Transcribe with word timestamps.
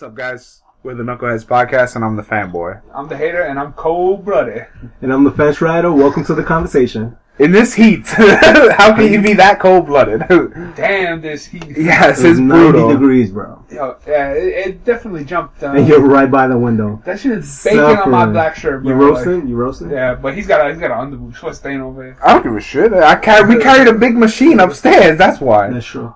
What's 0.00 0.12
up, 0.12 0.16
guys? 0.16 0.62
We're 0.82 0.94
the 0.94 1.02
Knuckleheads 1.02 1.44
Podcast, 1.44 1.94
and 1.94 2.02
I'm 2.02 2.16
the 2.16 2.22
fanboy. 2.22 2.80
I'm 2.94 3.06
the 3.06 3.18
hater 3.18 3.42
and 3.42 3.58
I'm 3.58 3.74
cold 3.74 4.24
blooded. 4.24 4.66
And 5.02 5.12
I'm 5.12 5.24
the 5.24 5.30
fence 5.30 5.60
rider. 5.60 5.92
Welcome 5.92 6.24
to 6.24 6.34
the 6.34 6.42
conversation. 6.42 7.18
In 7.38 7.52
this 7.52 7.74
heat, 7.74 8.06
how 8.08 8.96
can 8.96 9.12
you 9.12 9.20
be 9.20 9.34
that 9.34 9.60
cold 9.60 9.84
blooded? 9.84 10.20
Damn, 10.74 11.20
this 11.20 11.44
heat. 11.44 11.66
yes, 11.76 12.12
It's 12.20 12.24
it's 12.30 12.38
90 12.38 12.46
brutal. 12.70 12.88
degrees, 12.92 13.30
bro. 13.30 13.62
Yo, 13.70 13.98
yeah, 14.08 14.30
it, 14.32 14.68
it 14.68 14.84
definitely 14.86 15.22
jumped. 15.26 15.62
Uh, 15.62 15.72
And 15.72 15.86
you're 15.86 16.00
right 16.00 16.30
by 16.30 16.48
the 16.48 16.56
window. 16.56 17.02
that 17.04 17.20
shit 17.20 17.32
is 17.32 17.62
baking 17.62 17.80
on 17.80 18.10
my 18.10 18.20
Suffering. 18.20 18.32
black 18.32 18.56
shirt, 18.56 18.82
bro. 18.82 18.92
You 18.92 18.96
roasting? 18.96 19.48
You 19.48 19.56
roasting? 19.56 19.88
Like, 19.88 19.96
yeah, 19.96 20.14
but 20.14 20.34
he's 20.34 20.46
got 20.46 20.66
a 20.66 20.70
he's 20.72 20.80
got 20.80 20.92
an 20.92 21.12
underboob 21.12 21.36
sweat 21.36 21.56
stain 21.56 21.82
over 21.82 22.06
it. 22.08 22.16
I 22.24 22.32
don't 22.32 22.42
give 22.42 22.56
a 22.56 22.60
shit. 22.60 22.94
I 22.94 23.16
carry, 23.16 23.54
we 23.54 23.62
carried 23.62 23.86
a 23.86 23.92
big 23.92 24.16
machine 24.16 24.60
upstairs. 24.60 25.18
That's 25.18 25.42
why. 25.42 25.68
That's 25.68 25.84
true. 25.84 26.14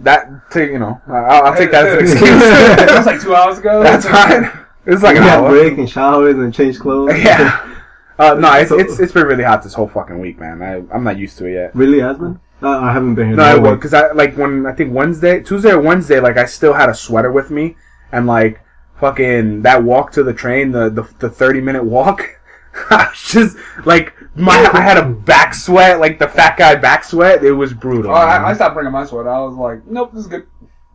That, 0.00 0.50
to, 0.52 0.64
you 0.64 0.78
know, 0.78 1.00
I'll, 1.08 1.46
I'll 1.46 1.56
take 1.56 1.70
that 1.72 1.86
as 1.86 1.94
an 1.94 2.00
excuse. 2.00 2.20
that 2.40 2.94
was 2.96 3.06
like 3.06 3.20
two 3.20 3.34
hours 3.34 3.58
ago. 3.58 3.82
That's 3.82 4.06
fine. 4.06 4.50
It's 4.86 5.02
like 5.02 5.16
you 5.16 5.20
an 5.22 5.26
got 5.28 5.38
hour. 5.44 5.50
break 5.50 5.76
and 5.78 5.88
showers 5.88 6.36
and 6.36 6.52
change 6.54 6.78
clothes. 6.78 7.12
Yeah. 7.18 7.66
Uh, 8.18 8.34
no, 8.34 8.52
it's, 8.58 8.68
So- 8.70 8.78
it's 8.78 8.98
it's 8.98 9.12
been 9.12 9.26
really 9.26 9.44
hot 9.44 9.62
this 9.62 9.74
whole 9.74 9.88
fucking 9.88 10.18
week, 10.18 10.38
man. 10.40 10.62
I, 10.62 10.76
I'm 10.94 11.04
not 11.04 11.18
used 11.18 11.36
to 11.38 11.46
it 11.46 11.52
yet. 11.54 11.74
Really, 11.76 11.98
Asman? 11.98 12.40
Uh, 12.62 12.68
I 12.78 12.92
haven't 12.92 13.14
been 13.14 13.28
here. 13.28 13.36
No, 13.36 13.42
I 13.42 13.54
that 13.54 13.62
will 13.62 13.70
week. 13.72 13.80
because 13.80 13.94
I 13.94 14.12
like 14.12 14.36
when 14.36 14.66
I 14.66 14.72
think 14.72 14.92
Wednesday, 14.94 15.40
Tuesday 15.42 15.70
or 15.70 15.80
Wednesday, 15.80 16.20
like 16.20 16.36
I 16.36 16.44
still 16.44 16.72
had 16.74 16.88
a 16.90 16.94
sweater 16.94 17.32
with 17.32 17.50
me, 17.50 17.76
and 18.12 18.26
like 18.26 18.60
fucking 18.98 19.62
that 19.62 19.82
walk 19.82 20.12
to 20.12 20.22
the 20.22 20.34
train, 20.34 20.70
the 20.70 20.90
the, 20.90 21.02
the 21.18 21.30
thirty 21.30 21.60
minute 21.62 21.82
walk, 21.84 22.22
I 22.90 23.08
was 23.08 23.22
just 23.22 23.56
like 23.86 24.14
my 24.36 24.52
I 24.72 24.80
had 24.80 24.96
a 24.96 25.06
back 25.08 25.54
sweat, 25.54 26.00
like 26.00 26.18
the 26.18 26.28
fat 26.28 26.56
guy 26.56 26.74
back 26.76 27.04
sweat. 27.04 27.42
It 27.44 27.52
was 27.52 27.72
brutal. 27.72 28.10
Oh, 28.12 28.14
I, 28.14 28.50
I 28.50 28.54
stopped 28.54 28.74
bringing 28.74 28.92
my 28.92 29.04
sweater. 29.04 29.28
I 29.30 29.40
was 29.40 29.56
like, 29.56 29.86
nope, 29.86 30.12
this 30.12 30.22
is 30.22 30.26
good. 30.28 30.46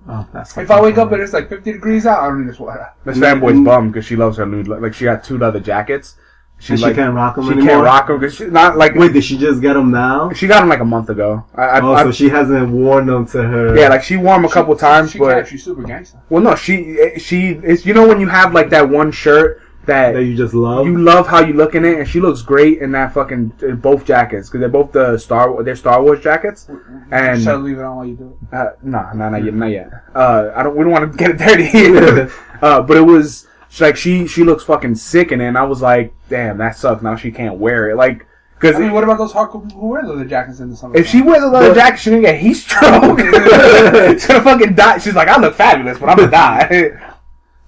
Oh, 0.07 0.27
that's 0.31 0.55
If 0.57 0.69
I 0.69 0.79
wake 0.81 0.97
up 0.97 1.11
and 1.11 1.21
it's 1.21 1.33
like 1.33 1.49
50 1.49 1.71
degrees 1.73 2.05
out, 2.05 2.19
I 2.23 2.27
don't 2.27 2.45
need 2.45 2.51
a 2.51 2.55
sweater. 2.55 2.93
This 3.05 3.17
fanboy's 3.17 3.53
mm-hmm. 3.53 3.63
bummed 3.63 3.91
because 3.93 4.05
she 4.05 4.15
loves 4.15 4.37
her 4.37 4.45
new 4.45 4.61
like 4.63 4.93
she 4.93 5.03
got 5.05 5.23
two 5.23 5.37
leather 5.37 5.59
jackets. 5.59 6.15
She 6.57 6.73
And 6.73 6.79
she 6.79 6.85
like 6.85 6.95
can't 6.95 7.13
rock 7.13 7.35
them 7.35 7.45
she 7.45 7.51
anymore. 7.51 7.67
can't 7.67 7.83
rock 7.83 8.07
them 8.07 8.19
because 8.19 8.35
she's 8.35 8.51
not 8.51 8.77
like 8.77 8.95
Wait, 8.95 9.11
did 9.11 9.23
she 9.25 9.37
just 9.37 9.61
get 9.61 9.73
them 9.73 9.91
now? 9.91 10.31
she 10.31 10.47
got 10.47 10.61
them 10.61 10.69
like 10.69 10.79
a 10.79 10.85
month 10.85 11.09
ago. 11.09 11.43
I, 11.55 11.63
I, 11.63 11.81
Oh, 11.81 11.93
I- 11.93 12.03
so 12.03 12.11
she 12.11 12.29
hasn't 12.29 12.69
worn 12.69 13.07
them 13.07 13.25
to 13.27 13.41
her. 13.43 13.75
yeah, 13.77 13.89
like 13.89 14.03
she 14.03 14.15
wore 14.15 14.35
them 14.35 14.45
a 14.45 14.49
couple 14.49 14.75
times, 14.77 15.11
she 15.11 15.19
but 15.19 15.33
can't. 15.33 15.47
She's 15.47 15.63
super 15.65 15.83
gangster. 15.83 16.21
well, 16.29 16.41
no, 16.41 16.55
she 16.55 16.97
eh, 16.99 17.17
she 17.17 17.49
is. 17.49 17.85
You 17.85 17.93
know 17.93 18.07
when 18.07 18.19
you 18.21 18.29
have 18.29 18.53
like 18.53 18.69
that 18.69 18.87
one 18.87 19.11
shirt 19.11 19.61
that 19.85 20.13
that 20.13 20.23
you 20.23 20.35
just 20.35 20.53
love. 20.53 20.85
you 20.85 20.97
love 20.97 21.27
how 21.27 21.39
you 21.41 21.53
look 21.53 21.75
in 21.75 21.85
it, 21.85 21.99
and 21.99 22.07
she 22.07 22.19
looks 22.19 22.41
great 22.41 22.79
in 22.79 22.91
that 22.93 23.13
fucking 23.13 23.53
in 23.61 23.75
both 23.77 24.05
jackets 24.05 24.49
because 24.49 24.59
they're 24.61 24.69
both 24.69 24.91
the 24.91 25.17
Star 25.17 25.61
they're 25.63 25.75
Star 25.75 26.01
Wars 26.01 26.21
jackets. 26.21 26.69
And 27.11 27.41
Shall 27.41 27.59
leave 27.59 27.77
it 27.77 27.83
on 27.83 27.95
while 27.97 28.05
you 28.05 28.15
do 28.15 28.37
it. 28.51 28.55
uh, 28.55 28.71
no, 28.83 29.09
no, 29.13 29.29
not 29.29 29.43
yet, 29.43 29.53
not 29.53 29.67
yet. 29.71 29.89
Uh, 30.15 30.51
I 30.55 30.63
don't. 30.63 30.75
We 30.77 30.83
don't 30.83 30.91
want 30.93 31.11
to 31.11 31.17
get 31.17 31.31
it 31.31 31.37
dirty. 31.37 32.31
uh, 32.61 32.81
but 32.81 32.95
it 32.97 33.01
was 33.01 33.47
she- 33.69 33.83
like 33.83 33.97
she 33.97 34.27
she 34.27 34.43
looks 34.43 34.63
fucking 34.63 34.95
sick 34.95 35.31
in 35.33 35.41
it, 35.41 35.47
and 35.47 35.57
I 35.57 35.63
was 35.63 35.81
like, 35.81 36.13
damn, 36.29 36.57
that 36.59 36.77
sucks. 36.77 37.01
Now 37.03 37.15
she 37.17 37.31
can't 37.31 37.57
wear 37.57 37.89
it, 37.89 37.97
like 37.97 38.25
because. 38.57 38.77
I 38.77 38.79
mean, 38.79 38.93
what 38.93 39.03
about 39.03 39.17
those 39.17 39.33
hardcore 39.33 39.63
people 39.65 39.81
who 39.81 39.87
wear 39.87 40.03
the 40.03 40.13
leather 40.13 40.23
jackets 40.25 40.61
in 40.61 40.69
the 40.69 40.75
summer? 40.77 40.95
if 40.95 41.07
she 41.07 41.21
wears 41.21 41.43
a 41.43 41.47
leather 41.47 41.69
But- 41.69 41.75
jacket, 41.75 41.99
she's 41.99 42.11
gonna 42.11 42.21
get 42.21 42.39
heat 42.39 42.53
stroke. 42.53 43.19
she's 43.19 44.25
gonna 44.27 44.41
fucking 44.41 44.73
die. 44.75 44.97
She's 44.99 45.15
like, 45.15 45.27
I 45.27 45.37
look 45.39 45.55
fabulous, 45.55 45.97
but 45.99 46.07
I'm 46.09 46.17
gonna 46.17 46.31
die. 46.31 47.14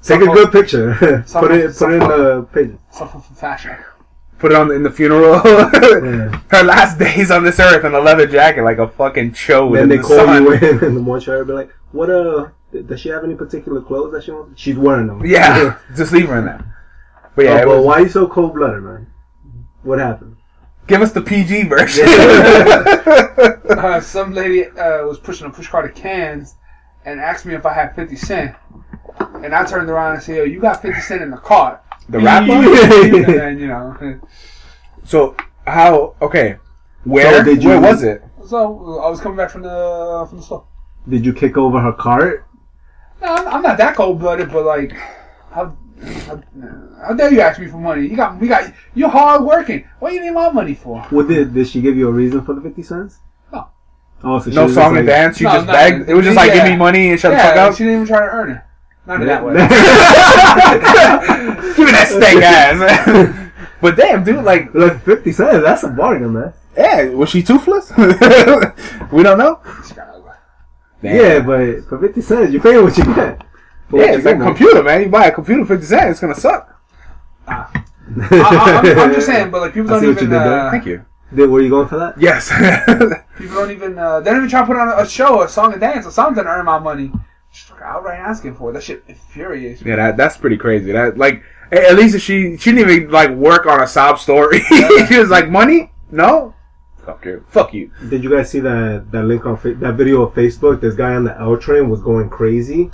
Take 0.03 0.21
a 0.21 0.25
good 0.25 0.51
picture. 0.51 0.93
Put 1.31 1.51
it. 1.51 1.75
Put 1.77 1.91
it 1.91 1.93
in 1.93 1.99
the 1.99 2.47
page. 2.53 2.71
suffer 2.91 3.19
from 3.19 3.35
fashion. 3.35 3.75
Put 4.39 4.51
it 4.51 4.55
on 4.57 4.71
in 4.71 4.83
the 4.83 4.91
funeral. 4.91 5.41
Yeah. 5.43 6.39
Her 6.49 6.63
last 6.63 6.99
days 7.05 7.31
on 7.31 7.43
this 7.43 7.59
earth 7.59 7.83
in 7.83 7.93
a 7.93 7.99
leather 7.99 8.27
jacket, 8.27 8.63
like 8.63 8.77
a 8.77 8.87
fucking 8.87 9.31
chode. 9.31 9.75
Then 9.75 9.89
they 9.89 9.97
the 9.97 10.03
call 10.03 10.17
sun. 10.17 10.43
you 10.43 10.53
in 10.53 10.83
in 10.83 10.93
the 10.95 11.01
mortuary, 11.01 11.43
be 11.45 11.53
like, 11.53 11.71
"What? 11.91 12.09
Uh, 12.09 12.49
does 12.85 12.99
she 12.99 13.09
have 13.09 13.23
any 13.23 13.35
particular 13.35 13.81
clothes 13.81 14.11
that 14.13 14.23
she 14.23 14.31
wants? 14.31 14.59
She's 14.61 14.75
wearing 14.77 15.07
them. 15.07 15.25
Yeah, 15.25 15.77
just 15.95 16.11
leave 16.13 16.27
her 16.29 16.37
in 16.39 16.45
there. 16.45 16.75
But 17.35 17.45
Yeah. 17.45 17.55
yeah, 17.55 17.61
it 17.63 17.67
well, 17.67 17.77
was- 17.77 17.85
why 17.85 17.93
are 17.93 18.01
you 18.01 18.09
so 18.09 18.27
cold 18.27 18.53
blooded, 18.53 18.83
man? 18.83 19.07
What 19.83 19.99
happened? 19.99 20.35
give 20.87 21.01
us 21.01 21.11
the 21.11 21.21
PG 21.21 21.63
version. 21.63 22.05
uh, 22.07 23.99
some 23.99 24.33
lady 24.33 24.65
uh, 24.67 25.05
was 25.05 25.19
pushing 25.19 25.45
a 25.47 25.49
pushcart 25.49 25.83
of 25.89 25.93
cans 25.95 26.55
and 27.05 27.19
asked 27.19 27.45
me 27.45 27.53
if 27.55 27.65
I 27.65 27.73
had 27.73 27.93
50 27.95 28.15
Cent. 28.15 28.55
And 29.43 29.53
I 29.55 29.65
turned 29.65 29.89
around 29.89 30.13
and 30.15 30.23
said, 30.23 30.37
Yo, 30.37 30.43
you 30.43 30.59
got 30.59 30.81
50 30.81 31.01
Cent 31.01 31.21
in 31.21 31.31
the 31.31 31.37
cart. 31.37 31.81
the 32.09 32.19
rapper. 32.19 32.51
and 32.53 33.25
then, 33.25 33.59
you 33.59 33.67
know. 33.67 34.19
So 35.03 35.35
how? 35.65 36.15
Okay, 36.21 36.57
where? 37.03 37.37
So 37.39 37.43
did 37.43 37.63
you- 37.63 37.69
where 37.69 37.81
was 37.81 38.03
it? 38.03 38.23
So 38.45 38.99
I 38.99 39.09
was 39.09 39.19
coming 39.19 39.37
back 39.37 39.49
from 39.49 39.63
the 39.63 40.25
from 40.29 40.37
the 40.39 40.43
store. 40.43 40.65
Did 41.09 41.25
you 41.25 41.33
kick 41.33 41.57
over 41.57 41.79
her 41.81 41.91
cart? 41.93 42.45
No, 43.21 43.33
I'm, 43.33 43.47
I'm 43.47 43.61
not 43.61 43.77
that 43.77 43.95
cold 43.95 44.19
blooded, 44.19 44.51
but 44.51 44.63
like, 44.65 44.91
how, 45.51 45.75
how, 46.27 46.41
how 47.05 47.13
dare 47.13 47.33
you 47.33 47.41
ask 47.41 47.59
me 47.59 47.67
for 47.67 47.77
money? 47.77 48.03
You 48.07 48.15
got, 48.15 48.39
we 48.39 48.47
got, 48.47 48.71
you're 48.93 49.09
hard 49.09 49.41
working. 49.43 49.87
What 49.99 50.09
do 50.09 50.15
you 50.15 50.21
need 50.21 50.31
my 50.31 50.51
money 50.51 50.75
for? 50.75 51.01
What 51.09 51.27
did 51.27 51.53
did 51.53 51.67
she 51.67 51.81
give 51.81 51.97
you 51.97 52.07
a 52.07 52.11
reason 52.11 52.43
for 52.45 52.53
the 52.53 52.61
fifty 52.61 52.83
cents? 52.83 53.19
No. 53.51 53.67
Oh, 54.23 54.39
so 54.39 54.49
No 54.51 54.67
song 54.67 54.75
just 54.75 54.77
and 54.77 54.95
like- 54.97 55.05
dance. 55.05 55.37
She 55.37 55.43
No, 55.45 55.51
just 55.51 55.67
no, 55.67 55.73
begged. 55.73 56.09
It 56.09 56.13
was 56.13 56.25
just 56.25 56.37
like, 56.37 56.53
give 56.53 56.63
me 56.65 56.75
money 56.75 57.09
and 57.09 57.19
shut 57.19 57.31
yeah, 57.33 57.47
the 57.49 57.53
fuck 57.59 57.71
up. 57.71 57.77
she 57.77 57.83
didn't 57.85 58.01
even 58.03 58.07
try 58.07 58.19
to 58.19 58.31
earn 58.31 58.51
it. 58.51 58.61
Not 59.07 59.21
in 59.21 59.27
that 59.27 59.43
way. 59.43 59.53
give 61.75 61.85
me 61.85 61.91
that 61.91 62.07
steak 62.09 62.43
ass. 62.43 63.51
but 63.81 63.95
damn, 63.95 64.23
dude, 64.23 64.43
like, 64.43 64.73
Like 64.73 65.01
fifty 65.03 65.31
cents, 65.31 65.63
that's 65.63 65.83
a 65.83 65.89
bargain, 65.89 66.33
man. 66.33 66.53
yeah, 66.75 67.05
was 67.05 67.29
she 67.29 67.41
toothless? 67.41 67.91
we 69.11 69.23
don't 69.23 69.37
know. 69.37 69.61
Damn. 71.01 71.15
Yeah, 71.15 71.39
but 71.39 71.87
for 71.87 71.99
fifty 71.99 72.21
cents, 72.21 72.51
you 72.51 72.59
pay 72.59 72.81
what 72.81 72.97
you 72.97 73.05
get. 73.15 73.41
For 73.89 73.99
Yeah, 74.01 74.15
it's 74.15 74.25
like 74.25 74.37
a 74.37 74.43
computer, 74.43 74.83
man. 74.83 75.01
You 75.03 75.09
buy 75.09 75.27
a 75.27 75.31
computer 75.31 75.63
for 75.65 75.75
fifty 75.75 75.87
cents, 75.87 76.11
it's 76.11 76.19
gonna 76.19 76.35
suck. 76.35 76.73
I, 77.47 77.85
I, 78.11 78.93
I'm 78.97 79.13
just 79.13 79.25
saying, 79.27 79.51
but 79.51 79.61
like 79.61 79.73
people 79.73 79.89
I 79.93 79.99
don't 79.99 80.01
see 80.01 80.07
what 80.07 80.21
you 80.21 80.27
even. 80.27 80.29
did. 80.31 80.47
Uh, 80.47 80.71
Thank 80.71 80.85
you. 80.85 81.05
Did, 81.33 81.49
were 81.49 81.61
you 81.61 81.69
going 81.69 81.87
for 81.87 81.97
that? 81.97 82.19
Yes. 82.19 82.49
People 83.37 83.55
don't 83.55 83.71
even. 83.71 83.97
Uh, 83.97 84.19
they 84.21 84.31
don't 84.31 84.39
even 84.39 84.49
try 84.49 84.61
to 84.61 84.65
put 84.67 84.75
on 84.77 84.99
a 84.99 85.07
show, 85.07 85.41
a 85.43 85.49
song 85.49 85.71
and 85.73 85.81
dance, 85.81 86.05
or 86.05 86.11
something 86.11 86.43
to 86.43 86.49
earn 86.49 86.65
my 86.65 86.79
money. 86.79 87.11
Just 87.57 87.71
like 87.71 87.81
outright 87.81 88.19
asking 88.19 88.53
for 88.55 88.69
it. 88.69 88.73
That 88.73 88.83
shit 88.83 89.03
infuriates 89.07 89.81
me. 89.81 89.89
Yeah, 89.89 89.95
that 89.95 90.17
that's 90.17 90.37
pretty 90.37 90.57
crazy. 90.57 90.91
That 90.91 91.17
like 91.17 91.41
at 91.71 91.95
least 91.95 92.19
she 92.19 92.55
she 92.57 92.71
didn't 92.71 92.91
even 92.91 93.09
like 93.09 93.31
work 93.31 93.65
on 93.65 93.81
a 93.81 93.87
sob 93.87 94.19
story. 94.19 94.59
she 95.07 95.17
was 95.17 95.31
like, 95.31 95.49
money? 95.49 95.91
No. 96.11 96.53
Fuck 97.03 97.25
you. 97.25 97.43
Fuck 97.47 97.73
you. 97.73 97.91
Did 98.09 98.23
you 98.23 98.29
guys 98.29 98.51
see 98.51 98.59
that 98.59 99.11
that 99.11 99.23
link 99.23 99.43
on 99.47 99.57
fa- 99.57 99.73
that 99.73 99.95
video 99.95 100.21
of 100.21 100.35
Facebook? 100.35 100.81
This 100.81 100.93
guy 100.93 101.15
on 101.15 101.23
the 101.23 101.35
L 101.39 101.57
train 101.57 101.89
was 101.89 101.99
going 101.99 102.29
crazy. 102.29 102.91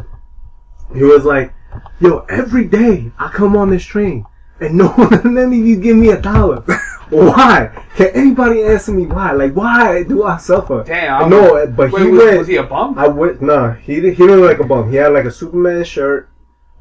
He 0.94 1.04
was 1.04 1.26
like, 1.26 1.54
"Yo, 2.00 2.20
every 2.30 2.64
day 2.64 3.12
I 3.20 3.28
come 3.28 3.58
on 3.58 3.70
this 3.70 3.84
train, 3.84 4.26
and 4.62 4.78
no 4.78 4.88
one, 4.96 5.34
none 5.34 5.52
of 5.52 5.54
you 5.54 5.76
give 5.76 5.98
me 5.98 6.12
a 6.12 6.22
dollar. 6.22 6.64
why? 7.14 7.84
Can 7.96 8.08
anybody 8.08 8.64
answer 8.64 8.92
me 8.92 9.06
why? 9.06 9.32
Like, 9.34 9.54
why 9.54 10.04
do 10.04 10.24
I 10.24 10.38
suffer? 10.38 10.84
Damn. 10.86 11.30
No, 11.30 11.66
but 11.68 11.92
Wait, 11.92 12.02
he 12.04 12.08
was, 12.10 12.24
went. 12.24 12.38
was 12.40 12.48
he 12.48 12.56
a 12.58 12.64
bum? 12.64 12.98
I 12.98 13.08
went. 13.08 13.42
Nah, 13.42 13.74
he 13.74 14.00
di- 14.02 14.10
he 14.14 14.24
didn't 14.28 14.42
look 14.42 14.50
like 14.58 14.60
a 14.60 14.68
bum. 14.68 14.90
He 14.90 14.96
had 14.98 15.14
like 15.14 15.26
a 15.26 15.32
Superman 15.32 15.84
shirt 15.84 16.30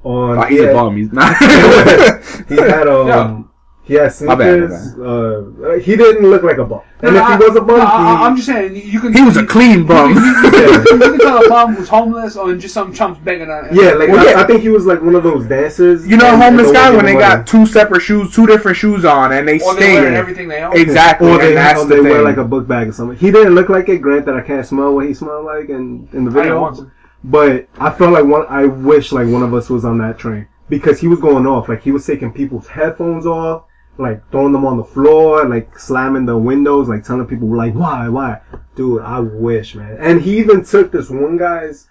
on. 0.04 0.38
Oh, 0.38 0.42
he's 0.42 0.60
he 0.60 0.66
a 0.66 0.72
bum. 0.72 0.96
He's 0.96 1.12
not. 1.12 1.36
He 2.48 2.56
had 2.56 2.88
um. 2.96 3.06
Yeah. 3.08 3.42
He 3.84 3.94
had 3.94 4.12
My 4.20 4.36
bad, 4.36 4.60
my 4.70 4.76
sneakers. 4.76 4.98
Uh, 5.00 5.78
he 5.82 5.96
didn't 5.96 6.22
look 6.30 6.44
like 6.44 6.58
a 6.58 6.64
bum. 6.64 6.82
And 7.00 7.14
No, 7.14 7.20
if 7.20 7.26
I- 7.26 7.36
he 7.36 7.44
was 7.44 7.56
a 7.56 7.60
bum, 7.60 7.78
no, 7.78 7.84
he, 7.84 7.90
I, 7.90 8.26
am 8.28 8.36
just 8.36 8.46
saying 8.46 8.76
you 8.76 9.00
can. 9.00 9.12
he 9.12 9.22
was 9.22 9.36
a 9.36 9.44
clean 9.44 9.84
bum. 9.84 10.14
You 10.14 10.98
can 10.98 11.18
tell 11.18 11.44
a 11.44 11.48
bum 11.48 11.74
who's 11.74 11.88
homeless 11.88 12.36
or 12.36 12.54
just 12.54 12.74
some 12.74 12.92
chumps 12.94 13.18
begging 13.24 13.50
on. 13.50 13.74
Yeah, 13.74 13.94
like 13.94 14.08
Well, 14.08 14.20
I, 14.26 14.30
yeah. 14.30 14.40
I 14.40 14.46
think 14.46 14.60
he 14.62 14.68
was 14.68 14.86
like 14.86 15.02
one 15.02 15.16
of 15.16 15.24
those 15.24 15.46
dancers. 15.46 16.06
you 16.06 16.16
know, 16.16 16.26
and- 16.32 16.40
homeless 16.42 16.68
and 16.68 16.76
guy 16.76 16.90
when 16.94 17.04
they 17.06 17.12
give 17.12 17.20
got 17.22 17.46
two 17.46 17.66
separate 17.66 18.02
shoes, 18.02 18.32
two 18.32 18.46
different 18.46 18.76
shoes 18.76 19.04
on, 19.04 19.32
and 19.32 19.48
they 19.48 19.58
or 19.60 19.74
they 19.74 19.80
stay 19.80 19.94
wearing 19.94 20.14
everything 20.14 20.46
they 20.46 20.62
own. 20.62 20.76
exactly. 20.76 21.28
or 21.28 21.38
they, 21.38 21.48
and 21.48 21.56
that's 21.56 21.80
or 21.80 21.86
the 21.86 21.96
they 21.96 22.02
thing. 22.02 22.10
wear 22.10 22.22
like 22.22 22.36
a 22.36 22.44
book 22.44 22.68
bag 22.68 22.88
or 22.88 22.92
something. 22.92 23.18
He 23.18 23.32
didn't 23.32 23.54
look 23.56 23.68
like 23.68 23.88
it. 23.88 23.98
Grant 23.98 24.24
that 24.26 24.36
I 24.36 24.42
can't 24.42 24.64
smell 24.64 24.94
what 24.94 25.06
he 25.06 25.14
smelled 25.14 25.44
like 25.44 25.68
in, 25.70 26.08
in 26.12 26.24
the 26.24 26.30
I 26.30 26.34
didn't 26.34 26.34
video, 26.34 26.60
want 26.60 26.88
but 27.24 27.68
I 27.78 27.90
felt 27.90 28.12
like 28.12 28.24
one. 28.24 28.46
I 28.48 28.66
wish 28.66 29.10
like 29.10 29.26
one 29.28 29.42
of 29.42 29.52
us 29.54 29.68
was 29.68 29.84
on 29.84 29.98
that 29.98 30.18
train 30.18 30.46
because 30.68 31.00
he 31.00 31.08
was 31.08 31.18
going 31.20 31.46
off. 31.48 31.68
Like 31.68 31.82
he 31.82 31.90
was 31.90 32.06
taking 32.06 32.32
people's 32.32 32.66
headphones 32.68 33.26
off, 33.26 33.64
like 33.98 34.22
throwing 34.30 34.52
them 34.52 34.64
on 34.64 34.76
the 34.78 34.84
floor, 34.84 35.44
like 35.46 35.78
slamming 35.78 36.24
the 36.26 36.36
windows, 36.36 36.88
like 36.88 37.04
telling 37.04 37.26
people 37.26 37.48
like 37.54 37.74
why, 37.74 38.08
why, 38.08 38.40
dude. 38.74 39.02
I 39.02 39.20
wish, 39.20 39.74
man. 39.74 39.96
And 40.00 40.20
he 40.22 40.38
even 40.38 40.64
took 40.64 40.90
this 40.92 41.10
one 41.10 41.36
guy's 41.36 41.88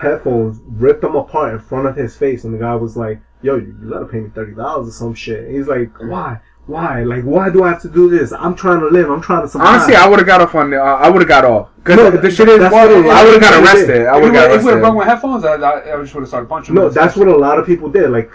headphones, 0.00 0.60
ripped 0.66 1.02
them 1.02 1.14
apart 1.16 1.52
in 1.54 1.60
front 1.60 1.86
of 1.86 1.96
his 1.96 2.16
face, 2.16 2.44
and 2.44 2.54
the 2.54 2.58
guy 2.58 2.74
was 2.74 2.96
like, 2.96 3.20
"Yo, 3.42 3.56
you, 3.56 3.76
you 3.82 3.90
gotta 3.90 4.06
pay 4.06 4.20
me 4.20 4.30
thirty 4.30 4.54
dollars 4.54 4.88
or 4.88 4.92
some 4.92 5.14
shit." 5.14 5.44
And 5.44 5.54
he's 5.54 5.66
like, 5.68 5.90
"Why? 6.00 6.40
Why? 6.66 7.02
Like, 7.02 7.24
why 7.24 7.50
do 7.50 7.62
I 7.64 7.68
have 7.68 7.82
to 7.82 7.90
do 7.90 8.08
this? 8.08 8.32
I'm 8.32 8.54
trying 8.54 8.80
to 8.80 8.86
live. 8.88 9.10
I'm 9.10 9.20
trying 9.20 9.42
to 9.42 9.48
survive." 9.48 9.68
Honestly, 9.68 9.94
I 9.96 10.08
would 10.08 10.18
have 10.18 10.26
got 10.26 10.40
off 10.40 10.54
on. 10.54 10.72
Uh, 10.72 10.78
I 10.78 11.10
would 11.10 11.20
have 11.20 11.28
got 11.28 11.44
off 11.44 11.68
because 11.76 11.96
No, 11.98 12.10
the 12.10 12.30
shit 12.30 12.48
is. 12.48 12.58
that's 12.58 12.74
I 12.74 12.86
would 12.86 12.96
have 12.96 13.04
got 13.04 13.30
that's 13.40 13.40
what 13.40 13.52
it 13.52 13.62
arrested. 13.64 14.00
is. 14.02 14.08
I 14.08 14.14
would 14.14 14.24
have 14.24 14.32
got 14.32 14.48
were- 14.50 14.56
if 14.56 14.62
we 14.62 14.66
were 14.66 14.72
arrested. 14.72 14.82
wrong 14.82 14.96
with 14.96 15.06
headphones, 15.06 15.44
I, 15.44 15.54
I, 15.56 15.98
I 15.98 16.02
just 16.02 16.14
would 16.14 16.20
have 16.22 16.28
started 16.28 16.48
punching. 16.48 16.74
No, 16.74 16.84
them. 16.86 16.94
that's 16.94 17.16
what 17.16 17.28
a 17.28 17.36
lot 17.36 17.58
of 17.58 17.66
people 17.66 17.90
did. 17.90 18.08
Like 18.10 18.30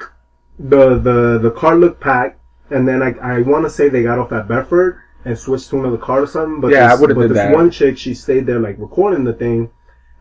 the 0.59 0.99
the 0.99 1.39
the 1.41 1.51
car 1.51 1.75
looked 1.75 1.99
packed, 2.01 2.38
and 2.71 2.87
then 2.87 3.01
I 3.01 3.11
I 3.21 3.41
want 3.41 3.65
to 3.65 3.69
say 3.69 3.89
they 3.89 4.03
got 4.03 4.19
off 4.19 4.31
at 4.31 4.47
Bedford 4.47 5.01
and 5.25 5.37
switched 5.37 5.69
to 5.69 5.79
another 5.79 5.97
car 5.97 6.21
or 6.23 6.27
something. 6.27 6.61
But 6.61 6.71
Yeah, 6.71 6.91
I 6.91 6.95
would've 6.99 7.15
but 7.15 7.23
did 7.23 7.31
this 7.31 7.37
that. 7.37 7.53
one 7.53 7.71
chick, 7.71 7.97
she 7.97 8.13
stayed 8.13 8.45
there 8.45 8.59
like 8.59 8.77
recording 8.79 9.23
the 9.23 9.33
thing, 9.33 9.69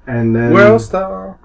and 0.06 0.34
then 0.34 0.52
World 0.52 0.80
star. 0.80 1.38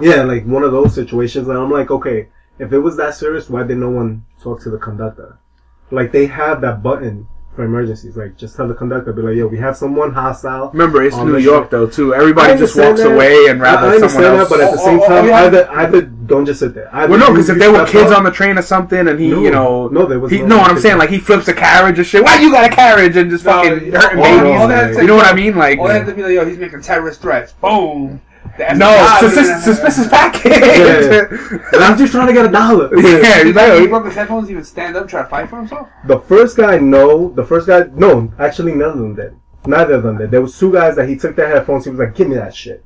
Yeah, 0.00 0.22
like 0.22 0.44
one 0.46 0.62
of 0.62 0.72
those 0.72 0.94
situations. 0.94 1.48
And 1.48 1.58
I'm 1.58 1.70
like, 1.70 1.90
okay, 1.90 2.28
if 2.58 2.72
it 2.72 2.78
was 2.78 2.96
that 2.96 3.14
serious, 3.14 3.50
why 3.50 3.64
did 3.64 3.78
no 3.78 3.90
one 3.90 4.24
talk 4.42 4.60
to 4.62 4.70
the 4.70 4.78
conductor? 4.78 5.38
Like 5.90 6.12
they 6.12 6.26
have 6.26 6.60
that 6.60 6.82
button 6.82 7.26
for 7.54 7.64
emergencies. 7.64 8.16
Like 8.16 8.36
just 8.36 8.56
tell 8.56 8.68
the 8.68 8.74
conductor, 8.74 9.12
be 9.12 9.22
like, 9.22 9.36
yo, 9.36 9.46
we 9.48 9.58
have 9.58 9.76
someone 9.76 10.12
hostile. 10.12 10.70
Remember, 10.70 11.02
it's 11.02 11.16
New 11.16 11.36
York 11.38 11.64
ship. 11.64 11.70
though 11.70 11.86
too. 11.88 12.14
Everybody 12.14 12.56
just 12.58 12.76
walks 12.76 13.02
that. 13.02 13.12
away 13.12 13.46
and 13.48 13.60
I, 13.60 13.64
rather 13.74 13.88
I 13.88 13.94
understand 13.96 14.10
someone 14.12 14.40
else. 14.40 14.48
that, 14.48 14.56
but 14.56 14.64
at 14.64 14.70
the 14.72 14.80
Oh, 14.80 14.84
same 14.84 15.00
oh, 15.00 15.06
time, 15.08 15.24
oh, 15.24 15.28
yeah. 15.28 15.36
either 15.44 15.70
either 15.72 16.00
don't 16.02 16.46
just 16.46 16.60
sit 16.60 16.74
there. 16.74 16.88
Either 16.94 17.10
well, 17.10 17.18
no, 17.18 17.30
because 17.32 17.48
if 17.48 17.56
you 17.56 17.60
there 17.60 17.72
were 17.72 17.84
kids 17.86 18.12
up- 18.12 18.18
on 18.18 18.24
the 18.24 18.30
train 18.30 18.56
or 18.56 18.62
something, 18.62 19.08
and 19.08 19.18
he, 19.18 19.28
No, 19.30 19.42
you 19.42 19.50
know, 19.50 19.88
no, 19.88 20.06
there 20.06 20.20
was 20.20 20.30
he, 20.30 20.38
no 20.42 20.46
no, 20.46 20.58
what 20.58 20.70
I'm 20.70 20.78
saying, 20.78 20.98
like 20.98 21.10
he 21.10 21.18
flips 21.18 21.48
a 21.48 21.52
carriage 21.54 21.98
or 21.98 22.04
shit. 22.04 22.22
Why 22.22 22.38
you 22.40 22.52
got 22.52 22.70
a 22.70 22.74
carriage 22.74 23.16
and 23.16 23.28
just 23.30 23.44
No, 23.44 23.52
fucking 23.52 23.90
hurting 23.92 24.18
oh, 24.20 24.22
all- 24.22 24.30
babies? 24.44 24.60
all 24.60 24.68
that 24.68 24.94
you 24.94 25.06
know 25.08 25.16
what 25.16 25.26
I 25.26 25.34
mean? 25.34 25.56
Like, 25.56 25.78
All 25.80 25.88
they 25.88 25.94
have 25.94 26.06
to 26.06 26.14
be 26.14 26.22
like, 26.22 26.32
yo, 26.32 26.44
he's 26.46 26.58
making 26.58 26.82
terrorist 26.82 27.20
threats. 27.20 27.52
Boom. 27.52 28.20
The 28.60 28.74
no, 28.74 28.86
FBI 28.86 29.18
suspicious, 29.20 29.66
would've- 29.66 29.78
suspicious 29.80 30.08
package. 30.08 31.60
And 31.72 31.82
I'm 31.84 31.96
just 31.96 32.12
trying 32.12 32.26
to 32.26 32.32
get 32.34 32.44
a 32.44 32.50
dollar. 32.50 32.94
yeah, 32.96 33.42
Did 33.44 33.54
no, 33.56 33.66
that 33.70 33.80
he 33.80 33.86
broke 33.86 34.04
his 34.04 34.14
headphones 34.14 34.50
even 34.50 34.64
stand 34.64 34.96
up, 34.96 35.08
try 35.08 35.22
to 35.22 35.28
fight 35.28 35.48
for 35.48 35.56
himself? 35.56 35.88
The 36.06 36.20
first 36.20 36.58
guy, 36.58 36.76
no. 36.78 37.30
The 37.30 37.44
first 37.44 37.66
guy, 37.66 37.84
no. 37.94 38.30
Actually, 38.38 38.74
none 38.74 38.90
of 38.90 38.98
them 38.98 39.14
did. 39.14 39.34
Neither 39.66 39.94
of 39.94 40.02
them 40.02 40.18
did. 40.18 40.30
There 40.30 40.42
was 40.42 40.58
two 40.58 40.72
guys 40.72 40.96
that 40.96 41.08
he 41.08 41.16
took 41.16 41.36
their 41.36 41.48
headphones. 41.48 41.84
He 41.84 41.90
was 41.90 41.98
like, 42.00 42.14
"Give 42.14 42.28
me 42.28 42.36
that 42.36 42.54
shit." 42.54 42.84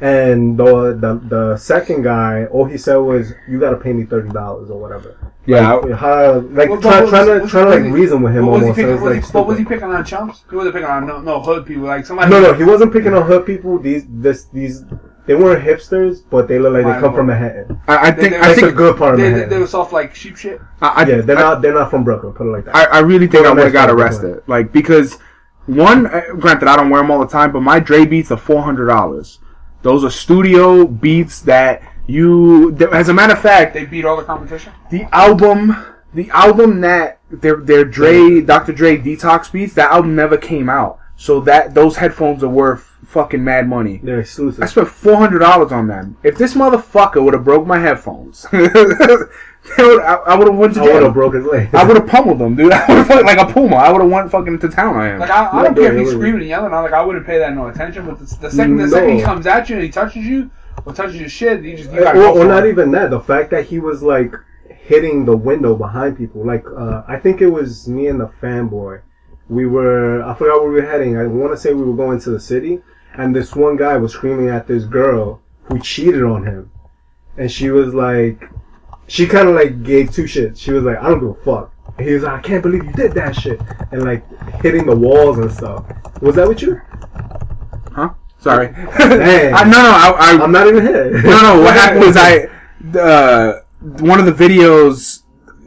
And 0.00 0.56
the 0.58 0.96
the, 0.98 1.20
the 1.28 1.56
second 1.56 2.02
guy, 2.02 2.46
all 2.46 2.64
he 2.64 2.76
said 2.78 2.96
was, 2.96 3.32
"You 3.48 3.60
got 3.60 3.70
to 3.70 3.76
pay 3.76 3.92
me 3.92 4.04
thirty 4.04 4.30
dollars 4.30 4.70
or 4.70 4.80
whatever." 4.80 5.16
yeah. 5.46 5.74
Like, 5.74 5.92
how, 5.98 6.38
like 6.40 6.68
Well, 6.70 6.80
try, 6.80 7.00
but 7.02 7.10
trying 7.10 7.26
to 7.26 7.38
was- 7.40 7.50
trying 7.50 7.64
to 7.66 7.70
like 7.70 7.84
he- 7.84 7.90
reason 7.90 8.22
with 8.22 8.34
him 8.34 8.46
What 8.46 8.60
was 8.60 8.62
he 8.62 8.66
almost. 8.68 8.76
picking? 8.76 8.92
and 8.92 9.02
Was, 9.02 9.16
was, 9.16 9.30
he, 9.30 9.38
what 9.38 9.46
was 9.46 9.58
he 9.58 9.64
picking 9.64 9.84
on 9.84 10.04
chumps? 10.04 10.44
He 10.50 10.56
wasn't 10.56 10.74
picking 10.74 10.88
on 10.88 11.06
no, 11.06 11.20
no 11.20 11.40
hood 11.40 11.66
people. 11.66 11.84
Like 11.84 12.06
somebody. 12.06 12.30
No, 12.30 12.40
no, 12.40 12.52
he 12.54 12.64
wasn't 12.64 12.92
picking 12.92 13.12
on 13.14 13.26
hood 13.26 13.44
people. 13.46 13.78
These 13.78 14.06
this 14.08 14.44
these 14.46 14.84
they 15.26 15.36
weren't 15.36 15.64
hipsters, 15.64 16.22
but 16.30 16.48
they 16.48 16.58
look 16.58 16.72
like 16.72 16.84
they 16.84 17.00
come 17.00 17.14
from 17.14 17.26
Manhattan. 17.26 17.80
I, 17.86 18.08
I 18.08 18.10
think 18.12 18.30
they- 18.32 18.38
I 18.38 18.48
That's 18.48 18.58
a 18.58 18.60
think 18.62 18.76
good 18.76 18.96
part 18.96 19.14
of 19.14 19.18
They, 19.20 19.24
they, 19.24 19.30
Manhattan. 19.30 19.50
they 19.50 19.58
were 19.58 19.66
soft 19.68 19.92
like 19.92 20.14
sheep 20.16 20.36
shit. 20.36 20.60
I, 20.80 20.88
I, 20.88 21.06
yeah, 21.06 21.20
they're 21.20 21.36
I- 21.38 21.42
not 21.42 21.62
they're 21.62 21.74
not 21.74 21.90
from 21.90 22.02
Brooklyn. 22.02 22.32
Put 22.32 22.46
it 22.48 22.50
like 22.50 22.64
that. 22.64 22.74
I, 22.74 22.84
I 22.86 22.98
really 23.00 23.26
think 23.28 23.46
I 23.46 23.52
would 23.52 23.62
have 23.62 23.72
got 23.72 23.86
not 23.86 23.90
a 23.90 23.94
good 23.94 24.02
arrested. 24.02 24.42
Like 24.48 24.72
because 24.72 25.18
one, 25.66 26.06
uh, 26.06 26.22
granted, 26.40 26.66
I 26.68 26.74
don't 26.76 26.90
wear 26.90 27.00
them 27.02 27.10
all 27.12 27.20
the 27.20 27.26
time, 27.28 27.52
but 27.52 27.60
my 27.62 27.78
Dre 27.78 28.04
beats 28.04 28.30
are 28.32 28.36
four 28.36 28.62
hundred 28.62 28.86
dollars. 28.86 29.38
Those 29.82 30.04
are 30.04 30.10
studio 30.10 30.86
beats 30.86 31.40
that 31.42 31.82
you. 32.06 32.76
As 32.92 33.08
a 33.08 33.14
matter 33.14 33.32
of 33.34 33.40
fact, 33.40 33.74
They 33.74 33.84
beat 33.84 34.04
all 34.04 34.16
the 34.16 34.24
competition. 34.24 34.72
the 34.90 35.04
album, 35.12 35.76
the 36.14 36.30
album 36.30 36.80
that 36.82 37.18
their 37.30 37.56
their 37.56 37.84
Dre, 37.84 38.40
Dr. 38.40 38.72
Dre 38.72 38.96
Detox 38.98 39.50
beats, 39.50 39.74
that 39.74 39.90
album 39.90 40.14
never 40.16 40.36
came 40.36 40.68
out. 40.68 40.98
So 41.16 41.40
that 41.42 41.74
those 41.74 41.96
headphones 41.96 42.42
are 42.42 42.48
worth 42.48 42.88
fucking 43.06 43.42
mad 43.44 43.68
money. 43.68 44.00
they're 44.02 44.20
exclusive. 44.20 44.62
I 44.62 44.66
spent 44.66 44.88
four 44.88 45.16
hundred 45.16 45.40
dollars 45.40 45.70
on 45.72 45.86
them. 45.86 46.16
If 46.22 46.36
this 46.38 46.54
motherfucker 46.54 47.22
would 47.22 47.34
have 47.34 47.44
broke 47.44 47.66
my 47.66 47.78
headphones, 47.78 48.46
they 48.50 48.68
would, 49.78 50.00
I, 50.02 50.14
I 50.14 50.34
would 50.36 50.48
have 50.48 50.56
went 50.56 50.74
to 50.74 50.80
I 50.80 50.84
would 50.84 50.92
jail. 50.92 51.04
have 51.04 51.14
broke 51.14 51.34
his 51.34 51.44
leg. 51.44 51.72
I 51.74 51.84
would 51.84 51.96
have 51.96 52.08
pummeled 52.08 52.38
them, 52.38 52.56
dude. 52.56 52.72
I 52.72 52.86
would 52.88 53.06
have 53.06 53.24
like 53.24 53.38
a 53.38 53.52
puma. 53.52 53.76
I 53.76 53.92
would 53.92 54.00
have 54.00 54.10
went 54.10 54.30
fucking 54.30 54.58
to 54.58 54.68
town 54.68 54.96
on 54.96 55.06
him. 55.06 55.18
Like 55.20 55.30
I, 55.30 55.50
I 55.50 55.62
don't 55.62 55.74
care 55.74 55.92
if 55.94 56.00
he's 56.00 56.10
screaming 56.10 56.40
and 56.40 56.48
yelling. 56.48 56.74
I'm 56.74 56.82
like 56.82 56.92
I 56.92 57.02
wouldn't 57.02 57.24
pay 57.24 57.38
that 57.38 57.54
no 57.54 57.68
attention. 57.68 58.06
But 58.06 58.18
the, 58.18 58.24
the 58.24 58.50
second 58.50 58.76
the 58.76 58.84
No. 58.84 58.90
second 58.90 59.16
he 59.16 59.22
comes 59.22 59.46
at 59.46 59.68
you 59.68 59.76
and 59.76 59.84
he 59.84 59.90
touches 59.90 60.26
you 60.26 60.50
or 60.84 60.92
touches 60.92 61.16
your 61.16 61.28
shit, 61.28 61.62
you 61.62 61.76
just 61.76 61.92
you 61.92 62.00
or, 62.00 62.04
gotta 62.04 62.18
go 62.18 62.32
or 62.32 62.40
for 62.42 62.48
not 62.48 62.66
even 62.66 62.90
that. 62.92 63.10
The 63.10 63.20
fact 63.20 63.50
that 63.50 63.66
he 63.66 63.78
was 63.78 64.02
like 64.02 64.34
hitting 64.68 65.24
the 65.24 65.36
window 65.36 65.76
behind 65.76 66.16
people. 66.18 66.44
Like 66.44 66.64
uh, 66.66 67.02
I 67.06 67.16
think 67.18 67.40
it 67.40 67.48
was 67.48 67.86
me 67.88 68.08
and 68.08 68.18
the 68.20 68.28
fanboy. 68.28 69.02
We 69.48 69.66
were 69.66 70.22
I 70.24 70.34
forgot 70.34 70.60
where 70.62 70.70
we 70.72 70.80
were 70.80 70.86
heading. 70.86 71.16
I 71.16 71.26
want 71.26 71.52
to 71.52 71.56
say 71.56 71.72
we 71.72 71.84
were 71.84 71.96
going 71.96 72.18
to 72.20 72.30
the 72.30 72.40
city, 72.40 72.82
and 73.14 73.34
this 73.34 73.54
one 73.54 73.76
guy 73.76 73.96
was 73.96 74.12
screaming 74.12 74.48
at 74.48 74.66
this 74.66 74.84
girl 74.84 75.40
who 75.64 75.78
cheated 75.78 76.24
on 76.24 76.44
him, 76.44 76.70
and 77.36 77.50
she 77.50 77.70
was 77.70 77.94
like, 77.94 78.48
she 79.06 79.26
kind 79.26 79.48
of 79.48 79.54
like 79.54 79.82
gave 79.82 80.12
two 80.12 80.24
shits. 80.24 80.58
She 80.58 80.72
was 80.72 80.84
like, 80.84 80.98
I 80.98 81.08
don't 81.08 81.20
give 81.20 81.30
a 81.30 81.34
fuck. 81.44 81.72
And 81.98 82.06
he 82.06 82.14
was 82.14 82.22
like, 82.22 82.32
I 82.32 82.40
can't 82.40 82.62
believe 82.62 82.84
you 82.84 82.92
did 82.92 83.12
that 83.12 83.36
shit, 83.36 83.60
and 83.90 84.04
like 84.04 84.24
hitting 84.62 84.86
the 84.86 84.96
walls 84.96 85.38
and 85.38 85.52
stuff. 85.52 85.84
Was 86.22 86.36
that 86.36 86.48
with 86.48 86.62
you? 86.62 86.80
Huh? 87.92 88.10
Sorry. 88.38 88.68
Dang. 88.98 89.54
I, 89.54 89.64
no, 89.64 89.70
no. 89.70 89.90
I, 89.90 90.16
I, 90.18 90.42
I'm 90.42 90.52
not 90.52 90.66
even 90.66 90.84
here. 90.84 91.22
no, 91.22 91.40
no. 91.42 91.60
What 91.60 91.74
happened 91.82 92.00
was 92.00 92.16
I, 92.16 92.48
uh, 92.98 93.60
one 93.80 94.18
of 94.18 94.26
the 94.26 94.32
videos, 94.32 95.22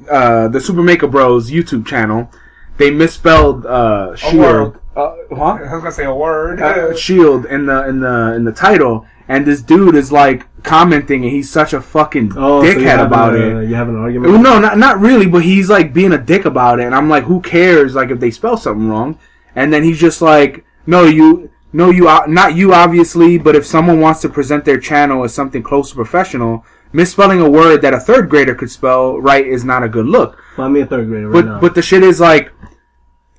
uh, 0.10 0.48
the 0.48 0.60
Super 0.60 0.82
Maker 0.82 1.08
Bros 1.08 1.50
YouTube 1.50 1.86
channel, 1.86 2.30
they 2.78 2.92
misspelled 2.92 3.66
uh, 3.66 4.16
shield. 4.16 4.78
Uh, 4.96 5.16
huh? 5.30 5.36
I 5.36 5.62
was 5.62 5.70
gonna 5.70 5.92
say 5.92 6.06
a 6.06 6.14
word. 6.14 6.62
Uh, 6.62 6.96
shield 6.96 7.46
in 7.46 7.66
the 7.66 7.88
in 7.88 8.00
the 8.00 8.34
in 8.36 8.44
the 8.44 8.52
title, 8.52 9.06
and 9.28 9.46
this 9.46 9.62
dude 9.62 9.96
is 9.96 10.12
like 10.12 10.46
commenting, 10.64 11.24
and 11.24 11.32
he's 11.32 11.50
such 11.50 11.74
a 11.74 11.82
fucking 11.82 12.34
Oh, 12.36 12.62
dickhead 12.62 12.84
have 12.86 13.08
about 13.08 13.36
a, 13.36 13.60
it. 13.62 13.70
You 13.70 13.76
have 13.76 13.90
an 13.90 13.96
argument. 13.98 14.32
Well, 14.34 14.42
no, 14.42 14.60
not 14.60 14.78
not 14.78 15.00
really, 15.00 15.28
but 15.28 15.44
he's 15.44 15.70
like 15.70 15.94
being 15.94 16.14
a 16.14 16.18
dick 16.18 16.46
about 16.46 16.80
it, 16.80 16.86
and 16.86 16.96
I'm 16.96 17.10
like, 17.10 17.24
who 17.24 17.42
cares? 17.42 17.96
Like 17.96 18.10
if 18.12 18.20
they 18.20 18.32
spell 18.32 18.58
something 18.58 18.88
wrong, 18.88 19.20
and 19.56 19.72
then 19.74 19.84
he's 19.84 20.00
just 20.00 20.22
like, 20.22 20.66
no, 20.86 21.04
you, 21.06 21.50
no, 21.74 21.90
you, 21.90 22.08
uh, 22.08 22.26
not 22.28 22.56
you, 22.56 22.74
obviously, 22.74 23.38
but 23.38 23.56
if 23.56 23.66
someone 23.66 24.00
wants 24.00 24.22
to 24.22 24.30
present 24.30 24.64
their 24.66 24.80
channel 24.80 25.24
as 25.24 25.34
something 25.34 25.62
close 25.64 25.90
to 25.90 25.96
professional, 25.96 26.66
misspelling 26.94 27.42
a 27.42 27.50
word 27.50 27.82
that 27.82 27.94
a 27.94 28.00
third 28.00 28.30
grader 28.30 28.56
could 28.56 28.72
spell 28.72 29.20
right 29.20 29.46
is 29.46 29.64
not 29.66 29.84
a 29.84 29.90
good 29.90 30.06
look. 30.06 30.42
Find 30.56 30.74
me 30.74 30.82
a 30.82 30.86
third 30.86 31.08
grader 31.08 31.28
right 31.30 31.34
But 31.44 31.46
now. 31.46 31.60
but 31.60 31.76
the 31.76 31.82
shit 31.82 32.04
is 32.04 32.20
like, 32.20 32.52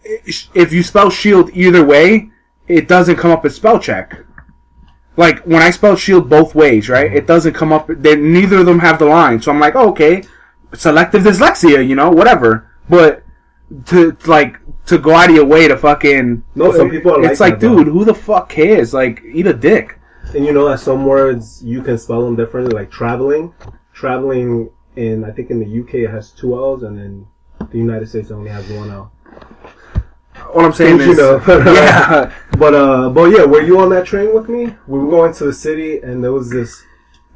if 0.05 0.73
you 0.73 0.83
spell 0.83 1.11
shield 1.11 1.51
either 1.55 1.85
way, 1.85 2.31
it 2.69 2.89
doesn't 2.89 3.17
come 3.17 3.31
up 3.31 3.45
as 3.45 3.55
spell 3.57 3.79
check. 3.79 4.17
Like 5.17 5.41
when 5.45 5.63
I 5.63 5.71
spell 5.71 5.97
shield 5.97 6.29
both 6.29 6.55
ways, 6.55 6.89
right? 6.89 7.13
It 7.13 7.27
doesn't 7.27 7.55
come 7.55 7.73
up. 7.73 7.89
They, 7.89 8.17
neither 8.17 8.59
of 8.59 8.67
them 8.67 8.79
have 8.81 8.99
the 8.99 9.07
line, 9.07 9.41
so 9.41 9.51
I'm 9.51 9.61
like, 9.61 9.75
oh, 9.75 9.89
okay, 9.91 10.25
selective 10.75 11.23
dyslexia, 11.23 11.87
you 11.87 11.95
know, 11.95 12.11
whatever. 12.11 12.71
But 12.89 13.23
to 13.87 14.17
like 14.27 14.59
to 14.87 14.99
go 14.99 15.15
out 15.15 15.31
of 15.31 15.37
your 15.37 15.45
way 15.45 15.69
to 15.69 15.77
fucking 15.77 16.45
No, 16.55 16.73
some 16.73 16.91
people 16.91 17.13
are 17.13 17.25
it's 17.25 17.41
like 17.41 17.55
like, 17.55 17.61
dude, 17.61 17.89
who 17.89 18.05
the 18.05 18.15
fuck 18.15 18.49
cares? 18.49 18.95
Like, 18.95 19.23
eat 19.25 19.47
a 19.47 19.55
dick. 19.55 19.99
and 20.35 20.45
you 20.45 20.53
know 20.53 20.69
that 20.69 20.81
some 20.81 21.05
words 21.07 21.63
you 21.65 21.83
can 21.83 21.99
spell 21.99 22.25
them 22.25 22.37
differently, 22.37 22.75
like 22.75 22.91
traveling. 22.91 23.53
Traveling 23.93 24.71
in 24.97 25.25
I 25.25 25.31
think 25.31 25.51
in 25.51 25.59
the 25.61 25.81
UK 25.81 25.95
it 26.07 26.11
has 26.11 26.31
two 26.31 26.55
L's, 26.55 26.83
and 26.83 26.99
then 26.99 27.27
the 27.71 27.79
United 27.79 28.09
States 28.09 28.31
only 28.31 28.51
has 28.51 28.69
one 28.71 28.91
L. 28.91 29.13
What 30.53 30.65
I'm 30.65 30.73
saying 30.73 30.99
Don't 30.99 31.07
you 31.07 31.13
is, 31.13 31.19
know? 31.19 31.43
yeah, 31.73 32.33
But 32.59 32.75
uh, 32.75 33.11
but 33.11 33.25
yeah, 33.27 33.45
were 33.45 33.63
you 33.63 33.79
on 33.81 33.91
that 33.91 34.07
train 34.07 34.35
with 34.35 34.49
me? 34.49 34.75
We 34.87 34.99
were 34.99 35.11
going 35.11 35.33
to 35.35 35.45
the 35.45 35.53
city, 35.53 35.99
and 35.99 36.23
there 36.23 36.33
was 36.33 36.51
this 36.51 36.83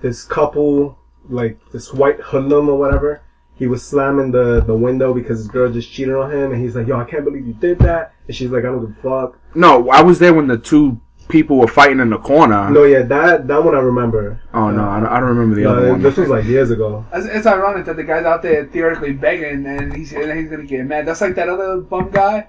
this 0.01 0.25
couple, 0.25 0.99
like 1.29 1.59
this 1.73 1.93
white 1.93 2.21
hoodlum 2.21 2.69
or 2.69 2.79
whatever. 2.79 3.23
He 3.55 3.67
was 3.67 3.83
slamming 3.87 4.31
the 4.31 4.61
the 4.63 4.75
window 4.75 5.13
because 5.13 5.39
his 5.39 5.49
girl 5.49 5.71
just 5.71 5.93
cheated 5.93 6.15
on 6.15 6.31
him, 6.33 6.53
and 6.53 6.63
he's 6.63 6.75
like, 6.77 6.87
"Yo, 6.87 6.99
I 6.99 7.05
can't 7.05 7.25
believe 7.25 7.47
you 7.47 7.53
did 7.55 7.79
that." 7.81 8.15
And 8.27 8.35
she's 8.35 8.51
like, 8.51 8.65
"I 8.65 8.69
don't 8.69 8.81
give 8.87 8.97
a 8.99 9.03
fuck." 9.03 9.39
no, 9.55 9.91
I 9.91 10.01
was 10.03 10.19
there 10.19 10.33
when 10.33 10.47
the 10.47 10.57
two 10.57 10.99
people 11.29 11.59
were 11.59 11.69
fighting 11.69 12.01
in 12.01 12.11
the 12.11 12.19
corner. 12.19 12.71
No, 12.71 12.85
yeah, 12.85 13.03
that 13.03 13.47
that 13.49 13.63
one 13.63 13.75
I 13.75 13.81
remember. 13.81 14.41
Oh 14.55 14.71
no, 14.71 14.85
I 14.89 15.01
don't, 15.01 15.09
I 15.09 15.21
don't 15.21 15.29
remember 15.29 15.55
the 15.57 15.63
No, 15.63 15.77
other 15.77 15.91
one. 15.91 16.03
this 16.03 16.17
was 16.17 16.29
like 16.31 16.45
years 16.47 16.71
ago. 16.71 17.05
It's, 17.13 17.27
it's 17.27 17.47
ironic 17.47 17.85
that 17.85 17.97
the 17.97 18.03
guy's 18.05 18.25
out 18.25 18.41
there 18.43 18.65
theoretically 18.67 19.13
begging, 19.13 19.67
and 19.67 19.95
he's 19.95 20.13
and 20.15 20.33
he's 20.39 20.49
gonna 20.51 20.65
get 20.65 20.85
mad. 20.87 21.07
That's 21.07 21.21
like 21.21 21.35
that 21.35 21.49
other 21.51 21.79
bum 21.83 22.11
guy, 22.11 22.47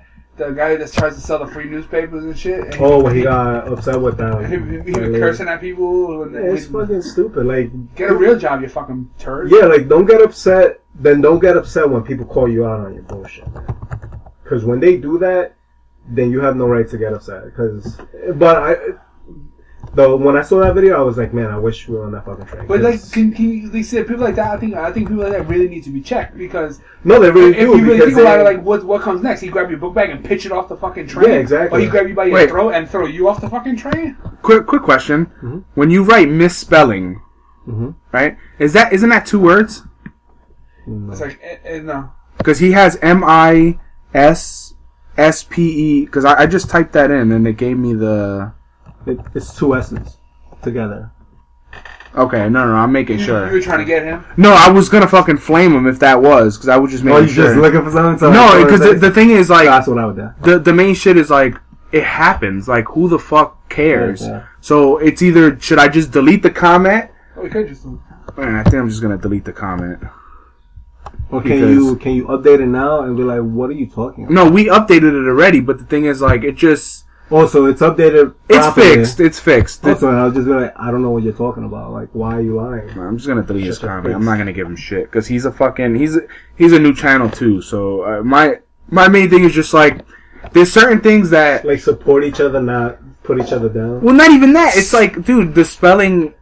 the 0.47 0.51
guy 0.51 0.75
that 0.75 0.91
tries 0.91 1.15
to 1.15 1.21
sell 1.21 1.39
the 1.39 1.47
free 1.47 1.65
newspapers 1.65 2.23
and 2.23 2.37
shit. 2.37 2.59
And 2.59 2.75
Oh, 2.79 3.01
when 3.03 3.15
he 3.15 3.23
got 3.23 3.67
upset 3.67 3.99
with 4.01 4.17
them. 4.17 4.43
he, 4.45 4.57
he, 4.91 4.91
he 4.91 4.99
was 4.99 5.19
cursing 5.19 5.47
at 5.47 5.61
people. 5.61 6.29
Yeah, 6.31 6.39
it's 6.53 6.67
when- 6.67 6.85
fucking 6.87 7.01
stupid. 7.01 7.45
Like, 7.45 7.95
get 7.95 8.09
a 8.11 8.15
real 8.15 8.37
job, 8.37 8.61
you 8.61 8.67
fucking 8.69 9.09
turd. 9.19 9.51
yeah, 9.51 9.65
like 9.65 9.87
don't 9.87 10.05
get 10.05 10.21
upset. 10.21 10.79
Then 10.95 11.21
don't 11.21 11.39
get 11.39 11.55
upset 11.57 11.89
when 11.89 12.03
people 12.03 12.25
call 12.25 12.49
you 12.49 12.65
out 12.65 12.81
on 12.85 12.93
your 12.93 13.03
bullshit. 13.03 13.47
Because 14.43 14.65
when 14.65 14.79
they 14.79 14.97
do 14.97 15.17
that, 15.19 15.55
then 16.09 16.31
you 16.31 16.41
have 16.41 16.55
no 16.57 16.67
right 16.67 16.87
to 16.89 16.97
get 16.97 17.13
upset. 17.13 17.45
Because, 17.45 17.97
but 18.35 18.57
I, 18.57 18.75
though, 19.93 20.15
when 20.15 20.37
I 20.37 20.41
saw 20.41 20.59
that 20.61 20.73
video, 20.73 20.97
I 20.97 21.01
was 21.01 21.17
like, 21.17 21.33
man, 21.33 21.47
I 21.51 21.57
wish 21.57 21.87
we 21.87 21.95
were 21.97 22.05
on 22.05 22.11
that 22.13 22.25
fucking 22.25 22.45
train. 22.45 22.67
But 22.67 22.81
like, 22.81 22.99
can, 23.11 23.31
can 23.33 23.49
you, 23.51 23.69
they 23.69 23.83
said 23.83 24.07
people 24.07 24.23
like 24.23 24.35
that. 24.35 24.51
I 24.51 24.57
think 24.57 24.75
I 24.75 24.91
think 24.91 25.07
people 25.09 25.23
like 25.23 25.33
that 25.33 25.47
really 25.47 25.67
need 25.67 25.83
to 25.83 25.89
be 25.89 26.01
checked 26.01 26.37
because 26.37 26.79
no, 27.03 27.19
they 27.19 27.29
really 27.31 27.51
if 27.57 27.67
do. 27.67 27.77
you 27.77 27.83
really 27.83 27.97
because 27.99 28.13
think 28.13 28.19
about 28.21 28.39
it, 28.39 28.43
like 28.43 28.61
what 28.63 28.83
what 28.83 29.01
comes 29.01 29.21
next? 29.21 29.41
He 29.41 29.47
grab 29.49 29.69
your 29.69 29.79
book 29.79 29.93
bag 29.93 30.09
and 30.09 30.23
pitch 30.23 30.45
it 30.45 30.51
off 30.51 30.69
the 30.69 30.77
fucking 30.77 31.07
train. 31.07 31.29
Yeah, 31.29 31.35
exactly. 31.37 31.77
Or 31.79 31.81
he 31.81 31.87
grab 31.89 32.07
you 32.07 32.15
by 32.15 32.25
your 32.25 32.35
Wait. 32.35 32.49
throat 32.49 32.71
and 32.71 32.89
throw 32.89 33.05
you 33.05 33.27
off 33.27 33.41
the 33.41 33.49
fucking 33.49 33.75
train. 33.77 34.15
Quick, 34.41 34.65
quick 34.65 34.83
question: 34.83 35.31
Mhm. 35.43 35.63
When 35.75 35.89
you 35.89 36.03
write 36.03 36.29
misspelling, 36.29 37.21
Mhm. 37.67 37.95
right? 38.11 38.37
Is 38.59 38.73
that 38.73 38.93
isn't 38.93 39.09
that 39.09 39.25
two 39.25 39.39
words? 39.39 39.83
No. 40.87 41.11
It's 41.11 41.21
like 41.21 41.39
eh, 41.43 41.57
eh, 41.63 41.79
no. 41.79 42.11
Because 42.37 42.59
he 42.59 42.71
has 42.71 42.97
M 43.01 43.23
I 43.25 43.77
S 44.13 44.73
S 45.17 45.43
P 45.43 45.61
E. 46.01 46.05
Because 46.05 46.25
I, 46.25 46.41
I 46.43 46.45
just 46.47 46.69
typed 46.69 46.93
that 46.93 47.11
in 47.11 47.31
and 47.31 47.45
it 47.47 47.57
gave 47.57 47.77
me 47.77 47.93
the. 47.93 48.53
It, 49.05 49.19
it's 49.33 49.55
two 49.57 49.75
S's 49.75 50.17
together. 50.61 51.11
Okay, 52.13 52.49
no, 52.49 52.67
no, 52.67 52.73
I'm 52.75 52.91
making 52.91 53.19
You, 53.19 53.25
you 53.25 53.31
were 53.33 53.61
trying 53.61 53.79
to 53.79 53.85
get 53.85 54.03
him. 54.03 54.25
No, 54.35 54.51
I 54.51 54.69
was 54.69 54.89
gonna 54.89 55.07
fucking 55.07 55.37
flame 55.37 55.73
him 55.73 55.87
if 55.87 55.99
that 55.99 56.21
was 56.21 56.57
because 56.57 56.67
I 56.67 56.75
was 56.77 56.91
just 56.91 57.03
Oh, 57.03 57.07
making 57.07 57.29
you 57.29 57.33
sure. 57.33 57.45
just 57.45 57.57
looking 57.57 57.81
for 57.83 57.91
something? 57.91 58.19
to- 58.27 58.33
no, 58.33 58.63
because 58.65 58.81
the, 58.81 58.93
the 58.95 59.11
thing 59.11 59.29
is 59.29 59.49
like 59.49 59.65
that's 59.65 59.87
what 59.87 59.97
I 59.97 60.05
would 60.05 60.17
do. 60.17 60.29
the 60.41 60.59
the 60.59 60.73
main 60.73 60.93
shit 60.93 61.15
is 61.17 61.29
like 61.29 61.55
it 61.93 62.03
happens. 62.03 62.67
Like 62.67 62.85
who 62.89 63.07
the 63.07 63.17
fuck 63.19 63.69
cares? 63.69 64.21
Yeah. 64.27 64.45
So 64.59 64.97
it's 64.97 65.21
either 65.21 65.57
should 65.61 65.79
I 65.79 65.87
just 65.87 66.11
delete 66.11 66.43
the 66.43 66.51
comment 66.51 67.09
Oh, 67.37 67.43
we 67.43 67.49
just. 67.49 67.85
Man, 67.85 68.55
I 68.55 68.63
think 68.63 68.75
I'm 68.75 68.89
just 68.89 69.01
gonna 69.01 69.17
delete 69.17 69.45
the 69.45 69.53
comment. 69.53 69.99
Or 71.29 71.41
can 71.41 71.51
Because- 71.51 71.69
you 71.75 71.95
can 71.95 72.11
you 72.13 72.25
update 72.27 72.59
it 72.59 72.67
now 72.67 73.03
and 73.03 73.15
be 73.15 73.23
like, 73.23 73.39
what 73.41 73.69
are 73.69 73.73
you 73.73 73.87
talking 73.87 74.25
about? 74.25 74.33
No, 74.33 74.49
we 74.49 74.65
updated 74.65 75.13
it 75.15 75.27
already, 75.29 75.61
but 75.61 75.77
the 75.77 75.85
thing 75.85 76.03
is, 76.05 76.21
like, 76.21 76.43
it 76.43 76.55
just 76.55 77.05
Also, 77.31 77.65
it's 77.65 77.81
updated. 77.81 78.35
it's 78.49 78.75
fixed. 78.75 79.19
It's 79.19 79.39
fixed. 79.39 79.85
Also, 79.85 80.09
and 80.09 80.17
I'll 80.17 80.31
just 80.31 80.45
be 80.45 80.53
like, 80.53 80.73
I 80.77 80.91
don't 80.91 81.01
know 81.01 81.11
what 81.11 81.23
you're 81.23 81.33
talking 81.33 81.63
about. 81.63 81.91
Like, 81.91 82.09
why 82.11 82.35
are 82.35 82.41
you 82.41 82.55
lying? 82.57 82.89
I'm 82.99 83.17
just 83.17 83.27
gonna 83.27 83.41
delete 83.43 83.65
his 83.65 83.79
Shut 83.79 83.89
comment. 83.89 84.13
I'm 84.13 84.25
not 84.25 84.37
gonna 84.37 84.53
give 84.53 84.67
him 84.67 84.75
shit 84.75 85.05
because 85.05 85.27
he's 85.27 85.45
a 85.45 85.51
fucking 85.51 85.95
he's 85.95 86.17
a, 86.17 86.21
he's 86.57 86.73
a 86.73 86.79
new 86.79 86.93
channel 86.93 87.29
too. 87.29 87.61
So 87.61 88.03
uh, 88.03 88.23
my 88.23 88.59
my 88.89 89.07
main 89.07 89.29
thing 89.29 89.43
is 89.45 89.53
just 89.53 89.73
like 89.73 90.05
there's 90.51 90.71
certain 90.73 90.99
things 90.99 91.29
that 91.29 91.63
Like, 91.65 91.79
support 91.79 92.23
each 92.23 92.41
other, 92.41 92.61
not 92.61 92.99
put 93.23 93.39
each 93.39 93.53
other 93.53 93.69
down. 93.69 94.01
well, 94.01 94.15
not 94.15 94.31
even 94.31 94.53
that. 94.53 94.75
It's 94.75 94.91
like, 94.93 95.23
dude, 95.23 95.55
the 95.55 95.63
spelling 95.63 96.33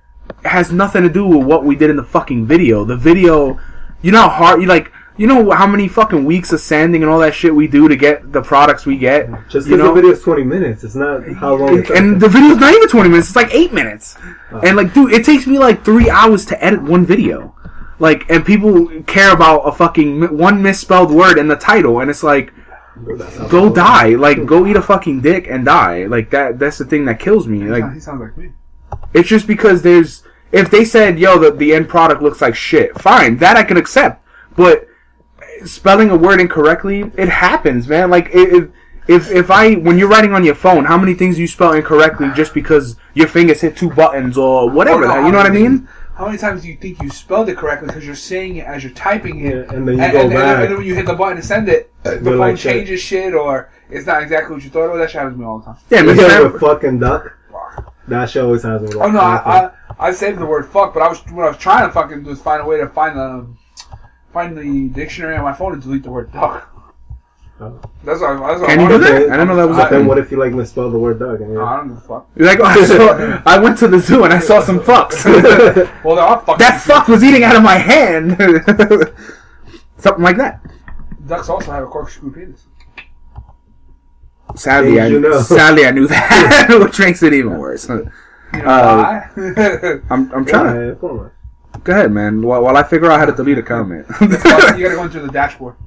has 0.45 0.71
nothing 0.71 1.03
to 1.03 1.09
do 1.09 1.25
with 1.25 1.45
what 1.45 1.65
we 1.65 1.75
did 1.75 1.89
in 1.89 1.97
the 1.97 2.03
fucking 2.03 2.45
video. 2.45 2.85
The 2.85 2.95
video, 2.95 3.59
you 4.01 4.11
know 4.11 4.21
how 4.21 4.29
hard 4.29 4.61
you 4.61 4.67
like. 4.67 4.91
You 5.19 5.27
know 5.27 5.51
how 5.51 5.67
many 5.67 5.89
fucking 5.89 6.23
weeks 6.23 6.53
of 6.53 6.61
sanding 6.61 7.03
and 7.03 7.11
all 7.11 7.19
that 7.19 7.35
shit 7.35 7.53
we 7.53 7.67
do 7.67 7.89
to 7.89 7.97
get 7.97 8.31
the 8.31 8.41
products 8.41 8.85
we 8.85 8.97
get. 8.97 9.29
Just 9.49 9.67
because 9.67 9.85
the 9.85 9.91
video 9.91 10.11
is 10.11 10.21
20 10.21 10.43
minutes, 10.45 10.85
it's 10.85 10.95
not 10.95 11.27
how 11.33 11.55
long. 11.55 11.79
It 11.79 11.89
and 11.89 12.21
the 12.21 12.29
video's 12.29 12.55
not 12.55 12.73
even 12.73 12.87
20 12.87 13.09
minutes 13.09 13.27
it's 13.27 13.35
like 13.35 13.53
8 13.53 13.73
minutes. 13.73 14.15
Oh. 14.53 14.61
And 14.61 14.77
like 14.77 14.93
dude 14.93 15.11
it 15.11 15.25
takes 15.25 15.45
me 15.45 15.59
like 15.59 15.83
3 15.83 16.09
hours 16.09 16.45
to 16.45 16.63
edit 16.63 16.81
one 16.81 17.05
video. 17.05 17.53
Like 17.99 18.29
and 18.29 18.45
people 18.45 18.87
care 19.07 19.33
about 19.33 19.63
a 19.63 19.73
fucking 19.73 20.37
one 20.37 20.63
misspelled 20.63 21.11
word 21.11 21.37
in 21.37 21.49
the 21.49 21.57
title 21.57 21.99
and 21.99 22.09
it's 22.09 22.23
like 22.23 22.53
go 23.49 23.69
die. 23.69 24.15
Like 24.15 24.45
go 24.45 24.65
eat 24.65 24.77
a 24.77 24.81
fucking 24.81 25.19
dick 25.19 25.47
and 25.49 25.65
die. 25.65 26.05
Like 26.05 26.29
that 26.29 26.59
that's 26.59 26.77
the 26.77 26.85
thing 26.85 27.03
that 27.05 27.19
kills 27.19 27.45
me. 27.45 27.63
Like 27.63 27.93
he 27.93 27.99
sounds 27.99 28.21
like 28.21 28.37
me. 28.37 28.53
it's 29.13 29.27
just 29.27 29.47
because 29.47 29.81
there's 29.81 30.23
if 30.53 30.71
they 30.71 30.85
said 30.85 31.19
yo 31.19 31.37
the, 31.37 31.51
the 31.51 31.73
end 31.73 31.89
product 31.89 32.21
looks 32.21 32.39
like 32.39 32.55
shit 32.55 32.97
fine 33.01 33.35
that 33.39 33.57
i 33.57 33.63
can 33.63 33.75
accept. 33.75 34.25
But 34.55 34.88
spelling 35.65 36.09
a 36.09 36.15
word 36.17 36.39
incorrectly 36.39 37.01
it 37.17 37.29
happens 37.29 37.87
man 37.87 38.09
like 38.09 38.29
if 38.33 38.69
if 39.07 39.29
if 39.31 39.49
i 39.51 39.73
when 39.75 39.97
you're 39.97 40.07
writing 40.09 40.33
on 40.33 40.43
your 40.43 40.55
phone 40.55 40.85
how 40.85 40.97
many 40.97 41.13
things 41.13 41.35
do 41.35 41.41
you 41.41 41.47
spell 41.47 41.73
incorrectly 41.73 42.29
just 42.35 42.53
because 42.53 42.95
your 43.13 43.27
fingers 43.27 43.61
hit 43.61 43.75
two 43.75 43.89
buttons 43.89 44.37
or 44.37 44.69
whatever 44.69 45.05
Oh, 45.05 45.07
no, 45.07 45.13
that, 45.13 45.25
you 45.25 45.31
know 45.31 45.37
what 45.37 45.47
i 45.47 45.49
mean 45.49 45.87
How 46.15 46.25
many 46.25 46.37
times 46.37 46.63
do 46.63 46.67
you 46.67 46.75
think 46.75 47.01
you 47.01 47.09
spelled 47.09 47.47
it 47.49 47.57
correctly 47.57 47.87
because 47.87 48.05
you're 48.05 48.13
saying 48.13 48.57
it 48.57 48.65
as 48.67 48.83
you're 48.83 48.91
typing 48.91 49.45
it? 49.45 49.55
Yeah, 49.55 49.73
and 49.73 49.87
then 49.87 49.95
you 49.97 50.03
and, 50.03 50.11
go 50.11 50.19
and, 50.19 50.33
and, 50.33 50.33
back. 50.33 50.57
and 50.59 50.63
then 50.69 50.77
when 50.77 50.85
you 50.85 50.93
hit 50.93 51.05
the 51.05 51.13
button 51.15 51.37
to 51.37 51.41
send 51.43 51.69
it, 51.69 51.93
uh, 52.03 52.15
the 52.15 52.19
phone 52.19 52.37
like, 52.39 52.57
shit. 52.57 52.73
changes 52.73 52.99
shit 52.99 53.33
or 53.33 53.71
it's 53.89 54.05
not 54.05 54.21
exactly 54.21 54.53
what 54.53 54.61
you 54.65 54.69
thought 54.69 54.87
it 54.87 54.91
was. 54.91 54.99
That 54.99 55.09
shit 55.11 55.19
happens 55.21 55.35
to 55.35 55.39
me 55.39 55.45
all 55.45 55.59
the 55.59 55.65
time. 55.65 55.77
yeah, 55.89 56.01
You 56.01 56.09
Mr. 56.09 56.27
get 56.27 56.55
a 56.55 56.59
fucking 56.59 56.99
duck. 56.99 57.37
That 58.09 58.29
shit 58.29 58.43
always 58.43 58.63
has 58.63 58.81
me. 58.81 58.89
Oh 58.95 59.09
no, 59.09 59.19
I, 59.21 59.37
I 59.37 59.71
I 59.97 60.11
saved 60.11 60.39
the 60.39 60.45
word 60.45 60.65
fuck, 60.67 60.93
but 60.93 61.01
I 61.03 61.07
was 61.07 61.19
what 61.31 61.45
I 61.45 61.49
was 61.49 61.57
trying 61.57 61.87
to 61.87 61.93
fucking 61.93 62.23
do 62.23 62.31
is 62.31 62.41
find 62.41 62.61
a 62.61 62.65
way 62.65 62.77
to 62.79 62.87
find 62.89 63.17
the 63.17 63.47
find 64.33 64.57
the 64.57 64.89
dictionary 64.89 65.35
on 65.37 65.43
my 65.43 65.53
phone 65.53 65.73
and 65.73 65.81
delete 65.81 66.03
the 66.03 66.11
word 66.11 66.31
duck. 66.31 66.67
Oh. 67.61 67.77
That's 68.05 68.21
what, 68.21 68.29
I- 68.29 68.47
that's 68.47 68.61
what 68.61 68.69
Can 68.69 68.79
I 68.79 68.83
you 68.83 68.87
do 68.89 68.97
that? 68.99 69.11
I 69.13 69.19
didn't 69.37 69.47
know 69.49 69.55
that 69.57 69.67
was 69.67 69.77
a 69.77 69.81
But 69.81 69.89
then 69.89 69.99
thing. 70.01 70.07
what 70.07 70.17
if 70.17 70.31
you 70.31 70.37
like 70.37 70.53
misspell 70.53 70.89
the 70.89 70.97
word 70.97 71.19
duck? 71.19 71.41
And 71.41 71.51
you're 71.51 71.61
I 71.65 71.77
don't 71.77 71.89
give 71.89 71.97
a 71.97 72.01
fuck. 72.01 72.29
You're 72.37 72.47
like, 72.47 72.59
oh, 72.61 72.63
I, 72.65 72.85
saw, 72.85 73.41
I 73.45 73.57
went 73.59 73.77
to 73.79 73.87
the 73.89 73.99
zoo 73.99 74.23
and 74.23 74.31
I 74.33 74.39
saw 74.39 74.61
some 74.61 74.79
fucks. 74.79 75.25
Well, 76.05 76.15
there 76.15 76.23
are 76.25 76.39
fucking 76.39 76.59
that 76.59 76.81
fuck 76.81 77.07
was 77.09 77.21
eating 77.23 77.43
out 77.43 77.55
of 77.57 77.63
my 77.63 77.75
hand. 77.75 78.37
Something 79.97 80.23
like 80.23 80.37
that. 80.37 80.61
ducks 81.27 81.49
also 81.49 81.71
have 81.71 81.83
a 81.83 81.87
corkscrew 81.87 82.31
penis. 82.31 82.65
Sadly, 84.55 84.91
Things 84.91 85.01
I, 85.01 85.07
you 85.07 85.19
know. 85.19 85.41
sadly 85.41 85.85
I 85.85 85.91
knew 85.91 86.07
that, 86.07 86.67
which 86.81 86.97
makes 86.99 87.21
it 87.21 87.33
even 87.33 87.57
worse. 87.57 87.89
I'm, 87.89 88.09
You 88.53 88.59
know 88.63 88.65
Uh, 88.65 89.27
why? 89.35 89.99
I'm 90.09 90.45
trying 90.45 90.73
to. 90.73 90.87
Yeah, 90.87 90.95
come 90.99 91.19
on. 91.19 91.31
Go 91.83 91.93
ahead, 91.93 92.11
man. 92.11 92.41
While, 92.41 92.61
while 92.63 92.77
I 92.77 92.83
figure 92.83 93.09
out 93.11 93.19
how 93.19 93.25
to 93.25 93.31
delete 93.31 93.57
a 93.57 93.63
comment. 93.63 94.05
you 94.21 94.27
gotta 94.27 94.77
go 94.95 95.03
into 95.03 95.19
the 95.19 95.29
dashboard. 95.31 95.75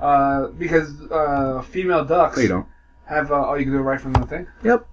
Uh, 0.00 0.46
because 0.52 0.98
uh, 1.10 1.60
female 1.60 2.02
ducks 2.06 2.38
no, 2.38 2.42
you 2.42 2.48
don't. 2.48 2.66
have 3.04 3.30
uh, 3.30 3.50
oh 3.50 3.54
you 3.56 3.64
can 3.64 3.72
do 3.74 3.78
it 3.80 3.82
right 3.82 4.00
from 4.00 4.14
the 4.14 4.24
thing. 4.24 4.46
Yep. 4.64 4.88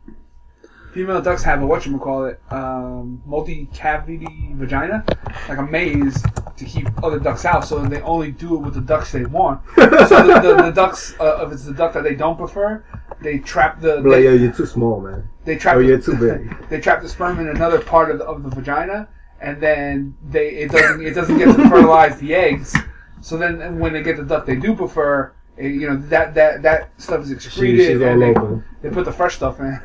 Female 0.94 1.22
ducks 1.22 1.44
have 1.44 1.62
a 1.62 1.66
what 1.66 1.86
you 1.86 1.94
whatchamacallit, 1.94 2.38
um, 2.52 3.22
multi-cavity 3.26 4.50
vagina, 4.56 5.06
like 5.48 5.60
a 5.60 5.64
maze 5.64 6.22
to 6.58 6.66
keep 6.66 6.88
other 7.04 7.20
ducks 7.20 7.46
out, 7.46 7.64
so 7.66 7.80
they 7.86 8.02
only 8.02 8.32
do 8.34 8.56
it 8.56 8.60
with 8.60 8.74
the 8.74 8.82
ducks 8.82 9.14
they 9.14 9.24
want. 9.26 9.62
So 9.78 10.28
the, 10.28 10.40
the, 10.42 10.64
the 10.64 10.72
ducks, 10.72 11.16
uh, 11.22 11.46
if 11.48 11.54
it's 11.54 11.64
the 11.64 11.74
duck 11.74 11.94
that 11.94 12.04
they 12.04 12.16
don't 12.16 12.38
prefer, 12.38 12.84
they 13.22 13.38
trap 13.40 13.80
the 13.80 14.02
But 14.02 14.06
like, 14.06 14.12
they, 14.12 14.24
yo, 14.26 14.34
you're 14.34 14.52
too 14.52 14.66
small, 14.66 15.00
man. 15.00 15.30
they 15.46 15.56
trap 15.56 15.76
Oh, 15.78 15.80
the- 15.80 15.86
you're 15.88 16.02
too 16.02 16.16
big. 16.18 16.68
they 16.70 16.82
trap 16.82 17.02
the 17.02 17.08
sperm 17.08 17.40
in 17.40 17.48
another 17.48 17.80
part 17.80 18.12
of 18.12 18.18
the, 18.20 18.26
of 18.26 18.44
the 18.44 18.50
vagina, 18.50 19.08
and 19.42 19.62
then 19.62 20.16
they 20.30 20.50
it 20.50 20.72
doesn't 20.72 21.06
it 21.06 21.14
doesn't 21.14 21.38
get 21.38 21.56
to 21.56 21.70
fertilize 21.70 22.20
the 22.20 22.34
eggs. 22.34 22.76
So 23.22 23.38
then 23.38 23.80
when 23.80 23.94
they 23.94 24.04
get 24.04 24.18
the 24.18 24.24
duck 24.24 24.46
they 24.46 24.56
do 24.56 24.76
prefer, 24.76 25.34
eh, 25.58 25.68
you 25.68 25.88
know 25.90 25.98
that 25.98 26.34
that 26.36 26.62
that 26.62 26.92
stuff 27.02 27.22
is 27.22 27.30
She, 27.30 27.36
excreted, 27.36 27.88
she's 27.88 28.02
all 28.02 28.08
and 28.08 28.22
they, 28.22 28.30
open. 28.32 28.64
they 28.82 28.90
put 28.90 29.06
the 29.06 29.12
fresh 29.12 29.36
stuff 29.36 29.60
in. 29.60 29.80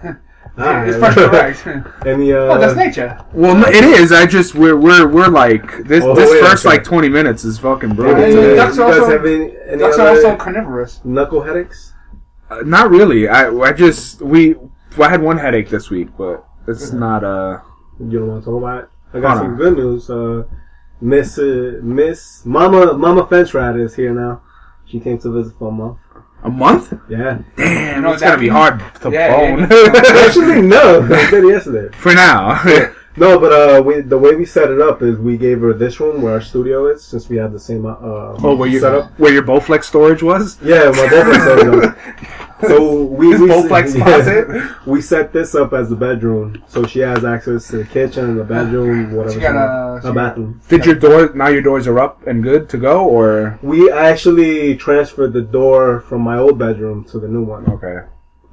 Alright. 0.58 0.88
it's 0.88 0.98
fresh 0.98 1.14
correct. 1.14 2.06
Any 2.06 2.32
uh, 2.32 2.36
oh, 2.36 2.58
that's 2.58 2.76
nature. 2.76 3.24
Well, 3.32 3.56
no, 3.56 3.66
it 3.68 3.84
is. 3.84 4.12
I 4.12 4.26
just 4.26 4.54
we're 4.54 4.76
we're 4.76 5.08
we're 5.08 5.28
like 5.28 5.84
this. 5.84 6.04
Oh, 6.04 6.14
this 6.14 6.30
wait, 6.30 6.40
first 6.40 6.66
okay. 6.66 6.76
like 6.76 6.84
20 6.84 7.08
minutes 7.08 7.44
is 7.44 7.58
fucking 7.58 7.94
brutal. 7.94 8.20
Yeah, 8.20 8.26
yeah, 8.26 8.52
uh, 8.52 8.54
ducks 8.56 8.78
are 8.78 8.84
also- 8.86 9.10
have 9.10 9.24
any, 9.24 9.54
any 9.68 9.78
Ducks 9.78 9.98
are 9.98 10.08
also 10.08 10.36
carnivorous. 10.36 11.00
knuckle 11.04 11.42
headaches? 11.42 11.92
Uh, 12.50 12.60
not 12.66 12.90
really. 12.90 13.28
I 13.28 13.48
I 13.48 13.72
just 13.72 14.20
we 14.20 14.54
well, 14.98 15.08
I 15.08 15.10
had 15.10 15.22
one 15.22 15.38
headache 15.38 15.70
this 15.70 15.88
week, 15.88 16.08
but 16.18 16.46
it's 16.68 16.92
not 16.92 17.24
uh. 17.24 17.60
You 17.98 18.18
don't 18.18 18.28
want 18.28 18.44
to 18.44 18.50
talk 18.50 18.58
about 18.58 18.84
it? 18.84 18.90
I 19.14 19.20
got 19.20 19.36
Hold 19.36 19.38
some 19.44 19.52
on. 19.52 19.56
good 19.56 19.76
news. 19.76 20.10
Uh, 20.10 20.44
Miss 21.00 21.38
uh, 21.38 21.78
Miss 21.82 22.44
Mama 22.46 22.94
Mama 22.94 23.26
Fence 23.26 23.52
Rat 23.54 23.76
is 23.76 23.94
here 23.94 24.12
now. 24.14 24.42
She 24.86 25.00
came 25.00 25.18
to 25.18 25.30
visit 25.30 25.54
for 25.58 25.68
a 25.68 25.72
month. 25.72 25.98
A 26.44 26.50
month? 26.50 26.92
Yeah. 27.08 27.38
Damn, 27.56 27.96
You 27.96 28.02
know 28.02 28.12
it's 28.12 28.22
what 28.22 28.28
gonna 28.30 28.40
be 28.40 28.48
hard 28.48 28.80
to 29.02 29.10
Yeah, 29.10 29.30
bone. 29.56 29.68
Actually, 29.70 30.62
no. 30.62 31.02
I 31.04 31.30
did 31.30 31.44
yesterday. 31.48 31.96
For 31.96 32.12
now. 32.14 32.62
No, 33.14 33.38
but 33.38 33.52
uh, 33.52 33.82
we 33.82 34.00
the 34.00 34.16
way 34.16 34.34
we 34.36 34.46
set 34.46 34.70
it 34.70 34.80
up 34.80 35.02
is 35.02 35.18
we 35.18 35.36
gave 35.36 35.60
her 35.60 35.74
this 35.74 36.00
room 36.00 36.22
where 36.22 36.32
our 36.32 36.40
studio 36.40 36.86
is, 36.86 37.04
since 37.04 37.28
we 37.28 37.36
have 37.36 37.52
the 37.52 37.60
same 37.60 37.84
uh 37.84 37.96
oh, 38.00 38.56
where 38.56 38.66
your 38.70 38.80
setup. 38.80 39.18
where 39.20 39.30
your 39.30 39.42
Bowflex 39.42 39.84
storage 39.84 40.22
was? 40.22 40.56
Yeah, 40.62 40.90
my 40.90 41.06
boyfriend 41.10 41.42
set 41.42 41.58
it 41.58 41.84
up. 41.84 41.96
So 42.68 43.02
we 43.04 43.30
His 43.32 43.40
we, 43.40 43.48
Bowflex 43.48 43.96
yeah. 43.98 44.04
closet? 44.04 44.86
we 44.86 45.00
set 45.00 45.32
this 45.32 45.54
up 45.54 45.72
as 45.72 45.88
the 45.90 45.96
bedroom, 45.96 46.62
so 46.68 46.86
she 46.86 47.00
has 47.00 47.24
access 47.24 47.68
to 47.68 47.78
the 47.78 47.84
kitchen 47.84 48.24
and 48.30 48.38
the 48.40 48.44
bedroom, 48.44 49.12
whatever. 49.14 49.34
She 49.34 49.40
got 49.40 49.56
a- 49.56 50.08
a 50.08 50.12
bathroom. 50.12 50.60
Did 50.68 50.86
your 50.86 50.94
door 50.96 51.32
now 51.34 51.48
your 51.48 51.62
doors 51.62 51.86
are 51.86 51.98
up 51.98 52.26
and 52.26 52.42
good 52.42 52.68
to 52.70 52.76
go 52.78 53.04
or 53.08 53.58
We 53.62 53.90
actually 53.90 54.76
transferred 54.76 55.32
the 55.32 55.42
door 55.42 56.00
from 56.00 56.22
my 56.22 56.38
old 56.38 56.58
bedroom 56.58 57.04
to 57.10 57.18
the 57.18 57.28
new 57.28 57.42
one. 57.42 57.66
okay? 57.68 57.98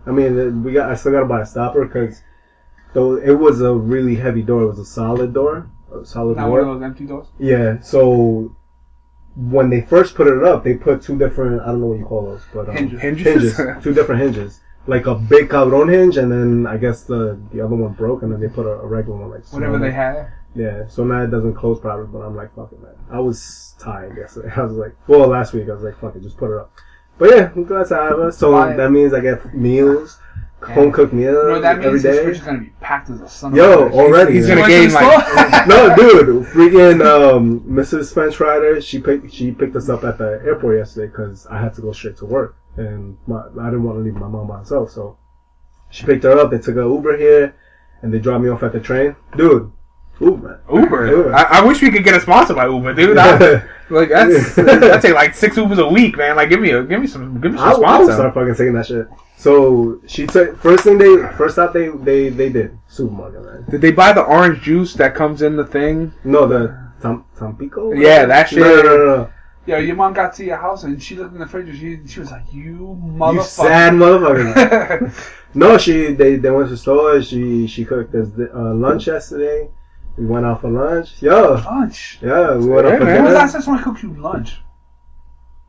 I 0.08 0.12
mean, 0.12 0.40
uh, 0.40 0.46
we 0.64 0.72
got. 0.74 0.90
I 0.92 0.96
still 0.96 1.12
got 1.12 1.20
to 1.20 1.26
buy 1.26 1.42
a 1.42 1.46
stopper 1.46 1.86
because 1.86 2.22
though 2.94 3.16
it 3.18 3.34
was 3.46 3.62
a 3.62 3.74
really 3.74 4.16
heavy 4.16 4.42
door. 4.42 4.64
It 4.64 4.68
was 4.68 4.80
a 4.80 4.86
solid 4.86 5.34
door, 5.34 5.70
a 5.94 6.04
solid 6.06 6.38
Not 6.38 6.50
one 6.50 6.62
of 6.62 6.66
those 6.68 6.84
empty 6.84 7.06
doors. 7.06 7.28
Yeah. 7.38 7.80
So 7.82 8.56
when 9.52 9.70
they 9.70 9.82
first 9.82 10.16
put 10.16 10.28
it 10.28 10.44
up, 10.44 10.64
they 10.64 10.74
put 10.76 11.02
two 11.02 11.18
different. 11.18 11.62
I 11.62 11.68
don't 11.68 11.82
know 11.82 11.88
what 11.88 12.00
you 12.00 12.06
call 12.06 12.26
those, 12.26 12.44
but 12.54 12.70
um, 12.70 12.76
Hinges. 12.76 13.02
Hinges? 13.02 13.58
hinges. 13.58 13.84
two 13.84 13.94
different 13.94 14.22
hinges. 14.22 14.62
Like 14.88 15.06
a 15.08 15.16
big 15.16 15.50
cabron 15.50 15.88
hinge, 15.90 16.18
and 16.18 16.32
then 16.32 16.66
I 16.68 16.78
guess 16.78 17.04
the 17.04 17.40
the 17.52 17.62
other 17.62 17.76
one 17.76 17.94
broke, 17.94 18.24
and 18.24 18.32
then 18.32 18.40
they 18.40 18.48
put 18.48 18.66
a, 18.66 18.72
a 18.82 18.86
regular 18.88 19.18
one 19.20 19.30
like 19.32 19.46
Whatever 19.52 19.74
small. 19.78 19.88
they 19.88 19.92
had. 19.92 20.32
Yeah, 20.56 20.88
so 20.88 21.04
now 21.04 21.22
it 21.22 21.28
doesn't 21.32 21.54
close 21.54 21.80
properly, 21.80 22.08
but 22.12 22.20
I'm 22.20 22.36
like, 22.36 22.56
fuck 22.56 22.72
it, 22.72 22.82
man. 22.82 22.94
I 23.12 23.20
was 23.20 23.76
tired 23.80 24.18
yesterday. 24.18 24.52
I 24.58 24.64
was 24.64 24.74
like, 24.74 24.96
well, 25.08 25.28
last 25.28 25.54
week 25.54 25.70
I 25.70 25.74
was 25.74 25.84
like, 25.84 26.00
fuck 26.02 26.16
it, 26.16 26.24
just 26.24 26.38
put 26.38 26.52
it 26.52 26.60
up. 26.60 26.72
But 27.20 27.30
yeah, 27.36 27.52
I'm 27.56 27.66
glad 27.66 27.88
to 27.90 27.96
have 27.96 28.18
her. 28.18 28.32
So 28.32 28.54
Why- 28.54 28.76
that 28.76 28.90
means 28.92 29.14
I 29.14 29.20
get 29.20 29.54
meals, 29.54 30.18
home 30.62 30.92
cooked 30.92 31.14
meals 31.14 31.36
You 31.36 31.44
know 31.44 31.54
what 31.54 31.62
that 31.62 31.78
every 31.78 31.92
means? 31.92 32.04
His 32.04 32.20
fridge 32.20 32.38
is 32.38 32.44
gonna 32.44 32.60
be 32.60 32.74
packed 32.82 33.10
as 33.10 33.22
a 33.22 33.30
son 33.30 33.56
Yo, 33.56 33.86
of 33.88 33.92
a 33.92 33.96
already. 33.96 34.34
He's 34.34 34.48
man. 34.48 34.58
gonna 34.58 34.70
gain 34.70 34.90
to 34.90 34.96
like 34.96 35.68
no, 35.68 35.96
dude, 35.96 36.46
freaking 36.48 37.06
um, 37.06 37.62
Mrs. 37.62 38.14
French 38.14 38.40
Rider, 38.40 38.82
she 38.82 39.00
picked 39.00 39.32
she 39.32 39.52
picked 39.52 39.76
us 39.76 39.90
up 39.90 40.04
at 40.04 40.18
the 40.18 40.42
airport 40.44 40.78
yesterday 40.78 41.08
because 41.08 41.48
I 41.48 41.62
had 41.62 41.74
to 41.76 41.82
go 41.82 41.92
straight 41.92 42.18
to 42.18 42.26
work 42.26 42.58
and 42.80 43.18
my, 43.28 43.42
I 43.60 43.66
didn't 43.66 43.84
want 43.84 43.98
to 43.98 44.04
leave 44.04 44.16
my 44.16 44.28
mom 44.28 44.48
by 44.48 44.60
herself. 44.60 44.92
So 44.92 45.18
she 45.90 46.06
picked 46.06 46.24
her 46.24 46.38
up. 46.40 46.52
They 46.52 46.60
took 46.60 46.76
an 46.76 46.92
Uber 46.92 47.18
here, 47.18 47.56
and 48.02 48.14
they 48.14 48.20
dropped 48.20 48.44
me 48.44 48.50
off 48.50 48.64
at 48.64 48.74
the 48.74 48.80
train. 48.80 49.16
Dude, 49.36 49.72
Uber. 50.20 50.62
Uber. 50.72 51.08
Uber. 51.12 51.36
I, 51.36 51.44
I 51.60 51.66
wish 51.66 51.82
we 51.82 51.92
could 51.92 52.04
get 52.04 52.16
a 52.16 52.20
sponsor 52.22 52.54
by 52.54 52.68
Uber, 52.68 52.94
dude. 52.94 53.18
I, 53.18 53.64
like 53.90 54.10
that's 54.10 54.58
I 54.58 54.98
take 55.02 55.14
like 55.14 55.34
six 55.36 55.56
Ubers 55.58 55.80
a 55.80 55.88
week, 55.88 56.18
man. 56.18 56.36
Like 56.36 56.50
give 56.50 56.60
me 56.60 56.72
a 56.72 56.84
give 56.84 57.00
me 57.02 57.08
some 57.08 57.40
give 57.42 57.52
me 57.54 57.58
some 57.58 57.68
I, 57.68 57.72
I 57.72 57.74
would 57.78 57.82
sponsor. 57.84 58.14
start 58.14 58.34
fucking 58.34 58.54
saying 58.56 58.74
that 58.74 58.86
shit. 58.86 59.08
So 59.38 60.02
she 60.06 60.28
took 60.28 60.58
first 60.58 60.84
thing 60.84 60.98
they 60.98 61.16
first 61.38 61.56
stop 61.56 61.74
they 61.74 61.88
they 61.90 62.30
they 62.30 62.50
did 62.50 62.78
supermarket 62.88 63.44
man. 63.44 63.66
Did 63.70 63.82
they 63.82 63.92
buy 63.92 64.12
the 64.12 64.24
orange 64.24 64.62
juice 64.62 64.94
that 64.96 65.16
comes 65.16 65.42
in 65.42 65.56
the 65.56 65.66
thing? 65.66 66.14
No, 66.24 66.48
the 66.48 66.90
Tam, 67.02 67.24
Tampico. 67.38 67.94
Yeah, 67.94 68.26
that 68.26 68.50
shit. 68.50 68.60
No, 68.60 68.76
no, 68.82 68.98
no, 68.98 69.06
no. 69.06 69.30
Yo, 69.66 69.78
your 69.78 69.96
mom 69.96 70.14
got 70.14 70.34
to 70.34 70.44
your 70.44 70.58
house 70.58 70.84
and 70.84 71.02
she 71.02 71.16
looked 71.16 71.34
in 71.34 71.40
the 71.40 71.46
fridge 71.48 71.70
and 71.70 71.78
she, 71.78 72.00
she 72.12 72.20
was 72.20 72.32
like, 72.32 72.52
"You 72.52 72.98
motherfucker, 73.02 73.34
You 73.36 73.44
sad 73.44 73.94
motherfucker." 73.94 74.54
motherfucker. 74.54 75.34
no, 75.54 75.78
she 75.78 76.14
they 76.14 76.36
they 76.38 76.50
went 76.50 76.68
to 76.68 76.72
the 76.72 76.78
store. 76.78 77.22
She 77.22 77.68
she 77.68 77.86
cooked 77.86 78.14
us 78.16 78.28
uh, 78.54 78.74
lunch 78.74 79.08
yesterday, 79.08 79.70
We 80.18 80.26
went 80.26 80.46
out 80.46 80.62
for 80.62 80.70
lunch. 80.70 81.22
Yo, 81.22 81.54
Lunch. 81.66 82.20
yeah, 82.22 82.56
we 82.58 82.68
went 82.68 82.88
out 82.88 83.00
for 83.00 83.06
man. 83.06 83.16
When 83.16 83.24
was 83.26 83.34
the 83.34 83.40
last 83.40 83.52
time 83.54 83.62
someone 83.62 83.84
cooked 83.84 84.04
you 84.04 84.14
lunch? 84.16 84.60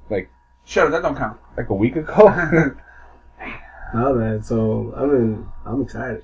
Like- 0.09 0.31
Shut 0.65 0.87
up, 0.87 0.93
that 0.93 1.03
don't 1.03 1.17
count. 1.17 1.39
like 1.57 1.69
a 1.69 1.75
week 1.75 1.97
ago. 1.97 2.75
No 3.93 4.15
man, 4.15 4.41
so 4.41 4.95
I 4.97 5.05
mean, 5.05 5.49
I'm 5.67 5.83
excited. 5.83 6.23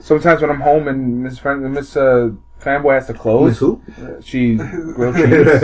Sometimes 0.02 0.40
when 0.40 0.50
I'm 0.50 0.62
home 0.62 0.88
and 0.88 1.22
Miss 1.22 1.38
Friend, 1.38 1.62
Miss 1.70 1.94
uh, 1.94 2.30
Fanboy 2.58 2.94
has 2.94 3.06
to 3.08 3.12
Miss 3.12 3.20
close, 3.20 3.58
who? 3.58 3.82
she 4.22 4.54
grilled 4.56 5.16
cheese, 5.16 5.62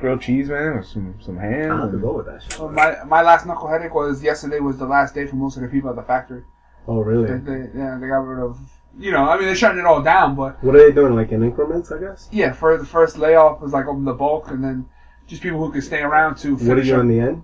grilled 0.00 0.22
cheese, 0.22 0.48
man, 0.48 0.78
with 0.78 0.86
some 0.86 1.14
some 1.20 1.36
I 1.38 1.42
ham. 1.42 1.78
have 1.78 1.90
to 1.92 1.98
go 1.98 2.14
with 2.16 2.24
that 2.24 2.42
shit. 2.42 2.52
So 2.54 2.70
my 2.70 2.96
my 3.04 3.20
last 3.20 3.44
knuckle 3.44 3.68
headache 3.68 3.92
was 3.94 4.22
yesterday 4.22 4.60
was 4.60 4.78
the 4.78 4.86
last 4.86 5.14
day 5.14 5.26
for 5.26 5.36
most 5.36 5.56
of 5.56 5.62
the 5.62 5.68
people 5.68 5.90
at 5.90 5.96
the 5.96 6.02
factory. 6.02 6.42
Oh 6.88 7.04
They, 7.04 7.10
really? 7.10 7.38
they, 7.38 7.78
yeah, 7.78 7.98
they 8.00 8.06
got 8.08 8.24
rid 8.24 8.42
of. 8.42 8.58
You 8.98 9.12
know, 9.12 9.28
I 9.28 9.36
mean, 9.36 9.44
they're 9.46 9.54
shutting 9.54 9.78
it 9.78 9.84
all 9.84 10.02
down, 10.02 10.34
but 10.34 10.62
What 10.64 10.74
are 10.74 10.78
they 10.78 10.92
doing? 10.92 11.14
Like 11.14 11.30
in 11.32 11.42
increments, 11.42 11.92
I 11.92 11.98
guess. 11.98 12.28
yeah, 12.32 12.52
for 12.52 12.76
the 12.78 12.86
first 12.86 13.18
layoff 13.18 13.60
was 13.60 13.72
like 13.72 13.86
on 13.86 14.04
the 14.04 14.14
bulk, 14.14 14.50
and 14.50 14.62
then 14.64 14.88
just 15.26 15.42
people 15.42 15.58
who 15.58 15.70
could 15.72 15.84
stay 15.84 16.00
around 16.02 16.36
to 16.38 16.52
What 16.54 16.62
are 16.62 16.66
finish. 16.66 16.86
you 16.86 16.94
up. 16.94 17.00
in 17.02 17.08
the 17.08 17.20
end? 17.20 17.42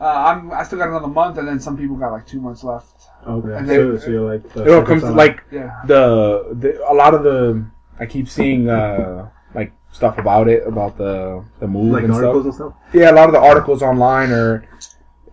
Uh, 0.00 0.04
I'm 0.06 0.50
I 0.50 0.64
still 0.64 0.78
got 0.78 0.88
another 0.88 1.06
month, 1.06 1.38
and 1.38 1.46
then 1.46 1.60
some 1.60 1.76
people 1.76 1.94
got 1.96 2.10
like 2.12 2.26
two 2.26 2.40
months 2.40 2.64
left. 2.64 3.08
Okay, 3.26 3.54
And 3.56 3.68
so, 3.68 3.96
so 3.98 4.10
you're 4.10 4.28
like. 4.32 4.52
the 4.52 4.64
It 4.64 4.70
all 4.74 4.82
comes 4.82 5.02
to 5.02 5.10
like 5.12 5.44
Yeah. 5.52 5.80
the, 5.86 6.48
the 6.58 6.84
a 6.90 6.92
lot 6.92 7.14
of 7.14 7.22
the 7.22 7.64
I 8.00 8.06
keep 8.06 8.28
seeing 8.28 8.68
uh 8.68 9.28
like 9.54 9.72
stuff 9.92 10.18
about 10.18 10.48
it 10.48 10.66
about 10.66 10.98
the 10.98 11.44
the 11.60 11.68
move 11.68 11.92
like 11.92 12.02
and 12.02 12.12
articles 12.12 12.56
stuff. 12.56 12.72
and 12.72 12.74
stuff. 12.74 12.92
Yeah, 12.92 13.12
a 13.12 13.14
lot 13.14 13.28
of 13.28 13.32
the 13.32 13.40
articles 13.40 13.80
online 13.82 14.32
are 14.32 14.64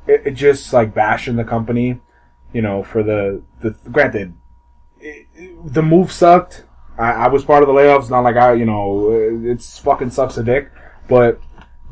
it, 0.07 0.21
it 0.27 0.31
just 0.35 0.71
like 0.71 0.93
bashing 0.93 1.35
the 1.35 1.43
company, 1.43 1.99
you 2.53 2.61
know, 2.61 2.83
for 2.83 3.01
the 3.01 3.41
the 3.61 3.71
granted 3.91 4.21
it, 4.21 4.27
it- 4.27 4.33
the 5.65 5.81
move 5.81 6.11
sucked. 6.11 6.65
I, 6.97 7.11
I 7.11 7.27
was 7.27 7.43
part 7.43 7.63
of 7.63 7.67
the 7.67 7.73
layoffs. 7.73 8.09
Not 8.09 8.21
like 8.21 8.35
I, 8.35 8.53
you 8.53 8.65
know, 8.65 9.11
it's 9.43 9.79
fucking 9.79 10.11
sucks 10.11 10.37
a 10.37 10.43
dick, 10.43 10.71
but 11.07 11.41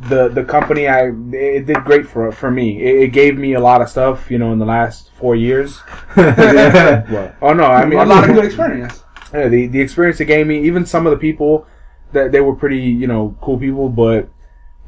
the 0.07 0.29
the 0.29 0.43
company 0.43 0.87
I 0.87 1.07
it 1.31 1.65
did 1.65 1.83
great 1.83 2.07
for 2.07 2.31
for 2.31 2.51
me. 2.51 2.81
It, 2.81 3.03
it 3.03 3.07
gave 3.09 3.37
me 3.37 3.53
a 3.53 3.59
lot 3.59 3.81
of 3.81 3.89
stuff, 3.89 4.31
you 4.31 4.37
know, 4.37 4.53
in 4.53 4.59
the 4.59 4.65
last 4.65 5.11
four 5.13 5.35
years. 5.35 5.79
yeah. 6.17 7.33
Oh 7.41 7.53
no, 7.53 7.65
I 7.65 7.85
mean 7.85 7.99
a 7.99 8.05
lot 8.05 8.27
of 8.27 8.35
good 8.35 8.45
experience. 8.45 9.03
yeah, 9.33 9.47
the 9.47 9.67
the 9.67 9.81
experience 9.81 10.19
it 10.19 10.25
gave 10.25 10.47
me, 10.47 10.65
even 10.65 10.85
some 10.85 11.05
of 11.05 11.11
the 11.11 11.17
people 11.17 11.67
that 12.11 12.31
they 12.31 12.41
were 12.41 12.55
pretty, 12.55 12.81
you 12.81 13.07
know, 13.07 13.35
cool 13.41 13.59
people, 13.59 13.89
but 13.89 14.29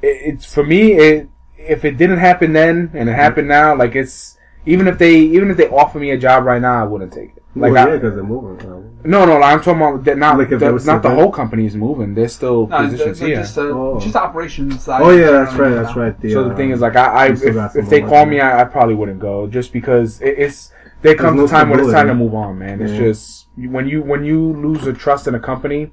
it, 0.02 0.36
it's 0.36 0.54
for 0.54 0.64
me. 0.64 0.94
It 0.94 1.30
if 1.58 1.86
it 1.86 1.98
didn't 1.98 2.18
happen 2.18 2.54
then 2.54 2.92
and 2.94 3.10
it 3.10 3.14
happened 3.14 3.48
now, 3.48 3.76
like 3.76 3.96
it's 3.96 4.38
even 4.66 4.88
if 4.88 4.98
they 4.98 5.16
even 5.16 5.52
if 5.52 5.58
they 5.58 5.68
offer 5.68 6.00
me 6.00 6.12
a 6.12 6.18
job 6.18 6.46
right 6.46 6.62
now, 6.62 6.82
I 6.82 6.88
wouldn't 6.88 7.14
take 7.14 7.36
it. 7.36 7.41
Like 7.54 7.74
well, 7.74 7.90
yeah, 7.90 7.96
because 7.96 8.16
they're 8.16 8.24
moving. 8.24 8.66
uh, 8.66 8.82
no, 9.04 9.26
no, 9.26 9.42
I'm 9.42 9.60
talking 9.60 9.82
about 9.82 10.06
that 10.06 10.18
not 10.18 10.38
Like 10.38 10.52
if 10.52 10.60
the, 10.60 10.68
they 10.68 10.72
were 10.72 10.80
not 10.80 11.04
the 11.04 11.10
still 11.10 11.16
whole 11.16 11.32
company's 11.32 11.76
moving. 11.76 12.14
There's 12.14 12.34
still 12.34 12.68
No, 12.68 12.78
positions 12.78 13.20
here. 13.20 13.36
just 13.36 13.56
the 13.56 13.74
Oh. 13.74 14.00
just 14.00 14.16
operations 14.16 14.82
side. 14.84 15.02
Oh 15.02 15.10
yeah, 15.10 15.32
that's 15.32 15.54
right. 15.56 15.72
That's 15.72 15.94
know. 15.94 16.04
right. 16.04 16.22
The, 16.22 16.32
so 16.32 16.44
the 16.46 16.52
uh, 16.52 16.56
thing 16.56 16.72
is, 16.72 16.80
like, 16.80 16.96
I, 16.96 17.06
I 17.06 17.28
if, 17.28 17.40
still 17.40 17.54
got 17.54 17.74
some 17.74 17.82
if 17.84 17.90
they 17.90 18.02
call 18.02 18.26
me. 18.26 18.40
I, 18.40 18.62
I 18.62 18.64
probably 18.64 18.96
wouldn't 18.96 19.20
go, 19.20 19.48
just 19.48 19.74
because 19.74 20.22
it, 20.22 20.40
it's 20.40 20.72
there 21.02 21.16
comes 21.16 21.40
no 21.40 21.46
a 21.46 21.48
time 21.50 21.70
when 21.70 21.82
it's 21.82 21.92
time 21.92 22.08
to 22.08 22.16
move 22.16 22.34
on, 22.34 22.58
man. 22.58 22.82
It's 22.82 22.94
just 22.94 23.48
when 23.58 23.86
you 23.86 24.02
when 24.02 24.24
you 24.24 24.54
lose 24.54 24.84
the 24.84 24.94
trust 24.94 25.28
in 25.28 25.36
a 25.36 25.40
company, 25.40 25.92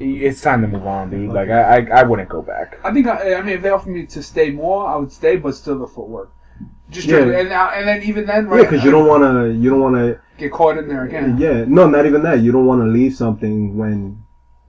it's 0.00 0.40
time 0.40 0.62
to 0.62 0.66
move 0.66 0.88
on, 0.88 1.10
dude. 1.10 1.30
Like 1.30 1.50
I 1.50 1.78
I, 1.78 2.00
I 2.00 2.02
wouldn't 2.02 2.28
go 2.28 2.42
back. 2.42 2.80
I 2.82 2.92
think 2.92 3.06
I, 3.06 3.34
I 3.34 3.42
mean 3.42 3.56
if 3.56 3.62
they 3.62 3.70
offered 3.70 3.90
me 3.90 4.06
to 4.06 4.22
stay 4.24 4.50
more, 4.50 4.88
I 4.88 4.96
would 4.96 5.12
stay, 5.12 5.36
but 5.36 5.54
still 5.54 5.78
the 5.78 5.86
footwork. 5.86 6.32
Just 6.90 7.08
Yeah. 7.08 7.24
yeah. 7.24 7.38
and 7.40 7.48
now 7.48 7.70
and 7.70 7.88
then 7.88 8.02
even 8.02 8.26
then, 8.26 8.46
right? 8.46 8.62
Yeah, 8.62 8.70
because 8.70 8.84
you 8.84 8.90
don't 8.90 9.06
uh, 9.06 9.08
want 9.08 9.22
to. 9.24 9.52
You 9.60 9.70
don't 9.70 9.80
want 9.80 9.96
to. 9.96 10.20
get 10.36 10.50
caught 10.52 10.76
in 10.78 10.88
there 10.88 11.04
again. 11.04 11.38
Yeah, 11.38 11.64
no, 11.66 11.88
not 11.88 12.06
even 12.06 12.22
that. 12.24 12.40
You 12.40 12.50
don't 12.52 12.66
want 12.66 12.80
to 12.82 12.86
leave 12.88 13.14
something 13.14 13.76
when 13.76 14.18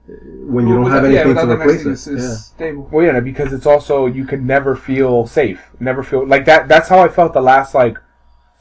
when 0.08 0.68
you 0.68 0.74
don't 0.74 0.84
Without- 0.84 1.02
have 1.02 1.04
anything 1.06 1.28
without 1.28 1.40
to 1.42 1.46
the 1.48 1.56
next 1.56 1.66
replace 1.66 1.82
thing 1.82 1.90
it. 1.90 1.94
is- 1.94 2.06
is 2.24 2.24
Yeah. 2.30 2.36
stable. 2.36 2.88
Well, 2.92 3.04
yeah, 3.04 3.20
because 3.20 3.52
it's 3.52 3.66
also 3.66 4.06
you 4.06 4.24
can 4.24 4.46
never 4.46 4.76
feel 4.76 5.26
safe, 5.26 5.60
never 5.80 6.02
feel 6.04 6.24
like 6.26 6.44
that. 6.46 6.68
That's 6.68 6.88
how 6.88 7.00
I 7.00 7.08
felt 7.08 7.32
the 7.32 7.40
last 7.42 7.74
like 7.74 7.98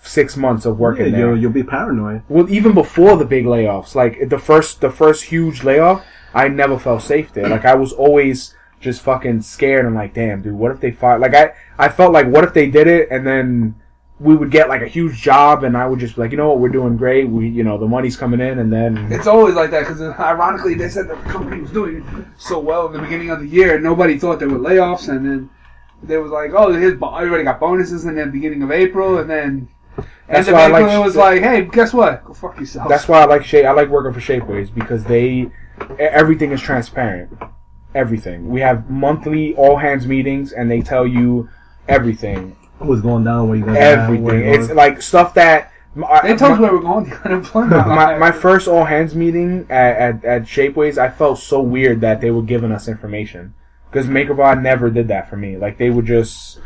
six 0.02 0.36
months 0.38 0.65
of 0.65 0.80
working 0.80 1.06
Yeah, 1.06 1.12
there. 1.12 1.28
you'll, 1.30 1.38
you'll 1.41 1.52
be 1.52 1.63
paranoid. 1.63 2.22
Well, 2.30 2.48
even 2.50 2.74
before 2.74 3.15
the 3.18 3.26
big 3.26 3.46
layoffs, 3.46 3.94
like 3.96 4.30
the 4.30 4.38
first 4.39 4.82
the 4.82 4.89
first 4.89 5.24
huge 5.26 5.63
layoff, 5.63 6.04
I 6.34 6.48
never 6.48 6.78
felt 6.80 7.02
safe 7.04 7.32
there. 7.34 7.48
Like 7.48 7.65
I 7.65 7.76
was 7.76 7.94
always 7.94 8.56
just 8.86 9.02
fucking 9.02 9.41
scared 9.41 9.86
and 9.86 9.95
like, 9.95 10.13
damn, 10.13 10.41
dude, 10.41 10.54
what 10.54 10.71
if 10.71 10.80
they 10.80 10.91
fire? 10.91 11.19
Like 11.19 11.36
I 11.36 11.54
I 11.78 11.89
felt 11.89 12.13
like, 12.13 12.28
what 12.28 12.45
if 12.45 12.54
they 12.54 12.69
did 12.69 12.88
it 12.88 13.10
and 13.12 13.28
then 13.28 13.76
we 14.17 14.34
would 14.34 14.50
get 14.50 14.69
like 14.69 14.82
a 14.82 14.88
huge 14.88 15.21
job 15.21 15.65
and 15.65 15.76
I 15.76 15.86
would 15.86 16.00
just 16.00 16.15
be 16.15 16.21
like, 16.21 16.32
you 16.32 16.38
know 16.38 16.48
what, 16.48 16.60
we're 16.60 16.69
doing 16.69 16.95
great. 16.95 17.28
We 17.28 17.50
you 17.50 17.63
know 17.63 17.78
the 17.78 17.88
money's 17.88 18.15
coming 18.15 18.39
in 18.39 18.60
and 18.60 18.71
then 18.71 19.12
It's 19.12 19.28
always 19.28 19.56
like 19.56 19.71
that 19.71 19.82
because 19.82 20.00
uh, 20.00 20.15
ironically 20.17 20.76
they 20.76 20.88
said 20.88 21.10
that 21.10 21.21
the 21.21 21.30
company 21.30 21.60
was 21.62 21.71
doing 21.71 22.06
so 22.38 22.60
well 22.60 22.86
in 22.88 22.93
the 22.93 23.00
beginning 23.00 23.30
of 23.32 23.41
the 23.41 23.48
year, 23.48 23.76
and 23.76 23.84
nobody 23.84 24.17
thought 24.17 24.39
there 24.39 24.48
were 24.48 24.60
layoffs, 24.60 25.10
and 25.10 25.26
then 25.26 25.50
they 26.04 26.17
was 26.17 26.32
like, 26.32 26.52
oh, 26.54 26.71
his 26.71 26.93
bo- 26.93 27.15
everybody 27.15 27.43
got 27.43 27.60
bonuses 27.60 28.06
in 28.06 28.15
the 28.15 28.26
beginning 28.28 28.62
of 28.63 28.71
April, 28.71 29.17
and 29.17 29.30
then 29.30 29.67
That's 30.30 30.48
of 30.48 30.54
why 30.54 30.63
I 30.63 30.67
like 30.67 30.91
it 30.93 31.00
was 31.00 31.13
sh- 31.13 31.17
like, 31.17 31.41
hey, 31.41 31.65
guess 31.65 31.93
what? 31.93 32.24
Go 32.24 32.34
fuck 32.34 32.60
yourself. 32.60 32.88
That's 32.88 33.08
why 33.08 33.21
I 33.21 33.26
like 33.26 33.43
shape. 33.43 33.65
I 33.65 33.71
like 33.71 33.89
working 33.89 34.13
for 34.13 34.21
Shapeways 34.21 34.74
because 34.74 35.04
they 35.04 35.52
everything 36.00 36.52
is 36.52 36.62
transparent. 36.62 37.32
Everything. 37.95 38.49
We 38.49 38.60
have 38.62 38.89
monthly 38.89 39.55
all 39.55 39.77
hands 39.77 40.05
meetings, 40.05 40.51
and 40.51 40.69
they 40.69 40.81
tell 40.81 41.08
you 41.08 41.49
everything. 41.88 42.55
What's 42.79 43.01
going 43.01 43.23
down? 43.23 43.47
Where 43.47 43.58
you 43.58 43.65
guys 43.65 43.77
at, 43.77 43.81
where 43.81 44.36
Everything. 44.36 44.39
you 44.39 44.53
It's 44.53 44.67
going. 44.67 44.77
like 44.77 45.01
stuff 45.01 45.34
that. 45.36 45.71
they 45.95 46.36
told 46.36 46.51
us 46.53 46.60
where 46.60 46.73
we're 46.73 46.81
going. 46.81 47.10
The 47.10 47.25
unemployment. 47.25 47.88
my, 47.88 48.17
my 48.17 48.31
first 48.31 48.67
all 48.67 48.84
hands 48.84 49.15
meeting 49.15 49.65
at, 49.69 49.95
at, 49.95 50.25
at 50.25 50.41
Shapeways, 50.43 50.97
I 50.97 51.10
felt 51.10 51.39
so 51.39 51.62
weird 51.62 52.01
that 52.01 52.19
they 52.19 52.31
were 52.31 52.41
giving 52.41 52.73
us 52.73 52.89
information 52.89 53.53
because 53.89 54.08
MakerBot 54.08 54.62
never 54.62 54.89
did 54.89 55.08
that 55.08 55.29
for 55.29 55.38
me. 55.38 55.55
Like 55.55 55.77
they 55.77 55.89
would 55.89 56.05
just, 56.05 56.60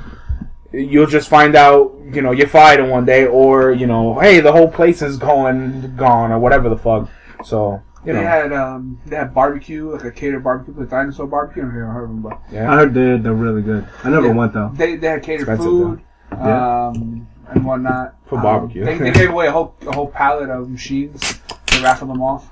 you'll 0.73 1.05
just 1.05 1.29
find 1.29 1.55
out, 1.55 1.95
you 2.11 2.23
know, 2.23 2.31
you're 2.31 2.47
fired 2.47 2.79
in 2.79 2.89
one 2.89 3.05
day, 3.05 3.27
or 3.27 3.71
you 3.71 3.85
know, 3.85 4.19
hey, 4.19 4.39
the 4.39 4.51
whole 4.51 4.67
place 4.71 5.03
is 5.03 5.17
going 5.17 5.95
gone, 5.95 6.31
or 6.31 6.39
whatever 6.39 6.69
the 6.69 6.77
fuck. 6.77 7.07
So 7.45 7.83
you 8.05 8.13
they 8.13 8.21
know, 8.21 8.27
had 8.27 8.53
um 8.53 8.99
they 9.05 9.15
had 9.15 9.33
barbecue 9.33 9.91
like 9.91 10.03
a 10.05 10.11
catered 10.11 10.43
barbecue, 10.43 10.73
like 10.79 10.89
dinosaur 10.89 11.27
barbecue. 11.27 11.63
I 11.63 11.65
don't 11.65 11.73
know 11.75 11.79
if 11.81 11.87
you 11.87 11.93
heard 11.93 12.03
of 12.03 12.09
them, 12.09 12.21
but 12.21 12.39
yeah. 12.51 12.71
I 12.71 12.75
heard 12.75 12.93
they're, 12.93 13.17
they're 13.17 13.33
really 13.33 13.61
good. 13.61 13.87
I 14.03 14.09
never 14.09 14.27
Yeah. 14.27 14.33
went 14.33 14.53
though. 14.53 14.71
they 14.73 14.95
they 14.95 15.07
had 15.07 15.23
catered 15.23 15.41
Expensive, 15.49 15.65
food, 15.65 16.01
Yeah. 16.31 16.87
um 16.87 17.27
and 17.51 17.65
whatnot 17.65 18.15
For 18.25 18.35
Um, 18.37 18.43
barbecue. 18.43 18.85
They, 18.85 18.97
they 18.97 19.11
gave 19.11 19.29
away 19.31 19.47
a 19.47 19.51
whole 19.51 19.75
a 19.87 19.91
whole 19.91 20.07
pallet 20.07 20.49
of 20.49 20.69
machines. 20.69 21.39
They 21.71 21.81
raffled 21.81 22.09
them 22.09 22.21
off. 22.21 22.47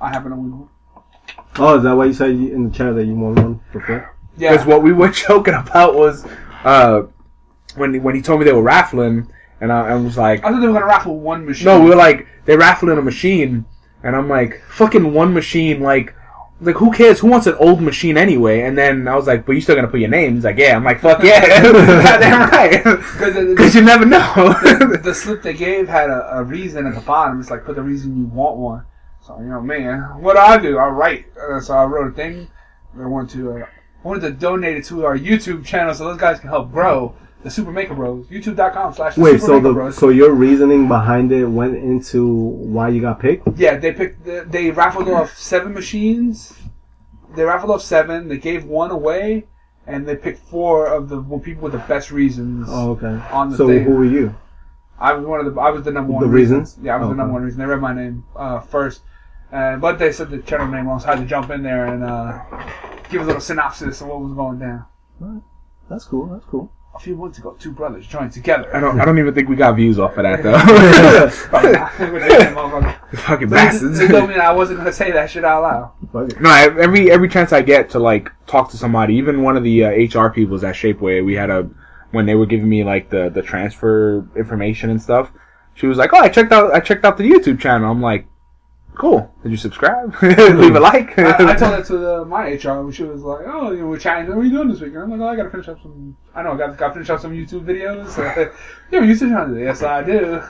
I 0.00 0.08
happen 0.10 0.30
to 0.30 0.36
win 0.36 0.58
one. 0.60 0.68
Oh, 1.58 1.76
is 1.76 1.82
that 1.82 1.96
why 1.96 2.04
you 2.06 2.12
said 2.12 2.36
you, 2.36 2.54
in 2.54 2.64
the 2.64 2.70
chat 2.70 2.94
that 2.94 3.04
you 3.04 3.14
won 3.14 3.34
one 3.34 3.60
for 3.72 3.80
free? 3.80 3.98
Because 4.38 4.64
what 4.64 4.82
we 4.82 4.92
were 4.92 5.08
joking 5.26 5.54
about 5.54 5.94
was 5.96 6.24
uh, 6.64 7.02
when 7.76 8.00
when 8.02 8.14
he 8.14 8.22
told 8.22 8.38
me 8.38 8.44
they 8.44 8.52
were 8.52 8.62
raffling, 8.62 9.28
and 9.60 9.72
I, 9.72 9.88
I 9.88 9.94
was 9.96 10.16
like, 10.16 10.44
I 10.44 10.50
thought 10.52 10.60
they 10.60 10.66
were 10.68 10.72
gonna 10.72 10.86
raffle 10.86 11.18
one 11.18 11.44
machine. 11.44 11.64
No, 11.66 11.80
we 11.82 11.90
were 11.90 11.96
like 11.96 12.26
they 12.44 12.56
raffling 12.56 12.96
a 12.96 13.02
machine, 13.02 13.64
and 14.08 14.16
I'm 14.16 14.28
like 14.28 14.62
fucking 14.68 15.12
one 15.12 15.32
machine. 15.32 15.80
Like, 15.80 16.14
like 16.60 16.76
who 16.76 16.92
cares? 16.92 17.20
Who 17.20 17.28
wants 17.28 17.46
an 17.46 17.54
old 17.54 17.80
machine 17.80 18.16
anyway? 18.16 18.62
And 18.62 18.76
then 18.76 19.06
I 19.06 19.14
was 19.14 19.26
like, 19.26 19.46
but 19.46 19.52
you 19.52 19.60
still 19.60 19.76
gonna 19.76 19.88
put 19.88 20.00
your 20.00 20.08
name? 20.08 20.34
He's 20.34 20.44
like, 20.44 20.58
yeah. 20.58 20.76
I'm 20.76 20.84
like, 20.84 21.00
fuck 21.00 21.22
yeah, 21.22 21.62
goddamn 21.62 22.50
right. 22.50 22.82
because 23.50 23.74
you 23.74 23.82
never 23.82 24.04
know. 24.04 24.18
the, 24.62 25.00
the 25.04 25.14
slip 25.14 25.42
they 25.42 25.54
gave 25.54 25.88
had 25.88 26.10
a, 26.10 26.38
a 26.38 26.42
reason 26.42 26.86
at 26.86 26.94
the 26.94 27.00
bottom. 27.02 27.38
It's 27.38 27.50
like 27.50 27.64
put 27.64 27.76
the 27.76 27.82
reason 27.82 28.18
you 28.18 28.26
want 28.26 28.56
one. 28.56 28.84
So 29.20 29.38
you 29.38 29.46
know, 29.46 29.60
man, 29.60 30.00
what 30.20 30.34
do 30.34 30.40
I 30.40 30.58
do? 30.58 30.78
I 30.78 30.88
write. 30.88 31.26
Uh, 31.36 31.60
so 31.60 31.74
I 31.74 31.84
wrote 31.84 32.12
a 32.12 32.16
thing. 32.16 32.48
I 32.98 33.06
wanted 33.06 33.30
to 33.36 33.52
uh, 33.52 33.66
I 34.04 34.08
wanted 34.08 34.20
to 34.22 34.30
donate 34.32 34.78
it 34.78 34.84
to 34.86 35.04
our 35.04 35.16
YouTube 35.16 35.64
channel 35.64 35.94
so 35.94 36.04
those 36.04 36.18
guys 36.18 36.40
can 36.40 36.48
help 36.48 36.72
grow 36.72 37.14
the 37.42 37.50
Super 37.50 37.70
Maker 37.70 37.94
Bros. 37.94 38.26
YouTube.com 38.26 38.94
slash 38.94 39.16
Wait, 39.16 39.40
so 39.40 39.54
Maker 39.54 39.68
the 39.68 39.72
Bros. 39.74 39.96
so 39.96 40.08
your 40.08 40.32
reasoning 40.32 40.88
behind 40.88 41.30
it 41.32 41.46
went 41.46 41.76
into 41.76 42.26
why 42.26 42.88
you 42.88 43.00
got 43.00 43.20
picked? 43.20 43.46
Yeah, 43.56 43.76
they 43.76 43.92
picked. 43.92 44.24
They, 44.24 44.40
they 44.40 44.70
raffled 44.70 45.08
off 45.08 45.36
seven 45.36 45.72
machines. 45.72 46.52
They 47.36 47.44
raffled 47.44 47.70
off 47.70 47.82
seven. 47.82 48.28
They 48.28 48.38
gave 48.38 48.64
one 48.64 48.90
away, 48.90 49.46
and 49.86 50.06
they 50.06 50.16
picked 50.16 50.40
four 50.48 50.86
of 50.86 51.08
the 51.08 51.22
people 51.38 51.62
with 51.62 51.72
the 51.72 51.78
best 51.86 52.10
reasons 52.10 52.66
Oh, 52.70 52.92
okay. 52.92 53.20
on 53.32 53.50
the 53.50 53.56
So 53.56 53.68
thing. 53.68 53.84
who 53.84 53.92
were 53.92 54.04
you? 54.04 54.34
I 54.98 55.12
was 55.12 55.24
one 55.24 55.38
of 55.44 55.54
the. 55.54 55.60
I 55.60 55.70
was 55.70 55.82
the 55.84 55.92
number 55.92 56.12
one. 56.12 56.22
The 56.22 56.28
reason. 56.28 56.58
reasons? 56.58 56.78
Yeah, 56.82 56.94
I 56.94 56.98
was 56.98 57.06
Oh, 57.06 57.10
the 57.10 57.16
number 57.16 57.32
one 57.34 57.42
reason. 57.44 57.60
They 57.60 57.66
read 57.66 57.80
my 57.80 57.94
name 57.94 58.24
uh, 58.34 58.58
first, 58.60 59.02
uh, 59.52 59.76
but 59.76 59.96
they 59.98 60.10
said 60.10 60.28
the 60.30 60.38
channel 60.38 60.66
name 60.66 60.88
wrong, 60.88 60.98
so 60.98 61.06
I 61.08 61.14
had 61.14 61.20
to 61.22 61.26
jump 61.26 61.50
in 61.50 61.62
there 61.62 61.86
and 61.86 62.02
uh, 62.02 62.40
give 63.08 63.22
a 63.22 63.24
little 63.24 63.40
synopsis 63.40 64.00
of 64.00 64.08
what 64.08 64.20
was 64.20 64.32
going 64.32 64.58
down. 64.58 64.84
That's 65.88 66.04
cool. 66.04 66.26
That's 66.26 66.44
cool. 66.46 66.72
A 66.98 67.00
few 67.00 67.14
months 67.14 67.38
ago, 67.38 67.54
two 67.60 67.70
brothers 67.70 68.08
joined 68.08 68.32
together. 68.32 68.74
I 68.74 68.80
don't. 68.80 69.00
I 69.00 69.04
don't 69.04 69.20
even 69.20 69.32
think 69.32 69.48
we 69.48 69.54
got 69.54 69.76
views 69.76 70.00
off 70.00 70.16
of 70.16 70.24
that 70.24 70.42
though. 70.42 70.58
Probably 71.48 71.72
not. 71.72 71.98
With 72.12 72.22
that 72.28 72.56
motherfucker. 72.56 73.18
Fucking 73.20 73.48
bastards. 73.48 73.98
They 73.98 74.08
told 74.08 74.28
me 74.28 74.34
I 74.34 74.50
wasn't 74.50 74.78
gonna 74.78 74.92
say 74.92 75.12
that 75.12 75.30
shit 75.30 75.44
out 75.44 75.62
loud. 75.62 75.92
No, 76.40 76.50
every 76.50 77.10
every 77.10 77.28
chance 77.28 77.52
I 77.52 77.62
get 77.62 77.88
to 77.90 78.00
like 78.00 78.32
talk 78.46 78.68
to 78.72 78.76
somebody, 78.76 79.14
even 79.14 79.42
one 79.42 79.56
of 79.56 79.62
the 79.62 79.84
uh, 79.84 79.90
HR 79.90 80.28
people's 80.28 80.64
at 80.64 80.74
Shapeways, 80.74 81.24
we 81.24 81.34
had 81.34 81.50
a 81.50 81.70
when 82.10 82.26
they 82.26 82.34
were 82.34 82.46
giving 82.46 82.68
me 82.68 82.82
like 82.82 83.10
the 83.10 83.28
the 83.28 83.42
transfer 83.42 84.26
information 84.34 84.90
and 84.90 85.00
stuff. 85.00 85.30
She 85.74 85.86
was 85.86 85.98
like, 85.98 86.12
"Oh, 86.12 86.18
I 86.18 86.28
checked 86.28 86.50
out 86.50 86.74
I 86.74 86.80
checked 86.80 87.04
out 87.04 87.16
the 87.16 87.30
YouTube 87.30 87.60
channel." 87.60 87.88
I'm 87.88 88.02
like, 88.02 88.26
Cool. 88.98 89.32
Did 89.44 89.52
you 89.52 89.56
subscribe? 89.56 90.12
Leave 90.22 90.74
a 90.74 90.80
like. 90.80 91.16
I, 91.16 91.52
I 91.52 91.54
told 91.54 91.72
that 91.72 91.84
to 91.86 91.98
the, 91.98 92.24
my 92.24 92.48
HR, 92.48 92.80
and 92.80 92.92
she 92.92 93.04
was 93.04 93.22
like, 93.22 93.46
"Oh, 93.46 93.70
you 93.70 93.82
know, 93.82 93.86
we're 93.86 93.98
chatting. 93.98 94.26
What 94.26 94.38
are 94.38 94.44
you 94.44 94.50
doing 94.50 94.68
this 94.68 94.80
week?" 94.80 94.92
And 94.94 95.04
I'm 95.04 95.10
like, 95.10 95.20
"Oh, 95.20 95.28
I 95.28 95.36
gotta 95.36 95.50
finish 95.50 95.68
up 95.68 95.80
some. 95.80 96.16
I 96.34 96.42
know, 96.42 96.52
I 96.52 96.56
got 96.56 96.76
got 96.76 96.88
to 96.88 96.94
finish 96.94 97.08
up 97.08 97.20
some 97.20 97.32
YouTube 97.32 97.64
videos. 97.64 98.18
yeah, 98.90 99.00
YouTube 99.00 99.30
channel. 99.30 99.56
Yes, 99.56 99.84
I 99.84 100.02
do. 100.02 100.42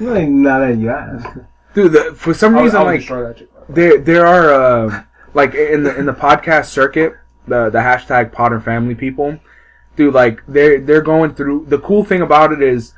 Like, 0.00 0.28
not 0.28 0.60
that 0.60 0.78
you 0.78 0.88
ask. 0.88 1.38
Dude, 1.74 1.92
the, 1.92 2.14
for 2.16 2.32
some 2.32 2.56
I'll, 2.56 2.64
reason, 2.64 2.78
I'll 2.78 2.86
like 2.86 3.00
destroy 3.00 3.22
that 3.24 3.36
chick. 3.36 3.50
there 3.68 3.98
there 3.98 4.26
are 4.26 4.52
uh, 4.52 5.04
like 5.34 5.54
in 5.54 5.82
the 5.82 5.94
in 5.96 6.06
the 6.06 6.14
podcast 6.14 6.66
circuit, 6.66 7.14
the 7.46 7.68
the 7.68 7.80
hashtag 7.80 8.32
Potter 8.32 8.60
Family 8.60 8.94
people, 8.94 9.38
dude, 9.94 10.14
like 10.14 10.40
they're 10.48 10.80
they're 10.80 11.02
going 11.02 11.34
through. 11.34 11.66
The 11.66 11.78
cool 11.80 12.02
thing 12.02 12.22
about 12.22 12.50
it 12.50 12.62
is 12.62 12.94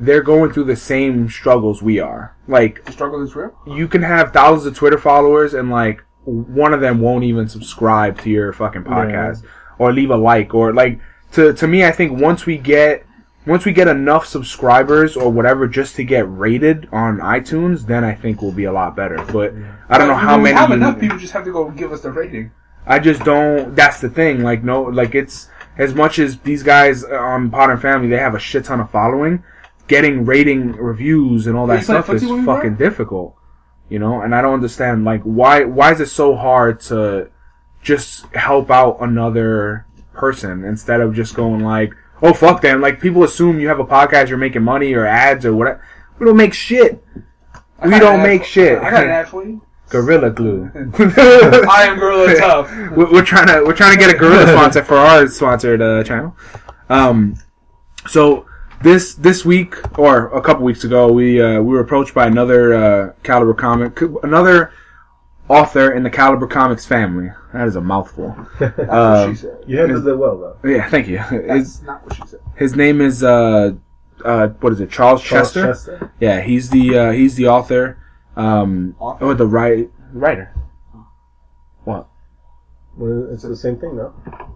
they're 0.00 0.22
going 0.22 0.50
through 0.52 0.64
the 0.64 0.74
same 0.76 1.28
struggles 1.28 1.82
we 1.82 2.00
are. 2.00 2.34
Like 2.48 2.84
The 2.86 2.92
struggle 2.92 3.22
is 3.22 3.36
real. 3.36 3.52
you 3.66 3.86
can 3.86 4.02
have 4.02 4.32
thousands 4.32 4.66
of 4.66 4.74
Twitter 4.74 4.98
followers 4.98 5.54
and 5.54 5.70
like 5.70 6.02
one 6.24 6.72
of 6.74 6.80
them 6.80 7.00
won't 7.00 7.24
even 7.24 7.48
subscribe 7.48 8.18
to 8.22 8.30
your 8.30 8.52
fucking 8.52 8.84
podcast 8.84 9.44
or 9.78 9.92
leave 9.92 10.10
a 10.10 10.16
like 10.16 10.54
or 10.54 10.72
like 10.72 11.00
to 11.32 11.52
to 11.52 11.66
me 11.68 11.84
I 11.84 11.92
think 11.92 12.18
once 12.18 12.46
we 12.46 12.56
get 12.58 13.04
once 13.46 13.64
we 13.64 13.72
get 13.72 13.88
enough 13.88 14.26
subscribers 14.26 15.16
or 15.16 15.30
whatever 15.30 15.66
just 15.66 15.96
to 15.96 16.04
get 16.04 16.24
rated 16.30 16.88
on 16.92 17.18
iTunes 17.18 17.86
then 17.86 18.02
I 18.04 18.14
think 18.14 18.42
we'll 18.42 18.52
be 18.52 18.64
a 18.64 18.72
lot 18.72 18.96
better 18.96 19.16
but 19.32 19.52
I 19.88 19.98
don't 19.98 20.08
know 20.08 20.14
how 20.14 20.36
we 20.36 20.44
many 20.44 20.56
have 20.56 20.70
enough 20.70 20.98
people. 20.98 21.18
Just 21.18 21.32
have 21.32 21.44
to 21.44 21.52
go 21.52 21.70
give 21.70 21.92
us 21.92 22.02
the 22.02 22.10
rating. 22.10 22.52
I 22.86 22.98
just 22.98 23.22
don't 23.24 23.74
that's 23.74 24.00
the 24.00 24.08
thing 24.10 24.42
like 24.42 24.64
no 24.64 24.82
like 24.82 25.14
it's 25.14 25.48
as 25.78 25.94
much 25.94 26.18
as 26.18 26.38
these 26.40 26.62
guys 26.62 27.04
on 27.04 27.52
and 27.54 27.80
Family 27.80 28.08
they 28.08 28.18
have 28.18 28.34
a 28.34 28.38
shit 28.38 28.64
ton 28.64 28.80
of 28.80 28.90
following 28.90 29.42
getting 29.90 30.24
rating 30.24 30.70
reviews 30.76 31.48
and 31.48 31.56
all 31.56 31.66
that 31.66 31.82
stuff 31.82 32.08
is 32.10 32.22
footsie 32.22 32.28
when 32.30 32.38
you 32.38 32.46
fucking 32.46 32.76
difficult 32.76 33.34
you 33.88 33.98
know 33.98 34.20
and 34.22 34.34
i 34.36 34.40
don't 34.40 34.54
understand 34.54 35.04
like 35.04 35.20
why 35.22 35.64
why 35.64 35.90
is 35.92 36.00
it 36.00 36.06
so 36.06 36.36
hard 36.36 36.78
to 36.80 37.28
just 37.82 38.24
help 38.36 38.70
out 38.70 38.96
another 39.00 39.84
person 40.12 40.64
instead 40.64 41.00
of 41.00 41.12
just 41.12 41.34
going 41.34 41.64
like 41.64 41.92
oh 42.22 42.32
fuck 42.32 42.60
them 42.60 42.80
like 42.80 43.00
people 43.00 43.24
assume 43.24 43.58
you 43.58 43.66
have 43.66 43.80
a 43.80 43.84
podcast 43.84 44.28
you're 44.28 44.38
making 44.38 44.62
money 44.62 44.94
or 44.94 45.04
ads 45.04 45.44
or 45.44 45.54
whatever 45.56 45.84
we 46.20 46.24
don't 46.26 46.36
make 46.36 46.54
shit 46.54 47.02
I 47.82 47.88
We 47.88 47.98
don't 47.98 48.22
make 48.22 48.44
shit. 48.44 48.78
I 48.78 48.90
got 48.90 49.04
an 49.04 49.10
ad 49.10 49.28
for 49.28 49.42
you. 49.42 49.60
gorilla 49.88 50.30
glue 50.30 50.70
I 51.68 51.86
am 51.88 51.98
Gorilla 51.98 52.36
Tough. 52.36 52.70
we're, 52.96 53.10
we're 53.10 53.24
trying 53.24 53.48
to 53.48 53.64
we're 53.66 53.74
trying 53.74 53.94
to 53.96 53.98
get 53.98 54.14
a 54.14 54.18
gorilla 54.18 54.46
sponsor 54.46 54.84
for 54.84 54.96
our 54.98 55.26
sponsored 55.26 55.82
uh, 55.82 56.04
channel. 56.04 56.36
Um, 56.88 57.34
so 58.06 58.46
this 58.82 59.14
this 59.14 59.44
week 59.44 59.76
or 59.98 60.28
a 60.28 60.40
couple 60.40 60.64
weeks 60.64 60.84
ago, 60.84 61.10
we 61.12 61.40
uh, 61.40 61.60
we 61.60 61.74
were 61.74 61.80
approached 61.80 62.14
by 62.14 62.26
another 62.26 62.74
uh, 62.74 63.12
Caliber 63.22 63.54
comic, 63.54 64.00
another 64.22 64.72
author 65.48 65.92
in 65.92 66.02
the 66.02 66.10
Caliber 66.10 66.46
Comics 66.46 66.86
family. 66.86 67.28
That 67.52 67.66
is 67.66 67.76
a 67.76 67.80
mouthful. 67.80 68.36
That's 68.58 68.76
what 68.78 68.88
Um, 68.90 69.34
she 69.34 69.40
said. 69.42 69.64
You 69.66 69.78
handled 69.78 70.06
it 70.06 70.14
well, 70.16 70.38
though. 70.62 70.68
Yeah, 70.68 70.88
thank 70.88 71.08
you. 71.08 71.18
His, 71.18 71.80
That's 71.80 71.82
not 71.82 72.04
what 72.06 72.14
she 72.16 72.22
said. 72.26 72.40
his 72.56 72.76
name 72.76 73.00
is 73.00 73.22
uh, 73.22 73.72
uh, 74.24 74.48
what 74.60 74.72
is 74.72 74.80
it? 74.80 74.90
Charles, 74.90 75.22
Charles 75.22 75.48
Chester. 75.52 75.66
Chester. 75.66 76.12
Yeah, 76.20 76.40
he's 76.40 76.70
the 76.70 76.96
uh, 76.98 77.10
he's 77.12 77.34
the 77.34 77.48
author. 77.48 77.98
Um, 78.36 78.94
Author? 79.00 79.24
or 79.24 79.34
the 79.34 79.46
right 79.46 79.90
writer. 80.12 80.54
What? 81.84 82.08
Well, 82.96 83.28
it's 83.32 83.42
the 83.42 83.56
same 83.56 83.76
thing, 83.78 83.96
no? 83.96 84.14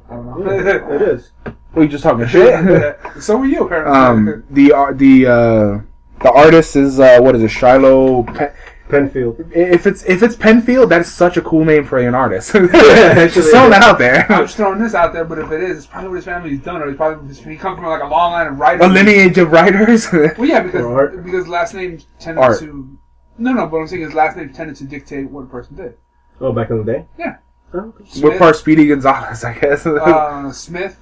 I 0.08 0.14
don't 0.14 0.26
know. 0.44 0.94
It 0.94 1.02
is. 1.02 1.32
Were 1.74 1.82
you 1.82 1.88
just 1.88 2.02
talking 2.04 2.26
shit? 2.28 2.96
so 3.20 3.36
were 3.38 3.46
you, 3.46 3.64
apparently. 3.64 3.96
um, 3.96 4.44
the 4.50 4.72
ar- 4.72 4.94
the 4.94 5.26
uh, 5.26 5.80
the 6.22 6.32
artist 6.32 6.76
is 6.76 7.00
uh, 7.00 7.18
what 7.20 7.34
is 7.36 7.42
it? 7.42 7.48
Shiloh. 7.48 8.22
Pen- 8.24 8.52
Penfield. 8.86 9.40
if 9.54 9.86
it's 9.86 10.04
if 10.04 10.22
it's 10.22 10.36
Penfield, 10.36 10.90
that 10.90 11.00
is 11.00 11.12
such 11.12 11.38
a 11.38 11.42
cool 11.42 11.64
name 11.64 11.84
for 11.84 11.98
an 11.98 12.14
artist. 12.14 12.54
actually 12.54 13.28
just 13.30 13.50
throwing 13.50 13.70
that 13.70 13.82
out 13.82 13.98
there. 13.98 14.26
I'm 14.30 14.44
just 14.44 14.56
throwing 14.56 14.78
this 14.78 14.94
out 14.94 15.14
there, 15.14 15.24
but 15.24 15.38
if 15.38 15.50
it 15.50 15.62
is, 15.62 15.78
it's 15.78 15.86
probably 15.86 16.10
what 16.10 16.16
his 16.16 16.26
family's 16.26 16.60
done, 16.60 16.82
or 16.82 16.88
he's 16.88 16.96
probably 16.96 17.34
he 17.34 17.56
comes 17.56 17.78
from 17.78 17.86
like 17.86 18.02
a 18.02 18.06
long 18.06 18.32
line 18.32 18.46
of 18.46 18.58
writers. 18.58 18.84
a 18.86 18.88
lineage 18.88 19.38
of 19.38 19.50
writers. 19.50 20.06
Well, 20.12 20.44
yeah, 20.46 20.60
because 20.60 21.16
because 21.24 21.48
last 21.48 21.72
names 21.74 22.06
tended 22.20 22.44
Art. 22.44 22.58
to. 22.60 22.98
No, 23.38 23.52
no, 23.52 23.66
but 23.66 23.78
I'm 23.78 23.88
saying 23.88 24.02
his 24.02 24.12
last 24.14 24.36
name 24.36 24.52
tended 24.52 24.76
to 24.76 24.84
dictate 24.84 25.30
what 25.30 25.40
a 25.44 25.46
person 25.46 25.76
did. 25.76 25.96
Oh, 26.40 26.52
back 26.52 26.68
in 26.70 26.84
the 26.84 26.92
day? 26.92 27.06
Yeah. 27.18 27.38
Oh, 27.72 27.92
okay. 28.00 28.20
We're 28.22 28.38
part 28.38 28.54
Speedy 28.54 28.86
Gonzalez, 28.86 29.42
I 29.44 29.58
guess. 29.58 29.86
uh, 29.86 30.52
Smith, 30.52 30.98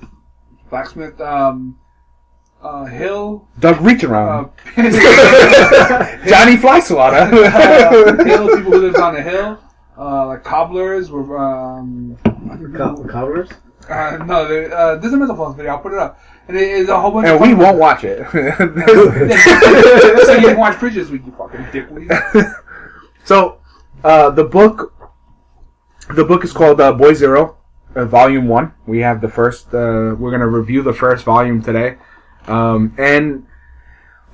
Blacksmith, 0.76 1.20
um, 1.20 1.78
uh, 2.62 2.86
Hill, 2.86 3.46
Doug 3.60 3.78
Reach 3.82 4.04
uh, 4.04 4.08
uh, 4.78 6.26
Johnny 6.26 6.56
Fly 6.56 6.80
Swatter. 6.80 7.26
Hill, 8.24 8.48
people 8.56 8.72
who 8.72 8.78
lived 8.80 8.96
on 8.96 9.12
the 9.12 9.20
hill, 9.20 9.58
uh, 9.98 10.26
like 10.28 10.42
cobblers 10.42 11.10
were. 11.10 11.36
Um, 11.36 12.16
Co- 12.74 13.04
Cobblers? 13.04 13.50
uh, 13.90 14.16
no, 14.24 14.48
they- 14.48 14.72
uh, 14.72 14.96
there's 14.96 15.12
a 15.12 15.16
Mental 15.18 15.36
Floss 15.36 15.54
video. 15.56 15.72
I'll 15.72 15.78
put 15.80 15.92
it 15.92 15.98
up, 15.98 16.18
and 16.48 16.56
it 16.56 16.62
is 16.70 16.88
a 16.88 16.98
whole 16.98 17.10
bunch. 17.10 17.26
and 17.28 17.34
of 17.36 17.42
we 17.42 17.52
won't 17.52 17.76
watch 17.76 18.04
it. 18.04 18.26
so 20.24 20.32
you 20.32 20.46
can 20.48 20.56
watch 20.56 20.80
Bridges 20.80 21.10
week, 21.10 21.22
you 21.26 21.32
fucking 21.36 21.66
dickweed. 21.70 22.10
So, 23.24 23.58
uh, 24.04 24.30
the 24.30 24.44
book, 24.44 24.94
the 26.14 26.24
book 26.24 26.44
is 26.44 26.52
called 26.54 26.80
uh, 26.80 26.92
Boy 26.94 27.12
Zero, 27.12 27.58
uh, 27.96 28.04
Volume 28.04 28.48
One. 28.48 28.72
We 28.86 28.98
have 29.00 29.20
the 29.20 29.28
first. 29.28 29.68
Uh, 29.74 30.14
we're 30.18 30.30
gonna 30.30 30.48
review 30.48 30.82
the 30.82 30.92
first 30.92 31.24
volume 31.24 31.62
today, 31.62 31.96
um, 32.46 32.94
and 32.98 33.46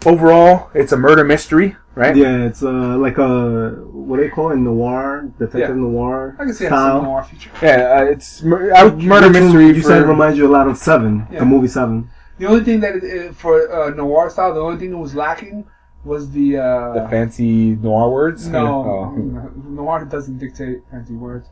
overall, 0.06 0.70
it's 0.74 0.92
a 0.92 0.96
murder 0.96 1.24
mystery, 1.24 1.76
right? 1.94 2.14
Yeah, 2.16 2.44
it's 2.44 2.62
uh, 2.62 2.96
like 2.98 3.18
a, 3.18 3.70
what 3.90 4.16
do 4.18 4.22
they 4.22 4.28
call 4.30 4.50
it? 4.52 4.56
Noir? 4.56 5.30
Detective 5.38 5.60
Yeah. 5.60 5.74
noir? 5.74 6.36
I 6.38 6.44
can 6.44 6.54
see 6.54 6.64
that 6.64 6.70
style. 6.70 6.98
some 6.98 7.04
more 7.04 7.22
feature. 7.24 7.50
Yeah, 7.62 7.98
uh, 8.00 8.04
it's 8.04 8.42
mur- 8.42 8.72
uh, 8.74 8.90
murder 8.96 9.28
Which 9.28 9.42
mystery. 9.42 9.66
You 9.68 9.74
for, 9.82 9.88
said 9.88 10.02
it 10.02 10.06
reminds 10.06 10.38
you 10.38 10.46
a 10.46 10.52
lot 10.52 10.68
of 10.68 10.76
Seven, 10.78 11.26
Yeah. 11.30 11.40
the 11.40 11.44
movie 11.46 11.68
Seven. 11.68 12.08
The 12.38 12.46
only 12.46 12.62
thing 12.64 12.80
that 12.80 12.96
it, 12.96 13.04
it- 13.04 13.34
for 13.34 13.70
uh, 13.72 13.90
noir 13.90 14.30
style, 14.30 14.54
the 14.54 14.60
only 14.60 14.78
thing 14.78 14.90
that 14.92 14.98
was 14.98 15.14
lacking 15.14 15.66
was 16.04 16.30
the. 16.30 16.56
Uh, 16.58 16.92
the 17.02 17.08
fancy 17.10 17.74
noir 17.74 18.10
words. 18.10 18.46
no, 18.46 18.66
Oh. 18.84 19.50
noir 19.68 20.04
doesn't 20.04 20.38
dictate 20.38 20.82
fancy 20.90 21.14
words. 21.14 21.48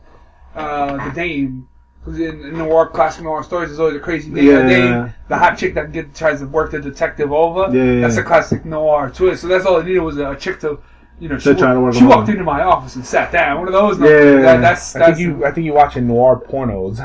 Uh, 0.54 1.08
the 1.08 1.14
dame. 1.14 1.68
Because 2.06 2.20
in, 2.20 2.40
in 2.44 2.56
noir, 2.58 2.86
classic 2.88 3.24
noir 3.24 3.42
stories, 3.42 3.70
there's 3.70 3.80
always 3.80 3.96
a 3.96 4.00
crazy 4.00 4.30
dame. 4.30 4.44
Yeah. 4.46 4.62
The 4.62 4.68
dame, 4.68 5.14
the 5.26 5.36
hot 5.36 5.58
chick 5.58 5.74
that 5.74 5.90
get, 5.90 6.14
tries 6.14 6.38
to 6.38 6.46
work 6.46 6.70
the 6.70 6.80
detective 6.80 7.32
over. 7.32 7.76
Yeah, 7.76 7.94
yeah, 7.94 8.00
That's 8.00 8.14
yeah. 8.14 8.20
a 8.20 8.24
classic 8.24 8.64
noir 8.64 9.10
twist. 9.10 9.42
So 9.42 9.48
that's 9.48 9.66
all 9.66 9.78
it 9.78 9.86
needed 9.86 9.98
was 9.98 10.16
a 10.18 10.36
chick 10.36 10.60
to, 10.60 10.78
you 11.18 11.28
know, 11.28 11.36
she, 11.36 11.52
To 11.52 11.80
work 11.80 11.94
she 11.94 12.04
walked 12.04 12.28
into 12.28 12.44
my 12.44 12.62
office 12.62 12.94
and 12.94 13.04
sat 13.04 13.32
down. 13.32 13.58
One 13.58 13.66
of 13.66 13.72
those. 13.72 13.98
Yeah. 13.98 14.40
That, 14.42 14.60
that's 14.60 14.94
I 14.94 15.06
think 15.06 15.18
you. 15.18 15.44
I 15.44 15.50
think 15.50 15.64
you 15.64 15.72
watching 15.72 16.06
noir 16.06 16.40
pornos. 16.48 16.96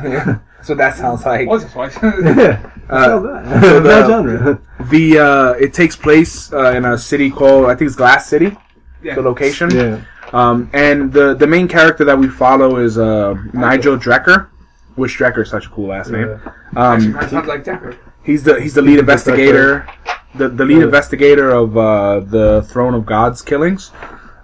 so 0.64 0.76
that 0.76 0.96
sounds 0.96 1.26
like. 1.26 1.48
Once 1.48 1.64
or 1.66 1.70
twice. 1.70 1.98
yeah. 2.04 2.72
Uh, 2.88 3.06
so 3.06 3.22
that. 3.24 3.62
so 3.64 3.80
that 3.80 4.02
the- 4.02 4.08
genre. 4.08 4.62
The 4.92 5.18
uh, 5.20 5.52
it 5.54 5.74
takes 5.74 5.96
place 5.96 6.54
uh, 6.54 6.74
in 6.74 6.86
a 6.86 6.96
city 6.98 7.32
called 7.32 7.66
I 7.66 7.74
think 7.76 7.88
it's 7.88 7.96
Glass 7.96 8.28
City. 8.28 8.56
yeah. 9.02 9.16
The 9.16 9.22
location. 9.24 9.72
Yeah. 9.74 10.02
Um, 10.34 10.70
and 10.74 11.12
the 11.12 11.34
the 11.34 11.48
main 11.48 11.68
character 11.68 12.04
that 12.06 12.18
we 12.20 12.28
follow 12.28 12.78
is 12.78 12.98
uh, 12.98 13.34
Nigel 13.54 13.98
Drecker, 13.98 14.48
which 14.96 15.18
Drecker 15.18 15.44
is 15.44 15.50
such 15.50 15.66
a 15.68 15.70
cool 15.70 15.88
last 15.88 16.10
name. 16.12 16.30
Actually, 16.30 16.52
Um, 16.76 17.12
mine 17.14 17.30
sounds 17.30 17.48
like 17.48 17.64
Decker. 17.64 17.96
he's 18.24 18.44
the 18.44 18.60
he's 18.62 18.74
the 18.74 18.82
lead 18.82 19.00
investigator, 19.06 19.88
the 20.36 20.50
the 20.50 20.66
lead 20.66 20.78
Yeah. 20.80 20.84
investigator 20.86 21.50
of 21.52 21.78
uh, 21.78 22.20
the 22.22 22.64
Throne 22.70 22.94
of 22.94 23.06
God's 23.06 23.42
killings. 23.42 23.92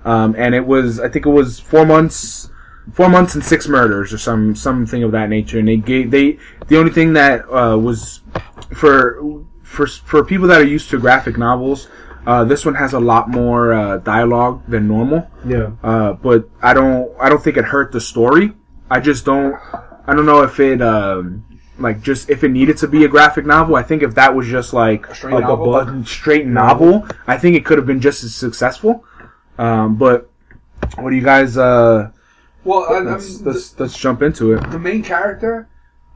Um, 0.06 0.36
and 0.38 0.56
it 0.56 0.66
was 0.66 1.00
I 1.00 1.10
think 1.10 1.26
it 1.26 1.30
was 1.30 1.60
four 1.60 1.86
months, 1.86 2.50
four 2.94 3.10
months 3.10 3.36
and 3.36 3.44
six 3.44 3.68
murders 3.68 4.14
or 4.14 4.18
some 4.18 4.56
something 4.56 5.04
of 5.04 5.12
that 5.12 5.30
nature. 5.30 5.60
And 5.60 5.68
they 5.68 5.78
gave 5.78 6.12
they 6.12 6.38
the 6.68 6.78
only 6.78 6.92
thing 6.92 7.14
that 7.14 7.46
uh, 7.52 7.78
was 7.78 8.22
for 8.74 9.22
for 9.64 9.86
for 9.88 10.24
people 10.24 10.48
that 10.48 10.62
are 10.62 10.66
used 10.66 10.90
to 10.92 11.00
graphic 11.00 11.38
novels. 11.38 11.90
Uh, 12.26 12.44
this 12.44 12.66
one 12.66 12.76
has 12.76 12.92
a 12.94 13.00
lot 13.00 13.30
more 13.30 13.74
uh, 13.74 13.98
dialogue 14.00 14.62
than 14.68 14.86
normal. 14.88 15.30
Yeah. 15.46 15.72
Uh, 15.84 16.12
but 16.14 16.50
I 16.62 16.74
don't 16.74 17.10
I 17.20 17.30
don't 17.30 17.42
think 17.44 17.56
it 17.58 17.66
hurt 17.66 17.92
the 17.92 18.02
story. 18.02 18.54
I 18.90 19.00
just 19.02 19.26
don't 19.26 19.56
I 20.08 20.14
don't 20.16 20.26
know 20.26 20.44
if 20.44 20.60
it 20.60 20.82
um, 20.82 21.44
like 21.80 22.02
just 22.02 22.30
if 22.30 22.44
it 22.44 22.50
needed 22.50 22.78
to 22.78 22.88
be 22.88 23.06
a 23.06 23.08
graphic 23.08 23.46
novel. 23.46 23.76
I 23.76 23.84
think 23.84 24.04
if 24.04 24.16
that 24.16 24.34
was 24.34 24.48
just 24.48 24.74
like 24.74 25.08
A 25.10 25.16
straight 25.16 25.34
like 25.34 25.44
novel? 25.44 25.76
a 25.76 26.06
straight 26.06 26.46
novel, 26.48 27.06
I 27.28 27.38
think 27.38 27.56
it 27.56 27.66
could 27.66 27.78
have 27.78 27.88
been 27.88 28.02
just 28.02 28.24
as 28.24 28.34
successful. 28.36 29.04
Um, 29.58 29.96
but 29.98 30.30
what 30.98 31.10
do 31.10 31.16
you 31.16 31.24
guys? 31.24 31.58
Uh, 31.58 32.12
Well, 32.64 32.86
I, 32.90 32.98
I 32.98 33.00
let's, 33.02 33.38
mean, 33.42 33.46
let's 33.54 33.80
let's 33.80 33.98
jump 33.98 34.22
into 34.22 34.54
it. 34.54 34.62
the, 34.62 34.70
the 34.70 34.80
main 34.80 35.04
character, 35.04 35.68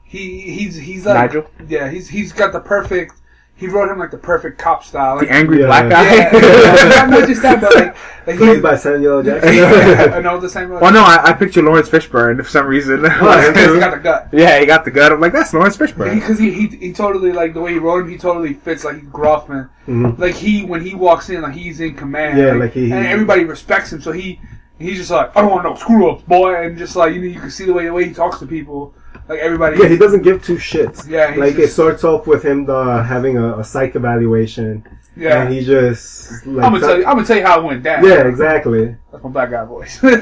he 0.04 0.42
he's 0.42 0.76
he's 0.76 1.06
like 1.06 1.16
Nigel? 1.16 1.50
Yeah, 1.68 1.90
he's 1.90 2.08
he's 2.10 2.32
got 2.34 2.54
the 2.54 2.60
perfect. 2.60 3.21
He 3.62 3.68
wrote 3.68 3.90
him 3.92 4.00
like 4.00 4.10
the 4.10 4.18
perfect 4.18 4.58
cop 4.58 4.84
style. 4.84 5.18
Like, 5.18 5.28
The 5.28 5.34
angry 5.34 5.60
Yeah. 5.62 5.68
black 5.68 5.90
guy. 5.90 6.16
yeah, 6.16 7.06
not 7.10 7.28
just 7.28 7.44
that, 7.44 7.62
but 7.62 7.76
like, 7.76 7.96
like 8.26 8.36
he, 8.40 8.44
Played 8.46 8.64
by 8.64 8.76
Samuel 8.76 9.20
L. 9.20 9.24
Jackson. 9.24 10.14
I 10.14 10.20
know 10.20 10.40
the 10.40 10.50
same. 10.50 10.70
well, 10.70 10.92
no, 10.92 11.04
I, 11.04 11.22
I 11.30 11.34
picture 11.34 11.62
Laurence 11.62 11.88
Fishburne 11.88 12.38
for 12.44 12.50
some 12.50 12.66
reason. 12.66 13.02
because 13.04 13.74
he 13.76 13.80
got 13.80 13.92
the 13.94 14.00
gut. 14.02 14.30
yeah, 14.34 14.60
he 14.60 14.66
got 14.66 14.84
the 14.84 14.90
gut. 14.90 15.12
I'm 15.12 15.22
like, 15.22 15.32
that's 15.32 15.54
Laurence 15.54 15.78
Fishburne. 15.78 16.16
Because 16.16 16.40
he, 16.40 16.50
he 16.52 16.68
he 16.76 16.92
totally 16.92 17.32
like 17.32 17.54
the 17.54 17.62
way 17.62 17.74
he 17.74 17.78
wrote 17.80 18.02
him. 18.06 18.10
He 18.10 18.18
totally 18.18 18.56
fits 18.56 18.84
like 18.84 19.12
gruff 19.12 19.48
man. 19.48 19.70
Mhm. 19.88 20.18
Like 20.18 20.34
he 20.34 20.66
when 20.66 20.82
he 20.84 20.96
walks 20.96 21.30
in, 21.30 21.42
like 21.44 21.54
he's 21.54 21.80
in 21.82 21.94
command. 21.94 22.40
Yeah, 22.40 22.54
like 22.54 22.74
he- 22.74 22.92
and 22.92 23.06
everybody 23.06 23.44
respects 23.44 23.94
him. 23.94 24.02
So 24.02 24.12
he 24.12 24.42
he's 24.80 24.98
just 24.98 25.12
like, 25.12 25.38
I 25.38 25.42
don't 25.42 25.52
want 25.52 25.64
no 25.66 25.76
screw 25.76 26.10
ups, 26.10 26.24
boy, 26.24 26.56
and 26.66 26.80
just 26.80 26.96
like 26.96 27.14
you 27.14 27.22
know, 27.22 27.28
you 27.28 27.40
can 27.40 27.52
see 27.52 27.66
the 27.66 27.74
way 27.74 27.86
the 27.86 27.94
way 27.94 28.08
he 28.08 28.14
talks 28.14 28.40
to 28.40 28.48
people, 28.48 28.96
like 29.32 29.40
everybody. 29.40 29.78
Yeah, 29.80 29.88
he 29.88 29.98
doesn't 29.98 30.22
give 30.24 30.44
two 30.44 30.58
shits. 30.58 31.08
Yeah, 31.08 31.32
he's 31.32 31.40
like 31.40 31.56
it 31.56 31.70
starts 31.70 32.04
off 32.04 32.28
with 32.28 32.44
him 32.44 32.70
uh, 32.70 33.02
having 33.04 33.38
a, 33.38 33.60
a 33.60 33.64
psych 33.64 33.96
evaluation, 33.96 34.84
yeah. 35.16 35.44
and 35.44 35.54
he 35.54 35.64
just 35.64 36.46
like 36.46 36.66
I'm 36.66 36.74
gonna 36.74 36.86
tell 36.86 36.98
you. 37.00 37.06
I'm 37.06 37.14
gonna 37.16 37.26
tell 37.26 37.38
you 37.38 37.46
how 37.46 37.60
it 37.60 37.64
went 37.64 37.84
down. 37.84 38.04
yeah, 38.06 38.28
exactly. 38.28 38.96
That's 39.12 39.24
my 39.24 39.30
black 39.30 39.52
guy 39.52 39.64
voice. 39.66 40.00
it's 40.04 40.22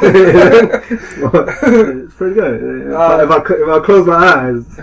pretty 2.16 2.36
good. 2.36 2.88
If, 2.88 2.94
Uh, 2.94 2.98
I, 2.98 3.24
if, 3.24 3.32
I, 3.32 3.38
if 3.38 3.70
I 3.70 3.80
close 3.86 4.08
my 4.08 4.16
eyes, 4.16 4.80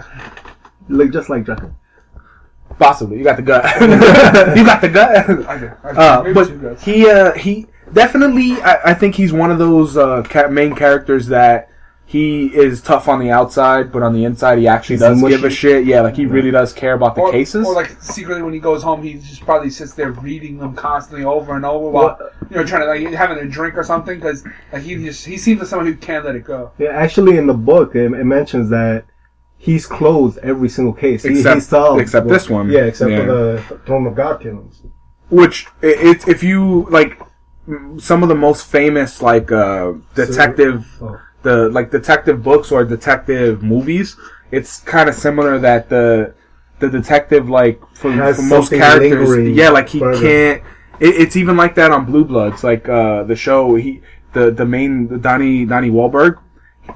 you 0.88 0.96
look 0.96 1.12
just 1.12 1.28
like 1.30 1.44
Draco. 1.44 1.74
Possibly, 2.78 3.18
you 3.18 3.24
got 3.24 3.36
the 3.36 3.42
gut. 3.42 3.64
you 4.56 4.64
got 4.66 4.80
the 4.80 4.88
gut. 4.88 5.16
I 5.48 5.58
do. 5.58 5.72
I. 5.82 5.88
Uh, 5.90 6.34
but 6.34 6.78
he 6.80 7.08
uh, 7.08 7.32
he 7.32 7.66
definitely 7.92 8.52
I, 8.62 8.90
I 8.90 8.94
think 8.94 9.14
he's 9.14 9.32
one 9.32 9.50
of 9.50 9.58
those 9.58 9.96
uh, 9.96 10.22
ca- 10.24 10.48
main 10.48 10.74
characters 10.74 11.26
that 11.28 11.70
he 12.08 12.46
is 12.54 12.80
tough 12.80 13.08
on 13.08 13.18
the 13.18 13.30
outside, 13.32 13.90
but 13.90 14.00
on 14.04 14.14
the 14.14 14.24
inside 14.24 14.58
he 14.58 14.68
actually 14.68 14.94
He's 14.94 15.00
does 15.00 15.20
mushy. 15.20 15.34
give 15.34 15.44
a 15.44 15.50
shit. 15.50 15.84
Yeah, 15.86 16.02
like 16.02 16.14
he 16.16 16.24
really 16.24 16.52
does 16.52 16.72
care 16.72 16.94
about 16.94 17.16
the 17.16 17.22
or, 17.22 17.32
cases. 17.32 17.66
or 17.66 17.74
like 17.74 18.00
secretly 18.00 18.42
when 18.42 18.52
he 18.54 18.60
goes 18.60 18.82
home, 18.82 19.02
he 19.02 19.14
just 19.14 19.40
probably 19.44 19.70
sits 19.70 19.92
there 19.94 20.12
reading 20.12 20.56
them 20.58 20.74
constantly 20.76 21.24
over 21.24 21.56
and 21.56 21.64
over 21.66 21.90
while 21.90 22.16
you 22.48 22.56
know 22.56 22.64
trying 22.64 22.82
to 22.82 22.86
like 22.86 23.12
having 23.12 23.38
a 23.38 23.48
drink 23.48 23.76
or 23.76 23.82
something 23.82 24.18
because 24.20 24.44
like 24.72 24.82
he 24.82 24.94
just 24.96 25.26
he 25.26 25.36
seems 25.36 25.58
like 25.58 25.68
someone 25.68 25.86
who 25.86 25.96
can't 25.96 26.24
let 26.24 26.36
it 26.36 26.44
go. 26.44 26.70
Yeah, 26.78 26.90
actually, 26.90 27.38
in 27.38 27.46
the 27.48 27.54
book, 27.54 27.96
it, 27.96 28.04
it 28.12 28.24
mentions 28.24 28.70
that 28.70 29.04
he's 29.58 29.84
closed 29.84 30.38
every 30.38 30.68
single 30.68 30.92
case. 30.94 31.24
He- 31.24 31.30
Except- 31.30 31.54
he 31.56 31.60
solved 31.60 32.00
except 32.02 32.28
this 32.28 32.48
one. 32.48 32.70
Yeah, 32.70 32.84
except 32.84 33.10
Yeah. 33.10 33.20
for 33.20 33.26
the 33.26 33.80
Throne 33.84 34.06
of 34.06 34.14
God 34.14 34.40
killings. 34.40 34.80
Which 35.28 35.66
it, 35.82 35.98
it 36.22 36.28
if 36.28 36.44
you 36.44 36.86
like 36.88 37.20
some 37.98 38.22
of 38.22 38.28
the 38.28 38.34
most 38.36 38.66
famous 38.68 39.20
like 39.22 39.50
uh, 39.50 39.94
detective 40.14 40.86
Oh. 41.02 41.18
The 41.46 41.68
like 41.70 41.90
detective 41.90 42.42
books 42.42 42.72
or 42.72 42.84
detective 42.84 43.62
movies, 43.62 44.16
it's 44.50 44.80
kind 44.80 45.08
of 45.08 45.14
similar 45.14 45.58
that 45.60 45.88
the 45.88 46.34
the 46.80 46.90
detective 46.90 47.48
like 47.48 47.80
for, 47.94 48.10
for 48.34 48.42
most 48.42 48.70
characters, 48.70 49.56
yeah, 49.56 49.70
like 49.70 49.88
he 49.88 50.00
further. 50.00 50.20
can't. 50.20 50.62
It, 50.98 51.14
it's 51.22 51.36
even 51.36 51.56
like 51.56 51.76
that 51.76 51.92
on 51.92 52.04
Blue 52.04 52.24
Bloods, 52.24 52.64
like 52.64 52.88
uh, 52.88 53.22
the 53.22 53.36
show. 53.36 53.76
He 53.76 54.02
the 54.32 54.50
the 54.50 54.66
main 54.66 55.06
the 55.06 55.18
Donnie 55.18 55.64
Donnie 55.64 55.90
Wahlberg. 55.90 56.42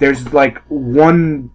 There's 0.01 0.33
like 0.33 0.59
one 0.69 1.51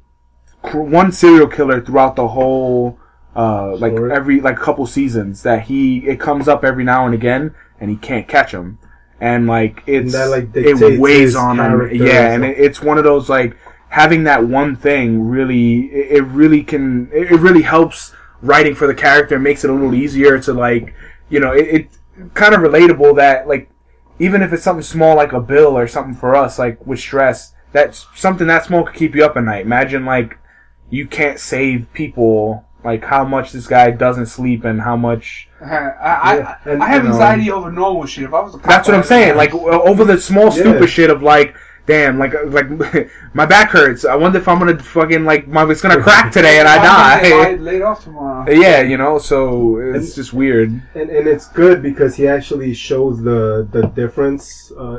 cr- 0.62 0.80
one 0.80 1.12
serial 1.12 1.48
killer 1.48 1.82
throughout 1.82 2.16
the 2.16 2.30
whole 2.30 2.98
uh, 3.36 3.76
like 3.76 3.94
every 3.94 4.40
like 4.40 4.58
couple 4.58 4.86
seasons 4.88 5.44
that 5.44 5.64
he 5.64 6.08
it 6.08 6.20
comes 6.20 6.48
up 6.48 6.64
every 6.64 6.86
now 6.86 7.06
and 7.06 7.14
again 7.14 7.54
and 7.80 7.90
he 7.90 7.98
can't 7.98 8.28
catch 8.28 8.52
him 8.52 8.80
and 9.20 9.48
like 9.48 9.84
it's 9.86 10.14
that, 10.14 10.30
like, 10.30 10.50
it 10.56 11.00
weighs 11.00 11.36
on 11.36 11.58
character 11.58 11.96
yeah 11.96 12.34
and 12.34 12.44
and 12.44 12.54
it, 12.54 12.60
it's 12.60 12.82
one 12.82 12.98
of 12.98 13.04
those 13.04 13.30
like 13.30 13.58
having 13.90 14.24
that 14.26 14.44
one 14.44 14.76
thing 14.76 15.28
really 15.28 15.86
it, 15.86 16.18
it 16.18 16.22
really 16.24 16.64
can 16.64 17.10
it 17.14 17.32
it 17.32 17.40
really 17.40 17.62
helps 17.62 18.14
writing 18.42 18.76
for 18.76 18.88
the 18.88 18.94
character 18.94 19.40
makes 19.40 19.64
it 19.64 19.70
a 19.70 19.74
little 19.74 19.94
easier 19.94 20.38
to 20.38 20.54
like 20.54 20.94
you 21.30 21.40
know 21.40 21.54
it, 21.54 21.68
it 21.68 21.98
kind 22.34 22.54
of 22.54 22.62
relatable 22.62 23.16
that 23.16 23.48
like 23.48 23.70
even 24.20 24.42
if 24.42 24.52
it's 24.52 24.64
something 24.64 24.84
small 24.84 25.16
like 25.16 25.32
a 25.34 25.40
bill 25.40 25.78
or 25.78 25.88
something 25.88 26.14
for 26.14 26.36
us 26.36 26.60
like 26.60 26.86
with 26.86 27.00
stress 27.00 27.54
that's 27.76 28.08
something 28.16 28.48
that 28.48 28.64
small 28.64 28.86
could 28.86 28.96
keep 28.96 29.14
you 29.14 29.26
up 29.26 29.36
at 29.36 29.44
night. 29.44 29.66
Imagine 29.66 30.06
like 30.06 30.38
you 30.90 31.06
can't 31.06 31.38
save 31.38 31.92
people 31.92 32.66
like 32.86 33.04
how 33.04 33.26
much 33.26 33.52
this 33.52 33.68
guy 33.68 33.92
doesn't 33.92 34.28
sleep 34.28 34.64
and 34.64 34.80
how 34.80 34.96
much 34.96 35.50
I 35.62 35.66
I, 35.66 36.36
Yeah, 36.38 36.58
and, 36.66 36.84
I 36.84 36.88
have 36.88 37.04
you 37.04 37.10
know- 37.10 37.16
anxiety 37.16 37.52
over 37.52 37.72
normal 37.72 38.06
shit. 38.06 38.24
If 38.26 38.34
I 38.34 38.42
was 38.42 38.56
a 38.56 38.60
cop, 38.60 38.68
that's 38.68 38.88
what 38.88 38.96
i'm 38.96 39.04
saying 39.04 39.36
like 39.36 39.54
over 39.54 40.06
the 40.06 40.20
small 40.22 40.52
stupid 40.52 40.82
Yeah. 40.82 40.86
shit 40.96 41.10
of 41.10 41.22
like 41.24 41.56
damn 41.88 42.18
like 42.18 42.34
like 42.48 42.68
my 43.36 43.46
back 43.46 43.70
hurts 43.70 44.06
i 44.06 44.16
wonder 44.16 44.40
if 44.40 44.48
i'm 44.48 44.58
gonna 44.58 44.78
fucking 44.82 45.24
like 45.24 45.48
my 45.48 45.70
it's 45.70 45.82
gonna 45.82 46.02
crack 46.02 46.32
today 46.32 46.58
and 46.60 46.68
i 46.68 46.78
die 46.90 47.22
get 47.22 47.62
laid 47.62 47.84
off 47.84 48.04
tomorrow. 48.04 48.50
yeah 48.50 48.82
you 48.82 48.98
know 48.98 49.20
so 49.20 49.78
it's 49.94 50.16
just 50.16 50.34
weird 50.34 50.70
And, 50.96 51.10
and 51.12 51.28
it's 51.28 51.48
good 51.50 51.84
because 51.84 52.16
he 52.16 52.28
actually 52.28 52.74
shows 52.74 53.22
the 53.22 53.68
the 53.72 53.84
difference 54.02 54.72
uh, 54.84 54.98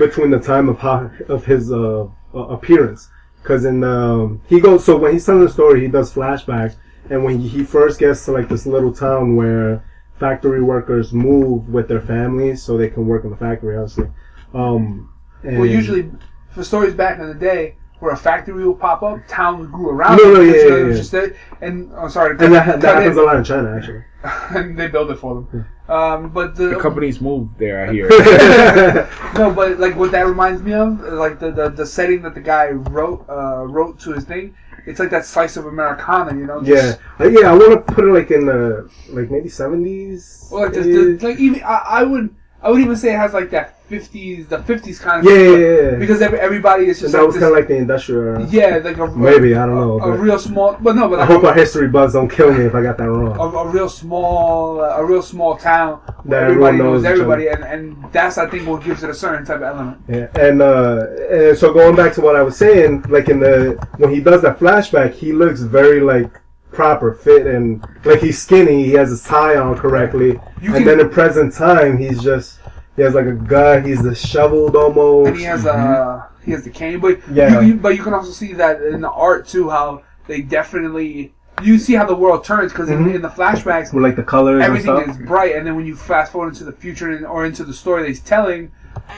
between 0.00 0.30
the 0.30 0.40
time 0.40 0.68
of 0.68 0.78
how 0.80 1.08
of 1.28 1.44
his 1.44 1.70
uh, 1.72 2.06
uh, 2.34 2.38
appearance. 2.56 3.08
Because 3.40 3.64
in 3.64 3.84
um, 3.84 4.42
he 4.48 4.58
goes 4.60 4.84
so 4.84 4.96
when 4.96 5.12
he's 5.12 5.24
telling 5.24 5.44
the 5.48 5.48
story, 5.60 5.80
he 5.80 5.86
does 5.86 6.12
flashbacks, 6.12 6.74
and 7.10 7.24
when 7.24 7.38
he 7.38 7.64
first 7.64 7.98
gets 7.98 8.24
to 8.26 8.32
like 8.32 8.48
this 8.48 8.66
little 8.66 8.92
town 8.92 9.36
where 9.36 9.84
factory 10.18 10.62
workers 10.62 11.12
move 11.12 11.68
with 11.68 11.88
their 11.88 12.00
families 12.00 12.62
so 12.62 12.76
they 12.76 12.88
can 12.88 13.06
work 13.06 13.24
in 13.24 13.30
the 13.30 13.36
factory, 13.36 13.76
obviously. 13.76 14.08
Um, 14.54 15.12
and 15.42 15.58
Well, 15.58 15.68
usually 15.68 16.10
for 16.50 16.64
stories 16.64 16.94
back 16.94 17.18
in 17.18 17.28
the 17.28 17.34
day 17.34 17.76
where 18.00 18.12
a 18.12 18.16
factory 18.16 18.64
will 18.64 18.74
pop 18.74 19.02
up, 19.02 19.20
towns 19.26 19.70
grew 19.70 19.90
around. 19.90 20.18
No, 20.18 20.34
no, 20.34 20.44
because, 20.44 20.62
yeah, 20.62 20.76
yeah, 20.76 20.86
yeah. 20.86 20.92
Just 20.94 21.12
there, 21.12 21.36
and 21.60 21.94
I'm 21.94 22.10
sorry, 22.10 22.36
to 22.36 22.44
and 22.44 22.54
that, 22.54 22.80
that 22.80 22.96
happens 22.96 23.16
in, 23.16 23.22
a 23.22 23.26
lot 23.26 23.36
in 23.36 23.44
China 23.44 23.76
actually. 23.76 24.04
and 24.56 24.78
they 24.78 24.88
build 24.88 25.10
it 25.10 25.18
for 25.18 25.34
them. 25.34 25.66
Um, 25.88 26.30
but 26.30 26.56
the, 26.56 26.68
the 26.68 26.80
companies 26.80 27.20
moved 27.20 27.58
there 27.58 27.86
i 27.86 27.92
hear 27.92 28.08
no, 29.38 29.52
but 29.54 29.78
like 29.78 29.94
what 29.94 30.10
that 30.10 30.26
reminds 30.26 30.60
me 30.60 30.72
of, 30.72 31.00
like 31.00 31.38
the, 31.38 31.52
the, 31.52 31.68
the 31.68 31.86
setting 31.86 32.22
that 32.22 32.34
the 32.34 32.40
guy 32.40 32.70
wrote 32.70 33.24
uh, 33.28 33.64
wrote 33.64 34.00
to 34.00 34.12
his 34.12 34.24
thing. 34.24 34.56
It's 34.86 35.00
like 35.00 35.10
that 35.10 35.24
slice 35.26 35.56
of 35.56 35.66
Americana, 35.66 36.34
you 36.38 36.46
know. 36.46 36.60
yeah, 36.62 36.74
just- 36.74 37.00
Uh, 37.20 37.28
yeah. 37.28 37.52
I 37.52 37.56
want 37.56 37.72
to 37.86 37.92
put 37.94 38.04
it 38.04 38.12
like 38.12 38.30
in 38.30 38.46
the 38.46 38.88
like 39.10 39.30
maybe 39.30 39.48
seventies. 39.48 40.48
Well, 40.50 40.62
like, 40.64 40.72
the, 40.74 41.18
like 41.22 41.38
even 41.38 41.62
I, 41.64 41.82
I 42.00 42.02
would 42.04 42.34
I 42.62 42.70
would 42.70 42.80
even 42.80 42.96
say 42.96 43.12
it 43.12 43.18
has 43.18 43.32
like 43.34 43.50
that 43.50 43.75
fifties 43.88 44.46
the 44.48 44.62
fifties 44.64 44.98
kind 44.98 45.20
of 45.20 45.32
Yeah, 45.32 45.38
feel, 45.38 45.58
yeah, 45.60 45.90
yeah. 45.92 45.96
because 45.98 46.20
every, 46.20 46.38
everybody 46.40 46.86
is 46.86 47.00
just 47.00 47.12
that 47.12 47.18
like 47.18 47.26
was 47.28 47.34
kind 47.36 47.46
of 47.46 47.52
like 47.52 47.68
the 47.68 47.76
industrial. 47.76 48.44
yeah 48.46 48.78
like 48.82 48.96
a 48.98 49.06
Maybe, 49.16 49.54
I 49.54 49.64
don't 49.66 49.76
know, 49.76 49.98
a, 49.98 50.10
but- 50.10 50.18
real 50.18 50.38
small 50.38 50.76
but 50.80 50.96
no 50.96 51.08
but 51.08 51.20
I 51.20 51.24
hope 51.26 51.44
our 51.44 51.54
history 51.54 51.88
buds 51.88 52.12
don't 52.14 52.28
kill 52.28 52.52
me 52.52 52.64
if 52.64 52.74
I 52.74 52.82
got 52.82 52.98
that 52.98 53.08
wrong. 53.08 53.36
a, 53.38 53.42
a 53.58 53.68
real 53.68 53.88
small 53.88 54.80
a 54.80 55.04
real 55.04 55.22
small 55.22 55.56
town 55.56 55.98
where 56.24 56.40
That 56.40 56.50
everybody 56.50 56.78
knows 56.78 57.02
knows 57.02 57.04
everybody 57.04 57.48
and, 57.48 57.62
and 57.64 58.12
that's 58.12 58.38
I 58.38 58.46
think 58.48 58.66
what 58.68 58.82
gives 58.84 59.02
it 59.04 59.10
a 59.10 59.14
certain 59.14 59.44
type 59.46 59.56
of 59.56 59.62
element. 59.62 59.98
Yeah, 60.08 60.26
and 60.34 60.60
uh, 60.62 61.06
and 61.30 61.56
so 61.56 61.72
going 61.72 61.94
back 61.96 62.12
to 62.14 62.20
what 62.20 62.34
I 62.36 62.42
was 62.42 62.56
saying, 62.56 63.04
like 63.08 63.28
in 63.28 63.38
the 63.40 63.78
when 63.98 64.10
he 64.12 64.20
does 64.20 64.42
that 64.42 64.58
flashback, 64.58 65.12
he 65.14 65.32
looks 65.32 65.60
very 65.62 66.00
like 66.00 66.30
proper, 66.72 67.14
fit, 67.14 67.46
and 67.46 67.84
like 68.04 68.20
he's 68.20 68.38
skinny. 68.42 68.84
He 68.84 68.92
has 68.92 69.08
his 69.10 69.22
tie 69.22 69.56
on 69.56 69.76
correctly, 69.76 70.30
You 70.60 70.74
and 70.74 70.76
can- 70.76 70.84
then 70.84 71.00
in 71.00 71.08
present 71.10 71.54
time, 71.54 71.96
he's 71.98 72.22
just 72.22 72.58
he 72.96 73.02
has 73.02 73.14
like 73.14 73.26
a 73.26 73.32
gun. 73.32 73.84
He's 73.84 74.02
disheveled 74.02 74.74
almost. 74.76 75.28
And 75.28 75.36
he 75.38 75.44
has 75.44 75.66
uh 75.66 76.26
he 76.44 76.52
has 76.52 76.64
the 76.64 76.70
cane, 76.70 77.00
but 77.00 77.18
Yeah. 77.30 77.60
you, 77.60 77.68
you, 77.68 77.74
but 77.76 77.96
you 77.96 78.02
can 78.02 78.14
also 78.14 78.30
see 78.30 78.52
that 78.54 78.80
in 78.82 79.00
the 79.00 79.10
art 79.10 79.46
too 79.46 79.68
how 79.70 80.02
they 80.26 80.42
definitely 80.42 81.32
you 81.62 81.78
see 81.78 81.94
how 81.94 82.04
the 82.04 82.14
world 82.14 82.44
turns 82.44 82.70
because 82.72 82.88
Mhm. 82.90 83.08
in, 83.08 83.14
in 83.16 83.22
the 83.22 83.28
flashbacks 83.30 83.92
with 83.92 84.02
like 84.04 84.16
the 84.16 84.22
colors 84.22 84.62
everything 84.62 84.96
and 84.96 85.10
is 85.10 85.16
bright, 85.16 85.56
and 85.56 85.66
then 85.66 85.74
when 85.76 85.86
you 85.86 85.96
fast 85.96 86.32
forward 86.32 86.48
into 86.48 86.64
the 86.64 86.72
future 86.72 87.10
and, 87.12 87.24
or 87.26 87.46
into 87.46 87.64
the 87.64 87.72
story 87.72 88.02
that 88.02 88.08
he's 88.08 88.20
telling, 88.20 88.70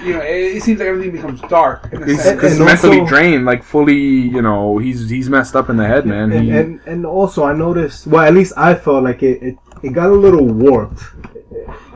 you 0.04 0.12
know, 0.12 0.20
it, 0.20 0.56
it 0.56 0.62
seems 0.62 0.78
like 0.78 0.86
everything 0.88 1.10
becomes 1.10 1.40
dark. 1.42 1.92
In 1.92 2.02
a 2.02 2.06
he's, 2.06 2.22
sense. 2.22 2.40
he's 2.40 2.56
And 2.58 2.64
mentally 2.64 3.04
drained 3.04 3.44
like 3.44 3.64
fully 3.64 3.96
you 3.96 4.40
know 4.40 4.78
he's 4.78 5.10
he's 5.10 5.28
messed 5.28 5.56
up 5.56 5.68
in 5.68 5.76
the 5.76 5.86
head 5.86 6.06
man 6.06 6.30
and, 6.32 6.44
He- 6.44 6.50
and 6.52 6.80
and 6.86 7.04
also 7.04 7.42
I 7.44 7.54
noticed. 7.54 8.06
Well, 8.06 8.22
at 8.24 8.32
least 8.34 8.52
I 8.56 8.74
felt 8.74 9.02
like 9.02 9.22
it 9.24 9.42
it, 9.42 9.58
it 9.82 9.92
got 9.92 10.08
a 10.08 10.14
little 10.26 10.46
warped. 10.46 11.02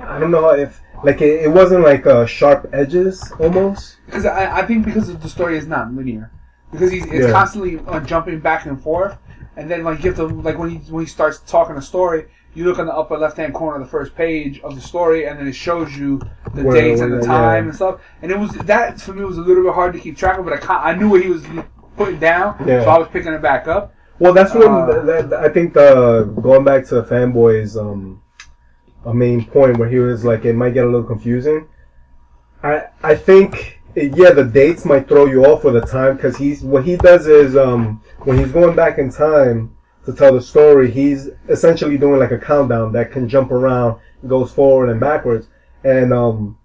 I 0.03 0.18
don't 0.18 0.31
know 0.33 0.51
if 0.51 0.81
like 1.05 1.21
it, 1.21 1.43
it 1.45 1.49
wasn't 1.51 1.83
like 1.85 2.07
uh, 2.07 2.27
sharp 2.27 2.69
edges 2.73 3.33
almost. 3.38 3.99
Because 4.07 4.27
I, 4.27 4.59
I 4.61 4.67
think 4.67 4.85
because 4.85 5.17
the 5.17 5.29
story 5.29 5.57
is 5.57 5.67
not 5.67 5.93
linear, 5.93 6.31
because 6.71 6.91
he's 6.91 7.05
it's 7.07 7.27
Yeah. 7.27 7.33
constantly 7.33 7.79
uh, 7.87 8.01
jumping 8.01 8.41
back 8.41 8.67
and 8.67 8.81
forth, 8.81 9.19
and 9.57 9.71
then 9.71 9.85
like 9.85 10.03
you 10.05 10.11
have 10.12 10.17
to 10.19 10.27
like 10.27 10.59
when 10.59 10.71
he 10.71 10.77
when 10.93 11.05
he 11.05 11.09
starts 11.11 11.38
talking 11.41 11.77
a 11.77 11.83
story, 11.83 12.27
you 12.55 12.65
look 12.65 12.79
on 12.79 12.87
the 12.87 12.95
upper 12.95 13.17
left 13.17 13.37
hand 13.37 13.55
corner 13.55 13.77
of 13.81 13.83
the 13.83 13.91
first 13.91 14.15
page 14.15 14.61
of 14.61 14.75
the 14.75 14.81
story, 14.81 15.27
and 15.27 15.38
then 15.38 15.47
it 15.49 15.55
shows 15.55 15.97
you 15.97 16.21
the 16.55 16.62
Where- 16.62 16.77
dates 16.81 17.01
and 17.01 17.12
the 17.12 17.19
the- 17.19 17.27
time 17.27 17.65
yeah. 17.65 17.69
and 17.69 17.75
stuff. 17.75 18.01
And 18.23 18.31
it 18.31 18.38
was 18.38 18.51
that 18.53 19.01
for 19.01 19.12
me 19.12 19.25
was 19.25 19.38
a 19.38 19.43
little 19.43 19.65
bit 19.65 19.75
hard 19.75 19.93
to 19.95 19.99
keep 19.99 20.17
track 20.17 20.38
of, 20.38 20.45
but 20.45 20.62
I 20.71 20.91
I 20.91 20.95
knew 20.95 21.09
what 21.09 21.23
he 21.23 21.29
was 21.29 21.45
putting 21.97 22.19
down, 22.19 22.57
Yeah. 22.67 22.85
so 22.85 22.91
I 22.91 22.99
was 22.99 23.09
picking 23.09 23.33
it 23.33 23.43
back 23.43 23.67
up. 23.69 23.95
Well, 24.19 24.33
that's 24.33 24.55
when 24.55 24.69
Uh, 24.69 25.03
th- 25.05 25.21
th- 25.31 25.33
I 25.33 25.49
think 25.49 25.75
the 25.75 26.25
going 26.41 26.65
back 26.65 26.85
to 26.87 26.95
the 26.97 27.03
fanboys 27.03 27.77
um 27.81 28.21
a 29.05 29.15
main 29.15 29.45
point 29.45 29.79
where 29.79 29.88
he 29.88 29.99
was 29.99 30.25
like 30.25 30.45
it 30.45 30.55
might 30.55 30.75
get 30.75 30.85
a 30.85 30.88
little 30.88 31.07
confusing. 31.07 31.69
I 32.62 32.85
I 33.03 33.15
think 33.15 33.81
yeah 33.95 34.31
the 34.31 34.45
dates 34.45 34.85
might 34.85 35.07
throw 35.07 35.27
you 35.27 35.45
off 35.45 35.65
with 35.65 35.75
the 35.75 35.81
time 35.81 36.17
because 36.17 36.37
he's 36.37 36.62
what 36.62 36.85
he 36.85 36.97
does 36.97 37.27
is 37.27 37.57
um 37.57 38.03
when 38.21 38.38
he's 38.38 38.51
going 38.51 38.75
back 38.75 38.99
in 38.99 39.11
time 39.11 39.75
to 40.07 40.12
tell 40.12 40.33
the 40.33 40.41
story 40.41 40.91
he's 40.91 41.29
essentially 41.49 41.99
doing 41.99 42.19
like 42.19 42.31
a 42.33 42.38
countdown 42.38 42.93
that 42.93 43.12
can 43.12 43.29
jump 43.29 43.51
around 43.51 44.01
goes 44.27 44.51
forward 44.51 44.88
and 44.88 44.99
backwards 44.99 45.49
and 45.85 46.12
um 46.12 46.57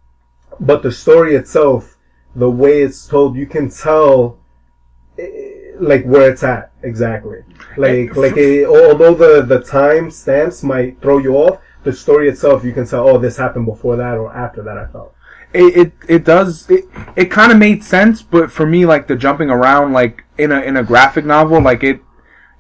but 0.62 0.82
the 0.84 0.92
story 0.92 1.36
itself 1.36 1.98
the 2.36 2.50
way 2.50 2.82
it's 2.82 3.08
told 3.08 3.36
you 3.36 3.46
can 3.46 3.70
tell 3.70 4.40
eh, 5.20 5.74
like 5.80 6.06
where 6.06 6.32
it's 6.32 6.44
at 6.44 6.72
exactly 6.84 7.40
like 7.76 8.16
like 8.16 8.38
eh, 8.38 8.64
although 8.64 9.14
the 9.14 9.42
the 9.42 9.62
time 9.64 10.10
stamps 10.10 10.64
might 10.64 11.00
throw 11.02 11.18
you 11.18 11.36
off 11.36 11.60
the 11.88 11.94
story 11.94 12.26
itself 12.30 12.64
you 12.68 12.74
can 12.78 12.86
tell 12.92 13.08
oh 13.10 13.18
this 13.26 13.36
happened 13.46 13.66
before 13.74 13.96
that 14.04 14.16
or 14.22 14.28
after 14.46 14.62
that 14.68 14.78
i 14.78 14.86
felt 14.96 15.12
it 15.54 15.70
it, 15.82 15.92
it 16.16 16.24
does 16.34 16.70
it, 16.70 16.84
it 17.16 17.26
kind 17.32 17.52
of 17.54 17.58
made 17.58 17.82
sense, 17.82 18.22
but 18.22 18.52
for 18.52 18.66
me, 18.66 18.86
like 18.86 19.08
the 19.08 19.16
jumping 19.16 19.50
around, 19.50 19.94
like 19.94 20.26
in 20.38 20.52
a 20.52 20.60
in 20.70 20.76
a 20.76 20.84
graphic 20.84 21.24
novel, 21.24 21.62
like 21.62 21.84
it 21.86 22.02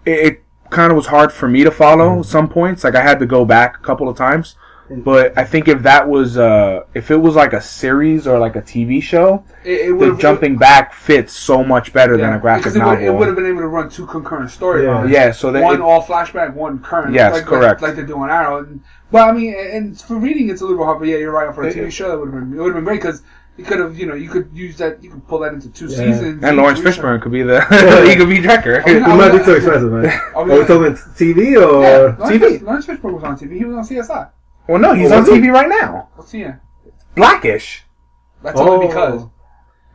it, 0.06 0.20
it 0.28 0.44
kind 0.70 0.90
of 0.92 0.96
was 0.96 1.08
hard 1.08 1.34
for 1.34 1.50
me 1.50 1.66
to 1.66 1.72
follow 1.84 2.24
some 2.24 2.48
points. 2.48 2.86
Like 2.86 2.96
I 2.96 3.02
had 3.10 3.20
to 3.20 3.26
go 3.26 3.44
back 3.44 3.76
a 3.76 3.84
couple 3.90 4.08
of 4.08 4.16
times. 4.18 4.56
But 4.90 5.38
I 5.38 5.44
think 5.44 5.68
if 5.68 5.80
that 5.84 6.08
was 6.08 6.38
uh 6.38 6.86
if 6.94 7.12
it 7.12 7.18
was 7.18 7.36
like 7.36 7.52
a 7.52 7.60
series 7.60 8.26
or 8.26 8.40
like 8.40 8.56
a 8.56 8.62
TV 8.62 9.04
show, 9.04 9.44
It, 9.66 9.70
it 9.72 9.88
the 9.88 9.92
would've- 9.92 10.20
jumping 10.20 10.56
back 10.56 10.94
fits 10.94 11.34
so 11.34 11.62
much 11.66 11.92
better 11.92 12.16
than 12.16 12.32
a 12.32 12.40
graphic 12.40 12.63
because 12.63 12.76
it 12.78 12.80
would, 12.80 13.00
novel. 13.00 13.08
it 13.08 13.13
would 13.20 13.28
have 13.28 13.36
been 13.36 13.48
able 13.48 13.60
to 13.68 13.68
run 13.68 13.90
two 13.90 14.06
concurrent 14.08 14.50
storylines. 14.50 15.10
yeah, 15.12 15.34
so 15.34 15.52
that 15.52 15.62
one 15.62 15.76
it- 15.76 15.82
all 15.82 16.02
flashback, 16.02 16.54
one 16.54 16.80
current. 16.80 17.13
Yes, 17.13 17.34
like, 17.34 17.46
correct. 17.46 17.82
Like, 17.82 17.90
like 17.90 17.96
they're 17.98 18.06
doing 18.06 18.30
Arrow. 18.30 18.60
And, 18.60 18.82
but 19.12 19.28
I 19.30 19.32
mean, 19.32 19.54
and 19.56 20.00
for 20.00 20.15
reading, 20.17 20.50
it's 20.50 20.62
a 20.62 20.65
little 20.65 20.84
hard. 20.86 21.00
But 21.00 21.08
yeah, 21.08 21.17
you're 21.17 21.32
right. 21.32 21.54
For 21.54 21.67
a 21.67 21.74
TV 21.74 21.91
show, 21.91 22.10
that 22.10 22.17
would 22.20 22.34
have 22.34 22.39
been 22.50 22.58
it 22.58 22.62
would 22.62 22.67
have 22.67 22.76
been 22.76 22.84
great 22.86 23.02
because 23.02 23.22
you 23.58 23.63
could 23.63 23.80
have 23.80 23.98
you 23.98 24.06
know 24.06 24.13
you 24.15 24.30
could 24.30 24.50
use 24.54 24.78
that 24.78 25.02
you 25.04 25.10
could 25.10 25.28
pull 25.28 25.39
that 25.39 25.54
into 25.54 25.70
two 25.70 25.86
Yeah. 25.88 25.98
seasons. 25.98 26.43
and 26.43 26.54
each 26.54 26.54
Laurence 26.58 26.80
week. 26.80 26.93
Fishburne 26.93 27.22
could 27.22 27.32
be 27.32 27.41
the 27.43 27.62
he 28.08 28.15
could 28.15 28.30
be 28.30 28.39
Drecker. 28.39 28.84
Oh, 28.86 28.89
It 28.89 29.00
no. 29.02 29.15
might 29.17 29.38
be 29.38 29.43
too 29.43 29.54
expensive, 29.56 29.91
man. 29.91 30.06
Are 30.06 30.36
Are 30.36 30.43
we 30.46 30.60
we 30.60 30.65
talking 30.65 30.93
TV 31.15 31.52
Yeah, 31.54 31.60
or 31.60 31.82
Laurence, 31.82 32.20
TV? 32.24 32.39
Fish- 32.39 32.62
Laurence 32.62 32.86
Fishburne 32.86 33.13
was 33.13 33.24
on 33.24 33.38
TV. 33.38 33.58
He 33.58 33.65
was 33.65 33.76
on 33.78 33.84
CSI. 33.84 34.30
well, 34.67 34.80
no, 34.80 34.93
he's 34.93 35.12
Oh, 35.12 35.15
on 35.17 35.22
was 35.24 35.30
he? 35.32 35.36
TV 35.39 35.52
right 35.54 35.70
now. 35.70 36.10
What's 36.15 36.32
he 36.32 36.43
in? 36.43 36.60
Blackish. 37.15 37.84
That's 38.43 38.60
Oh. 38.60 38.74
only 38.74 38.88
because. 38.88 39.24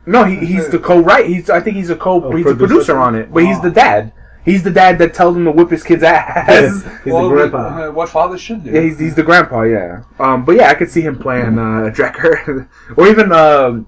No, 0.05 0.25
he, 0.25 0.35
he's 0.45 0.67
the 0.67 0.79
co-write. 0.79 1.27
He's 1.27 1.49
I 1.49 1.61
think 1.61 1.77
he's 1.77 1.89
a 1.89 1.95
co. 1.95 2.21
Oh, 2.21 2.35
he's 2.35 2.45
a 2.45 2.49
producer. 2.49 2.67
producer 2.67 2.97
on 2.97 3.15
it, 3.15 3.31
but 3.33 3.43
he's 3.45 3.61
the 3.61 3.71
dad. 3.71 4.11
He's 4.45 4.63
the 4.63 4.71
dad 4.71 4.97
that 4.99 5.13
tells 5.13 5.37
him 5.37 5.45
to 5.45 5.51
whip 5.51 5.69
his 5.69 5.83
kid's 5.83 6.03
ass. 6.03 6.83
He's 7.03 7.13
well, 7.13 7.29
the 7.29 7.35
grandpa. 7.35 7.57
uh, 7.87 7.91
what 7.91 8.09
fathers 8.09 8.41
should 8.41 8.63
do. 8.63 8.71
yeah, 8.71 8.81
he's, 8.81 8.99
he's 8.99 9.15
the 9.15 9.23
grandpa. 9.23 9.61
Yeah. 9.61 10.03
Um, 10.19 10.43
but 10.43 10.55
yeah, 10.55 10.69
I 10.69 10.73
could 10.73 10.89
see 10.89 11.01
him 11.01 11.17
playing 11.17 11.57
uh, 11.57 11.91
Drecker, 11.93 12.67
or 12.97 13.07
even 13.07 13.31
um, 13.31 13.87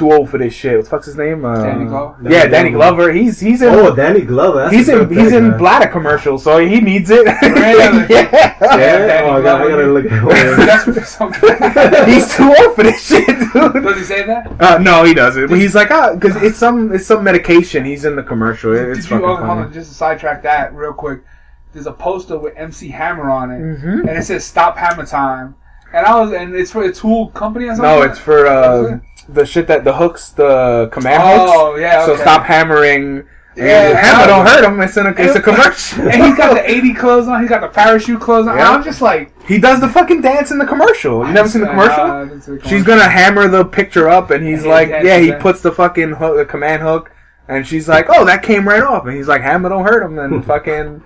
too 0.00 0.12
old 0.12 0.30
for 0.30 0.38
this 0.38 0.54
shit. 0.54 0.76
What 0.76 0.84
the 0.84 0.90
fuck's 0.90 1.06
his 1.06 1.16
name? 1.16 1.44
Uh, 1.44 1.62
Danny 1.62 1.84
Glover? 1.84 2.16
Yeah, 2.22 2.30
Danny 2.40 2.50
Danny 2.50 2.70
Glover. 2.70 2.96
Glover. 2.96 3.12
He's 3.12 3.38
he's 3.38 3.60
in. 3.62 3.68
Oh, 3.74 3.94
Danny 3.94 4.22
Glover. 4.22 4.58
That's 4.60 4.72
He's 4.74 4.88
in 4.88 4.98
good 4.98 5.10
he's 5.10 5.30
pick, 5.30 5.34
in 5.34 5.56
bladder 5.58 5.88
commercials, 5.88 6.42
so 6.42 6.58
he 6.58 6.80
needs 6.80 7.10
it. 7.10 7.26
Really? 7.42 8.06
yeah. 8.08 8.56
Yeah. 8.60 9.06
Danny 9.06 9.28
oh, 9.28 9.32
I 9.38 9.42
gotta, 9.42 9.64
I 9.64 9.68
gotta 9.68 9.86
look 9.86 10.06
at 10.06 10.56
That's 10.66 10.86
what 10.86 11.06
something. 11.06 12.06
He's 12.12 12.34
too 12.36 12.54
old 12.58 12.74
for 12.76 12.82
this 12.82 13.06
shit, 13.06 13.26
dude. 13.26 13.52
Does 13.84 13.96
he 13.98 14.04
say 14.04 14.24
that? 14.26 14.60
Uh, 14.60 14.78
no, 14.78 15.04
he 15.04 15.12
doesn't. 15.14 15.48
But 15.48 15.58
he's 15.58 15.74
like, 15.74 15.90
ah, 15.90 16.14
because 16.14 16.36
it's 16.42 16.56
some 16.58 16.92
it's 16.92 17.06
some 17.06 17.22
medication. 17.22 17.84
He's 17.84 18.04
in 18.04 18.16
the 18.16 18.22
commercial. 18.22 18.74
It- 18.74 18.88
It's 18.90 19.02
Did 19.02 19.10
you, 19.10 19.20
fucking 19.20 19.24
oh, 19.28 19.36
hold 19.36 19.58
on, 19.66 19.72
just 19.72 19.90
to 19.90 19.94
sidetrack 19.94 20.42
that 20.44 20.74
real 20.74 20.92
quick. 20.94 21.22
There's 21.72 21.86
a 21.86 21.92
poster 21.92 22.36
with 22.38 22.54
MC 22.56 22.88
Hammer 22.88 23.30
on 23.30 23.50
it, 23.52 23.60
Mhm. 23.60 24.00
and 24.08 24.10
it 24.18 24.24
says 24.24 24.44
"Stop 24.44 24.76
Hammer 24.76 25.06
Time," 25.06 25.54
and 25.92 26.04
I 26.04 26.18
was, 26.20 26.32
and 26.32 26.54
it's 26.54 26.72
for 26.72 26.82
a 26.82 26.92
tool 26.92 27.28
company 27.28 27.66
or 27.66 27.76
something. 27.76 27.84
No, 27.84 28.02
it's 28.02 28.18
for 28.18 28.44
What 28.44 28.52
uh, 28.52 28.82
is 28.86 28.92
it? 28.94 29.00
The 29.28 29.44
shit 29.44 29.66
that 29.68 29.84
the 29.84 29.92
hooks, 29.92 30.30
the 30.30 30.88
command 30.92 31.22
hooks. 31.22 31.52
Oh 31.54 31.70
hooks. 31.72 31.80
yeah. 31.80 32.06
So 32.06 32.16
stop 32.16 32.44
hammering. 32.44 33.26
Yeah, 33.56 34.00
hammer 34.00 34.26
don't 34.26 34.46
hurt 34.46 34.64
him. 34.64 34.80
It's 34.80 34.96
in 34.96 35.06
a, 35.06 35.10
it's 35.10 35.34
a 35.36 35.42
commercial. 35.42 36.02
and 36.08 36.24
he's 36.24 36.36
got 36.36 36.54
the 36.54 36.70
80 36.70 36.94
clothes 36.94 37.28
on. 37.28 37.40
He's 37.40 37.50
got 37.50 37.60
the 37.60 37.68
parachute 37.68 38.20
clothes 38.20 38.46
on. 38.46 38.56
Yeah. 38.56 38.70
I'm 38.70 38.82
just 38.82 39.02
like, 39.02 39.32
he 39.44 39.58
does 39.58 39.80
the 39.80 39.88
fucking 39.88 40.22
dance 40.22 40.50
in 40.50 40.58
the 40.58 40.66
commercial. 40.66 41.26
You 41.26 41.32
never 41.32 41.48
seen 41.48 41.62
the 41.62 41.68
uh, 41.68 41.72
commercial? 41.72 42.40
See 42.40 42.56
the 42.56 42.68
She's 42.68 42.84
gonna 42.84 43.08
hammer 43.08 43.48
the 43.48 43.64
picture 43.64 44.08
up, 44.08 44.30
and 44.30 44.46
he's 44.46 44.64
Yeah, 44.64 44.70
like, 44.70 44.88
yeah, 44.88 45.18
he 45.18 45.32
puts 45.32 45.62
the 45.62 45.72
fucking 45.72 46.12
hook, 46.12 46.36
the 46.36 46.44
command 46.44 46.82
hook, 46.82 47.10
and 47.48 47.66
she's 47.66 47.88
like, 47.88 48.06
oh, 48.08 48.24
that 48.24 48.42
came 48.44 48.66
right 48.66 48.82
off, 48.82 49.04
and 49.06 49.16
he's 49.16 49.28
like, 49.28 49.42
hammer 49.42 49.68
don't 49.68 49.84
hurt 49.84 50.04
him, 50.04 50.18
and 50.18 50.44
fucking 50.46 51.02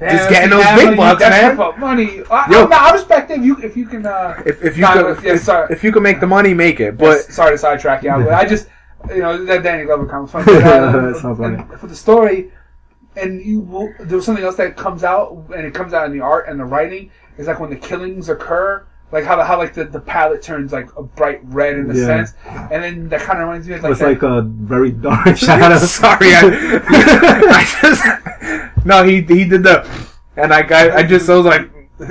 Yeah, 0.00 0.12
just 0.16 0.28
getting 0.28 0.50
those 0.50 0.64
big 0.76 0.96
bucks, 0.96 1.20
man. 1.22 1.56
For 1.56 1.76
money. 1.78 2.20
I, 2.30 2.50
Yo. 2.50 2.64
I, 2.66 2.90
I 2.90 2.92
respect 2.92 3.30
it 3.30 3.38
if 3.38 3.44
you 3.46 3.56
if 3.62 3.76
you 3.76 3.86
can. 3.86 4.04
Uh, 4.04 4.42
If, 4.44 4.62
if 4.62 4.76
you 4.76 4.82
Nah, 4.82 4.92
could, 5.14 5.24
yeah, 5.24 5.32
if, 5.34 5.40
sorry. 5.40 5.68
if 5.72 5.82
you 5.82 5.90
could 5.92 6.02
make 6.02 6.20
the 6.20 6.26
money, 6.26 6.52
make 6.52 6.80
it. 6.80 6.98
But 6.98 7.20
sorry 7.22 7.52
to 7.52 7.58
sidetrack 7.58 8.02
you, 8.02 8.10
but 8.10 8.34
I 8.34 8.44
just 8.46 8.68
you 9.08 9.18
know 9.22 9.42
that 9.46 9.62
Danny 9.62 9.84
Glover 9.84 10.06
comes 10.06 10.30
from. 10.30 10.44
But, 10.46 10.62
uh, 10.64 11.12
That 11.12 11.16
sounds 11.16 11.38
funny. 11.38 11.62
for 11.78 11.86
the 11.86 11.96
story, 11.96 12.50
and 13.16 13.40
you 13.40 13.60
will, 13.60 13.90
there 14.00 14.16
was 14.16 14.26
something 14.26 14.44
else 14.44 14.56
that 14.56 14.76
comes 14.76 15.02
out, 15.02 15.32
and 15.54 15.64
it 15.66 15.72
comes 15.72 15.94
out 15.94 16.04
in 16.06 16.12
the 16.12 16.20
art 16.20 16.46
and 16.48 16.60
the 16.60 16.64
writing. 16.64 17.10
Is 17.38 17.46
like 17.46 17.58
when 17.60 17.70
the 17.70 17.76
killings 17.76 18.28
occur, 18.28 18.86
like 19.12 19.24
how 19.24 19.36
the, 19.36 19.44
how 19.44 19.56
like 19.58 19.72
the, 19.74 19.84
the 19.84 20.00
palette 20.00 20.42
turns 20.42 20.72
like 20.72 20.88
a 20.96 21.02
bright 21.02 21.40
red 21.44 21.76
in 21.78 21.90
a 21.90 21.94
Yeah. 21.94 22.06
sense, 22.06 22.34
and 22.44 22.82
then 22.82 23.08
that 23.08 23.20
kind 23.20 23.38
of 23.40 23.46
reminds 23.48 23.66
me 23.68 23.74
of 23.76 23.82
like 23.82 23.92
It's 23.92 24.00
that, 24.00 24.08
like 24.08 24.22
a 24.22 24.42
very 24.42 24.90
dark 24.90 25.36
shadow. 25.38 25.76
sorry, 25.86 26.34
I, 26.34 26.82
I 27.48 27.64
just 27.80 28.75
no. 28.86 29.04
He 29.04 29.16
he 29.22 29.44
did 29.44 29.62
the, 29.64 29.86
and 30.36 30.52
I 30.52 30.62
got 30.62 30.90
I 30.92 31.02
just 31.02 31.28
I 31.28 31.34
was 31.36 31.44
like, 31.46 31.70
ew. 32.00 32.06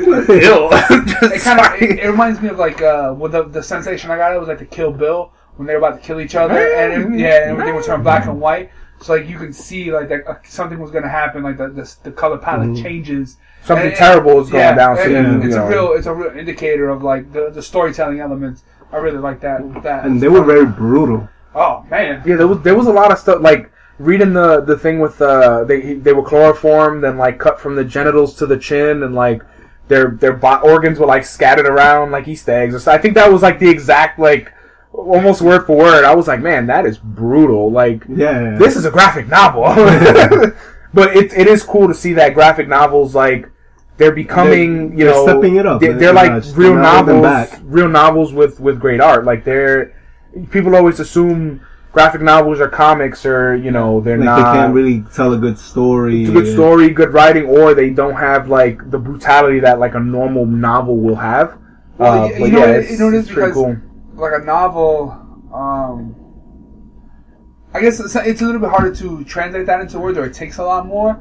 it 1.29 1.41
kind 1.41 1.59
of 1.59 1.81
it, 1.81 1.99
it 1.99 2.07
reminds 2.07 2.41
me 2.41 2.49
of 2.49 2.57
like 2.59 2.81
uh 2.81 3.13
with 3.17 3.31
the 3.31 3.43
the 3.43 3.63
sensation 3.63 4.11
I 4.11 4.17
got 4.17 4.33
it 4.35 4.39
was 4.39 4.47
like 4.47 4.59
the 4.59 4.65
Kill 4.65 4.91
Bill 4.91 5.31
when 5.57 5.65
they're 5.67 5.77
about 5.77 5.95
to 6.01 6.05
kill 6.05 6.19
each 6.19 6.35
other 6.35 6.57
and 6.57 7.15
it, 7.15 7.19
yeah 7.19 7.43
and 7.43 7.51
everything 7.51 7.75
would 7.75 7.85
turn 7.85 8.03
black 8.03 8.25
and 8.25 8.41
white 8.41 8.71
so 8.99 9.13
like 9.13 9.27
you 9.27 9.37
can 9.37 9.53
see 9.53 9.91
like 9.91 10.09
that 10.09 10.27
uh, 10.27 10.35
something 10.43 10.79
was 10.79 10.91
gonna 10.91 11.07
happen 11.07 11.43
like 11.43 11.57
the 11.57 11.69
the, 11.69 11.95
the 12.03 12.11
color 12.11 12.37
palette 12.37 12.69
Mhm. 12.69 12.83
changes 12.83 13.37
Something 13.63 13.87
And- 13.87 13.95
terrible 13.95 14.39
is 14.41 14.49
going 14.51 14.63
yeah, 14.63 14.75
down. 14.75 14.95
So 14.97 15.03
and 15.03 15.41
you, 15.41 15.47
it's 15.47 15.55
you 15.55 15.61
a 15.61 15.67
real 15.69 15.93
it's 15.93 16.05
a 16.07 16.13
real 16.13 16.37
indicator 16.37 16.89
of 16.89 17.01
like 17.03 17.31
the 17.31 17.49
the 17.51 17.63
storytelling 17.63 18.19
elements 18.19 18.63
I 18.91 18.97
really 18.97 19.17
like 19.17 19.39
that 19.41 19.59
that 19.83 20.05
and 20.05 20.21
they 20.21 20.27
were 20.27 20.43
very 20.43 20.65
brutal. 20.65 21.27
oh 21.55 21.83
man 21.89 22.21
Yeah, 22.25 22.35
there 22.35 22.47
was 22.47 22.59
there 22.61 22.75
was 22.75 22.87
a 22.87 22.93
lot 22.93 23.11
of 23.13 23.17
stuff 23.17 23.39
like 23.41 23.71
reading 23.97 24.33
the 24.33 24.61
the 24.61 24.77
thing 24.77 24.99
with 24.99 25.21
uh 25.21 25.63
they 25.63 25.93
they 25.93 26.11
were 26.13 26.23
chloroformed 26.23 27.03
and 27.05 27.17
like 27.17 27.39
cut 27.39 27.59
from 27.59 27.75
the 27.75 27.83
genitals 27.83 28.35
to 28.35 28.45
the 28.45 28.57
chin 28.57 29.03
and 29.03 29.15
like 29.15 29.41
their 29.87 30.11
their 30.11 30.33
bo- 30.33 30.59
organs 30.63 30.99
were 30.99 31.05
like 31.05 31.23
scattered 31.23 31.65
around 31.67 32.11
like 32.11 32.27
Easter 32.27 32.51
eggs. 32.51 32.75
or 32.75 32.79
so. 32.79 32.91
I 32.91 32.97
think 32.97 33.13
that 33.15 33.31
was 33.31 33.41
like 33.41 33.59
the 33.59 33.69
exact 33.69 34.19
like 34.19 34.51
almost 34.91 35.41
word 35.41 35.65
for 35.65 35.77
word. 35.77 36.03
I 36.05 36.15
was 36.15 36.27
like, 36.27 36.41
man, 36.41 36.67
that 36.67 36.85
is 36.85 36.97
brutal. 36.97 37.71
Like 37.71 38.03
Yeah. 38.09 38.57
this 38.57 38.75
is 38.75 38.85
a 38.85 38.91
graphic 38.91 39.27
novel, 39.27 39.63
but 40.93 41.15
it 41.15 41.33
it 41.33 41.47
is 41.47 41.63
cool 41.63 41.87
to 41.87 41.93
see 41.93 42.13
that 42.13 42.33
graphic 42.33 42.67
novels 42.67 43.15
like. 43.15 43.49
They're 43.97 44.11
becoming, 44.11 44.89
They're- 44.89 44.97
you 44.97 45.05
they're 45.05 45.13
know, 45.13 45.23
stepping 45.25 45.55
it 45.55 45.65
up. 45.65 45.79
They're, 45.79 45.93
They're 45.93 46.11
they're 46.13 46.13
like 46.13 46.43
real 46.57 46.73
they're 46.73 46.81
novels, 46.81 47.59
real 47.63 47.87
novels 47.87 48.33
with 48.33 48.59
with 48.59 48.77
great 48.77 48.99
art. 48.99 49.23
Like 49.23 49.45
they're 49.45 49.93
people 50.51 50.75
always 50.75 50.99
assume 50.99 51.61
graphic 51.95 52.21
novels 52.21 52.59
or 52.59 52.67
comics 52.67 53.25
or 53.25 53.55
you 53.55 53.71
know 53.71 54.01
they're 54.01 54.17
like 54.17 54.25
not 54.25 54.35
they 54.53 54.59
can't 54.59 54.73
really 54.73 55.01
tell 55.13 55.31
a 55.31 55.37
good 55.37 55.57
story. 55.57 56.23
it's 56.23 56.29
a 56.29 56.33
good 56.33 56.51
story, 56.53 56.89
good 56.89 57.13
writing, 57.13 57.45
or 57.45 57.73
they 57.73 57.89
don't 57.89 58.15
have 58.15 58.49
like 58.49 58.77
the 58.91 58.99
brutality 58.99 59.61
that 59.61 59.79
like 59.79 59.95
a 59.95 59.99
normal 59.99 60.45
novel 60.45 60.97
will 60.97 61.15
have. 61.15 61.57
Well, 61.97 62.25
uh, 62.25 62.27
you- 62.27 62.33
but 62.39 62.45
you 62.47 62.51
know 62.51 62.59
yeah, 62.59 62.65
what 62.67 62.75
it's, 62.81 62.91
you 62.91 62.97
know 62.99 63.05
what 63.05 63.13
it 63.13 63.17
is 63.19 63.27
pretty 63.31 63.41
because- 63.47 63.53
cool. 63.53 63.77
like 64.15 64.33
a 64.41 64.43
novel 64.43 64.93
um 65.53 66.15
I 67.73 67.79
guess 67.79 67.99
it's, 68.01 68.13
it's 68.15 68.41
a 68.41 68.45
little 68.45 68.59
bit 68.61 68.69
harder 68.69 68.93
to 68.95 69.23
translate 69.23 69.65
that 69.67 69.79
into 69.79 69.97
words 69.99 70.17
or 70.17 70.25
it 70.25 70.33
takes 70.33 70.57
a 70.57 70.63
lot 70.65 70.85
more 70.85 71.17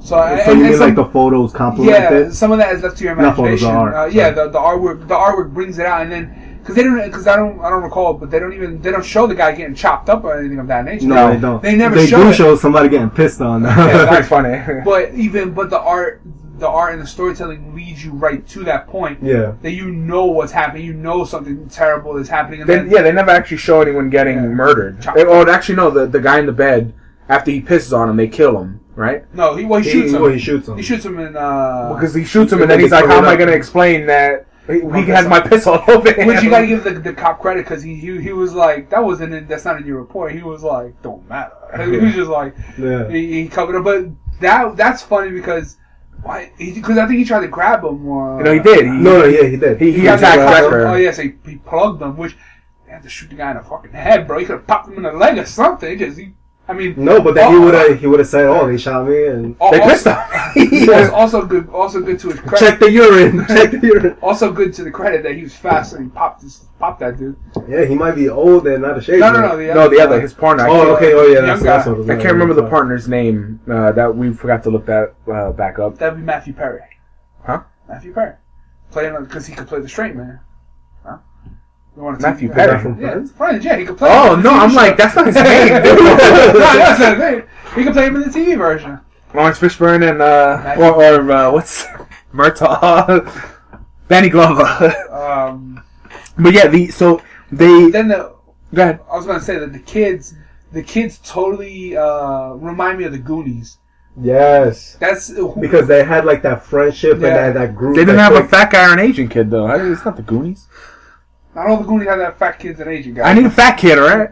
so, 0.00 0.16
I- 0.16 0.42
So 0.44 0.50
and- 0.52 0.52
you 0.52 0.52
and 0.52 0.62
mean 0.62 0.72
some- 0.78 0.86
like 0.88 0.94
the 0.96 1.04
photos 1.04 1.52
complement 1.52 1.92
yeah, 1.92 2.10
it? 2.12 2.32
some 2.32 2.50
of 2.50 2.56
that 2.58 2.74
is 2.74 2.82
left 2.82 2.96
to 2.98 3.04
your 3.04 3.14
Not 3.14 3.36
photos, 3.36 3.60
imagination. 3.62 3.74
the 3.74 3.80
art. 3.80 3.94
Uh, 3.94 4.06
yeah, 4.18 4.30
the, 4.30 4.48
the 4.48 4.58
artwork, 4.58 5.06
the 5.06 5.14
artwork 5.14 5.52
brings 5.52 5.78
it 5.78 5.84
out, 5.86 6.00
and 6.02 6.10
then 6.12 6.24
because 6.64 6.76
they 6.76 6.82
don't, 6.82 6.96
because 7.04 7.26
I 7.26 7.36
don't, 7.36 7.60
I 7.60 7.68
don't 7.68 7.82
recall, 7.82 8.14
but 8.14 8.30
they 8.30 8.38
don't 8.38 8.54
even, 8.54 8.80
they 8.80 8.90
don't 8.90 9.04
show 9.04 9.26
the 9.26 9.34
guy 9.34 9.52
getting 9.52 9.74
chopped 9.74 10.08
up 10.08 10.24
or 10.24 10.38
anything 10.38 10.58
of 10.58 10.66
that 10.68 10.86
nature. 10.86 11.06
No, 11.06 11.14
No. 11.28 11.34
they 11.34 11.40
don't. 11.40 11.62
They 11.62 11.76
never 11.76 11.94
They 11.94 12.06
show 12.06 12.22
do 12.24 12.30
it. 12.30 12.34
show 12.34 12.56
somebody 12.56 12.88
getting 12.88 13.10
pissed 13.10 13.42
on. 13.42 13.62
Yeah, 13.64 14.06
Very 14.10 14.22
funny. 14.34 14.80
But 14.82 15.12
even, 15.12 15.52
but 15.52 15.68
the 15.68 15.78
art, 15.78 16.22
the 16.58 16.66
art 16.66 16.94
and 16.94 17.02
the 17.02 17.06
storytelling 17.06 17.74
leads 17.74 18.02
you 18.02 18.12
right 18.12 18.46
to 18.48 18.64
that 18.64 18.86
point 18.88 19.18
yeah. 19.22 19.52
that 19.60 19.72
you 19.72 19.90
know 19.90 20.24
what's 20.24 20.52
happening, 20.52 20.86
you 20.86 20.94
know 20.94 21.24
something 21.24 21.68
terrible 21.68 22.16
is 22.16 22.28
happening, 22.30 22.60
and 22.62 22.68
They, 22.70 22.76
then 22.76 22.90
yeah, 22.90 23.02
they 23.02 23.12
never 23.12 23.30
actually 23.32 23.58
show 23.58 23.82
anyone 23.82 24.08
getting 24.08 24.36
Yeah. 24.36 24.48
murdered. 24.48 25.02
They- 25.14 25.26
oh, 25.26 25.46
actually, 25.46 25.76
no. 25.76 25.90
The 25.90 26.06
the 26.06 26.20
guy 26.20 26.38
in 26.38 26.46
the 26.46 26.52
bed 26.52 26.94
after 27.28 27.50
he 27.50 27.60
pisses 27.60 27.94
on 27.94 28.08
him, 28.08 28.16
they 28.16 28.28
kill 28.28 28.58
him, 28.58 28.80
right? 28.96 29.24
no, 29.34 29.54
he, 29.56 29.64
well, 29.66 29.80
he 29.80 29.86
He, 29.90 29.92
shoots 29.92 30.12
him. 30.14 30.22
well, 30.22 30.30
he 30.30 30.38
shoots 30.38 30.68
him. 30.68 30.76
He 30.76 30.82
shoots 30.82 31.04
him 31.04 31.18
in, 31.18 31.36
uh, 31.36 31.92
Because 31.94 32.14
he 32.14 32.24
shoots 32.24 32.52
him, 32.52 32.62
and 32.62 32.70
then 32.70 32.80
he's 32.80 32.90
like, 32.92 33.06
"How 33.06 33.18
am 33.18 33.24
I 33.26 33.36
going 33.36 33.48
to 33.50 33.54
explain 33.56 34.06
that 34.06 34.46
he, 34.66 34.80
he 34.80 35.02
has 35.10 35.24
piss 35.24 35.28
my 35.30 35.40
piss 35.40 35.66
all 35.66 35.82
over 35.88 36.12
him?" 36.12 36.26
Which 36.26 36.42
you 36.42 36.50
gotta 36.50 36.66
give 36.66 36.84
the, 36.84 36.90
the 36.92 37.12
cop 37.12 37.40
credit 37.40 37.64
because 37.64 37.82
he, 37.82 37.94
he 37.96 38.20
he 38.20 38.32
was 38.32 38.54
like 38.54 38.90
that 38.90 39.02
wasn't 39.04 39.34
in 39.34 39.46
that's 39.46 39.64
not 39.64 39.78
in 39.80 39.86
your 39.86 39.98
report. 39.98 40.32
He 40.32 40.42
was 40.42 40.62
like 40.62 41.00
don't 41.02 41.28
matter. 41.28 41.52
He 41.90 41.96
was 41.98 42.14
just 42.14 42.30
like 42.30 42.54
yeah. 42.78 43.08
he, 43.08 43.42
he 43.42 43.48
covered 43.48 43.76
it. 43.78 43.82
But 43.84 44.40
that 44.40 44.76
that's 44.76 45.02
funny 45.02 45.30
because 45.30 45.76
why? 46.22 46.52
Because 46.58 46.96
I 46.96 47.06
think 47.06 47.18
he 47.18 47.24
tried 47.24 47.40
to 47.42 47.48
grab 47.48 47.84
him. 47.84 48.06
Or, 48.08 48.38
You 48.38 48.44
know, 48.44 48.52
he 48.54 48.60
did. 48.60 48.84
He, 48.86 48.90
No, 48.92 49.18
no, 49.18 49.24
yeah, 49.24 49.46
he 49.46 49.56
did. 49.56 49.80
He- 49.80 49.92
he 49.92 50.02
tried 50.02 50.16
to 50.16 50.18
attacked 50.18 50.36
grab 50.38 50.64
him. 50.64 50.72
Wrecker. 50.72 50.86
Oh 50.88 50.94
yes, 50.94 51.18
he, 51.18 51.34
he 51.44 51.56
plugged 51.56 52.00
him. 52.00 52.16
Which 52.16 52.36
they 52.86 52.92
had 52.92 53.02
to 53.02 53.08
shoot 53.10 53.28
the 53.30 53.36
guy 53.36 53.50
in 53.50 53.56
the 53.58 53.62
fucking 53.62 53.92
head, 53.92 54.26
bro. 54.26 54.38
He 54.38 54.46
could 54.46 54.56
have 54.56 54.66
popped 54.66 54.88
him 54.88 54.96
in 54.96 55.02
the 55.02 55.12
leg 55.12 55.36
or 55.38 55.44
something. 55.46 55.90
He 55.90 55.96
just 55.96 56.18
he, 56.18 56.32
I 56.66 56.72
mean 56.72 56.94
No, 56.96 57.20
but 57.20 57.34
then 57.34 57.50
he 57.52 57.58
Oh, 57.58 57.64
would 57.66 57.74
have 57.74 57.98
he 58.00 58.06
would 58.06 58.20
have 58.20 58.28
said, 58.28 58.46
"Oh, 58.46 58.66
they 58.66 58.78
shot 58.78 59.06
me," 59.06 59.26
and 59.26 59.54
al- 59.60 59.70
They 59.70 59.80
also- 59.80 59.90
pissed 59.92 60.06
him. 60.56 60.90
also, 60.94 61.12
also 61.14 61.46
good. 61.46 61.68
Also 61.68 62.00
good 62.00 62.18
to 62.20 62.30
his 62.30 62.40
credit. 62.40 62.58
check 62.58 62.78
the 62.78 62.90
urine. 62.90 63.44
check 63.48 63.70
the 63.72 63.80
urine. 63.86 64.16
Also 64.22 64.50
good 64.50 64.72
to 64.74 64.82
the 64.84 64.90
credit 64.90 65.22
that 65.24 65.34
he 65.34 65.42
was 65.42 65.54
fast 65.54 65.92
and 65.92 66.04
he 66.04 66.10
popped 66.10 66.40
this, 66.42 66.64
popped 66.78 67.00
that 67.00 67.18
dude. 67.18 67.36
Yeah, 67.68 67.84
he 67.84 67.94
might 67.94 68.12
be 68.14 68.30
old 68.30 68.66
and 68.66 68.80
not 68.82 68.96
a 68.96 69.02
shade. 69.02 69.20
No, 69.20 69.30
no, 69.32 69.40
no. 69.42 69.56
The 69.58 69.74
no, 69.74 69.88
the 69.90 70.00
other, 70.00 70.18
his 70.20 70.32
partner. 70.32 70.66
Oh, 70.66 70.94
okay. 70.96 71.12
Oh, 71.12 71.26
yeah. 71.26 71.42
That's, 71.42 71.62
that's 71.62 71.86
what 71.86 71.96
it 71.96 71.98
was. 71.98 72.08
I 72.10 72.14
can't 72.16 72.32
remember 72.32 72.54
the 72.54 72.68
partner's 72.68 73.08
name. 73.08 73.60
Uh, 73.70 73.92
that 73.92 74.14
we 74.16 74.32
forgot 74.32 74.62
to 74.62 74.70
look 74.70 74.86
that 74.86 75.14
uh, 75.30 75.52
back 75.52 75.78
up. 75.78 75.98
That'd 75.98 76.18
be 76.18 76.24
Matthew 76.24 76.54
Perry. 76.54 76.80
Huh? 77.44 77.62
Matthew 77.88 78.14
Perry. 78.14 78.36
Playing 78.90 79.14
because 79.20 79.44
he 79.46 79.54
could 79.54 79.66
play 79.68 79.80
the 79.80 79.88
straight 79.88 80.14
man. 80.16 80.40
You 81.96 82.02
want 82.02 82.20
Matthew 82.20 82.50
Perry. 82.50 82.72
that 82.72 82.82
from 82.82 83.00
Yeah, 83.00 83.10
Friends? 83.12 83.32
friends. 83.32 83.64
Yeah, 83.64 83.76
he 83.76 83.84
could 83.84 83.96
play. 83.98 84.10
Oh 84.10 84.34
no, 84.36 84.50
I'm 84.50 84.70
show. 84.70 84.76
like 84.76 84.96
that's 84.96 85.14
not 85.14 85.26
his 85.26 85.34
name. 85.36 85.68
no, 85.68 86.16
that's 86.16 87.00
not 87.00 87.10
his 87.10 87.18
name. 87.18 87.42
He 87.76 87.84
could 87.84 87.92
play 87.92 88.06
him 88.06 88.16
in 88.16 88.22
the 88.22 88.28
TV 88.30 88.56
version. 88.58 88.98
Laurence 89.32 89.58
Fishburne 89.58 90.08
and 90.08 90.20
uh, 90.22 90.60
Matthew- 90.62 90.84
or, 90.84 91.20
or 91.24 91.32
uh, 91.32 91.50
what's 91.52 91.84
Murtaugh, 92.34 93.50
Danny 94.08 94.28
Glover. 94.28 94.64
Um, 95.10 95.82
but 96.38 96.52
yeah, 96.52 96.66
the 96.68 96.88
so 96.88 97.22
they 97.52 97.90
then 97.90 98.08
the 98.08 98.34
go 98.74 98.82
ahead. 98.82 99.00
I 99.10 99.16
was 99.16 99.26
gonna 99.26 99.40
say 99.40 99.58
that 99.58 99.72
the 99.72 99.78
kids, 99.78 100.34
the 100.72 100.82
kids 100.82 101.18
totally 101.24 101.96
uh, 101.96 102.54
remind 102.54 102.98
me 102.98 103.04
of 103.04 103.12
the 103.12 103.18
Goonies. 103.18 103.78
Yes. 104.20 104.94
That's 105.00 105.28
who, 105.28 105.56
Because 105.60 105.88
they 105.88 106.04
had 106.04 106.24
like 106.24 106.42
that 106.42 106.64
friendship 106.64 107.18
Yeah. 107.20 107.26
and 107.46 107.56
that, 107.56 107.60
that 107.60 107.74
group. 107.76 107.96
They 107.96 108.02
didn't 108.02 108.16
that 108.18 108.32
have 108.32 108.44
a 108.44 108.48
fat 108.48 108.70
guy 108.70 108.88
or 108.88 108.92
an 108.92 109.00
Asian 109.00 109.28
kid 109.28 109.50
though. 109.50 109.68
It's 109.92 110.04
not 110.04 110.14
the 110.16 110.22
Goonies. 110.22 110.68
Not 111.54 111.66
all 111.68 111.76
the 111.78 111.84
Goonies 111.84 112.08
have 112.08 112.18
that 112.18 112.38
fat 112.38 112.58
kids 112.58 112.80
and 112.80 112.90
Asian 112.90 113.14
guys. 113.14 113.26
I 113.26 113.34
need 113.34 113.46
a 113.46 113.50
fat 113.50 113.76
kid, 113.76 113.98
all 113.98 114.06
right. 114.08 114.30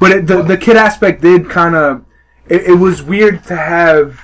But 0.00 0.10
it, 0.10 0.26
the 0.26 0.42
the 0.42 0.56
kid 0.56 0.76
aspect 0.76 1.22
did 1.22 1.48
kind 1.48 1.74
of. 1.74 2.04
It, 2.48 2.62
it 2.70 2.74
was 2.74 3.02
weird 3.02 3.44
to 3.44 3.56
have 3.56 4.20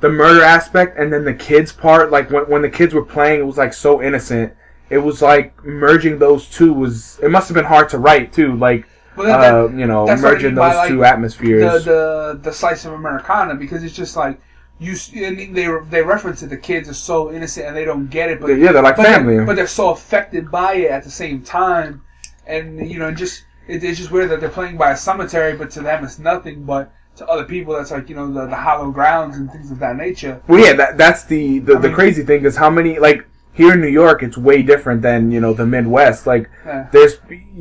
the 0.00 0.08
murder 0.10 0.42
aspect 0.42 0.98
and 0.98 1.12
then 1.12 1.24
the 1.24 1.34
kids 1.34 1.72
part. 1.72 2.10
Like 2.10 2.30
when 2.30 2.44
when 2.44 2.62
the 2.62 2.70
kids 2.70 2.94
were 2.94 3.04
playing, 3.04 3.40
it 3.40 3.44
was 3.44 3.56
like 3.58 3.72
so 3.72 4.02
innocent. 4.02 4.52
It 4.90 4.98
was 4.98 5.22
like 5.22 5.64
merging 5.64 6.18
those 6.18 6.48
two 6.50 6.72
was. 6.72 7.18
It 7.22 7.30
must 7.30 7.48
have 7.48 7.54
been 7.54 7.64
hard 7.64 7.88
to 7.90 7.98
write 7.98 8.32
too. 8.32 8.54
Like 8.56 8.86
But 9.16 9.24
that, 9.24 9.40
that- 9.40 9.54
uh, 9.54 9.68
you 9.70 9.86
know, 9.86 10.06
that's 10.06 10.22
what 10.22 10.28
I 10.28 10.34
merging 10.34 10.48
mean 10.50 10.56
by, 10.56 10.68
those 10.68 10.76
like, 10.76 10.88
two 10.90 11.04
atmospheres. 11.04 11.84
the 11.84 11.90
the 11.90 12.38
the 12.42 12.52
slice 12.52 12.84
of 12.84 12.92
Americana 12.92 13.54
because 13.54 13.82
it's 13.82 13.94
just 13.96 14.14
like 14.14 14.40
you 14.80 14.96
they 14.96 15.78
they 15.88 16.02
reference 16.02 16.42
it. 16.42 16.48
The 16.50 16.56
kids 16.56 16.88
are 16.88 16.94
so 16.94 17.32
innocent 17.32 17.66
and 17.66 17.76
they 17.76 17.84
don't 17.84 18.10
get 18.10 18.30
it, 18.30 18.40
but 18.40 18.48
yeah, 18.48 18.72
they're 18.72 18.82
like 18.82 18.96
but 18.96 19.06
family. 19.06 19.36
They're, 19.36 19.46
but 19.46 19.56
they're 19.56 19.66
so 19.66 19.90
affected 19.90 20.50
by 20.50 20.74
it 20.74 20.90
at 20.90 21.04
the 21.04 21.10
same 21.10 21.42
time, 21.42 22.02
and 22.46 22.90
you 22.90 22.98
know, 22.98 23.12
just 23.12 23.44
it, 23.68 23.84
it's 23.84 23.98
just 23.98 24.10
weird 24.10 24.30
that 24.30 24.40
they're 24.40 24.48
playing 24.50 24.76
by 24.76 24.90
a 24.90 24.96
cemetery, 24.96 25.56
but 25.56 25.70
to 25.72 25.80
them 25.80 26.04
it's 26.04 26.18
nothing. 26.18 26.64
But 26.64 26.92
to 27.16 27.26
other 27.28 27.44
people, 27.44 27.74
that's 27.74 27.92
like 27.92 28.08
you 28.08 28.16
know 28.16 28.32
the, 28.32 28.46
the 28.46 28.56
hollow 28.56 28.90
grounds 28.90 29.36
and 29.36 29.50
things 29.50 29.70
of 29.70 29.78
that 29.78 29.96
nature. 29.96 30.42
Well, 30.48 30.58
yeah, 30.64 30.72
that 30.74 30.98
that's 30.98 31.24
the 31.24 31.60
the, 31.60 31.76
I 31.76 31.80
the 31.80 31.88
mean- 31.88 31.94
crazy 31.94 32.24
thing 32.24 32.44
is 32.44 32.56
how 32.56 32.70
many 32.70 32.98
like 32.98 33.26
here 33.54 33.72
in 33.74 33.80
New 33.80 33.88
York, 33.88 34.22
it's 34.22 34.36
way 34.36 34.62
different 34.62 35.00
than 35.00 35.30
you 35.30 35.40
know 35.40 35.52
the 35.54 35.64
Midwest. 35.66 36.26
Like 36.26 36.50
Yeah. 36.66 36.86
there's 36.92 37.14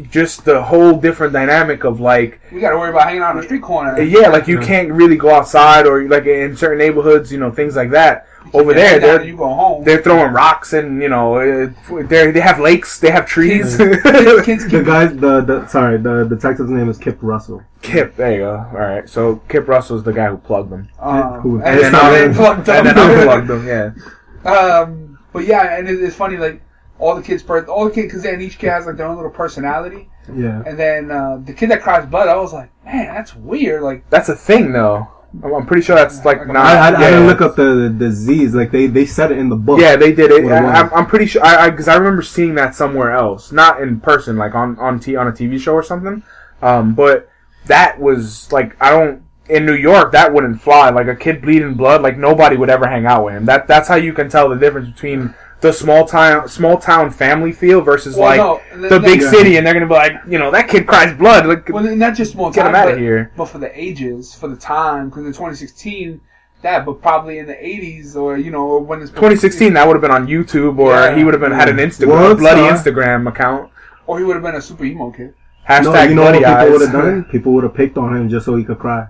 just 0.10 0.44
the 0.44 0.62
whole 0.62 0.94
different 1.00 1.34
dynamic 1.34 1.84
of 1.84 2.00
like 2.00 2.41
We 2.52 2.60
got 2.60 2.72
to 2.72 2.78
worry 2.78 2.89
about 2.89 3.04
hanging 3.08 3.22
out 3.22 3.32
on 3.32 3.38
the 3.38 3.44
street 3.44 3.62
corner. 3.62 4.02
yeah, 4.02 4.30
like 4.30 4.48
you 4.48 4.60
Yeah. 4.60 4.66
can't 4.66 4.91
really 4.91 5.16
go 5.18 5.30
outside 5.30 5.86
or 5.88 6.04
like 6.08 6.26
in 6.26 6.56
certain 6.58 6.80
neighborhoods, 6.80 7.32
you 7.32 7.39
know, 7.39 7.52
things 7.52 7.76
like 7.76 7.91
that. 7.91 8.28
Over 8.54 8.74
there, 8.74 8.89
hang 8.89 8.96
out 8.98 9.04
and 9.04 9.04
they're 9.22 9.24
you 9.24 9.38
go 9.38 9.48
home. 9.54 9.84
they're 9.86 10.02
throwing 10.02 10.34
rocks 10.34 10.74
and 10.74 11.02
you 11.02 11.08
know 11.10 11.36
uh, 11.36 11.70
they 12.12 12.30
they 12.32 12.41
have 12.41 12.60
lakes, 12.60 13.00
they 13.00 13.10
have 13.10 13.26
trees. 13.26 13.78
kids, 13.78 14.02
kids 14.46 14.64
The 14.70 14.70
keep 14.70 14.86
guy, 14.86 15.06
the, 15.06 15.41
the 15.41 15.66
sorry, 15.68 15.98
the 15.98 16.26
detective's 16.26 16.70
name 16.70 16.89
is 16.89 16.98
Kip 16.98 17.18
Russell. 17.22 17.64
Kip, 17.82 18.16
there 18.18 18.32
you 18.34 18.39
go. 18.39 18.56
All 18.74 18.80
right, 18.80 19.08
so 19.08 19.38
Kip 19.48 19.68
Russell's 19.70 20.04
the 20.04 20.12
guy 20.12 20.28
who 20.28 20.38
plugged 20.38 20.72
them, 20.72 20.89
um, 21.00 21.39
Who- 21.41 21.56
and, 21.62 21.68
and 21.68 21.80
then 21.80 21.91
then 21.94 22.02
I 22.02 22.20
unplugged 22.26 22.68
and 22.70 22.88
then 22.88 22.96
them. 22.96 23.20
unplugged 23.20 23.48
them. 23.48 23.68
Yeah, 23.68 24.52
Um, 24.52 25.12
but 25.34 25.46
yeah, 25.46 25.78
and 25.78 25.90
it, 25.90 26.02
it's 26.02 26.16
funny 26.16 26.38
like 26.38 26.62
all 27.00 27.16
the 27.16 27.22
kids, 27.22 27.44
per- 27.44 27.66
all 27.66 27.86
the 27.86 27.92
kids, 27.92 28.08
because 28.08 28.24
then 28.24 28.42
each 28.42 28.58
kid 28.58 28.70
has 28.70 28.86
like 28.86 28.98
their 28.98 29.08
own 29.08 29.16
little 29.16 29.32
personality. 29.32 30.10
Yeah. 30.34 30.64
And 30.66 30.80
then 30.80 31.12
uh, 31.12 31.38
the 31.44 31.54
kid 31.54 31.70
that 31.72 31.82
cries 31.82 32.06
blood, 32.06 32.30
I 32.30 32.36
was 32.36 32.54
like, 32.54 32.72
man, 32.86 33.14
that's 33.14 33.36
weird. 33.36 33.82
Like, 33.82 34.10
that's 34.10 34.30
a 34.30 34.36
thing 34.36 34.72
though. 34.72 35.08
I'm, 35.44 35.54
I'm 35.54 35.66
pretty 35.66 35.82
sure 35.82 35.96
that's 35.96 36.24
like 36.24 36.42
I- 36.42 36.46
not. 36.46 36.58
I, 36.58 36.78
I, 36.78 36.96
I 36.96 37.10
didn't 37.10 37.28
look 37.28 37.42
up 37.42 37.56
the 37.56 37.94
the 37.98 38.12
Z's. 38.12 38.54
Like 38.54 38.72
they 38.72 38.88
they 38.88 39.06
said 39.06 39.32
it 39.32 39.40
in 39.40 39.50
the 39.50 39.56
book. 39.56 39.80
Yeah, 39.80 39.96
they 39.96 40.14
did 40.14 40.32
it. 40.32 40.46
I, 40.52 40.82
I'm, 40.82 40.94
I'm 40.94 41.06
pretty 41.08 41.26
sure. 41.26 41.44
I 41.44 41.70
because 41.70 41.88
I, 41.88 41.96
remember 41.96 42.22
seeing 42.22 42.54
that 42.56 42.76
somewhere 42.76 43.12
else, 43.12 43.52
not 43.52 43.82
in 43.82 44.00
person, 44.00 44.38
like 44.38 44.54
on 44.54 44.78
on 44.78 45.00
t 45.00 45.16
on 45.16 45.28
a 45.28 45.32
TV 45.32 45.60
show 45.60 45.74
or 45.74 45.84
something. 45.84 46.24
Um, 46.62 46.94
but 46.94 47.30
that 47.66 48.00
was 48.00 48.52
like 48.52 48.76
I 48.82 48.92
don't 48.92 49.23
in 49.50 49.66
New 49.66 49.76
York 49.76 50.12
that 50.14 50.34
wouldn't 50.34 50.62
fly. 50.62 50.89
Like 50.89 51.08
a 51.08 51.16
kid 51.16 51.41
bleeding 51.41 51.74
blood, 51.74 52.02
like 52.02 52.18
nobody 52.18 52.56
would 52.58 52.70
ever 52.70 52.88
hang 52.88 53.06
out 53.06 53.26
with 53.26 53.34
him. 53.36 53.46
That 53.46 53.68
that's 53.68 53.88
how 53.88 53.96
you 53.96 54.14
can 54.14 54.30
tell 54.30 54.50
the 54.50 54.56
difference 54.56 54.89
between 54.89 55.34
the 55.62 55.72
small 55.72 56.06
town 56.06 56.48
small 56.50 56.78
town 56.78 57.10
family 57.12 57.52
feel 57.52 57.82
versus 57.82 58.16
well, 58.18 58.26
like 58.26 58.38
no, 58.38 58.62
and 58.74 58.84
the 58.84 59.00
big 59.00 59.22
Yeah. 59.22 59.30
city, 59.32 59.58
and 59.58 59.66
they're 59.66 59.74
gonna 59.74 59.88
be 59.88 59.94
like, 59.94 60.14
you 60.28 60.38
know, 60.39 60.52
that 60.52 60.68
kid 60.68 60.86
cries 60.88 61.14
blood. 61.18 61.46
Like, 61.46 61.70
Well, 61.70 61.84
not 61.96 62.16
just 62.16 62.34
small 62.34 62.52
get 62.52 62.62
time, 62.64 62.70
him 62.72 62.76
out 62.76 62.86
but, 62.86 62.94
of 62.94 63.00
here. 63.00 63.32
but 63.38 63.46
for 63.46 63.58
the 63.60 63.72
ages, 63.80 64.34
for 64.34 64.48
the 64.50 64.56
time, 64.58 65.10
because 65.10 65.26
in 65.26 65.32
2016, 65.34 66.20
that, 66.64 66.86
but 66.86 67.02
probably 67.02 67.39
in 67.39 67.46
the 67.46 67.54
80s 67.56 68.16
or 68.16 68.38
you 68.38 68.52
know, 68.52 68.78
when 68.78 69.02
it's 69.02 69.12
2016, 69.12 69.74
that 69.74 69.86
would 69.88 69.94
have 69.96 70.02
been 70.02 70.12
on 70.12 70.28
YouTube, 70.28 70.78
or 70.80 70.91
Yeah. 70.94 71.16
he 71.16 71.24
would 71.24 71.34
have 71.34 71.41
been 71.41 71.52
had 71.52 71.70
an 71.70 71.78
Instagram, 71.78 72.08
World 72.08 72.39
bloody 72.39 72.62
star. 72.62 72.72
Instagram 72.94 73.28
account. 73.28 73.70
or 74.06 74.20
he 74.20 74.26
would 74.26 74.36
have 74.36 74.44
been 74.44 74.56
a 74.56 74.62
super 74.62 74.84
emo 74.84 75.12
kid. 75.12 75.34
Hashtag 75.70 75.84
No, 75.94 76.04
you 76.04 76.16
know 76.16 76.24
what 76.24 76.34
people 76.34 76.52
eyes. 76.52 76.72
would 76.72 76.82
have 76.82 76.91
done? 76.91 77.24
People 77.32 77.54
would 77.54 77.64
have 77.64 77.74
picked 77.74 77.98
on 77.98 78.14
him 78.18 78.28
just 78.28 78.46
so 78.46 78.56
he 78.58 78.66
could 78.66 78.80
cry. 78.80 79.08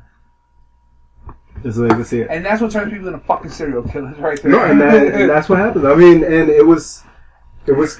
Just 1.63 1.77
so 1.77 1.87
they 1.87 2.03
see 2.03 2.19
it. 2.19 2.27
And 2.29 2.45
that's 2.45 2.61
what 2.61 2.71
turns 2.71 2.91
people 2.91 3.07
into 3.07 3.19
fucking 3.19 3.49
serial 3.49 3.83
killers, 3.83 4.17
right 4.17 4.41
there. 4.41 4.51
No, 4.51 4.63
and, 4.63 4.81
that, 4.81 4.95
and 5.15 5.29
that's 5.29 5.47
what 5.47 5.59
happens. 5.59 5.85
I 5.85 5.95
mean, 5.95 6.23
and 6.23 6.49
it 6.49 6.65
was, 6.65 7.03
it 7.65 7.71
was, 7.71 7.99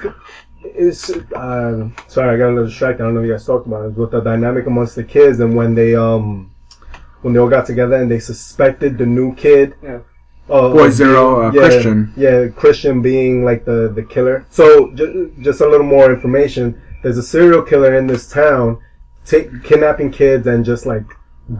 it's. 0.63 1.09
Uh, 1.09 1.89
sorry, 2.07 2.35
I 2.35 2.37
got 2.37 2.49
a 2.49 2.53
little 2.53 2.65
distracted. 2.65 3.03
I 3.03 3.05
don't 3.05 3.15
know 3.15 3.21
if 3.21 3.27
you 3.27 3.33
guys 3.33 3.45
talked 3.45 3.65
about 3.65 3.85
it. 3.85 3.97
With 3.97 4.11
the 4.11 4.19
dynamic 4.19 4.67
amongst 4.67 4.95
the 4.95 5.03
kids, 5.03 5.39
and 5.39 5.55
when 5.55 5.73
they 5.75 5.95
um, 5.95 6.53
when 7.21 7.33
they 7.33 7.39
all 7.39 7.49
got 7.49 7.65
together 7.65 7.95
and 7.95 8.11
they 8.11 8.19
suspected 8.19 8.97
the 8.97 9.05
new 9.05 9.33
kid. 9.35 9.75
Yeah. 9.81 9.99
Uh, 10.49 10.73
Boy 10.73 10.89
Zero, 10.89 11.47
uh, 11.47 11.51
yeah, 11.53 11.61
Christian. 11.61 12.13
Yeah, 12.17 12.47
Christian 12.49 13.01
being 13.01 13.45
like 13.45 13.63
the 13.63 13.93
the 13.95 14.03
killer. 14.03 14.45
So 14.49 14.91
ju- 14.91 15.33
just 15.39 15.61
a 15.61 15.67
little 15.67 15.85
more 15.85 16.11
information. 16.11 16.81
There's 17.01 17.17
a 17.17 17.23
serial 17.23 17.61
killer 17.61 17.95
in 17.95 18.07
this 18.07 18.29
town, 18.29 18.79
take, 19.25 19.63
kidnapping 19.63 20.11
kids 20.11 20.47
and 20.47 20.65
just 20.65 20.85
like 20.85 21.05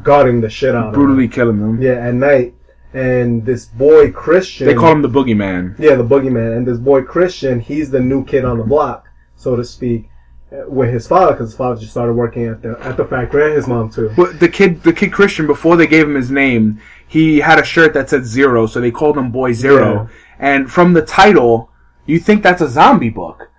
gutting 0.02 0.42
the 0.42 0.50
shit 0.50 0.76
out 0.76 0.88
of 0.88 0.94
brutally 0.94 1.28
killing 1.28 1.60
them. 1.60 1.82
Yeah, 1.82 1.94
at 1.94 2.14
night. 2.14 2.56
And 2.94 3.44
this 3.44 3.66
boy 3.66 4.12
Christian. 4.12 4.68
They 4.68 4.76
call 4.76 4.92
him 4.92 5.02
the 5.02 5.10
boogeyman. 5.10 5.78
Yeah, 5.80 5.96
the 5.96 6.04
boogeyman. 6.04 6.58
And 6.58 6.68
this 6.68 6.78
boy 6.78 7.02
Christian, 7.04 7.60
he's 7.60 7.90
the 7.90 8.00
new 8.00 8.24
kid 8.24 8.46
on 8.46 8.58
the 8.58 8.64
block, 8.64 9.08
so 9.36 9.56
to 9.56 9.66
speak, 9.66 10.10
uh, 10.52 10.70
with 10.70 10.94
his 10.94 11.08
father, 11.08 11.32
because 11.32 11.50
his 11.50 11.58
father 11.58 11.80
just 11.80 11.92
started 11.92 12.14
working 12.14 12.46
at 12.46 12.62
the 12.62 12.78
at 12.82 12.96
the 12.96 13.06
factory, 13.06 13.46
and 13.48 13.56
his 13.56 13.68
mom 13.68 13.90
too. 13.90 14.12
But 14.16 14.40
the 14.40 14.48
kid, 14.48 14.84
the 14.84 14.94
kid 14.94 15.12
Christian, 15.12 15.48
before 15.48 15.76
they 15.76 15.88
gave 15.88 16.08
him 16.08 16.14
his 16.16 16.30
name, 16.30 16.80
he 17.08 17.40
had 17.40 17.58
a 17.58 17.64
shirt 17.64 17.94
that 17.96 18.10
said 18.10 18.26
Zero, 18.26 18.68
so 18.68 18.80
they 18.80 18.92
called 18.92 19.18
him 19.18 19.32
Boy 19.32 19.54
Zero. 19.54 20.08
And 20.38 20.72
from 20.72 20.94
the 20.94 21.02
title, 21.02 21.72
you 22.06 22.20
think 22.20 22.44
that's 22.44 22.62
a 22.62 22.70
zombie 22.70 23.10
book, 23.10 23.50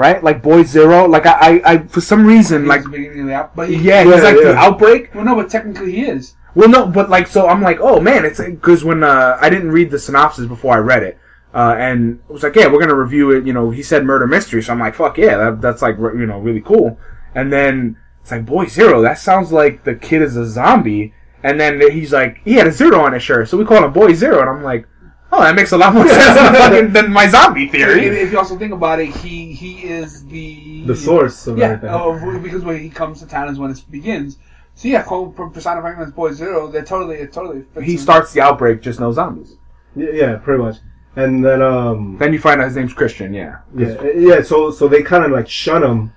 right? 0.00 0.24
Like 0.24 0.42
Boy 0.42 0.64
Zero. 0.64 1.06
Like 1.06 1.26
I, 1.26 1.32
I, 1.32 1.72
I 1.72 1.78
for 1.86 2.00
some 2.00 2.24
reason, 2.26 2.66
like 2.66 2.80
like 2.80 2.84
the 2.84 2.90
beginning 2.90 3.20
of 3.20 3.26
the 3.26 3.34
out, 3.34 3.54
but 3.54 3.68
yeah, 3.68 4.02
he's 4.02 4.16
Yeah, 4.16 4.22
like 4.22 4.36
the 4.36 4.56
outbreak. 4.56 5.14
Well, 5.14 5.24
no, 5.24 5.36
but 5.36 5.50
technically 5.50 5.92
he 5.92 6.06
is. 6.06 6.34
Well, 6.54 6.68
no, 6.68 6.86
but 6.86 7.10
like, 7.10 7.26
so 7.28 7.46
I'm 7.46 7.62
like, 7.62 7.78
oh 7.80 8.00
man, 8.00 8.24
it's 8.24 8.40
because 8.40 8.82
when 8.82 9.04
uh, 9.04 9.36
I 9.40 9.50
didn't 9.50 9.70
read 9.70 9.90
the 9.90 9.98
synopsis 9.98 10.46
before 10.46 10.74
I 10.74 10.78
read 10.78 11.02
it, 11.02 11.18
uh, 11.54 11.76
and 11.78 12.18
it 12.28 12.32
was 12.32 12.42
like, 12.42 12.56
yeah, 12.56 12.66
we're 12.66 12.80
gonna 12.80 12.96
review 12.96 13.30
it. 13.32 13.46
You 13.46 13.52
know, 13.52 13.70
he 13.70 13.82
said 13.82 14.04
murder 14.04 14.26
mystery, 14.26 14.62
so 14.62 14.72
I'm 14.72 14.80
like, 14.80 14.94
fuck 14.94 15.18
yeah, 15.18 15.36
that, 15.36 15.60
that's 15.60 15.82
like 15.82 15.98
you 15.98 16.26
know 16.26 16.40
really 16.40 16.62
cool. 16.62 16.98
And 17.34 17.52
then 17.52 17.96
it's 18.22 18.30
like, 18.30 18.46
boy, 18.46 18.66
zero. 18.66 19.02
That 19.02 19.18
sounds 19.18 19.52
like 19.52 19.84
the 19.84 19.94
kid 19.94 20.22
is 20.22 20.36
a 20.36 20.46
zombie. 20.46 21.14
And 21.42 21.58
then 21.58 21.80
he's 21.90 22.12
like, 22.12 22.40
he 22.44 22.54
had 22.54 22.66
a 22.66 22.72
zero 22.72 23.00
on 23.00 23.12
his 23.14 23.22
shirt, 23.22 23.48
so 23.48 23.56
we 23.56 23.64
call 23.64 23.82
him 23.82 23.92
Boy 23.94 24.12
Zero. 24.12 24.40
And 24.40 24.50
I'm 24.50 24.62
like, 24.62 24.86
oh, 25.32 25.40
that 25.42 25.54
makes 25.54 25.72
a 25.72 25.78
lot 25.78 25.94
more 25.94 26.06
sense 26.08 26.34
than, 26.34 26.54
fucking, 26.62 26.92
than 26.92 27.12
my 27.12 27.26
zombie 27.28 27.68
theory. 27.68 28.04
if 28.06 28.32
you 28.32 28.38
also 28.38 28.58
think 28.58 28.72
about 28.72 29.00
it, 29.00 29.14
he 29.16 29.52
he 29.52 29.82
is 29.84 30.24
the 30.26 30.84
The 30.86 30.96
source 30.96 31.46
of 31.46 31.58
Yeah, 31.58 31.72
everything. 31.72 31.90
of, 31.90 32.42
because 32.42 32.62
when 32.64 32.80
he 32.80 32.90
comes 32.90 33.20
to 33.20 33.26
town 33.26 33.48
is 33.48 33.58
when 33.58 33.70
it 33.70 33.82
begins. 33.90 34.38
So 34.74 34.88
yeah, 34.88 35.02
call 35.02 35.26
him 35.32 35.50
personifying 35.50 35.96
him 35.96 36.02
as 36.02 36.12
Boy 36.12 36.32
Zero. 36.32 36.68
They're 36.68 36.84
totally, 36.84 37.16
it 37.16 37.32
totally. 37.32 37.62
fits 37.74 37.86
He 37.86 37.92
him. 37.94 37.98
starts 37.98 38.32
the 38.32 38.40
outbreak, 38.40 38.80
just 38.80 38.98
no 39.00 39.12
zombies. 39.12 39.56
Yeah, 39.96 40.10
yeah, 40.12 40.36
pretty 40.36 40.62
much. 40.62 40.76
And 41.16 41.44
then 41.44 41.60
um, 41.60 42.16
Then 42.18 42.32
you 42.32 42.38
find 42.38 42.60
out 42.60 42.66
his 42.68 42.76
name's 42.76 42.92
Christian. 42.94 43.34
Yeah. 43.34 43.58
yeah, 43.76 44.00
yeah. 44.16 44.42
So 44.42 44.70
so 44.70 44.88
they 44.88 45.02
kind 45.02 45.24
of 45.24 45.32
like 45.32 45.48
shun 45.48 45.82
him, 45.82 46.12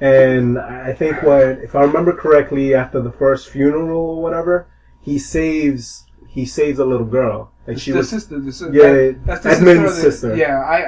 and 0.00 0.58
I 0.58 0.92
think 0.94 1.22
what 1.22 1.42
if 1.62 1.74
I 1.76 1.82
remember 1.82 2.12
correctly, 2.14 2.74
after 2.74 3.00
the 3.02 3.12
first 3.12 3.50
funeral 3.50 4.00
or 4.16 4.22
whatever, 4.22 4.66
he 5.02 5.18
saves 5.18 6.06
he 6.32 6.44
saves 6.46 6.78
a 6.78 6.84
little 6.84 7.06
girl, 7.06 7.50
like 7.66 7.76
The, 7.76 7.80
she 7.80 7.90
the 7.90 7.98
was 7.98 8.08
sister, 8.08 8.38
the 8.38 8.52
sister. 8.52 8.72
Yeah, 8.72 9.18
that's 9.26 9.42
the 9.42 9.50
Edmund's 9.50 9.94
sister. 9.94 10.10
sister. 10.12 10.36
Yeah, 10.36 10.60
I, 10.60 10.78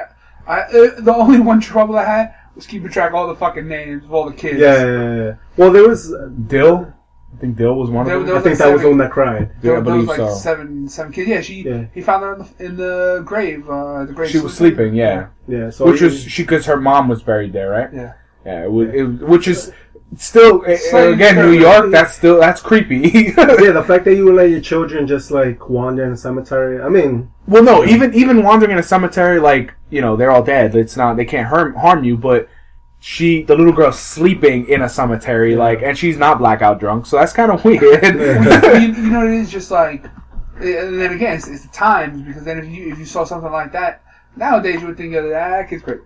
I, 0.47 0.61
uh, 0.61 1.01
the 1.01 1.13
only 1.13 1.39
one 1.41 1.59
trouble 1.59 1.97
I 1.97 2.05
had 2.05 2.33
was 2.55 2.65
keeping 2.65 2.89
track 2.89 3.09
of 3.09 3.15
all 3.15 3.27
the 3.27 3.35
fucking 3.35 3.67
names 3.67 4.05
of 4.05 4.13
all 4.13 4.25
the 4.29 4.35
kids. 4.35 4.57
yeah, 4.59 4.75
yeah, 4.85 4.91
yeah, 4.91 5.23
yeah. 5.23 5.35
Well, 5.57 5.71
there 5.71 5.87
was 5.87 6.13
Dill. 6.47 6.93
I 7.35 7.39
think 7.39 7.57
Dill 7.57 7.73
was 7.75 7.89
one 7.89 8.05
There- 8.05 8.17
of 8.17 8.27
them. 8.27 8.37
I 8.37 8.41
think 8.41 8.57
that 8.59 8.71
was 8.71 8.83
the 8.83 8.89
one 8.89 8.99
that 8.99 9.11
cried. 9.11 9.51
There, 9.61 9.73
Yeah, 9.73 9.79
I 9.79 9.81
believe 9.81 10.07
like 10.07 10.17
so. 10.17 10.33
seven, 10.35 10.87
seven 10.87 11.11
kids. 11.11 11.27
Yeah, 11.27 11.41
she, 11.41 11.55
Yeah. 11.63 11.85
he 11.93 12.01
found 12.01 12.23
her 12.23 12.33
in 12.35 12.39
the, 12.39 12.65
in 12.65 12.75
the 12.77 13.23
grave. 13.25 13.67
Uh, 13.69 14.05
the 14.05 14.13
grave. 14.13 14.29
She 14.29 14.39
was 14.39 14.53
sleeping. 14.55 14.93
Yeah. 14.93 15.27
Yeah, 15.47 15.71
so 15.71 15.85
which 15.87 15.99
he- 15.99 16.05
was 16.05 16.23
she 16.23 16.43
because 16.43 16.65
her 16.67 16.77
mom 16.79 17.07
was 17.09 17.21
buried 17.23 17.51
there, 17.51 17.69
right? 17.71 17.89
Yeah. 17.91 18.13
Yeah, 18.45 18.63
it 18.65 18.71
was, 18.71 18.89
it, 18.93 19.03
which 19.27 19.47
is 19.47 19.71
still 20.17 20.63
uh, 20.67 21.11
again 21.11 21.35
New. 21.35 21.51
York. 21.51 21.91
That's 21.91 22.13
still 22.13 22.39
that's 22.39 22.61
creepy. 22.61 22.95
yeah, 23.37 23.71
the 23.71 23.83
fact 23.87 24.05
that 24.05 24.15
you 24.15 24.25
would 24.25 24.35
let 24.35 24.49
your 24.49 24.61
children 24.61 25.07
just 25.07 25.31
like 25.31 25.69
wander 25.69 26.05
in 26.05 26.13
a 26.13 26.17
cemetery. 26.17 26.81
I 26.81 26.89
mean, 26.89 27.31
well, 27.47 27.63
no, 27.63 27.85
even 27.85 28.13
even 28.13 28.43
wandering 28.43 28.71
in 28.71 28.77
a 28.77 28.83
cemetery, 28.83 29.39
like 29.39 29.73
you 29.89 30.01
know, 30.01 30.15
they're 30.15 30.31
all 30.31 30.43
dead. 30.43 30.75
It's 30.75 30.97
not 30.97 31.15
they 31.17 31.25
can't 31.25 31.47
harm 31.47 31.75
harm 31.75 32.03
you, 32.03 32.17
but 32.17 32.49
she 32.99 33.43
the 33.43 33.55
little 33.55 33.73
girl's 33.73 33.99
sleeping 33.99 34.67
in 34.69 34.81
a 34.81 34.89
cemetery, 34.89 35.55
like, 35.55 35.81
and 35.81 35.97
she's 35.97 36.17
not 36.17 36.37
blackout 36.39 36.79
drunk, 36.79 37.05
so 37.05 37.17
that's 37.17 37.33
kind 37.33 37.51
of 37.51 37.63
weird. 37.65 37.81
you, 37.81 39.03
you 39.03 39.09
know, 39.09 39.27
it 39.27 39.33
is 39.33 39.51
just 39.51 39.71
like, 39.71 40.05
and 40.55 40.99
then 41.01 41.11
again, 41.13 41.35
it's, 41.35 41.47
it's 41.47 41.63
the 41.63 41.73
times 41.73 42.21
because 42.21 42.43
then 42.45 42.59
if 42.59 42.65
you 42.65 42.91
if 42.91 42.97
you 42.97 43.05
saw 43.05 43.23
something 43.23 43.51
like 43.51 43.71
that 43.73 44.03
nowadays, 44.35 44.81
you 44.81 44.87
would 44.87 44.97
think, 44.97 45.15
ah, 45.15 45.21
that 45.21 45.69
kid's 45.69 45.83
great. 45.83 45.99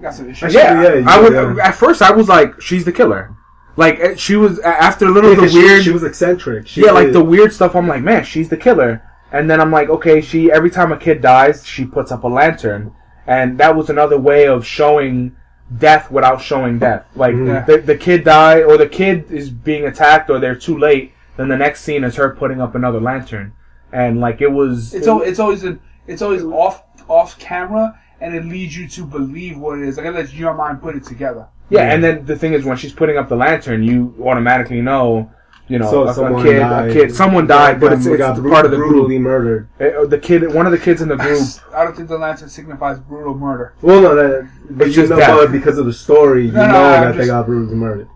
Got 0.00 0.14
some 0.14 0.30
issues. 0.30 0.54
yeah, 0.54 0.80
Yeah, 0.82 1.04
I 1.06 1.20
would. 1.20 1.32
yeah. 1.32 1.66
At 1.66 1.74
first, 1.74 2.02
I 2.02 2.12
was 2.12 2.28
like, 2.28 2.60
she's 2.60 2.84
the 2.84 2.92
killer. 2.92 3.36
Like 3.78 4.00
eh, 4.00 4.14
she 4.16 4.34
was 4.34 4.58
after 4.60 5.06
a 5.06 5.10
little 5.10 5.30
of 5.30 5.36
the 5.36 5.42
Because 5.42 5.52
she- 5.52 5.58
weird. 5.62 5.84
She, 5.84 5.90
was 5.92 6.02
eccentric. 6.02 6.66
She 6.66 6.84
yeah, 6.84 6.90
like 6.90 7.12
the 7.12 7.22
weird 7.22 7.52
stuff. 7.52 7.76
I'm 7.76 7.86
like, 7.86 8.02
man, 8.02 8.24
she's 8.24 8.48
the 8.48 8.56
killer. 8.56 9.02
And 9.30 9.48
then 9.48 9.60
I'm 9.60 9.70
like, 9.70 9.88
okay, 9.88 10.20
she 10.20 10.50
every 10.50 10.70
time 10.70 10.90
a 10.90 10.96
kid 10.96 11.20
dies, 11.20 11.64
she 11.64 11.84
puts 11.84 12.10
up 12.10 12.24
a 12.24 12.28
lantern, 12.28 12.92
and 13.26 13.56
that 13.58 13.76
was 13.76 13.88
another 13.88 14.18
way 14.18 14.48
of 14.48 14.66
showing 14.66 15.36
death 15.78 16.10
without 16.10 16.40
showing 16.40 16.78
death. 16.80 17.04
Like 17.14 17.34
Mhm. 17.36 17.66
the 17.66 17.78
the 17.78 17.96
kid 17.96 18.24
die 18.24 18.62
or 18.62 18.76
the 18.78 18.88
kid 18.88 19.30
is 19.30 19.48
being 19.50 19.84
attacked 19.86 20.28
or 20.30 20.40
they're 20.40 20.56
too 20.68 20.76
late. 20.78 21.12
Then 21.36 21.48
the 21.48 21.56
next 21.56 21.82
scene 21.82 22.02
is 22.02 22.16
her 22.16 22.34
putting 22.34 22.60
up 22.60 22.74
another 22.74 23.00
lantern, 23.00 23.52
and 23.92 24.18
like 24.18 24.40
it 24.40 24.50
was. 24.50 24.92
It's 24.92 25.06
al- 25.06 25.22
it's 25.22 25.38
always 25.38 25.62
an, 25.62 25.78
it's 26.08 26.22
always 26.22 26.42
off 26.42 26.82
off 27.06 27.38
camera, 27.38 27.96
and 28.20 28.34
it 28.34 28.44
leads 28.44 28.76
you 28.76 28.88
to 28.88 29.04
believe 29.04 29.56
what 29.56 29.78
it 29.78 29.86
is. 29.86 29.98
Like 29.98 30.06
it 30.06 30.14
lets 30.14 30.32
your 30.34 30.54
mind 30.54 30.82
put 30.82 30.96
it 30.96 31.04
together. 31.04 31.46
Yeah, 31.70 31.92
and 31.92 32.02
then 32.02 32.24
the 32.24 32.36
thing 32.36 32.52
is, 32.54 32.64
when 32.64 32.76
she's 32.76 32.92
putting 32.92 33.16
up 33.18 33.28
the 33.28 33.36
lantern, 33.36 33.82
you 33.82 34.14
automatically 34.22 34.80
know. 34.80 35.30
You 35.70 35.78
know, 35.78 35.90
So 35.90 36.04
a, 36.06 36.10
a 36.10 36.14
someone 36.14 36.42
kid, 36.44 36.60
died. 36.60 36.90
a 36.90 36.92
kid, 36.94 37.14
someone 37.14 37.46
died, 37.46 37.78
but 37.78 37.92
it's, 37.92 38.06
it's 38.06 38.40
bru- 38.40 38.50
part 38.50 38.64
of 38.64 38.70
the 38.70 38.78
group. 38.78 38.88
brutally 38.88 39.18
murdered. 39.18 39.68
Uh, 39.78 40.06
The 40.06 40.18
kid, 40.18 40.50
one 40.54 40.64
of 40.64 40.72
the 40.72 40.78
kids 40.78 41.02
in 41.02 41.08
the 41.08 41.16
group, 41.16 41.42
I 41.74 41.84
don't 41.84 41.94
think 41.94 42.08
the 42.08 42.16
lantern 42.16 42.48
signifies 42.48 42.98
brutal 42.98 43.34
murder. 43.34 43.74
Well, 43.82 44.00
no, 44.00 44.14
that, 44.14 44.48
but 44.70 44.86
It's 44.86 44.96
you 44.96 45.02
just 45.02 45.10
know, 45.10 45.18
death. 45.18 45.52
because 45.52 45.76
of 45.76 45.84
the 45.84 45.92
story, 45.92 46.46
you 46.46 46.52
No, 46.52 46.64
no, 46.66 46.72
know 46.72 46.84
I'm 46.94 47.02
that 47.02 47.16
they 47.18 47.26
got 47.26 47.44
brutally 47.44 47.76
murdered. 47.76 48.08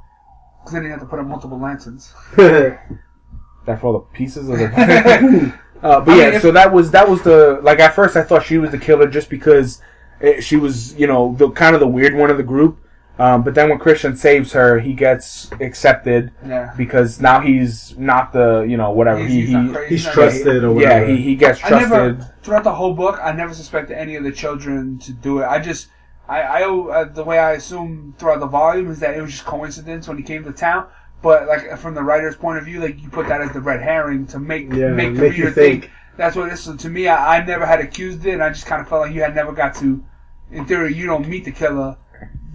Because 0.61 0.73
then 0.73 0.85
you 0.85 0.91
have 0.93 1.01
to 1.01 1.05
put 1.05 1.19
up 1.19 1.27
multiple 1.27 1.61
lanterns. 1.61 2.15
that 2.37 3.81
for 3.81 3.87
all 3.89 3.93
the 3.93 3.99
pieces 4.17 4.49
of 4.49 4.59
the. 4.59 4.65
uh, 5.83 6.01
but 6.01 6.09
I 6.15 6.17
yeah, 6.17 6.31
mean, 6.31 6.41
so 6.41 6.53
that 6.53 6.73
was 6.73 6.91
that 6.93 7.07
was 7.09 7.21
the 7.23 7.61
like 7.63 7.81
at 7.81 7.95
first 7.95 8.17
I 8.17 8.23
thought 8.23 8.45
she 8.45 8.57
was 8.59 8.71
the 8.71 8.79
killer 8.79 9.07
just 9.09 9.29
because 9.29 9.83
it, 10.21 10.43
she 10.43 10.57
was 10.57 10.95
you 10.95 11.07
know 11.07 11.35
the 11.37 11.51
kind 11.51 11.75
of 11.75 11.81
the 11.81 11.87
weird 11.89 12.15
one 12.15 12.31
of 12.31 12.39
the 12.39 12.43
group. 12.43 12.79
Um, 13.19 13.43
but 13.43 13.55
then 13.55 13.69
when 13.69 13.79
Christian 13.79 14.17
saves 14.17 14.53
her, 14.53 14.81
he 14.81 14.95
gets 14.95 15.51
accepted 15.61 16.33
Yeah. 16.47 16.73
because 16.77 17.21
now 17.21 17.41
he's 17.41 17.97
not 17.99 18.33
the 18.33 18.63
you 18.63 18.77
know 18.79 18.91
whatever 18.91 19.21
He's, 19.23 19.49
he 19.49 19.55
he's 19.55 19.77
he. 19.77 19.87
He's 19.89 20.05
trusted 20.11 20.65
or 20.65 20.81
yeah 20.81 21.05
he, 21.05 21.17
he 21.19 21.37
gets 21.37 21.63
I 21.63 21.69
trusted. 21.69 21.91
never 21.91 22.35
throughout 22.43 22.65
the 22.65 22.75
whole 22.75 22.95
book. 22.95 23.19
I 23.23 23.33
never 23.33 23.53
suspected 23.55 23.99
any 23.99 24.17
of 24.17 24.25
the 24.25 24.33
children 24.33 24.99
to 25.01 25.13
do 25.13 25.41
it. 25.41 25.45
I 25.45 25.59
just, 25.61 25.89
I, 26.29 26.41
I 26.41 26.63
uh, 26.65 27.05
the 27.05 27.23
way 27.23 27.39
I 27.39 27.53
assume 27.53 28.15
throughout 28.19 28.41
the 28.41 28.47
volume 28.47 28.91
is 28.91 28.99
that 29.01 29.15
it 29.17 29.21
was 29.21 29.31
just 29.33 29.45
coincidence 29.45 30.09
when 30.09 30.17
he 30.17 30.23
came 30.23 30.43
to 30.45 30.53
town. 30.53 30.87
But 31.21 31.47
like 31.47 31.77
from 31.79 31.95
the 31.95 32.03
writer's 32.03 32.35
point 32.35 32.59
of 32.59 32.65
view, 32.65 32.81
like 32.81 33.01
you 33.03 33.11
put 33.11 33.29
that 33.29 33.43
as 33.43 33.53
the 33.53 33.61
red 33.61 33.83
herring 33.83 34.27
to 34.29 34.39
make 34.41 34.73
Yeah, 34.73 34.89
make 34.89 35.15
the 35.15 35.21
make 35.21 35.37
you 35.37 35.45
reader 35.45 35.51
think. 35.53 35.83
think. 35.83 35.93
that's 36.17 36.35
what 36.35 36.49
it 36.49 36.55
is. 36.55 36.61
So 36.61 36.75
to 36.77 36.89
me, 36.89 37.09
I, 37.09 37.37
I 37.39 37.45
never 37.45 37.67
had 37.67 37.79
accused 37.81 38.25
it, 38.25 38.33
and 38.33 38.43
I 38.43 38.49
just 38.49 38.65
kind 38.67 38.81
of 38.81 38.89
felt 38.89 39.03
like 39.03 39.15
you 39.15 39.21
had 39.21 39.35
never 39.35 39.53
got 39.53 39.75
to. 39.77 40.03
In 40.51 40.65
theory, 40.65 40.95
you 40.95 41.07
don't 41.07 41.29
meet 41.29 41.45
the 41.45 41.53
killer 41.53 41.97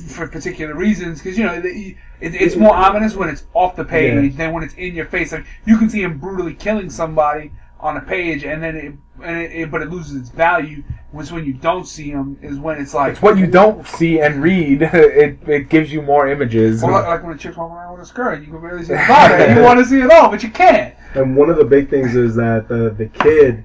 for 0.06 0.28
particular 0.28 0.76
reasons 0.76 1.20
because 1.22 1.38
you 1.38 1.44
know 1.44 1.60
the, 1.60 1.96
it, 2.20 2.36
it's 2.36 2.56
more 2.56 2.76
ominous 2.76 3.16
when 3.16 3.30
it's 3.30 3.46
off 3.54 3.76
the 3.76 3.84
page 3.84 4.36
than 4.36 4.54
when 4.54 4.64
it's 4.64 4.76
in 4.76 4.94
your 4.94 5.06
face. 5.06 5.32
Like 5.32 5.46
you 5.66 5.78
can 5.78 5.90
see 5.90 6.02
him 6.02 6.20
brutally 6.20 6.54
killing 6.54 6.90
somebody 6.90 7.52
on 7.80 7.98
a 7.98 8.02
page, 8.02 8.44
and 8.44 8.62
then 8.62 8.76
it, 8.76 8.94
and 9.24 9.38
it, 9.38 9.52
it 9.52 9.72
but 9.72 9.82
it 9.82 9.90
loses 9.90 10.22
its 10.22 10.30
value. 10.30 10.84
Was 11.14 11.32
when 11.32 11.46
you 11.46 11.54
don't 11.54 11.86
see 11.86 12.10
him 12.10 12.38
is 12.42 12.60
when 12.60 12.80
it's 12.80 12.94
like 12.94 13.14
It's 13.14 13.22
what 13.22 13.38
you 13.38 13.48
don't 13.48 13.88
see 13.88 14.20
and 14.20 14.44
read. 14.44 14.82
It 14.94 15.40
it 15.48 15.70
gives 15.70 15.92
you 15.92 16.02
more 16.02 16.28
images. 16.28 16.84
Or 16.84 16.92
like, 16.92 17.06
like 17.06 17.24
when 17.24 17.34
a 17.34 17.38
chick's 17.38 17.58
walking 17.58 17.76
around 17.76 17.94
with 17.94 18.02
a 18.02 18.06
skirt, 18.06 18.42
you 18.42 18.48
can 18.52 18.62
barely 18.62 18.84
see 18.84 18.94
the 18.94 19.06
body. 19.08 19.34
and 19.36 19.58
you 19.58 19.64
want 19.64 19.80
to 19.80 19.86
see 19.86 20.02
it 20.02 20.12
all, 20.12 20.30
but 20.30 20.44
you 20.44 20.52
can't. 20.52 20.94
And 21.16 21.36
one 21.36 21.50
of 21.50 21.58
the 21.58 21.66
big 21.66 21.90
things 21.90 22.16
is 22.16 22.36
that 22.36 22.68
the 22.68 22.90
the 22.92 23.08
kid, 23.08 23.64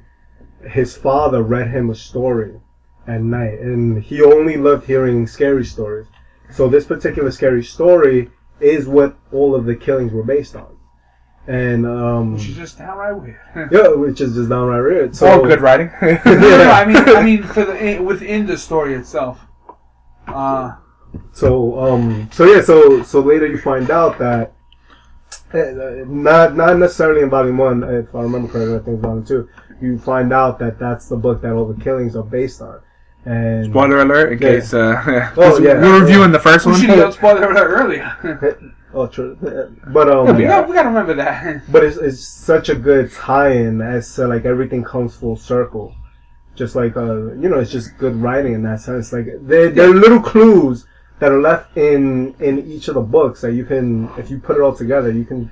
his 0.70 0.96
father 0.96 1.42
read 1.42 1.68
him 1.68 1.90
a 1.90 1.94
story 1.94 2.54
at 3.06 3.20
night, 3.20 3.58
and 3.58 4.02
he 4.02 4.22
only 4.22 4.56
loved 4.56 4.86
hearing 4.86 5.26
scary 5.26 5.64
stories. 5.64 6.06
So 6.52 6.68
this 6.68 6.84
particular 6.84 7.30
scary 7.30 7.62
story 7.64 8.30
is 8.60 8.86
what 8.86 9.16
all 9.32 9.54
of 9.54 9.64
the 9.64 9.74
killings 9.74 10.12
were 10.12 10.22
based 10.22 10.54
on, 10.54 10.76
and 11.46 11.86
um, 11.86 12.38
She's 12.38 12.56
just 12.56 12.78
downright 12.78 13.16
weird. 13.20 13.40
yeah, 13.72 13.88
which 13.88 14.20
is 14.20 14.34
just 14.34 14.48
downright 14.50 14.82
weird. 14.82 15.16
So 15.16 15.26
all 15.26 15.42
good 15.42 15.60
writing. 15.60 15.90
no, 16.00 16.08
no, 16.26 16.38
no, 16.38 16.70
I 16.70 16.84
mean, 16.84 16.96
I 16.96 17.22
mean, 17.28 17.42
for 17.42 17.64
the 17.64 17.98
within 18.00 18.46
the 18.46 18.56
story 18.58 18.94
itself. 18.94 19.40
Uh, 20.26 20.76
So 21.32 21.78
um 21.78 22.30
so 22.32 22.44
yeah 22.46 22.62
so 22.62 23.02
so 23.02 23.20
later 23.20 23.46
you 23.46 23.58
find 23.58 23.90
out 23.90 24.18
that 24.18 24.54
uh, 25.52 26.04
not 26.06 26.56
not 26.56 26.78
necessarily 26.78 27.20
in 27.22 27.28
volume 27.28 27.58
one 27.58 27.82
if 27.84 28.14
I 28.14 28.22
remember 28.22 28.48
correctly 28.48 28.76
I 28.76 28.78
think 28.78 28.94
it's 28.96 29.02
volume 29.02 29.24
two 29.26 29.48
you 29.80 29.98
find 29.98 30.32
out 30.32 30.58
that 30.60 30.78
that's 30.78 31.08
the 31.08 31.16
book 31.16 31.42
that 31.42 31.52
all 31.52 31.66
the 31.66 31.82
killings 31.84 32.16
are 32.16 32.22
based 32.22 32.62
on 32.62 32.80
and 33.24 33.66
Spoiler 33.66 34.00
alert! 34.00 34.32
In 34.32 34.38
Yeah. 34.38 34.48
case 34.48 34.74
uh, 34.74 35.30
Oh, 35.36 35.58
yeah. 35.60 35.80
we're 35.80 36.00
reviewing 36.00 36.32
the 36.32 36.38
first 36.40 36.66
we 36.66 36.72
one. 36.72 36.80
should 36.80 36.90
have 36.90 37.14
spoiled 37.18 37.38
it 37.38 37.44
earlier. 37.44 38.72
oh 38.94 39.06
true 39.06 39.38
but 39.88 40.10
um 40.10 40.36
we, 40.36 40.44
got, 40.44 40.68
we 40.68 40.74
got 40.74 40.82
to 40.82 40.88
remember 40.88 41.14
that. 41.14 41.62
but 41.72 41.82
it's, 41.82 41.96
it's 41.96 42.26
such 42.28 42.68
a 42.68 42.74
good 42.74 43.10
tie-in 43.12 43.80
as 43.80 44.14
to 44.14 44.26
like 44.26 44.44
everything 44.44 44.84
comes 44.84 45.14
full 45.16 45.34
circle 45.36 45.94
just 46.54 46.76
like 46.76 46.94
uh 46.96 47.32
you 47.42 47.48
know 47.48 47.58
it's 47.58 47.70
just 47.72 47.96
good 47.96 48.14
writing 48.16 48.52
in 48.52 48.62
that 48.62 48.80
sense 48.80 49.10
like 49.10 49.26
there 49.40 49.70
there 49.70 49.88
are 49.90 49.94
little 49.94 50.20
clues 50.20 50.84
that 51.20 51.32
are 51.32 51.40
left 51.40 51.74
in 51.78 52.34
in 52.40 52.58
each 52.70 52.88
of 52.88 52.94
the 52.94 53.00
books 53.00 53.40
that 53.40 53.52
you 53.52 53.64
can 53.64 54.10
if 54.18 54.28
you 54.30 54.38
put 54.38 54.56
it 54.58 54.60
all 54.62 54.74
together 54.76 55.10
you 55.10 55.24
can 55.24 55.50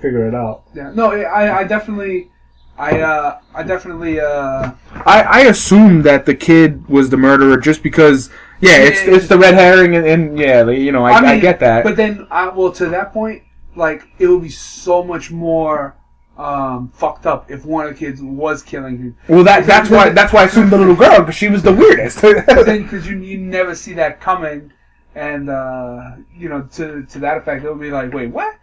figure 0.00 0.28
it 0.28 0.34
out 0.34 0.62
Yeah. 0.72 0.92
No, 0.94 1.10
I, 1.10 1.60
I 1.60 1.64
definitely, 1.64 2.30
I, 2.78 3.00
uh, 3.00 3.40
I 3.54 3.62
definitely, 3.62 4.20
uh, 4.20 4.72
I, 5.06 5.22
I 5.22 5.40
assumed 5.42 6.04
that 6.04 6.26
the 6.26 6.34
kid 6.34 6.86
was 6.88 7.08
the 7.08 7.16
murderer 7.16 7.56
just 7.56 7.82
because, 7.82 8.30
yeah, 8.60 8.76
it's 8.78 9.04
Yeah. 9.04 9.14
it's 9.14 9.28
the 9.28 9.38
red 9.38 9.54
herring, 9.54 9.96
and, 9.96 10.06
and 10.06 10.38
yeah, 10.38 10.68
you 10.68 10.92
know, 10.92 11.04
I, 11.04 11.12
I, 11.12 11.32
mean, 11.32 11.40
get 11.40 11.58
that. 11.60 11.84
But 11.84 11.96
then, 11.96 12.26
I, 12.30 12.48
well, 12.48 12.72
to 12.72 12.86
that 12.90 13.12
point, 13.12 13.42
like, 13.74 14.06
it 14.18 14.26
would 14.26 14.42
be 14.42 14.50
so 14.50 15.02
much 15.02 15.30
more, 15.30 15.96
um, 16.38 16.90
fucked 16.94 17.24
up 17.26 17.50
if 17.50 17.64
one 17.64 17.86
of 17.86 17.92
the 17.92 17.98
kids 17.98 18.20
was 18.20 18.62
killing 18.62 18.98
him. 18.98 19.16
well, 19.28 19.44
that 19.44 19.64
that's 19.66 19.88
why 19.88 20.10
that's 20.10 20.34
why 20.34 20.42
I 20.42 20.44
assumed 20.44 20.70
the 20.70 20.76
little 20.76 20.94
girl 20.94 21.20
because 21.20 21.34
she 21.34 21.48
was 21.48 21.62
the 21.62 21.72
weirdest. 21.72 22.20
because 22.20 23.08
you 23.08 23.18
you 23.18 23.38
never 23.38 23.74
see 23.74 23.94
that 23.94 24.20
coming, 24.20 24.70
and 25.14 25.48
uh, 25.48 26.16
you 26.36 26.50
know 26.50 26.62
to 26.72 27.06
to 27.06 27.18
that 27.20 27.38
effect, 27.38 27.64
it 27.64 27.70
would 27.70 27.80
be 27.80 27.90
like, 27.90 28.12
wait, 28.12 28.26
what? 28.26 28.54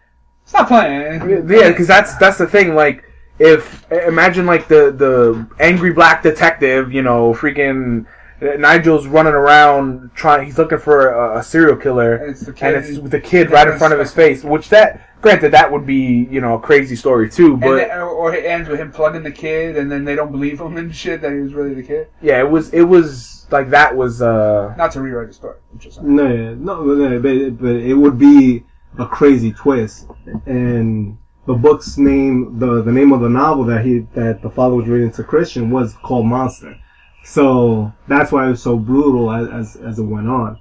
Stop 0.45 0.67
playing. 0.67 1.21
yeah, 1.49 1.69
because 1.69 1.87
that's 1.87 2.15
that's 2.17 2.37
the 2.37 2.45
thing. 2.45 2.75
Like, 2.75 3.03
if 3.43 3.91
imagine 3.91 4.45
like 4.45 4.67
the 4.67 4.91
the 4.91 5.47
angry 5.59 5.91
black 5.91 6.23
detective, 6.23 6.91
you 6.91 7.01
know, 7.01 7.33
freaking. 7.33 8.05
Nigel's 8.41 9.07
running 9.07 9.31
around 9.31 10.11
trying. 10.15 10.45
He's 10.45 10.57
looking 10.57 10.79
for 10.79 11.13
a, 11.13 11.39
a 11.39 11.43
serial 11.43 11.77
killer, 11.77 12.15
And 12.15 12.31
it's 12.31 12.41
the 12.41 12.65
and 12.65 12.75
it's 12.75 12.97
with 12.97 13.11
the 13.11 13.19
kid 13.21 13.51
right 13.51 13.65
in 13.65 13.77
front 13.77 13.93
of 13.93 14.01
his 14.01 14.13
face. 14.13 14.43
Which 14.43 14.67
that, 14.67 15.21
granted, 15.21 15.51
that 15.51 15.71
would 15.71 15.85
be 15.85 16.27
you 16.29 16.41
know 16.41 16.55
a 16.55 16.59
crazy 16.59 16.97
story 16.97 17.29
too. 17.29 17.55
But 17.55 17.75
then, 17.77 17.99
or, 17.99 18.09
or 18.09 18.35
it 18.35 18.43
ends 18.43 18.67
with 18.67 18.81
him 18.81 18.91
plugging 18.91 19.23
the 19.23 19.31
kid, 19.31 19.77
and 19.77 19.89
then 19.89 20.03
they 20.03 20.15
don't 20.15 20.31
believe 20.31 20.59
him 20.59 20.75
and 20.75 20.93
shit 20.93 21.21
that 21.21 21.31
he 21.31 21.37
was 21.37 21.53
really 21.53 21.73
the 21.73 21.83
kid. 21.83 22.07
yeah, 22.21 22.39
it 22.39 22.49
was 22.49 22.73
it 22.73 22.81
was 22.83 23.47
like 23.49 23.69
that 23.69 23.95
was 23.95 24.21
uh 24.21 24.73
Not 24.75 24.91
to 24.93 25.01
rewrite 25.01 25.27
the 25.27 25.33
story. 25.33 25.59
I'm 25.71 25.79
just 25.79 25.95
saying. 25.95 26.13
No, 26.13 26.27
yeah, 26.27 26.53
no, 26.57 26.83
no, 26.83 27.19
but, 27.21 27.61
but 27.61 27.75
it 27.75 27.93
would 27.93 28.17
be 28.17 28.65
a 28.99 29.05
crazy 29.05 29.53
twist. 29.53 30.07
And 30.45 31.17
the 31.45 31.53
book's 31.53 31.97
name, 31.97 32.57
the 32.59 32.81
the 32.81 32.91
name 32.91 33.11
of 33.11 33.21
the 33.21 33.29
novel 33.29 33.65
that 33.65 33.85
he 33.85 33.99
that 34.13 34.41
the 34.41 34.49
father 34.49 34.75
was 34.75 34.87
reading 34.87 35.11
to 35.13 35.23
Christian 35.23 35.69
was 35.69 35.93
called 35.93 36.25
Monster. 36.25 36.77
So 37.25 37.91
that's 38.07 38.31
why 38.31 38.47
it 38.47 38.49
was 38.51 38.63
so 38.63 38.77
brutal 38.77 39.31
as 39.31 39.49
as, 39.49 39.75
as 39.81 39.99
it 39.99 40.03
went 40.03 40.27
on. 40.27 40.59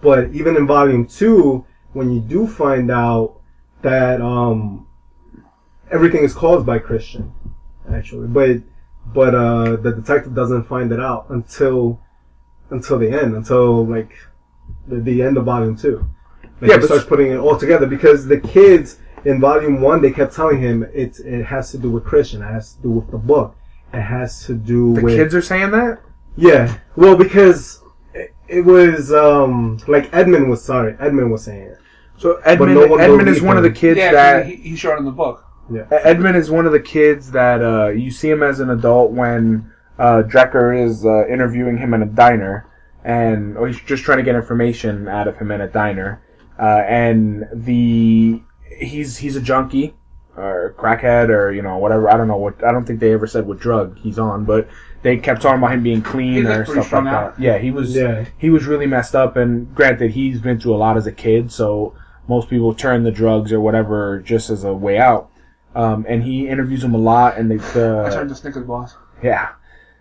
But 0.00 0.32
even 0.32 0.56
in 0.56 0.66
volume 0.66 1.06
two, 1.06 1.66
when 1.92 2.12
you 2.12 2.20
do 2.20 2.46
find 2.46 2.90
out 2.90 3.40
that 3.82 4.20
um 4.20 4.86
everything 5.90 6.24
is 6.24 6.32
caused 6.32 6.64
by 6.64 6.78
Christian, 6.78 7.32
actually, 7.92 8.28
but 8.28 8.62
but 9.12 9.34
uh 9.34 9.76
the 9.76 9.92
detective 9.92 10.34
doesn't 10.34 10.64
find 10.64 10.92
it 10.92 11.00
out 11.00 11.26
until 11.28 12.00
until 12.70 12.98
the 12.98 13.10
end, 13.10 13.34
until 13.34 13.86
like 13.86 14.12
the, 14.88 14.96
the 14.96 15.22
end 15.22 15.36
of 15.36 15.44
volume 15.44 15.76
two. 15.76 16.08
Like 16.60 16.70
Yeah, 16.70 16.78
he 16.78 16.84
starts 16.84 17.04
putting 17.04 17.32
it 17.32 17.36
all 17.36 17.58
together 17.58 17.86
because 17.86 18.26
the 18.26 18.40
kids 18.40 18.98
in 19.24 19.40
volume 19.40 19.80
one 19.80 20.02
they 20.02 20.10
kept 20.10 20.34
telling 20.34 20.60
him 20.60 20.82
it 20.94 21.18
it 21.20 21.44
has 21.44 21.70
to 21.72 21.78
do 21.78 21.90
with 21.90 22.04
Christian, 22.04 22.42
it 22.42 22.46
has 22.46 22.74
to 22.74 22.82
do 22.82 22.90
with 22.90 23.10
the 23.10 23.18
book, 23.18 23.56
it 23.92 24.00
has 24.00 24.44
to 24.46 24.54
do 24.54 24.94
the 24.94 25.02
with 25.02 25.16
kids 25.16 25.34
are 25.34 25.42
saying 25.42 25.70
that. 25.72 26.00
yeah. 26.36 26.78
Well, 26.96 27.16
because 27.16 27.82
it, 28.14 28.34
it 28.48 28.60
was 28.62 29.12
um 29.12 29.78
like 29.86 30.12
Edmund 30.12 30.48
was 30.48 30.64
sorry, 30.64 30.96
Edmund 31.00 31.30
was 31.30 31.44
saying 31.44 31.68
it. 31.68 31.78
So 32.16 32.36
Edmund 32.44 32.74
no 32.74 32.96
Edmund 32.96 33.28
is 33.28 33.36
believed 33.36 33.46
one 33.46 33.56
of 33.56 33.62
the 33.62 33.70
kids 33.70 33.98
yeah, 33.98 34.12
that 34.12 34.46
he, 34.46 34.56
he 34.56 34.76
showed 34.76 34.98
in 34.98 35.04
the 35.04 35.10
book. 35.10 35.44
Yeah. 35.70 35.86
Edmund 35.90 36.36
is 36.36 36.50
one 36.50 36.66
of 36.66 36.72
the 36.72 36.80
kids 36.80 37.30
that 37.30 37.62
uh, 37.62 37.88
you 37.88 38.10
see 38.10 38.28
him 38.28 38.42
as 38.42 38.60
an 38.60 38.70
adult 38.70 39.12
when 39.12 39.72
uh, 39.98 40.22
Drecker 40.26 40.84
is 40.84 41.06
uh, 41.06 41.26
interviewing 41.28 41.78
him 41.78 41.94
in 41.94 42.02
a 42.02 42.06
diner, 42.06 42.66
and 43.04 43.56
or 43.56 43.68
he's 43.68 43.80
just 43.80 44.02
trying 44.02 44.18
to 44.18 44.24
get 44.24 44.34
information 44.34 45.08
out 45.08 45.28
of 45.28 45.38
him 45.38 45.50
in 45.50 45.60
a 45.60 45.68
diner. 45.68 46.22
Uh, 46.58 46.82
and 46.86 47.48
the 47.52 48.42
he's 48.82 49.16
he's 49.18 49.36
a 49.36 49.40
junkie 49.40 49.94
or 50.36 50.74
crackhead 50.78 51.28
or 51.28 51.52
you 51.52 51.62
know 51.62 51.78
whatever. 51.78 52.10
I 52.10 52.16
don't 52.16 52.28
know 52.28 52.36
what. 52.36 52.62
I 52.64 52.72
don't 52.72 52.84
think 52.84 53.00
they 53.00 53.12
ever 53.12 53.26
said 53.26 53.46
what 53.46 53.58
drug 53.58 53.98
he's 53.98 54.18
on, 54.18 54.44
but 54.44 54.68
they 55.02 55.16
kept 55.16 55.42
talking 55.42 55.58
about 55.58 55.72
him 55.72 55.82
being 55.82 56.02
clean 56.02 56.34
He's, 56.34 56.46
or 56.46 56.64
pretty 56.64 56.82
stuff 56.82 56.92
like 57.04 57.06
out. 57.12 57.36
that. 57.36 57.42
Yeah, 57.42 57.58
he 57.58 57.70
was. 57.70 57.94
Yeah. 57.94 58.24
He 58.38 58.50
was 58.50 58.66
really 58.66 58.86
messed 58.86 59.14
up, 59.14 59.36
and 59.36 59.74
granted, 59.74 60.12
he's 60.12 60.40
been 60.40 60.60
through 60.60 60.74
a 60.74 60.76
lot 60.76 60.96
as 60.96 61.06
a 61.06 61.12
kid, 61.12 61.50
so 61.52 61.94
most 62.28 62.48
people 62.48 62.72
turn 62.74 63.02
the 63.02 63.10
drugs 63.10 63.52
or 63.52 63.60
whatever 63.60 64.20
just 64.20 64.48
as 64.50 64.64
a 64.64 64.72
way 64.72 64.98
out. 64.98 65.28
Um, 65.74 66.04
and 66.08 66.22
he 66.22 66.48
interviews 66.48 66.84
him 66.84 66.94
a 66.94 66.98
lot, 66.98 67.36
and 67.38 67.50
they, 67.50 67.56
I 67.56 68.10
turned 68.10 68.30
the 68.30 68.34
to 68.34 68.40
Snickers 68.40 68.66
boss. 68.66 68.94
yeah, 69.22 69.52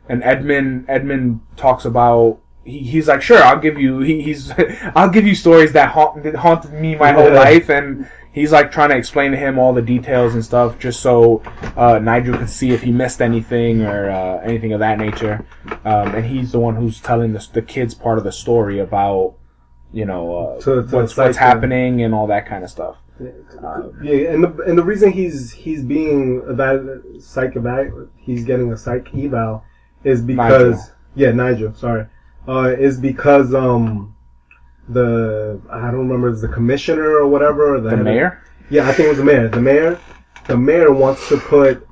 and 0.10 0.22
Edmund 0.24 0.86
Edmund 0.90 1.40
talks 1.56 1.86
about 1.86 2.40
he, 2.66 2.80
he's 2.80 3.08
like 3.08 3.22
sure 3.22 3.42
I'll 3.42 3.60
give 3.60 3.80
you 3.80 4.00
he, 4.00 4.22
he's 4.22 4.52
I'll 4.96 5.10
give 5.10 5.26
you 5.26 5.34
stories 5.34 5.72
that 5.72 5.90
haunt 5.90 6.24
that 6.24 6.36
haunted 6.36 6.74
me 6.74 6.96
my 6.96 7.14
whole 7.14 7.32
life, 7.34 7.70
and 7.70 8.06
he's 8.32 8.52
like 8.52 8.72
trying 8.72 8.90
to 8.90 8.98
explain 8.98 9.32
to 9.32 9.38
him 9.38 9.60
all 9.60 9.74
the 9.74 9.82
details 9.82 10.34
and 10.34 10.44
stuff 10.44 10.80
just 10.80 11.00
so 11.02 11.42
uh, 11.76 12.00
Nigel 12.00 12.38
can 12.38 12.48
see 12.48 12.72
if 12.72 12.82
he 12.82 12.92
missed 12.92 13.22
anything 13.22 13.82
or 13.84 14.10
uh, 14.10 14.40
anything 14.40 14.74
of 14.74 14.80
that 14.80 14.98
nature. 14.98 15.46
Um, 15.86 16.16
and 16.16 16.26
he's 16.26 16.52
the 16.52 16.60
one 16.60 16.76
who's 16.76 17.00
telling 17.02 17.34
the, 17.34 17.46
the 17.54 17.62
kids 17.62 17.94
part 17.94 18.18
of 18.18 18.24
the 18.24 18.32
story 18.32 18.80
about 18.80 19.36
you 19.94 20.06
know 20.06 20.56
uh, 20.58 20.60
To- 20.62 20.84
to 20.88 20.96
what's, 20.96 21.18
what's 21.18 21.38
happening 21.38 22.04
and 22.04 22.14
all 22.14 22.28
that 22.28 22.46
kind 22.46 22.64
of 22.64 22.70
stuff. 22.70 22.98
Um, 23.64 24.00
Yeah, 24.02 24.32
and 24.32 24.44
the 24.44 24.64
and 24.68 24.78
the 24.78 24.84
reason 24.84 25.12
he's 25.12 25.52
he's 25.52 25.84
being 25.84 26.42
eval 26.50 27.02
psych 27.20 27.56
eval 27.56 28.10
he's 28.16 28.44
getting 28.46 28.72
a 28.74 28.78
psych 28.78 29.14
eval 29.14 29.64
is 30.04 30.22
because 30.24 30.78
Nigel. 30.78 30.96
yeah 31.16 31.32
Nigel 31.32 31.74
sorry 31.76 32.08
uh 32.48 32.74
is 32.80 33.00
because 33.00 33.54
um 33.54 34.16
the 34.94 35.62
I 35.72 35.92
don't 35.92 36.08
remember 36.08 36.30
if 36.30 36.34
it's 36.34 36.42
the 36.42 36.48
commissioner 36.48 37.18
or 37.18 37.28
whatever 37.28 37.76
or 37.76 37.82
the, 37.82 37.90
the 37.90 37.90
head 37.92 38.00
of- 38.00 38.06
mayor. 38.06 38.44
yeah 38.70 38.88
I 38.88 38.94
think 38.94 39.08
it 39.08 39.10
was 39.10 39.18
the 39.18 39.26
mayor 39.26 39.48
the 39.48 39.62
mayor 39.62 40.00
the 40.48 40.58
mayor 40.58 40.92
wants 40.92 41.28
to 41.30 41.38
put 41.38 41.88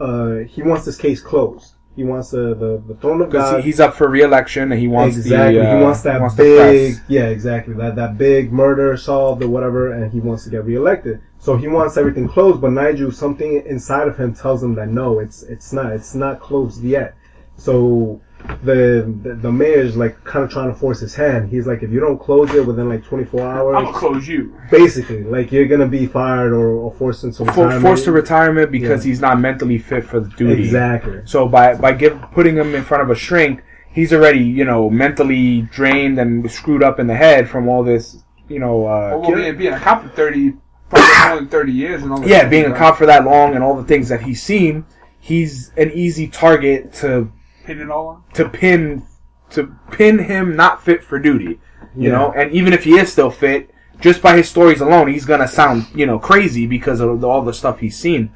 uh 0.00 0.36
he 0.48 0.62
wants 0.62 0.84
this 0.84 0.96
case 0.96 1.20
closed 1.20 1.74
he 1.94 2.04
wants 2.04 2.30
the 2.30 2.54
the, 2.54 2.82
the 2.86 2.94
throne 3.00 3.20
of 3.20 3.30
God 3.30 3.62
he's 3.62 3.78
up 3.78 3.94
for 3.94 4.08
re-election 4.08 4.72
and 4.72 4.80
he 4.80 4.88
wants 4.88 5.16
exactly. 5.16 5.58
the 5.58 5.68
uh, 5.68 5.76
he 5.76 5.82
wants 5.82 6.02
that 6.02 6.20
wants 6.20 6.36
big, 6.36 6.96
yeah, 7.08 7.26
exactly. 7.26 7.74
That 7.74 7.96
that 7.96 8.16
big 8.16 8.50
murder 8.50 8.96
solved 8.96 9.42
or 9.42 9.48
whatever, 9.48 9.92
and 9.92 10.10
he 10.10 10.20
wants 10.20 10.44
to 10.44 10.50
get 10.50 10.64
reelected. 10.64 11.20
So 11.38 11.56
he 11.56 11.68
wants 11.68 11.98
everything 11.98 12.28
closed. 12.28 12.62
But 12.62 12.70
Nigel, 12.70 13.12
something 13.12 13.62
inside 13.66 14.08
of 14.08 14.16
him 14.16 14.34
tells 14.34 14.62
him 14.62 14.74
that 14.76 14.88
no, 14.88 15.18
it's 15.18 15.42
it's 15.42 15.72
not. 15.72 15.92
It's 15.92 16.14
not 16.14 16.40
closed 16.40 16.82
yet. 16.82 17.14
So 17.56 18.22
the 18.62 19.12
the, 19.22 19.34
the 19.34 19.52
mayor's 19.52 19.96
like 19.96 20.22
kind 20.24 20.44
of 20.44 20.50
trying 20.50 20.68
to 20.72 20.74
force 20.78 21.00
his 21.00 21.14
hand. 21.14 21.48
He's 21.50 21.66
like, 21.66 21.82
if 21.82 21.90
you 21.90 22.00
don't 22.00 22.18
close 22.18 22.52
it 22.54 22.66
within 22.66 22.88
like 22.88 23.04
24 23.04 23.40
I'm 23.40 23.46
hours, 23.56 23.74
gonna 23.86 23.98
close 23.98 24.28
you. 24.28 24.56
basically, 24.70 25.24
like 25.24 25.52
you're 25.52 25.66
gonna 25.66 25.86
be 25.88 26.06
fired 26.06 26.52
or, 26.52 26.68
or 26.68 26.92
forced 26.94 27.24
into 27.24 27.38
For, 27.38 27.44
retirement. 27.50 27.82
forced 27.82 28.04
to 28.04 28.12
retirement 28.12 28.70
because 28.72 29.04
Yeah. 29.04 29.10
he's 29.10 29.20
not 29.20 29.40
mentally 29.40 29.78
fit 29.78 30.04
for 30.04 30.20
the 30.20 30.28
duty. 30.30 30.62
Exactly. 30.64 31.20
So 31.24 31.48
by 31.48 31.74
by 31.74 31.92
give, 31.92 32.20
putting 32.32 32.56
him 32.56 32.74
in 32.74 32.82
front 32.84 33.02
of 33.02 33.10
a 33.10 33.14
shrink, 33.14 33.62
he's 33.92 34.12
already 34.12 34.40
you 34.44 34.64
know 34.64 34.88
mentally 34.90 35.62
drained 35.72 36.18
and 36.18 36.50
screwed 36.50 36.82
up 36.82 36.98
in 37.00 37.06
the 37.06 37.14
head 37.16 37.48
from 37.48 37.68
all 37.68 37.82
this 37.84 38.22
you 38.48 38.58
know. 38.58 38.86
Uh, 38.86 39.18
Well, 39.18 39.34
being, 39.34 39.56
being 39.56 39.72
a 39.72 39.78
cop 39.80 40.02
for 40.02 40.08
thirty, 40.10 40.54
probably 40.90 41.28
more 41.28 41.36
than 41.40 41.48
thirty 41.48 41.72
years, 41.72 42.02
and 42.02 42.12
all 42.12 42.24
yeah, 42.26 42.40
stuff, 42.40 42.50
being 42.50 42.66
a 42.66 42.74
cop 42.76 42.96
for 42.96 43.06
that 43.06 43.24
long 43.24 43.54
and 43.54 43.62
all 43.64 43.76
the 43.76 43.84
things 43.84 44.08
that 44.08 44.20
he's 44.20 44.42
seen, 44.42 44.84
he's 45.20 45.70
an 45.76 45.90
easy 45.92 46.26
target 46.28 46.92
to 46.94 47.30
Pin 47.64 47.80
it 47.80 47.90
all 47.90 48.08
on. 48.08 48.22
to 48.34 48.48
pin 48.48 49.02
to 49.50 49.74
pin 49.90 50.18
him 50.18 50.56
not 50.56 50.82
fit 50.82 51.02
for 51.04 51.18
duty. 51.18 51.60
You 51.96 52.08
Yeah. 52.08 52.12
know, 52.12 52.32
and 52.32 52.50
even 52.52 52.72
if 52.72 52.84
he 52.84 52.96
is 52.98 53.12
still 53.12 53.30
fit, 53.30 53.70
just 54.00 54.22
by 54.22 54.36
his 54.36 54.48
stories 54.48 54.80
alone, 54.80 55.08
he's 55.08 55.24
gonna 55.26 55.48
sound 55.48 55.86
you 55.94 56.06
know 56.06 56.18
crazy 56.18 56.66
because 56.66 57.00
of 57.00 57.22
all 57.24 57.42
the 57.42 57.52
stuff 57.52 57.78
he's 57.80 57.96
seen. 57.96 58.30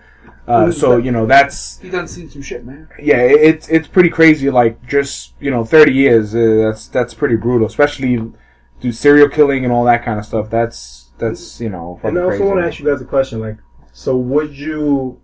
Uh, 0.47 0.71
so 0.71 0.97
you 0.97 1.11
know 1.11 1.27
that's 1.27 1.81
He 1.81 1.91
done 1.91 2.07
seen 2.07 2.31
some 2.31 2.41
shit, 2.43 2.65
man. 2.65 2.87
yeah, 3.03 3.17
it's 3.17 3.69
it's 3.69 3.89
pretty 3.89 4.11
crazy. 4.11 4.49
Like 4.51 4.85
just 4.87 5.33
you 5.41 5.51
know, 5.51 5.65
thirty 5.65 5.93
years. 5.93 6.35
Uh, 6.37 6.67
that's 6.67 6.87
that's 6.89 7.15
pretty 7.15 7.35
brutal, 7.37 7.67
especially 7.67 8.33
do 8.81 8.93
serial 8.93 9.29
killing 9.29 9.65
and 9.65 9.73
all 9.73 9.85
that 9.87 10.05
kind 10.05 10.19
of 10.21 10.25
stuff. 10.25 10.49
That's 10.51 11.11
that's 11.19 11.61
you 11.61 11.69
know. 11.71 11.99
And 12.05 12.17
I 12.17 12.23
also 12.23 12.29
crazy. 12.39 12.45
want 12.45 12.61
to 12.61 12.67
ask 12.69 12.79
you 12.79 12.87
guys 12.87 13.01
a 13.01 13.05
question. 13.07 13.41
Like, 13.41 13.57
so 13.93 14.17
would 14.17 14.55
you? 14.57 15.19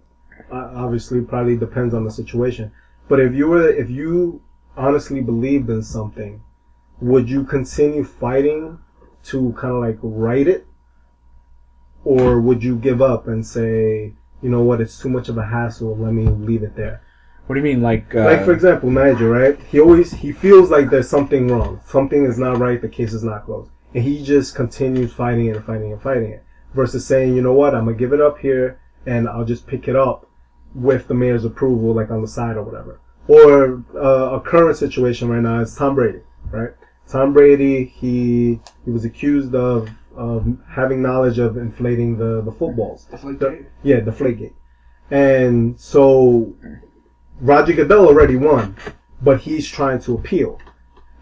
Uh, 0.51 0.73
obviously, 0.75 1.21
probably 1.21 1.57
depends 1.57 1.95
on 1.95 2.05
the 2.05 2.11
situation. 2.11 2.73
But 3.09 3.21
if 3.21 3.35
you 3.35 3.49
were, 3.49 3.69
if 3.69 3.91
you 3.91 4.43
honestly 4.77 5.21
believed 5.21 5.69
in 5.71 5.83
something, 5.83 6.43
would 7.01 7.29
you 7.29 7.45
continue 7.45 8.05
fighting 8.05 8.79
to 9.25 9.53
kind 9.59 9.75
of 9.75 9.81
like 9.81 9.99
right 10.03 10.47
it, 10.47 10.67
or 12.05 12.41
would 12.41 12.63
you 12.63 12.77
give 12.77 13.03
up 13.03 13.29
and 13.29 13.47
say, 13.47 14.15
you 14.41 14.49
know 14.51 14.63
what, 14.63 14.81
it's 14.81 14.99
too 14.99 15.09
much 15.09 15.29
of 15.29 15.39
a 15.39 15.47
hassle. 15.47 15.97
Let 15.97 16.13
me 16.13 16.27
leave 16.27 16.63
it 16.63 16.75
there. 16.75 17.03
What 17.47 17.55
do 17.55 17.61
you 17.61 17.65
mean, 17.65 17.83
like? 17.83 18.15
Uh, 18.15 18.25
Like 18.25 18.45
for 18.45 18.53
example, 18.53 18.91
Nigel, 18.91 19.29
right? 19.29 19.61
He 19.71 19.81
always 19.81 20.13
he 20.13 20.33
feels 20.33 20.71
like 20.71 20.91
there's 20.91 21.09
something 21.09 21.49
wrong. 21.49 21.81
Something 21.85 22.25
is 22.25 22.39
not 22.39 22.59
right. 22.59 22.81
The 22.81 22.89
case 22.89 23.13
is 23.13 23.25
not 23.25 23.45
closed, 23.45 23.71
and 23.95 24.03
he 24.03 24.23
just 24.25 24.55
continues 24.55 25.13
fighting 25.13 25.47
it 25.47 25.57
and 25.57 25.65
fighting 25.65 25.93
and 25.93 26.01
fighting 26.01 26.31
it. 26.31 26.45
Versus 26.75 27.05
saying, 27.07 27.37
you 27.37 27.43
know 27.43 27.53
what, 27.53 27.75
I'm 27.75 27.85
gonna 27.85 27.97
give 27.97 28.13
it 28.13 28.21
up 28.21 28.39
here, 28.39 28.81
and 29.07 29.29
I'll 29.29 29.45
just 29.45 29.67
pick 29.67 29.89
it 29.89 29.97
up 29.97 30.27
with 30.75 31.09
the 31.09 31.15
mayor's 31.15 31.45
approval, 31.45 31.95
like 31.95 32.11
on 32.11 32.23
the 32.23 32.29
side 32.29 32.57
or 32.57 32.63
whatever. 32.63 33.01
Or 33.29 33.85
uh, 33.95 34.37
a 34.37 34.41
current 34.41 34.77
situation 34.77 35.29
right 35.29 35.41
now 35.43 35.61
is 35.61 35.75
Tom 35.75 35.95
Brady, 35.95 36.21
right? 36.51 36.71
Tom 37.09 37.33
Brady, 37.33 37.85
he 37.85 38.61
he 38.85 38.91
was 38.91 39.05
accused 39.05 39.55
of 39.55 39.89
of 40.17 40.47
having 40.69 41.01
knowledge 41.03 41.39
of 41.39 41.57
inflating 41.57 42.17
the 42.19 42.43
the 42.43 42.53
footballs. 42.53 43.07
The- 43.11 43.35
gate. 43.35 43.67
yeah, 43.83 44.01
Deflategate. 44.01 44.55
And 45.11 45.79
so 45.79 46.55
Roger 47.41 47.75
Goodell 47.75 48.07
already 48.07 48.37
won, 48.37 48.77
but 49.21 49.41
he's 49.41 49.69
trying 49.69 50.01
to 50.01 50.15
appeal. 50.15 50.59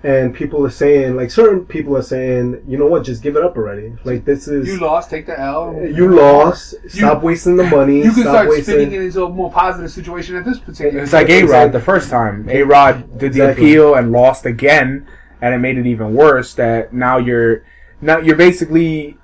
And 0.02 0.34
people 0.34 0.64
are 0.64 0.70
saying, 0.70 1.14
like 1.16 1.30
certain 1.30 1.66
people 1.66 1.94
are 1.94 2.02
saying, 2.02 2.62
you 2.66 2.78
know 2.78 2.86
what, 2.86 3.04
just 3.04 3.22
give 3.22 3.36
it 3.36 3.44
up 3.44 3.56
already. 3.58 3.92
Like 4.04 4.24
this 4.24 4.48
is 4.48 4.66
You 4.66 4.80
lost. 4.80 5.10
Take 5.10 5.26
the 5.26 5.38
L. 5.38 5.74
you 5.78 6.14
lost. 6.14 6.74
Stop 6.88 7.22
wasting 7.22 7.56
the 7.56 7.64
money. 7.64 7.98
You 7.98 8.04
can 8.04 8.22
stop 8.22 8.32
start 8.34 8.48
wasting. 8.48 8.64
spinning 8.76 8.92
it 8.94 9.02
into 9.02 9.24
a 9.24 9.28
more 9.28 9.52
positive 9.52 9.90
situation 9.90 10.36
at 10.36 10.46
this 10.46 10.58
particular. 10.58 11.02
It's 11.02 11.12
like 11.12 11.28
A 11.28 11.42
Rod 11.44 11.72
the 11.72 11.80
first 11.80 12.08
time. 12.08 12.48
A 12.48 12.62
Rod 12.62 13.18
did 13.18 13.34
the 13.34 13.42
Exactly. 13.42 13.50
appeal 13.72 13.94
and 13.96 14.10
lost 14.10 14.46
again, 14.46 15.06
and 15.42 15.54
it 15.54 15.58
made 15.58 15.76
it 15.76 15.86
even 15.86 16.14
worse. 16.14 16.54
That 16.54 16.94
now 16.94 17.18
you're 17.18 17.64
now 18.00 18.20
you're 18.20 18.36
basically 18.36 19.18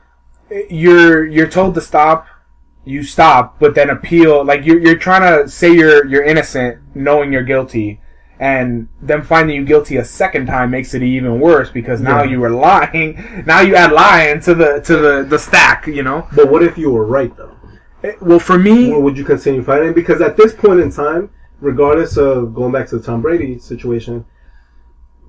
you're 0.69 1.27
you're 1.27 1.49
told 1.49 1.75
to 1.77 1.81
stop, 1.81 2.27
you 2.85 3.03
stop, 3.03 3.59
but 3.59 3.75
then 3.75 3.89
appeal. 3.89 4.45
Like 4.45 4.67
you're 4.67 4.79
you're 4.81 4.99
trying 4.99 5.23
to 5.43 5.49
say 5.49 5.73
you're 5.75 6.07
you're 6.07 6.23
innocent, 6.25 6.79
knowing 6.95 7.33
you're 7.33 7.43
guilty, 7.45 8.01
and 8.39 8.89
them 9.01 9.23
finding 9.23 9.57
you 9.57 9.65
guilty 9.65 9.97
a 9.97 10.05
second 10.05 10.47
time 10.47 10.71
makes 10.71 10.93
it 10.95 11.03
even 11.03 11.41
worse 11.41 11.71
because 11.71 12.01
now 12.01 12.23
Yeah. 12.23 12.31
you 12.31 12.41
were 12.41 12.51
lying. 12.51 13.17
Now 13.47 13.61
you 13.61 13.75
add 13.77 13.93
lying 13.93 14.41
to 14.41 14.55
the 14.55 14.81
to 14.83 14.97
the 14.97 15.25
the 15.29 15.39
stack. 15.39 15.87
You 15.87 16.03
know. 16.03 16.27
But 16.35 16.51
what 16.51 16.63
if 16.63 16.77
you 16.79 16.91
were 16.91 17.07
right 17.07 17.35
though? 17.37 17.53
Well, 18.21 18.39
for 18.39 18.59
me, 18.59 18.93
Or 18.93 19.01
would 19.03 19.17
you 19.19 19.25
continue 19.25 19.63
fighting? 19.63 19.93
Because 19.93 20.21
at 20.21 20.37
this 20.37 20.53
point 20.55 20.81
in 20.81 20.93
time, 20.93 21.31
regardless 21.61 22.17
of 22.17 22.55
going 22.55 22.73
back 22.73 22.87
to 22.89 22.99
the 22.99 23.05
Tom 23.05 23.21
Brady 23.23 23.59
situation, 23.59 24.25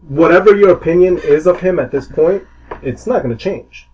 whatever 0.08 0.56
your 0.56 0.72
opinion 0.72 1.18
is 1.20 1.48
of 1.48 1.60
him 1.60 1.80
at 1.80 1.92
this 1.92 2.08
point, 2.08 2.44
it's 2.82 3.08
not 3.08 3.24
going 3.24 3.36
to 3.36 3.42
change. 3.44 3.88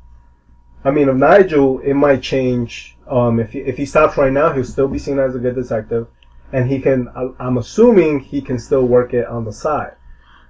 I 0.84 0.92
mean, 0.92 1.08
of 1.08 1.16
Nigel, 1.16 1.80
it 1.80 1.94
might 1.94 2.22
change. 2.22 2.98
Um, 3.08 3.40
if 3.40 3.52
he, 3.54 3.60
if 3.60 3.78
he 3.78 3.86
stops 3.86 4.18
right 4.18 4.32
now, 4.34 4.52
he'll 4.52 4.64
still 4.66 4.88
be 4.88 5.00
seen 5.00 5.18
as 5.20 5.36
a 5.36 5.40
good 5.40 5.56
detective, 5.56 6.08
and 6.54 6.70
he 6.72 6.80
can. 6.80 7.10
I'm 7.40 7.58
assuming 7.58 8.20
he 8.22 8.40
can 8.42 8.58
still 8.60 8.86
work 8.86 9.14
it 9.14 9.26
on 9.28 9.44
the 9.46 9.52
side. 9.66 9.94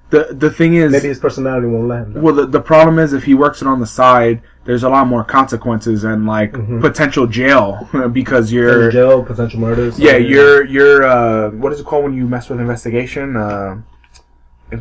the 0.09 0.21
the 0.43 0.51
thing 0.59 0.75
is, 0.75 0.91
Maybe 0.91 1.07
his 1.07 1.19
personality 1.27 1.65
won't 1.73 1.87
let 1.87 2.01
him. 2.03 2.21
Well, 2.21 2.35
the, 2.35 2.45
the 2.45 2.61
problem 2.61 2.99
is 2.99 3.13
if 3.13 3.23
he 3.23 3.33
works 3.33 3.61
it 3.63 3.67
on 3.73 3.79
the 3.79 3.87
side, 4.01 4.41
there's 4.65 4.83
a 4.83 4.89
lot 4.95 5.07
more 5.07 5.23
consequences 5.23 6.03
and 6.03 6.19
like 6.37 6.51
Mhm. 6.53 6.81
potential 6.81 7.25
jail 7.39 7.65
because 8.19 8.45
you're 8.55 8.91
jail, 8.91 9.23
potential 9.23 9.59
murders. 9.65 9.93
yeah 10.07 10.17
you're 10.17 10.59
you're 10.75 11.03
uh 11.15 11.49
what 11.61 11.71
is 11.73 11.79
it 11.81 11.85
called 11.89 12.03
when 12.05 12.13
you 12.19 12.25
mess 12.27 12.45
with 12.49 12.59
investigation 12.59 13.35
uh 13.35 13.71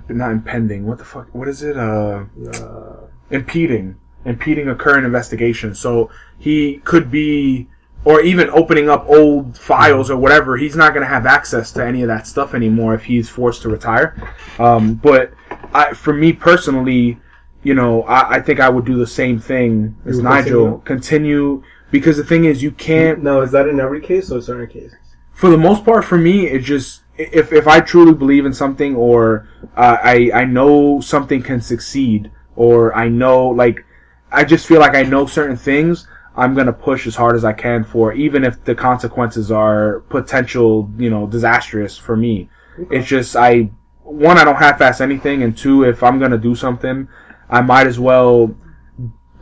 not 0.09 0.31
impending 0.33 0.87
what 0.87 0.99
the 0.99 1.05
fuck 1.05 1.27
what 1.35 1.49
is 1.49 1.62
it 1.62 1.77
uh 1.77 2.25
Uh, 2.62 2.97
impeding 3.31 3.87
impeding 4.25 4.66
a 4.68 4.75
current 4.85 5.05
investigation 5.11 5.75
so 5.75 6.11
he 6.39 6.59
could 6.91 7.07
be 7.11 7.68
or 8.05 8.20
even 8.20 8.50
opening 8.50 8.88
up 8.88 9.05
old 9.09 9.57
files 9.57 10.11
or 10.11 10.16
whatever 10.16 10.57
he's 10.57 10.76
not 10.76 10.92
going 10.92 11.03
to 11.03 11.09
have 11.09 11.26
access 11.26 11.72
to 11.72 11.84
any 11.84 12.03
of 12.03 12.09
that 12.09 12.26
stuff 12.26 12.55
anymore 12.55 12.94
if 12.94 13.05
he's 13.05 13.28
forced 13.28 13.62
to 13.62 13.68
retire 13.68 14.34
um, 14.59 14.94
but 14.94 15.32
I, 15.72 15.92
for 15.94 16.12
me 16.12 16.32
personally 16.32 17.18
you 17.62 17.74
know 17.74 18.03
I, 18.03 18.36
I 18.36 18.40
think 18.40 18.61
i 18.61 18.68
would 18.68 18.84
do 18.84 18.96
the 18.96 19.07
same 19.07 19.38
thing 19.38 19.96
as 20.05 20.18
nigel 20.18 20.78
continue 20.80 21.62
because 21.90 22.16
the 22.16 22.24
thing 22.24 22.46
is 22.46 22.62
you 22.62 22.72
can't 22.72 23.22
now, 23.22 23.42
is 23.42 23.53
that 23.53 23.68
in 23.68 23.78
every 23.78 24.00
case 24.00 24.30
or 24.30 24.40
certain 24.40 24.66
cases? 24.66 24.96
for 25.32 25.50
the 25.50 25.59
most 25.59 25.84
part, 25.84 26.05
for 26.05 26.18
me, 26.18 26.46
it 26.46 26.61
just 26.61 27.03
if 27.18 27.53
if 27.53 27.66
I 27.66 27.80
truly 27.80 28.14
believe 28.14 28.46
in 28.46 28.53
something 28.53 28.94
or 28.94 29.48
uh, 29.76 29.96
I 30.03 30.30
I 30.32 30.44
know 30.44 31.00
something 31.00 31.42
can 31.42 31.61
succeed 31.61 32.30
or 32.55 32.94
I 32.94 33.09
know 33.09 33.48
like 33.48 33.84
I 34.30 34.44
just 34.44 34.66
feel 34.66 34.80
like 34.80 34.94
I 34.94 35.03
know 35.03 35.26
certain 35.26 35.57
things. 35.57 36.07
I'm 36.37 36.55
gonna 36.55 36.72
push 36.72 37.07
as 37.07 37.14
hard 37.14 37.37
as 37.37 37.45
I 37.45 37.53
can 37.53 37.85
for, 37.85 38.12
even 38.12 38.45
if 38.45 38.64
the 38.64 38.74
consequences 38.74 39.51
are 39.51 40.01
potential, 40.09 40.91
you 40.99 41.11
know, 41.11 41.26
disastrous 41.26 41.97
for 41.97 42.16
me. 42.16 42.49
It's 42.91 43.07
just 43.07 43.37
I 43.37 43.70
one 44.03 44.39
I 44.39 44.45
don't 44.45 44.57
half-ass 44.57 45.01
anything, 45.01 45.43
and 45.43 45.57
two, 45.57 45.85
if 45.85 46.03
I'm 46.03 46.18
gonna 46.18 46.39
do 46.39 46.55
something, 46.55 47.09
I 47.51 47.61
might 47.61 47.87
as 47.87 47.99
well 47.99 48.55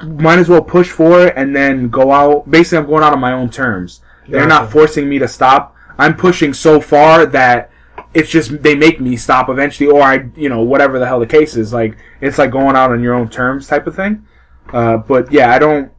might 0.02 0.38
as 0.38 0.48
well 0.48 0.62
push 0.62 0.90
for 0.90 1.26
it 1.26 1.34
and 1.36 1.54
then 1.54 1.88
go 1.88 2.10
out. 2.12 2.50
Basically, 2.50 2.78
I'm 2.78 2.86
going 2.86 3.04
out 3.04 3.12
on 3.12 3.20
my 3.20 3.32
own 3.32 3.50
terms. 3.50 4.00
They're 4.28 4.46
not 4.46 4.70
forcing 4.70 5.08
me 5.08 5.18
to 5.18 5.28
stop. 5.28 5.74
I'm 5.98 6.16
pushing 6.16 6.54
so 6.54 6.80
far 6.80 7.26
that 7.26 7.70
it's 8.14 8.30
just 8.30 8.62
they 8.62 8.74
make 8.74 9.00
me 9.00 9.16
stop 9.16 9.48
eventually, 9.48 9.90
or 9.90 10.02
I, 10.02 10.28
you 10.36 10.48
know, 10.48 10.62
whatever 10.62 10.98
the 10.98 11.06
hell 11.06 11.20
the 11.20 11.26
case 11.26 11.56
is. 11.56 11.72
Like 11.72 11.96
it's 12.20 12.38
like 12.38 12.50
going 12.50 12.76
out 12.76 12.90
on 12.90 13.02
your 13.02 13.14
own 13.14 13.28
terms 13.28 13.66
type 13.66 13.86
of 13.86 13.94
thing. 13.94 14.26
Uh, 14.72 14.98
but 14.98 15.30
yeah, 15.32 15.52
I 15.52 15.58
don't. 15.58 15.92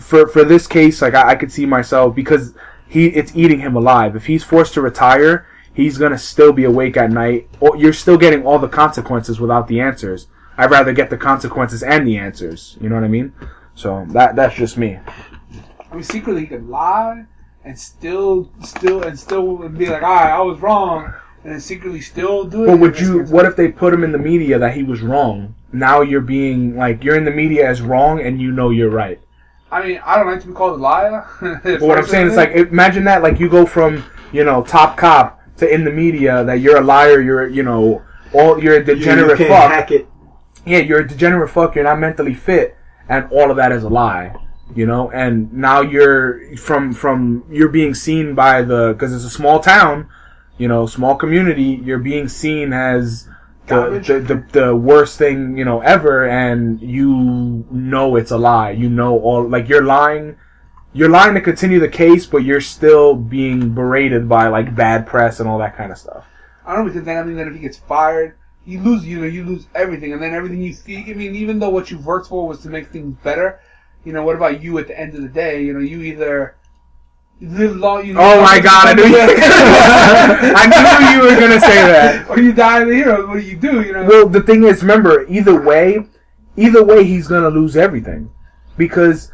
For 0.00 0.26
for 0.28 0.44
this 0.44 0.66
case, 0.66 1.02
like 1.02 1.14
I, 1.14 1.30
I 1.30 1.34
could 1.34 1.52
see 1.52 1.66
myself 1.66 2.14
because 2.14 2.54
he 2.88 3.06
it's 3.06 3.34
eating 3.34 3.60
him 3.60 3.76
alive. 3.76 4.16
If 4.16 4.26
he's 4.26 4.44
forced 4.44 4.74
to 4.74 4.80
retire, 4.80 5.46
he's 5.74 5.98
gonna 5.98 6.18
still 6.18 6.52
be 6.52 6.64
awake 6.64 6.96
at 6.96 7.10
night. 7.10 7.48
Or 7.60 7.76
you're 7.76 7.92
still 7.92 8.18
getting 8.18 8.44
all 8.46 8.58
the 8.58 8.68
consequences 8.68 9.40
without 9.40 9.68
the 9.68 9.80
answers. 9.80 10.28
I'd 10.58 10.70
rather 10.70 10.92
get 10.92 11.10
the 11.10 11.16
consequences 11.16 11.82
and 11.82 12.06
the 12.06 12.18
answers. 12.18 12.76
You 12.80 12.88
know 12.88 12.96
what 12.96 13.04
I 13.04 13.08
mean? 13.08 13.32
So 13.74 14.04
that 14.10 14.36
that's 14.36 14.54
just 14.54 14.76
me. 14.76 14.98
I 15.90 15.94
mean, 15.94 16.02
secretly 16.02 16.42
he 16.42 16.46
could 16.46 16.68
lie 16.68 17.24
and 17.64 17.78
still, 17.78 18.50
still, 18.62 19.02
and 19.02 19.18
still 19.18 19.68
be 19.68 19.86
like, 19.86 20.02
"All 20.02 20.14
right, 20.14 20.30
I 20.30 20.40
was 20.40 20.60
wrong," 20.60 21.12
and 21.44 21.52
then 21.52 21.60
secretly 21.60 22.00
still 22.00 22.44
do 22.44 22.64
it. 22.64 22.66
But 22.66 22.78
would 22.78 22.98
you? 22.98 23.24
What 23.24 23.46
if 23.46 23.56
they 23.56 23.68
put 23.68 23.94
him 23.94 24.04
in 24.04 24.12
the 24.12 24.18
media 24.18 24.58
that 24.58 24.74
he 24.74 24.82
was 24.82 25.00
wrong? 25.00 25.54
Now 25.72 26.02
you're 26.02 26.20
being 26.20 26.76
like 26.76 27.04
you're 27.04 27.16
in 27.16 27.24
the 27.24 27.30
media 27.30 27.68
as 27.68 27.80
wrong, 27.80 28.20
and 28.20 28.40
you 28.40 28.52
know 28.52 28.70
you're 28.70 28.90
right. 28.90 29.20
I 29.72 29.86
mean, 29.86 30.00
I 30.04 30.16
don't 30.16 30.26
like 30.26 30.40
to 30.42 30.46
be 30.48 30.52
called 30.52 30.74
a 30.78 30.82
liar. 30.82 31.26
But 31.64 31.80
what 31.80 31.98
I'm 31.98 32.06
saying 32.06 32.28
is 32.28 32.36
like 32.36 32.50
imagine 32.52 33.04
that 33.04 33.22
like 33.22 33.40
you 33.40 33.48
go 33.48 33.64
from 33.66 34.04
you 34.32 34.44
know 34.44 34.62
top 34.62 34.96
cop 34.96 35.40
to 35.58 35.64
in 35.74 35.84
the 35.84 35.90
media 35.90 36.44
that 36.44 36.60
you're 36.60 36.78
a 36.78 36.86
liar, 36.94 37.20
you're 37.20 37.48
you 37.48 37.62
know 37.62 38.02
all 38.34 38.62
you're 38.62 38.76
a 38.76 38.78
You- 38.80 38.84
degenerate 38.94 39.38
you 39.40 39.46
can't 39.46 39.62
fuck. 39.62 39.70
hack 39.70 39.90
it. 39.90 40.06
yeah, 40.66 40.78
you're 40.78 41.00
a 41.00 41.08
degenerate 41.08 41.50
fuck. 41.50 41.74
You're 41.74 41.84
not 41.84 41.98
mentally 41.98 42.34
fit, 42.34 42.76
and 43.08 43.26
all 43.30 43.50
of 43.50 43.56
that 43.56 43.72
is 43.72 43.82
a 43.84 43.88
lie. 43.88 44.34
You 44.74 44.86
know, 44.86 45.10
and 45.10 45.52
now 45.52 45.80
you're 45.82 46.56
from 46.56 46.92
from 46.94 47.44
you're 47.50 47.68
being 47.80 47.94
seen 47.94 48.34
by 48.34 48.62
the 48.62 48.92
because 48.94 49.12
it's 49.14 49.24
a 49.24 49.30
small 49.40 49.60
town, 49.60 50.08
you 50.58 50.66
know, 50.68 50.86
small 50.86 51.14
community. 51.16 51.80
You're 51.84 51.98
being 52.12 52.26
seen 52.28 52.72
as 52.72 53.28
the, 53.66 54.02
the, 54.04 54.20
the 54.20 54.60
the 54.60 54.76
worst 54.76 55.18
thing 55.18 55.56
you 55.56 55.64
know 55.64 55.80
ever, 55.80 56.28
and 56.28 56.80
you 56.80 57.64
know 57.70 58.16
it's 58.16 58.30
a 58.30 58.38
lie. 58.38 58.70
You 58.70 58.88
know 58.88 59.18
all 59.20 59.48
like 59.48 59.68
you're 59.68 59.84
lying. 59.84 60.36
You're 60.94 61.08
lying 61.08 61.34
to 61.34 61.40
continue 61.40 61.80
the 61.80 61.88
case, 61.88 62.26
but 62.26 62.38
you're 62.38 62.60
still 62.60 63.14
being 63.14 63.74
berated 63.74 64.28
by 64.28 64.48
like 64.48 64.74
bad 64.74 65.06
press 65.06 65.40
and 65.40 65.48
all 65.48 65.58
that 65.58 65.76
kind 65.76 65.90
of 65.90 65.96
stuff. 65.96 66.26
I 66.66 66.74
don't 66.74 66.84
know 66.84 66.92
because 66.92 67.06
then 67.06 67.18
I 67.18 67.22
mean 67.22 67.36
that 67.36 67.48
if 67.48 67.54
he 67.54 67.60
gets 67.60 67.78
fired, 67.78 68.36
you 68.66 68.80
lose 68.80 69.04
you 69.04 69.20
know 69.20 69.26
you 69.26 69.44
lose 69.44 69.66
everything, 69.74 70.12
and 70.12 70.22
then 70.22 70.34
everything 70.34 70.60
you 70.60 70.72
see. 70.72 71.10
I 71.10 71.14
mean, 71.14 71.34
even 71.34 71.58
though 71.58 71.70
what 71.70 71.90
you've 71.90 72.04
worked 72.04 72.28
for 72.28 72.46
was 72.46 72.60
to 72.60 72.68
make 72.68 72.88
things 72.88 73.16
better, 73.22 73.60
you 74.04 74.12
know, 74.12 74.24
what 74.24 74.36
about 74.36 74.62
you 74.62 74.78
at 74.78 74.88
the 74.88 74.98
end 74.98 75.14
of 75.14 75.22
the 75.22 75.28
day? 75.28 75.64
You 75.64 75.72
know, 75.72 75.80
you 75.80 76.02
either 76.02 76.56
live 77.48 77.76
long. 77.76 78.06
You 78.06 78.14
Oh 78.18 78.40
my 78.40 78.60
god, 78.60 78.88
I 78.88 78.94
knew 78.94 79.04
you. 79.04 79.18
I 80.54 80.66
knew 80.66 81.16
you 81.16 81.34
were 81.34 81.40
gonna 81.40 81.60
say 81.60 81.82
that. 81.82 82.26
or 82.30 82.38
you 82.38 82.52
die 82.52 82.84
the 82.84 82.94
hero. 82.94 83.26
What 83.26 83.34
do 83.34 83.40
you 83.40 83.56
do? 83.56 83.82
You 83.82 83.92
know. 83.92 84.04
Well, 84.04 84.28
the 84.28 84.42
thing 84.42 84.64
is, 84.64 84.82
remember, 84.82 85.26
either 85.28 85.60
way, 85.60 86.04
either 86.56 86.82
way, 86.84 87.04
he's 87.04 87.28
gonna 87.28 87.50
lose 87.50 87.76
everything 87.76 88.30
because 88.76 89.30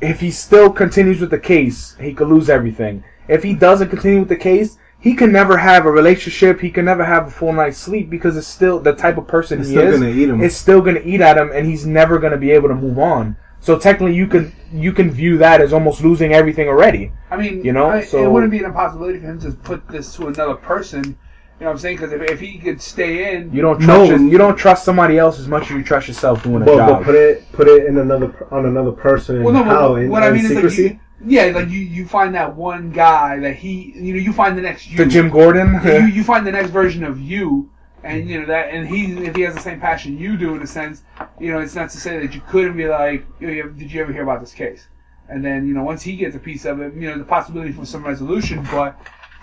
if 0.00 0.20
he 0.20 0.30
still 0.30 0.70
continues 0.70 1.20
with 1.20 1.30
the 1.30 1.38
case, 1.38 1.96
he 2.00 2.12
could 2.12 2.28
lose 2.28 2.50
everything. 2.50 3.02
If 3.28 3.42
he 3.42 3.54
doesn't 3.54 3.88
continue 3.88 4.20
with 4.20 4.28
the 4.28 4.36
case, 4.36 4.78
he 5.00 5.14
can 5.14 5.32
never 5.32 5.56
have 5.56 5.86
a 5.86 5.90
relationship. 5.90 6.60
He 6.60 6.70
can 6.70 6.84
never 6.84 7.04
have 7.04 7.28
a 7.28 7.30
full 7.30 7.52
night's 7.52 7.78
sleep 7.78 8.10
because 8.10 8.36
it's 8.36 8.46
still 8.46 8.80
the 8.80 8.94
type 8.94 9.18
of 9.18 9.26
person 9.26 9.60
It's 9.60 9.68
he 9.68 9.74
still 9.74 9.88
is. 9.92 10.00
gonna 10.00 10.10
eat 10.10 10.28
him. 10.28 10.42
It's 10.42 10.56
still 10.56 10.80
gonna 10.80 11.02
eat 11.04 11.20
at 11.20 11.36
him, 11.36 11.50
and 11.52 11.66
he's 11.66 11.86
never 11.86 12.18
gonna 12.18 12.36
be 12.38 12.50
able 12.50 12.68
to 12.68 12.74
move 12.74 12.98
on. 12.98 13.36
So 13.66 13.76
technically, 13.76 14.14
you 14.14 14.28
can 14.28 14.52
you 14.72 14.92
can 14.92 15.10
view 15.10 15.38
that 15.38 15.60
as 15.60 15.72
almost 15.72 16.00
losing 16.04 16.32
everything 16.32 16.68
already. 16.68 17.10
I 17.32 17.36
mean, 17.36 17.64
You 17.64 17.72
know, 17.72 17.88
I- 17.90 18.00
so- 18.02 18.22
it 18.24 18.30
wouldn't 18.30 18.52
be 18.52 18.60
an 18.60 18.66
impossibility 18.66 19.18
for 19.18 19.26
him 19.26 19.40
to 19.40 19.50
put 19.50 19.88
this 19.88 20.14
to 20.14 20.28
another 20.28 20.54
person. 20.54 21.02
You 21.04 21.64
know 21.64 21.66
what 21.66 21.72
I'm 21.72 21.78
saying? 21.78 21.96
Because 21.96 22.12
if, 22.12 22.22
if 22.30 22.38
he 22.38 22.58
could 22.58 22.80
stay 22.80 23.34
in, 23.34 23.52
You 23.52 23.62
don't 23.62 23.80
trust 23.80 23.88
No. 23.88 24.04
your- 24.04 24.20
you 24.32 24.38
don't 24.38 24.54
trust 24.56 24.84
somebody 24.84 25.18
else 25.18 25.40
as 25.40 25.48
much 25.48 25.64
as 25.64 25.70
you 25.70 25.82
trust 25.82 26.06
yourself 26.06 26.44
doing 26.44 26.62
a 26.62 26.64
But, 26.64 26.76
job. 26.76 26.88
but 26.98 27.04
put 27.06 27.14
it 27.16 27.52
put 27.52 27.66
it 27.66 27.86
in 27.86 27.98
another 27.98 28.30
on 28.52 28.66
another 28.66 28.92
person. 28.92 29.42
Well, 29.42 29.52
no, 29.52 29.64
but 29.64 29.70
how 29.70 29.90
what, 29.94 30.02
in, 30.02 30.10
what 30.10 30.22
I 30.22 30.28
in 30.28 30.34
mean 30.34 30.44
is 30.44 30.52
like, 30.62 30.78
you, 30.78 31.00
yeah, 31.26 31.46
like 31.52 31.68
you, 31.68 31.80
you 31.80 32.06
find 32.06 32.32
that 32.36 32.54
one 32.54 32.90
guy 32.92 33.40
that 33.40 33.56
he, 33.56 33.92
you 33.96 34.12
know, 34.14 34.20
you 34.20 34.32
find 34.32 34.56
the 34.56 34.62
next 34.62 34.88
you. 34.88 34.96
the 34.96 35.06
Jim 35.06 35.28
Gordon. 35.28 35.80
you, 35.84 36.06
you 36.18 36.22
find 36.22 36.46
the 36.46 36.52
next 36.52 36.70
version 36.70 37.02
of 37.02 37.18
you, 37.18 37.68
and 38.06 38.28
you 38.28 38.40
know 38.40 38.46
that, 38.46 38.64
and 38.74 38.86
he, 38.86 39.26
if 39.26 39.34
he 39.36 39.42
has 39.42 39.54
the 39.54 39.60
same 39.60 39.80
passion 39.80 40.16
you 40.16 40.36
do, 40.36 40.54
in 40.56 40.62
a 40.62 40.66
sense, 40.66 41.02
you 41.40 41.52
know, 41.52 41.60
it's 41.60 41.74
not 41.74 41.90
to 41.90 41.98
say 41.98 42.18
that 42.20 42.34
you 42.34 42.40
couldn't 42.50 42.76
be 42.76 42.88
like, 42.88 43.26
you 43.40 43.46
know, 43.48 43.68
did 43.70 43.92
you 43.92 44.00
ever 44.02 44.12
hear 44.12 44.22
about 44.22 44.40
this 44.40 44.54
case? 44.54 44.86
And 45.28 45.44
then 45.44 45.66
you 45.66 45.74
know, 45.74 45.82
once 45.82 46.02
he 46.02 46.16
gets 46.16 46.36
a 46.36 46.38
piece 46.38 46.64
of 46.64 46.80
it, 46.80 46.94
you 46.94 47.08
know, 47.08 47.18
the 47.18 47.24
possibility 47.24 47.72
for 47.72 47.84
some 47.84 48.04
resolution, 48.04 48.66
but 48.70 48.96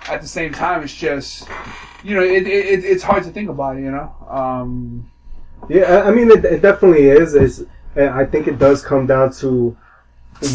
at 0.07 0.21
the 0.21 0.27
same 0.27 0.51
time, 0.51 0.83
it's 0.83 0.95
just, 0.95 1.47
you 2.03 2.15
know, 2.15 2.23
it, 2.23 2.47
it, 2.47 2.65
it 2.73 2.85
it's 2.85 3.03
hard 3.03 3.23
to 3.23 3.29
think 3.29 3.49
about, 3.49 3.77
it, 3.77 3.81
you 3.81 3.91
know. 3.91 4.13
Um, 4.29 5.09
Yeah, 5.69 6.03
I 6.03 6.11
mean, 6.11 6.29
it, 6.31 6.43
it 6.45 6.61
definitely 6.61 7.05
is. 7.07 7.35
Is 7.35 7.65
I 7.95 8.25
think 8.25 8.47
it 8.47 8.59
does 8.59 8.83
come 8.83 9.07
down 9.07 9.31
to 9.41 9.77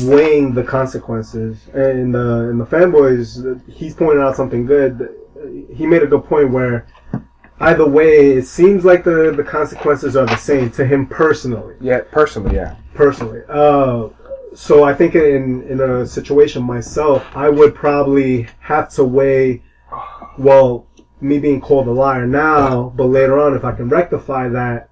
weighing 0.03 0.55
the 0.55 0.63
consequences. 0.63 1.69
And 1.73 2.15
uh, 2.15 2.51
and 2.51 2.61
the 2.61 2.67
fanboys, 2.67 3.63
he's 3.71 3.95
pointing 3.95 4.23
out 4.23 4.37
something 4.37 4.67
good. 4.67 5.15
He 5.75 5.87
made 5.87 6.03
a 6.03 6.07
good 6.07 6.25
point 6.25 6.51
where 6.51 6.87
either 7.61 7.87
way, 7.87 8.33
it 8.33 8.47
seems 8.47 8.85
like 8.85 9.05
the 9.05 9.33
the 9.37 9.45
consequences 9.45 10.17
are 10.17 10.27
the 10.27 10.37
same 10.37 10.71
to 10.73 10.87
him 10.87 11.07
personally. 11.07 11.77
yeah, 11.81 12.01
personally, 12.11 12.55
yeah. 12.55 12.77
Personally, 12.95 13.43
uh, 13.49 14.09
so 14.55 14.85
I 14.85 14.95
think 14.95 15.15
in 15.15 15.63
in 15.69 15.81
a 15.81 16.07
situation 16.07 16.63
myself, 16.63 17.25
I 17.35 17.49
would 17.49 17.75
probably 17.75 18.49
have 18.61 18.89
to 18.91 19.05
weigh. 19.05 19.63
Well, 20.37 20.87
me 21.21 21.39
being 21.41 21.61
called 21.61 21.89
a 21.89 21.93
liar 21.93 22.27
now, 22.27 22.93
but 22.95 23.07
later 23.07 23.41
on, 23.41 23.57
if 23.57 23.65
I 23.65 23.73
can 23.73 23.89
rectify 23.89 24.49
that, 24.51 24.89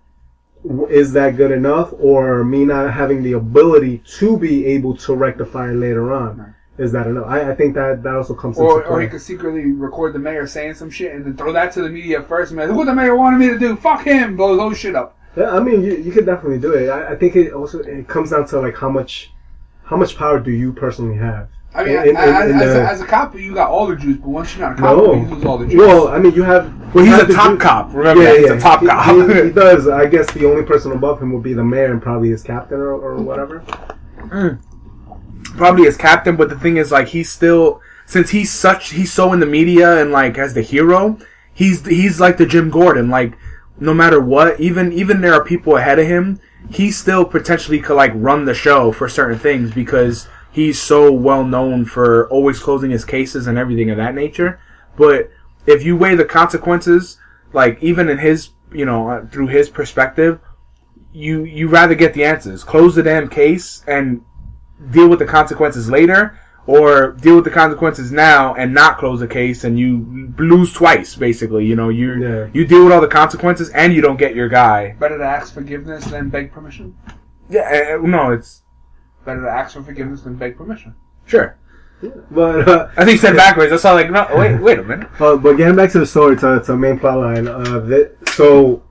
is 0.90 1.12
that 1.12 1.36
good 1.36 1.52
enough? 1.52 1.92
Or 2.00 2.42
me 2.42 2.64
not 2.64 2.92
having 2.92 3.22
the 3.22 3.34
ability 3.34 4.02
to 4.18 4.36
be 4.36 4.66
able 4.66 4.96
to 4.98 5.14
rectify 5.14 5.70
it 5.70 5.74
later 5.74 6.12
on, 6.12 6.55
is 6.78 6.92
that 6.92 7.06
enough? 7.06 7.26
I, 7.26 7.50
I 7.50 7.54
think 7.54 7.74
that 7.74 8.02
that 8.02 8.14
also 8.14 8.34
comes 8.34 8.58
or, 8.58 8.80
into 8.80 8.90
or 8.90 9.00
he 9.00 9.08
could 9.08 9.20
secretly 9.22 9.72
record 9.72 10.12
the 10.12 10.18
mayor 10.18 10.46
saying 10.46 10.74
some 10.74 10.90
shit 10.90 11.14
and 11.14 11.24
then 11.24 11.36
throw 11.36 11.52
that 11.52 11.72
to 11.72 11.82
the 11.82 11.88
media 11.88 12.22
first 12.22 12.50
and 12.52 12.58
be 12.58 12.62
like, 12.62 12.68
look 12.68 12.78
what 12.78 12.86
the 12.86 12.94
mayor 12.94 13.16
wanted 13.16 13.38
me 13.38 13.48
to 13.48 13.58
do. 13.58 13.76
Fuck 13.76 14.04
him. 14.04 14.36
Blow 14.36 14.56
those 14.56 14.78
shit 14.78 14.94
up. 14.94 15.18
Yeah, 15.36 15.50
I 15.50 15.60
mean, 15.60 15.82
you, 15.82 15.96
you 15.96 16.12
could 16.12 16.26
definitely 16.26 16.58
do 16.58 16.72
it. 16.74 16.88
I, 16.88 17.12
I 17.12 17.16
think 17.16 17.36
it 17.36 17.52
also 17.52 17.80
it 17.80 18.08
comes 18.08 18.30
down 18.30 18.46
to 18.48 18.60
like 18.60 18.76
how 18.76 18.88
much 18.90 19.32
how 19.84 19.96
much 19.96 20.16
power 20.16 20.40
do 20.40 20.50
you 20.50 20.72
personally 20.72 21.16
have? 21.16 21.48
I 21.74 21.84
mean, 21.84 21.94
In- 21.98 22.08
in- 22.08 22.16
as, 22.16 22.50
in 22.50 22.56
as, 22.56 22.72
the- 22.72 22.80
a, 22.80 22.86
as 22.88 23.00
a 23.02 23.06
cop, 23.06 23.34
you 23.34 23.52
got 23.54 23.70
all 23.70 23.86
the 23.86 23.96
juice, 23.96 24.16
but 24.16 24.28
once 24.28 24.56
you're 24.56 24.66
not 24.66 24.78
a 24.78 24.80
cop, 24.80 24.96
No. 24.96 25.14
you 25.14 25.26
lose 25.28 25.44
all 25.44 25.58
the 25.58 25.66
juice. 25.66 25.76
Well, 25.76 26.08
I 26.08 26.18
mean, 26.18 26.32
you 26.34 26.42
have. 26.42 26.72
Well, 26.94 27.04
he's 27.04 27.14
a 27.18 27.32
top 27.34 27.50
do- 27.52 27.58
cop. 27.58 27.92
Remember 27.92 28.22
that? 28.24 28.38
He's 28.38 28.50
a 28.50 28.58
top 28.58 28.80
he, 28.80 28.86
cop. 28.86 29.04
He, 29.28 29.42
he 29.44 29.50
does. 29.50 29.86
I 29.88 30.06
guess 30.06 30.30
the 30.32 30.46
only 30.46 30.62
person 30.64 30.92
above 30.92 31.20
him 31.20 31.32
would 31.34 31.42
be 31.42 31.52
the 31.52 31.64
mayor 31.64 31.92
and 31.92 32.00
probably 32.00 32.30
his 32.30 32.42
captain 32.42 32.78
or, 32.78 32.94
or 32.94 33.16
whatever. 33.16 33.60
Mm. 34.18 34.58
Probably 35.56 35.86
as 35.86 35.96
captain, 35.96 36.36
but 36.36 36.48
the 36.48 36.58
thing 36.58 36.76
is, 36.76 36.92
like, 36.92 37.08
he's 37.08 37.30
still 37.30 37.80
since 38.06 38.30
he's 38.30 38.52
such 38.52 38.90
he's 38.90 39.12
so 39.12 39.32
in 39.32 39.40
the 39.40 39.46
media 39.46 40.00
and 40.00 40.12
like 40.12 40.38
as 40.38 40.54
the 40.54 40.62
hero, 40.62 41.18
he's 41.52 41.84
he's 41.84 42.20
like 42.20 42.36
the 42.36 42.46
Jim 42.46 42.70
Gordon. 42.70 43.10
Like, 43.10 43.36
no 43.78 43.92
matter 43.92 44.20
what, 44.20 44.58
even 44.60 44.92
even 44.92 45.20
there 45.20 45.34
are 45.34 45.44
people 45.44 45.76
ahead 45.76 45.98
of 45.98 46.06
him, 46.06 46.40
he 46.70 46.90
still 46.90 47.24
potentially 47.24 47.80
could 47.80 47.96
like 47.96 48.12
run 48.14 48.44
the 48.44 48.54
show 48.54 48.92
for 48.92 49.08
certain 49.08 49.38
things 49.38 49.72
because 49.72 50.28
he's 50.52 50.80
so 50.80 51.12
well 51.12 51.44
known 51.44 51.84
for 51.84 52.28
always 52.30 52.58
closing 52.60 52.90
his 52.90 53.04
cases 53.04 53.48
and 53.48 53.58
everything 53.58 53.90
of 53.90 53.96
that 53.96 54.14
nature. 54.14 54.60
But 54.96 55.30
if 55.66 55.84
you 55.84 55.96
weigh 55.96 56.14
the 56.14 56.24
consequences, 56.24 57.18
like 57.52 57.82
even 57.82 58.08
in 58.08 58.18
his, 58.18 58.50
you 58.72 58.86
know, 58.86 59.10
uh, 59.10 59.26
through 59.26 59.48
his 59.48 59.68
perspective, 59.68 60.40
you 61.12 61.42
you 61.42 61.66
rather 61.66 61.96
get 61.96 62.14
the 62.14 62.24
answers, 62.24 62.62
close 62.62 62.94
the 62.94 63.02
damn 63.02 63.28
case, 63.28 63.82
and 63.88 64.22
deal 64.90 65.08
with 65.08 65.18
the 65.18 65.24
consequences 65.26 65.88
later, 65.90 66.38
or 66.66 67.12
deal 67.12 67.36
with 67.36 67.44
the 67.44 67.50
consequences 67.50 68.10
now 68.10 68.54
and 68.54 68.74
not 68.74 68.98
close 68.98 69.20
the 69.20 69.28
case, 69.28 69.64
and 69.64 69.78
you 69.78 70.32
lose 70.38 70.72
twice. 70.72 71.14
Basically, 71.14 71.64
you 71.64 71.76
know, 71.76 71.88
you 71.88 72.14
Yeah. 72.14 72.46
you 72.52 72.66
deal 72.66 72.84
with 72.84 72.92
all 72.92 73.00
the 73.00 73.06
consequences 73.08 73.68
and 73.70 73.92
you 73.94 74.02
don't 74.02 74.18
get 74.18 74.34
your 74.34 74.48
guy. 74.48 74.96
Better 74.98 75.18
to 75.18 75.24
ask 75.24 75.54
forgiveness 75.54 76.04
than 76.06 76.28
beg 76.28 76.52
permission. 76.52 76.94
Yeah, 77.48 77.96
uh, 78.00 78.06
no, 78.06 78.32
it's 78.32 78.62
Better 79.24 79.42
to 79.42 79.48
ask 79.50 79.74
for 79.74 79.82
forgiveness 79.82 80.22
than 80.22 80.34
beg 80.36 80.56
permission. 80.56 80.94
Sure. 81.24 81.56
But 82.30 82.68
uh, 82.68 82.88
I 82.96 83.04
think 83.04 83.12
you 83.16 83.18
said 83.18 83.34
backwards. 83.36 83.72
I 83.72 83.76
saw 83.76 83.92
like 83.94 84.10
no. 84.10 84.26
Wait, 84.34 84.60
wait 84.60 84.78
a 84.78 84.82
minute. 84.84 85.08
Uh, 85.20 85.36
but 85.36 85.54
getting 85.56 85.74
back 85.74 85.90
to 85.92 85.98
the 85.98 86.06
story, 86.06 86.36
to, 86.36 86.60
to 86.60 86.72
the 86.72 86.76
main 86.76 86.98
plot 86.98 87.18
line, 87.18 87.48
uh, 87.48 87.80
that, 87.80 88.14
so 88.34 88.82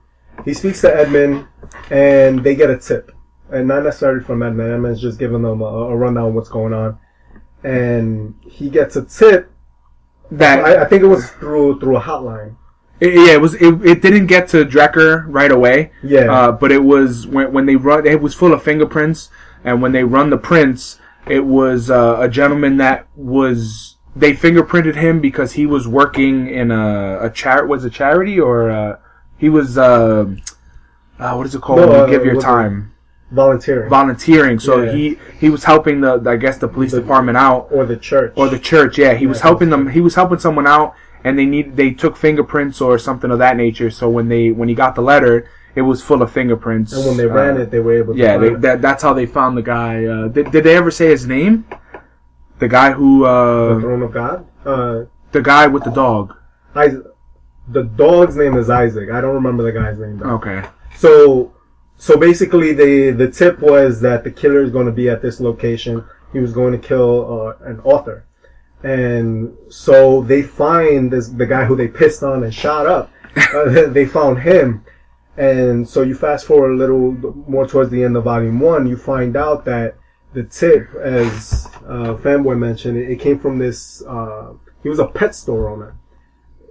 he 0.44 0.52
speaks 0.52 0.80
to 0.82 0.94
Edmund, 0.94 1.46
and 1.90 2.42
they 2.42 2.54
get 2.54 2.68
a 2.68 2.76
tip, 2.76 3.12
and 3.50 3.68
not 3.68 3.84
necessarily 3.84 4.22
from 4.24 4.42
Edmund. 4.42 4.72
Edmund's 4.72 5.00
just 5.00 5.18
giving 5.18 5.42
them 5.42 5.60
a, 5.60 5.64
a 5.64 5.96
rundown 5.96 6.28
of 6.28 6.34
what's 6.34 6.48
going 6.48 6.72
on, 6.72 6.98
and 7.62 8.34
he 8.42 8.70
gets 8.70 8.96
a 8.96 9.04
tip. 9.04 9.50
That 10.30 10.64
I, 10.64 10.82
I 10.82 10.84
think 10.86 11.02
it 11.02 11.06
was 11.06 11.30
through 11.30 11.78
through 11.78 11.96
a 11.96 12.00
hotline. 12.00 12.56
it, 13.00 13.14
yeah, 13.14 13.34
it 13.34 13.40
was. 13.40 13.54
It, 13.54 13.74
it 13.86 14.02
didn't 14.02 14.26
get 14.26 14.48
to 14.48 14.64
Drecker 14.64 15.24
right 15.28 15.52
away. 15.52 15.92
Yeah, 16.02 16.32
Uh, 16.32 16.52
but 16.52 16.72
it 16.72 16.82
was 16.82 17.26
when 17.26 17.52
when 17.52 17.66
they 17.66 17.76
run. 17.76 18.06
It 18.06 18.20
was 18.20 18.34
full 18.34 18.52
of 18.52 18.62
fingerprints, 18.62 19.30
and 19.64 19.80
when 19.80 19.92
they 19.92 20.02
run 20.02 20.30
the 20.30 20.38
prints, 20.38 20.98
it 21.28 21.44
was 21.44 21.90
uh, 21.90 22.16
a 22.20 22.28
gentleman 22.28 22.76
that 22.78 23.06
was. 23.14 23.92
They 24.16 24.32
fingerprinted 24.32 24.96
him 24.96 25.20
because 25.20 25.52
he 25.52 25.66
was 25.66 25.86
working 25.86 26.48
in 26.48 26.70
a 26.70 27.18
a 27.20 27.30
char 27.30 27.66
was 27.66 27.84
a 27.84 27.90
charity 27.90 28.40
or 28.40 28.70
uh, 28.70 28.96
he 29.36 29.48
was 29.50 29.76
uh, 29.76 30.24
uh, 31.18 31.34
what 31.34 31.46
is 31.46 31.54
it 31.54 31.60
called? 31.60 31.80
No, 31.80 31.86
you 31.86 32.02
uh, 32.02 32.06
give 32.06 32.24
your 32.24 32.40
time 32.40 32.94
volunteering 33.30 33.88
volunteering. 33.90 34.58
So 34.58 34.82
Yeah. 34.82 34.92
he 34.92 35.18
he 35.40 35.48
was 35.50 35.64
helping 35.64 36.00
the 36.00 36.22
I 36.26 36.36
guess 36.36 36.58
the 36.58 36.68
police 36.68 36.92
The- 36.92 37.00
department 37.00 37.36
out 37.38 37.68
or 37.70 37.84
the 37.84 37.96
church 37.96 38.32
or 38.36 38.48
the 38.48 38.58
church. 38.58 38.98
Yeah, 38.98 39.14
he 39.14 39.26
was 39.26 39.40
helping 39.40 39.70
them. 39.70 39.88
He 39.88 40.00
was 40.00 40.14
helping 40.14 40.38
someone 40.38 40.66
out, 40.66 40.94
and 41.24 41.38
they 41.38 41.46
need 41.46 41.76
they 41.76 41.90
took 41.90 42.16
fingerprints 42.16 42.80
or 42.80 42.98
something 42.98 43.30
of 43.30 43.38
that 43.40 43.56
nature. 43.56 43.90
So 43.90 44.08
when 44.08 44.28
they 44.28 44.50
when 44.52 44.68
he 44.68 44.74
got 44.74 44.94
the 44.94 45.02
letter, 45.02 45.46
it 45.74 45.82
was 45.82 46.02
full 46.02 46.22
of 46.22 46.30
fingerprints. 46.30 46.92
and 46.92 47.04
when 47.06 47.16
they 47.16 47.26
ran 47.26 47.56
Uh, 47.56 47.60
it, 47.62 47.70
they 47.70 47.80
were 47.80 47.94
able. 47.94 48.14
to 48.14 48.18
yeah, 48.20 48.38
they, 48.38 48.54
that 48.54 48.80
that's 48.80 49.02
how 49.02 49.12
they 49.12 49.26
found 49.26 49.56
the 49.58 49.62
guy. 49.62 50.04
Uh, 50.06 50.28
did, 50.28 50.50
did 50.52 50.62
they 50.64 50.76
ever 50.76 50.90
say 50.90 51.08
his 51.08 51.26
name? 51.26 51.64
The 52.58 52.68
guy 52.68 52.92
who 52.92 53.20
the 53.24 53.26
uh, 53.26 53.80
throne 53.80 54.02
of 54.02 54.12
God. 54.12 54.46
Uh, 54.64 55.04
the 55.32 55.42
guy 55.42 55.66
with 55.66 55.84
the 55.84 55.90
dog. 55.90 56.34
Isaac. 56.74 57.02
The 57.68 57.82
dog's 57.82 58.36
name 58.36 58.56
is 58.56 58.70
Isaac. 58.70 59.10
I 59.10 59.20
don't 59.20 59.34
remember 59.34 59.64
the 59.64 59.72
guy's 59.72 59.98
name 59.98 60.18
though. 60.18 60.30
Okay. 60.36 60.62
So, 60.94 61.52
so 61.98 62.16
basically, 62.16 62.72
the 62.72 63.10
the 63.10 63.30
tip 63.30 63.60
was 63.60 64.00
that 64.02 64.22
the 64.22 64.30
killer 64.30 64.62
is 64.62 64.70
going 64.70 64.86
to 64.86 64.92
be 64.92 65.08
at 65.08 65.22
this 65.22 65.40
location. 65.40 66.04
He 66.32 66.40
was 66.40 66.52
going 66.52 66.72
to 66.72 66.78
kill 66.78 67.56
uh, 67.62 67.64
an 67.64 67.80
author, 67.80 68.26
and 68.82 69.56
so 69.68 70.22
they 70.22 70.42
find 70.42 71.10
this 71.10 71.28
the 71.28 71.46
guy 71.46 71.64
who 71.64 71.74
they 71.74 71.88
pissed 71.88 72.22
on 72.22 72.44
and 72.44 72.54
shot 72.54 72.86
up. 72.86 73.10
Uh, 73.54 73.86
they 73.88 74.04
found 74.04 74.40
him, 74.40 74.84
and 75.38 75.88
so 75.88 76.02
you 76.02 76.14
fast 76.14 76.46
forward 76.46 76.72
a 76.72 76.76
little 76.76 77.12
more 77.48 77.66
towards 77.66 77.90
the 77.90 78.04
end 78.04 78.16
of 78.16 78.24
volume 78.24 78.60
one. 78.60 78.86
You 78.86 78.98
find 78.98 79.34
out 79.34 79.64
that 79.64 79.96
the 80.34 80.42
tip, 80.44 80.94
as 80.96 81.66
uh, 81.86 82.14
Fanboy 82.16 82.58
mentioned, 82.58 82.98
it, 82.98 83.10
it 83.10 83.20
came 83.20 83.38
from 83.38 83.58
this. 83.58 84.02
Uh, 84.06 84.52
he 84.82 84.90
was 84.90 84.98
a 84.98 85.06
pet 85.06 85.34
store 85.34 85.70
owner, 85.70 85.96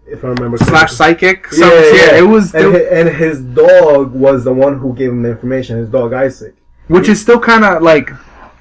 if 0.07 0.23
I 0.23 0.29
remember. 0.29 0.57
Slash 0.57 0.91
psychic. 0.91 1.47
Yeah, 1.57 1.67
yeah, 1.67 1.91
yeah. 1.95 2.17
it 2.17 2.27
was, 2.27 2.53
and, 2.53 2.73
hi- 2.73 2.87
and 2.99 3.09
his 3.09 3.41
dog 3.41 4.13
was 4.13 4.43
the 4.43 4.53
one 4.53 4.77
who 4.79 4.93
gave 4.95 5.09
him 5.09 5.21
the 5.23 5.29
information. 5.31 5.77
His 5.77 5.89
dog 5.89 6.13
Isaac. 6.13 6.55
which 6.87 7.09
is 7.09 7.19
still 7.21 7.39
kind 7.39 7.63
of 7.65 7.81
like. 7.81 8.11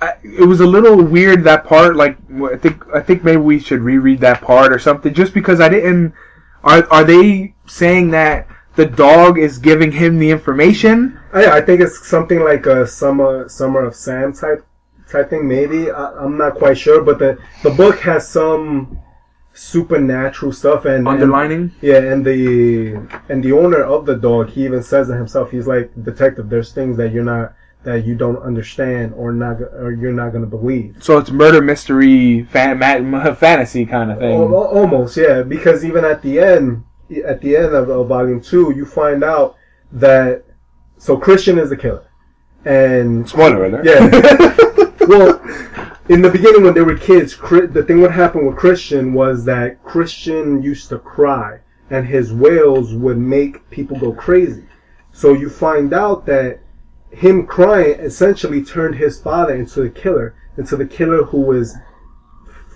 I- 0.02 0.16
It 0.22 0.46
was 0.46 0.60
a 0.60 0.66
little 0.66 1.02
weird 1.02 1.44
that 1.44 1.64
part. 1.64 1.96
Like 1.96 2.16
I 2.52 2.56
think 2.56 2.84
I 2.94 3.00
think 3.00 3.24
maybe 3.24 3.40
we 3.40 3.58
should 3.60 3.80
reread 3.80 4.20
that 4.20 4.40
part 4.42 4.72
or 4.72 4.78
something. 4.78 5.12
Just 5.14 5.32
because 5.34 5.60
I 5.60 5.68
didn't. 5.68 6.12
Are 6.64 6.86
are 6.90 7.04
they 7.04 7.54
saying 7.66 8.10
that 8.12 8.48
the 8.76 8.86
dog 8.86 9.38
is 9.38 9.58
giving 9.58 9.92
him 9.92 10.18
the 10.18 10.30
information? 10.30 11.20
Oh, 11.32 11.40
I, 11.42 11.58
I 11.58 11.60
think 11.60 11.80
it's 11.80 12.06
something 12.08 12.40
like 12.42 12.64
a 12.66 12.86
summer 12.86 13.48
summer 13.48 13.84
of 13.84 13.94
Sam 13.94 14.32
type 14.32 14.64
type 15.10 15.30
thing. 15.30 15.46
Maybe 15.46 15.90
I, 15.90 16.04
I'm 16.24 16.36
not 16.38 16.54
quite 16.54 16.78
sure, 16.78 17.02
but 17.02 17.18
the 17.18 17.38
the 17.62 17.70
book 17.70 17.98
has 18.00 18.26
some 18.28 18.98
supernatural 19.54 20.52
stuff 20.52 20.84
and 20.84 20.96
and- 20.96 21.08
Underlining. 21.08 21.72
yeah, 21.80 21.98
and 21.98 22.24
the 22.26 22.94
and 23.28 23.42
the 23.42 23.52
owner 23.52 23.82
of 23.82 24.04
the 24.04 24.16
dog, 24.16 24.48
he 24.50 24.64
even 24.64 24.82
says 24.82 25.08
it 25.10 25.14
himself. 25.14 25.50
He's 25.50 25.66
like, 25.66 25.90
detective, 26.04 26.48
there's 26.50 26.72
things 26.72 26.96
that 26.98 27.12
you're 27.12 27.24
not 27.24 27.54
that 27.84 28.04
you 28.06 28.14
don't 28.14 28.38
understand 28.42 29.12
or 29.14 29.30
not 29.32 29.60
or 29.60 29.92
you're 29.92 30.12
not 30.12 30.32
gonna 30.32 30.46
believe. 30.46 30.96
So 31.00 31.18
it's 31.18 31.30
murder 31.30 31.60
mystery 31.62 32.44
fan, 32.44 32.80
fantasy 33.36 33.86
kind 33.86 34.10
of 34.10 34.18
thing. 34.18 34.32
Al- 34.40 34.48
al- 34.48 34.78
Almost, 34.78 35.16
yeah. 35.16 35.42
Because 35.42 35.84
even 35.84 36.04
at 36.04 36.20
the 36.22 36.38
end, 36.40 36.82
at 37.24 37.40
the 37.42 37.56
end 37.56 37.74
of, 37.74 37.88
of 37.90 38.08
volume 38.08 38.40
two, 38.40 38.72
you 38.74 38.84
find 38.86 39.22
out 39.22 39.56
that 39.92 40.44
so 40.98 41.16
Christian 41.16 41.58
is 41.58 41.68
the 41.70 41.76
killer, 41.76 42.06
and 42.64 43.28
Spoiler 43.28 43.66
alert. 43.66 43.84
yeah. 43.84 45.06
well, 45.06 45.38
in 46.08 46.20
the 46.20 46.30
beginning 46.30 46.64
when 46.64 46.74
they 46.74 46.82
were 46.82 46.96
kids, 46.96 47.34
the 47.36 47.84
thing 47.86 48.00
what 48.02 48.10
happened 48.10 48.46
with 48.46 48.56
Christian 48.56 49.14
was 49.14 49.44
that 49.46 49.82
Christian 49.82 50.62
used 50.62 50.90
to 50.90 50.98
cry, 50.98 51.60
and 51.88 52.06
his 52.06 52.32
wails 52.32 52.94
would 52.94 53.16
make 53.16 53.68
people 53.70 53.98
go 53.98 54.12
crazy. 54.12 54.64
So 55.12 55.32
you 55.32 55.48
find 55.48 55.94
out 55.94 56.26
that 56.26 56.60
him 57.10 57.46
crying 57.46 57.98
essentially 58.00 58.62
turned 58.62 58.96
his 58.96 59.20
father 59.20 59.54
into 59.54 59.80
the 59.80 59.88
killer, 59.88 60.34
into 60.58 60.76
the 60.76 60.86
killer 60.86 61.24
who 61.24 61.40
was 61.40 61.74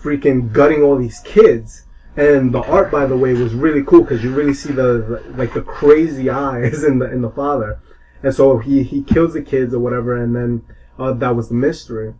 freaking 0.00 0.50
gutting 0.52 0.82
all 0.82 0.96
these 0.96 1.20
kids. 1.20 1.84
And 2.16 2.52
the 2.52 2.62
art, 2.62 2.90
by 2.90 3.06
the 3.06 3.16
way, 3.16 3.34
was 3.34 3.54
really 3.54 3.82
cool 3.82 4.02
because 4.02 4.24
you 4.24 4.34
really 4.34 4.54
see 4.54 4.72
the 4.72 5.22
like 5.36 5.52
the 5.52 5.62
crazy 5.62 6.30
eyes 6.50 6.82
in 6.82 6.98
the 6.98 7.10
in 7.10 7.20
the 7.20 7.30
father. 7.30 7.80
And 8.22 8.34
so 8.34 8.58
he 8.58 8.82
he 8.82 9.02
kills 9.02 9.34
the 9.34 9.42
kids 9.42 9.74
or 9.74 9.80
whatever, 9.80 10.16
and 10.16 10.34
then 10.34 10.62
uh, 10.98 11.12
that 11.12 11.36
was 11.36 11.48
the 11.48 11.54
mystery. 11.54 12.14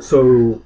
So 0.00 0.62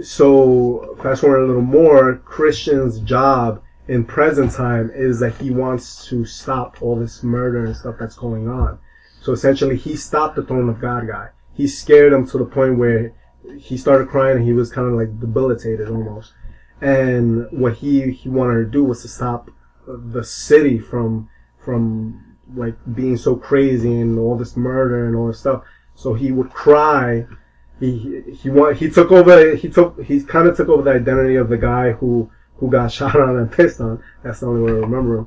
so 0.00 0.96
fast 1.02 1.20
forward 1.20 1.44
a 1.44 1.46
little 1.46 1.62
more, 1.62 2.16
Christian's 2.24 3.00
job 3.00 3.62
in 3.86 4.04
present 4.04 4.52
time 4.52 4.90
is 4.94 5.20
that 5.20 5.36
he 5.36 5.50
wants 5.50 6.06
to 6.08 6.24
stop 6.24 6.82
all 6.82 6.96
this 6.96 7.22
murder 7.22 7.64
and 7.64 7.76
stuff 7.76 7.96
that's 7.98 8.16
going 8.16 8.48
on. 8.48 8.78
So 9.20 9.32
essentially, 9.32 9.76
he 9.76 9.96
stopped 9.96 10.36
the 10.36 10.42
Throne 10.42 10.68
of 10.68 10.80
God 10.80 11.06
guy. 11.06 11.28
He 11.54 11.68
scared 11.68 12.12
him 12.12 12.26
to 12.28 12.38
the 12.38 12.44
point 12.44 12.78
where 12.78 13.14
he 13.58 13.76
started 13.76 14.08
crying 14.08 14.38
and 14.38 14.44
he 14.44 14.52
was 14.52 14.72
kind 14.72 14.88
of 14.88 14.94
like 14.94 15.20
debilitated 15.20 15.88
almost. 15.88 16.32
And 16.80 17.46
what 17.50 17.74
he 17.74 18.10
he 18.10 18.28
wanted 18.28 18.64
to 18.64 18.70
do 18.70 18.84
was 18.84 19.02
to 19.02 19.08
stop 19.08 19.50
the 19.86 20.24
city 20.24 20.78
from 20.78 21.28
from 21.64 22.36
like 22.54 22.74
being 22.94 23.16
so 23.16 23.36
crazy 23.36 24.00
and 24.00 24.18
all 24.18 24.36
this 24.36 24.56
murder 24.56 25.06
and 25.06 25.16
all 25.16 25.28
this 25.28 25.40
stuff. 25.40 25.62
So 25.94 26.14
he 26.14 26.32
would 26.32 26.50
cry. 26.50 27.26
He 27.80 28.22
he 28.40 28.50
want 28.50 28.76
he 28.76 28.88
took 28.90 29.10
over. 29.10 29.54
He 29.56 29.68
took 29.68 30.00
he 30.02 30.22
kind 30.22 30.46
of 30.48 30.56
took 30.56 30.68
over 30.68 30.82
the 30.82 30.92
identity 30.92 31.36
of 31.36 31.48
the 31.48 31.56
guy 31.56 31.92
who 31.92 32.30
who 32.56 32.70
got 32.70 32.92
shot 32.98 33.16
on 33.16 33.36
and 33.36 33.50
pissed 33.50 33.80
on. 33.80 34.02
That's 34.22 34.40
the 34.40 34.46
only 34.46 34.62
way 34.62 34.78
I 34.78 34.80
remember 34.82 35.18
him. 35.18 35.26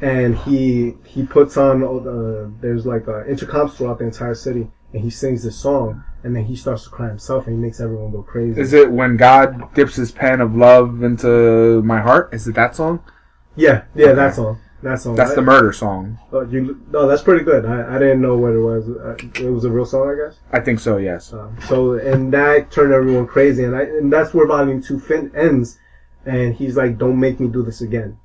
And 0.00 0.36
he 0.38 0.94
he 1.04 1.24
puts 1.24 1.56
on 1.56 1.82
uh, 1.84 2.50
there's 2.60 2.84
like 2.84 3.06
uh, 3.08 3.22
intercoms 3.24 3.72
throughout 3.74 3.98
the 3.98 4.04
entire 4.04 4.34
city, 4.34 4.66
and 4.92 5.02
he 5.02 5.08
sings 5.08 5.44
this 5.44 5.56
song, 5.56 6.02
and 6.24 6.34
then 6.34 6.44
he 6.44 6.56
starts 6.56 6.84
to 6.84 6.90
cry 6.90 7.08
himself, 7.08 7.46
and 7.46 7.56
he 7.56 7.62
makes 7.62 7.80
everyone 7.80 8.10
go 8.10 8.22
crazy. 8.22 8.60
Is 8.60 8.72
it 8.72 8.90
when 8.90 9.16
God 9.16 9.72
dips 9.74 9.94
his 9.94 10.10
pen 10.10 10.40
of 10.40 10.56
love 10.56 11.04
into 11.04 11.80
my 11.82 12.00
heart? 12.00 12.34
Is 12.34 12.48
it 12.48 12.56
that 12.56 12.74
song? 12.74 13.02
Yeah, 13.56 13.84
yeah, 13.94 14.06
Okay. 14.06 14.14
that 14.16 14.34
song. 14.34 14.58
That 14.84 15.00
song. 15.00 15.14
That's 15.14 15.34
the 15.34 15.40
murder 15.40 15.72
song. 15.72 16.18
Uh, 16.30 16.46
you, 16.46 16.78
no, 16.90 17.06
that's 17.06 17.22
pretty 17.22 17.42
good. 17.42 17.64
I, 17.64 17.96
I 17.96 17.98
didn't 17.98 18.20
know 18.20 18.36
what 18.36 18.52
it 18.52 18.60
was. 18.60 18.86
Uh, 18.90 19.16
it 19.42 19.50
was 19.50 19.64
a 19.64 19.70
real 19.70 19.86
song, 19.86 20.10
I 20.10 20.26
guess. 20.26 20.38
I 20.52 20.60
think 20.60 20.78
so. 20.78 20.98
Yes. 20.98 21.32
Uh, 21.32 21.48
so 21.66 21.94
and 21.94 22.30
that 22.34 22.70
turned 22.70 22.92
everyone 22.92 23.26
crazy, 23.26 23.64
and 23.64 23.74
I 23.74 23.84
and 23.84 24.12
that's 24.12 24.34
where 24.34 24.46
Volume 24.46 24.82
Two 24.82 25.00
fin- 25.00 25.32
ends, 25.34 25.78
and 26.26 26.54
he's 26.54 26.76
like, 26.76 26.98
"Don't 26.98 27.18
make 27.18 27.40
me 27.40 27.48
do 27.48 27.62
this 27.62 27.80
again," 27.80 28.18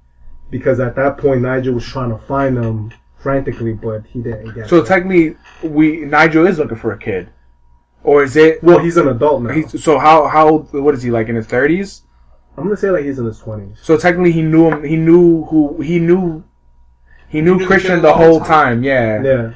because 0.50 0.82
at 0.82 0.98
that 0.98 1.18
point 1.18 1.42
Nigel 1.42 1.76
was 1.76 1.86
trying 1.86 2.10
to 2.10 2.18
find 2.18 2.58
him 2.58 2.92
frantically, 3.16 3.72
but 3.72 4.06
he 4.06 4.22
didn't 4.22 4.54
get. 4.54 4.68
So 4.68 4.80
it. 4.80 4.86
technically, 4.86 5.38
we 5.64 6.02
Nigel 6.02 6.46
is 6.46 6.60
looking 6.60 6.78
for 6.78 6.92
a 6.92 7.00
kid, 7.00 7.30
or 8.04 8.22
is 8.22 8.36
it? 8.36 8.62
well, 8.62 8.80
he's 8.80 8.98
an 8.98 9.08
adult 9.08 9.44
now. 9.44 9.54
He's, 9.54 9.82
so 9.82 9.98
how 9.98 10.28
how 10.28 10.58
what 10.72 10.94
is 10.94 11.02
he 11.02 11.10
like 11.10 11.30
in 11.30 11.36
his 11.36 11.48
thirties? 11.48 12.04
I'm 12.58 12.66
gonna 12.66 12.76
say 12.76 12.92
like 12.92 13.06
he's 13.06 13.18
in 13.18 13.26
his 13.26 13.40
twenties. 13.40 13.78
So 13.82 13.98
technically, 13.98 14.34
he 14.34 14.42
knew 14.42 14.70
him. 14.70 14.84
He 14.84 14.98
knew 14.98 15.46
who 15.46 15.82
he 15.82 16.00
knew. 16.00 16.44
He 17.30 17.42
knew 17.42 17.58
knew 17.58 17.68
Christian 17.68 17.98
the 17.98 18.10
the 18.10 18.14
whole 18.14 18.40
whole 18.40 18.46
time. 18.46 18.84
Yeah. 18.84 19.22
Yeah, 19.24 19.52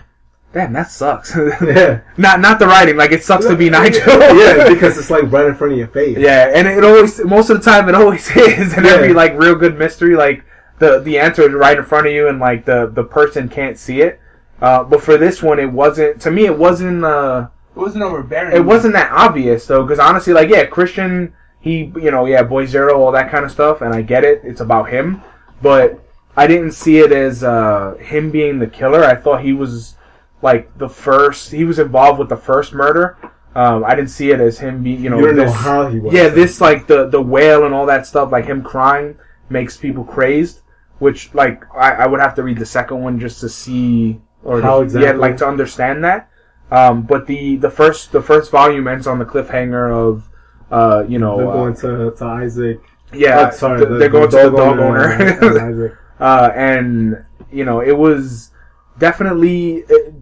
Damn, 0.54 0.74
that 0.74 0.92
sucks. 0.92 1.36
yeah, 1.62 2.02
not 2.18 2.40
not 2.40 2.60
the 2.60 2.68
writing. 2.68 2.96
Like 2.96 3.12
it 3.12 3.24
sucks 3.24 3.48
to 3.48 3.56
be 3.56 3.70
Nigel. 3.78 4.02
yeah, 4.08 4.70
because 4.70 4.98
it's 4.98 5.10
like 5.10 5.32
right 5.32 5.48
in 5.48 5.56
front 5.56 5.74
of 5.74 5.80
your 5.80 5.88
face. 5.88 6.18
Yeah, 6.18 6.52
and 6.54 6.68
it 6.68 6.84
always 6.84 7.24
most 7.26 7.50
of 7.50 7.58
the 7.64 7.70
time 7.72 7.90
it 7.90 7.96
always 7.96 8.30
is 8.36 8.78
in 8.78 8.84
Yeah. 8.86 8.92
every 8.92 9.14
like 9.14 9.34
real 9.38 9.56
good 9.56 9.78
mystery. 9.80 10.16
Like 10.16 10.46
the 10.80 11.00
the 11.00 11.18
answer 11.18 11.42
is 11.44 11.54
right 11.54 11.78
in 11.78 11.84
front 11.84 12.06
of 12.08 12.14
you, 12.14 12.28
and 12.28 12.40
like 12.40 12.66
the 12.66 12.92
the 12.94 13.04
person 13.04 13.50
can't 13.50 13.78
see 13.80 14.02
it. 14.02 14.20
Uh, 14.62 14.84
but 14.84 15.02
for 15.02 15.18
this 15.18 15.42
one, 15.44 15.58
it 15.60 15.72
wasn't. 15.72 16.22
To 16.22 16.32
me, 16.32 16.46
it 16.46 16.58
wasn't. 16.58 17.04
Uh, 17.04 17.48
It 17.76 17.80
wasn't 17.80 18.04
overbearing. 18.04 18.56
it 18.56 18.64
wasn't 18.64 18.94
that 18.94 19.12
obvious 19.12 19.66
though, 19.66 19.82
because 19.82 19.98
honestly, 20.00 20.32
like 20.34 20.50
yeah, 20.50 20.66
Christian, 20.66 21.34
he 21.60 21.92
you 22.00 22.12
know 22.12 22.26
yeah, 22.28 22.44
boy 22.44 22.68
zero, 22.68 23.02
all 23.02 23.12
that 23.14 23.32
kind 23.32 23.44
of 23.44 23.52
stuff, 23.52 23.82
and 23.82 23.92
I 23.94 24.04
get 24.04 24.24
it. 24.24 24.42
It's 24.44 24.62
about 24.62 24.90
him, 24.90 25.24
but 25.64 26.00
I 26.36 26.48
didn't 26.48 26.72
see 26.72 27.00
it 27.00 27.12
as 27.12 27.44
uh, 27.44 27.96
him 28.00 28.32
being 28.32 28.60
the 28.60 28.68
killer. 28.68 29.04
I 29.04 29.16
thought 29.16 29.44
he 29.44 29.54
was 29.54 29.96
like 30.42 30.76
the 30.78 30.90
first. 30.90 31.52
He 31.52 31.64
was 31.66 31.80
involved 31.80 32.20
with 32.20 32.30
the 32.30 32.38
first 32.38 32.74
murder. 32.74 33.18
Um, 33.56 33.84
I 33.86 33.94
didn't 33.94 34.10
see 34.10 34.32
it 34.32 34.40
as 34.42 34.58
him 34.58 34.82
being, 34.82 35.04
you 35.04 35.12
know 35.12 35.20
you 35.20 35.28
don't 35.28 35.36
know 35.38 35.52
how 35.52 35.88
he 35.88 36.00
was. 36.00 36.12
yeah, 36.14 36.28
this 36.30 36.60
like 36.60 36.88
the 36.88 37.08
the 37.08 37.22
wail 37.22 37.66
and 37.66 37.74
all 37.74 37.86
that 37.86 38.08
stuff, 38.08 38.32
like 38.32 38.46
him 38.46 38.64
crying, 38.64 39.16
makes 39.50 39.78
people 39.78 40.04
crazed. 40.04 40.62
Which 41.00 41.34
like 41.36 41.64
I, 41.76 41.92
I 41.92 42.08
would 42.08 42.20
have 42.20 42.34
to 42.36 42.44
read 42.44 42.58
the 42.58 42.66
second 42.66 43.02
one 43.02 43.20
just 43.20 43.42
to 43.42 43.50
see 43.50 44.20
or 44.44 44.62
How 44.62 44.78
yeah, 44.80 44.84
exactly? 44.86 45.20
like 45.20 45.38
to 45.38 45.48
understand 45.48 46.04
that. 46.04 46.30
Um, 46.72 47.04
but 47.04 47.28
the 47.28 47.58
the 47.58 47.70
first 47.70 48.12
the 48.12 48.22
first 48.22 48.50
volume 48.52 48.88
ends 48.88 49.06
on 49.06 49.20
the 49.20 49.26
cliffhanger 49.26 49.92
of 49.92 50.28
uh, 50.72 51.04
you 51.08 51.20
know 51.20 51.38
They're 51.38 51.50
uh, 51.50 51.54
going 51.54 51.76
to, 51.76 52.12
to 52.18 52.26
Isaac. 52.26 52.82
yeah 53.14 53.50
Oh, 53.52 53.56
sorry, 53.56 53.80
the- 53.86 53.98
they're 53.98 54.10
going 54.10 54.30
the 54.32 54.44
to 54.44 54.50
the 54.50 54.58
dog 54.58 54.78
dog 54.78 54.80
owner 54.80 55.14
owner. 55.44 56.00
uh, 56.20 56.52
and 56.56 57.24
you 57.52 57.66
know 57.66 57.82
it 57.82 57.98
was 57.98 58.52
definitely 58.98 59.84
it, 59.90 60.14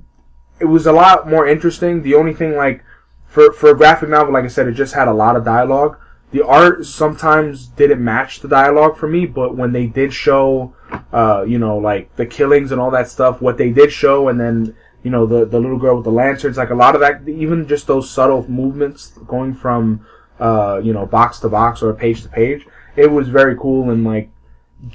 it 0.59 0.65
was 0.65 0.85
a 0.85 0.91
lot 0.91 1.29
more 1.29 1.47
interesting. 1.47 2.01
The 2.03 2.15
only 2.15 2.33
thing 2.33 2.55
like 2.55 2.83
for 3.27 3.51
for 3.53 3.71
a 3.71 3.75
graphic 3.75 4.09
novel, 4.09 4.33
like 4.33 4.45
I 4.45 4.49
said, 4.49 4.67
it 4.67 4.73
just 4.73 4.93
had 4.93 5.07
a 5.07 5.13
lot 5.13 5.35
of 5.35 5.45
dialogue. 5.45 5.97
The 6.31 6.45
art 6.45 6.85
sometimes 6.85 7.67
didn't 7.67 8.03
match 8.03 8.39
the 8.39 8.47
dialogue 8.47 8.97
for 8.97 9.07
me, 9.07 9.25
but 9.25 9.57
when 9.57 9.73
they 9.73 9.87
did 9.87 10.13
show, 10.13 10.73
uh, 11.11 11.43
you 11.45 11.59
know, 11.59 11.77
like 11.77 12.15
the 12.15 12.25
killings 12.25 12.71
and 12.71 12.79
all 12.79 12.91
that 12.91 13.09
stuff, 13.09 13.41
what 13.41 13.57
they 13.57 13.71
did 13.71 13.91
show, 13.91 14.29
and 14.29 14.39
then 14.39 14.75
you 15.03 15.11
know 15.11 15.25
the 15.25 15.45
the 15.45 15.59
little 15.59 15.77
girl 15.79 15.95
with 15.95 16.05
the 16.05 16.11
lanterns, 16.11 16.57
like 16.57 16.69
a 16.69 16.75
lot 16.75 16.95
of 16.95 17.01
that, 17.01 17.27
even 17.27 17.67
just 17.67 17.87
those 17.87 18.09
subtle 18.09 18.49
movements 18.49 19.09
going 19.27 19.53
from, 19.53 20.05
uh, 20.39 20.79
you 20.83 20.93
know, 20.93 21.05
box 21.05 21.39
to 21.39 21.49
box 21.49 21.81
or 21.81 21.93
page 21.93 22.21
to 22.23 22.29
page, 22.29 22.65
it 22.95 23.11
was 23.11 23.27
very 23.27 23.57
cool 23.57 23.89
and 23.89 24.03
like 24.05 24.29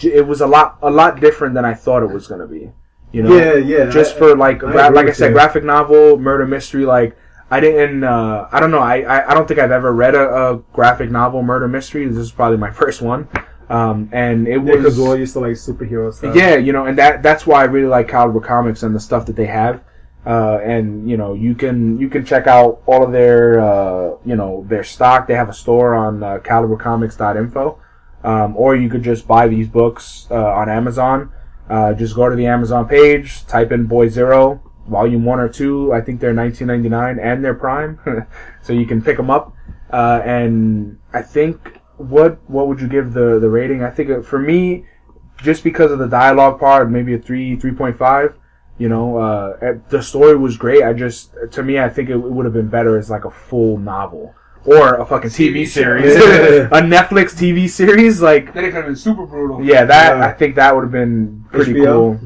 it 0.02 0.26
was 0.26 0.40
a 0.40 0.46
lot 0.46 0.78
a 0.82 0.90
lot 0.90 1.20
different 1.20 1.54
than 1.54 1.64
I 1.64 1.74
thought 1.74 2.02
it 2.02 2.10
was 2.10 2.26
gonna 2.26 2.46
be. 2.46 2.70
You 3.12 3.22
know, 3.22 3.36
Yeah, 3.36 3.54
yeah. 3.54 3.86
just 3.90 4.16
I- 4.16 4.18
for 4.18 4.36
like 4.36 4.56
I 4.64 4.72
gra- 4.72 4.90
like 4.90 5.06
I 5.06 5.12
said, 5.12 5.32
graphic 5.32 5.64
novel, 5.64 6.18
murder 6.18 6.46
mystery. 6.46 6.84
Like 6.84 7.16
I 7.50 7.60
didn't, 7.60 8.02
uh, 8.02 8.48
I 8.50 8.58
don't 8.58 8.72
know. 8.72 8.80
I, 8.80 9.02
I, 9.02 9.30
I 9.30 9.34
don't 9.34 9.46
think 9.46 9.60
I've 9.60 9.70
ever 9.70 9.92
read 9.94 10.16
a, 10.16 10.50
a 10.50 10.56
graphic 10.72 11.10
novel 11.12 11.42
murder 11.44 11.68
mystery. 11.68 12.04
This 12.08 12.18
is 12.18 12.32
probably 12.32 12.58
my 12.58 12.70
first 12.82 13.00
one, 13.00 13.28
um, 13.70 14.08
and 14.12 14.48
it 14.48 14.54
Yeah, 14.54 14.58
because 14.58 14.84
was 14.84 14.98
Will 14.98 15.16
used 15.16 15.32
to 15.34 15.40
like 15.40 15.52
superhero 15.52 16.12
stuff. 16.12 16.34
yeah, 16.34 16.56
you 16.56 16.72
know, 16.72 16.86
and 16.86 16.98
that 16.98 17.22
that's 17.22 17.46
why 17.46 17.60
I 17.60 17.64
really 17.64 17.86
like 17.86 18.08
Caliber 18.08 18.40
Comics 18.40 18.82
and 18.82 18.92
the 18.94 19.00
stuff 19.00 19.24
that 19.26 19.36
they 19.36 19.46
have. 19.46 19.84
Uh, 20.26 20.58
and 20.64 21.08
you 21.08 21.16
know, 21.16 21.34
you 21.34 21.54
can 21.54 22.00
you 22.00 22.08
can 22.08 22.24
check 22.24 22.48
out 22.48 22.82
all 22.86 23.04
of 23.04 23.12
their 23.12 23.60
uh, 23.60 24.16
you 24.24 24.34
know 24.34 24.64
their 24.68 24.82
stock. 24.82 25.28
They 25.28 25.34
have 25.36 25.48
a 25.48 25.54
store 25.54 25.94
on 25.94 26.24
uh, 26.24 26.38
CaliberComics.info, 26.38 27.78
um, 28.26 28.56
or 28.56 28.74
you 28.74 28.90
could 28.90 29.04
just 29.04 29.26
buy 29.26 29.46
these 29.46 29.68
books 29.68 30.26
uh, 30.30 30.34
on 30.34 30.68
Amazon. 30.68 31.32
Uh, 31.70 31.94
just 31.94 32.14
go 32.14 32.28
to 32.28 32.34
the 32.34 32.46
Amazon 32.46 32.86
page, 32.86 33.46
type 33.46 33.70
in 33.70 33.86
Boy 33.86 34.08
Zero, 34.08 34.60
Volume 34.88 35.24
One 35.24 35.38
or 35.38 35.48
Two. 35.48 35.92
I 35.92 36.00
think 36.00 36.20
they're 36.20 36.34
19.99 36.34 37.24
and 37.24 37.44
they're 37.44 37.54
Prime, 37.54 37.98
so 38.62 38.72
you 38.72 38.84
can 38.84 39.00
pick 39.00 39.16
them 39.16 39.30
up. 39.30 39.54
Uh, 39.90 40.20
and 40.24 40.98
I 41.12 41.22
think 41.22 41.78
what 41.98 42.38
what 42.50 42.66
would 42.66 42.80
you 42.80 42.88
give 42.88 43.12
the 43.12 43.38
the 43.38 43.48
rating? 43.48 43.84
I 43.84 43.90
think 43.90 44.10
uh, 44.10 44.22
for 44.22 44.40
me, 44.40 44.84
just 45.38 45.62
because 45.62 45.92
of 45.92 46.00
the 46.00 46.08
dialogue 46.08 46.58
part, 46.58 46.90
maybe 46.90 47.14
a 47.14 47.18
three, 47.18 47.56
three 47.56 47.72
point 47.72 47.96
five. 47.96 48.36
You 48.78 48.90
know, 48.90 49.16
uh, 49.16 49.78
the 49.88 50.02
story 50.02 50.36
was 50.36 50.58
great. 50.58 50.82
I 50.82 50.92
just, 50.92 51.32
to 51.52 51.62
me, 51.62 51.78
I 51.78 51.88
think 51.88 52.10
it, 52.10 52.16
would 52.18 52.44
have 52.44 52.52
been 52.52 52.68
better 52.68 52.98
as 52.98 53.08
like 53.08 53.24
a 53.24 53.30
full 53.30 53.78
novel 53.78 54.34
or 54.66 54.96
a 54.96 55.06
fucking 55.06 55.30
TV, 55.30 55.62
TV 55.62 55.66
series, 55.68 56.12
series. 56.14 56.60
a 56.72 56.80
Netflix 56.82 57.34
TV 57.34 57.68
series. 57.68 58.20
Like, 58.20 58.52
Then 58.52 58.64
it 58.64 58.68
could 58.68 58.76
have 58.76 58.86
been 58.86 58.96
super 58.96 59.26
brutal. 59.26 59.62
yeah, 59.64 59.84
that 59.84 60.16
Yeah. 60.18 60.26
I 60.26 60.32
think 60.32 60.56
that 60.56 60.74
would 60.74 60.82
have 60.82 60.92
been 60.92 61.44
pretty 61.52 61.72
HBO? 61.74 62.18
cool. 62.18 62.20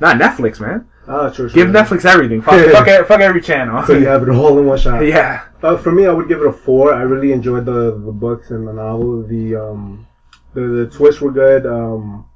Not 0.00 0.16
Netflix, 0.18 0.60
man. 0.60 0.86
Ah, 1.08 1.28
true. 1.30 1.48
true, 1.48 1.54
Give 1.54 1.66
true. 1.72 1.74
Netflix 1.98 2.04
everything. 2.04 2.42
Fuck, 2.42 2.70
fuck, 2.86 3.06
fuck 3.06 3.20
every 3.20 3.40
channel. 3.40 3.82
So 3.84 3.94
you 3.96 4.06
have 4.06 4.22
it 4.22 4.28
all 4.30 4.58
in 4.58 4.66
one 4.66 4.78
shot. 4.78 5.00
yeah. 5.04 5.44
Uh, 5.62 5.76
for 5.76 5.90
me, 5.92 6.06
I 6.06 6.12
would 6.12 6.28
give 6.28 6.40
it 6.40 6.46
a 6.46 6.52
four. 6.52 6.94
I 6.94 7.02
really 7.02 7.32
enjoyed 7.32 7.64
the 7.66 7.92
the 8.04 8.12
books 8.12 8.50
and 8.50 8.66
the 8.66 8.72
novel. 8.72 9.22
The 9.22 9.56
um, 9.56 10.06
the, 10.54 10.60
the 10.60 10.86
twists 10.86 11.20
were 11.20 11.32
good. 11.32 11.66
Um, 11.66 12.26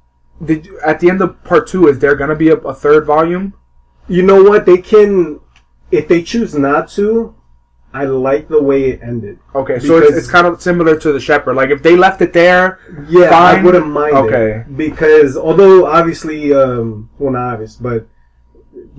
Did 0.43 0.65
you, 0.65 0.79
at 0.85 0.99
the 0.99 1.09
end 1.09 1.21
of 1.21 1.41
part 1.43 1.67
two, 1.67 1.87
is 1.87 1.99
there 1.99 2.15
gonna 2.15 2.35
be 2.35 2.49
a, 2.49 2.55
a 2.57 2.73
third 2.73 3.05
volume? 3.05 3.53
you 4.09 4.23
know 4.23 4.41
what? 4.41 4.65
They 4.65 4.77
can, 4.77 5.41
if 5.91 6.07
they 6.07 6.23
choose 6.23 6.55
not 6.55 6.87
to. 6.91 7.35
I 8.01 8.03
like 8.05 8.47
the 8.47 8.61
way 8.61 8.91
it 8.91 8.99
ended. 9.01 9.39
Okay, 9.55 9.79
so 9.79 9.97
it's, 9.97 10.15
it's 10.15 10.29
kind 10.29 10.45
of 10.47 10.61
similar 10.61 10.95
to 10.99 11.11
the 11.11 11.19
Shepherd. 11.19 11.55
Like 11.55 11.71
if 11.71 11.81
they 11.81 11.95
left 11.95 12.21
it 12.21 12.31
there, 12.33 12.79
Yeah, 13.09 13.29
I 13.33 13.61
wouldn't 13.63 13.87
mind 13.87 14.15
Okay. 14.15 14.49
it 14.61 14.77
because 14.77 15.35
although 15.37 15.85
obviously, 15.85 16.53
um, 16.53 17.09
well, 17.19 17.33
not 17.33 17.53
obvious, 17.53 17.75
but 17.75 18.07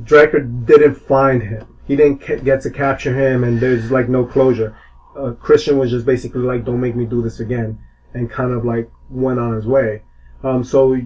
Draker 0.02 0.40
didn't 0.66 0.96
find 0.96 1.42
him. 1.42 1.66
He 1.86 1.94
didn't 1.96 2.18
ca- 2.26 2.36
get 2.50 2.60
to 2.62 2.70
capture 2.70 3.14
him, 3.14 3.44
and 3.44 3.60
there's 3.60 3.90
like 3.90 4.08
no 4.08 4.24
closure. 4.26 4.76
Uh, 5.16 5.32
Christian 5.32 5.78
was 5.78 5.90
just 5.90 6.04
basically 6.04 6.42
like, 6.42 6.64
"Don't 6.64 6.80
make 6.80 6.96
me 6.96 7.04
do 7.04 7.22
this 7.22 7.40
again," 7.40 7.78
and 8.14 8.30
kind 8.30 8.52
of 8.52 8.64
like 8.64 8.90
went 9.10 9.38
on 9.38 9.54
his 9.54 9.66
way. 9.66 10.02
Um, 10.44 10.62
so 10.64 11.00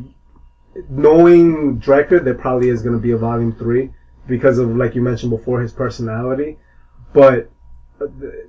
knowing 0.88 1.78
Draker, 1.78 2.24
there 2.24 2.34
probably 2.34 2.68
is 2.70 2.82
going 2.82 2.96
to 2.96 3.02
be 3.02 3.12
a 3.12 3.16
volume 3.16 3.52
three 3.52 3.90
because 4.26 4.58
of 4.58 4.74
like 4.76 4.94
you 4.94 5.02
mentioned 5.02 5.30
before 5.30 5.60
his 5.60 5.72
personality. 5.72 6.58
But 7.12 7.50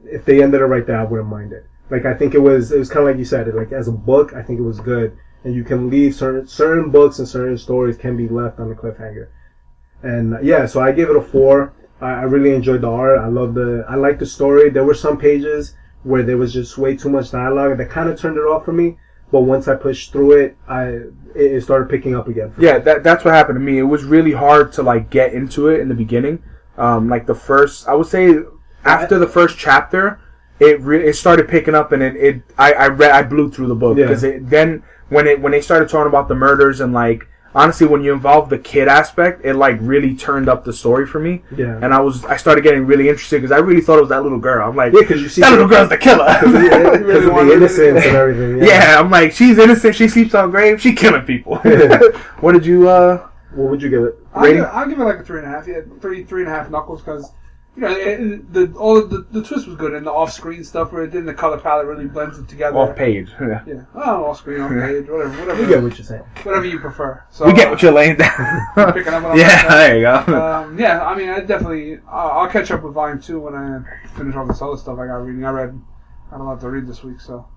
if 0.05 0.25
they 0.25 0.41
ended 0.41 0.61
it 0.61 0.65
right 0.65 0.85
there, 0.85 0.99
I 0.99 1.03
wouldn't 1.03 1.29
mind 1.29 1.53
it. 1.53 1.65
Like 1.89 2.05
I 2.05 2.13
think 2.13 2.33
it 2.33 2.39
was 2.39 2.71
it 2.71 2.79
was 2.79 2.89
kind 2.89 3.07
of 3.07 3.11
like 3.11 3.19
you 3.19 3.25
said, 3.25 3.53
like 3.53 3.71
as 3.71 3.87
a 3.87 3.91
book, 3.91 4.33
I 4.33 4.41
think 4.41 4.59
it 4.59 4.63
was 4.63 4.79
good, 4.79 5.17
and 5.43 5.53
you 5.53 5.63
can 5.63 5.89
leave 5.89 6.15
certain 6.15 6.47
certain 6.47 6.89
books 6.91 7.19
and 7.19 7.27
certain 7.27 7.57
stories 7.57 7.97
can 7.97 8.15
be 8.17 8.27
left 8.27 8.59
on 8.59 8.69
the 8.69 8.75
cliffhanger. 8.75 9.27
And 10.01 10.35
uh, 10.35 10.39
yeah, 10.41 10.65
so 10.65 10.81
I 10.81 10.91
gave 10.91 11.09
it 11.09 11.15
a 11.15 11.21
four. 11.21 11.73
I, 12.01 12.09
I 12.11 12.21
really 12.23 12.55
enjoyed 12.55 12.81
the 12.81 12.89
art. 12.89 13.19
I 13.19 13.27
love 13.27 13.53
the 13.53 13.85
I 13.87 13.95
like 13.95 14.19
the 14.19 14.25
story. 14.25 14.69
There 14.69 14.85
were 14.85 14.93
some 14.93 15.17
pages 15.17 15.75
where 16.03 16.23
there 16.23 16.37
was 16.37 16.53
just 16.53 16.77
way 16.77 16.95
too 16.95 17.09
much 17.09 17.31
dialogue 17.31 17.77
that 17.77 17.89
kind 17.89 18.09
of 18.09 18.19
turned 18.19 18.37
it 18.37 18.41
off 18.41 18.65
for 18.65 18.73
me. 18.73 18.97
But 19.31 19.41
once 19.41 19.67
I 19.67 19.75
pushed 19.75 20.11
through 20.11 20.33
it, 20.33 20.57
I 20.67 20.83
it, 21.35 21.53
it 21.53 21.63
started 21.63 21.89
picking 21.89 22.15
up 22.15 22.27
again. 22.27 22.53
Yeah, 22.57 22.79
that, 22.79 23.03
that's 23.03 23.25
what 23.25 23.33
happened 23.33 23.55
to 23.55 23.59
me. 23.59 23.79
It 23.79 23.83
was 23.83 24.03
really 24.03 24.31
hard 24.31 24.71
to 24.73 24.83
like 24.83 25.09
get 25.09 25.33
into 25.33 25.69
it 25.69 25.79
in 25.79 25.89
the 25.89 25.95
beginning. 25.95 26.43
Um, 26.77 27.09
like 27.09 27.25
the 27.25 27.35
first, 27.35 27.87
I 27.87 27.93
would 27.93 28.07
say, 28.07 28.35
after 28.85 29.19
the 29.19 29.27
first 29.27 29.57
chapter, 29.57 30.19
it 30.59 30.79
re- 30.81 31.05
it 31.05 31.13
started 31.13 31.47
picking 31.47 31.75
up, 31.75 31.91
and 31.91 32.03
it, 32.03 32.15
it 32.15 32.41
I 32.57 32.73
I 32.73 32.87
read 32.87 33.11
I 33.11 33.23
blew 33.23 33.51
through 33.51 33.67
the 33.67 33.75
book 33.75 33.95
because 33.95 34.23
it 34.23 34.49
then 34.49 34.83
when 35.09 35.27
it 35.27 35.41
when 35.41 35.51
they 35.51 35.61
started 35.61 35.89
talking 35.89 36.07
about 36.07 36.27
the 36.27 36.35
murders 36.35 36.79
and 36.81 36.93
like 36.93 37.27
honestly 37.55 37.87
when 37.87 38.03
you 38.03 38.13
involve 38.13 38.49
the 38.49 38.57
kid 38.57 38.87
aspect, 38.87 39.45
it 39.45 39.53
like 39.55 39.77
really 39.81 40.15
turned 40.15 40.49
up 40.49 40.63
the 40.63 40.73
story 40.73 41.05
for 41.05 41.19
me. 41.19 41.43
Yeah. 41.55 41.79
And 41.81 41.93
I 41.93 41.99
was 41.99 42.25
I 42.25 42.37
started 42.37 42.63
getting 42.63 42.85
really 42.85 43.09
interested 43.09 43.37
because 43.41 43.51
I 43.51 43.59
really 43.59 43.81
thought 43.81 43.97
it 43.97 44.01
was 44.01 44.09
that 44.09 44.23
little 44.23 44.39
girl. 44.39 44.67
I'm 44.67 44.75
like, 44.75 44.93
Yeah, 44.93 45.01
because 45.01 45.21
you 45.21 45.29
see 45.29 45.41
that 45.41 45.51
little 45.51 45.67
girl's 45.67 45.89
the 45.89 45.97
killer. 45.97 46.25
because 46.43 47.25
of 47.25 47.33
really 47.33 47.49
the 47.49 47.53
innocence 47.53 48.05
and 48.05 48.15
everything. 48.15 48.57
Yeah. 48.57 48.65
yeah, 48.65 48.99
I'm 48.99 49.09
like, 49.09 49.31
she's 49.31 49.57
innocent. 49.57 49.95
She 49.95 50.07
sleeps 50.07 50.33
on 50.33 50.51
graves. 50.51 50.81
She 50.81 50.93
killing 50.93 51.23
people. 51.23 51.57
what 52.39 52.53
did 52.53 52.65
you 52.65 52.89
uh? 52.89 53.29
What 53.51 53.69
would 53.69 53.81
you 53.83 53.89
give 53.89 54.03
it? 54.03 54.15
I'll 54.33 54.51
give, 54.51 54.65
I'll 54.65 54.89
give 54.89 54.99
it 54.99 55.03
like 55.03 55.19
a 55.19 55.23
three 55.23 55.39
and 55.39 55.47
a 55.47 55.51
half. 55.51 55.67
Yeah, 55.67 55.81
three, 56.01 56.23
three 56.23 56.41
and 56.41 56.51
a 56.51 56.55
half 56.55 56.71
knuckles 56.71 57.01
because 57.01 57.31
you 57.75 57.81
know 57.81 57.89
it, 57.91 58.19
it- 58.19 58.53
the 58.53 58.73
all 58.77 58.97
of 58.97 59.09
the, 59.09 59.25
the 59.31 59.41
twist 59.43 59.67
was 59.67 59.75
good 59.77 59.93
and 59.93 60.05
the 60.05 60.11
off-screen 60.11 60.63
stuff 60.63 60.91
where 60.91 61.03
it 61.03 61.11
did 61.11 61.19
and 61.19 61.27
the 61.27 61.33
color 61.33 61.57
palette 61.59 61.87
really 61.87 62.05
blends 62.05 62.37
it 62.37 62.47
together. 62.47 62.77
Off 62.77 62.95
page. 62.95 63.31
Yeah. 63.41 63.63
Yeah, 63.65 63.81
oh, 63.95 64.25
off-screen, 64.25 64.61
off 64.61 64.69
page, 64.71 65.07
whatever, 65.09 65.29
whatever, 65.39 65.61
We 65.61 65.67
get 65.67 65.81
what 65.83 65.97
you're 65.97 66.05
saying. 66.05 66.23
whatever 66.43 66.65
you 66.65 66.79
prefer. 66.79 67.23
So 67.31 67.45
We 67.45 67.53
get 67.53 67.67
uh, 67.67 67.71
what 67.71 67.81
you're 67.81 67.91
laying 67.91 68.17
down. 68.17 68.29
Picking 68.93 69.13
up 69.13 69.23
what 69.23 69.31
I'm 69.33 69.37
yeah, 69.39 69.67
there 69.69 69.95
you 69.97 70.01
go. 70.03 70.41
Um, 70.41 70.77
yeah, 70.79 71.03
I 71.05 71.15
mean, 71.17 71.29
I 71.29 71.39
definitely. 71.39 71.99
I'll, 72.07 72.31
I'll 72.41 72.49
catch 72.49 72.69
up 72.71 72.83
with 72.83 72.93
volume 72.93 73.19
two 73.21 73.39
when 73.39 73.55
I 73.55 73.81
finish 74.15 74.35
all 74.35 74.45
this 74.45 74.61
other 74.61 74.77
stuff 74.77 74.99
I 74.99 75.07
got 75.07 75.15
reading. 75.25 75.43
I 75.45 75.49
read. 75.51 75.81
I 76.31 76.37
don't 76.37 76.47
have 76.47 76.61
to 76.61 76.69
read 76.69 76.87
this 76.87 77.03
week, 77.03 77.19
so 77.21 77.47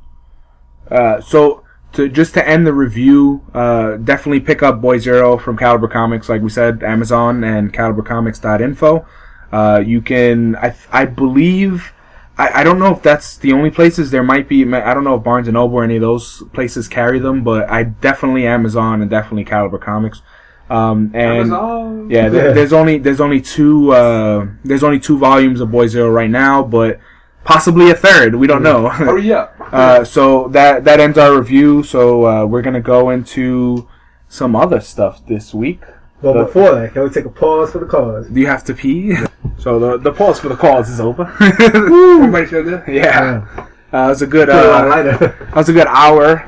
Uh, 0.90 1.20
so 1.20 1.62
to 1.92 2.08
just 2.08 2.34
to 2.34 2.46
end 2.46 2.66
the 2.66 2.72
review, 2.74 3.42
uh, 3.54 3.96
definitely 3.96 4.40
pick 4.40 4.62
up 4.62 4.80
Boy 4.80 4.98
Zero 4.98 5.38
from 5.38 5.56
Caliber 5.56 5.88
Comics, 5.88 6.28
like 6.28 6.42
we 6.42 6.50
said, 6.50 6.82
Amazon 6.82 7.42
and 7.44 7.72
CaliberComics.info. 7.72 9.06
Uh, 9.52 9.82
you 9.84 10.00
can, 10.00 10.56
I, 10.56 10.74
I 10.90 11.04
believe, 11.04 11.92
I, 12.36 12.60
I 12.60 12.64
don't 12.64 12.78
know 12.78 12.92
if 12.92 13.02
that's 13.02 13.36
the 13.38 13.52
only 13.52 13.70
places. 13.70 14.10
There 14.10 14.22
might 14.22 14.48
be, 14.48 14.64
I 14.74 14.92
don't 14.92 15.04
know 15.04 15.14
if 15.14 15.22
Barnes 15.22 15.48
and 15.48 15.54
Noble 15.54 15.76
or 15.76 15.84
any 15.84 15.96
of 15.96 16.02
those 16.02 16.42
places 16.52 16.88
carry 16.88 17.18
them, 17.18 17.44
but 17.44 17.68
I 17.70 17.84
definitely 17.84 18.46
Amazon 18.46 19.02
and 19.02 19.10
definitely 19.10 19.44
Caliber 19.44 19.78
Comics. 19.78 20.22
Um, 20.68 21.12
and 21.14 21.52
Amazon. 21.52 22.10
yeah, 22.10 22.28
there, 22.28 22.52
there's 22.52 22.72
only 22.72 22.98
there's 22.98 23.20
only 23.20 23.40
two 23.40 23.92
uh, 23.92 24.48
there's 24.64 24.82
only 24.82 24.98
two 24.98 25.16
volumes 25.16 25.60
of 25.60 25.70
Boy 25.70 25.86
Zero 25.86 26.10
right 26.10 26.28
now, 26.28 26.64
but 26.64 26.98
possibly 27.44 27.90
a 27.90 27.94
third. 27.94 28.34
We 28.34 28.48
don't 28.48 28.64
know. 28.64 28.88
Hurry 28.88 29.32
up. 29.32 29.54
Uh, 29.60 30.04
so 30.04 30.48
that 30.48 30.84
that 30.84 30.98
ends 30.98 31.18
our 31.18 31.38
review. 31.38 31.84
So 31.84 32.26
uh, 32.26 32.46
we're 32.46 32.62
gonna 32.62 32.80
go 32.80 33.10
into 33.10 33.88
some 34.28 34.56
other 34.56 34.80
stuff 34.80 35.24
this 35.26 35.54
week. 35.54 35.82
But 36.22 36.32
The- 36.32 36.44
before 36.44 36.74
that, 36.74 36.92
can 36.94 37.02
we 37.02 37.10
take 37.10 37.24
a 37.26 37.30
pause 37.30 37.72
for 37.72 37.78
the 37.78 37.86
cause? 37.86 38.28
Do 38.28 38.40
you 38.40 38.46
have 38.46 38.64
to 38.64 38.74
pee? 38.74 39.14
so 39.58 39.78
the 39.78 39.98
the 39.98 40.12
pause 40.12 40.40
for 40.40 40.48
the 40.48 40.56
calls 40.56 40.88
is 40.88 41.00
over. 41.00 41.24
Everybody 41.40 42.46
feel 42.46 42.62
good? 42.62 42.82
yeah, 42.88 43.46
uh, 43.92 44.06
it 44.06 44.08
was 44.08 44.22
a 44.22 44.26
good 44.26 44.48
Put 44.48 44.56
it 44.56 44.66
on 44.70 44.90
uh, 45.08 45.16
that 45.18 45.54
was 45.54 45.68
a 45.68 45.72
good 45.72 45.86
hour, 45.90 46.38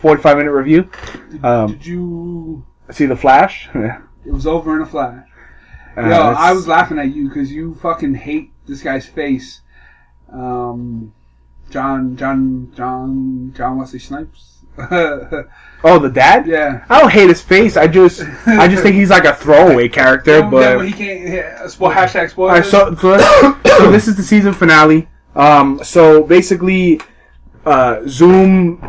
forty-five 0.00 0.36
minute 0.36 0.52
review. 0.52 0.90
Um, 1.42 1.68
Did 1.72 1.86
you? 1.86 2.64
see 2.90 3.06
the 3.06 3.16
Flash? 3.16 3.68
Yeah. 3.74 4.02
It 4.26 4.32
was 4.32 4.46
over 4.46 4.74
in 4.76 4.82
a 4.82 4.86
flash. 4.86 5.26
Uh, 5.96 6.02
Yo, 6.02 6.12
I 6.12 6.52
was 6.52 6.66
laughing 6.66 6.98
at 6.98 7.14
you 7.14 7.28
because 7.28 7.50
you 7.52 7.74
fucking 7.76 8.14
hate 8.14 8.52
this 8.66 8.82
guy's 8.82 9.06
face. 9.06 9.60
Um, 10.32 11.12
John 11.70 12.16
John 12.16 12.72
John 12.76 13.52
John 13.56 13.78
Wesley 13.78 13.98
Snipes. 14.00 14.53
Oh, 15.86 15.98
the 15.98 16.08
dad? 16.08 16.46
yeah. 16.46 16.82
I 16.88 16.98
don't 17.00 17.10
hate 17.12 17.28
his 17.28 17.42
face. 17.42 17.76
I 17.76 17.86
just, 17.86 18.22
I 18.46 18.66
just 18.68 18.82
think 18.82 18.94
he's 18.96 19.10
like 19.10 19.26
a 19.26 19.34
throwaway 19.34 19.86
character. 19.90 20.38
Yeah, 20.38 20.48
But 20.50 20.86
he 20.86 20.92
can't. 20.94 21.28
Yeah, 21.28 21.62
spo- 21.64 21.92
hashtag 21.92 22.30
spoilers. 22.30 22.72
Alright, 22.72 22.96
so 22.98 23.18
so, 23.18 23.58
so 23.78 23.90
this 23.90 24.08
is 24.08 24.16
the 24.16 24.22
season 24.22 24.54
finale. 24.54 25.06
Um, 25.36 25.80
so 25.84 26.22
basically, 26.22 27.02
uh, 27.66 28.00
Zoom 28.06 28.80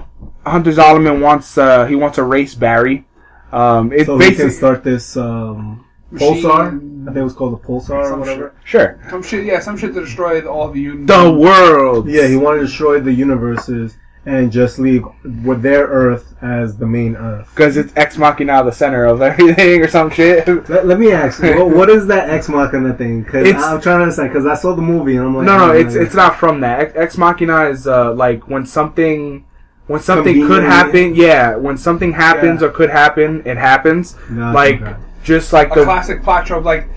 Hunter 0.46 0.72
Zolomon 0.72 1.20
wants 1.22 1.58
uh, 1.58 1.86
he 1.86 1.96
wants 1.96 2.16
to 2.16 2.24
race 2.24 2.56
Barry. 2.56 3.06
Um, 3.52 3.92
it's 3.92 4.06
so 4.06 4.16
we 4.16 4.26
can 4.28 4.30
basically 4.32 4.52
start 4.52 4.84
this 4.86 5.18
um, 5.18 5.86
pulsar. 6.14 6.68
I 6.78 7.08
think 7.08 7.18
it 7.18 7.24
was 7.24 7.34
called 7.34 7.62
the 7.62 7.68
pulsar 7.68 7.90
or 8.04 8.10
Some 8.10 8.20
whatever. 8.22 8.56
sure 8.64 9.00
some 9.10 9.22
shit. 9.22 9.44
Yeah, 9.46 9.60
some 9.60 9.76
shit 9.76 9.94
to 9.96 10.02
destroy 10.02 10.46
all 10.48 10.72
the 10.72 10.80
unions. 10.80 11.08
the 11.08 11.30
world. 11.32 12.08
Yeah, 12.08 12.28
he 12.28 12.38
wanted 12.38 12.60
to 12.62 12.66
destroy 12.68 13.02
the 13.02 13.12
universes 13.12 13.98
and 14.26 14.52
just 14.52 14.80
leave 14.80 15.04
with 15.44 15.62
their 15.62 15.86
Earth 15.86 16.36
as 16.42 16.76
the 16.78 16.86
main 16.86 17.16
Earth. 17.16 17.48
because 17.54 17.78
it's 17.78 17.94
Ex 17.96 18.18
Machina 18.18 18.64
the 18.64 18.72
center 18.72 19.06
of 19.06 19.22
everything 19.32 19.82
or 19.82 19.88
some 19.88 20.10
shit. 20.10 20.48
Let, 20.70 20.88
let 20.88 21.00
me 21.00 21.12
ask, 21.12 21.42
what, 21.42 21.70
what 21.70 21.90
is 21.90 22.08
that 22.08 22.30
Ex 22.30 22.50
Machina 22.50 22.94
thing? 22.96 23.24
Because 23.24 23.48
I'm 23.48 23.82
trying 23.82 24.00
to 24.00 24.04
understand. 24.04 24.30
Because 24.30 24.46
I 24.48 24.56
saw 24.56 24.76
the 24.76 24.82
movie 24.82 25.18
and 25.18 25.28
I'm 25.28 25.36
like, 25.36 25.46
No, 25.46 25.58
no, 25.58 25.72
oh, 25.72 25.76
it's 25.76 25.96
it's 25.96 26.16
not 26.16 26.38
from 26.40 26.60
that. 26.62 26.80
Ex, 26.80 26.94
Ex 26.96 27.18
Machina 27.18 27.66
is 27.70 27.88
uh, 27.88 28.14
like 28.14 28.48
when 28.48 28.66
something 28.66 29.46
when 29.88 30.02
something 30.02 30.48
could 30.48 30.64
happen. 30.64 31.14
Yeah, 31.16 31.56
when 31.56 31.78
something 31.78 32.12
happens 32.12 32.62
Yeah. 32.62 32.68
or 32.68 32.72
could 32.72 32.90
happen, 32.90 33.44
it 33.46 33.58
happens. 33.58 34.16
No, 34.30 34.52
like 34.52 34.82
okay. 34.82 34.96
just 35.24 35.54
like 35.54 35.72
a 35.72 35.76
the 35.76 35.84
classic 35.84 36.24
plot 36.24 36.48
trope, 36.48 36.66
like 36.66 36.88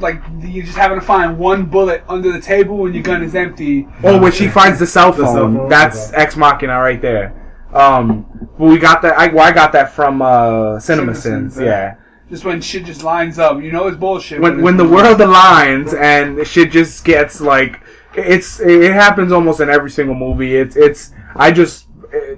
like 0.00 0.20
you're 0.40 0.64
just 0.64 0.76
having 0.78 0.98
to 1.00 1.04
find 1.04 1.38
one 1.38 1.66
bullet 1.66 2.02
under 2.08 2.32
the 2.32 2.40
table 2.40 2.76
when 2.78 2.94
your 2.94 3.02
gun 3.02 3.22
is 3.22 3.34
empty. 3.34 3.86
oh 4.04 4.18
when 4.20 4.32
she 4.32 4.48
finds 4.48 4.78
the 4.78 4.86
cell 4.86 5.12
The 5.12 5.24
phone. 5.24 5.34
cell 5.34 5.42
phone, 5.58 5.68
That's 5.68 6.08
okay. 6.12 6.22
Ex 6.22 6.36
Machina 6.36 6.78
right 6.80 7.00
there. 7.00 7.34
Um, 7.72 8.26
but 8.58 8.66
we 8.66 8.78
got 8.78 9.02
that. 9.02 9.18
I, 9.18 9.26
well, 9.28 9.44
I 9.46 9.52
got 9.52 9.72
that 9.72 9.92
from 9.92 10.22
uh, 10.22 10.80
Cinema 10.80 11.12
CinemaSins, 11.12 11.16
Sins. 11.16 11.58
yeah. 11.58 11.64
Yeah. 11.64 11.94
Just 12.30 12.44
when 12.44 12.60
shit 12.60 12.84
just 12.84 13.02
lines 13.04 13.38
up, 13.38 13.62
you 13.62 13.72
know 13.72 13.86
it's 13.88 13.96
bullshit. 13.96 14.40
When 14.40 14.56
but 14.56 14.62
when 14.64 14.76
the 14.76 14.84
it's- 14.84 15.18
world 15.18 15.18
aligns 15.20 15.94
and 15.98 16.46
shit 16.46 16.70
just 16.70 17.04
gets 17.04 17.40
like 17.40 17.80
it's 18.14 18.60
it 18.60 18.92
happens 18.92 19.32
almost 19.32 19.60
in 19.60 19.68
every 19.70 19.90
single 19.90 20.14
movie. 20.14 20.54
It's 20.56 20.76
it's 20.76 21.12
I 21.36 21.50
just 21.50 21.86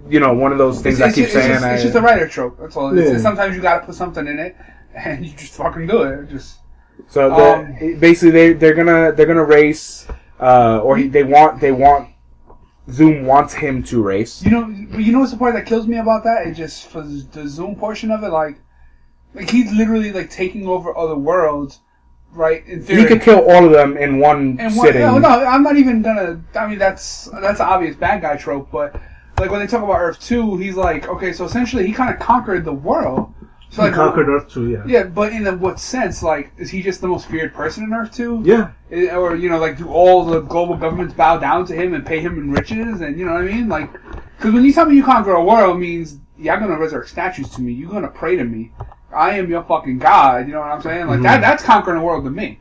you 0.08 0.20
know 0.20 0.32
one 0.32 0.52
of 0.52 0.58
those 0.58 0.80
things 0.82 0.96
it's, 0.96 1.02
I 1.02 1.06
it's 1.08 1.14
keep 1.16 1.24
just, 1.24 1.34
saying. 1.34 1.50
It's 1.52 1.60
just, 1.60 1.64
I- 1.64 1.74
it's 1.74 1.82
just 1.82 1.94
a 1.96 2.00
writer 2.00 2.28
trope. 2.28 2.58
That's 2.60 2.76
all. 2.76 2.96
It's, 2.96 3.10
Yeah. 3.10 3.18
sometimes 3.18 3.54
you 3.56 3.62
gotta 3.62 3.84
put 3.84 3.94
something 3.96 4.26
in 4.28 4.38
it, 4.38 4.56
and 4.94 5.24
you 5.26 5.32
just 5.36 5.54
fucking 5.54 5.86
do 5.88 6.02
it. 6.02 6.28
Just 6.28 6.58
So 7.08 7.28
the, 7.30 7.54
Um, 7.94 7.98
basically, 8.00 8.30
they 8.30 8.52
they're 8.52 8.74
gonna 8.74 9.12
they're 9.12 9.26
gonna 9.26 9.44
race, 9.44 10.06
uh, 10.40 10.80
or 10.82 10.96
he, 10.96 11.08
they 11.08 11.22
want 11.24 11.60
they 11.60 11.72
want 11.72 12.08
Zoom 12.90 13.24
wants 13.26 13.52
him 13.54 13.82
to 13.84 14.02
race. 14.02 14.42
you 14.44 14.50
know, 14.50 14.66
you 14.68 15.12
know 15.12 15.20
what's 15.20 15.32
the 15.32 15.38
part 15.38 15.54
that 15.54 15.66
kills 15.66 15.86
me 15.86 15.98
about 15.98 16.24
that? 16.24 16.46
It 16.46 16.54
just 16.54 16.86
for 16.88 17.02
the 17.02 17.46
Zoom 17.48 17.76
portion 17.76 18.10
of 18.10 18.22
it, 18.24 18.30
like, 18.30 18.58
like 19.34 19.48
he's 19.50 19.72
literally 19.72 20.12
like 20.12 20.30
taking 20.30 20.66
over 20.66 20.96
other 20.96 21.14
worlds, 21.16 21.80
right? 22.32 22.64
He 22.66 23.04
could 23.04 23.22
kill 23.22 23.40
all 23.48 23.64
of 23.64 23.72
them 23.72 23.96
in 23.96 24.18
one 24.18 24.56
And 24.58 24.72
sitting. 24.72 25.02
no, 25.02 25.18
no, 25.18 25.28
I'm 25.28 25.62
not 25.62 25.76
even 25.76 26.02
gonna. 26.02 26.40
I 26.54 26.66
mean, 26.66 26.78
that's 26.78 27.26
that's 27.40 27.60
an 27.60 27.66
obvious 27.66 27.94
bad 27.96 28.22
guy 28.22 28.36
trope. 28.36 28.70
But 28.72 29.00
like 29.38 29.50
when 29.50 29.60
they 29.60 29.66
talk 29.68 29.82
about 29.84 30.00
Earth 30.00 30.20
Two, 30.20 30.56
he's 30.56 30.74
like, 30.74 31.08
okay, 31.08 31.32
so 31.32 31.44
essentially 31.44 31.86
he 31.86 31.92
kind 31.92 32.12
of 32.12 32.18
conquered 32.20 32.64
the 32.64 32.72
world. 32.74 33.32
So 33.72 33.82
He 33.82 33.88
like, 33.88 33.94
conquered 33.94 34.28
Earth 34.28 34.48
Two, 34.52 34.68
yeah. 34.68 34.82
Yeah, 34.84 35.04
but 35.04 35.32
in 35.32 35.46
a, 35.46 35.56
what 35.56 35.78
sense? 35.78 36.22
Like, 36.24 36.52
is 36.58 36.70
he 36.70 36.82
just 36.82 37.00
the 37.00 37.06
most 37.06 37.26
feared 37.28 37.54
person 37.54 37.84
in 37.84 37.92
Earth 37.94 38.12
Two? 38.12 38.42
Yeah. 38.44 38.70
I- 38.92 39.10
Or 39.14 39.36
you 39.36 39.48
know, 39.48 39.58
like, 39.58 39.78
do 39.78 39.88
all 39.88 40.24
the 40.24 40.40
global 40.40 40.76
governments 40.76 41.14
bow 41.14 41.38
down 41.38 41.66
to 41.66 41.74
him 41.74 41.94
and 41.94 42.04
pay 42.04 42.18
him 42.20 42.36
in 42.36 42.50
riches? 42.50 43.00
And 43.00 43.16
you 43.18 43.24
know 43.24 43.32
what 43.34 43.42
I 43.42 43.46
mean? 43.46 43.68
Like, 43.68 43.92
because 44.36 44.52
when 44.52 44.64
you 44.64 44.72
tell 44.72 44.86
me 44.86 44.96
you 44.96 45.04
conquer 45.04 45.32
a 45.32 45.44
world, 45.44 45.76
it 45.76 45.78
means 45.78 46.18
you're 46.36 46.56
gonna 46.58 46.78
resurrect 46.78 47.10
statues 47.10 47.48
to 47.50 47.62
me. 47.62 47.72
You're 47.72 47.90
gonna 47.90 48.08
pray 48.08 48.34
to 48.36 48.42
me. 48.44 48.72
I 49.14 49.32
am 49.38 49.48
your 49.48 49.62
fucking 49.62 49.98
god. 50.00 50.46
You 50.48 50.54
know 50.54 50.60
what 50.60 50.70
I'm 50.70 50.82
saying? 50.82 51.06
Like 51.06 51.22
that. 51.22 51.38
Mhm. 51.38 51.42
That's 51.42 51.62
conquering 51.62 51.98
the 51.98 52.04
world 52.04 52.24
to 52.24 52.30
me. 52.30 52.58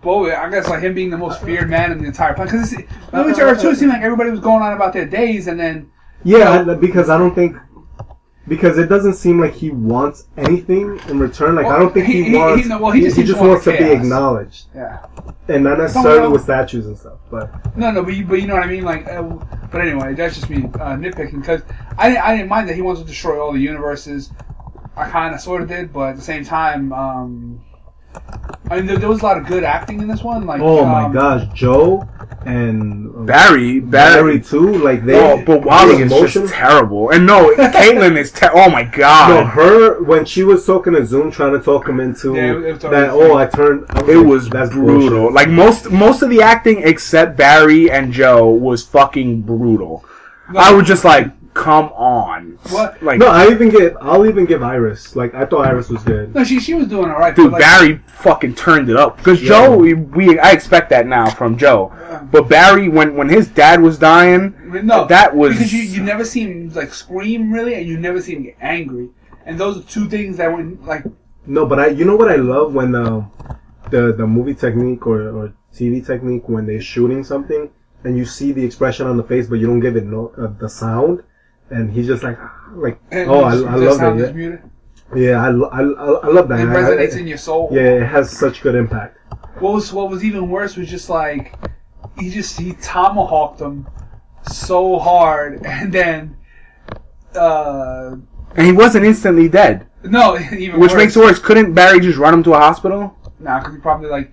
But 0.00 0.30
I 0.32 0.48
guess 0.50 0.68
like 0.68 0.82
him 0.82 0.94
being 0.94 1.10
the 1.10 1.18
most 1.18 1.40
feared 1.42 1.70
man 1.70 1.90
in 1.92 1.98
the 1.98 2.06
entire 2.06 2.34
planet. 2.34 2.52
Because 2.52 2.74
when 3.10 3.26
we 3.26 3.34
to 3.34 3.40
Earth 3.42 3.60
Two, 3.62 3.70
it 3.70 3.76
seemed 3.78 3.90
like 3.92 4.02
everybody 4.02 4.30
was 4.30 4.40
going 4.40 4.62
on 4.62 4.72
about 4.74 4.92
their 4.92 5.06
days, 5.06 5.46
and 5.48 5.58
then 5.58 5.90
Yeah, 6.24 6.64
I- 6.68 6.74
because 6.74 7.08
I 7.10 7.18
don't 7.18 7.34
think 7.34 7.56
because 8.52 8.76
it 8.76 8.86
doesn't 8.86 9.14
seem 9.14 9.40
like 9.40 9.54
he 9.54 9.70
wants 9.70 10.26
anything 10.36 11.00
in 11.08 11.18
return. 11.18 11.54
Like 11.54 11.64
I 11.64 11.78
don't 11.78 11.94
think 11.94 12.04
he, 12.04 12.22
He- 12.24 12.30
he- 12.32 12.36
wants. 12.36 12.62
he- 12.64 12.68
no, 12.68 12.78
well, 12.78 12.90
he 12.90 13.00
just 13.00 13.16
seems 13.16 13.28
just 13.28 13.38
to 13.38 13.40
want 13.48 13.52
wants 13.52 13.64
to 13.64 13.78
be 13.78 13.90
acknowledged, 13.90 14.66
yeah. 14.74 15.06
and 15.48 15.64
not 15.64 15.78
necessarily 15.78 16.28
with 16.30 16.42
statues 16.42 16.84
and 16.84 16.98
stuff. 16.98 17.18
But 17.30 17.74
No, 17.78 17.90
no, 17.90 18.02
but 18.02 18.12
you, 18.12 18.26
but 18.26 18.42
you 18.42 18.46
know 18.46 18.52
what 18.52 18.62
I 18.62 18.66
mean. 18.66 18.84
Like, 18.84 19.06
uh, 19.08 19.22
but 19.22 19.80
anyway, 19.80 20.12
that's 20.12 20.34
just 20.34 20.50
me 20.50 20.64
uh, 20.64 20.96
nitpicking 20.96 21.40
because 21.40 21.62
I 21.96 22.10
didn't, 22.10 22.24
I 22.24 22.36
didn't 22.36 22.50
mind 22.50 22.68
that 22.68 22.74
he 22.74 22.82
wants 22.82 23.00
to 23.00 23.06
destroy 23.06 23.40
all 23.42 23.54
the 23.54 23.58
universes. 23.58 24.30
I 24.98 25.08
kind 25.08 25.34
of 25.34 25.40
sort 25.40 25.62
of 25.62 25.68
did, 25.68 25.90
but 25.90 26.10
at 26.10 26.16
the 26.16 26.22
same 26.22 26.44
time, 26.44 26.92
um, 26.92 27.64
I 28.70 28.76
mean, 28.76 28.86
there, 28.86 28.96
there 28.96 29.08
was 29.08 29.20
a 29.20 29.24
lot 29.24 29.36
of 29.36 29.46
good 29.46 29.64
acting 29.64 30.00
in 30.00 30.08
this 30.08 30.22
one. 30.22 30.46
Like, 30.46 30.60
oh 30.62 30.84
my 30.86 31.04
um, 31.04 31.12
gosh, 31.12 31.46
Joe 31.52 32.08
and 32.46 33.08
uh, 33.14 33.18
Barry, 33.20 33.80
Barry 33.80 34.22
Barry. 34.38 34.40
too. 34.40 34.78
Like 34.78 35.04
they, 35.04 35.14
Oh, 35.18 35.42
but 35.44 35.62
Wally 35.62 35.96
is 35.96 36.10
emotion- 36.12 36.42
just 36.42 36.54
terrible. 36.54 37.10
And 37.10 37.26
no, 37.26 37.54
Caitlin 37.56 38.16
is 38.16 38.32
ter- 38.32 38.50
Oh 38.54 38.70
my 38.70 38.84
god. 38.84 39.28
No, 39.28 39.44
her 39.44 40.02
when 40.02 40.24
she 40.24 40.42
was 40.42 40.64
talking 40.64 40.94
to 40.94 41.04
Zoom, 41.04 41.30
trying 41.30 41.52
to 41.52 41.60
talk 41.60 41.86
him 41.88 42.00
into 42.00 42.34
Yeah, 42.34 42.52
it 42.52 42.72
was 42.72 42.82
that. 42.82 43.10
Oh, 43.10 43.36
I 43.36 43.46
turned. 43.46 43.84
I 43.90 44.00
it 44.00 44.16
like, 44.16 44.26
was 44.26 44.48
that's 44.48 44.70
brutal. 44.70 45.10
bullshit. 45.10 45.34
Like 45.34 45.48
most 45.50 45.90
most 45.90 46.22
of 46.22 46.30
the 46.30 46.40
acting 46.40 46.82
except 46.82 47.36
Barry 47.36 47.90
and 47.90 48.12
Joe 48.12 48.48
was 48.48 48.82
fucking 48.86 49.42
brutal. 49.42 50.04
no, 50.50 50.60
I 50.60 50.72
was 50.72 50.86
just 50.86 51.04
like, 51.04 51.30
come 51.54 51.86
on, 51.92 52.58
What? 52.70 53.02
Like, 53.02 53.18
No, 53.18 53.26
I 53.28 53.50
even 53.50 53.68
give. 53.68 53.96
I'll 54.00 54.26
even 54.26 54.44
give 54.46 54.62
Iris. 54.62 55.14
Like 55.16 55.34
I 55.34 55.44
thought 55.44 55.66
Iris 55.66 55.88
was 55.88 56.02
good. 56.04 56.34
no, 56.34 56.44
she 56.44 56.60
she 56.60 56.74
was 56.74 56.86
doing 56.88 57.10
all 57.10 57.18
right. 57.18 57.34
Dude, 57.36 57.52
like, 57.52 57.60
Barry 57.60 58.00
fucking 58.06 58.54
turned 58.54 58.88
it 58.88 58.96
up 58.96 59.16
because 59.18 59.42
Yeah. 59.42 59.48
Joe. 59.48 59.76
We, 59.76 59.94
we 59.94 60.38
I 60.38 60.50
expect 60.52 60.90
that 60.90 61.06
now 61.06 61.28
from 61.30 61.56
Joe, 61.58 61.88
uh, 61.94 62.22
but 62.24 62.48
Barry 62.48 62.88
when 62.88 63.14
when 63.16 63.28
his 63.28 63.48
dad 63.48 63.80
was 63.82 63.98
dying, 63.98 64.54
no, 64.84 65.06
that 65.06 65.34
was 65.34 65.54
because 65.54 65.72
you, 65.72 65.82
you 65.82 66.02
never 66.02 66.24
see 66.24 66.40
him 66.42 66.70
like 66.74 66.92
scream 66.94 67.52
really, 67.52 67.74
and 67.74 67.86
you 67.86 67.98
never 67.98 68.20
see 68.22 68.34
him 68.36 68.42
get 68.44 68.56
angry. 68.60 69.10
And 69.44 69.58
those 69.58 69.78
are 69.78 69.82
two 69.82 70.08
things 70.08 70.36
that 70.38 70.52
when 70.52 70.78
like 70.84 71.04
No, 71.46 71.66
but 71.66 71.78
I. 71.80 71.86
You 71.88 72.04
know 72.04 72.16
what 72.16 72.30
I 72.30 72.36
love 72.36 72.74
when 72.74 72.92
the 72.92 73.24
the 73.90 74.12
the 74.16 74.26
movie 74.26 74.54
technique 74.54 75.06
or, 75.06 75.28
or 75.28 75.52
TV 75.74 76.04
technique 76.06 76.48
when 76.48 76.64
they're 76.66 76.80
shooting 76.80 77.24
something 77.24 77.68
and 78.04 78.16
you 78.16 78.24
see 78.24 78.52
the 78.52 78.64
expression 78.64 79.06
on 79.06 79.16
the 79.16 79.22
face, 79.24 79.46
but 79.48 79.56
you 79.56 79.66
don't 79.66 79.80
give 79.80 79.96
it 79.96 80.04
no 80.04 80.32
uh, 80.38 80.48
the 80.58 80.68
sound, 80.68 81.22
and 81.72 81.90
he's 81.92 82.06
just 82.06 82.22
like 82.22 82.38
like 82.74 83.00
and 83.10 83.30
oh 83.30 83.42
I, 83.44 83.52
I 83.54 83.74
love 83.76 84.20
is 84.20 84.36
Yeah, 84.36 84.56
yeah 85.14 85.44
I, 85.44 85.48
I, 85.50 85.80
I, 85.82 86.10
I 86.26 86.28
love 86.28 86.48
that. 86.48 86.60
It 86.60 86.68
I- 86.68 86.72
I- 86.72 86.82
resonates 86.82 87.16
in 87.18 87.26
your 87.26 87.38
soul. 87.38 87.68
yeah, 87.72 88.02
it 88.02 88.06
has 88.06 88.30
such 88.30 88.60
good 88.62 88.74
impact. 88.74 89.18
What 89.60 89.72
was 89.74 89.92
what 89.92 90.08
was 90.10 90.24
even 90.24 90.48
worse 90.50 90.76
was 90.76 90.88
just 90.88 91.08
like 91.10 91.54
he 92.18 92.30
just 92.30 92.58
he 92.58 92.72
tomahawked 92.74 93.60
him 93.60 93.86
so 94.50 94.98
hard, 94.98 95.64
and 95.76 95.92
then 95.92 96.36
uh 97.36 98.16
and 98.56 98.66
he 98.66 98.72
wasn't 98.72 99.04
instantly 99.04 99.48
dead, 99.48 99.86
no, 100.04 100.38
even 100.52 100.78
which 100.80 100.90
worse. 100.92 100.98
makes 100.98 101.16
it 101.16 101.20
worse. 101.20 101.38
Couldn't 101.38 101.72
Barry 101.74 102.00
just 102.00 102.18
run 102.18 102.34
him 102.34 102.42
to 102.44 102.52
a 102.54 102.58
hospital? 102.58 103.16
nah, 103.38 103.58
because 103.58 103.74
he 103.74 103.80
probably 103.80 104.08
like 104.08 104.32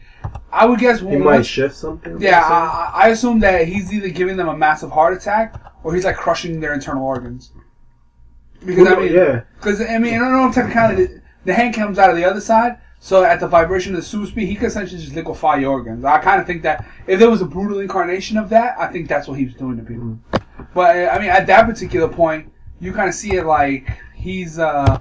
I 0.51 0.65
would 0.65 0.79
guess 0.79 0.99
He 0.99 1.05
one, 1.05 1.19
might 1.23 1.45
shift 1.45 1.75
something. 1.75 2.19
yeah 2.21 2.41
I, 2.41 3.05
I 3.05 3.07
assume 3.09 3.39
that 3.41 3.67
he's 3.67 3.93
either 3.93 4.09
giving 4.09 4.35
them 4.37 4.47
a 4.49 4.57
massive 4.57 4.89
heart 4.91 5.13
attack 5.13 5.55
or 5.83 5.93
he's 5.93 6.05
like 6.05 6.17
crushing 6.17 6.59
their 6.59 6.73
internal 6.73 7.05
organs. 7.05 7.51
Because 8.65 8.87
I 8.87 8.95
mean, 8.99 9.13
yeah. 9.13 9.41
Because 9.57 9.79
I 9.81 9.97
mean, 9.99 10.15
I 10.15 10.19
don't 10.19 10.33
know 10.33 10.51
technicality. 10.51 11.05
The, 11.05 11.21
the 11.45 11.53
hand 11.53 11.73
comes 11.73 11.97
out 11.97 12.09
of 12.09 12.17
the 12.17 12.25
other 12.25 12.41
side, 12.41 12.77
so 12.99 13.23
at 13.23 13.39
the 13.39 13.47
vibration 13.47 13.93
of 13.95 14.01
the 14.01 14.05
super 14.05 14.25
speed, 14.25 14.47
he 14.47 14.55
could 14.55 14.67
essentially 14.67 14.99
just 15.01 15.15
liquefy 15.15 15.57
your 15.57 15.71
organs. 15.71 16.03
I 16.03 16.17
kind 16.17 16.41
of 16.41 16.45
think 16.47 16.63
that 16.63 16.85
if 17.07 17.19
there 17.19 17.29
was 17.29 17.41
a 17.41 17.45
brutal 17.45 17.79
incarnation 17.79 18.37
of 18.37 18.49
that, 18.49 18.75
I 18.77 18.87
think 18.87 19.07
that's 19.07 19.27
what 19.29 19.39
he 19.39 19.45
was 19.45 19.53
doing 19.53 19.77
to 19.77 19.83
people. 19.83 20.19
But 20.73 20.97
uh, 20.97 21.09
I 21.13 21.19
mean, 21.19 21.29
at 21.29 21.47
that 21.47 21.65
particular 21.67 22.09
point, 22.09 22.51
you 22.81 22.91
kind 22.91 23.07
of 23.07 23.15
see 23.15 23.35
it 23.37 23.45
like 23.45 23.87
he's 24.13 24.59
uh, 24.59 24.99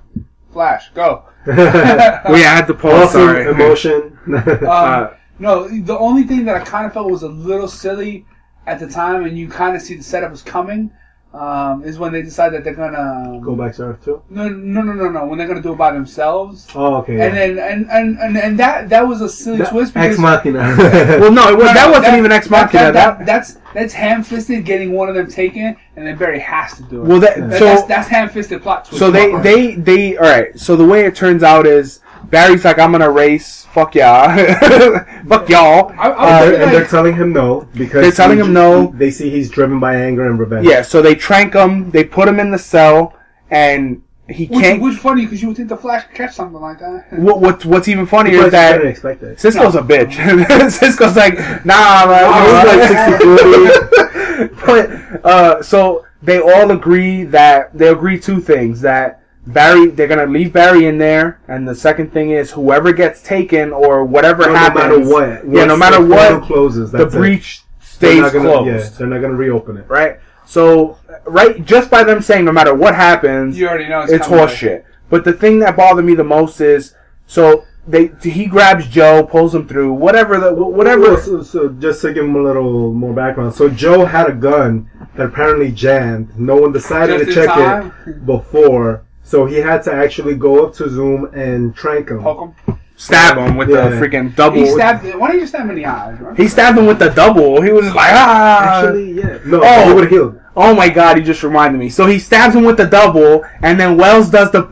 Flash. 0.52 0.90
Go. 0.94 1.24
we 1.46 1.54
yeah, 1.54 2.22
I 2.28 2.36
had 2.56 2.66
to 2.68 2.74
pause. 2.74 3.08
awesome 3.08 3.20
Sorry. 3.22 3.48
emotion. 3.50 4.18
Um, 4.26 4.58
Uh, 4.68 5.14
no, 5.38 5.68
the 5.68 5.98
only 5.98 6.24
thing 6.24 6.44
that 6.46 6.56
I 6.56 6.64
kind 6.64 6.86
of 6.86 6.92
felt 6.92 7.10
was 7.10 7.22
a 7.22 7.28
little 7.28 7.68
silly 7.68 8.26
at 8.66 8.78
the 8.80 8.88
time, 8.88 9.24
and 9.24 9.38
you 9.38 9.48
kind 9.48 9.74
of 9.76 9.82
see 9.82 9.94
the 9.94 10.02
setup 10.02 10.30
was 10.30 10.42
coming, 10.42 10.90
um, 11.34 11.84
is 11.84 11.98
when 11.98 12.10
they 12.12 12.22
decide 12.22 12.50
that 12.54 12.64
they're 12.64 12.74
gonna 12.74 13.38
Go 13.42 13.54
back 13.54 13.74
to 13.76 13.82
Earth 13.84 14.04
Two. 14.04 14.22
No, 14.30 14.48
no, 14.48 14.80
no, 14.82 14.92
no, 14.94 15.10
no. 15.10 15.26
When 15.26 15.38
they're 15.38 15.46
gonna 15.46 15.62
do 15.62 15.72
it 15.74 15.78
by 15.78 15.92
themselves. 15.92 16.66
Oh, 16.74 16.96
okay. 16.96 17.20
And 17.20 17.36
then 17.36 17.58
and, 17.58 17.90
and, 17.90 18.18
and, 18.18 18.36
and 18.36 18.58
that 18.58 18.88
that 18.88 19.06
was 19.06 19.20
a 19.20 19.28
silly 19.28 19.58
That- 19.58 19.70
twist 19.70 19.92
because 19.94 20.12
Ex 20.12 20.18
Machina. 20.18 20.58
well, 21.20 21.30
no, 21.30 21.54
was, 21.54 21.66
No, 21.66 21.74
that 21.74 21.86
no, 21.86 21.92
wasn't 21.98 22.16
even 22.16 22.32
Ex 22.32 22.48
Machina. 22.50 22.84
That, 22.84 22.92
That, 22.94 23.18
that- 23.18 23.26
that's 23.26 23.58
that's 23.74 23.92
ham 23.92 24.22
fisted 24.22 24.64
getting 24.64 24.92
one 24.92 25.10
of 25.10 25.14
them 25.14 25.28
taken, 25.30 25.76
and 25.96 26.06
then 26.06 26.16
Barry 26.16 26.40
has 26.40 26.74
to 26.78 26.82
do 26.84 27.02
it. 27.02 27.08
well, 27.08 27.20
that 27.20 27.36
That- 27.50 27.58
so 27.58 27.64
that's 27.66 27.82
that's 27.84 28.08
ham 28.08 28.30
fisted 28.30 28.62
plot 28.62 28.86
twist. 28.86 28.98
so 28.98 29.10
they 29.10 29.34
they 29.42 29.74
they 29.74 30.16
all 30.16 30.24
right. 30.24 30.58
So 30.58 30.76
the 30.76 30.86
way 30.86 31.04
it 31.04 31.14
turns 31.14 31.42
out 31.42 31.66
is 31.66 32.00
Barry's 32.24 32.64
like, 32.64 32.78
I'm 32.78 32.92
gonna 32.92 33.10
race. 33.10 33.64
Fuck 33.66 33.94
y'all. 33.94 34.28
Fuck 35.28 35.48
y'all. 35.48 35.92
I, 35.98 36.08
I 36.10 36.10
And, 36.10 36.10
was 36.10 36.18
they're, 36.18 36.40
thinking, 36.40 36.62
and 36.62 36.72
they're 36.72 36.80
like, 36.80 36.90
telling 36.90 37.14
him 37.14 37.32
no 37.32 37.68
because 37.74 38.02
They're 38.02 38.10
telling 38.12 38.38
he- 38.38 38.44
him 38.44 38.52
no. 38.52 38.92
They 38.96 39.10
see 39.10 39.30
he's 39.30 39.50
driven 39.50 39.78
by 39.80 39.94
anger 39.96 40.28
and 40.28 40.38
revenge. 40.38 40.66
Yeah, 40.66 40.82
so 40.82 41.00
they 41.02 41.14
trank 41.14 41.54
him. 41.54 41.90
They 41.90 42.04
put 42.04 42.28
him 42.28 42.40
in 42.40 42.50
the 42.50 42.58
cell, 42.58 43.16
and 43.50 44.02
he 44.28 44.46
which, 44.46 44.60
can't. 44.60 44.82
which 44.82 44.96
funny 44.98 45.24
because 45.24 45.40
you 45.40 45.48
would 45.48 45.56
think 45.56 45.68
the 45.70 45.76
Flash 45.76 46.04
could 46.06 46.14
catch 46.16 46.34
something 46.34 46.60
like 46.60 46.78
that. 46.80 47.06
What, 47.12 47.40
what's 47.40 47.64
what's 47.64 47.88
even 47.88 48.04
funnier 48.06 48.44
is 48.46 48.52
that 48.52 48.72
didn't 48.78 48.88
expect 48.88 49.22
it. 49.22 49.40
Cisco's 49.40 49.74
a 49.74 49.80
bitch. 49.80 50.12
Cisco's 50.70 51.16
like, 51.16 51.34
nah, 51.64 52.06
man. 52.06 52.24
I 52.26 52.44
was 52.44 53.20
like 53.22 54.50
60 54.50 54.54
but 54.66 55.24
uh, 55.24 55.62
so 55.62 56.04
they 56.22 56.40
all 56.40 56.70
agree 56.72 57.24
that 57.24 57.76
they 57.76 57.88
agree 57.88 58.18
two 58.20 58.40
things 58.40 58.80
that 58.82 59.17
Barry 59.52 59.86
they're 59.88 60.06
gonna 60.08 60.26
leave 60.26 60.52
Barry 60.52 60.86
in 60.86 60.98
there, 60.98 61.40
and 61.48 61.66
the 61.66 61.74
second 61.74 62.12
thing 62.12 62.30
is 62.30 62.50
whoever 62.50 62.92
gets 62.92 63.22
taken 63.22 63.72
or 63.72 64.04
whatever 64.04 64.42
No, 64.46 64.52
no 64.52 64.58
happens, 64.58 65.08
matter 65.08 65.40
what. 65.42 65.48
yeah, 65.48 65.64
no 65.64 65.76
matter 65.76 66.02
the 66.02 66.08
what, 66.14 66.42
closes, 66.42 66.90
the 66.92 66.98
that's 66.98 67.14
it. 67.14 67.18
breach 67.18 67.62
They're 67.98 68.10
stays 68.12 68.20
not 68.20 68.32
gonna, 68.32 68.48
closed, 68.48 68.66
Yeah, 68.92 68.98
they're 68.98 69.06
not 69.06 69.20
gonna 69.22 69.34
reopen 69.34 69.76
it. 69.78 69.86
right? 69.88 70.18
So 70.44 70.98
right, 71.26 71.64
just 71.64 71.90
by 71.90 72.04
them 72.04 72.20
saying 72.22 72.44
no 72.44 72.52
matter 72.52 72.74
what 72.74 72.94
happens, 72.94 73.58
You 73.58 73.68
already 73.68 73.88
know 73.88 74.02
it's, 74.02 74.12
it's 74.12 74.26
horseshit. 74.26 74.84
But 75.10 75.24
the 75.24 75.32
thing 75.32 75.58
that 75.60 75.76
bothered 75.76 76.04
me 76.04 76.14
the 76.14 76.24
most 76.24 76.60
is 76.60 76.94
so 77.26 77.64
they 77.86 78.10
he 78.22 78.44
grabs 78.46 78.86
Joe, 78.86 79.24
pulls 79.24 79.54
him 79.54 79.66
through 79.66 79.94
whatever 79.94 80.38
the 80.38 80.52
whatever. 80.52 81.00
Well, 81.14 81.16
so, 81.20 81.42
so 81.42 81.68
just 81.70 82.02
to 82.02 82.12
give 82.12 82.24
him 82.24 82.36
a 82.36 82.42
little 82.42 82.92
more 82.92 83.14
background, 83.14 83.54
so 83.54 83.70
Joe 83.70 84.04
had 84.04 84.28
a 84.28 84.32
gun 84.34 84.90
that 85.16 85.26
apparently 85.26 85.70
jammed. 85.72 86.38
No 86.38 86.56
one 86.56 86.72
decided 86.72 87.24
Just 87.24 87.30
to 87.30 87.34
check 87.34 87.48
time. 87.48 87.92
it 88.06 88.26
before, 88.26 89.04
so 89.30 89.44
he 89.52 89.56
had 89.56 89.80
to 89.84 89.92
actually 89.92 90.36
go 90.46 90.52
up 90.64 90.72
to 90.78 90.88
Zoom 90.88 91.20
and 91.34 91.74
trank 91.82 92.08
him. 92.10 92.22
Poke 92.22 92.54
him. 92.66 92.78
stab 92.96 93.36
him 93.38 93.56
with 93.58 93.68
Yeah. 93.70 93.88
the 93.88 93.96
freaking 94.00 94.34
double. 94.34 94.56
He 94.58 94.66
stabbed. 94.78 95.04
Why 95.20 95.26
didn't 95.28 95.42
you 95.42 95.46
stab 95.46 95.62
him 95.66 95.70
in 95.70 95.76
the 95.76 95.86
eyes? 95.86 96.18
Right? 96.20 96.36
He 96.36 96.48
stabbed 96.48 96.76
him 96.78 96.86
with 96.86 96.98
the 96.98 97.10
double. 97.10 97.60
He 97.66 97.70
was 97.78 97.86
like, 97.94 98.10
ah. 98.12 98.78
Actually, 98.80 99.12
yeah. 99.20 99.38
No, 99.46 99.60
Oh. 99.62 99.88
he 99.88 99.92
would 99.94 100.04
have 100.04 100.10
killed. 100.16 100.40
oh 100.56 100.74
my 100.74 100.88
god, 100.88 101.12
he 101.18 101.22
just 101.22 101.42
reminded 101.44 101.78
me. 101.78 101.88
So 101.90 102.06
he 102.06 102.18
stabs 102.18 102.54
him 102.56 102.64
with 102.64 102.76
the 102.82 102.86
double, 102.86 103.44
and 103.62 103.78
then 103.78 103.96
Wells 103.96 104.28
does 104.30 104.50
the 104.50 104.62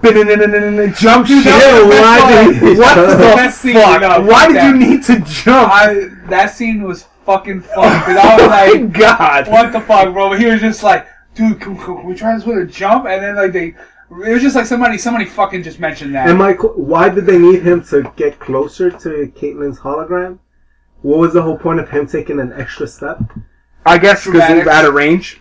jump 0.98 1.26
shit. 1.26 1.44
that 1.44 1.84
was 1.86 1.88
the 1.94 2.00
Why 2.00 2.18
best 2.26 2.42
did, 2.62 2.78
part. 2.78 2.78
what 2.78 2.94
the 2.96 3.16
the 3.16 3.34
best 3.36 3.60
scene, 3.60 3.74
fuck? 3.74 4.28
Why 4.30 4.46
did 4.52 4.62
you 4.64 4.74
need 4.76 5.02
to 5.04 5.20
jump? 5.20 5.70
I, 5.72 6.08
that 6.28 6.50
scene 6.56 6.82
was 6.82 7.04
fucking 7.24 7.60
fun 7.60 7.98
because 8.00 8.16
I 8.16 8.36
was 8.36 8.46
like, 8.56 8.80
my 8.82 8.86
god. 9.00 9.48
what 9.48 9.72
the 9.72 9.80
fuck, 9.80 10.12
bro? 10.12 10.30
But 10.30 10.40
he 10.40 10.46
was 10.46 10.60
just 10.60 10.82
like, 10.82 11.06
dude, 11.34 11.60
can, 11.60 11.76
can 11.78 12.04
we 12.04 12.14
try 12.14 12.34
this 12.34 12.44
with 12.44 12.58
a 12.58 12.66
jump? 12.66 13.06
And 13.06 13.22
then 13.22 13.36
like 13.36 13.52
they, 13.52 13.74
it 14.10 14.32
was 14.32 14.42
just 14.42 14.54
like 14.56 14.66
somebody, 14.66 14.98
somebody 14.98 15.24
fucking 15.24 15.62
just 15.62 15.80
mentioned 15.80 16.14
that. 16.14 16.28
And 16.28 16.38
Michael, 16.38 16.70
why 16.70 17.08
did 17.08 17.26
they 17.26 17.38
need 17.38 17.62
him 17.62 17.82
to 17.84 18.10
get 18.16 18.38
closer 18.38 18.90
to 18.90 19.32
Caitlin's 19.36 19.78
hologram? 19.78 20.38
What 21.02 21.18
was 21.18 21.32
the 21.34 21.42
whole 21.42 21.58
point 21.58 21.80
of 21.80 21.88
him 21.90 22.06
taking 22.06 22.40
an 22.40 22.52
extra 22.52 22.86
step? 22.86 23.20
I 23.84 23.98
guess 23.98 24.24
because 24.24 24.42
he's 24.42 24.62
Dramatic. 24.62 24.66
out 24.72 24.84
of 24.86 24.94
range. 24.94 25.40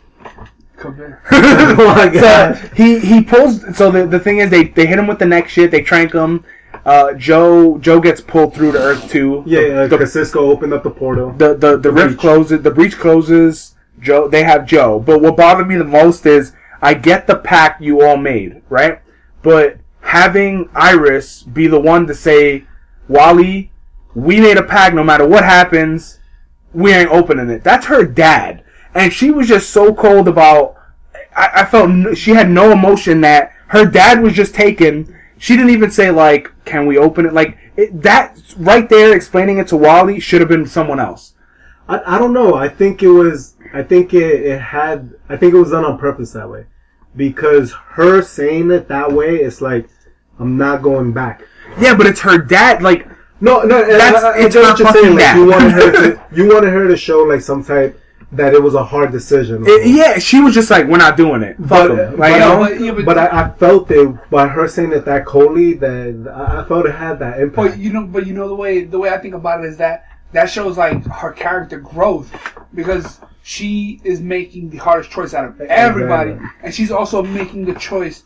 Come 0.78 0.96
here. 0.98 1.22
oh 1.32 1.76
my 1.96 2.12
so 2.14 2.22
god. 2.22 2.72
he 2.76 3.00
he 3.00 3.24
pulls. 3.24 3.62
So 3.78 3.90
the 3.92 4.06
the 4.06 4.20
thing 4.20 4.40
is, 4.40 4.50
they 4.50 4.66
they 4.66 4.86
hit 4.86 5.00
him 5.00 5.08
with 5.08 5.20
the 5.20 5.26
neck 5.26 5.48
shit. 5.48 5.72
They 5.72 5.82
trank 5.82 6.12
him. 6.14 6.44
Uh, 6.86 7.14
Joe 7.14 7.78
Joe 7.80 8.00
gets 8.00 8.20
pulled 8.22 8.54
through 8.54 8.74
to 8.74 8.78
Earth 8.80 9.10
Two. 9.10 9.42
Yeah, 9.48 9.62
The- 9.62 9.82
uh, 9.84 9.88
the, 9.88 9.98
'cause 10.00 10.14
Cisco 10.14 10.40
opened 10.52 10.74
up 10.74 10.84
the 10.84 10.90
portal. 10.92 11.32
the 11.32 11.54
the, 11.56 11.72
the, 11.72 11.78
The 11.78 11.92
rift 11.92 12.08
breach. 12.10 12.20
closes. 12.20 12.62
The 12.62 12.72
breach 12.72 12.98
closes. 12.98 13.76
Joe. 14.02 14.28
They 14.28 14.44
have 14.44 14.66
Joe. 14.68 15.00
But 15.00 15.22
what 15.22 15.38
bothered 15.38 15.68
me 15.68 15.78
the 15.78 15.86
most 15.86 16.26
is 16.26 16.52
I 16.86 16.94
get 16.94 17.26
the 17.26 17.38
pact 17.38 17.82
you 17.82 18.03
all 18.03 18.16
made, 18.16 18.62
right? 18.70 19.02
But 19.41 19.78
having 20.02 20.70
Iris 20.76 21.41
be 21.41 21.66
the 21.66 21.80
one 21.80 22.06
to 22.06 22.14
say, 22.14 22.66
Wally, 23.07 23.72
we 24.14 24.40
made 24.40 24.57
a 24.57 24.64
pact. 24.64 24.94
No 24.94 25.03
matter 25.03 25.28
what 25.28 25.44
happens, 25.44 26.20
we 26.74 26.94
ain't 26.94 27.10
opening 27.10 27.49
it. 27.49 27.64
That's 27.64 27.88
her 27.88 28.06
dad, 28.06 28.64
and 28.94 29.12
she 29.12 29.32
was 29.32 29.48
just 29.48 29.72
so 29.72 29.95
cold 29.95 30.28
about. 30.28 30.76
I, 31.36 31.49
I 31.62 31.66
felt 31.66 32.16
she 32.16 32.32
had 32.32 32.52
no 32.52 32.72
emotion 32.72 33.20
that 33.22 33.52
her 33.70 33.86
dad 33.86 34.22
was 34.22 34.34
just 34.34 34.53
taken. 34.53 35.12
She 35.40 35.56
didn't 35.56 35.72
even 35.72 35.90
say 35.90 36.12
like, 36.12 36.52
"Can 36.66 36.86
we 36.86 36.99
open 36.99 37.26
it?" 37.26 37.34
Like 37.34 37.57
it, 37.76 37.99
that 38.03 38.40
right 38.57 38.88
there, 38.88 39.16
explaining 39.16 39.57
it 39.57 39.68
to 39.70 39.78
Wally 39.78 40.20
should 40.20 40.41
have 40.41 40.49
been 40.49 40.68
someone 40.68 40.99
else. 40.99 41.34
I, 41.90 42.16
I 42.16 42.20
don't 42.20 42.34
know. 42.34 42.53
I 42.53 42.70
think 42.70 43.02
it 43.02 43.10
was. 43.10 43.56
I 43.74 43.82
think 43.82 44.14
it, 44.14 44.41
it 44.41 44.62
had. 44.62 45.16
I 45.30 45.36
think 45.36 45.56
it 45.56 45.57
was 45.57 45.72
done 45.72 45.84
on 45.84 45.98
purpose 45.98 46.32
that 46.34 46.49
way, 46.49 46.66
because 47.16 47.72
her 47.72 48.22
saying 48.22 48.72
it 48.72 48.88
that 48.88 49.12
way, 49.12 49.38
it's 49.38 49.62
like, 49.62 49.88
I'm 50.40 50.58
not 50.58 50.82
going 50.82 51.14
back. 51.14 51.44
Yeah, 51.80 51.96
but 51.96 52.06
it's 52.08 52.20
her 52.22 52.38
dad. 52.38 52.82
Like, 52.82 53.08
No, 53.42 53.62
no, 53.64 53.86
That's- 53.86 54.24
I, 54.24 54.30
I, 54.30 54.32
I 54.34 54.38
it's 54.46 54.56
get 54.56 54.66
her 54.66 54.84
fucking 54.86 55.02
saying. 55.02 55.16
Like, 55.18 55.36
you 55.36 55.46
wanted 55.48 55.72
her 55.72 55.92
to. 55.92 56.22
You 56.36 56.48
wanted 56.54 56.72
her 56.72 56.88
to 56.88 56.98
show 56.98 57.20
like 57.24 57.42
some 57.42 57.64
type 57.64 58.00
that 58.32 58.54
it 58.54 58.62
was 58.62 58.74
a 58.76 58.84
hard 58.84 59.12
decision. 59.12 59.64
it- 59.66 59.88
yeah, 59.88 60.18
she 60.20 60.42
was 60.42 60.54
just 60.54 60.70
like, 60.70 60.88
"We're 60.88 60.98
not 60.98 61.16
doing 61.16 61.42
it." 61.44 61.56
Fuck 61.58 61.70
But, 61.70 61.92
'em. 61.92 62.00
uh, 62.16 62.18
Like, 62.18 62.34
you 62.34 62.40
but, 62.40 62.40
know? 62.40 62.60
but- 62.60 62.80
yeah, 62.82 62.92
but- 62.92 63.06
but 63.06 63.18
I, 63.18 63.44
I 63.44 63.50
felt 63.52 63.92
it 63.92 64.30
by 64.30 64.48
her 64.48 64.68
saying 64.68 64.92
it 64.94 65.06
that 65.06 65.26
coldly 65.26 65.74
that 65.76 66.34
I, 66.36 66.62
I 66.62 66.66
felt 66.66 66.86
it 66.86 66.96
had 66.96 67.20
that 67.20 67.40
impact. 67.40 67.56
But 67.56 67.78
you 67.78 67.92
know, 67.94 68.06
but 68.06 68.26
you 68.28 68.34
know 68.34 68.48
the 68.48 68.56
way 68.56 68.84
the 68.84 69.00
way 69.00 69.10
I 69.10 69.18
think 69.18 69.36
about 69.36 69.64
it 69.64 69.68
is 69.68 69.78
that 69.78 70.06
that 70.34 70.50
shows 70.50 70.78
like 70.78 71.06
her 71.08 71.32
character 71.32 71.80
growth 71.80 72.30
because 72.74 73.20
she 73.48 74.02
is 74.04 74.22
making 74.22 74.72
the 74.72 74.78
hardest 74.78 75.12
choice 75.12 75.36
out 75.36 75.46
of 75.46 75.62
everybody, 75.62 76.36
and 76.64 76.74
she's 76.74 76.90
also 76.90 77.22
making 77.22 77.64
the 77.64 77.76
choice 77.76 78.24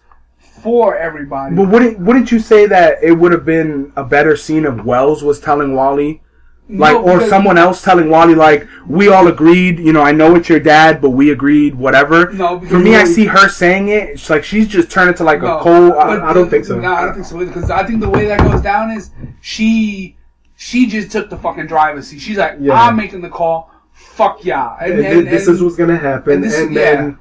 for 0.64 0.96
everybody. 0.96 1.58
But 1.58 1.68
wouldn't 1.68 2.00
wouldn't 2.00 2.32
you 2.32 2.40
say 2.40 2.68
that 2.68 3.04
it 3.04 3.12
would 3.12 3.34
have 3.34 3.44
been 3.44 3.92
a 3.98 4.04
better 4.06 4.38
scene 4.38 4.64
if 4.64 4.82
Wells 4.86 5.22
was 5.22 5.42
telling 5.42 5.76
Wally, 5.76 6.22
like, 6.70 6.94
No, 6.94 7.04
or 7.04 7.28
someone 7.28 7.58
else 7.58 7.82
telling 7.82 8.10
Wally, 8.10 8.34
like, 8.34 8.66
we 8.88 9.10
all 9.10 9.28
agreed, 9.28 9.78
you 9.80 9.92
know, 9.92 10.02
I 10.02 10.14
know 10.14 10.36
it's 10.38 10.48
your 10.48 10.62
dad, 10.62 11.02
but 11.02 11.10
we 11.10 11.32
agreed, 11.32 11.76
whatever. 11.76 12.32
No, 12.32 12.56
because 12.58 12.72
For 12.72 12.80
me, 12.80 12.96
I 12.96 13.04
see 13.04 13.26
her 13.26 13.50
saying 13.50 13.90
it. 13.90 14.12
It's 14.12 14.30
like 14.30 14.46
she's 14.46 14.70
just 14.70 14.90
turning 14.90 15.16
to 15.16 15.26
like 15.26 15.42
No, 15.42 15.58
a 15.58 15.62
cold. 15.62 15.96
but 15.96 16.22
I 16.24 16.32
don't 16.32 16.50
think 16.50 16.64
so. 16.64 16.80
No, 16.80 16.94
I 16.94 17.04
don't 17.04 17.16
think 17.16 17.26
so 17.26 17.42
either. 17.42 17.48
Because 17.54 17.70
I 17.70 17.86
think 17.86 18.00
the 18.00 18.10
way 18.10 18.26
that 18.28 18.40
goes 18.40 18.62
down 18.62 18.92
is 18.92 19.12
she 19.42 20.16
she 20.56 20.88
just 20.88 21.12
took 21.12 21.30
the 21.30 21.38
fucking 21.38 21.68
driver's 21.68 22.08
seat. 22.08 22.20
She's 22.22 22.38
like, 22.38 22.56
Yeah. 22.62 22.74
I'm 22.74 22.96
making 22.96 23.20
the 23.20 23.30
call. 23.30 23.70
Fuck 24.00 24.44
yeah. 24.44 24.76
And, 24.82 24.94
And 25.00 25.06
and- 25.20 25.28
this 25.28 25.48
is 25.48 25.62
what's 25.62 25.76
gonna 25.76 25.98
happen, 25.98 26.34
and 26.34 26.44
this- 26.44 26.68
then 26.74 27.18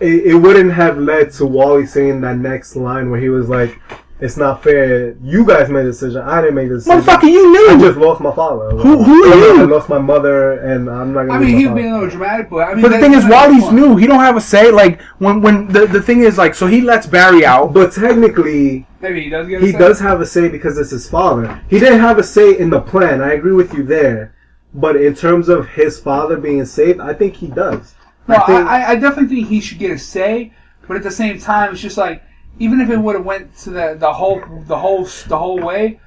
it, 0.00 0.26
it 0.26 0.34
wouldn't 0.34 0.72
have 0.72 0.98
led 0.98 1.30
to 1.32 1.46
Wally 1.46 1.86
saying 1.86 2.20
that 2.22 2.36
next 2.38 2.76
line 2.76 3.10
where 3.10 3.20
he 3.20 3.28
was 3.28 3.48
like, 3.48 3.78
"It's 4.20 4.36
not 4.36 4.62
fair. 4.62 5.14
You 5.22 5.44
guys 5.44 5.68
made 5.70 5.82
the 5.86 5.92
decision. 5.92 6.22
I 6.22 6.40
didn't 6.40 6.56
make 6.56 6.68
the 6.68 6.74
decision. 6.76 7.00
Motherfucker, 7.00 7.30
you 7.30 7.52
knew. 7.52 7.68
I 7.70 7.78
just 7.78 7.96
lost 7.98 8.20
my 8.20 8.34
father. 8.34 8.70
Who- 8.76 9.02
who 9.02 9.24
are 9.30 9.32
I 9.32 9.62
you? 9.62 9.66
lost 9.66 9.88
my 9.88 9.98
mother, 9.98 10.52
and 10.54 10.88
I'm 10.90 11.12
not 11.12 11.26
gonna." 11.26 11.34
I 11.34 11.38
mean, 11.38 11.52
my 11.52 11.58
he 11.58 11.64
was 11.66 11.70
father. 11.70 11.80
being 11.80 11.92
a 11.92 11.94
little 11.94 12.10
dramatic, 12.10 12.50
but 12.50 12.68
I 12.68 12.72
mean, 12.74 12.82
but 12.82 12.90
the 12.92 12.98
thing 12.98 13.14
is, 13.14 13.24
Wally's 13.26 13.70
new. 13.70 13.96
He 13.96 14.06
don't 14.06 14.20
have 14.20 14.36
a 14.36 14.40
say. 14.40 14.70
Like 14.70 15.00
when 15.18 15.40
when 15.40 15.68
the 15.68 15.86
the 15.86 16.02
thing 16.02 16.20
is 16.20 16.36
like, 16.38 16.54
so 16.54 16.66
he 16.66 16.80
lets 16.80 17.06
Barry 17.06 17.46
out. 17.46 17.72
But 17.72 17.92
technically, 17.92 18.86
Maybe 19.00 19.22
he 19.22 19.30
does 19.30 19.46
get. 19.48 19.62
a 19.62 19.66
he 19.66 19.72
say. 19.72 19.78
does 19.78 20.00
have 20.00 20.20
a 20.20 20.26
say 20.26 20.48
because 20.48 20.76
it's 20.78 20.90
his 20.90 21.08
father. 21.08 21.60
He 21.68 21.78
didn't 21.78 22.00
have 22.00 22.18
a 22.18 22.22
say 22.24 22.58
in 22.58 22.70
the 22.70 22.80
plan. 22.80 23.22
I 23.22 23.32
agree 23.34 23.52
with 23.52 23.72
you 23.74 23.82
there. 23.84 24.34
But 24.74 24.96
in 24.96 25.14
terms 25.14 25.48
of 25.48 25.68
his 25.68 25.98
father 26.00 26.36
being 26.38 26.64
saved, 26.64 27.00
I 27.00 27.12
think 27.12 27.34
he 27.34 27.48
does. 27.48 27.94
No, 28.26 28.36
I 28.36 28.46
think- 28.46 28.68
I, 28.68 28.84
I, 28.92 28.94
definitely 28.96 29.36
think 29.36 29.48
he 29.48 29.60
should 29.60 29.78
get 29.78 29.90
a 29.90 29.98
say, 29.98 30.52
but 30.86 30.96
at 30.96 31.02
the 31.02 31.10
same 31.10 31.38
time, 31.38 31.72
it's 31.72 31.80
just 31.82 31.98
like 31.98 32.22
even 32.58 32.80
if 32.80 32.88
it 32.90 32.96
would 32.96 33.16
have 33.16 33.24
went 33.24 33.56
to 33.58 33.70
the 33.70 33.96
the 33.98 34.12
whole 34.12 34.42
the 34.66 34.76
whole 34.78 35.04
the 35.26 35.36
whole 35.38 35.58
way, 35.60 36.00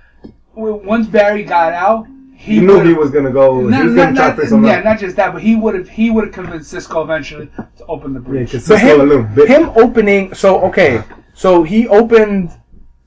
once 0.56 1.08
Barry 1.08 1.44
got 1.44 1.74
out, 1.74 2.08
he, 2.36 2.56
He 2.56 2.62
knew 2.62 2.80
he 2.82 2.94
was 2.94 3.12
gonna 3.12 3.32
go. 3.32 3.62
Not, 3.62 3.82
he 3.82 3.86
was 3.88 3.96
not, 3.96 4.04
gonna 4.06 4.16
try 4.16 4.28
not, 4.28 4.30
to 4.32 4.38
fix 4.38 4.50
something 4.50 4.70
yeah, 4.70 4.80
not 4.82 5.00
just 5.00 5.16
that, 5.18 5.34
but 5.34 5.42
he 5.42 5.56
would 5.56 5.76
have 5.76 5.90
he 5.90 6.10
would 6.10 6.26
have 6.26 6.34
convinced 6.34 6.70
Cisco 6.70 7.02
eventually 7.04 7.50
to 7.78 7.86
open 7.88 8.14
the 8.14 8.20
Yeah, 8.22 8.28
breach. 8.28 8.52
because 8.52 8.68
But 8.68 8.80
Cisco 8.80 8.98
a 8.98 9.02
him, 9.04 9.10
little 9.10 9.24
bit. 9.24 9.48
him 9.48 9.70
opening. 9.76 10.34
So 10.34 10.62
okay, 10.66 11.04
so 11.34 11.64
he 11.64 11.88
opened 11.88 12.52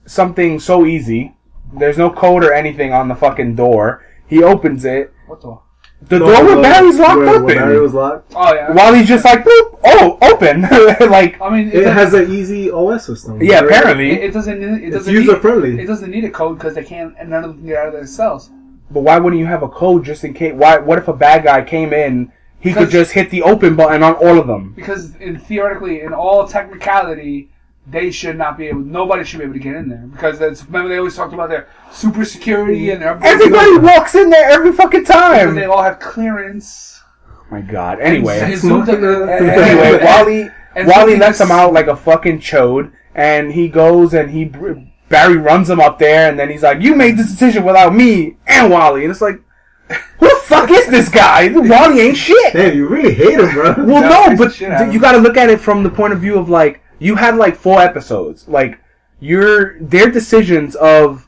something 0.06 0.58
so 0.60 0.86
easy. 0.86 1.34
There's 1.74 1.98
no 1.98 2.10
code 2.10 2.44
or 2.44 2.52
anything 2.52 2.92
on 2.92 3.08
the 3.08 3.14
fucking 3.14 3.54
door. 3.54 4.04
He 4.28 4.42
opens 4.42 4.84
it. 4.84 5.12
what 5.26 5.40
the? 5.40 5.58
The 6.02 6.20
No, 6.20 6.26
door 6.26 6.44
where 6.44 6.62
Barry's 6.62 6.98
locked 6.98 7.18
where- 7.18 7.28
open. 7.30 7.44
where 7.44 7.56
Barry 7.56 7.80
was 7.80 7.92
locked. 7.92 8.32
Oh 8.36 8.54
yeah. 8.54 8.70
While 8.72 8.94
he's 8.94 9.08
just 9.08 9.24
like, 9.24 9.42
boop, 9.44 9.80
oh, 9.84 10.16
open. 10.22 10.62
like, 11.10 11.40
I 11.40 11.50
mean, 11.50 11.68
it, 11.68 11.74
It 11.74 11.92
has 11.92 12.14
an 12.14 12.30
easy 12.32 12.70
OS 12.70 13.04
system. 13.06 13.42
yeah, 13.42 13.60
Very- 13.62 13.66
apparently. 13.74 14.10
It, 14.12 14.24
it 14.24 14.32
doesn't. 14.32 14.62
It 14.62 14.90
doesn't 14.90 15.12
user 15.12 15.32
need, 15.32 15.42
friendly. 15.42 15.80
It 15.80 15.86
doesn't 15.86 16.10
need 16.10 16.24
a 16.24 16.30
code 16.30 16.56
because 16.58 16.74
they 16.76 16.84
can't, 16.84 17.14
and 17.18 17.30
none 17.30 17.42
of 17.42 17.50
them 17.50 17.58
can 17.58 17.66
get 17.66 17.78
out 17.78 17.86
of 17.88 17.92
their 17.94 18.06
cells. 18.06 18.50
But 18.90 19.00
why 19.00 19.18
wouldn't 19.18 19.40
you 19.40 19.46
have 19.46 19.62
a 19.64 19.68
code 19.68 20.04
just 20.04 20.22
in 20.22 20.34
case? 20.34 20.54
Why? 20.54 20.78
What 20.78 20.98
if 20.98 21.08
a 21.08 21.12
bad 21.12 21.42
guy 21.44 21.62
came 21.64 21.92
in? 21.92 22.30
He 22.60 22.72
could 22.72 22.90
just 22.90 23.12
hit 23.12 23.30
the 23.30 23.42
open 23.42 23.74
button 23.76 24.02
on 24.02 24.14
all 24.14 24.38
of 24.38 24.46
them. 24.46 24.72
Because 24.74 25.14
in 25.16 25.38
theoretically, 25.38 26.00
in 26.02 26.12
all 26.12 26.46
technicality, 26.46 27.50
they 27.90 28.10
should 28.10 28.36
not 28.36 28.58
be 28.58 28.66
able. 28.66 28.80
Nobody 28.80 29.24
should 29.24 29.38
be 29.38 29.44
able 29.44 29.54
to 29.54 29.58
get 29.60 29.74
in 29.74 29.88
there 29.88 30.06
because 30.12 30.38
that's. 30.38 30.64
Remember, 30.64 30.88
they 30.88 30.98
always 30.98 31.16
talked 31.16 31.32
about 31.32 31.48
their 31.48 31.68
super 31.92 32.24
security 32.24 32.86
mm-hmm. 32.86 33.02
and 33.02 33.22
their 33.22 33.32
Everybody 33.32 33.78
walks 33.78 34.14
in 34.14 34.30
there 34.30 34.50
every 34.50 34.72
fucking 34.72 35.00
because 35.00 35.14
time. 35.14 35.54
they 35.54 35.64
all 35.64 35.82
have 35.82 35.98
clearance. 35.98 37.00
Oh 37.26 37.46
my 37.50 37.60
god. 37.60 38.00
Anyway, 38.00 38.38
And 38.40 38.52
uh, 38.72 38.92
and- 38.92 39.30
and- 39.30 39.48
anyway, 39.48 40.04
Wally 40.04 40.50
and 40.74 40.88
Wally 40.88 41.16
lets 41.16 41.40
him 41.40 41.50
out 41.50 41.72
like 41.72 41.86
a 41.86 41.96
fucking 41.96 42.40
chode, 42.40 42.92
and 43.14 43.52
he 43.52 43.68
goes 43.68 44.14
and 44.14 44.30
he 44.30 44.44
Barry 45.08 45.38
runs 45.38 45.70
him 45.70 45.80
up 45.80 45.98
there, 45.98 46.28
and 46.28 46.38
then 46.38 46.50
he's 46.50 46.62
like, 46.62 46.82
"You 46.82 46.94
made 46.94 47.16
this 47.16 47.30
decision 47.30 47.64
without 47.64 47.94
me 47.94 48.36
and 48.46 48.70
Wally," 48.70 49.04
and 49.04 49.10
it's 49.10 49.22
like, 49.22 49.40
who 50.20 50.28
the 50.28 50.40
fuck 50.44 50.70
is 50.70 50.86
this 50.88 51.08
guy? 51.08 51.48
Wally 51.48 52.00
ain't 52.00 52.16
shit. 52.16 52.52
Damn, 52.52 52.76
you 52.76 52.86
really 52.86 53.14
hate 53.14 53.40
him, 53.40 53.50
bro. 53.52 53.74
Well, 53.78 54.02
Yeah, 54.02 54.28
no, 54.30 54.36
but 54.36 54.48
the 54.48 54.54
shit 54.54 54.70
out 54.70 54.82
of 54.82 54.86
th- 54.88 54.94
you 54.94 55.00
got 55.00 55.12
to 55.12 55.18
look 55.18 55.38
at 55.38 55.48
it 55.48 55.60
from 55.60 55.82
the 55.82 55.88
point 55.88 56.12
of 56.12 56.20
view 56.20 56.38
of 56.38 56.50
like 56.50 56.82
you 56.98 57.14
had 57.14 57.36
like 57.36 57.56
four 57.56 57.80
episodes. 57.80 58.48
Like 58.48 58.80
your 59.20 59.78
their 59.80 60.10
decisions 60.10 60.74
of 60.76 61.26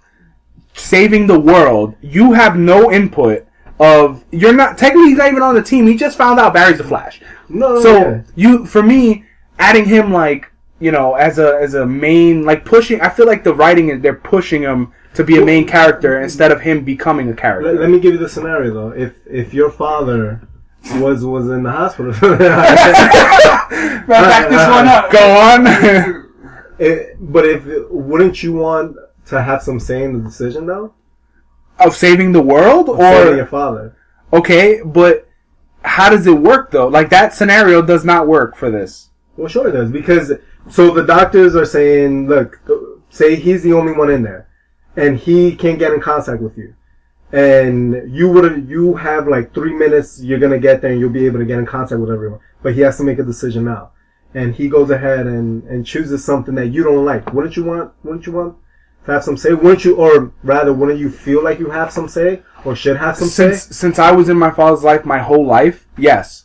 saving 0.74 1.26
the 1.26 1.38
world, 1.38 1.94
you 2.00 2.32
have 2.32 2.56
no 2.56 2.90
input. 2.92 3.46
Of 3.78 4.24
you're 4.30 4.52
not 4.52 4.76
technically 4.76 5.08
he's 5.08 5.18
not 5.18 5.28
even 5.28 5.42
on 5.42 5.54
the 5.54 5.62
team. 5.62 5.86
He 5.86 5.96
just 5.96 6.18
found 6.18 6.38
out 6.38 6.52
Barry's 6.52 6.78
the 6.78 6.84
Flash. 6.84 7.22
no, 7.48 7.80
So 7.80 7.98
yeah. 7.98 8.22
you 8.36 8.66
for 8.66 8.82
me 8.82 9.24
adding 9.58 9.86
him 9.86 10.12
like 10.12 10.52
you 10.80 10.90
know 10.90 11.14
as 11.14 11.38
a 11.38 11.58
as 11.60 11.74
a 11.74 11.86
main 11.86 12.44
like 12.44 12.64
pushing. 12.66 13.00
I 13.00 13.08
feel 13.08 13.26
like 13.26 13.42
the 13.42 13.54
writing 13.54 13.88
is 13.88 14.02
they're 14.02 14.14
pushing 14.14 14.60
him 14.60 14.92
to 15.14 15.24
be 15.24 15.38
a 15.38 15.44
main 15.44 15.66
character 15.66 16.20
instead 16.20 16.52
of 16.52 16.60
him 16.60 16.84
becoming 16.84 17.30
a 17.30 17.34
character. 17.34 17.72
Let, 17.72 17.80
let 17.80 17.90
me 17.90 17.98
give 18.00 18.12
you 18.12 18.18
the 18.18 18.28
scenario 18.28 18.74
though. 18.74 18.90
If 18.90 19.14
if 19.26 19.54
your 19.54 19.70
father 19.70 20.46
was 20.94 21.24
was 21.24 21.48
in 21.48 21.62
the 21.62 21.70
hospital, 21.70 22.12
back 24.08 24.48
this 24.48 24.60
uh, 24.60 24.70
one 24.70 24.88
up. 24.88 25.10
Go 25.10 25.18
on. 25.38 25.66
it, 26.78 27.16
but 27.20 27.44
if 27.46 27.64
wouldn't 27.90 28.42
you 28.42 28.54
want 28.54 28.96
to 29.26 29.42
have 29.42 29.62
some 29.62 29.78
say 29.78 30.02
in 30.04 30.14
the 30.14 30.20
decision 30.20 30.66
though? 30.66 30.94
of 31.80 31.96
saving 31.96 32.32
the 32.32 32.42
world 32.42 32.86
Saving 32.86 33.32
or 33.32 33.36
your 33.36 33.46
father. 33.46 33.96
Okay, 34.32 34.80
but 34.84 35.28
how 35.82 36.10
does 36.10 36.26
it 36.26 36.32
work 36.32 36.70
though? 36.70 36.88
Like 36.88 37.10
that 37.10 37.34
scenario 37.34 37.82
does 37.82 38.04
not 38.04 38.28
work 38.28 38.56
for 38.56 38.70
this. 38.70 39.08
Well, 39.36 39.48
sure 39.48 39.68
it 39.68 39.72
does 39.72 39.90
because 39.90 40.32
so 40.68 40.92
the 40.92 41.04
doctors 41.04 41.56
are 41.56 41.64
saying, 41.64 42.28
look, 42.28 42.60
say 43.08 43.34
he's 43.34 43.62
the 43.62 43.72
only 43.72 43.92
one 43.92 44.10
in 44.10 44.22
there, 44.22 44.48
and 44.96 45.16
he 45.16 45.56
can't 45.56 45.78
get 45.78 45.92
in 45.92 46.00
contact 46.00 46.42
with 46.42 46.56
you, 46.56 46.74
and 47.32 48.10
you 48.14 48.28
would 48.28 48.68
you 48.68 48.94
have 48.96 49.28
like 49.28 49.54
three 49.54 49.72
minutes. 49.74 50.20
You're 50.22 50.38
gonna 50.38 50.58
get 50.58 50.80
there 50.82 50.90
and 50.92 51.00
you'll 51.00 51.10
be 51.10 51.26
able 51.26 51.38
to 51.38 51.44
get 51.44 51.58
in 51.58 51.66
contact 51.66 52.00
with 52.00 52.10
everyone, 52.10 52.40
but 52.62 52.74
he 52.74 52.80
has 52.80 52.96
to 52.98 53.04
make 53.04 53.18
a 53.18 53.22
decision 53.24 53.64
now, 53.64 53.92
and 54.34 54.54
he 54.54 54.68
goes 54.68 54.90
ahead 54.90 55.26
and 55.26 55.62
and 55.64 55.86
chooses 55.86 56.24
something 56.24 56.54
that 56.56 56.68
you 56.68 56.82
don't 56.82 57.04
like. 57.04 57.32
Wouldn't 57.32 57.56
you 57.56 57.64
want? 57.64 57.92
Wouldn't 58.02 58.26
you 58.26 58.32
want? 58.32 58.56
To 59.06 59.12
have 59.12 59.24
some 59.24 59.38
say, 59.38 59.54
wouldn't 59.54 59.82
you, 59.84 59.96
or 59.96 60.32
rather, 60.42 60.74
wouldn't 60.74 60.98
you 60.98 61.08
feel 61.08 61.42
like 61.42 61.58
you 61.58 61.70
have 61.70 61.90
some 61.90 62.06
say, 62.06 62.42
or 62.66 62.76
should 62.76 62.98
have 62.98 63.16
some 63.16 63.28
say 63.28 63.48
Since 63.48 63.62
say? 63.62 63.72
since 63.72 63.98
I 63.98 64.10
was 64.10 64.28
in 64.28 64.38
my 64.38 64.50
father's 64.50 64.84
life 64.84 65.06
my 65.06 65.18
whole 65.18 65.46
life, 65.46 65.88
yes. 65.96 66.44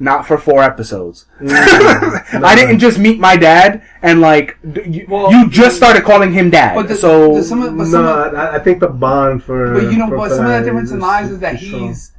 Not 0.00 0.26
for 0.26 0.38
four 0.38 0.62
episodes. 0.62 1.26
Mm. 1.40 2.44
I 2.44 2.54
didn't 2.54 2.78
just 2.78 2.98
meet 2.98 3.18
my 3.18 3.36
dad 3.36 3.82
and 4.02 4.20
like 4.20 4.58
d- 4.72 4.82
you, 4.86 5.06
Well, 5.08 5.30
you 5.32 5.48
just 5.48 5.76
started 5.76 6.04
calling 6.04 6.32
him 6.32 6.50
dad. 6.50 6.74
But 6.74 6.88
the, 6.88 6.94
so 6.94 7.34
the, 7.36 7.42
some 7.42 7.62
of, 7.62 7.76
but 7.76 7.86
some 7.86 8.04
No, 8.04 8.24
of, 8.24 8.34
I, 8.34 8.56
I 8.56 8.58
think 8.58 8.80
the 8.80 8.88
bond 8.88 9.42
for. 9.42 9.74
but 9.74 9.84
you 9.90 9.96
know, 9.98 10.08
for 10.08 10.16
but 10.18 10.30
some 10.30 10.46
of 10.46 10.52
the 10.52 10.64
difference 10.64 10.90
in 10.90 10.98
is- 10.98 11.02
lives 11.02 11.30
is 11.30 11.38
that 11.40 11.54
is 11.54 11.66
strong. 11.66 11.88
he's 11.88 12.12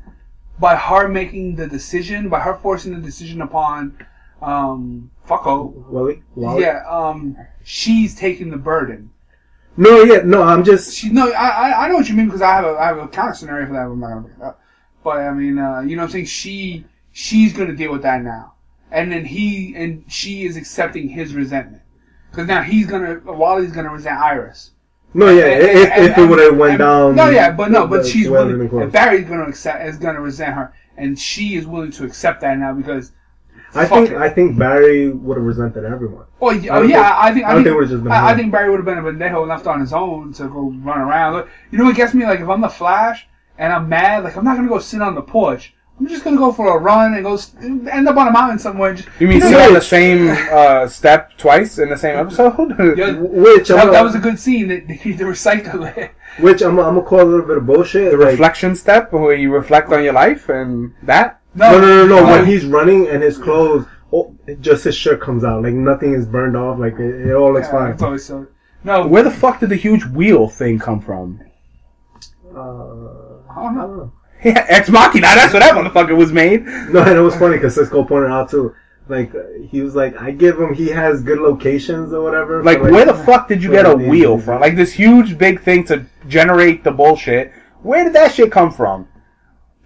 by 0.60 0.76
her 0.76 1.08
making 1.08 1.56
the 1.56 1.68
decision, 1.68 2.28
by 2.28 2.40
her 2.40 2.56
forcing 2.56 2.94
the 2.94 3.00
decision 3.02 3.42
upon 3.42 3.96
um 4.42 5.10
Fucko. 5.28 5.72
Wally? 5.90 6.24
Wally? 6.36 6.64
Yeah, 6.64 6.84
um, 6.90 7.38
she's 7.64 8.16
taking 8.16 8.50
the 8.50 8.58
burden. 8.58 9.12
No, 9.78 10.04
yeah, 10.04 10.22
no, 10.26 10.42
I'm 10.42 10.64
just. 10.64 10.96
She 10.98 11.10
no, 11.12 11.32
I 11.34 11.48
I, 11.72 11.86
I 11.86 11.88
know 11.88 11.96
what 11.96 12.10
you 12.10 12.16
mean 12.16 12.26
because 12.26 12.42
I 12.42 12.54
have 12.56 12.66
a 12.66 12.70
I 12.80 12.86
have 12.88 12.98
a 12.98 13.08
counter 13.08 13.34
scenario 13.36 13.68
for 13.68 13.74
that. 13.74 13.86
but 13.86 13.92
I'm 13.92 14.00
not 14.00 14.08
gonna 14.10 14.22
bring 14.22 14.36
it 14.40 14.44
up. 14.44 14.62
But 15.04 15.18
I 15.20 15.32
mean, 15.34 15.58
uh, 15.60 15.82
you 15.82 15.96
know, 15.96 16.02
what 16.02 16.08
I'm 16.08 16.12
saying 16.12 16.26
she 16.26 16.86
she's 17.20 17.52
gonna 17.52 17.74
deal 17.76 17.92
with 17.92 18.02
that 18.04 18.22
now, 18.24 18.54
and 18.92 19.12
then 19.12 19.26
he 19.26 19.76
and 19.76 20.04
she 20.08 20.46
is 20.46 20.56
accepting 20.56 21.10
his 21.10 21.34
resentment 21.36 21.82
because 22.32 22.48
now 22.48 22.62
he's 22.62 22.88
gonna 22.88 23.20
Wally's 23.26 23.74
gonna 23.74 23.90
resent 23.92 24.18
Iris. 24.18 24.72
No, 25.14 25.28
yeah, 25.30 25.46
And- 25.46 25.64
if, 25.64 25.92
and- 25.92 26.06
if 26.06 26.18
it 26.18 26.30
would 26.30 26.40
have 26.40 26.56
went 26.56 26.72
and- 26.74 26.80
down. 26.80 27.16
No, 27.16 27.30
yeah, 27.30 27.52
but 27.52 27.72
no, 27.72 27.86
but 27.88 28.06
she's 28.06 28.30
willing. 28.30 28.62
And 28.62 28.92
Barry's 28.92 29.28
gonna 29.28 29.44
accept 29.44 29.86
is 29.86 29.98
gonna 29.98 30.22
resent 30.22 30.54
her, 30.56 30.72
and 30.98 31.20
she 31.20 31.56
is 31.58 31.68
willing 31.68 31.92
to 31.92 32.06
accept 32.06 32.40
that 32.42 32.58
now 32.58 32.74
because. 32.74 33.12
I 33.76 33.86
think 33.86 34.10
it. 34.12 34.18
I 34.18 34.30
think 34.30 34.58
Barry 34.58 35.10
would 35.10 35.38
have 35.38 35.46
resented 35.46 35.84
everyone. 35.86 36.26
Oh, 36.42 36.48
y- 36.48 36.68
I 36.72 36.78
oh 36.78 36.82
yeah, 36.82 37.04
think- 37.04 37.24
I 37.24 37.34
think 37.34 37.46
I 37.46 37.50
I 37.52 37.54
think, 37.56 37.68
think 37.68 37.90
just 37.90 38.04
been 38.04 38.12
I, 38.12 38.30
I 38.30 38.36
think 38.36 38.52
Barry 38.52 38.70
would 38.72 38.78
have 38.78 38.86
been 38.86 38.98
a 38.98 39.04
Bendejo 39.04 39.46
left 39.48 39.68
on 39.68 39.80
his 39.82 39.94
own 39.94 40.32
to 40.34 40.48
go 40.48 40.74
run 40.84 41.00
around. 41.02 41.34
Look, 41.34 41.50
You 41.70 41.78
know 41.78 41.84
what 41.84 41.96
gets 41.96 42.14
me? 42.16 42.26
Like 42.26 42.40
if 42.40 42.50
I'm 42.50 42.62
the 42.62 42.70
Flash 42.70 43.28
and 43.60 43.72
I'm 43.72 43.88
mad, 43.90 44.24
like 44.24 44.38
I'm 44.38 44.44
not 44.46 44.56
gonna 44.56 44.70
go 44.70 44.80
sit 44.80 45.02
on 45.04 45.14
the 45.16 45.22
porch. 45.22 45.76
I'm 46.00 46.08
just 46.08 46.24
gonna 46.24 46.38
go 46.38 46.54
for 46.54 46.78
a 46.78 46.80
run 46.80 47.14
and 47.16 47.24
go 47.24 47.34
s- 47.34 47.54
end 47.62 48.08
up 48.08 48.16
on 48.16 48.28
a 48.28 48.32
mountain 48.32 48.58
somewhere. 48.58 48.94
Just, 48.94 49.10
you 49.20 49.28
mean 49.28 49.40
know 49.40 49.50
sit 49.50 49.60
on 49.68 49.74
the 49.74 49.82
same 49.82 50.30
uh, 50.52 50.88
step 50.88 51.38
twice 51.38 51.78
in 51.78 51.90
the 51.90 51.98
same 51.98 52.18
episode? 52.18 52.56
Yeah, 52.98 53.12
Which 53.20 53.68
that, 53.68 53.78
gonna- 53.78 53.92
that 53.92 54.04
was 54.04 54.16
a 54.16 54.20
good 54.20 54.40
scene. 54.40 54.70
That 54.70 54.88
they 54.88 54.96
need 55.04 55.20
recycle 55.20 55.96
it. 55.98 56.12
which 56.40 56.62
I'm, 56.62 56.80
I'm 56.80 56.96
gonna 56.96 57.02
call 57.02 57.22
a 57.22 57.24
little 57.24 57.46
bit 57.46 57.58
of 57.58 57.66
bullshit. 57.66 58.12
the 58.12 58.18
like- 58.18 58.30
reflection 58.32 58.76
step 58.76 59.12
where 59.12 59.34
you 59.36 59.52
reflect 59.54 59.92
on 59.92 60.04
your 60.04 60.14
life 60.14 60.48
and 60.50 60.94
that. 61.04 61.42
No, 61.56 61.80
no, 61.80 61.88
no, 61.88 62.06
no. 62.08 62.20
no. 62.26 62.32
When 62.32 62.46
he's 62.46 62.66
running 62.66 63.08
and 63.10 63.22
his 63.22 63.38
clothes, 63.38 63.86
oh, 64.14 64.34
just 64.62 64.86
his 64.86 64.96
shirt 64.96 65.20
comes 65.20 65.44
out. 65.44 65.64
Like 65.64 65.74
nothing 65.74 66.14
is 66.14 66.26
burned 66.26 66.56
off. 66.56 66.80
Like 66.80 66.94
it, 66.94 67.28
it 67.28 67.34
all 67.34 67.52
looks 67.54 67.68
Yeah, 67.68 67.72
fine. 67.74 67.92
it's 67.92 68.04
always 68.04 68.24
so. 68.24 68.48
No, 68.86 69.06
Where 69.06 69.24
the 69.24 69.32
fuck 69.32 69.60
did 69.60 69.70
the 69.70 69.76
huge 69.76 70.06
wheel 70.06 70.48
thing 70.48 70.80
come 70.80 71.02
from? 71.02 71.42
Uh, 72.56 72.60
I 72.60 73.56
don't 73.56 73.78
I 73.78 73.82
don't 73.82 73.98
know. 73.98 74.14
Yeah, 74.44 74.66
Ex 74.70 74.90
Machina. 74.90 75.28
That's 75.28 75.54
what 75.54 75.60
that 75.60 75.74
motherfucker 75.76 76.16
was 76.16 76.32
made. 76.32 76.66
No, 76.90 77.02
and 77.04 77.18
it 77.18 77.22
was 77.22 77.36
funny 77.36 77.58
because 77.58 77.76
Cisco 77.76 78.04
pointed 78.04 78.32
out 78.32 78.50
too. 78.50 78.74
Like 79.08 79.34
he 79.70 79.82
was 79.82 79.96
like, 79.96 80.16
I 80.22 80.32
give 80.32 80.60
him. 80.60 80.74
He 80.74 80.88
has 80.90 81.22
good 81.24 81.40
locations 81.40 82.14
or 82.14 82.22
whatever. 82.24 82.64
Like, 82.64 82.78
for, 82.80 82.92
where 82.92 83.06
the 83.06 83.14
fuck 83.14 83.48
did 83.48 83.62
you 83.64 83.72
get 83.72 83.86
a 83.86 83.96
wheel 83.96 84.38
from? 84.40 84.62
Like 84.62 84.76
this 84.76 84.94
huge 84.94 85.38
big 85.38 85.62
thing 85.62 85.84
to 85.86 86.06
generate 86.28 86.84
the 86.84 86.92
bullshit. 86.92 87.52
Where 87.82 88.04
did 88.04 88.14
that 88.14 88.34
shit 88.34 88.52
come 88.52 88.72
from? 88.72 89.08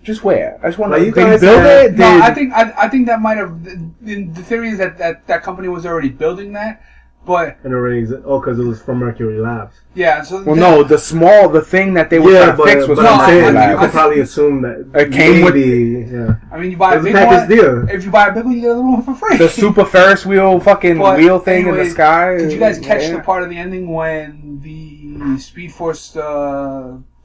Just 0.04 0.24
where? 0.26 0.60
I 0.62 0.68
just 0.68 0.78
want 0.78 0.92
Like, 0.92 1.00
to. 1.02 1.06
you 1.06 1.12
Did 1.14 1.22
you 1.22 1.28
guys 1.28 1.40
build 1.42 1.60
had- 1.62 1.86
it? 1.86 1.98
No, 1.98 2.20
I 2.22 2.34
think 2.34 2.54
I, 2.54 2.74
I 2.78 2.88
think 2.90 3.08
that 3.08 3.22
might 3.22 3.38
have. 3.38 3.64
The, 3.64 4.26
the 4.26 4.44
theory 4.44 4.70
is 4.70 4.78
that, 4.80 4.98
that 4.98 5.26
that 5.28 5.42
company 5.44 5.70
was 5.70 5.86
already 5.86 6.10
building 6.10 6.52
that, 6.54 6.84
but 7.26 7.58
And 7.64 7.74
already 7.74 8.04
exi- 8.06 8.22
oh, 8.26 8.40
because 8.40 8.60
it 8.60 8.66
was 8.66 8.82
from 8.82 9.00
Mercury 9.00 9.40
Labs. 9.40 9.76
yeah. 9.94 10.22
So 10.22 10.44
Well, 10.44 10.56
that- 10.56 10.62
no, 10.62 10.84
the 10.84 10.98
small, 10.98 11.48
the 11.50 11.62
thing 11.62 11.94
that 11.94 12.10
they 12.10 12.20
were 12.20 12.32
yeah, 12.32 12.45
trying 12.45 12.52
to 12.52 12.58
but, 12.58 12.68
fix 12.68 12.88
was 12.88 12.98
but 12.98 13.04
No, 13.04 13.10
I'm 13.10 13.16
from 13.20 13.24
I- 13.26 13.28
saying 13.30 13.44
Apple 13.44 13.54
you 13.54 13.58
Labs. 13.76 13.82
could 13.82 13.91
probably 13.91 14.20
assume 14.20 14.62
that 14.64 15.02
It 15.02 15.12
came 15.12 15.45
with- 15.45 15.56
maybe, 15.56 16.10
yeah. 16.12 16.36
I 16.52 16.58
mean, 16.60 16.72
you 16.72 16.78
buy 16.78 16.94
a 16.94 16.98
It's 16.98 17.08
a 17.08 17.12
big 17.14 17.26
one. 17.28 17.48
deal. 17.48 17.90
If 17.90 18.06
you 18.06 18.12
buy 18.12 18.28
a 18.28 18.32
big 18.34 18.44
one, 18.45 18.54
you 18.54 18.62
get 18.62 18.72
a 18.72 18.74
little 18.74 18.91
one 18.94 19.04
for 19.04 19.16
free. 19.16 19.38
the 19.38 19.48
super 19.50 19.86
Ferris 19.86 20.26
wheel 20.26 20.60
fucking 20.60 20.98
But 20.98 21.18
wheel 21.18 21.40
thing 21.40 21.68
in 21.68 21.76
the 21.76 21.86
sky. 21.86 22.38
Did 22.38 22.52
you 22.52 22.60
guys 22.60 22.80
catch 22.80 23.04
Yeah. 23.04 23.14
the 23.18 23.20
part 23.22 23.44
of 23.44 23.50
the 23.50 23.58
ending 23.58 23.94
when 23.94 24.60
the 24.62 25.38
Speed 25.40 25.72
Force 25.74 26.16
uh, 26.18 26.22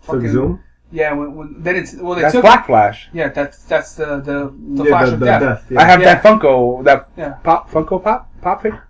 Took 0.07 0.15
fucking 0.17 0.31
Zoom. 0.31 0.61
yeah 0.93 1.13
when, 1.13 1.35
when 1.35 1.57
then 1.59 1.77
it's 1.77 1.95
well 1.97 2.15
they 2.15 2.23
That's 2.23 2.33
took 2.35 2.43
Black 2.43 2.67
Flash. 2.67 3.11
yeah 3.13 3.29
that's 3.29 3.59
that's 3.65 3.95
the 3.97 4.21
the, 4.21 4.53
the 4.77 4.85
yeah, 4.85 4.89
Flash 4.91 5.07
the, 5.09 5.13
of 5.15 5.21
the 5.21 5.27
Death. 5.27 5.41
death. 5.43 5.65
yeah. 5.71 5.81
I 5.81 5.85
have 5.85 6.01
Yeah. 6.01 6.15
that 6.15 6.23
Funko, 6.23 6.85
that 6.85 7.09
Yeah. 7.17 7.33
pop 7.43 7.71
Funko 7.71 8.03
Pop 8.03 8.31
Pop 8.41 8.63
figure. 8.63 8.83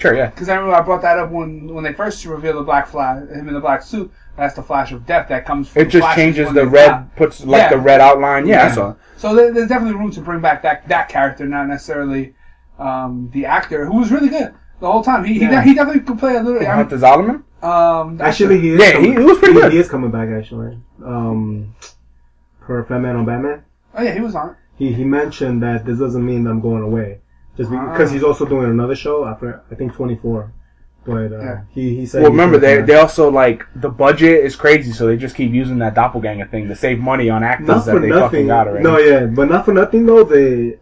Sure, 0.00 0.14
yeah. 0.14 0.26
Because 0.30 0.48
I 0.48 0.54
remember 0.54 0.74
I 0.74 0.80
brought 0.80 1.02
that 1.02 1.18
up 1.18 1.30
when 1.30 1.72
when 1.74 1.84
they 1.84 1.92
first 1.92 2.24
revealed 2.24 2.56
the 2.56 2.62
Black 2.62 2.86
Flash, 2.88 3.20
him 3.28 3.48
in 3.48 3.54
the 3.54 3.60
black 3.60 3.82
suit. 3.82 4.10
That's 4.36 4.54
the 4.54 4.62
Flash 4.62 4.92
of 4.92 5.04
Death 5.06 5.28
that 5.28 5.44
comes. 5.44 5.68
From 5.68 5.82
It 5.82 5.86
just 5.86 6.02
flashes 6.02 6.22
changes 6.22 6.46
when 6.46 6.54
the 6.54 6.60
they 6.62 6.66
red, 6.66 6.88
die. 6.88 7.04
puts 7.16 7.44
like 7.44 7.60
Yeah. 7.64 7.68
the 7.70 7.78
red 7.78 8.00
outline. 8.00 8.46
Yeah, 8.46 8.68
Yeah. 8.68 8.72
so 8.72 8.96
So 9.16 9.34
there, 9.34 9.52
there's 9.52 9.68
definitely 9.68 9.96
room 9.98 10.10
to 10.12 10.20
bring 10.22 10.40
back 10.40 10.62
that 10.62 10.88
that 10.88 11.08
character, 11.10 11.44
not 11.46 11.66
necessarily 11.68 12.34
um, 12.78 13.28
the 13.34 13.44
actor 13.44 13.84
who 13.84 13.98
was 13.98 14.10
really 14.10 14.30
good 14.30 14.54
the 14.80 14.90
whole 14.90 15.02
time. 15.04 15.24
He 15.24 15.34
he, 15.34 15.40
Yeah. 15.40 15.60
he 15.62 15.74
definitely 15.74 16.00
could 16.00 16.18
play 16.18 16.36
a 16.36 16.42
little. 16.42 16.56
I 16.62 16.64
mean, 16.64 16.70
Hunter 16.70 16.96
Zolomon. 16.96 17.42
um, 17.62 18.18
Actually, 18.22 18.58
he 18.60 18.70
is 18.70 18.80
Yeah, 18.80 18.92
coming, 18.92 19.12
he- 19.12 19.18
he 19.18 19.24
was 19.24 19.38
pretty 19.38 19.54
he, 19.54 19.60
good. 19.60 19.72
He 19.72 19.78
is 19.78 19.88
coming 19.90 20.10
back 20.10 20.30
actually. 20.30 20.78
Um, 21.04 21.74
for 22.66 22.82
Batman 22.84 23.16
on 23.16 23.26
Batman, 23.26 23.62
oh 23.94 24.02
yeah, 24.02 24.14
he 24.14 24.20
was 24.20 24.34
on. 24.34 24.50
it. 24.50 24.56
he 24.76 24.92
he 24.94 25.04
mentioned 25.04 25.62
that 25.62 25.84
this 25.84 25.98
doesn't 25.98 26.24
mean 26.24 26.44
that 26.44 26.50
I'm 26.50 26.60
going 26.62 26.82
away, 26.82 27.18
just 27.60 27.70
because 27.70 28.08
Ah. 28.10 28.12
he's 28.14 28.24
also 28.24 28.44
doing 28.46 28.68
another 28.70 28.96
show. 28.96 29.16
After 29.26 29.60
I 29.70 29.74
think 29.74 29.92
24, 29.94 30.52
but 31.04 31.12
uh, 31.32 31.38
Yeah. 31.46 31.58
he 31.76 31.94
he 31.96 32.06
said. 32.06 32.22
Well, 32.22 32.30
remember 32.30 32.58
they 32.58 32.76
come 32.78 32.86
they 32.86 32.94
also 33.04 33.30
like 33.30 33.66
the 33.76 33.90
budget 33.90 34.36
is 34.48 34.56
crazy, 34.56 34.92
so 34.92 35.06
they 35.06 35.16
just 35.26 35.36
keep 35.36 35.52
using 35.52 35.78
that 35.84 35.94
doppelganger 35.94 36.46
thing 36.46 36.68
to 36.68 36.74
save 36.74 36.98
money 37.12 37.28
on 37.30 37.42
actors 37.42 37.68
not 37.68 37.84
that 37.84 37.92
for 37.92 38.00
they 38.00 38.08
fucking 38.10 38.20
nothing. 38.20 38.46
got 38.46 38.66
already. 38.68 38.84
No, 38.84 38.98
yeah, 38.98 39.26
but 39.26 39.48
not 39.54 39.64
for 39.66 39.74
nothing 39.82 40.06
though. 40.06 40.24
They, 40.24 40.78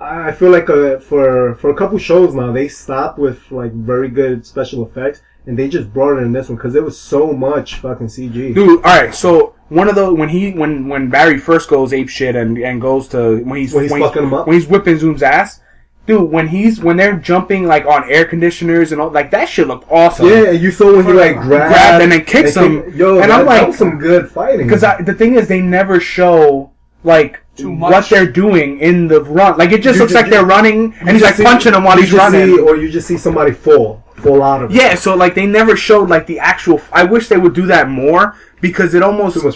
I 0.00 0.28
I 0.28 0.32
feel 0.32 0.50
like 0.50 0.68
uh, 0.70 0.98
for 0.98 1.54
for 1.60 1.68
a 1.70 1.74
couple 1.74 1.98
shows 1.98 2.34
now, 2.34 2.50
they 2.52 2.68
stopped 2.68 3.18
with 3.18 3.38
like 3.50 3.72
very 3.72 4.08
good 4.08 4.46
special 4.46 4.80
effects, 4.86 5.18
and 5.46 5.58
they 5.58 5.68
just 5.68 5.92
brought 5.92 6.18
it 6.18 6.22
in 6.22 6.32
this 6.32 6.48
one 6.48 6.56
because 6.56 6.74
it 6.74 6.84
was 6.84 6.98
so 6.98 7.32
much 7.32 7.68
fucking 7.84 8.08
CG. 8.08 8.54
Dude, 8.54 8.84
all 8.84 8.96
right. 9.00 9.14
So 9.14 9.54
one 9.80 9.88
of 9.88 9.94
the 9.94 10.06
when 10.20 10.28
he 10.28 10.52
when 10.52 10.88
when 10.88 11.08
Barry 11.10 11.38
first 11.38 11.68
goes 11.68 11.92
ape 11.92 12.08
shit 12.18 12.36
and 12.36 12.56
and 12.58 12.80
goes 12.80 13.08
to 13.14 13.18
when 13.48 13.58
he's 13.60 13.72
When 13.74 13.84
he's 13.84 13.92
fucking 13.92 14.22
him 14.24 14.34
up? 14.34 14.46
when 14.46 14.54
he's 14.58 14.68
whipping 14.68 14.98
Zoom's 14.98 15.22
ass, 15.22 15.60
dude. 16.06 16.30
When 16.30 16.46
he's 16.48 16.80
when 16.80 16.96
they're 16.96 17.16
jumping 17.16 17.66
like 17.66 17.84
on 17.86 18.10
air 18.10 18.24
conditioners 18.24 18.92
and 18.92 19.00
all 19.00 19.10
like 19.10 19.30
that 19.32 19.48
shit 19.48 19.66
looked 19.66 19.90
awesome. 19.90 20.26
Yeah, 20.26 20.50
and 20.50 20.60
you 20.60 20.70
saw 20.70 20.94
when 20.96 21.06
he 21.06 21.12
like 21.12 21.34
grabbed, 21.40 21.72
Grabbed 21.74 22.02
and 22.02 22.12
then 22.12 22.24
kicks 22.24 22.56
and 22.56 22.84
him. 22.84 22.96
Yo, 22.96 23.20
And 23.20 23.30
that, 23.30 23.40
I'm 23.40 23.46
like- 23.46 23.60
that 23.60 23.68
was 23.68 23.78
some 23.78 23.98
good 23.98 24.30
fighting. 24.30 24.66
Because 24.66 24.80
the 25.04 25.14
thing 25.14 25.34
is, 25.36 25.48
they 25.48 25.60
never 25.60 26.00
show 26.00 26.70
like 27.04 27.40
too 27.56 27.72
much. 27.72 27.92
what 27.92 28.08
they're 28.10 28.26
doing 28.30 28.80
in 28.80 29.06
the 29.08 29.22
run. 29.22 29.56
Like 29.58 29.72
it 29.72 29.82
just 29.82 29.96
You 29.96 30.00
looks 30.02 30.12
ju- 30.12 30.18
like 30.18 30.30
they're 30.30 30.44
running, 30.44 30.92
and 31.00 31.10
he's 31.10 31.22
like 31.22 31.34
see- 31.36 31.44
punching 31.44 31.74
him 31.74 31.84
while 31.84 31.96
he's 31.96 32.12
running. 32.12 32.56
see- 32.56 32.60
or 32.60 32.76
you 32.76 32.90
just 32.90 33.06
see 33.06 33.16
somebody 33.16 33.52
fall, 33.52 34.02
fall 34.16 34.42
out 34.42 34.62
of 34.64 34.70
it. 34.70 34.74
Yeah, 34.74 34.94
so 34.96 35.14
like 35.14 35.34
they 35.34 35.46
never 35.46 35.76
showed 35.76 36.08
like 36.08 36.26
the 36.26 36.38
actual. 36.40 36.80
I 36.92 37.04
wish 37.04 37.28
they 37.28 37.36
would 37.36 37.54
do 37.54 37.66
that 37.66 37.88
more 37.88 38.34
because 38.60 38.94
it 38.94 39.02
almost. 39.02 39.36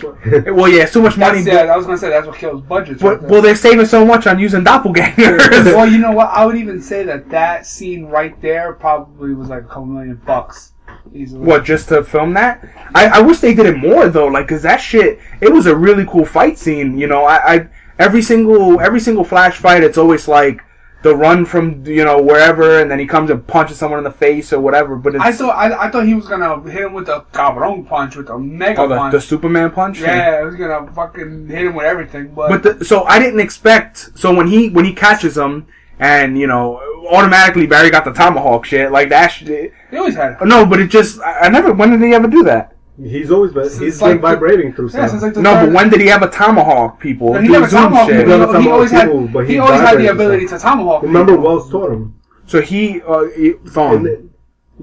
Well, 0.51 0.69
yeah, 0.69 0.83
it's 0.83 0.93
too 0.93 1.03
much 1.03 1.17
money. 1.17 1.43
Yeah, 1.43 1.73
I 1.73 1.77
was 1.77 1.87
gonna 1.87 1.99
say 1.99 2.11
that's 2.11 2.27
what 2.27 2.37
kills 2.37 2.63
budgets. 2.63 3.03
but, 3.03 3.21
there. 3.21 3.31
well, 3.31 3.43
they're 3.43 3.57
saving 3.57 3.87
so 3.87 4.05
much 4.05 4.27
on 4.27 4.39
using 4.39 4.63
doppelgangers. 4.63 5.65
well, 5.67 5.87
you 5.87 5.99
know 5.99 6.13
what? 6.13 6.29
I 6.29 6.45
would 6.45 6.57
even 6.57 6.81
say 6.81 7.05
that 7.05 7.29
that 7.31 7.67
scene 7.67 8.07
right 8.07 8.41
there 8.41 8.73
probably 8.75 9.35
was 9.35 9.49
like 9.49 9.65
a 9.65 9.67
couple 9.67 9.87
million 9.87 10.21
bucks 10.27 10.73
easily. 11.15 11.45
what 11.45 11.65
just 11.65 11.89
to 11.89 12.05
film 12.05 12.35
that? 12.35 12.69
I, 12.95 13.07
I 13.07 13.21
wish 13.21 13.39
they 13.39 13.55
did 13.55 13.67
it 13.67 13.77
more 13.77 14.09
though. 14.09 14.27
Like, 14.27 14.49
cause 14.49 14.63
that 14.63 14.79
shit, 14.79 15.19
it 15.41 15.53
was 15.53 15.67
a 15.67 15.75
really 15.75 16.05
cool 16.07 16.25
fight 16.25 16.59
scene. 16.59 16.99
You 16.99 17.07
know, 17.07 17.25
I, 17.25 17.55
I 17.55 17.69
every 17.99 18.23
single 18.23 18.81
every 18.81 19.01
single 19.01 19.25
flash 19.25 19.57
fight, 19.57 19.83
it's 19.83 19.99
always 19.99 20.29
like 20.29 20.63
the 21.03 21.17
run 21.17 21.47
from 21.47 21.85
you 21.87 22.05
know 22.05 22.21
wherever, 22.21 22.81
and 22.81 22.91
then 22.91 22.99
he 22.99 23.07
comes 23.07 23.31
and 23.31 23.47
punches 23.47 23.79
someone 23.79 23.99
in 23.99 24.05
the 24.05 24.11
face 24.11 24.53
or 24.53 24.61
whatever. 24.61 24.97
But 24.97 25.15
it's 25.15 25.25
I 25.25 25.33
thought 25.33 25.57
I, 25.57 25.87
I 25.87 25.91
thought 25.91 26.07
he 26.07 26.15
was 26.15 26.27
gonna 26.27 26.61
hit 26.71 26.83
him 26.83 26.93
with 26.93 27.09
a 27.09 27.25
cabron 27.33 27.85
punch 27.85 28.17
with 28.17 28.29
a 28.29 28.39
mega 28.39 28.83
oh, 28.83 28.89
the, 28.89 28.97
punch. 28.97 29.13
the 29.13 29.21
Superman 29.21 29.71
punch. 29.71 30.01
yeah, 30.01 30.39
I 30.41 30.43
was 30.43 30.57
gonna 30.57 30.91
fucking 30.93 31.49
hit 31.49 31.67
him 31.67 31.75
with 31.75 31.87
everything, 31.87 32.35
but, 32.35 32.63
But 32.63 32.79
the, 32.79 32.85
so 32.85 33.05
I 33.05 33.19
didn't 33.19 33.41
expect. 33.41 34.19
So 34.19 34.35
when 34.35 34.47
he 34.47 34.69
when 34.69 34.85
he 34.85 34.93
catches 34.93 35.37
him, 35.37 35.67
and 35.99 36.39
you 36.39 36.47
know, 36.47 36.81
automatically 37.11 37.67
Barry 37.67 37.91
got 37.91 38.05
the 38.05 38.13
tomahawk 38.13 38.67
shit 38.67 38.93
like 38.93 39.09
that. 39.09 39.29
Shit, 39.29 39.73
he 39.91 39.97
always 39.97 40.17
had 40.17 40.33
it. 40.33 40.45
no, 40.47 40.67
but 40.67 40.81
it 40.81 40.89
just 40.89 41.21
I 41.21 41.41
I 41.41 41.49
never. 41.49 41.73
When 41.73 41.91
did 41.91 42.03
he 42.03 42.15
ever 42.15 42.29
do 42.29 42.43
that? 42.45 42.77
He's 43.03 43.31
always 43.31 43.53
been. 43.53 43.65
Since 43.69 43.81
He's 43.81 44.03
like 44.03 44.13
been 44.15 44.21
vibrating 44.21 44.73
through 44.75 44.91
Yeah, 44.93 45.07
stuff. 45.07 45.23
like 45.23 45.37
No, 45.37 45.55
third- 45.55 45.67
but 45.67 45.75
when 45.75 45.89
did 45.91 46.01
he 46.01 46.07
have 46.09 46.23
a 46.23 46.29
tomahawk? 46.31 47.01
People 47.01 47.35
No, 47.35 47.41
he 47.41 47.49
never 47.49 47.69
Zoom 47.69 47.83
tomahawked 47.85 48.11
shit. 48.11 48.19
people. 48.27 48.33
He 48.33 48.39
never 48.47 48.61
He 48.63 48.69
always 48.69 48.91
had 48.91 49.05
people, 49.07 49.29
but 49.29 49.47
he 49.47 49.53
he 49.55 49.59
always 49.59 49.81
had 49.81 49.99
the 49.99 50.07
ability 50.09 50.47
to 50.49 50.59
tomahawk. 50.59 51.03
Remember, 51.03 51.33
people. 51.33 51.45
Wells 51.45 51.71
taught 51.71 51.93
him. 51.93 52.15
So 52.47 52.61
he, 52.61 53.01
uh, 53.03 53.25
he 53.37 53.51
And 53.53 53.61
Thawne. 53.67 54.05
then- 54.05 54.31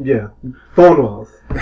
yeah, 0.02 0.28
Thawne 0.76 0.98
Wells. 1.04 1.30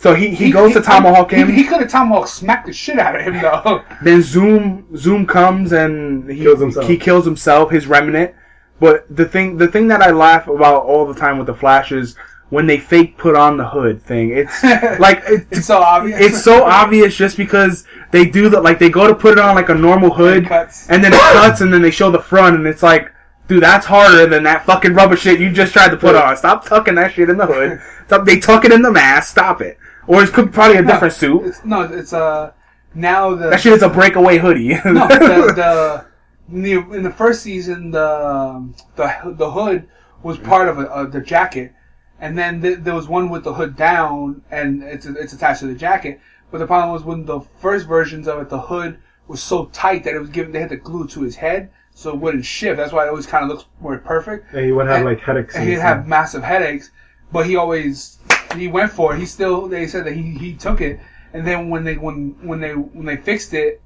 So 0.00 0.14
he, 0.14 0.28
he, 0.32 0.52
goes 0.52 0.74
to 0.74 0.80
tomahawk 0.80 1.32
he, 1.32 1.38
him. 1.38 1.48
He, 1.52 1.64
could 1.64 1.80
have 1.80 1.90
tomahawk 1.90 2.28
smacked 2.28 2.68
the 2.68 2.72
shit 2.72 3.00
out 3.00 3.16
of 3.16 3.22
him 3.22 3.42
though. 3.42 3.82
then 4.04 4.22
Zoom 4.22 4.86
Zoom 4.96 5.26
comes 5.26 5.72
and 5.72 6.30
he 6.30 6.42
Kills 6.42 6.60
himself. 6.60 6.86
he 6.86 6.96
kills 6.96 7.24
himself, 7.24 7.72
his 7.72 7.88
remnant. 7.88 8.32
But 8.78 9.06
the 9.14 9.24
thing 9.24 9.56
the 9.56 9.66
thing 9.66 9.88
that 9.88 10.00
I 10.00 10.12
laugh 10.12 10.46
about 10.46 10.84
all 10.84 11.04
the 11.04 11.18
time 11.18 11.36
with 11.36 11.48
the 11.48 11.54
Flash 11.54 11.90
is 11.90 12.14
when 12.50 12.66
they 12.66 12.78
fake 12.78 13.18
put 13.18 13.36
on 13.36 13.56
the 13.56 13.68
hood 13.68 14.02
thing. 14.02 14.30
It's 14.30 14.62
like 14.98 15.22
it, 15.26 15.46
It's 15.50 15.66
so 15.66 15.78
obvious. 15.82 16.20
it's 16.20 16.42
so 16.42 16.64
obvious 16.64 17.14
just 17.16 17.36
because 17.36 17.86
they 18.10 18.24
do 18.24 18.48
that 18.50 18.62
like 18.62 18.78
they 18.78 18.88
go 18.90 19.06
to 19.06 19.14
put 19.14 19.32
it 19.32 19.38
on 19.38 19.54
like 19.54 19.68
a 19.68 19.74
normal 19.74 20.10
hood 20.10 20.46
cuts. 20.46 20.88
and 20.88 21.02
then 21.04 21.12
it 21.12 21.20
cuts 21.34 21.60
and 21.60 21.72
then 21.72 21.82
they 21.82 21.90
show 21.90 22.10
the 22.10 22.18
front 22.18 22.56
and 22.56 22.66
it's 22.66 22.82
like 22.82 23.12
dude 23.48 23.62
that's 23.62 23.84
harder 23.86 24.26
than 24.26 24.42
that 24.44 24.64
fucking 24.66 24.94
rubber 24.94 25.16
shit 25.16 25.40
you 25.40 25.50
just 25.52 25.72
tried 25.72 25.88
to 25.90 25.96
put 25.96 26.14
on. 26.14 26.36
Stop 26.36 26.64
tucking 26.64 26.94
that 26.94 27.12
shit 27.12 27.28
in 27.30 27.36
the 27.36 27.46
hood. 27.46 27.80
Stop 28.06 28.24
they 28.24 28.38
tuck 28.38 28.64
it 28.64 28.72
in 28.72 28.80
the 28.82 28.90
mask. 28.90 29.30
Stop 29.30 29.60
it. 29.60 29.78
Or 30.06 30.22
it's 30.22 30.30
could- 30.32 30.52
probably 30.52 30.78
a 30.78 30.82
different 30.82 31.12
suit. 31.14 31.44
It's, 31.46 31.64
no, 31.64 31.82
it's 31.82 32.12
uh 32.14 32.52
now 32.94 33.34
the 33.34 33.50
that 33.50 33.60
shit 33.60 33.74
is 33.74 33.82
a 33.82 33.88
breakaway 33.90 34.38
hoodie. 34.38 34.68
No 34.86 35.06
the, 35.06 35.52
the 35.54 36.06
in 36.50 36.62
the 36.62 36.72
in 36.96 37.02
the 37.02 37.10
first 37.10 37.42
season 37.42 37.90
the 37.90 38.72
the 38.96 39.34
the 39.36 39.50
hood 39.50 39.86
was 40.22 40.38
part 40.38 40.66
of 40.68 40.78
a, 40.78 40.90
uh, 40.90 41.04
the 41.04 41.20
jacket, 41.20 41.74
and 42.20 42.36
then 42.36 42.60
th- 42.62 42.78
there 42.80 42.94
was 42.94 43.08
one 43.08 43.28
with 43.30 43.44
the 43.44 43.52
hood 43.54 43.76
down 43.76 44.42
and 44.50 44.82
it's 44.82 45.06
it's 45.06 45.32
attached 45.32 45.60
to 45.60 45.66
the 45.66 45.74
jacket. 45.74 46.20
But 46.50 46.58
the 46.58 46.66
problem 46.66 46.92
was 46.92 47.04
when 47.04 47.24
the 47.26 47.40
first 47.60 47.86
versions 47.86 48.26
of 48.28 48.40
it, 48.40 48.48
the 48.48 48.60
hood 48.60 48.98
was 49.26 49.42
so 49.42 49.66
tight 49.66 50.04
that 50.04 50.14
it 50.14 50.18
was 50.18 50.30
given 50.30 50.52
they 50.52 50.60
had 50.60 50.70
to 50.70 50.76
glue 50.76 51.04
it 51.04 51.10
to 51.10 51.20
his 51.22 51.36
head 51.36 51.70
so 51.94 52.10
it 52.10 52.16
wouldn't 52.16 52.44
shift. 52.44 52.76
That's 52.78 52.92
why 52.92 53.04
it 53.04 53.08
always 53.08 53.26
kind 53.26 53.44
of 53.44 53.50
looks 53.50 53.66
more 53.80 53.98
perfect. 53.98 54.52
And 54.54 54.64
he 54.64 54.72
would 54.72 54.86
have 54.86 54.96
And- 54.96 55.04
like 55.04 55.20
headaches. 55.20 55.54
And 55.56 55.68
he'd 55.68 55.78
have 55.80 56.06
massive 56.06 56.42
headaches, 56.42 56.90
but 57.32 57.44
he 57.46 57.56
always 57.56 58.18
he 58.56 58.68
went 58.68 58.90
for 58.92 59.14
it. 59.14 59.18
He 59.18 59.26
still 59.26 59.68
they 59.68 59.86
said 59.86 60.04
that 60.06 60.14
he, 60.14 60.22
he 60.22 60.54
took 60.54 60.80
it, 60.80 60.98
and 61.34 61.46
then 61.46 61.68
when 61.68 61.84
they 61.84 61.96
when 61.96 62.34
when 62.42 62.60
they 62.60 62.72
when 62.72 63.04
they 63.04 63.16
fixed 63.16 63.52
it, 63.52 63.82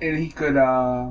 and 0.00 0.16
he 0.16 0.30
could 0.30 0.56
uh 0.56 1.08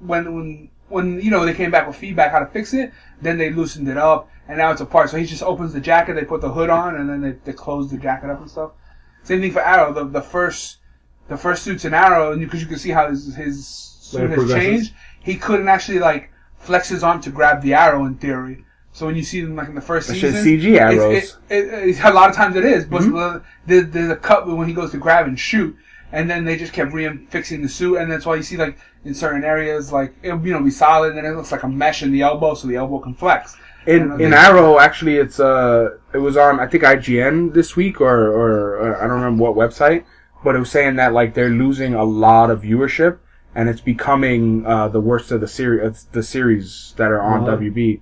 when 0.00 0.34
when 0.34 0.68
when 0.88 1.20
you 1.20 1.30
know 1.30 1.44
they 1.44 1.54
came 1.54 1.70
back 1.70 1.86
with 1.86 1.96
feedback 1.96 2.32
how 2.32 2.40
to 2.40 2.46
fix 2.46 2.74
it, 2.74 2.92
then 3.22 3.38
they 3.38 3.50
loosened 3.50 3.88
it 3.88 3.96
up, 3.96 4.28
and 4.48 4.58
now 4.58 4.70
it's 4.70 4.80
apart. 4.80 5.10
So 5.10 5.16
he 5.16 5.24
just 5.26 5.42
opens 5.42 5.72
the 5.72 5.80
jacket, 5.80 6.14
they 6.14 6.24
put 6.24 6.40
the 6.40 6.50
hood 6.50 6.70
on, 6.70 6.96
and 6.96 7.08
then 7.08 7.20
they, 7.22 7.32
they 7.44 7.52
close 7.52 7.90
the 7.90 7.96
jacket 7.98 8.30
up 8.30 8.40
and 8.40 8.50
stuff. 8.50 8.72
Same 9.22 9.40
thing 9.40 9.52
for 9.52 9.60
Arrow. 9.60 9.92
The 9.92 10.04
the 10.04 10.22
first 10.22 10.78
the 11.28 11.36
first 11.36 11.62
suits 11.62 11.84
in 11.84 11.94
Arrow, 11.94 12.32
and 12.32 12.40
because 12.40 12.60
you 12.60 12.66
can 12.66 12.78
see 12.78 12.90
how 12.90 13.08
his 13.08 13.34
his 13.34 13.66
suit 13.66 14.30
has 14.30 14.38
changed, 14.60 14.94
he 15.20 15.36
couldn't 15.36 15.68
actually 15.68 15.98
like 15.98 16.30
flex 16.58 16.88
his 16.88 17.02
arm 17.02 17.20
to 17.22 17.30
grab 17.30 17.62
the 17.62 17.74
arrow 17.74 18.04
in 18.06 18.14
theory. 18.16 18.64
So 18.92 19.06
when 19.06 19.16
you 19.16 19.22
see 19.22 19.40
them 19.40 19.56
like 19.56 19.68
in 19.68 19.74
the 19.74 19.80
first 19.80 20.08
season, 20.08 20.44
CG 20.60 20.78
arrows. 20.78 20.98
it's- 21.16 21.36
It, 21.50 21.64
it, 21.74 21.88
it, 21.98 22.04
a 22.04 22.10
lot 22.12 22.30
of 22.30 22.36
times 22.36 22.54
it 22.56 22.64
is, 22.64 22.84
but 22.86 23.02
Mhm. 23.02 23.42
the, 23.66 23.80
there's 23.80 24.10
a 24.10 24.16
cut 24.16 24.46
when 24.46 24.68
he 24.68 24.72
goes 24.74 24.92
to 24.92 24.98
grab 24.98 25.26
and 25.26 25.38
shoot, 25.38 25.76
and 26.12 26.30
then 26.30 26.44
they 26.44 26.56
just 26.56 26.72
kept 26.72 26.92
re-fixing 26.92 27.60
the 27.60 27.68
suit, 27.68 27.96
and 27.96 28.10
that's 28.10 28.24
why 28.24 28.36
you 28.36 28.42
see 28.42 28.56
like 28.56 28.78
in 29.04 29.12
certain 29.14 29.42
areas 29.44 29.92
like 29.92 30.14
it'll 30.22 30.46
you 30.46 30.52
know 30.52 30.62
be 30.62 30.70
solid, 30.70 31.08
and 31.08 31.18
then 31.18 31.26
it 31.26 31.34
looks 31.36 31.50
like 31.50 31.64
a 31.64 31.68
mesh 31.68 32.02
in 32.02 32.12
the 32.12 32.22
elbow, 32.22 32.54
so 32.54 32.68
the 32.68 32.76
elbow 32.76 32.98
can 33.00 33.14
flex. 33.14 33.56
In 33.86 34.20
in 34.20 34.32
Arrow, 34.32 34.78
actually, 34.78 35.16
it's 35.16 35.38
uh, 35.40 35.98
it 36.12 36.18
was 36.18 36.36
on 36.36 36.60
I 36.60 36.66
think 36.66 36.82
IGN 36.84 37.52
this 37.54 37.76
week 37.76 38.00
or 38.00 38.28
or, 38.28 38.76
or 38.78 38.96
I 38.96 39.02
don't 39.06 39.20
remember 39.22 39.42
what 39.44 39.54
website, 39.56 40.04
but 40.42 40.54
it 40.56 40.58
was 40.58 40.70
saying 40.70 40.96
that 40.96 41.12
like 41.12 41.34
they're 41.34 41.50
losing 41.50 41.94
a 41.94 42.04
lot 42.04 42.50
of 42.50 42.62
viewership 42.62 43.18
and 43.54 43.68
it's 43.68 43.80
becoming 43.80 44.66
uh, 44.66 44.88
the 44.88 45.00
worst 45.00 45.30
of 45.30 45.40
the 45.40 45.48
series, 45.48 46.04
the 46.12 46.22
series 46.22 46.94
that 46.96 47.10
are 47.10 47.20
on 47.22 47.44
Wow. 47.44 47.56
WB. 47.56 48.00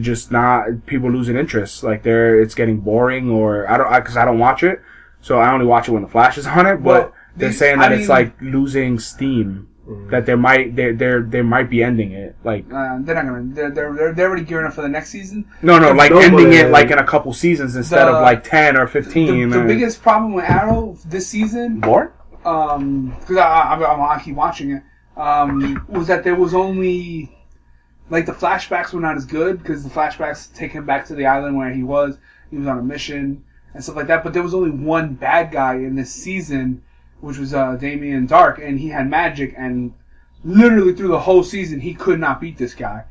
Just 0.00 0.30
not 0.30 0.86
people 0.86 1.10
losing 1.10 1.36
interest. 1.36 1.82
Like 1.82 2.02
they're 2.02 2.40
it's 2.40 2.54
getting 2.54 2.78
boring 2.80 3.30
or 3.30 3.68
I 3.70 3.76
don't 3.76 3.92
because 3.92 4.16
I, 4.16 4.24
don't 4.24 4.38
watch 4.38 4.62
it, 4.62 4.80
so 5.20 5.38
I 5.38 5.52
only 5.52 5.66
watch 5.66 5.88
it 5.88 5.92
when 5.92 6.02
the 6.02 6.08
Flash 6.08 6.38
is 6.38 6.46
on 6.58 6.66
it. 6.66 6.76
But 6.76 6.84
Well, 6.84 7.14
they're 7.36 7.48
the- 7.50 7.54
saying 7.54 7.78
I 7.80 7.88
that 7.88 7.92
it's 7.92 8.00
mean- 8.02 8.08
like 8.08 8.40
losing 8.40 8.98
steam. 8.98 9.68
That 10.10 10.26
they 10.26 10.36
might 10.36 10.76
they 10.76 10.92
they 10.92 11.18
they 11.20 11.42
might 11.42 11.68
be 11.68 11.82
ending 11.82 12.12
it. 12.12 12.36
Like 12.44 12.64
Uh, 12.72 12.98
they're 13.00 13.16
not 13.16 13.24
gonna. 13.26 13.42
They're, 13.46 13.70
they're 13.72 13.92
they're 13.94 14.12
they're 14.14 14.28
already 14.28 14.44
gearing 14.44 14.66
up 14.66 14.74
for 14.74 14.82
the 14.82 14.88
next 14.88 15.10
season. 15.10 15.44
no, 15.60 15.78
no, 15.78 15.90
like 15.92 16.12
No, 16.12 16.18
ending 16.20 16.52
it 16.52 16.70
like 16.70 16.90
in 16.92 16.98
a 16.98 17.04
couple 17.06 17.32
seasons 17.32 17.74
instead 17.74 18.04
the- 18.06 18.12
of 18.14 18.22
like 18.22 18.44
ten 18.44 18.76
or 18.76 18.84
The, 18.86 18.92
fifteen. 18.92 19.50
the 19.50 19.60
uh, 19.62 19.66
biggest 19.66 20.00
problem 20.00 20.34
with 20.34 20.44
Arrow 20.44 20.96
this 21.06 21.26
season 21.26 21.80
more. 21.80 22.12
um, 22.44 23.10
because 23.20 23.38
I, 23.38 23.42
I, 23.42 23.74
I, 23.80 24.16
I 24.16 24.22
keep 24.22 24.36
watching 24.36 24.70
it, 24.70 24.82
um, 25.16 25.84
was 25.88 26.06
that 26.06 26.22
there 26.22 26.36
was 26.36 26.54
only 26.54 27.34
like 28.08 28.24
the 28.26 28.32
flashbacks 28.32 28.92
were 28.92 29.00
not 29.00 29.16
as 29.16 29.24
good 29.24 29.58
because 29.58 29.82
the 29.82 29.90
flashbacks 29.90 30.54
take 30.54 30.70
him 30.70 30.86
back 30.86 31.06
to 31.06 31.14
the 31.16 31.26
island 31.26 31.56
where 31.56 31.72
he 31.72 31.82
was. 31.82 32.18
He 32.50 32.56
was 32.56 32.68
on 32.68 32.78
a 32.78 32.82
mission 32.82 33.42
and 33.74 33.82
stuff 33.82 33.96
like 33.96 34.06
that. 34.06 34.22
But 34.22 34.32
there 34.32 34.42
was 34.44 34.54
only 34.54 34.70
one 34.70 35.14
bad 35.14 35.50
guy 35.50 35.74
in 35.74 35.96
this 35.96 36.12
season, 36.12 36.82
which 37.22 37.38
was 37.38 37.54
uh, 37.54 37.76
Damien 37.76 38.26
Darhk, 38.28 38.62
and 38.66 38.78
he 38.78 38.88
had 38.88 39.08
magic. 39.08 39.54
And 39.56 39.94
literally 40.44 40.92
through 40.94 41.08
the 41.08 41.18
whole 41.20 41.42
season, 41.42 41.80
he 41.80 41.94
could 41.94 42.20
not 42.20 42.40
beat 42.40 42.58
this 42.58 42.74
guy. 42.74 43.04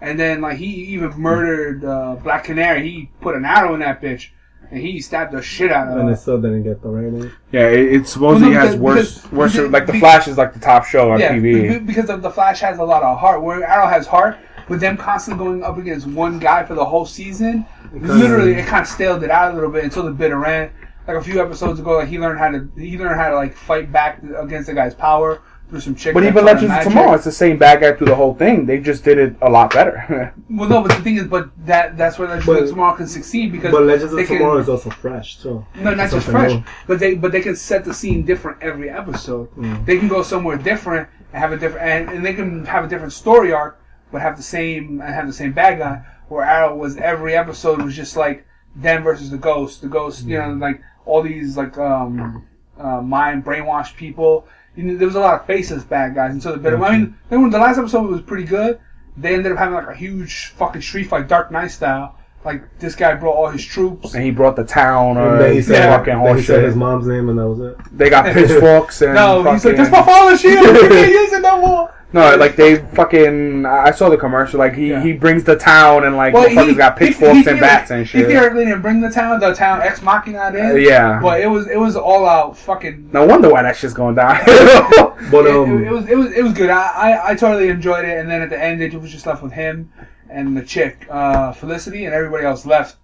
And 0.00 0.18
then 0.18 0.40
like 0.40 0.58
he 0.58 0.66
even 0.66 1.12
murdered 1.18 1.84
uh, 1.84 2.16
Black 2.16 2.44
Canary. 2.44 2.88
He 2.88 3.10
put 3.20 3.34
an 3.36 3.44
arrow 3.44 3.74
in 3.74 3.80
that 3.80 4.00
bitch, 4.00 4.28
and 4.70 4.80
he 4.80 5.00
stabbed 5.00 5.32
the 5.32 5.42
shit 5.42 5.70
out 5.72 5.88
of 5.88 5.94
him. 5.94 6.00
and 6.06 6.10
it 6.10 6.18
still 6.18 6.40
didn't 6.40 6.62
get 6.62 6.80
the 6.82 6.88
rating. 6.88 7.30
Yeah, 7.52 7.68
it, 7.68 7.92
it 7.94 8.06
supposedly 8.08 8.54
Well, 8.54 8.64
no, 8.64 8.70
has 8.70 8.76
worse, 8.76 9.14
because- 9.22 9.32
worse. 9.32 9.52
because- 9.52 9.70
like 9.72 9.86
the 9.86 9.92
be- 9.92 10.00
Flash 10.00 10.28
is 10.28 10.38
like 10.38 10.52
the 10.54 10.60
top 10.60 10.84
show 10.86 11.10
on 11.12 11.20
Yeah, 11.20 11.32
TV. 11.34 11.68
be- 11.68 11.78
because 11.80 12.10
of 12.10 12.22
the 12.22 12.30
Flash 12.30 12.60
has 12.60 12.78
a 12.78 12.84
lot 12.84 13.02
of 13.02 13.18
heart. 13.18 13.42
Where 13.42 13.62
Arrow 13.64 13.86
has 13.86 14.06
heart, 14.06 14.38
with 14.68 14.80
them 14.80 14.96
constantly 14.96 15.44
going 15.44 15.62
up 15.64 15.78
against 15.78 16.06
one 16.06 16.38
guy 16.38 16.62
for 16.64 16.74
the 16.74 16.84
whole 16.84 17.04
season, 17.04 17.66
kinda- 17.92 18.14
literally 18.14 18.52
it 18.54 18.66
kind 18.66 18.82
of 18.82 18.88
staled 18.88 19.22
it 19.24 19.30
out 19.30 19.50
a 19.52 19.54
little 19.54 19.70
bit 19.70 19.82
until 19.84 20.04
the 20.04 20.10
bitter 20.12 20.44
end. 20.46 20.70
Like 21.08 21.16
a 21.16 21.22
few 21.22 21.40
episodes 21.42 21.80
ago, 21.80 21.96
like 21.96 22.08
he 22.08 22.18
learned 22.18 22.38
how 22.38 22.50
to 22.50 22.68
he 22.76 22.98
learned 22.98 23.18
how 23.18 23.30
to 23.30 23.34
like 23.34 23.54
fight 23.56 23.90
back 23.90 24.22
against 24.22 24.66
the 24.68 24.74
guy's 24.74 24.94
power 24.94 25.40
through 25.70 25.80
some 25.80 25.94
chick. 25.94 26.12
But 26.14 26.24
even 26.24 26.44
Legends 26.44 26.74
of. 26.74 26.82
Tomorrow, 26.84 27.14
it's 27.14 27.24
the 27.24 27.32
same 27.32 27.56
bad 27.58 27.80
guy 27.80 27.92
through 27.92 28.06
the 28.08 28.14
whole 28.14 28.34
thing. 28.34 28.66
They 28.66 28.78
just 28.78 29.04
did 29.04 29.18
it 29.18 29.34
a 29.42 29.48
lot 29.50 29.72
better. 29.72 30.34
Well, 30.50 30.68
no, 30.68 30.80
but 30.82 30.96
the 30.96 31.02
thing 31.02 31.16
is, 31.16 31.26
but 31.26 31.50
that 31.66 31.96
that's 31.98 32.18
where 32.18 32.26
Legends 32.28 32.46
But- 32.46 32.62
of 32.62 32.68
Tomorrow 32.70 32.96
can 32.96 33.06
succeed 33.06 33.52
because 33.52 33.70
But 33.72 33.82
Legends 33.84 34.14
they 34.14 34.22
of 34.22 34.28
can- 34.28 34.38
Tomorrow 34.38 34.58
is 34.58 34.68
also 34.68 34.90
fresh 34.90 35.38
too. 35.42 35.64
No, 35.76 35.94
not 35.94 36.10
just 36.10 36.26
fresh, 36.28 36.52
new. 36.52 36.62
but 36.86 36.98
they 36.98 37.14
but 37.14 37.32
they 37.32 37.40
can 37.40 37.56
set 37.56 37.84
the 37.84 37.94
scene 37.94 38.24
different 38.24 38.62
every 38.62 38.90
episode. 38.90 39.50
Mm. 39.56 39.84
They 39.86 39.98
can 39.98 40.08
go 40.08 40.22
somewhere 40.22 40.56
different 40.58 41.08
and 41.32 41.40
have 41.42 41.52
a 41.52 41.56
different 41.56 41.86
and, 41.86 42.16
and 42.16 42.26
they 42.26 42.34
can 42.34 42.64
have 42.66 42.84
a 42.84 42.88
different 42.88 43.12
story 43.14 43.52
arc, 43.52 43.80
but 44.12 44.20
have 44.20 44.36
the 44.36 44.42
same 44.42 45.00
and 45.00 45.14
have 45.14 45.26
the 45.26 45.32
same 45.32 45.52
bad 45.52 45.78
guy. 45.78 46.02
Where 46.28 46.44
Arrow 46.44 46.76
was 46.76 46.96
every 46.98 47.34
episode 47.34 47.80
was 47.82 47.96
just 47.96 48.14
like 48.16 48.44
them 48.76 49.02
versus 49.02 49.30
the 49.30 49.38
Ghost. 49.38 49.80
The 49.82 49.88
Ghost, 49.88 50.24
you 50.24 50.38
know, 50.38 50.50
like 50.54 50.80
all 51.08 51.22
these 51.22 51.56
like 51.56 51.76
um 51.78 52.44
uh, 52.78 53.00
mind 53.02 53.44
brainwashed 53.44 53.96
people. 53.96 54.46
You 54.76 54.84
know, 54.84 54.96
there 54.96 55.06
was 55.06 55.16
a 55.16 55.20
lot 55.20 55.40
of 55.40 55.46
faceless 55.46 55.82
bad 55.84 56.14
guys, 56.14 56.32
and 56.32 56.42
so 56.42 56.52
the 56.52 56.58
better. 56.58 56.82
I 56.84 56.96
mean, 56.98 57.18
then 57.30 57.42
when 57.42 57.50
the 57.50 57.58
last 57.58 57.78
episode 57.78 58.08
was 58.08 58.20
pretty 58.22 58.44
good. 58.44 58.78
They 59.20 59.34
ended 59.34 59.50
up 59.50 59.58
having 59.58 59.74
like 59.74 59.88
a 59.88 59.96
huge 59.96 60.46
fucking 60.58 60.80
street 60.82 61.08
fight, 61.08 61.26
Dark 61.26 61.50
Knight 61.50 61.72
style. 61.72 62.14
Like 62.44 62.78
this 62.78 62.94
guy 62.94 63.14
brought 63.16 63.34
all 63.34 63.48
his 63.48 63.64
troops. 63.66 64.14
and 64.14 64.22
he 64.22 64.30
brought 64.30 64.54
the 64.54 64.62
town 64.62 65.16
And 65.16 65.26
or 65.26 65.38
then 65.38 65.54
he 65.54 65.60
said, 65.62 65.88
fucking 65.88 66.22
then 66.22 66.36
he 66.36 66.42
said 66.44 66.62
his 66.62 66.76
mom's 66.76 67.08
name, 67.08 67.28
and 67.28 67.36
that 67.36 67.48
was 67.48 67.58
it. 67.58 67.76
They 67.98 68.10
got 68.10 68.26
pitchforks 68.32 69.02
and 69.02 69.14
No, 69.14 69.38
he's 69.52 69.64
like, 69.64 69.76
fucking- 69.76 69.76
that's 69.76 69.90
my 69.90 70.02
father's 70.04 70.40
shield. 70.40 70.64
We 70.72 70.88
can't 70.88 71.10
use 71.20 71.32
it 71.32 71.42
no 71.42 71.60
more. 71.60 71.94
No, 72.10 72.34
like 72.36 72.56
they 72.56 72.76
fucking. 72.76 73.66
I 73.66 73.90
saw 73.90 74.08
the 74.08 74.16
commercial. 74.16 74.58
Like 74.58 74.74
he, 74.74 74.88
Yeah. 74.90 75.02
he 75.02 75.12
brings 75.12 75.44
the 75.44 75.56
town 75.56 76.04
and 76.04 76.16
like 76.16 76.32
Well, 76.32 76.48
he 76.48 76.74
got 76.74 76.96
pitchforks 76.96 77.44
he 77.44 77.50
and 77.50 77.60
bats 77.60 77.90
and 77.90 78.08
shit. 78.08 78.22
He 78.22 78.32
theoretically 78.32 78.64
didn't 78.64 78.80
bring 78.80 79.00
the 79.02 79.10
town, 79.10 79.38
the 79.40 79.52
town 79.52 79.82
ex 79.82 80.00
machina 80.00 80.48
in. 80.56 80.70
Uh, 80.70 80.74
yeah. 80.74 81.20
But 81.20 81.42
it 81.42 81.48
was 81.48 81.68
it 81.68 81.78
was 81.78 81.96
all 81.96 82.26
out 82.26 82.56
fucking. 82.56 83.10
No 83.12 83.26
wonder 83.26 83.50
why 83.50 83.62
that 83.62 83.76
shit's 83.76 83.92
going 83.94 84.14
down. 84.14 84.36
But 85.30 85.46
it, 85.46 85.54
um, 85.54 85.82
it, 85.82 85.88
it 85.88 85.90
was 85.90 86.08
it 86.08 86.16
was 86.16 86.32
it 86.32 86.42
was 86.42 86.52
good. 86.54 86.70
I, 86.70 87.10
I 87.12 87.30
I 87.30 87.34
totally 87.34 87.68
enjoyed 87.68 88.04
it. 88.06 88.18
And 88.18 88.30
then 88.30 88.40
at 88.40 88.48
the 88.48 88.58
end, 88.62 88.80
it 88.80 88.94
was 88.94 89.10
just 89.10 89.26
left 89.26 89.42
with 89.42 89.52
him 89.52 89.92
and 90.30 90.56
the 90.56 90.62
chick, 90.62 91.06
uh, 91.10 91.52
Felicity, 91.52 92.04
and 92.04 92.14
everybody 92.14 92.44
else 92.44 92.64
left 92.66 92.96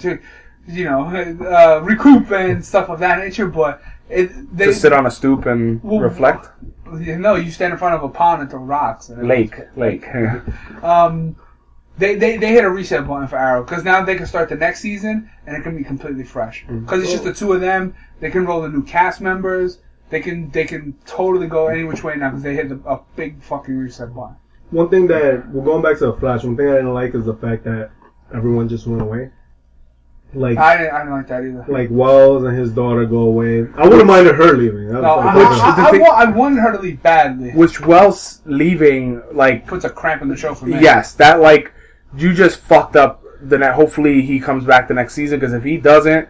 to, 0.00 0.18
you 0.66 0.84
know, 0.84 1.04
uh, 1.46 1.80
recoup 1.82 2.30
and 2.30 2.64
stuff 2.64 2.88
of 2.90 2.98
that 3.00 3.18
nature. 3.18 3.46
But 3.46 3.82
it 4.10 4.56
they 4.56 4.66
to 4.66 4.74
sit 4.74 4.92
on 4.92 5.06
a 5.06 5.10
stoop 5.10 5.46
and 5.46 5.82
Well, 5.82 6.00
reflect. 6.00 6.48
No, 6.92 7.36
you 7.36 7.50
stand 7.52 7.72
in 7.72 7.78
front 7.78 7.94
of 7.94 8.02
a 8.02 8.08
pond 8.08 8.42
and 8.42 8.50
throw 8.50 8.60
rocks. 8.60 9.08
And 9.10 9.26
Lake, 9.28 9.54
lake. 9.76 10.04
Um, 10.82 11.36
they, 11.98 12.14
they, 12.14 12.36
they 12.38 12.48
hit 12.52 12.64
a 12.64 12.70
reset 12.70 13.06
button 13.06 13.28
for 13.28 13.36
Arrow 13.36 13.62
because 13.62 13.84
now 13.84 14.02
they 14.02 14.14
can 14.14 14.26
start 14.26 14.48
the 14.48 14.56
next 14.56 14.80
season 14.80 15.30
and 15.46 15.56
it 15.56 15.62
can 15.62 15.76
be 15.76 15.84
completely 15.84 16.24
fresh 16.24 16.64
Mm-hmm. 16.64 16.80
because 16.80 17.02
it's 17.02 17.12
just 17.12 17.24
the 17.24 17.34
two 17.34 17.52
of 17.52 17.60
them. 17.60 17.94
They 18.20 18.30
can 18.30 18.46
roll 18.46 18.62
the 18.62 18.68
new 18.68 18.82
cast 18.82 19.20
members. 19.20 19.78
They 20.08 20.20
can 20.20 20.50
they 20.50 20.64
can 20.64 20.94
totally 21.06 21.46
go 21.46 21.68
any 21.68 21.84
which 21.84 22.02
way 22.02 22.16
now 22.16 22.30
because 22.30 22.42
they 22.42 22.54
hit 22.54 22.68
the, 22.70 22.80
a 22.88 23.00
big 23.16 23.40
fucking 23.42 23.76
reset 23.76 24.12
button. 24.14 24.36
one 24.70 24.88
thing 24.88 25.06
that 25.08 25.48
we're 25.50 25.64
going 25.64 25.82
back 25.82 25.98
to 25.98 26.06
the 26.06 26.12
Flash. 26.14 26.42
One 26.42 26.56
thing 26.56 26.68
I 26.68 26.76
didn't 26.76 26.94
like 26.94 27.14
is 27.14 27.26
the 27.26 27.34
fact 27.34 27.64
that 27.64 27.90
everyone 28.34 28.68
just 28.68 28.86
went 28.86 29.02
away. 29.02 29.30
Like 30.32 30.58
I 30.58 30.76
didn't, 30.78 30.94
I 30.94 30.98
didn't 31.00 31.12
like 31.12 31.26
that 31.28 31.42
either. 31.44 31.64
like 31.68 31.88
Wells 31.90 32.44
and 32.44 32.56
his 32.56 32.70
daughter 32.70 33.04
go 33.04 33.22
away. 33.22 33.66
I 33.76 33.88
wouldn't 33.88 34.06
mind 34.06 34.26
her 34.28 34.56
leaving. 34.56 34.88
That 34.88 35.02
No, 35.02 35.16
like- 35.16 35.26
I, 35.26 35.36
Which- 35.36 35.46
I, 35.46 35.76
the 35.76 35.82
I, 35.82 35.90
thing- 35.90 36.06
I 36.14 36.24
wanted 36.30 36.60
her 36.60 36.72
to 36.72 36.78
leave 36.78 37.02
badly. 37.02 37.50
Which 37.50 37.80
Wells 37.80 38.40
leaving, 38.44 39.20
like, 39.32 39.66
Puts 39.66 39.84
a 39.84 39.90
cramp 39.90 40.22
in 40.22 40.28
the 40.28 40.36
show 40.36 40.54
for 40.54 40.66
me. 40.66 40.80
yes, 40.80 41.14
that 41.14 41.40
like 41.40 41.72
you 42.16 42.32
just 42.32 42.60
fucked 42.60 42.94
up 42.96 43.22
the 43.42 43.58
net. 43.58 43.74
Hopefully 43.74 44.22
he 44.22 44.38
comes 44.38 44.64
back 44.64 44.86
the 44.88 44.94
next 44.94 45.14
season 45.14 45.38
because 45.40 45.52
if 45.54 45.64
he 45.64 45.76
doesn't, 45.78 46.28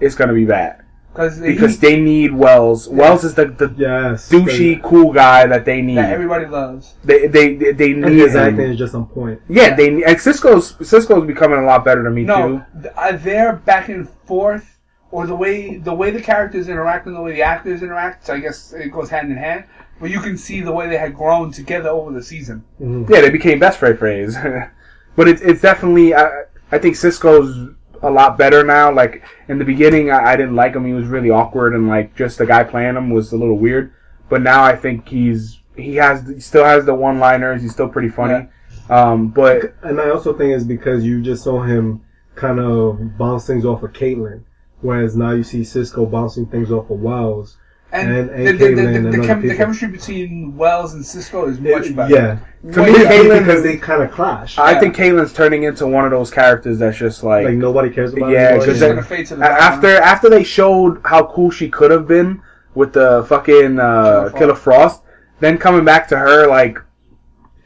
it's 0.00 0.14
gonna 0.14 0.32
be 0.34 0.44
bad 0.44 0.84
because 1.18 1.40
because 1.40 1.78
they 1.80 2.00
need 2.00 2.32
Wells. 2.32 2.88
Wells 2.88 3.24
is 3.24 3.34
the 3.34 3.46
the 3.46 3.74
yes, 3.76 4.28
douchey 4.30 4.80
cool 4.82 5.12
guy 5.12 5.46
that 5.46 5.64
they 5.64 5.82
need. 5.82 5.96
that 5.96 6.12
everybody 6.12 6.46
loves. 6.46 6.94
They 7.02 7.26
they 7.26 7.56
they, 7.56 7.72
they 7.72 7.92
need 7.92 8.12
his 8.18 8.34
him. 8.34 8.40
acting 8.40 8.70
is 8.70 8.78
just 8.78 8.94
on 8.94 9.06
point. 9.06 9.40
Yeah, 9.48 9.74
they 9.74 9.90
need- 9.90 10.04
and 10.04 10.20
Cisco's 10.20 10.76
Cisco's 10.88 11.26
becoming 11.26 11.58
a 11.58 11.64
lot 11.64 11.84
better 11.84 12.04
to 12.04 12.10
me 12.10 12.22
No, 12.22 12.58
too. 12.74 12.82
th- 12.82 12.94
uh, 12.96 13.16
they're 13.16 13.54
back 13.56 13.88
and 13.88 14.08
forth, 14.26 14.78
or 15.10 15.26
the 15.26 15.34
way 15.34 15.78
the 15.78 15.92
way 15.92 16.12
the 16.12 16.20
characters 16.22 16.68
interact 16.68 17.06
and 17.06 17.16
the 17.16 17.20
way 17.20 17.32
the 17.32 17.42
actors 17.42 17.82
interact. 17.82 18.26
So 18.26 18.34
I 18.34 18.38
guess 18.40 18.72
it 18.72 18.92
goes 18.92 19.10
hand 19.10 19.32
in 19.32 19.36
hand. 19.36 19.64
But 20.00 20.10
you 20.10 20.20
can 20.20 20.38
see 20.38 20.60
the 20.60 20.70
way 20.72 20.88
they 20.88 20.98
had 20.98 21.16
grown 21.16 21.50
together 21.50 21.88
over 21.88 22.12
the 22.12 22.22
season. 22.22 22.62
Mhm. 22.80 23.10
Yeah, 23.10 23.22
they 23.22 23.30
became 23.30 23.58
best 23.58 23.78
friend 23.80 23.98
phrase. 23.98 24.36
but 25.16 25.26
it's 25.26 25.42
it's 25.42 25.60
definitely 25.60 26.14
I 26.14 26.44
I 26.70 26.78
think 26.78 26.94
Cisco's 26.94 27.70
a 28.02 28.10
lot 28.10 28.38
better 28.38 28.64
now. 28.64 28.92
Like 28.92 29.22
in 29.48 29.58
the 29.58 29.64
beginning, 29.64 30.10
I, 30.10 30.32
I 30.32 30.36
didn't 30.36 30.56
like 30.56 30.74
him. 30.74 30.84
He 30.84 30.92
was 30.92 31.06
really 31.06 31.30
awkward 31.30 31.74
and 31.74 31.88
like 31.88 32.14
just 32.16 32.38
the 32.38 32.46
guy 32.46 32.64
playing 32.64 32.96
him 32.96 33.10
was 33.10 33.32
a 33.32 33.36
little 33.36 33.58
weird. 33.58 33.92
But 34.28 34.42
now 34.42 34.64
I 34.64 34.76
think 34.76 35.08
he's 35.08 35.60
he 35.76 35.96
has 35.96 36.28
he 36.28 36.40
still 36.40 36.64
has 36.64 36.84
the 36.84 36.94
one 36.94 37.18
liners. 37.18 37.62
He's 37.62 37.72
still 37.72 37.88
pretty 37.88 38.08
funny. 38.08 38.48
Um, 38.90 39.28
but 39.28 39.74
And 39.82 40.00
I 40.00 40.10
also 40.10 40.36
think 40.36 40.52
it's 40.52 40.64
because 40.64 41.04
you 41.04 41.22
just 41.22 41.44
saw 41.44 41.62
him 41.62 42.02
kind 42.34 42.58
of 42.58 43.18
bounce 43.18 43.46
things 43.46 43.64
off 43.64 43.82
of 43.82 43.92
Caitlin, 43.92 44.44
whereas 44.80 45.16
now 45.16 45.32
you 45.32 45.42
see 45.42 45.64
Cisco 45.64 46.06
bouncing 46.06 46.46
things 46.46 46.70
off 46.70 46.90
of 46.90 47.00
Wells. 47.00 47.58
And, 47.90 48.10
And- 48.12 48.30
and 48.30 48.46
the, 48.46 48.52
the, 48.52 48.74
the, 48.74 48.86
and 48.96 49.12
the, 49.14 49.26
chem- 49.26 49.46
the 49.48 49.54
chemistry 49.56 49.88
between 49.88 50.54
Wells 50.56 50.92
and 50.92 51.04
Cisco 51.04 51.46
is 51.48 51.58
much 51.58 51.86
It- 51.86 51.96
better. 51.96 52.14
Yeah, 52.14 52.38
To 52.72 52.82
Way 52.82 52.92
me, 52.92 52.98
better. 52.98 53.08
Caitlin- 53.24 53.38
because 53.38 53.62
they 53.62 53.76
kind 53.78 54.02
of 54.02 54.10
clash. 54.10 54.58
I 54.58 54.72
Yeah. 54.72 54.80
think 54.80 54.94
Caitlin's 54.96 55.32
turning 55.32 55.62
into 55.62 55.86
one 55.86 56.04
of 56.04 56.10
those 56.10 56.30
characters 56.30 56.78
that's 56.78 56.98
just 56.98 57.22
like, 57.24 57.46
like 57.46 57.54
nobody 57.54 57.88
cares 57.88 58.12
about. 58.12 58.30
Yeah, 58.30 58.52
because 58.58 58.66
She's 58.66 58.80
they- 58.80 58.88
gonna 58.88 59.02
fade 59.02 59.26
to 59.28 59.36
the 59.36 59.40
A- 59.42 59.48
background. 59.48 59.72
after 59.74 59.96
after 60.02 60.28
they 60.28 60.44
showed 60.44 61.00
how 61.04 61.26
cool 61.32 61.50
she 61.50 61.70
could 61.70 61.90
have 61.90 62.06
been 62.06 62.42
with 62.74 62.92
the 62.92 63.24
fucking 63.26 63.80
uh, 63.80 63.84
Killer 63.84 64.22
Frost. 64.30 64.36
Killer 64.36 64.54
Frost, 64.54 65.02
then 65.40 65.56
coming 65.56 65.84
back 65.86 66.08
to 66.08 66.18
her 66.18 66.46
like 66.46 66.78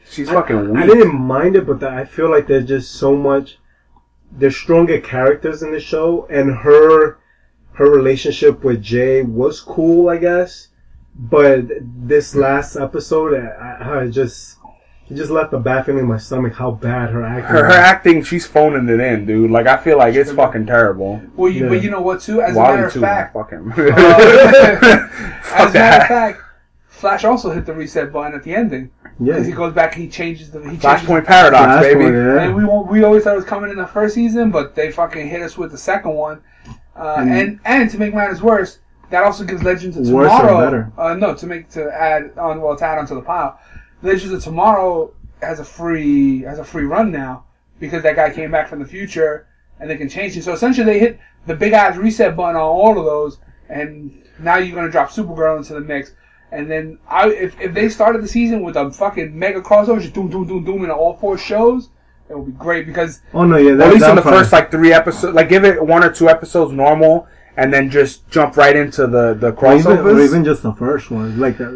she's 0.09 0.29
fucking 0.29 0.77
I 0.77 0.85
didn't 0.85 1.13
mind 1.13 1.57
it, 1.57 1.67
but 1.67 1.81
the, 1.81 1.89
I 1.89 2.05
feel 2.05 2.29
like 2.31 2.47
there's 2.47 2.65
just 2.65 2.93
so 2.93 3.13
much. 3.15 3.59
There's 4.31 4.55
stronger 4.55 4.99
characters 5.01 5.63
in 5.63 5.71
the 5.73 5.79
show, 5.81 6.27
and 6.29 6.49
her 6.55 7.17
her 7.73 7.89
relationship 7.89 8.63
with 8.63 8.81
Jay 8.81 9.23
was 9.23 9.59
cool, 9.61 10.09
I 10.09 10.17
guess. 10.17 10.69
But 11.15 11.65
this 12.07 12.33
last 12.35 12.75
episode, 12.75 13.35
I, 13.35 14.01
I 14.01 14.07
just 14.09 14.57
it 15.09 15.15
just 15.15 15.29
left 15.29 15.53
a 15.53 15.59
bad 15.59 15.85
feeling 15.85 16.01
in 16.03 16.07
my 16.07 16.17
stomach. 16.17 16.53
How 16.53 16.71
bad 16.71 17.09
her 17.11 17.23
acting. 17.23 17.43
her 17.45 17.65
her 17.65 17.71
acting, 17.71 18.23
she's 18.23 18.47
phoning 18.47 18.89
it 18.89 18.99
in, 18.99 19.25
dude. 19.25 19.51
Like 19.51 19.67
I 19.67 19.77
feel 19.77 19.97
like 19.97 20.15
it's 20.15 20.31
fucking 20.31 20.65
terrible. 20.65 21.21
well, 21.35 21.51
you, 21.51 21.63
Yeah. 21.65 21.69
but 21.69 21.83
you 21.83 21.91
know 21.91 22.01
what? 22.01 22.21
Too, 22.21 22.41
as 22.41 22.55
a 22.55 22.59
matter 22.59 22.87
of 22.87 22.93
fact, 22.93 23.33
fuck 23.33 23.51
him. 23.51 23.71
Uh, 23.71 23.81
as 25.53 25.69
a 25.69 25.73
matter 25.73 26.01
of 26.01 26.07
fact, 26.07 26.41
Flash 26.87 27.25
also 27.25 27.51
hit 27.51 27.65
the 27.65 27.73
reset 27.73 28.11
button 28.13 28.33
at 28.33 28.43
the 28.43 28.55
ending 28.55 28.89
yeah. 29.19 29.33
because 29.33 29.45
he 29.45 29.51
goes 29.51 29.73
back. 29.73 29.93
He 29.93 30.07
changes 30.07 30.49
the 30.49 30.61
he 30.61 30.77
changes 30.77 30.83
Flashpoint 30.83 31.25
Paradox, 31.25 31.85
Flashpoint, 31.85 31.99
baby. 31.99 32.17
yeah. 32.17 32.43
And 32.43 32.55
we 32.55 32.63
we 32.65 33.03
always 33.03 33.23
thought 33.23 33.33
it 33.33 33.35
was 33.35 33.45
coming 33.45 33.69
in 33.69 33.77
the 33.77 33.85
first 33.85 34.15
season, 34.15 34.49
but 34.49 34.73
they 34.73 34.91
fucking 34.91 35.27
hit 35.27 35.41
us 35.41 35.57
with 35.57 35.71
the 35.71 35.77
second 35.77 36.13
one. 36.15 36.41
Uh, 36.95 37.17
Mm. 37.17 37.27
and 37.41 37.59
and 37.65 37.89
to 37.89 37.97
make 37.97 38.13
matters 38.13 38.41
worse, 38.41 38.79
that 39.09 39.23
also 39.23 39.43
gives 39.43 39.63
Legends 39.63 39.97
of 39.97 40.07
Worse 40.09 40.31
or 40.31 40.37
Tomorrow. 40.39 40.63
better? 40.65 40.91
Uh, 40.97 41.13
no, 41.15 41.33
to 41.33 41.47
make 41.47 41.69
to 41.71 41.91
add 41.91 42.31
on 42.37 42.61
well 42.61 42.75
to 42.75 42.85
add 42.85 42.97
onto 42.99 43.15
the 43.15 43.21
pile. 43.21 43.59
Legends 44.01 44.33
of 44.33 44.43
Tomorrow 44.43 45.11
has 45.41 45.59
a 45.59 45.63
free 45.65 46.41
has 46.41 46.59
a 46.59 46.63
free 46.63 46.85
run 46.85 47.11
now 47.11 47.45
because 47.79 48.03
that 48.03 48.15
guy 48.15 48.29
came 48.29 48.51
back 48.51 48.67
from 48.67 48.79
the 48.79 48.85
future 48.85 49.47
and 49.79 49.89
they 49.89 49.97
can 49.97 50.07
change 50.07 50.37
it. 50.37 50.43
So 50.43 50.53
essentially, 50.53 50.85
they 50.85 50.99
hit 50.99 51.19
the 51.47 51.55
big 51.55 51.73
ass 51.73 51.97
reset 51.97 52.35
button 52.35 52.55
on 52.55 52.61
all 52.61 52.97
of 52.99 53.05
those, 53.05 53.39
and 53.69 54.23
now 54.39 54.57
you're 54.57 54.75
gonna 54.75 54.91
drop 54.91 55.09
Supergirl 55.09 55.57
into 55.57 55.73
the 55.73 55.81
mix. 55.81 56.11
And 56.51 56.69
then 56.69 56.99
I, 57.09 57.29
if, 57.29 57.59
if 57.59 57.73
they 57.73 57.89
started 57.89 58.21
the 58.21 58.27
season 58.27 58.61
with 58.61 58.75
a 58.77 58.91
fucking 58.91 59.37
mega 59.37 59.59
crossover, 59.61 59.99
just 59.99 60.13
doom 60.13 60.29
doom 60.29 60.45
doom 60.47 60.63
doom 60.63 60.83
in 60.83 60.91
all 60.91 61.15
four 61.15 61.35
shows, 61.39 61.89
it 62.33 62.37
would 62.39 62.45
be 62.47 62.51
great 62.63 62.85
because 62.85 63.21
Oh 63.33 63.45
no, 63.45 63.57
yeah. 63.57 63.75
That, 63.75 63.87
At 63.87 63.93
least 63.93 64.05
in 64.05 64.15
the 64.15 64.21
part- 64.21 64.35
first 64.35 64.51
like 64.51 64.71
three 64.71 64.91
episodes, 64.93 65.33
like 65.35 65.49
give 65.49 65.63
it 65.65 65.83
one 65.83 66.03
or 66.03 66.11
two 66.11 66.27
episodes 66.29 66.71
normal, 66.73 67.27
and 67.57 67.71
then 67.73 67.89
just 67.89 68.27
jump 68.29 68.57
right 68.57 68.75
into 68.75 69.07
the 69.07 69.33
the 69.35 69.51
or 69.51 69.75
even, 69.75 69.97
or 69.99 70.19
even 70.21 70.43
just 70.43 70.63
the 70.63 70.73
first 70.73 71.11
one, 71.11 71.39
like. 71.39 71.59
Uh, 71.61 71.71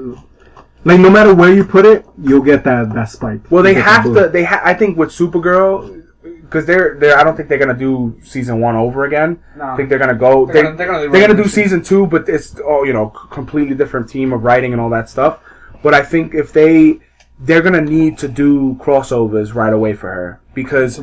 like 0.86 1.00
no 1.02 1.10
matter 1.10 1.34
where 1.36 1.54
you 1.54 1.66
put 1.66 1.86
it, 1.86 2.06
you'll 2.22 2.42
get 2.42 2.64
that 2.64 2.94
that 2.94 3.10
spike. 3.10 3.42
Well, 3.52 3.62
they 3.64 3.72
You'll 3.72 3.80
get 3.84 3.86
that 3.86 4.04
have 4.06 4.14
to. 4.16 4.30
They 4.30 4.44
ha- 4.46 4.62
I 4.64 4.74
think 4.74 4.98
with 4.98 5.10
Supergirl, 5.10 6.04
because 6.24 6.66
they're 6.66 6.96
they're. 7.00 7.18
I 7.18 7.24
don't 7.26 7.36
think 7.36 7.50
they're 7.50 7.58
gonna 7.58 7.74
do 7.74 8.18
season 8.24 8.62
one 8.62 8.76
over 8.78 9.04
again. 9.04 9.40
Nah. 9.58 9.74
I 9.74 9.76
think 9.78 9.90
they're 9.90 10.00
gonna 10.00 10.16
go. 10.16 10.46
They're 10.46 10.54
They, 10.54 10.62
gonna- 10.64 10.78
they're 10.78 10.88
gonna 10.88 11.10
they're 11.10 11.28
gonna 11.28 11.44
do 11.44 11.50
season 11.50 11.82
two, 11.82 12.08
but 12.08 12.30
it's 12.30 12.56
oh 12.64 12.84
you 12.84 12.94
know 12.94 13.08
completely 13.10 13.76
different 13.76 14.08
team 14.08 14.32
of 14.32 14.44
writing 14.44 14.72
and 14.72 14.80
all 14.82 14.90
that 14.92 15.10
stuff. 15.10 15.40
But 15.84 15.94
I 15.94 16.04
think 16.04 16.34
if 16.34 16.54
they 16.54 17.00
they're 17.40 17.62
gonna 17.62 17.82
need 17.82 18.18
to 18.20 18.28
do 18.30 18.76
crossovers 18.76 19.54
right 19.54 19.74
away 19.74 19.94
for 19.94 20.10
her 20.12 20.40
because 20.62 21.00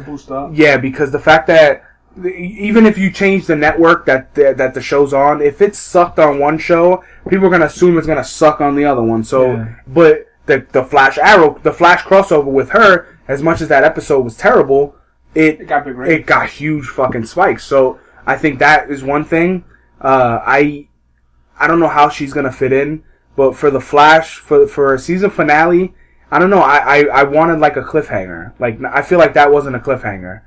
yeah, 0.53 0.77
because 0.77 1.11
the 1.13 1.19
fact 1.19 1.47
that 1.47 1.85
even 2.27 2.87
if 2.87 2.97
you 2.99 3.11
change 3.11 3.47
the 3.47 3.57
network 3.57 4.07
that 4.07 4.35
the, 4.35 4.55
that 4.57 4.75
the 4.75 4.81
show's 4.81 5.13
on, 5.13 5.41
if 5.41 5.63
it's 5.63 5.79
sucked 5.79 6.19
on 6.19 6.39
one 6.39 6.59
show, 6.59 7.03
people 7.29 7.47
are 7.47 7.51
gonna 7.51 7.65
assume 7.75 7.97
it's 7.99 8.07
gonna 8.07 8.23
suck 8.41 8.61
on 8.61 8.75
the 8.77 8.85
other 8.85 9.03
one. 9.03 9.23
So, 9.25 9.53
Yeah. 9.53 9.67
but 9.87 10.27
the 10.47 10.67
the 10.73 10.85
Flash 10.85 11.17
Arrow, 11.19 11.59
the 11.63 11.73
Flash 11.73 12.03
crossover 12.05 12.51
with 12.61 12.71
her, 12.71 13.07
as 13.29 13.43
much 13.43 13.61
as 13.63 13.69
that 13.69 13.85
episode 13.85 14.21
was 14.29 14.37
terrible, 14.37 14.95
it 15.35 15.61
It 15.61 15.67
got 15.69 15.85
big 15.85 15.97
it 16.15 16.27
got 16.27 16.49
huge 16.49 16.87
fucking 16.87 17.25
spikes. 17.27 17.65
So 17.65 17.99
I 18.27 18.37
think 18.37 18.59
that 18.59 18.91
is 18.91 19.03
one 19.03 19.25
thing. 19.25 19.65
Uh, 20.01 20.39
I 20.45 20.87
I 21.59 21.67
don't 21.69 21.81
know 21.81 21.89
how 22.01 22.09
she's 22.09 22.33
gonna 22.33 22.53
fit 22.53 22.73
in, 22.73 23.03
but 23.37 23.57
for 23.57 23.71
the 23.71 23.81
Flash 23.81 24.39
for 24.39 24.67
for 24.67 24.95
a 24.95 24.99
season 24.99 25.31
finale, 25.31 25.95
I 26.35 26.39
don't 26.41 26.51
know. 26.51 26.59
I, 26.61 26.79
I, 26.79 26.99
I 27.21 27.23
wanted 27.23 27.61
like 27.61 27.77
a 27.77 27.83
cliffhanger. 27.83 28.53
Like 28.59 28.83
I 28.85 29.03
feel 29.03 29.19
like 29.21 29.35
that 29.35 29.53
wasn't 29.53 29.77
a 29.77 29.79
cliffhanger. 29.79 30.41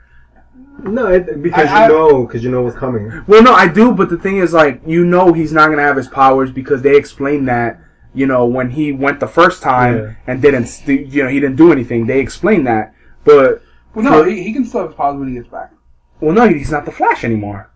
No, 0.84 1.08
it, 1.08 1.42
because 1.42 1.68
I- 1.70 1.86
I- 1.86 1.88
you 1.88 1.94
know, 1.94 2.26
because 2.26 2.44
you 2.44 2.52
know 2.52 2.62
what's 2.62 2.76
coming. 2.76 3.24
Well, 3.26 3.42
no, 3.42 3.54
I 3.54 3.68
do, 3.70 3.94
but 3.94 4.10
the 4.10 4.18
thing 4.18 4.38
is, 4.38 4.54
like, 4.54 4.82
you 4.86 5.06
know, 5.06 5.32
he's 5.32 5.54
not 5.54 5.70
gonna 5.70 5.82
have 5.82 5.96
his 5.96 6.10
powers 6.10 6.52
because 6.52 6.82
they 6.82 6.96
explained 6.98 7.48
that, 7.48 7.80
you 8.14 8.28
know, 8.28 8.46
when 8.46 8.70
he 8.70 8.92
went 8.92 9.20
the 9.22 9.28
first 9.28 9.64
time 9.64 9.98
Yeah. 9.98 10.14
and 10.28 10.42
didn't, 10.42 10.66
st- 10.68 11.08
you 11.08 11.24
know, 11.24 11.30
he 11.30 11.40
didn't 11.40 11.56
do 11.56 11.72
anything. 11.72 12.06
They 12.06 12.20
explained 12.20 12.68
that, 12.68 12.94
but 13.24 13.62
Well, 13.96 14.04
no, 14.06 14.24
for- 14.24 14.30
he, 14.30 14.44
he 14.44 14.52
can 14.54 14.66
still 14.66 14.82
have 14.82 14.90
his 14.90 14.98
powers 14.98 15.18
when 15.18 15.30
he 15.30 15.36
gets 15.36 15.48
back. 15.48 15.72
well, 16.20 16.34
no, 16.36 16.48
he's 16.50 16.70
not 16.72 16.86
the 16.86 16.92
Flash 16.92 17.24
anymore. 17.24 17.72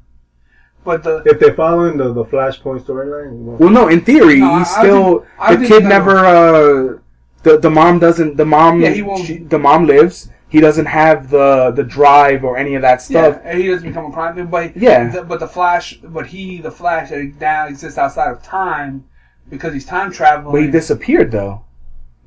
But 0.84 1.04
the 1.04 1.24
If 1.26 1.40
they're 1.40 1.54
following 1.56 1.98
the 1.98 2.12
the 2.12 2.26
Flashpoint 2.26 2.82
storyline, 2.82 3.32
well, 3.46 3.58
Well, 3.58 3.70
no, 3.70 3.88
in 3.88 4.02
theory, 4.02 4.40
No, 4.40 4.58
he's 4.60 4.68
I 4.78 4.82
still 4.82 5.20
think- 5.20 5.26
the 5.40 5.58
think 5.58 5.68
kid 5.74 5.84
that- 5.86 5.90
never. 5.90 6.18
Uh, 6.18 6.98
the 7.44 7.58
the 7.58 7.70
mom 7.70 8.00
doesn't. 8.00 8.38
The 8.38 8.46
mom. 8.46 8.82
Yeah, 8.82 8.90
he 8.90 9.02
won't- 9.02 9.26
she- 9.26 9.38
the 9.38 9.60
mom 9.60 9.86
lives. 9.86 10.30
He 10.50 10.60
doesn't 10.60 10.86
have 10.86 11.30
the 11.30 11.72
the 11.72 11.84
drive 11.84 12.44
or 12.44 12.58
any 12.58 12.76
of 12.76 12.82
that 12.82 13.00
yeah, 13.10 13.32
stuff. 13.32 13.42
and 13.46 13.58
he 13.58 13.68
doesn't 13.68 13.88
become 13.88 14.08
a 14.08 14.12
crime 14.12 14.36
thing. 14.36 14.48
But 14.48 14.76
Yeah. 14.76 15.08
the, 15.08 15.24
but 15.24 15.40
the 15.40 15.48
Flash, 15.48 16.00
but 16.04 16.28
he, 16.28 16.60
the 16.60 16.72
Flash, 16.72 17.10
that 17.10 17.40
now 17.40 17.68
exists 17.68 17.98
outside 17.98 18.32
of 18.32 18.44
time 18.44 19.06
because 19.50 19.74
he's 19.74 19.86
time 19.86 20.12
traveling. 20.12 20.54
But 20.54 20.62
he 20.64 20.72
disappeared 20.72 21.32
though. 21.32 21.64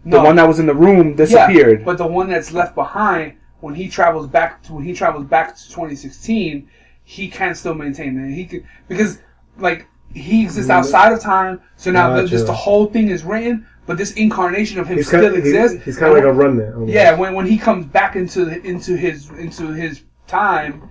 The 0.06 0.20
one 0.20 0.36
that 0.36 0.46
was 0.46 0.58
in 0.58 0.66
the 0.66 0.74
room 0.74 1.14
disappeared. 1.14 1.80
Yeah, 1.80 1.84
but 1.84 1.98
the 1.98 2.06
one 2.06 2.28
that's 2.28 2.52
left 2.52 2.74
behind 2.74 3.34
when 3.60 3.74
he 3.74 3.88
travels 3.88 4.26
back 4.26 4.62
to 4.64 4.74
when 4.74 4.84
he 4.84 4.92
travels 4.92 5.24
back 5.24 5.56
to 5.56 5.62
2016, 5.70 6.68
he 7.04 7.28
can 7.28 7.54
still 7.54 7.74
maintain 7.74 8.18
it. 8.18 8.34
He 8.34 8.44
could 8.44 8.64
because 8.88 9.20
like 9.58 9.86
he 10.12 10.42
exists 10.42 10.70
mm-hmm. 10.70 10.78
outside 10.78 11.12
of 11.12 11.20
time. 11.20 11.60
So 11.76 11.90
now 11.90 12.24
just 12.26 12.46
the 12.46 12.52
whole 12.52 12.86
thing 12.86 13.08
is 13.08 13.24
written, 13.24 13.66
but 13.86 13.98
this 13.98 14.12
incarnation 14.12 14.78
of 14.80 14.86
him 14.86 14.96
He's 14.96 15.06
still 15.08 15.22
kind, 15.22 15.34
exists. 15.36 15.76
he's, 15.76 15.84
he's 15.84 15.98
kind 15.98 16.12
of 16.12 16.18
like 16.18 16.24
a 16.26 16.32
remnant. 16.32 16.74
almost. 16.74 16.92
Yeah, 16.92 17.14
when 17.18 17.34
when 17.34 17.46
he 17.46 17.58
comes 17.58 17.86
back 17.86 18.16
into 18.16 18.60
into 18.66 18.96
his 18.96 19.30
into 19.30 19.72
his 19.72 20.02
time, 20.26 20.90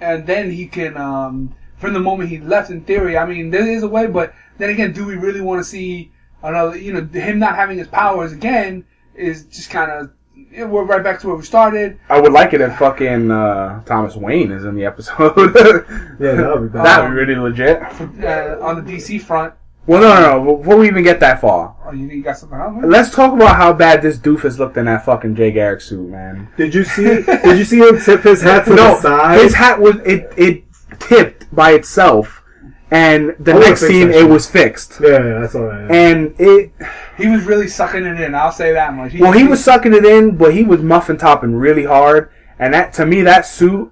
and 0.00 0.26
then 0.26 0.50
he 0.50 0.66
can 0.66 0.96
um 0.96 1.54
from 1.76 1.92
the 1.94 2.00
moment 2.00 2.28
he 2.30 2.38
left. 2.38 2.70
In 2.70 2.80
theory, 2.82 3.16
I 3.18 3.26
mean 3.26 3.50
there 3.50 3.66
is 3.68 3.82
a 3.82 3.88
way, 3.88 4.06
but 4.06 4.34
then 4.58 4.70
again, 4.70 4.92
do 4.92 5.04
we 5.06 5.14
really 5.16 5.40
want 5.40 5.60
to 5.60 5.64
see 5.64 6.12
another? 6.42 6.76
You 6.76 6.92
know, 6.94 7.04
him 7.20 7.38
not 7.38 7.54
having 7.56 7.78
his 7.78 7.88
powers 7.88 8.32
again 8.32 8.84
is 9.14 9.44
just 9.44 9.70
kind 9.70 9.90
of 9.90 10.10
we're 10.56 10.84
right 10.84 11.02
back 11.02 11.20
to 11.20 11.26
where 11.26 11.36
we 11.36 11.42
started. 11.42 11.98
I 12.08 12.20
would 12.20 12.32
like 12.32 12.52
it 12.54 12.60
if 12.60 12.76
fucking 12.78 13.30
uh, 13.30 13.82
Thomas 13.84 14.14
Wayne 14.16 14.50
is 14.52 14.64
in 14.64 14.76
the 14.76 14.84
episode. 14.84 15.34
Yeah, 16.20 16.34
that 16.34 16.50
would 16.60 16.72
be 16.72 16.76
bad. 16.78 16.84
that 16.86 17.02
would 17.02 17.10
be 17.10 17.14
really 17.14 17.34
legit. 17.36 17.80
Uh, 17.80 18.58
on 18.60 18.84
the 18.84 18.92
DC 18.92 19.20
front, 19.20 19.54
Well, 19.88 20.02
no, 20.02 20.14
no, 20.20 20.44
no. 20.44 20.56
Before 20.58 20.76
we 20.76 20.86
even 20.86 21.02
get 21.02 21.18
that 21.20 21.40
far, 21.40 21.74
oh, 21.86 21.92
you, 21.92 22.08
you 22.08 22.22
got 22.22 22.36
something 22.36 22.58
else? 22.58 22.76
let's 22.84 23.10
talk 23.10 23.32
about 23.32 23.56
how 23.56 23.72
bad 23.72 24.02
this 24.02 24.18
doofus 24.18 24.58
looked 24.58 24.76
in 24.76 24.84
that 24.84 25.04
fucking 25.06 25.34
Jay 25.34 25.50
Garrick 25.50 25.80
suit, 25.80 26.10
man. 26.10 26.46
Did 26.58 26.74
you 26.74 26.84
see? 26.84 27.04
did 27.22 27.58
you 27.58 27.64
see 27.64 27.78
him 27.78 27.98
tip 27.98 28.22
his 28.22 28.42
hat 28.42 28.64
to 28.64 28.70
the 28.70 28.76
No, 28.76 29.00
side? 29.00 29.40
his 29.40 29.54
hat 29.54 29.80
was 29.80 29.96
it 30.04 30.30
it 30.36 30.64
tipped 31.00 31.52
by 31.56 31.70
itself, 31.72 32.44
and 32.90 33.34
the 33.40 33.54
I 33.54 33.58
next 33.60 33.80
scene 33.80 34.10
it 34.10 34.28
was 34.28 34.46
fixed, 34.48 34.98
yeah, 35.02 35.08
yeah, 35.24 35.38
that's 35.40 35.54
all 35.54 35.64
right. 35.64 35.90
and 35.90 36.34
it. 36.38 36.70
He 37.16 37.26
was 37.28 37.44
really 37.44 37.66
sucking 37.68 38.04
it 38.04 38.20
in. 38.20 38.34
I'll 38.34 38.52
say 38.52 38.74
that 38.74 38.92
much. 38.92 39.14
Well, 39.18 39.32
he 39.32 39.44
was 39.44 39.64
sucking 39.64 39.94
it 39.94 40.04
in, 40.04 40.36
but 40.36 40.52
he 40.54 40.64
was 40.64 40.82
muffin 40.82 41.16
topping 41.16 41.54
really 41.54 41.84
hard, 41.84 42.30
and 42.58 42.74
that 42.74 42.92
to 42.94 43.06
me 43.06 43.22
that 43.22 43.46
suit, 43.46 43.90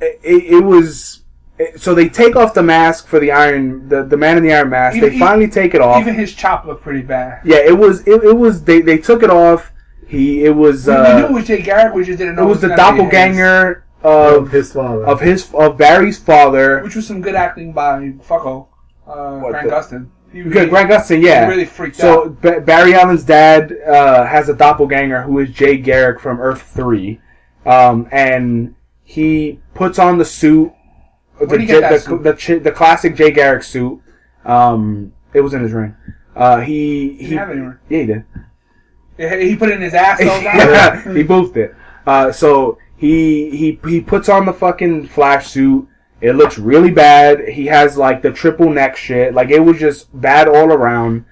it, 0.00 0.18
it 0.24 0.64
was. 0.64 1.20
It, 1.58 1.80
so 1.80 1.94
they 1.94 2.08
take 2.08 2.36
off 2.36 2.52
the 2.52 2.62
mask 2.62 3.06
for 3.06 3.18
the 3.18 3.32
iron, 3.32 3.88
the, 3.88 4.02
the 4.04 4.16
man 4.16 4.36
in 4.36 4.42
the 4.42 4.52
iron 4.52 4.68
mask. 4.70 4.96
Even- 4.96 5.10
they 5.10 5.18
finally 5.18 5.48
take 5.48 5.74
it 5.74 5.80
off. 5.80 6.00
even 6.00 6.14
his 6.14 6.34
chop 6.34 6.66
looked 6.66 6.82
pretty 6.82 7.02
bad. 7.02 7.40
yeah, 7.44 7.58
it 7.58 7.76
was. 7.76 8.06
It, 8.06 8.22
it 8.24 8.36
was. 8.36 8.62
They 8.62 8.80
they 8.82 8.98
took 8.98 9.22
it 9.22 9.30
off. 9.30 9.72
He. 10.06 10.44
It 10.44 10.50
was. 10.54 10.86
We, 10.86 10.92
we 10.92 10.98
Uh, 10.98 11.18
knew 11.20 11.24
it 11.26 11.32
was 11.32 11.46
Jay 11.46 11.62
Garrick. 11.62 11.94
We 11.94 12.04
just 12.04 12.18
didn't 12.18 12.36
know 12.36 12.42
it 12.42 12.46
was 12.48 12.60
the 12.60 12.68
gonna 12.68 12.76
be 12.76 12.82
his. 13.04 13.10
doppelganger 13.12 13.84
of 14.02 14.34
of 14.44 14.50
his 14.52 14.72
father. 14.72 15.06
of 15.06 15.20
his 15.20 15.52
of 15.54 15.78
Barry's 15.78 16.18
father. 16.18 16.82
which 16.82 16.94
was 16.94 17.06
some 17.06 17.22
good 17.22 17.34
acting 17.34 17.72
by 17.72 18.12
Fucko, 18.28 18.68
uh, 19.08 19.38
What 19.38 19.52
Grant 19.52 19.68
the- 19.68 19.74
Gustin. 19.74 20.06
He 20.32 20.42
Good, 20.42 20.52
really, 20.54 20.68
Grant 20.68 20.90
Gustin, 20.90 21.22
yeah. 21.22 21.44
he 21.46 21.50
really 21.50 21.64
freaked 21.64 21.96
So 21.96 22.24
out. 22.24 22.42
ba- 22.42 22.60
Barry 22.60 22.92
Allen's 22.94 23.24
dad 23.24 23.72
uh, 23.88 24.26
has 24.26 24.48
a 24.50 24.54
doppelganger 24.54 25.22
who 25.22 25.38
is 25.38 25.48
Jay 25.50 25.78
Garrick 25.78 26.20
from 26.20 26.40
Earth 26.40 26.62
Three, 26.74 27.20
um, 27.64 28.06
and 28.12 28.74
he 29.04 29.60
puts 29.74 29.98
on 29.98 30.18
the 30.18 30.24
suit, 30.26 30.72
the 31.38 31.46
Where'd 31.46 31.60
he 31.60 31.66
J- 31.66 31.80
get 31.80 31.90
that 31.90 32.04
the, 32.04 32.32
the, 32.32 32.58
the 32.60 32.72
classic 32.72 33.14
Jay 33.16 33.30
Garrick 33.30 33.62
suit. 33.62 34.00
Um, 34.44 35.12
it 35.34 35.40
was 35.40 35.54
in 35.54 35.62
his 35.62 35.72
ring. 35.72 35.94
Uh, 36.34 36.60
he 36.60 37.10
He 37.14 37.16
he 37.16 37.22
didn't 37.30 37.38
have 37.38 37.48
it 37.50 37.52
anywhere. 37.52 37.80
yeah 37.88 37.98
he 38.00 38.06
did. 38.06 38.24
He 39.42 39.48
he 39.50 39.56
put 39.56 39.70
it 39.70 39.76
in 39.76 39.80
his 39.82 39.94
ass. 39.94 40.20
yeah, 40.20 41.02
he 41.14 41.24
boofed 41.24 41.56
it. 41.56 41.74
Uh, 42.06 42.30
so 42.32 42.78
he 42.96 43.50
he 43.56 43.78
he 43.88 44.00
puts 44.00 44.28
on 44.28 44.46
the 44.46 44.52
fucking 44.52 45.06
flash 45.08 45.48
suit. 45.48 45.88
It 46.20 46.32
looks 46.32 46.58
really 46.58 46.90
bad. 46.90 47.48
He 47.48 47.66
has 47.66 47.96
like 47.96 48.22
the 48.22 48.30
triple 48.32 48.70
neck 48.70 48.96
shit. 48.96 49.34
Like 49.34 49.50
it 49.50 49.60
was 49.60 49.78
just 49.78 50.08
bad 50.20 50.48
all 50.48 50.72
around. 50.72 51.24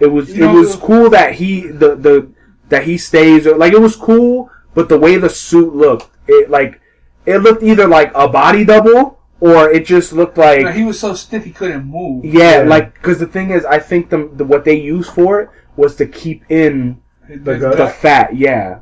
It 0.00 0.06
was 0.06 0.36
You 0.36 0.44
know, 0.44 0.56
it 0.56 0.60
was 0.60 0.76
cool 0.76 1.10
that 1.10 1.34
he 1.34 1.62
the 1.66 1.96
the 1.96 2.30
that 2.68 2.84
he 2.84 2.98
stays 2.98 3.46
like 3.46 3.72
it 3.72 3.80
was 3.80 3.96
cool, 3.96 4.50
but 4.74 4.88
the 4.88 4.98
way 4.98 5.16
the 5.16 5.30
suit 5.30 5.74
looked, 5.74 6.08
it 6.28 6.50
like 6.50 6.80
it 7.26 7.38
looked 7.38 7.62
either 7.62 7.88
like 7.88 8.12
a 8.14 8.28
body 8.28 8.64
double 8.64 9.17
or 9.40 9.70
it 9.70 9.86
just 9.86 10.12
looked 10.12 10.36
like 10.38 10.62
No, 10.62 10.72
he 10.72 10.84
was 10.84 10.98
so 10.98 11.14
stiff 11.14 11.44
he 11.44 11.52
couldn't 11.52 11.84
move. 11.84 12.24
yeah, 12.24 12.62
Yeah. 12.62 12.68
like 12.68 12.94
because 12.94 13.18
the 13.18 13.26
thing 13.26 13.50
is, 13.50 13.64
I 13.64 13.78
think 13.78 14.10
the, 14.10 14.28
the 14.34 14.44
what 14.44 14.64
they 14.64 14.74
used 14.78 15.10
for 15.12 15.40
it 15.40 15.50
was 15.76 15.94
to 15.96 16.06
keep 16.06 16.42
in 16.50 17.00
His- 17.26 17.42
The 17.44 17.54
the 17.76 17.88
fat. 17.88 18.34
Yeah, 18.36 18.78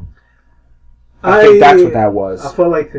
I, 1.23 1.43
think 1.43 1.61
that's 1.61 1.83
what 1.83 1.93
that 1.95 2.13
was. 2.13 2.45
I 2.47 2.55
felt 2.55 2.71
like 2.71 2.93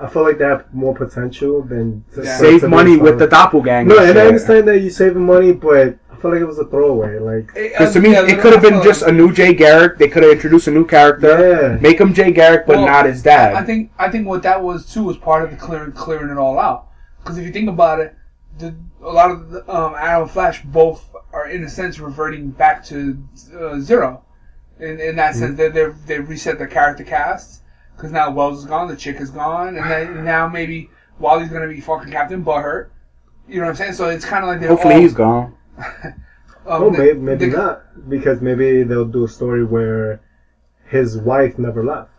I 0.00 0.08
feel 0.08 0.22
like 0.22 0.38
they 0.38 0.44
have 0.44 0.72
more 0.74 0.94
potential 0.94 1.62
than 1.62 2.04
to, 2.14 2.22
Yeah. 2.24 2.36
Save 2.38 2.68
money 2.68 2.96
with 2.96 3.18
the 3.18 3.26
doppelganger. 3.26 3.88
No, 3.94 4.02
and 4.02 4.18
I 4.18 4.26
understand 4.26 4.66
that 4.68 4.78
you're 4.80 4.90
saving 4.90 5.24
money, 5.24 5.52
but 5.52 5.96
I 6.10 6.16
feel 6.16 6.30
like 6.32 6.40
it 6.40 6.44
was 6.46 6.58
a 6.58 6.64
throwaway. 6.66 7.18
Like, 7.18 7.52
Because 7.54 7.92
to 7.94 8.00
me, 8.00 8.12
Yeah, 8.12 8.26
it 8.26 8.40
could 8.40 8.52
have 8.52 8.62
been 8.62 8.74
feel 8.74 8.82
just 8.84 9.02
like- 9.02 9.10
a 9.10 9.14
new 9.14 9.32
Jay 9.32 9.54
Garrick. 9.54 9.98
They 9.98 10.08
could 10.08 10.22
have 10.24 10.32
introduced 10.32 10.66
a 10.66 10.70
new 10.70 10.84
character, 10.86 11.32
yeah, 11.72 11.78
make 11.80 12.00
him 12.00 12.12
Jay 12.14 12.32
Garrick, 12.32 12.66
but 12.66 12.76
Well, 12.76 12.86
not 12.86 13.06
his 13.06 13.22
dad. 13.22 13.54
I 13.54 13.62
think 13.64 13.90
I 13.98 14.08
think 14.10 14.26
what 14.26 14.42
that 14.42 14.62
was 14.62 14.86
too 14.92 15.04
was 15.04 15.16
part 15.16 15.44
of 15.44 15.50
the 15.50 15.56
clearing 15.56 15.92
clearing 15.92 16.30
it 16.30 16.38
all 16.38 16.58
out. 16.58 16.86
Because 17.22 17.38
if 17.38 17.46
you 17.46 17.52
think 17.52 17.68
about 17.68 18.00
it, 18.00 18.14
the, 18.58 18.74
a 19.02 19.08
lot 19.10 19.30
of 19.30 19.50
the, 19.50 19.60
um, 19.74 19.94
Arrow 19.94 20.22
and 20.22 20.30
Flash 20.30 20.62
both 20.62 21.08
are 21.32 21.48
in 21.48 21.64
a 21.64 21.68
sense 21.68 21.98
reverting 21.98 22.50
back 22.50 22.84
to 22.86 23.22
uh, 23.58 23.78
zero. 23.80 24.24
In, 24.80 25.00
in 25.00 25.16
that 25.16 25.34
sense, 25.34 25.56
they 25.56 25.68
they 25.68 25.86
they 26.06 26.18
reset 26.18 26.58
their 26.58 26.66
character 26.66 27.04
casts 27.04 27.60
because 27.96 28.10
now 28.10 28.30
Wells 28.30 28.60
is 28.60 28.64
gone, 28.64 28.88
the 28.88 28.96
chick 28.96 29.20
is 29.20 29.30
gone, 29.30 29.76
and 29.76 29.90
then 29.90 30.24
now 30.24 30.48
maybe 30.48 30.90
Wally's 31.18 31.50
gonna 31.50 31.68
be 31.68 31.80
fucking 31.80 32.10
Captain 32.10 32.44
Butthurt. 32.44 32.90
You 33.48 33.56
know 33.56 33.62
what 33.66 33.70
I'm 33.70 33.76
saying? 33.76 33.92
So 33.94 34.08
it's 34.08 34.24
kind 34.24 34.44
of 34.44 34.48
like 34.48 34.60
they're 34.60 34.70
Hopefully, 34.70 34.94
all, 34.94 35.00
he's 35.00 35.14
gone. 35.14 35.54
Um, 36.64 36.82
oh, 36.84 36.90
they- 36.90 36.98
maybe, 36.98 37.18
maybe 37.18 37.46
they- 37.46 37.56
not 37.56 38.08
because 38.08 38.40
maybe 38.40 38.84
they'll 38.84 39.04
do 39.04 39.24
a 39.24 39.28
story 39.28 39.64
where 39.64 40.20
his 40.86 41.16
wife 41.18 41.58
never 41.58 41.84
left, 41.84 42.10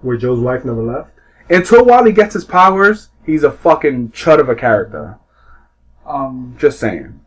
where 0.00 0.16
Joe's 0.16 0.38
wife 0.38 0.64
never 0.64 0.82
left. 0.82 1.10
Until 1.50 1.84
Wally 1.84 2.12
gets 2.12 2.34
his 2.34 2.44
powers, 2.44 3.08
he's 3.26 3.42
a 3.42 3.50
fucking 3.50 4.12
chud 4.12 4.38
of 4.38 4.48
a 4.48 4.54
character. 4.54 5.18
Um, 6.06 6.56
Just 6.58 6.78
saying. 6.78 7.20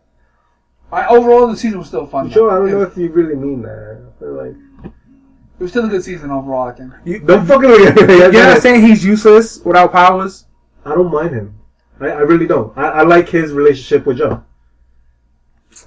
I, 0.91 1.07
overall, 1.07 1.47
the 1.47 1.57
season 1.57 1.79
was 1.79 1.87
still 1.87 2.05
fun. 2.05 2.29
Joe, 2.29 2.49
I 2.49 2.55
don't 2.55 2.71
know 2.71 2.81
if 2.83 2.95
you 2.95 3.09
really 3.09 3.35
mean 3.35 3.61
that. 3.63 4.05
I 4.07 4.19
feel 4.19 4.33
like 4.33 4.55
it 4.85 5.63
was 5.63 5.71
still 5.71 5.85
a 5.85 5.89
good 5.89 6.03
season 6.03 6.29
overall. 6.31 6.67
I 6.67 6.71
think. 6.73 6.93
You, 7.03 7.19
don't 7.19 7.45
fucking. 7.45 7.69
You're 7.69 8.31
you're 8.31 8.31
not 8.31 8.61
saying 8.61 8.85
he's 8.85 9.03
useless 9.03 9.59
without 9.59 9.91
powers? 9.91 10.45
I 10.85 10.89
don't 10.89 11.11
mind 11.11 11.33
him. 11.33 11.59
I, 11.99 12.07
I 12.07 12.19
really 12.19 12.45
don't. 12.45 12.77
I, 12.77 12.89
I 12.89 13.01
like 13.03 13.27
his 13.27 13.51
relationship 13.51 14.05
with 14.05 14.19
Joe. 14.19 14.43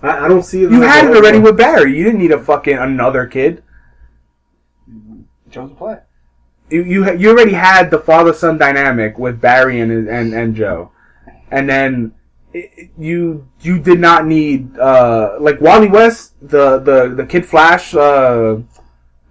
I, 0.02 0.24
I 0.24 0.28
don't 0.28 0.42
see. 0.42 0.64
it. 0.64 0.70
You 0.72 0.82
had 0.82 1.04
it 1.04 1.16
already 1.16 1.38
with 1.38 1.56
Barry. 1.56 1.96
You 1.96 2.02
didn't 2.04 2.20
need 2.20 2.32
a 2.32 2.42
fucking 2.42 2.76
another 2.76 3.26
kid. 3.26 3.62
Joe's 5.50 5.70
a 5.70 5.74
play. 5.74 5.98
You 6.70 6.82
you, 6.82 7.16
you 7.16 7.30
already 7.30 7.52
had 7.52 7.90
the 7.90 7.98
father 7.98 8.32
son 8.32 8.59
dynamic 8.59 9.18
with 9.18 9.40
Barry 9.40 9.80
and 9.80 10.09
and 10.09 10.34
and 10.34 10.55
Joe, 10.55 10.90
and 11.51 11.68
then 11.68 12.12
it, 12.52 12.90
you 12.98 13.48
you 13.60 13.78
did 13.78 14.01
not 14.01 14.26
need 14.26 14.76
uh 14.78 15.36
like 15.40 15.60
Wally 15.60 15.88
West 15.88 16.34
the 16.43 16.78
the 16.78 17.14
the 17.14 17.26
Kid 17.26 17.47
Flash 17.47 17.94
uh 17.94 18.56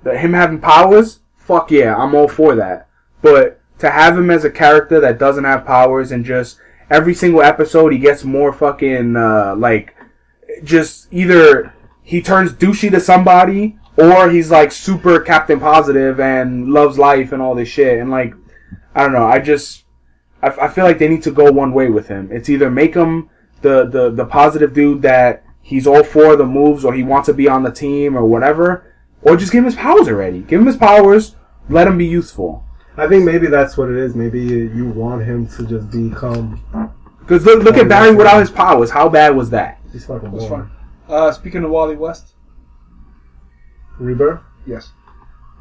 the, 0.03 0.18
him 0.18 0.34
having 0.34 0.60
powers. 0.62 1.20
Fuck 1.36 1.72
yeah, 1.72 1.95
I'm 1.95 2.16
all 2.16 2.28
for 2.28 2.56
that. 2.56 2.88
But 3.22 3.60
to 3.80 3.90
have 3.90 4.18
him 4.18 4.32
as 4.32 4.45
a 4.45 4.49
character 4.49 4.99
that 5.02 5.20
doesn't 5.20 5.44
have 5.44 5.66
powers 5.66 6.12
and 6.12 6.24
just 6.24 6.60
every 6.90 7.14
single 7.14 7.41
episode 7.41 7.91
he 7.91 7.99
gets 7.99 8.24
more 8.24 8.53
fucking 8.53 9.16
uh 9.16 9.56
like 9.57 9.95
just 10.64 11.07
either 11.12 11.74
he 12.03 12.22
turns 12.22 12.53
douchey 12.53 12.91
to 12.91 12.99
somebody 12.99 13.78
or 13.98 14.30
he's 14.30 14.52
like 14.52 14.72
super 14.72 15.20
captain 15.20 15.60
positive 15.60 16.20
and 16.20 16.70
loves 16.70 16.98
life 16.98 17.32
and 17.32 17.42
all 17.42 17.56
this 17.56 17.70
shit. 17.70 18.00
And 18.00 18.12
like 18.12 18.34
i 18.94 19.02
don't 19.04 19.14
know. 19.14 19.26
I 19.26 19.40
just 19.40 19.86
i, 20.42 20.50
I 20.50 20.68
feel 20.68 20.86
like 20.86 21.00
they 21.00 21.08
need 21.08 21.24
to 21.24 21.32
go 21.32 21.52
one 21.52 21.74
way 21.74 21.90
with 21.90 22.08
him. 22.08 22.30
It's 22.32 22.50
either 22.50 22.70
make 22.70 22.94
him 22.94 23.30
the, 23.62 23.86
the 23.86 24.12
the 24.12 24.26
positive 24.26 24.74
dude 24.74 25.02
that 25.04 25.44
he's 25.62 25.88
all 25.88 26.04
for 26.04 26.36
the 26.36 26.46
moves 26.46 26.86
or 26.86 26.94
he 26.94 27.04
wants 27.04 27.26
to 27.28 27.34
be 27.34 27.48
on 27.48 27.64
the 27.64 27.72
team 27.72 28.16
or 28.18 28.26
whatever 28.26 28.94
or 29.26 29.36
just 29.36 29.52
give 29.52 29.60
him 29.60 29.66
his 29.66 29.76
powers 29.76 30.08
already. 30.08 30.42
Give 30.42 30.62
him 30.62 30.68
his 30.68 30.78
powers. 30.78 31.36
Let 31.68 31.88
him 31.88 31.98
be 31.98 32.06
useful. 32.06 32.64
I 32.98 33.08
think 33.08 33.26
maybe 33.26 33.48
that's 33.48 33.76
what 33.76 33.90
it 33.90 33.98
is. 33.98 34.16
Maybe 34.16 34.40
you 34.42 34.90
want 34.90 35.24
him 35.24 35.48
to 35.48 35.66
just 35.66 35.90
become. 35.90 36.64
because 37.20 37.44
look, 37.46 37.64
look 37.64 37.78
at 37.78 37.90
barry 37.90 38.16
without 38.16 38.40
his 38.40 38.52
powers. 38.52 38.90
How 38.90 39.10
bad 39.10 39.36
was 39.36 39.50
that? 39.50 39.82
He's 39.92 40.06
fucking 40.06 40.30
boring. 40.30 40.70
Uh, 41.10 41.32
speaking 41.32 41.64
of 41.64 41.72
Wally 41.72 41.96
West, 41.96 42.35
Rebirth. 44.00 44.42
yes, 44.66 44.92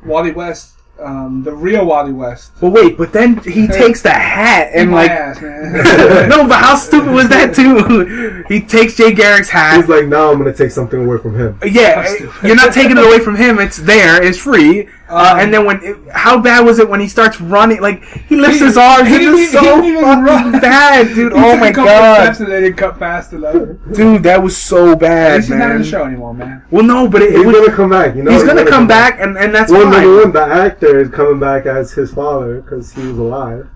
Wally 0.05 0.32
West 0.32 0.74
um, 1.01 1.43
the 1.43 1.52
real 1.52 1.85
Wally 1.85 2.12
West. 2.12 2.52
But 2.61 2.70
wait, 2.70 2.97
but 2.97 3.12
then 3.12 3.39
he 3.39 3.66
takes 3.66 4.01
the 4.02 4.11
hat 4.12 4.70
and 4.74 4.90
My 4.90 5.02
like. 5.02 5.11
ass, 5.11 5.40
man. 5.43 5.73
no, 6.28 6.47
but 6.47 6.59
how 6.61 6.77
stupid 6.77 7.11
was 7.11 7.28
that 7.28 7.55
too? 7.55 8.44
He 8.48 8.61
takes 8.61 8.97
Jay 8.97 9.12
Garrick's 9.12 9.48
hat. 9.48 9.77
He's 9.77 9.89
like, 9.89 10.06
now 10.06 10.31
I'm 10.31 10.39
gonna 10.39 10.52
take 10.52 10.70
something 10.70 11.05
away 11.05 11.19
from 11.19 11.35
him. 11.39 11.59
Yeah, 11.65 12.02
That's 12.02 12.15
stupid. 12.16 12.47
you're 12.47 12.56
not 12.56 12.73
taking 12.73 12.97
it 12.98 13.05
away 13.05 13.19
from 13.20 13.36
him. 13.36 13.59
It's 13.59 13.78
there. 13.78 14.23
It's 14.23 14.39
free. 14.39 14.89
Uh, 15.09 15.32
Um, 15.35 15.39
and 15.40 15.52
then 15.52 15.66
when, 15.66 15.82
it, 15.82 15.97
how 16.12 16.39
bad 16.40 16.64
was 16.64 16.78
it 16.78 16.89
when 16.89 16.98
he 16.98 17.09
starts 17.09 17.39
running? 17.40 17.81
Like 17.82 18.02
he 18.05 18.36
lifts 18.36 18.59
He- 18.59 18.64
his 18.64 18.76
arms. 18.78 19.06
he 19.09 19.14
It's 19.16 19.24
didn't 19.24 19.36
just 19.39 19.55
even- 19.55 19.64
so 19.64 19.82
he 19.82 19.94
fucking 19.97 20.24
run. 20.24 20.52
bad, 20.60 21.09
dude. 21.14 21.32
He 21.32 21.39
Oh 21.39 21.56
my 21.59 21.70
god, 21.70 22.22
Steps 22.24 22.40
and 22.40 22.51
they 22.51 22.60
didn't 22.62 22.76
cut 22.78 22.98
fast 22.98 23.32
enough. 23.35 23.52
dude, 23.93 24.22
that 24.22 24.43
was 24.43 24.56
so 24.56 24.97
bad, 24.97 25.40
he's 25.43 25.51
not 25.51 25.72
in 25.72 25.78
the 25.82 25.85
show 25.85 26.05
anymore, 26.05 26.32
man. 26.32 26.62
Well, 26.70 26.85
no, 26.85 27.06
but 27.06 27.20
it, 27.22 27.35
it 27.35 27.36
He's 27.36 27.47
was, 27.47 27.55
gonna 27.56 27.72
come 27.76 27.90
back. 27.90 28.16
You 28.16 28.22
know, 28.22 28.31
he's 28.31 28.44
gonna 28.44 28.64
come 28.64 28.86
back, 28.86 29.18
and 29.20 29.36
and 29.36 29.55
that's 29.55 29.70
Well, 29.70 29.82
fine. 29.82 29.93
number 30.05 30.22
one, 30.22 30.32
the 30.32 30.43
actor 30.43 30.98
is 31.01 31.10
coming 31.10 31.39
back 31.39 31.66
as 31.66 31.93
his 31.93 32.12
father 32.12 32.62
because 32.62 32.90
he 32.93 33.06
was 33.06 33.18
alive. 33.18 33.66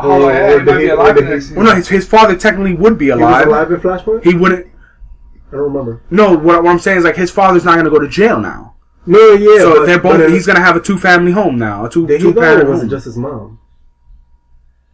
Oh, 0.00 0.22
Or- 0.24 0.32
yeah, 0.32 0.40
or 0.54 0.58
he 0.60 0.64
might 0.64 0.76
be 0.78 0.82
he- 0.84 0.90
or 0.90 0.94
alive 0.94 1.14
did 1.14 1.24
in 1.24 1.30
the 1.30 1.46
he- 1.46 1.54
Well, 1.54 1.64
no, 1.66 1.74
his, 1.76 1.88
his 1.88 2.08
father 2.08 2.34
technically 2.34 2.74
would 2.74 2.98
be 2.98 3.04
He 3.06 3.12
was 3.12 3.20
alive. 3.20 3.46
alive 3.46 3.70
in 3.70 3.80
Flashpoint. 3.80 4.24
He 4.24 4.34
wouldn't. 4.34 4.66
I 5.52 5.56
don't 5.56 5.60
remember. 5.72 6.02
No, 6.10 6.32
what, 6.36 6.62
what 6.64 6.70
I'm 6.70 6.78
saying 6.80 6.98
is 6.98 7.04
like 7.04 7.16
his 7.16 7.30
father's 7.30 7.64
not 7.64 7.76
gonna 7.76 7.90
go 7.90 7.98
to 8.00 8.08
jail 8.08 8.40
now. 8.40 8.74
No, 9.06 9.32
yeah. 9.32 9.58
so 9.60 9.74
but, 9.80 9.86
they're 9.86 9.98
both. 9.98 10.30
he's 10.30 10.46
gonna 10.46 10.60
have 10.60 10.76
a 10.76 10.80
two 10.80 10.98
family 10.98 11.32
home 11.32 11.56
now. 11.58 11.86
A 11.86 11.90
two 11.90 12.06
Did 12.06 12.20
two 12.20 12.28
he 12.28 12.32
die, 12.34 12.62
Wasn't 12.62 12.90
just 12.90 13.06
his 13.06 13.16
mom? 13.16 13.58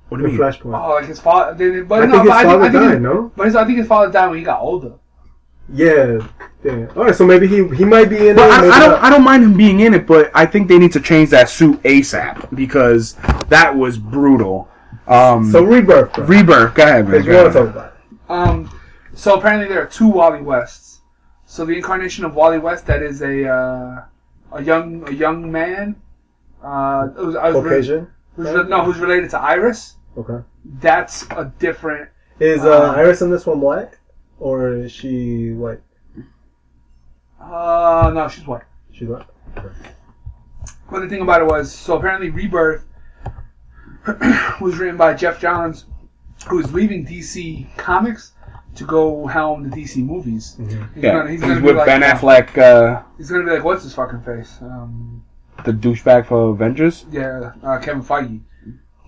what 0.09 0.19
do 0.19 0.23
you 0.25 0.31
In 0.31 0.37
mean? 0.37 0.41
Flashpoint. 0.41 0.81
Oh, 0.85 0.95
like 0.95 1.07
his 1.07 1.19
father. 1.21 1.55
They, 1.55 1.81
but 1.83 2.03
I 2.05 2.07
no, 2.07 2.13
think 2.13 2.23
his 2.25 2.31
but 2.31 2.43
father 2.45 2.49
I 2.49 2.51
think, 2.53 2.63
I 2.63 2.71
think 2.71 2.85
died. 2.85 2.93
his- 2.93 3.01
No. 3.03 3.33
But 3.37 3.47
his, 3.47 3.57
I 3.57 3.65
think 3.65 3.79
his 3.79 3.87
father 3.89 4.13
died 4.13 4.29
when 4.29 4.39
he 4.39 4.45
got 4.45 4.61
older. 4.61 4.93
Yeah. 5.73 6.19
Yeah. 6.63 6.87
All 6.95 7.05
right. 7.05 7.15
So 7.15 7.27
maybe 7.27 7.49
he 7.49 7.67
he 7.75 7.85
might 7.85 8.09
be 8.09 8.29
in 8.29 8.37
But 8.37 8.49
it. 8.49 8.53
I, 8.71 8.77
I 8.77 8.79
don't. 8.79 8.91
not. 8.91 9.03
I 9.03 9.11
don't 9.11 9.25
mind 9.25 9.43
him 9.43 9.57
being 9.57 9.81
in 9.81 9.95
it, 9.95 10.07
but 10.07 10.31
I 10.33 10.47
think 10.47 10.69
they 10.69 10.79
need 10.79 10.93
to 10.93 11.01
change 11.01 11.31
that 11.31 11.49
suit 11.49 11.83
ASAP 11.83 12.55
because 12.55 13.15
that 13.49 13.75
was 13.77 13.99
brutal. 13.99 14.69
Um, 15.09 15.51
So 15.51 15.65
rebirth. 15.65 16.13
Bro. 16.15 16.25
rebirth. 16.27 16.75
Go 16.75 16.83
ahead, 16.85 17.09
man. 17.09 17.23
Because 17.23 17.27
Go 17.27 17.31
we 17.31 17.37
want 17.45 17.57
ahead. 17.57 17.69
about. 17.69 17.97
Um, 18.29 18.81
so 19.15 19.37
apparently 19.39 19.69
there 19.69 19.83
are 19.83 19.87
two 19.87 20.07
Wally 20.09 20.41
Wests. 20.41 20.96
So 21.47 21.65
the 21.65 21.75
incarnation 21.77 22.25
of 22.25 22.35
Wally 22.35 22.59
West 22.59 22.87
that 22.87 23.03
is 23.03 23.23
a 23.23 23.49
uh, 23.49 24.05
a 24.53 24.63
young 24.63 25.09
a 25.09 25.13
young 25.13 25.51
man. 25.51 25.97
Uh, 26.63 26.67
I 26.67 27.07
was 27.17 27.35
re- 27.37 27.53
Caucasian. 27.63 28.09
who's 28.35 28.69
no, 28.69 28.83
who's 28.85 28.99
related 28.99 29.31
to 29.31 29.39
Iris. 29.41 29.97
Okay. 30.19 30.45
That's 30.81 31.23
a 31.31 31.53
different. 31.59 32.09
Is 32.41 32.63
uh, 32.65 32.71
Uh, 32.91 32.93
Iris 32.97 33.23
in 33.23 33.31
this 33.31 33.47
one 33.47 33.61
black, 33.61 33.99
or 34.41 34.73
is 34.73 34.91
she 34.93 35.53
white? 35.53 35.81
Uh, 37.41 38.11
no, 38.15 38.29
she's 38.29 38.47
white. 38.47 38.65
She's 38.93 39.09
white. 39.09 39.27
Okay. 39.57 39.69
But 40.91 41.01
the 41.01 41.09
thing 41.09 41.23
about 41.23 41.43
it 41.43 41.47
was, 41.47 41.73
so 41.73 41.97
apparently 41.97 42.31
Rebirth 42.31 42.85
was 44.61 44.77
written 44.79 44.97
by 44.97 45.15
Geoff 45.15 45.39
Johns, 45.41 45.85
who 46.49 46.59
is 46.61 46.73
leaving 46.73 47.07
DC 47.07 47.75
Comics 47.77 48.33
to 48.77 48.85
go 48.85 49.27
helm 49.27 49.69
the 49.69 49.77
DC 49.77 50.05
movies. 50.05 50.57
He's 50.59 50.75
Yeah, 50.75 51.13
gonna, 51.13 51.31
he's, 51.31 51.41
he's 51.41 51.49
gonna 51.49 51.61
be 51.61 51.67
with 51.67 51.77
like, 51.77 51.87
Ben 51.87 52.03
uh, 52.03 52.15
Affleck, 52.15 52.59
uh, 52.59 53.03
He's 53.19 53.31
gonna 53.31 53.45
be 53.45 53.51
like, 53.51 53.65
what's 53.65 53.83
his 53.83 53.95
fucking 53.95 54.21
face? 54.23 54.59
Um, 54.63 55.25
the 55.65 55.73
douchebag 55.73 56.27
for 56.27 56.51
Avengers. 56.51 57.07
yeah, 57.11 57.53
uh, 57.63 57.79
Kevin 57.79 58.03
Feige. 58.03 58.41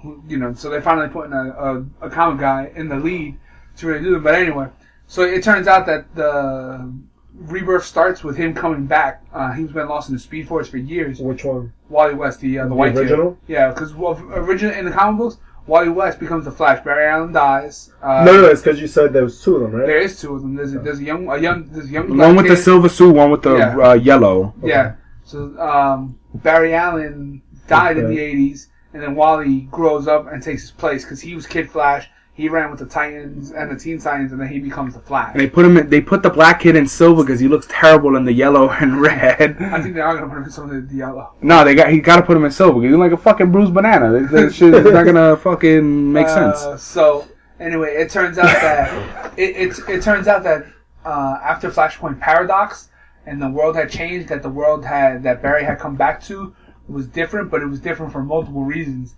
Who- 0.02 0.22
You 0.28 0.38
know, 0.38 0.54
so 0.54 0.70
they're 0.70 0.80
finally 0.82 1.08
putting 1.08 1.32
a, 1.32 1.50
a, 1.50 2.06
a 2.06 2.10
comic 2.10 2.40
guy 2.40 2.72
in 2.74 2.88
the 2.88 2.96
lead 2.96 3.38
to 3.76 3.86
really 3.86 4.02
do 4.04 4.16
it. 4.16 4.20
But 4.22 4.34
anyway, 4.34 4.68
so 5.06 5.22
it 5.22 5.42
turns 5.42 5.66
out 5.68 5.86
that 5.86 6.14
the 6.14 6.92
rebirth 7.34 7.84
starts 7.84 8.24
with 8.24 8.36
him 8.36 8.54
coming 8.54 8.86
back. 8.86 9.24
Uh, 9.32 9.52
he's 9.52 9.70
been 9.70 9.88
lost 9.88 10.08
in 10.08 10.14
the 10.14 10.20
Speed 10.20 10.48
Force 10.48 10.68
for 10.68 10.78
years. 10.78 11.20
Which 11.20 11.44
one? 11.44 11.72
Wally 11.88 12.14
West, 12.14 12.40
the 12.40 12.58
uh, 12.58 12.62
the, 12.64 12.68
The 12.70 12.74
white 12.74 12.92
kid. 12.94 13.00
original? 13.02 13.38
Yeah, 13.46 13.70
because 13.70 13.94
well, 13.94 14.20
original 14.32 14.72
in 14.74 14.84
the 14.84 14.90
comic 14.90 15.18
books, 15.18 15.36
Wally 15.68 15.90
West 15.90 16.18
becomes 16.18 16.46
the 16.46 16.50
Flash. 16.50 16.82
Barry 16.82 17.06
Allen 17.06 17.30
dies. 17.32 17.92
Uh, 18.02 18.24
no, 18.24 18.40
no, 18.40 18.46
it's 18.48 18.62
because 18.62 18.80
you 18.80 18.86
said 18.88 19.12
there 19.12 19.22
was 19.22 19.40
two 19.42 19.56
of 19.56 19.62
them, 19.62 19.72
right? 19.78 19.86
There 19.86 19.98
is 19.98 20.18
two 20.20 20.34
of 20.34 20.40
them. 20.42 20.54
There's 20.54 20.74
a, 20.74 20.78
there's 20.78 20.98
a 20.98 21.04
young 21.04 21.28
a 21.28 21.36
young 21.38 21.68
there's 21.70 21.84
a 21.86 21.90
young 21.90 22.08
One 22.08 22.16
black 22.16 22.36
with 22.36 22.48
the 22.48 22.56
silver 22.56 22.88
suit, 22.88 23.14
one 23.14 23.30
with 23.30 23.42
the 23.42 23.56
Yeah. 23.56 23.76
uh, 23.78 23.92
yellow. 23.92 24.54
Yeah. 24.62 24.94
So 25.24 25.38
um, 25.60 26.18
Barry 26.34 26.74
Allen 26.74 27.42
died 27.66 27.98
in 27.98 28.08
the 28.08 28.18
'80s, 28.18 28.68
and 28.94 29.02
then 29.02 29.14
Wally 29.14 29.68
grows 29.70 30.08
up 30.08 30.26
and 30.32 30.42
takes 30.42 30.62
his 30.62 30.70
place 30.70 31.04
because 31.04 31.20
he 31.20 31.34
was 31.34 31.46
Kid 31.46 31.70
Flash. 31.70 32.08
He 32.38 32.48
ran 32.48 32.70
with 32.70 32.78
the 32.78 32.86
Titans 32.86 33.50
and 33.50 33.68
the 33.68 33.74
Teen 33.74 33.98
Titans, 33.98 34.30
and 34.30 34.40
then 34.40 34.46
he 34.46 34.60
becomes 34.60 34.94
the 34.94 35.00
Flash. 35.00 35.32
And 35.32 35.40
they 35.40 35.50
put 35.50 35.64
him. 35.64 35.76
In, 35.76 35.90
they 35.90 36.00
put 36.00 36.22
the 36.22 36.30
black 36.30 36.60
kid 36.60 36.76
in 36.76 36.86
silver 36.86 37.24
because 37.24 37.40
he 37.40 37.48
looks 37.48 37.66
terrible 37.68 38.14
in 38.14 38.24
the 38.24 38.32
yellow 38.32 38.70
and 38.80 39.00
red. 39.00 39.60
I 39.60 39.82
think 39.82 39.96
they 39.96 40.00
are 40.00 40.14
gonna 40.14 40.28
put 40.28 40.36
him 40.36 40.44
in 40.44 40.50
some 40.52 40.70
of 40.70 40.88
the 40.88 40.94
yellow. 40.94 41.32
No, 41.42 41.64
they 41.64 41.74
got 41.74 41.90
he 41.90 41.98
got 41.98 42.14
to 42.14 42.22
put 42.22 42.36
him 42.36 42.44
in 42.44 42.52
silver. 42.52 42.80
He's 42.80 42.94
like 42.94 43.10
a 43.10 43.16
fucking 43.16 43.50
bruised 43.50 43.74
banana. 43.74 44.20
That, 44.28 44.54
shit 44.54 44.72
is 44.72 44.84
not 44.84 45.04
gonna 45.04 45.36
fucking 45.36 46.12
make 46.12 46.28
sense. 46.28 46.58
Uh, 46.58 46.76
so 46.76 47.26
anyway, 47.58 47.96
it 47.96 48.08
turns 48.08 48.38
out 48.38 48.44
that 48.44 49.36
it, 49.36 49.56
it's 49.56 49.80
it 49.88 50.00
turns 50.00 50.28
out 50.28 50.44
that 50.44 50.64
uh, 51.04 51.40
after 51.42 51.68
Flashpoint 51.72 52.20
Paradox 52.20 52.90
and 53.26 53.42
the 53.42 53.50
world 53.50 53.74
had 53.74 53.90
changed, 53.90 54.28
that 54.28 54.44
the 54.44 54.48
world 54.48 54.84
had 54.84 55.24
that 55.24 55.42
Barry 55.42 55.64
had 55.64 55.80
come 55.80 55.96
back 55.96 56.22
to 56.26 56.54
was 56.86 57.08
different, 57.08 57.50
but 57.50 57.62
it 57.62 57.66
was 57.66 57.80
different 57.80 58.12
for 58.12 58.22
multiple 58.22 58.62
reasons. 58.62 59.16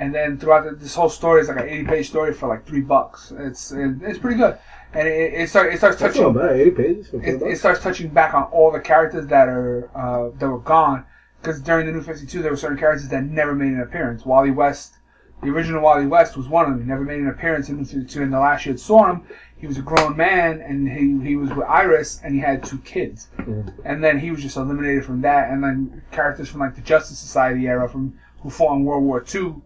And 0.00 0.14
then 0.14 0.38
throughout 0.38 0.64
the, 0.64 0.72
this 0.84 0.94
whole 0.94 1.10
story 1.10 1.42
is 1.42 1.48
like 1.48 1.58
an 1.58 1.68
eighty-page 1.68 2.08
story 2.08 2.32
for 2.32 2.48
like 2.48 2.66
three 2.66 2.80
bucks. 2.80 3.32
It's 3.36 3.70
it, 3.70 3.90
it's 4.02 4.18
pretty 4.18 4.38
good, 4.38 4.56
and 4.94 5.06
it, 5.06 5.34
it 5.34 5.50
starts 5.50 5.74
it 5.74 5.78
starts 5.78 5.98
That's 6.00 6.16
touching 6.16 6.32
bad. 6.32 6.56
Eighty 6.56 6.70
pages. 6.70 7.10
It, 7.12 7.42
it 7.42 7.58
starts 7.58 7.80
touching 7.82 8.08
back 8.08 8.32
on 8.32 8.44
all 8.44 8.70
the 8.72 8.80
characters 8.80 9.26
that 9.26 9.46
are 9.48 9.90
uh, 9.94 10.30
that 10.38 10.48
were 10.48 10.64
gone. 10.76 11.04
Because 11.42 11.60
during 11.60 11.84
the 11.86 11.92
New 11.92 12.02
Fifty 12.02 12.26
Two, 12.26 12.40
there 12.42 12.50
were 12.50 12.56
certain 12.56 12.78
characters 12.78 13.08
that 13.10 13.24
never 13.24 13.54
made 13.54 13.72
an 13.72 13.80
appearance. 13.80 14.24
Wally 14.24 14.50
West, 14.50 14.94
the 15.42 15.48
original 15.48 15.82
Wally 15.82 16.06
West, 16.06 16.36
was 16.36 16.48
one 16.48 16.64
of 16.64 16.70
them. 16.72 16.80
He 16.82 16.88
never 16.88 17.04
made 17.04 17.20
an 17.20 17.28
appearance 17.28 17.68
in 17.68 17.76
New 17.76 17.84
Fifty 17.84 18.06
Two. 18.06 18.22
And 18.22 18.32
the 18.32 18.40
last 18.40 18.64
year 18.66 18.76
saw 18.78 19.10
him, 19.10 19.26
he 19.56 19.66
was 19.66 19.78
a 19.78 19.82
grown 19.82 20.16
man, 20.16 20.62
and 20.62 20.88
he 20.88 21.28
he 21.30 21.36
was 21.36 21.50
with 21.50 21.66
Iris, 21.66 22.20
and 22.24 22.34
he 22.34 22.40
had 22.40 22.64
two 22.64 22.78
kids. 22.78 23.28
Mhm. 23.38 23.72
And 23.84 24.02
then 24.04 24.18
he 24.18 24.30
was 24.30 24.40
just 24.40 24.56
eliminated 24.56 25.04
from 25.04 25.20
that. 25.22 25.50
And 25.50 25.62
then 25.62 26.02
characters 26.10 26.48
from 26.48 26.60
like 26.60 26.74
the 26.74 26.82
Justice 26.82 27.18
Society 27.18 27.66
era, 27.66 27.88
from 27.88 28.18
who 28.40 28.48
fought 28.48 28.76
in 28.76 28.84
World 28.84 29.04
War 29.04 29.20
Two, 29.20 29.62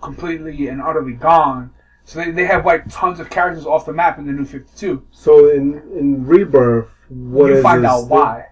completely 0.00 0.68
and 0.68 0.80
utterly 0.80 1.14
gone. 1.14 1.70
So 2.04 2.20
they, 2.20 2.30
they 2.30 2.46
have 2.46 2.64
like 2.64 2.84
tons 2.90 3.20
of 3.20 3.28
characters 3.28 3.66
off 3.66 3.84
the 3.84 3.92
map 3.92 4.18
in 4.18 4.26
the 4.26 4.32
New 4.32 4.44
Fifty 4.44 4.70
Two. 4.76 5.06
So 5.10 5.50
in 5.50 5.74
in 5.96 6.24
rebirth, 6.26 6.88
what 7.08 7.46
you 7.46 7.56
is 7.56 7.62
find 7.62 7.84
this 7.84 7.90
out 7.90 8.00
thing? 8.02 8.08
why. 8.10 8.46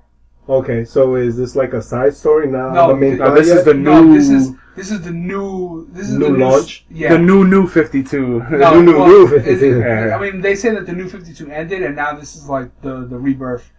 Okay, 0.49 0.85
so 0.85 1.17
is 1.17 1.37
this 1.37 1.57
like 1.57 1.73
a 1.73 1.83
side 1.83 2.15
story 2.15 2.47
now? 2.49 2.71
No, 2.71 2.89
the 2.89 2.97
main 2.97 3.19
th- 3.19 3.35
this 3.35 3.49
plot 3.49 3.59
is 3.59 3.65
the? 3.65 3.75
No, 3.75 4.03
new. 4.05 4.15
this 4.15 4.29
is 4.29 4.53
this 4.77 4.91
is 4.91 5.01
the 5.01 5.11
new 5.11 5.89
this 5.91 6.09
is 6.09 6.19
New 6.19 6.27
the 6.27 6.31
new 6.39 6.45
launch? 6.45 6.85
Yeah. 6.91 7.15
the 7.15 7.19
new 7.19 7.45
new 7.45 7.67
Fifty 7.67 8.03
Two. 8.03 8.41
no, 8.51 8.75
new, 8.81 8.93
new, 8.93 8.99
well, 8.99 9.09
new 9.09 9.29
52. 9.29 9.81
it- 9.81 10.13
I 10.13 10.19
mean, 10.21 10.41
they 10.41 10.55
say 10.55 10.71
that 10.75 10.87
the 10.87 10.93
new 10.93 11.09
Fifty 11.09 11.33
Two 11.33 11.51
ended, 11.51 11.83
and 11.83 11.97
now 11.97 12.15
this 12.15 12.37
is 12.37 12.49
like 12.49 12.71
the 12.83 13.07
the 13.07 13.19
rebirth 13.19 13.73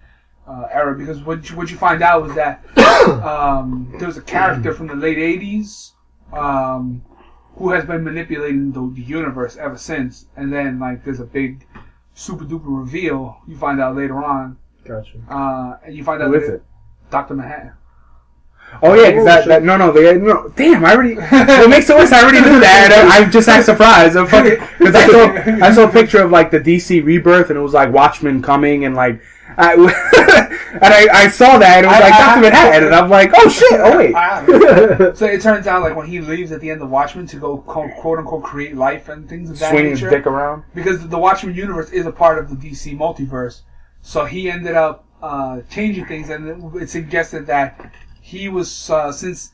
uh, 0.48 0.66
era. 0.72 0.96
Because 0.98 1.22
what 1.24 1.50
you, 1.50 1.56
what 1.56 1.70
you 1.70 1.78
find 1.78 2.02
out 2.02 2.24
was 2.24 2.34
that 2.36 2.66
um, 3.24 3.94
there 4.00 4.08
was 4.08 4.18
a 4.18 4.22
character 4.24 4.74
from 4.74 4.88
the 4.88 4.96
late 4.96 5.18
'80s 5.20 5.92
um, 6.34 7.02
who 7.58 7.72
has 7.72 7.86
been 7.86 8.04
manipulating 8.04 8.72
the, 8.72 8.92
the 8.96 9.02
universe 9.02 9.58
ever 9.58 9.78
since, 9.78 10.28
and 10.36 10.52
then 10.54 10.80
like 10.80 11.04
there's 11.04 11.20
a 11.20 11.26
big 11.26 11.66
super 12.14 12.46
duper 12.46 12.64
reveal. 12.66 13.38
You 13.48 13.58
find 13.58 13.80
out 13.82 13.96
later 13.96 14.24
on, 14.24 14.58
Gotcha. 14.86 15.18
uh, 15.30 15.78
and 15.86 15.96
you 15.96 16.04
find 16.04 16.22
out 16.22 16.28
Who 16.28 16.40
that 16.40 16.44
is 16.44 16.50
it? 16.50 16.64
Doctor 17.10 17.34
Manhattan. 17.36 17.74
Oh 18.84 18.94
yeah, 18.96 19.12
'cause 19.12 19.22
Oh, 19.22 19.26
that, 19.26 19.48
that 19.48 19.64
no 19.64 19.78
no 19.78 19.94
they 19.94 20.18
no 20.18 20.50
damn 20.58 20.84
I 20.84 20.94
already 20.94 21.16
what 21.16 21.70
makes 21.70 21.90
it 21.90 21.96
worse 21.96 22.12
I 22.12 22.22
already 22.22 22.42
knew 22.42 22.60
that 22.60 22.92
I, 23.10 23.24
I 23.26 23.30
just 23.30 23.48
act 23.48 23.64
surprised 23.66 24.18
I'm 24.18 24.28
fucking 24.28 24.58
because 24.78 24.94
I 24.94 25.08
saw 25.08 25.66
I 25.66 25.72
saw 25.74 25.84
a 25.88 25.92
picture 25.92 26.22
of 26.22 26.32
like 26.32 26.52
the 26.52 26.60
DC 26.60 27.02
rebirth 27.06 27.50
and 27.50 27.58
it 27.58 27.62
was 27.62 27.74
like 27.74 27.94
Watchmen 27.94 28.42
coming 28.42 28.84
and 28.84 28.94
like 28.94 29.22
I, 29.60 29.74
and 30.74 30.84
I, 30.94 31.08
I 31.12 31.28
saw 31.30 31.58
that 31.58 31.78
and 31.78 31.86
it 31.86 31.90
was 31.90 31.98
I- 31.98 32.00
like 32.02 32.20
Doctor 32.20 32.42
Manhattan 32.42 32.84
and 32.86 32.96
I'm 32.96 33.10
like 33.10 33.32
oh 33.36 33.50
shit 33.50 33.80
oh 33.80 33.98
wait 33.98 34.14
I 34.14 34.36
have 34.42 34.50
it. 34.50 35.18
So 35.18 35.26
it 35.26 35.42
turns 35.42 35.66
out, 35.68 35.82
like 35.82 35.96
when 35.96 36.06
he 36.08 36.22
leaves 36.22 36.52
at 36.52 36.62
the 36.62 36.70
end 36.70 36.82
of 36.82 36.90
Watchmen 36.92 37.26
to 37.28 37.38
go 37.38 37.58
quote, 37.58 37.90
quote 37.98 38.20
unquote 38.20 38.44
create 38.44 38.76
life 38.76 39.10
and 39.10 39.28
things 39.28 39.50
of 39.50 39.58
that 39.60 39.74
his 39.74 40.02
nature, 40.02 40.10
dick 40.10 40.28
around 40.28 40.64
because 40.76 41.08
the 41.08 41.18
Watchmen 41.18 41.56
universe 41.56 41.90
is 41.92 42.06
a 42.06 42.12
part 42.12 42.38
of 42.38 42.50
the 42.50 42.56
DC 42.70 42.96
multiverse. 42.98 43.62
So 44.04 44.26
he 44.26 44.50
ended 44.52 44.76
up 44.76 45.06
uh, 45.22 45.62
changing 45.72 46.06
things, 46.06 46.30
and 46.30 46.48
it- 46.76 46.84
it 46.84 46.90
suggested 46.90 47.48
that 47.48 47.92
he 48.22 48.48
was 48.50 48.90
uh, 48.92 49.12
since 49.12 49.52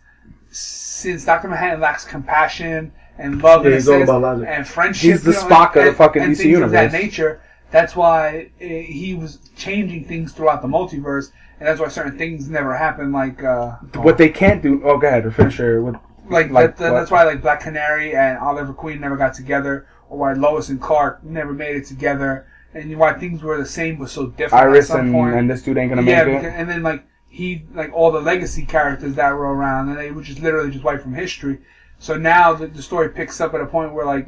since 0.52 1.26
Doctor 1.26 1.48
Manhattan 1.48 1.80
lacks 1.80 2.04
compassion 2.06 2.92
and 3.18 3.42
love 3.42 3.62
Yeah, 3.62 3.68
and, 3.68 3.76
he's 3.76 3.88
all 3.88 4.00
sense 4.00 4.10
about 4.10 4.22
logic. 4.22 4.48
and 4.50 4.68
friendship. 4.68 5.12
He's 5.12 5.24
the 5.24 5.32
you 5.32 5.38
know, 5.38 5.44
Spock 5.48 5.76
of 5.78 5.86
the 5.86 5.94
fucking 5.94 6.22
and 6.22 6.34
DC 6.34 6.38
things 6.38 6.60
of 6.60 6.72
that 6.72 6.92
universe. 6.92 7.02
nature. 7.02 7.42
That's 7.74 7.96
why 7.96 8.52
uh, 8.62 8.66
he 8.66 9.16
was 9.16 9.40
changing 9.56 10.06
things 10.06 10.32
throughout 10.32 10.62
the 10.62 10.68
multiverse, 10.68 11.32
and 11.60 11.68
that's 11.68 11.80
why 11.80 11.88
certain 11.88 12.20
things 12.20 12.48
never 12.48 12.78
happen. 12.78 13.12
Like 13.12 13.44
uh, 13.44 13.72
what 13.96 14.20
they 14.20 14.30
can't 14.30 14.62
do 14.62 14.80
oh 14.86 15.00
go 15.00 15.08
ahead 15.08 15.36
finish 15.36 15.58
your 15.58 15.82
with 15.82 15.96
like, 16.30 16.52
Like 16.52 16.78
that, 16.78 16.78
that- 16.78 16.92
that's 16.92 17.10
why 17.10 17.24
like 17.24 17.42
Black 17.42 17.62
Canary 17.62 18.16
and 18.16 18.38
Oliver 18.38 18.74
Queen 18.74 19.02
never 19.02 19.18
got 19.18 19.34
together, 19.34 19.88
or 20.08 20.20
why 20.20 20.34
Lois 20.34 20.70
and 20.70 20.80
Clark 20.80 21.24
never 21.24 21.52
made 21.52 21.76
it 21.76 21.86
together, 21.88 22.46
and 22.76 22.96
why 22.96 23.14
things 23.14 23.42
were 23.42 23.58
the 23.58 23.66
same 23.66 23.98
but 23.98 24.12
so 24.12 24.28
different. 24.28 24.64
Iris 24.64 24.92
at 24.92 24.98
some 24.98 25.08
and, 25.08 25.14
point. 25.16 25.36
and 25.36 25.50
this 25.50 25.64
dude 25.64 25.76
ain't 25.80 25.90
gonna 25.90 26.04
yeah, 26.04 26.26
make 26.26 26.42
because, 26.42 26.54
it 26.54 26.56
and 26.56 26.70
then 26.70 26.84
like 26.84 27.04
he 27.28 27.66
like 27.74 27.92
all 27.92 28.12
the 28.12 28.22
legacy 28.22 28.68
characters 28.68 29.16
that 29.16 29.32
were 29.32 29.52
around, 29.52 29.90
and 29.90 29.98
they 29.98 30.12
were 30.12 30.22
just 30.22 30.42
literally 30.42 30.70
just 30.70 30.84
wiped 30.84 31.02
from 31.02 31.16
history. 31.16 31.58
So 31.98 32.18
now 32.18 32.54
the, 32.54 32.68
the 32.68 32.84
story 32.84 33.10
picks 33.10 33.42
up 33.42 33.56
at 33.56 33.62
a 33.62 33.66
point 33.66 33.94
where 33.94 34.06
like 34.06 34.28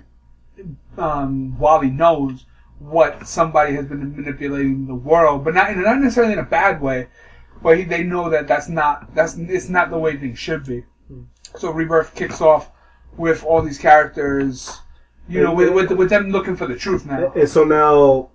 um, 0.97 1.55
Wally 1.59 1.91
knows 1.91 2.45
what 2.79 3.27
somebody 3.27 3.73
has 3.75 3.85
been 3.85 4.15
manipulating 4.15 4.87
the 4.87 4.95
world, 4.95 5.43
but 5.43 5.53
not 5.53 5.75
not 5.75 5.99
necessarily 5.99 6.33
in 6.33 6.39
a 6.39 6.43
bad 6.43 6.81
way. 6.81 7.07
But 7.61 7.77
he, 7.77 7.83
they 7.83 8.03
know 8.03 8.29
that 8.29 8.47
that's 8.47 8.67
not 8.67 9.13
that's 9.15 9.35
it's 9.37 9.69
not 9.69 9.89
the 9.89 9.97
way 9.97 10.17
things 10.17 10.37
should 10.37 10.65
be. 10.65 10.83
Hmm. 11.07 11.23
So 11.57 11.71
Rebirth 11.71 12.13
kicks 12.15 12.41
off 12.41 12.71
with 13.17 13.43
all 13.43 13.61
these 13.61 13.77
characters, 13.77 14.79
you 15.27 15.41
know, 15.41 15.53
with 15.53 15.73
with, 15.73 15.91
with 15.91 16.09
them 16.09 16.29
looking 16.29 16.55
for 16.55 16.67
the 16.67 16.75
truth 16.75 17.05
now. 17.05 17.31
And 17.33 17.49
so 17.49 17.63
now 17.63 18.29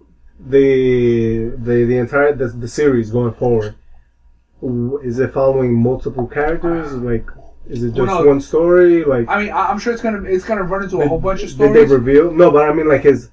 the 0.48 1.52
the 1.58 1.84
the 1.84 1.98
entire 1.98 2.34
the, 2.34 2.48
the 2.48 2.68
series 2.68 3.10
going 3.10 3.34
forward 3.34 3.74
is 5.02 5.18
it 5.18 5.32
following 5.32 5.74
multiple 5.74 6.26
characters 6.26 6.92
like 6.94 7.28
is 7.68 7.82
it 7.82 7.88
just 7.94 7.98
Well, 7.98 8.22
no. 8.24 8.28
one 8.28 8.40
story 8.40 9.04
like 9.04 9.28
I 9.28 9.42
mean, 9.42 9.52
I'm 9.52 9.78
sure 9.78 9.92
it's 9.92 10.02
gonna 10.02 10.22
it's 10.24 10.44
gonna 10.44 10.62
run 10.64 10.82
into 10.82 11.00
a 11.00 11.08
whole 11.08 11.20
bunch 11.20 11.42
of 11.42 11.50
stories. 11.50 11.72
did 11.72 11.88
they 11.88 11.94
reveal 11.94 12.30
no 12.32 12.50
but 12.50 12.68
I 12.68 12.72
mean 12.72 12.88
like 12.88 13.04
is 13.04 13.30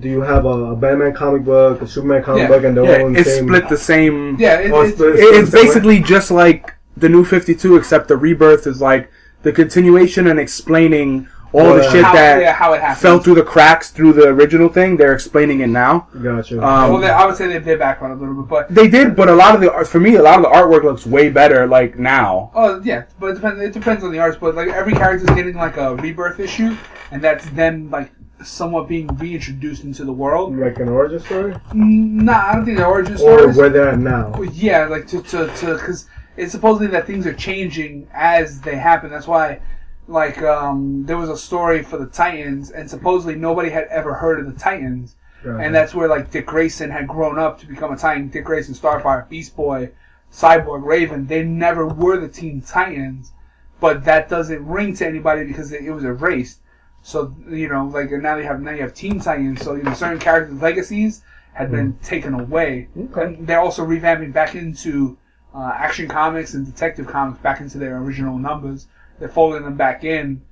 do 0.00 0.08
you 0.08 0.20
have 0.20 0.44
a, 0.44 0.48
a 0.48 0.76
Batman 0.76 1.12
comic 1.14 1.44
book 1.44 1.82
a 1.82 1.86
Superman 1.86 2.22
comic 2.22 2.42
Yeah. 2.42 2.48
book 2.48 2.64
and 2.64 2.76
they're 2.76 2.84
Yeah, 2.84 3.02
all 3.04 3.10
the 3.12 3.18
it's 3.20 3.30
same 3.34 3.46
split 3.46 3.68
the 3.68 3.78
same. 3.78 4.36
Yeah, 4.38 4.58
it, 4.60 4.70
it's, 4.72 4.94
split- 4.94 5.16
It- 5.16 5.34
It's 5.42 5.50
basically 5.50 6.00
just 6.00 6.30
like 6.30 6.74
the 6.96 7.08
new 7.08 7.24
52, 7.24 7.76
except 7.76 8.08
the 8.08 8.16
rebirth 8.16 8.66
is 8.66 8.80
like 8.80 9.10
the 9.42 9.52
continuation 9.52 10.26
and 10.28 10.40
explaining 10.40 11.28
all 11.52 11.62
Well, 11.62 11.76
the 11.76 11.90
shit 11.90 12.04
how, 12.04 12.12
that 12.12 12.40
yeah, 12.40 12.52
how 12.52 12.72
it 12.72 12.96
fell 12.96 13.18
through 13.20 13.36
the 13.36 13.42
cracks 13.42 13.90
through 13.90 14.14
the 14.14 14.24
original 14.28 14.68
thing. 14.68 14.96
They're 14.96 15.12
explaining 15.14 15.60
it 15.60 15.68
now. 15.68 16.08
gotcha 16.22 16.54
Um, 16.62 16.90
well, 16.92 16.98
they, 17.00 17.08
I 17.08 17.24
would 17.24 17.36
say 17.36 17.46
they 17.46 17.60
did 17.60 17.78
back 17.78 18.02
on 18.02 18.10
a 18.10 18.14
little 18.14 18.34
bit, 18.34 18.48
but 18.48 18.74
They 18.74 18.88
did, 18.88 19.14
but 19.14 19.28
a 19.28 19.34
lot 19.34 19.54
of 19.54 19.60
the 19.60 19.72
art 19.72 19.86
for 19.86 20.00
me, 20.00 20.16
a 20.16 20.22
lot 20.22 20.36
of 20.38 20.42
the 20.42 20.48
artwork 20.50 20.82
looks 20.82 21.06
way 21.06 21.30
better 21.30 21.66
like 21.66 21.98
now. 21.98 22.50
oh 22.54 22.80
yeah, 22.82 23.04
but 23.20 23.28
it 23.30 23.34
depends. 23.34 23.62
It 23.62 23.72
depends 23.72 24.02
on 24.04 24.10
the 24.12 24.18
artist. 24.18 24.40
But 24.40 24.54
like 24.56 24.68
every 24.68 24.92
character's 24.92 25.30
getting 25.30 25.54
like 25.56 25.76
a 25.76 25.94
rebirth 25.96 26.40
issue, 26.40 26.76
and 27.12 27.22
that's 27.22 27.46
them 27.50 27.90
like 27.90 28.10
somewhat 28.44 28.86
being 28.88 29.06
reintroduced 29.16 29.84
into 29.84 30.04
the 30.04 30.12
world. 30.12 30.56
like 30.56 30.78
an 30.78 30.88
origin 30.88 31.18
story 31.20 31.54
Nah, 31.72 32.48
I 32.48 32.54
don't 32.54 32.64
think 32.64 32.78
the 32.78 32.84
origin 32.86 33.16
or 33.20 33.50
where 33.52 33.68
they're 33.70 33.88
at 33.90 33.98
now 33.98 34.40
Yeah, 34.52 34.86
like 34.86 35.06
to 35.08 35.22
to 35.22 35.46
to 35.56 35.74
because 35.74 36.06
it's 36.36 36.52
supposedly 36.52 36.88
that 36.88 37.06
things 37.06 37.26
are 37.26 37.32
changing 37.32 38.06
as 38.12 38.60
they 38.60 38.76
happen. 38.76 39.10
That's 39.10 39.26
why, 39.26 39.60
like, 40.06 40.42
um, 40.42 41.04
there 41.06 41.16
was 41.16 41.30
a 41.30 41.36
story 41.36 41.82
for 41.82 41.96
the 41.96 42.04
Titans, 42.06 42.70
and 42.70 42.90
supposedly 42.90 43.36
nobody 43.36 43.70
had 43.70 43.84
ever 43.84 44.12
heard 44.12 44.38
of 44.40 44.52
the 44.52 44.60
Titans, 44.60 45.16
Gotcha. 45.42 45.56
and 45.64 45.74
that's 45.74 45.94
where 45.94 46.08
like 46.08 46.30
Dick 46.30 46.44
Grayson 46.44 46.90
had 46.90 47.08
grown 47.08 47.38
up 47.38 47.58
to 47.60 47.66
become 47.66 47.90
a 47.90 47.96
Titan. 47.96 48.28
Dick 48.28 48.44
Grayson, 48.44 48.74
Starfire, 48.74 49.26
Beast 49.30 49.56
Boy, 49.56 49.90
Cyborg, 50.30 50.84
Raven. 50.84 51.26
They 51.26 51.42
never 51.42 51.86
were 51.86 52.18
the 52.20 52.28
Teen 52.28 52.60
Titans, 52.60 53.32
but 53.80 54.04
that 54.04 54.28
doesn't 54.28 54.66
ring 54.66 54.94
to 54.96 55.06
anybody 55.06 55.44
because 55.44 55.72
it, 55.72 55.84
it 55.86 55.90
was 55.90 56.04
erased. 56.04 56.58
So 57.06 57.32
you 57.48 57.68
know, 57.68 57.86
like 57.86 58.10
now 58.10 58.34
you 58.36 58.42
have 58.42 58.60
now 58.60 58.72
you 58.72 58.82
have 58.82 58.92
Teen 58.92 59.20
Titans. 59.20 59.62
So 59.62 59.76
you 59.76 59.84
know, 59.84 59.94
certain 59.94 60.18
characters' 60.18 60.60
legacies 60.60 61.22
had 61.52 61.70
been 61.70 61.96
taken 62.02 62.34
away. 62.34 62.88
Okay. 62.98 63.22
And 63.22 63.46
they're 63.46 63.60
also 63.60 63.86
revamping 63.86 64.32
back 64.32 64.56
into 64.56 65.16
uh, 65.54 65.70
Action 65.72 66.08
Comics 66.08 66.54
and 66.54 66.66
Detective 66.66 67.06
Comics 67.06 67.38
back 67.38 67.60
into 67.60 67.78
their 67.78 67.98
original 67.98 68.36
numbers. 68.36 68.88
They're 69.20 69.28
folding 69.28 69.62
them 69.62 69.76
back 69.76 70.02
in. 70.02 70.42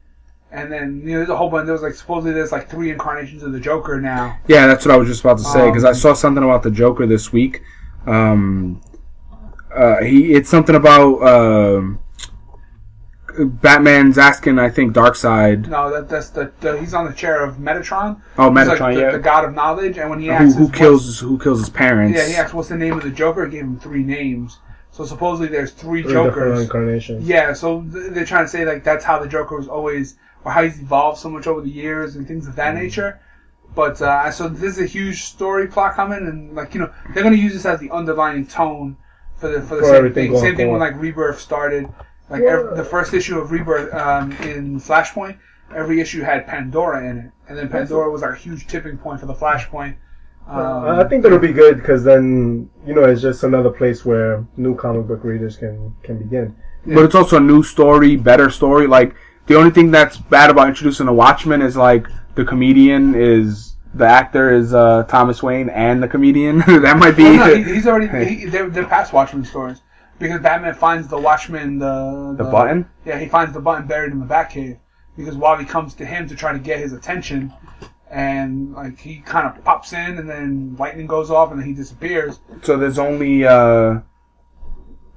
And 0.52 0.70
then 0.70 1.00
you 1.00 1.14
know, 1.14 1.18
there's 1.18 1.28
a 1.28 1.36
whole 1.36 1.50
bunch. 1.50 1.66
There 1.66 1.72
was 1.72 1.82
like 1.82 1.94
supposedly 1.94 2.32
there's 2.32 2.52
like 2.52 2.70
three 2.70 2.92
incarnations 2.92 3.42
of 3.42 3.50
the 3.50 3.58
Joker 3.58 4.00
now. 4.00 4.38
Yeah, 4.46 4.68
that's 4.68 4.86
what 4.86 4.94
I 4.94 4.96
was 4.96 5.08
just 5.08 5.22
about 5.22 5.38
to 5.38 5.44
say 5.44 5.68
because 5.68 5.82
I 5.82 5.88
Um, 5.88 5.94
saw 5.96 6.12
something 6.14 6.44
about 6.44 6.62
the 6.62 6.70
Joker 6.70 7.04
this 7.04 7.32
week. 7.32 7.62
Um, 8.06 8.80
uh, 9.74 10.04
he 10.04 10.34
it's 10.34 10.48
something 10.48 10.76
about 10.76 11.20
um 11.26 11.98
Batman's 13.38 14.18
asking, 14.18 14.58
I 14.58 14.70
think, 14.70 14.94
Darkseid. 14.94 15.66
No, 15.68 15.90
that 15.90 16.08
that's 16.08 16.30
the, 16.30 16.52
the 16.60 16.78
he's 16.78 16.94
on 16.94 17.06
the 17.06 17.12
chair 17.12 17.42
of 17.44 17.56
Metatron. 17.56 18.20
Oh, 18.38 18.54
He's 18.54 18.68
like 18.68 18.78
Metatron, 18.78 18.94
the, 18.94 19.00
yeah. 19.00 19.10
the 19.10 19.18
god 19.18 19.44
of 19.44 19.54
knowledge. 19.54 19.98
And 19.98 20.08
when 20.10 20.20
he 20.20 20.30
asks 20.30 20.56
who 20.56 20.66
us 20.66 20.70
kills 20.70 21.20
who 21.20 21.38
kills 21.38 21.58
his 21.58 21.70
parents? 21.70 22.16
yeah, 22.18 22.26
he 22.28 22.34
asked 22.34 22.54
what's 22.54 22.68
the 22.68 22.76
name 22.76 22.94
of 22.96 23.02
the 23.02 23.10
Joker. 23.10 23.44
He 23.46 23.52
gave 23.52 23.62
him 23.64 23.78
three 23.78 24.02
names. 24.04 24.58
So 24.92 25.04
supposedly 25.04 25.48
there's 25.48 25.72
three, 25.72 26.02
Three 26.02 26.12
different 26.12 26.34
Jokers. 26.34 26.60
incarnations 26.60 27.26
Yeah, 27.28 27.52
so 27.52 27.82
they're 27.86 28.24
trying 28.24 28.44
to 28.44 28.48
say 28.48 28.64
like 28.64 28.84
that's 28.84 29.04
how 29.04 29.18
the 29.18 29.26
Joker 29.28 29.56
was 29.56 29.66
always, 29.66 30.16
or 30.44 30.52
how 30.52 30.62
he's 30.62 30.78
evolved 30.80 31.18
so 31.18 31.28
much 31.28 31.46
over 31.48 31.60
the 31.60 31.70
years 31.70 32.14
and 32.16 32.28
things 32.28 32.46
of 32.46 32.52
Mm. 32.52 32.56
that 32.56 32.74
nature. 32.76 33.20
But 33.74 34.00
uh, 34.00 34.30
so 34.30 34.48
this 34.48 34.76
is 34.76 34.78
a 34.78 34.86
huge 34.86 35.24
story 35.24 35.66
plot 35.66 35.94
coming, 35.96 36.18
and 36.28 36.54
like 36.54 36.74
you 36.74 36.80
know 36.80 36.92
they're 37.12 37.24
going 37.24 37.34
to 37.34 37.42
use 37.42 37.54
this 37.54 37.66
as 37.66 37.80
the 37.80 37.90
underlying 37.90 38.46
tone 38.46 38.96
for 39.34 39.48
the 39.48 39.60
for 39.62 39.74
the 39.74 39.80
For 39.82 39.88
same 39.88 40.12
thing. 40.14 40.38
Same 40.38 40.54
thing 40.54 40.70
when 40.70 40.78
like 40.78 40.94
Rebirth 41.00 41.40
started. 41.40 41.88
Like 42.30 42.42
Well- 42.42 42.70
ev- 42.70 42.76
the 42.76 42.84
first 42.84 43.14
issue 43.14 43.38
of 43.38 43.50
Rebirth 43.50 43.92
um, 43.94 44.32
in 44.42 44.80
Flashpoint, 44.80 45.36
every 45.74 46.00
issue 46.00 46.22
had 46.22 46.46
Pandora 46.46 47.08
in 47.08 47.18
it, 47.18 47.30
and 47.48 47.58
then 47.58 47.68
Pandora 47.68 48.10
was 48.10 48.22
our 48.22 48.34
huge 48.34 48.66
tipping 48.66 48.96
point 48.96 49.20
for 49.20 49.26
the 49.26 49.34
Flashpoint. 49.34 49.96
Um, 50.46 51.00
I 51.00 51.04
think 51.04 51.22
that'll 51.22 51.38
be 51.38 51.52
good 51.54 51.76
because 51.76 52.04
then 52.04 52.68
you 52.86 52.94
know 52.94 53.04
it's 53.04 53.22
just 53.22 53.44
another 53.44 53.70
place 53.70 54.04
where 54.04 54.44
new 54.58 54.74
comic 54.76 55.06
book 55.06 55.24
readers 55.24 55.56
can 55.56 55.94
can 56.02 56.18
begin. 56.18 56.54
But 56.86 57.04
it's 57.04 57.14
also 57.14 57.38
a 57.38 57.40
new 57.40 57.62
story, 57.62 58.16
better 58.16 58.50
story. 58.50 58.86
Like 58.86 59.14
the 59.46 59.56
only 59.56 59.70
thing 59.70 59.90
that's 59.90 60.18
bad 60.18 60.50
about 60.50 60.68
introducing 60.68 61.08
a 61.08 61.12
Watchman 61.14 61.62
is 61.62 61.76
like 61.76 62.08
the 62.34 62.44
comedian 62.44 63.14
is 63.14 63.76
the 63.94 64.04
actor 64.06 64.52
is 64.52 64.74
uh, 64.74 65.04
Thomas 65.04 65.42
Wayne 65.42 65.70
and 65.70 66.02
the 66.02 66.08
comedian. 66.08 66.58
that 66.82 66.98
might 66.98 67.16
be. 67.16 67.24
Well, 67.24 67.56
no, 67.56 67.62
he's 67.72 67.86
already 67.86 68.34
he, 68.34 68.44
they're, 68.50 68.68
they're 68.68 68.84
past 68.86 69.14
Watchmen 69.14 69.46
stories 69.46 69.80
because 70.18 70.40
Batman 70.40 70.74
finds 70.74 71.08
the 71.08 71.18
Watchman 71.18 71.78
the 71.78 72.34
the 72.38 72.44
button. 72.44 72.88
Yeah, 73.04 73.18
he 73.18 73.26
finds 73.26 73.52
the 73.52 73.60
button 73.60 73.86
buried 73.86 74.12
in 74.12 74.20
the 74.20 74.26
Batcave 74.26 74.78
because 75.16 75.36
Wally 75.36 75.64
comes 75.64 75.94
to 75.94 76.04
him 76.04 76.28
to 76.28 76.34
try 76.34 76.52
to 76.52 76.58
get 76.58 76.78
his 76.80 76.92
attention, 76.92 77.52
and 78.10 78.72
like 78.74 78.98
he 78.98 79.16
kind 79.20 79.46
of 79.46 79.62
pops 79.64 79.92
in, 79.92 80.18
and 80.18 80.28
then 80.28 80.76
lightning 80.78 81.06
goes 81.06 81.30
off, 81.30 81.50
and 81.50 81.60
then 81.60 81.66
he 81.66 81.74
disappears. 81.74 82.40
So 82.62 82.76
there's 82.76 82.98
only 82.98 83.44
uh, 83.44 84.00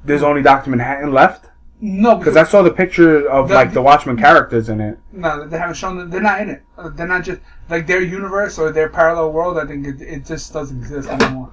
there's 0.04 0.24
only 0.24 0.42
Doctor 0.42 0.70
Manhattan 0.70 1.12
left 1.12 1.46
No, 1.82 2.16
because 2.16 2.38
I 2.38 2.44
saw 2.44 2.62
the 2.62 2.72
picture 2.72 3.30
of 3.30 3.50
The- 3.50 3.56
like 3.56 3.74
the 3.74 3.82
Watchmen 3.82 4.18
characters 4.18 4.70
in 4.70 4.80
it. 4.82 4.98
no, 5.12 5.48
they 5.48 5.58
haven't 5.58 5.76
shown 5.76 5.98
that 5.98 6.12
they're 6.12 6.22
not 6.22 6.42
in 6.42 6.50
it. 6.50 6.64
Uh, 6.78 6.90
They're 6.90 7.08
not 7.08 7.24
just 7.24 7.42
like 7.70 7.88
their 7.88 8.02
universe 8.02 8.58
or 8.58 8.72
their 8.72 8.90
parallel 8.90 9.32
world. 9.34 9.58
I 9.58 9.66
think 9.66 9.86
it, 9.86 10.02
it 10.02 10.26
just 10.26 10.54
doesn't 10.54 10.78
exist 10.78 11.10
anymore. 11.10 11.52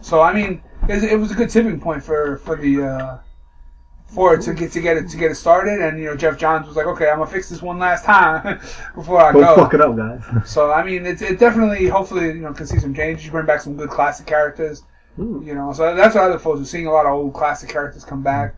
So 0.00 0.20
I 0.20 0.32
mean, 0.32 0.62
it, 0.88 1.04
it 1.04 1.16
was 1.18 1.30
a 1.30 1.34
good 1.34 1.50
tipping 1.50 1.80
point 1.80 2.02
for 2.02 2.38
for 2.38 2.56
the. 2.56 2.82
Uh, 2.84 3.18
for 4.14 4.34
it 4.34 4.42
to 4.42 4.52
get 4.52 4.70
to 4.72 4.80
get 4.80 4.98
it 4.98 5.08
to 5.08 5.16
get 5.16 5.30
it 5.30 5.36
started, 5.36 5.80
and 5.80 5.98
you 5.98 6.04
know 6.04 6.14
Geoff 6.14 6.36
Johns 6.36 6.66
was 6.66 6.76
like, 6.76 6.86
"Okay, 6.86 7.08
I'm 7.08 7.18
gonna 7.18 7.30
fix 7.30 7.48
this 7.48 7.62
one 7.62 7.78
last 7.78 8.04
time 8.04 8.58
before 8.94 9.20
I 9.20 9.32
Don't 9.32 9.40
go." 9.42 9.56
fuck 9.56 9.74
it 9.74 9.80
up, 9.80 9.96
guys. 9.96 10.22
So 10.46 10.70
I 10.70 10.84
mean, 10.84 11.06
it's 11.06 11.22
it 11.22 11.38
definitely, 11.38 11.86
hopefully, 11.88 12.26
you 12.26 12.34
know, 12.40 12.52
can 12.52 12.66
see 12.66 12.78
some 12.78 12.94
changes. 12.94 13.30
Bring 13.30 13.46
back 13.46 13.62
some 13.62 13.76
good 13.76 13.88
classic 13.88 14.26
characters. 14.26 14.82
Hmm. 15.16 15.42
You 15.42 15.54
know, 15.54 15.72
so 15.72 15.94
that's 15.94 16.14
what 16.14 16.24
I 16.24 16.28
look 16.28 16.42
forward 16.42 16.60
to 16.60 16.66
seeing 16.66 16.86
a 16.86 16.92
lot 16.92 17.06
of 17.06 17.12
old 17.12 17.32
classic 17.32 17.70
characters 17.70 18.04
come 18.04 18.22
back 18.22 18.54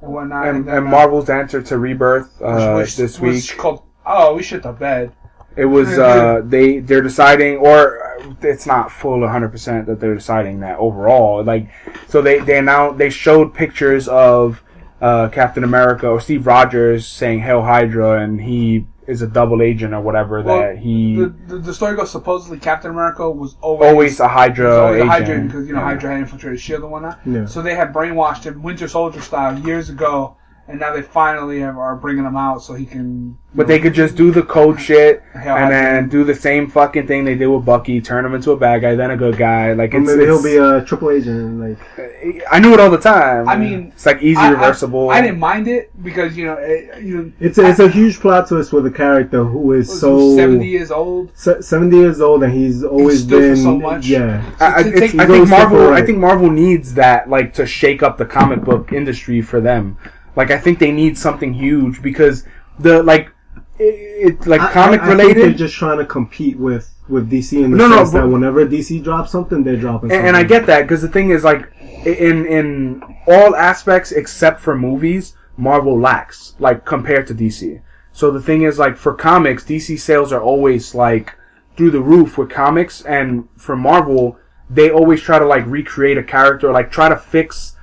and 0.00 0.12
whatnot. 0.12 0.48
And, 0.48 0.66
then, 0.66 0.76
and 0.78 0.86
uh, 0.86 0.90
Marvel's 0.90 1.28
answer 1.28 1.60
to 1.62 1.78
Rebirth 1.78 2.40
uh, 2.40 2.74
which- 2.76 2.96
this 2.96 3.20
which 3.20 3.50
week. 3.52 3.58
called 3.58 3.82
oh, 4.06 4.34
we 4.34 4.42
shit 4.42 4.62
the 4.62 4.72
bed. 4.72 5.12
It 5.56 5.66
was 5.66 5.98
uh, 5.98 6.42
they 6.44 6.80
they're 6.80 7.02
deciding, 7.02 7.58
or 7.58 8.18
uh, 8.20 8.34
it's 8.42 8.66
not 8.66 8.90
full 8.90 9.20
100 9.20 9.50
percent 9.50 9.86
that 9.86 10.00
they're 10.00 10.14
deciding 10.14 10.60
that 10.60 10.78
overall. 10.78 11.44
Like, 11.44 11.68
so 12.08 12.20
they 12.22 12.40
they 12.40 12.60
now 12.60 12.90
they 12.92 13.10
showed 13.10 13.54
pictures 13.54 14.08
of 14.08 14.62
uh, 15.00 15.28
Captain 15.28 15.62
America 15.64 16.08
or 16.08 16.20
Steve 16.20 16.46
Rogers 16.46 17.06
saying 17.06 17.40
"Hail 17.40 17.62
Hydra" 17.62 18.22
and 18.22 18.40
he 18.40 18.86
is 19.06 19.20
a 19.20 19.26
double 19.26 19.60
agent 19.60 19.92
or 19.92 20.00
whatever 20.00 20.40
Well, 20.42 20.60
that 20.60 20.78
he 20.78 21.16
The, 21.16 21.26
the, 21.46 21.58
the 21.58 21.74
story 21.74 21.94
goes 21.94 22.10
supposedly 22.10 22.58
Captain 22.58 22.90
America 22.90 23.30
was 23.30 23.54
always 23.60 23.90
always 23.90 24.20
a 24.20 24.26
Hydra 24.28 24.66
was 24.66 24.78
always 24.78 25.00
a 25.00 25.04
agent. 25.04 25.10
Hydra 25.12 25.40
because 25.42 25.66
you 25.68 25.74
know 25.74 25.80
Yeah. 25.80 25.84
Hydra 25.84 26.10
had 26.12 26.20
infiltrated 26.20 26.58
Shield 26.60 26.82
and 26.84 26.90
whatnot. 26.90 27.20
Yeah. 27.26 27.44
So 27.44 27.60
they 27.60 27.74
had 27.74 27.92
brainwashed 27.92 28.44
him 28.44 28.62
Winter 28.62 28.88
Soldier 28.88 29.20
style 29.20 29.58
years 29.58 29.90
ago, 29.90 30.36
and 30.66 30.80
now 30.80 30.94
they 30.94 31.02
finally 31.02 31.60
have, 31.60 31.76
are 31.76 31.94
bringing 31.96 32.24
him 32.24 32.36
out 32.36 32.62
so 32.62 32.74
he 32.74 32.86
can. 32.86 33.36
But 33.56 33.68
they 33.68 33.78
could 33.78 33.94
just 33.94 34.16
do 34.16 34.32
the 34.32 34.42
code 34.42 34.80
shit 34.80 35.22
Hail 35.32 35.54
and 35.56 35.70
then 35.70 36.08
do 36.08 36.24
the 36.24 36.34
same 36.34 36.68
fucking 36.68 37.06
thing 37.06 37.24
they 37.24 37.36
did 37.36 37.46
with 37.46 37.64
Bucky, 37.64 38.00
turn 38.00 38.24
him 38.24 38.34
into 38.34 38.50
a 38.50 38.56
bad 38.56 38.80
guy, 38.80 38.96
then 38.96 39.12
a 39.12 39.16
good 39.16 39.36
guy. 39.36 39.74
Like 39.74 39.94
it's, 39.94 40.04
maybe 40.08 40.24
he'll 40.24 40.42
be 40.42 40.56
a 40.56 40.84
triple 40.84 41.10
agent. 41.10 41.60
Like 41.60 42.44
I 42.50 42.58
knew 42.58 42.74
it 42.74 42.80
all 42.80 42.90
the 42.90 42.98
time. 42.98 43.48
I 43.48 43.56
mean, 43.56 43.92
it's 43.94 44.06
like 44.06 44.22
easy 44.22 44.40
I- 44.40 44.48
I- 44.48 44.50
reversible. 44.50 45.10
I, 45.10 45.20
didn't 45.20 45.38
mind 45.38 45.68
it 45.68 45.92
because 46.02 46.36
you 46.36 46.46
know 46.46 46.54
it, 46.58 47.00
you 47.02 47.32
it's 47.38 47.58
a, 47.58 47.68
it's 47.70 47.78
a 47.78 47.88
huge 47.88 48.18
plot 48.18 48.48
twist 48.48 48.72
with 48.72 48.86
a 48.86 48.90
character 48.90 49.44
who 49.44 49.72
is 49.74 50.00
so 50.00 50.34
seventy 50.34 50.68
years 50.68 50.90
old. 50.90 51.30
70 51.36 51.96
years 51.96 52.20
old 52.20 52.42
and 52.42 52.52
he's 52.52 52.82
always 52.82 53.22
stood 53.22 53.40
for 53.42 53.54
been 53.54 53.56
so 53.56 53.78
much. 53.78 54.06
yeah. 54.06 54.50
I, 54.58 54.80
I- 54.80 54.82
take- 54.82 55.14
I 55.14 55.26
think 55.26 55.48
Marvel. 55.48 55.90
right? 55.90 56.02
I 56.02 56.06
think 56.06 56.18
Marvel 56.18 56.50
needs 56.50 56.94
that, 56.94 57.28
like, 57.30 57.52
to 57.54 57.66
shake 57.66 58.02
up 58.02 58.18
the 58.18 58.24
comic 58.26 58.62
book 58.64 58.92
industry 58.92 59.40
for 59.42 59.60
them. 59.60 59.96
Like, 60.36 60.50
I 60.50 60.58
think 60.58 60.78
they 60.78 60.92
need 60.92 61.16
something 61.16 61.52
huge 61.54 62.02
because 62.02 62.44
the 62.78 63.02
like, 63.02 63.30
it, 63.78 64.32
it 64.40 64.46
like 64.46 64.60
I- 64.60 64.72
comic 64.72 65.00
I, 65.00 65.04
I 65.04 65.06
think 65.08 65.18
they're 65.18 65.28
related. 65.36 65.56
just 65.58 65.74
trying 65.74 65.98
to 65.98 66.06
compete 66.06 66.58
with 66.58 66.90
with 67.08 67.30
DC 67.30 67.62
in 67.62 67.70
the 67.70 67.76
No, 67.76 67.86
no, 67.88 67.96
sense 67.98 68.12
but- 68.12 68.22
that 68.22 68.28
whenever 68.28 68.64
DC 68.66 69.02
drops 69.02 69.30
something, 69.32 69.62
they're 69.62 69.76
dropping. 69.76 70.10
And, 70.10 70.18
something. 70.18 70.28
and 70.28 70.36
I 70.36 70.42
get 70.42 70.66
that 70.66 70.82
because 70.82 71.02
the 71.02 71.08
thing 71.08 71.30
is, 71.30 71.44
like, 71.44 71.70
in 72.06 72.46
in 72.46 73.02
all 73.26 73.54
aspects 73.56 74.12
except 74.12 74.60
for 74.60 74.76
movies, 74.76 75.34
Marvel 75.56 75.98
lacks 76.00 76.54
like 76.58 76.84
compared 76.84 77.26
to 77.28 77.34
DC. 77.34 77.80
So 78.12 78.30
the 78.30 78.40
thing 78.40 78.62
is, 78.62 78.78
like 78.78 78.96
for 78.96 79.14
comics, 79.14 79.64
DC 79.64 79.98
sales 79.98 80.32
are 80.32 80.42
always 80.42 80.94
like 80.94 81.34
through 81.76 81.90
the 81.90 82.00
roof 82.00 82.38
with 82.38 82.50
comics, 82.50 83.02
and 83.02 83.48
for 83.56 83.74
Marvel, 83.76 84.38
they 84.70 84.90
always 84.90 85.20
try 85.20 85.38
to 85.38 85.44
like 85.46 85.66
recreate 85.66 86.16
a 86.18 86.22
character, 86.22 86.70
like 86.72 86.90
try 86.90 87.08
to 87.08 87.16
fix. 87.16 87.73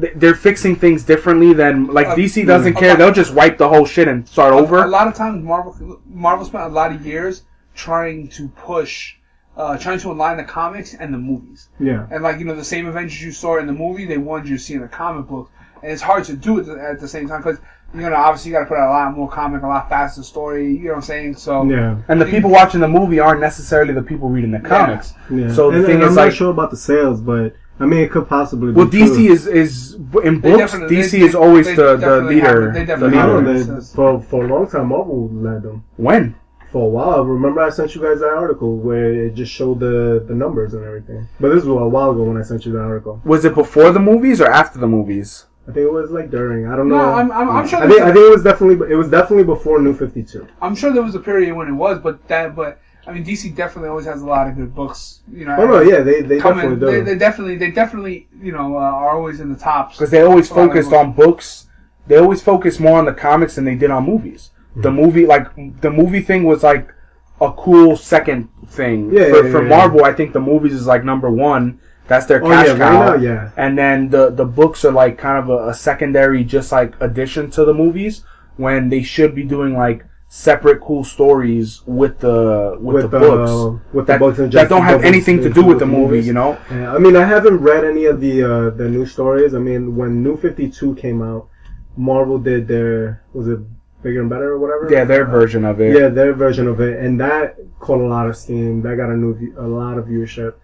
Th- 0.00 0.12
They're 0.16 0.34
fixing 0.34 0.76
things 0.76 1.02
differently 1.04 1.52
than 1.52 1.86
like 1.86 2.08
Uh, 2.08 2.14
DC 2.16 2.46
doesn't 2.46 2.74
care. 2.74 2.90
lot- 2.90 2.98
They'll 2.98 3.12
just 3.12 3.34
wipe 3.34 3.58
the 3.58 3.68
whole 3.68 3.84
shit 3.86 4.08
and 4.08 4.26
start 4.28 4.52
A 4.52 4.56
over. 4.56 4.84
A 4.84 4.86
lot 4.86 5.06
of 5.08 5.14
times, 5.14 5.44
Marvel 5.44 6.00
Marvel 6.12 6.44
spent 6.44 6.64
a 6.64 6.68
lot 6.68 6.92
of 6.92 7.04
years 7.06 7.42
trying 7.74 8.28
to 8.28 8.48
push, 8.48 9.14
uh, 9.56 9.76
trying 9.78 9.98
to 10.00 10.10
align 10.10 10.36
the 10.36 10.44
comics 10.44 10.94
and 10.94 11.12
the 11.14 11.18
movies. 11.18 11.68
Yeah. 11.78 12.06
And 12.10 12.22
like 12.22 12.38
you 12.38 12.44
know, 12.44 12.54
the 12.56 12.64
same 12.64 12.86
Avengers 12.86 13.22
you 13.22 13.32
saw 13.32 13.58
in 13.58 13.66
the 13.66 13.72
movie, 13.72 14.04
they 14.06 14.18
wanted 14.18 14.48
you 14.48 14.56
to 14.56 14.62
see 14.62 14.74
in 14.74 14.80
the 14.80 14.88
comic 14.88 15.26
book, 15.28 15.50
and 15.82 15.92
it's 15.92 16.02
hard 16.02 16.24
to 16.24 16.34
do 16.34 16.58
it 16.58 16.68
at 16.68 17.00
the 17.00 17.08
same 17.08 17.28
time 17.28 17.40
because 17.42 17.58
you 17.94 18.00
know 18.02 18.12
obviously 18.14 18.50
you 18.50 18.56
got 18.56 18.64
to 18.64 18.66
put 18.66 18.76
out 18.78 18.88
a 18.88 18.92
lot 18.92 19.16
more 19.16 19.28
comic, 19.30 19.62
a 19.62 19.66
lot 19.66 19.88
faster 19.88 20.22
story. 20.22 20.66
You 20.76 20.84
know 20.84 20.90
what 20.90 20.96
I'm 20.96 21.02
saying? 21.02 21.36
So 21.36 21.64
Yeah. 21.64 21.96
And 22.08 22.20
the 22.20 22.26
people 22.26 22.50
watching 22.50 22.80
the 22.80 22.88
movie 22.88 23.18
aren't 23.20 23.40
necessarily 23.40 23.94
the 23.94 24.02
people 24.02 24.28
reading 24.28 24.50
the 24.50 24.60
comics. 24.60 25.14
Yeah. 25.30 25.50
So 25.52 25.70
the 25.70 25.78
and, 25.78 25.86
thing 25.86 25.94
and 25.96 26.04
is, 26.04 26.10
I'm 26.10 26.16
like- 26.16 26.26
not 26.26 26.34
sure 26.36 26.50
about 26.50 26.70
the 26.70 26.76
sales, 26.76 27.20
but 27.20 27.54
I 27.80 27.86
mean, 27.86 28.00
it 28.00 28.10
could 28.10 28.28
possibly. 28.28 28.72
Well, 28.72 28.86
be 28.86 28.98
DC 29.02 29.14
true. 29.14 29.32
is 29.32 29.46
is 29.46 29.94
in 30.24 30.40
books. 30.40 30.58
definitely- 30.58 30.96
DC 30.96 31.10
they- 31.12 31.20
is 31.26 31.34
always 31.34 31.66
they 31.66 31.74
the, 31.74 31.96
the 31.96 32.20
leader. 32.22 32.62
have- 32.66 32.74
they 32.74 32.80
the 32.80 32.86
definitely 32.86 33.18
I 33.18 33.26
leader. 33.26 33.42
know. 33.42 33.80
They, 33.80 33.94
for 33.94 34.20
for 34.20 34.44
a 34.44 34.48
long 34.48 34.68
time, 34.68 34.88
Marvel 34.88 35.30
led 35.32 35.62
them. 35.62 35.84
When? 35.96 36.34
For 36.72 36.84
a 36.84 36.88
while, 36.88 37.24
remember 37.24 37.62
I 37.62 37.70
sent 37.70 37.94
you 37.94 38.02
guys 38.02 38.20
that 38.20 38.28
article 38.28 38.76
where 38.76 39.10
it 39.26 39.34
just 39.34 39.50
showed 39.52 39.80
the 39.80 40.22
the 40.28 40.34
numbers 40.34 40.74
and 40.74 40.84
everything. 40.84 41.26
But 41.40 41.48
this 41.54 41.64
was 41.64 41.80
a 41.82 41.88
while 41.88 42.10
ago 42.10 42.24
when 42.24 42.36
I 42.36 42.42
sent 42.42 42.66
you 42.66 42.72
that 42.72 42.82
article. 42.82 43.20
Was 43.24 43.44
it 43.46 43.54
before 43.54 43.90
the 43.90 44.00
movies 44.00 44.40
or 44.42 44.48
after 44.50 44.78
the 44.78 44.86
movies? 44.88 45.46
I 45.66 45.72
think 45.72 45.84
it 45.86 45.92
was 45.92 46.10
like 46.10 46.30
during. 46.30 46.66
I 46.66 46.76
don't 46.76 46.88
no, 46.88 46.96
know. 46.96 47.12
I'm, 47.12 47.30
I'm, 47.32 47.48
I'm 47.50 47.68
sure. 47.68 47.78
I 47.78 47.86
think 47.88 48.00
I 48.02 48.12
think 48.12 48.26
it 48.26 48.30
was 48.30 48.42
definitely 48.42 48.90
it 48.90 48.96
was 48.96 49.08
definitely 49.08 49.44
before 49.44 49.80
New 49.80 49.94
Fifty 49.94 50.22
Two. 50.22 50.46
I'm 50.60 50.74
sure 50.74 50.92
there 50.92 51.02
was 51.02 51.14
a 51.14 51.20
period 51.20 51.54
when 51.54 51.68
it 51.68 51.72
was, 51.72 51.98
but 52.00 52.26
that, 52.28 52.54
but 52.56 52.80
I 53.08 53.12
mean, 53.12 53.24
DC 53.24 53.56
definitely 53.56 53.88
always 53.88 54.04
has 54.04 54.20
a 54.20 54.26
lot 54.26 54.48
of 54.48 54.56
good 54.56 54.74
books. 54.74 55.20
You 55.32 55.46
know, 55.46 55.56
Oh 55.58 55.66
no, 55.66 55.80
yeah, 55.80 56.00
they 56.00 56.20
they 56.20 56.38
come 56.38 56.56
definitely 56.56 56.74
in, 56.74 56.80
do. 56.80 56.86
they, 56.86 57.12
they 57.12 57.18
definitely, 57.18 57.56
they 57.56 57.70
definitely, 57.70 58.28
you 58.42 58.52
know, 58.52 58.76
uh, 58.76 58.80
are 58.80 59.16
always 59.16 59.40
in 59.40 59.50
the 59.50 59.58
tops. 59.58 59.96
Because 59.96 60.10
they 60.10 60.20
always 60.20 60.50
A 60.50 60.54
lot 60.54 60.60
of 60.60 60.68
focused 60.68 60.92
on 60.92 61.12
books. 61.14 61.66
They 62.06 62.18
always 62.18 62.42
focused 62.42 62.80
more 62.80 62.98
on 62.98 63.06
the 63.06 63.14
comics 63.14 63.54
than 63.54 63.64
they 63.64 63.74
did 63.76 63.90
on 63.90 64.04
movies. 64.04 64.50
The 64.76 64.90
movie, 64.90 65.26
like 65.26 65.80
the 65.80 65.90
movie 65.90 66.20
thing, 66.20 66.44
was 66.44 66.62
like 66.62 66.92
a 67.40 67.50
cool 67.52 67.96
second 67.96 68.48
thing. 68.68 69.12
Yeah, 69.12 69.30
for, 69.30 69.44
yeah, 69.44 69.52
for 69.52 69.62
yeah, 69.62 69.68
Marvel, 69.68 70.04
I 70.04 70.12
think 70.12 70.32
the 70.32 70.40
movies 70.40 70.74
is 70.74 70.86
like 70.86 71.02
number 71.02 71.30
one. 71.30 71.80
That's 72.06 72.26
their 72.26 72.44
oh 72.44 72.48
cash 72.48 72.66
yeah, 72.66 72.72
right 72.72 72.78
cow. 72.78 73.06
now, 73.06 73.14
yeah. 73.16 73.50
and 73.56 73.76
then 73.76 74.08
the 74.08 74.30
the 74.30 74.44
books 74.44 74.84
are 74.84 74.92
like 74.92 75.18
kind 75.18 75.38
of 75.38 75.48
a, 75.50 75.68
a 75.68 75.74
secondary, 75.74 76.44
just 76.44 76.72
like 76.72 76.94
addition 77.00 77.50
to 77.52 77.64
the 77.64 77.74
movies 77.74 78.22
when 78.56 78.88
they 78.88 79.02
should 79.02 79.34
be 79.34 79.44
doing 79.44 79.74
like 79.76 80.04
separate 80.30 80.80
cool 80.82 81.02
stories 81.04 81.82
with 81.86 82.18
the 82.18 82.76
with, 82.80 82.94
With 82.96 83.10
the, 83.10 83.18
the 83.18 83.18
books 83.18 83.84
with 83.94 84.06
the 84.06 84.12
that, 84.12 84.18
books 84.20 84.38
and 84.38 84.52
that 84.52 84.68
don't 84.68 84.82
have 84.82 85.02
anything 85.02 85.40
to 85.40 85.48
do 85.50 85.64
with 85.64 85.78
the 85.78 85.86
movie. 85.86 86.02
movies. 86.02 86.26
You 86.26 86.34
know, 86.34 86.58
Yeah, 86.70 86.94
I 86.94 86.98
mean, 86.98 87.16
I 87.16 87.24
haven't 87.24 87.58
read 87.58 87.84
any 87.84 88.04
of 88.04 88.20
the 88.20 88.42
uh, 88.42 88.70
the 88.70 88.88
new 88.88 89.06
stories. 89.06 89.54
I 89.54 89.58
mean, 89.58 89.96
when 89.96 90.22
New 90.22 90.36
Fifty 90.36 90.68
Two 90.70 90.94
came 90.96 91.22
out, 91.22 91.48
Marvel 91.96 92.38
did 92.38 92.68
their 92.68 93.22
was 93.32 93.48
it 93.48 93.60
bigger 94.02 94.20
and 94.20 94.28
better 94.30 94.50
or 94.52 94.58
whatever? 94.58 94.86
yeah, 94.92 95.04
their 95.04 95.24
version 95.24 95.64
of 95.64 95.80
it. 95.80 95.96
Yeah, 95.98 96.08
their 96.08 96.34
version 96.34 96.68
of 96.68 96.80
it, 96.80 96.98
and 97.00 97.18
that 97.20 97.56
caught 97.80 98.00
a 98.00 98.06
lot 98.06 98.28
of 98.28 98.36
steam. 98.36 98.82
That 98.82 98.96
got 98.96 99.08
a 99.10 99.16
new 99.16 99.54
a 99.56 99.66
lot 99.66 99.96
of 99.98 100.04
viewership. 100.06 100.54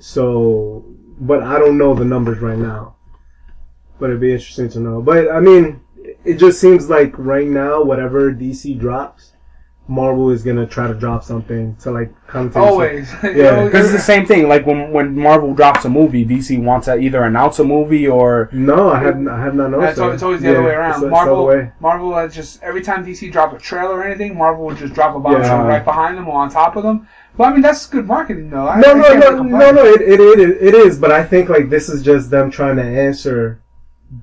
So, 0.00 0.84
but 1.20 1.42
I 1.42 1.58
don't 1.58 1.76
know 1.76 1.94
the 1.94 2.04
numbers 2.06 2.38
right 2.40 2.58
now. 2.58 2.96
But 4.00 4.06
it'd 4.08 4.20
be 4.22 4.32
interesting 4.32 4.68
to 4.70 4.80
know. 4.80 5.00
But 5.02 5.30
I 5.30 5.38
mean, 5.38 5.81
it 6.24 6.34
just 6.38 6.60
seems 6.60 6.88
like 6.90 7.14
right 7.18 7.46
now, 7.48 7.82
whatever 7.82 8.32
DC 8.32 8.78
drops, 8.78 9.32
Marvel 9.88 10.30
is 10.30 10.42
gonna 10.44 10.66
try 10.66 10.86
to 10.86 10.94
drop 10.94 11.24
something 11.24 11.74
to 11.76 11.90
like 11.90 12.10
come 12.28 12.50
to 12.52 12.58
always. 12.58 13.10
Yeah, 13.22 13.64
Because 13.64 13.86
it's 13.86 13.92
the 13.92 13.98
same 13.98 14.24
thing. 14.26 14.48
Like 14.48 14.64
when 14.64 14.92
when 14.92 15.14
Marvel 15.16 15.54
drops 15.54 15.84
a 15.84 15.88
movie, 15.90 16.24
DC 16.24 16.62
wants 16.62 16.86
to 16.86 16.96
either 16.96 17.24
announce 17.24 17.58
a 17.58 17.64
movie 17.64 18.06
or 18.06 18.48
No, 18.52 18.90
I 18.90 19.00
have 19.00 19.26
I 19.26 19.40
have 19.40 19.54
not 19.56 19.70
noticed. 19.72 19.98
It's, 20.00 20.14
it's 20.14 20.22
always 20.22 20.40
the 20.40 20.46
Yeah, 20.52 20.52
other 20.54 20.62
way 20.62 20.68
it's- 20.70 20.78
around. 20.78 20.90
it's 20.92 21.00
the 21.00 21.08
Marvel, 21.10 21.36
other 21.48 21.58
way. 21.62 21.72
Marvel 21.80 22.14
has 22.14 22.32
just 22.34 22.62
every 22.62 22.80
time 22.80 23.04
DC 23.04 23.30
drop 23.32 23.52
a 23.52 23.58
trailer 23.58 23.96
or 23.98 24.04
anything, 24.04 24.38
Marvel 24.38 24.64
will 24.66 24.74
just 24.76 24.94
drop 24.94 25.16
a 25.16 25.20
bombshell 25.20 25.64
Yeah. 25.64 25.66
right 25.66 25.84
behind 25.84 26.16
them 26.16 26.28
or 26.28 26.36
on 26.40 26.48
top 26.48 26.76
of 26.76 26.84
them. 26.84 27.08
But 27.36 27.44
I 27.44 27.52
mean, 27.52 27.62
that's 27.62 27.86
good 27.86 28.06
marketing, 28.06 28.50
though. 28.50 28.68
I, 28.68 28.78
No, 28.80 28.90
I 28.90 28.94
no, 28.94 29.02
can't 29.08 29.20
no, 29.20 29.30
really 29.42 29.50
no, 29.50 29.70
no. 29.72 29.84
It, 29.86 30.00
it, 30.02 30.20
it, 30.20 30.50
it 30.68 30.74
is, 30.74 30.98
but 30.98 31.10
I 31.10 31.24
think 31.24 31.48
like 31.48 31.70
this 31.70 31.88
is 31.88 32.02
just 32.02 32.30
them 32.30 32.50
trying 32.50 32.76
to 32.76 32.82
answer 32.84 33.60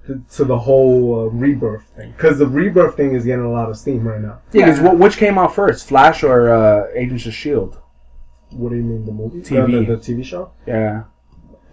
th- 0.08 0.20
to 0.36 0.46
the 0.46 0.58
whole 0.58 1.22
uh, 1.22 1.24
rebirth 1.32 1.84
thing 1.96 2.12
because 2.12 2.38
the 2.40 2.48
rebirth 2.48 2.96
thing 2.96 3.14
is 3.16 3.26
getting 3.26 3.46
a 3.46 3.52
lot 3.52 3.70
of 3.70 3.78
steam 3.78 4.08
right 4.08 4.22
now. 4.22 4.40
yeah. 4.52 4.66
'cause 4.68 4.80
Yeah. 4.82 4.92
wh- 4.96 5.00
which 5.00 5.18
came 5.18 5.38
out 5.38 5.54
first, 5.56 5.88
Flash 5.88 6.24
or 6.24 6.50
uh, 6.50 6.88
Agents 6.94 7.26
of 7.26 7.34
Shield? 7.34 7.80
What 8.52 8.70
do 8.70 8.76
you 8.78 8.84
mean 8.84 9.06
the 9.06 9.12
movie? 9.12 9.42
TV. 9.42 9.86
The, 9.88 9.96
the, 9.96 10.02
TV 10.02 10.24
show? 10.26 10.52
Yeah, 10.66 11.04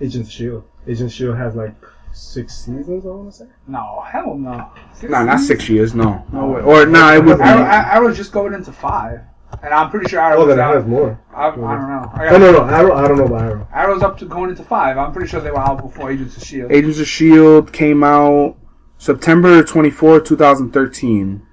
Agents 0.01 0.29
of 0.29 0.33
Shield. 0.33 0.65
Agents 0.87 1.13
of 1.13 1.13
Shield 1.13 1.37
has 1.37 1.55
like 1.57 1.75
six 2.13 2.55
seasons. 2.65 3.05
I 3.07 3.09
want 3.09 3.31
to 3.33 3.37
say. 3.39 3.47
No, 3.67 4.03
hell 4.07 4.35
no. 4.37 4.71
no, 5.03 5.25
not 5.25 5.41
six 5.41 5.69
years. 5.69 5.95
No, 5.95 6.25
no 6.33 6.47
way. 6.49 6.61
Or 6.63 6.85
no, 6.87 7.15
it 7.15 7.25
would 7.25 7.39
be. 7.39 7.45
Arrow, 7.45 7.65
Arrow's 7.65 8.17
just 8.17 8.33
going 8.33 8.53
into 8.55 8.73
five, 8.73 9.21
and 9.67 9.75
I'm 9.75 9.91
pretty 9.91 10.09
sure 10.09 10.21
Arrow 10.21 10.43
Oh, 10.43 10.47
then 10.47 10.59
it 10.59 10.63
has 10.63 10.87
more. 10.87 11.21
I, 11.35 11.49
I 11.49 11.51
don't 11.51 11.61
know. 11.61 12.11
I 12.15 12.27
Oh 12.29 12.31
got, 12.31 12.41
no, 12.41 12.53
no, 12.53 12.65
Arrow. 12.65 12.95
I 12.95 13.09
don't 13.09 13.19
know 13.19 13.25
about 13.27 13.43
Arrow. 13.43 13.69
Arrow's 13.75 14.03
up 14.03 14.17
to 14.19 14.25
going 14.25 14.51
into 14.51 14.63
five. 14.63 14.97
I'm 14.97 15.13
pretty 15.13 15.29
sure 15.29 15.41
they 15.41 15.51
were 15.51 15.59
out 15.59 15.83
before 15.83 16.11
Agents 16.11 16.37
of 16.37 16.45
Shield. 16.45 16.71
Agents 16.71 17.01
of 17.01 17.09
Shield 17.09 17.73
came 17.73 18.05
out 18.05 18.57
September 18.99 19.63
twenty 19.65 19.91
fourth, 19.91 20.25
two 20.25 20.37
thousand 20.37 20.71
thirteen. 20.73 21.45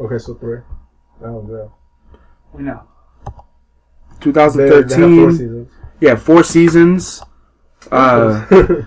Okay, 0.00 0.18
so 0.18 0.34
three. 0.34 0.60
That 1.20 1.30
was 1.32 1.50
it. 1.66 2.18
We 2.56 2.62
know. 2.62 2.82
2013. 4.20 4.88
They, 4.88 4.94
thousand 4.94 5.16
they 5.16 5.22
have 5.22 5.32
seasons. 5.34 5.68
Yeah, 6.00 6.16
four 6.16 6.42
seasons. 6.42 7.22
Uh, 7.92 8.46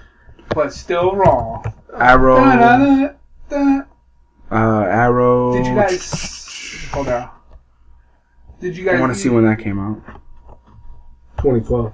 But 0.55 0.73
still 0.73 1.15
wrong. 1.15 1.63
Arrow. 1.95 2.35
Da-da-da-da. 2.35 3.81
Uh, 4.51 4.81
Arrow. 4.83 5.53
Did 5.53 5.65
you 5.67 5.75
guys 5.75 6.87
hold 6.91 7.07
on? 7.07 7.29
Did 8.61 8.77
you 8.77 8.85
guys? 8.85 8.95
I 8.95 8.99
want 8.99 9.13
to 9.13 9.19
see 9.19 9.29
when 9.29 9.45
that 9.45 9.59
came 9.59 9.79
out. 9.79 10.01
2012. 11.38 11.93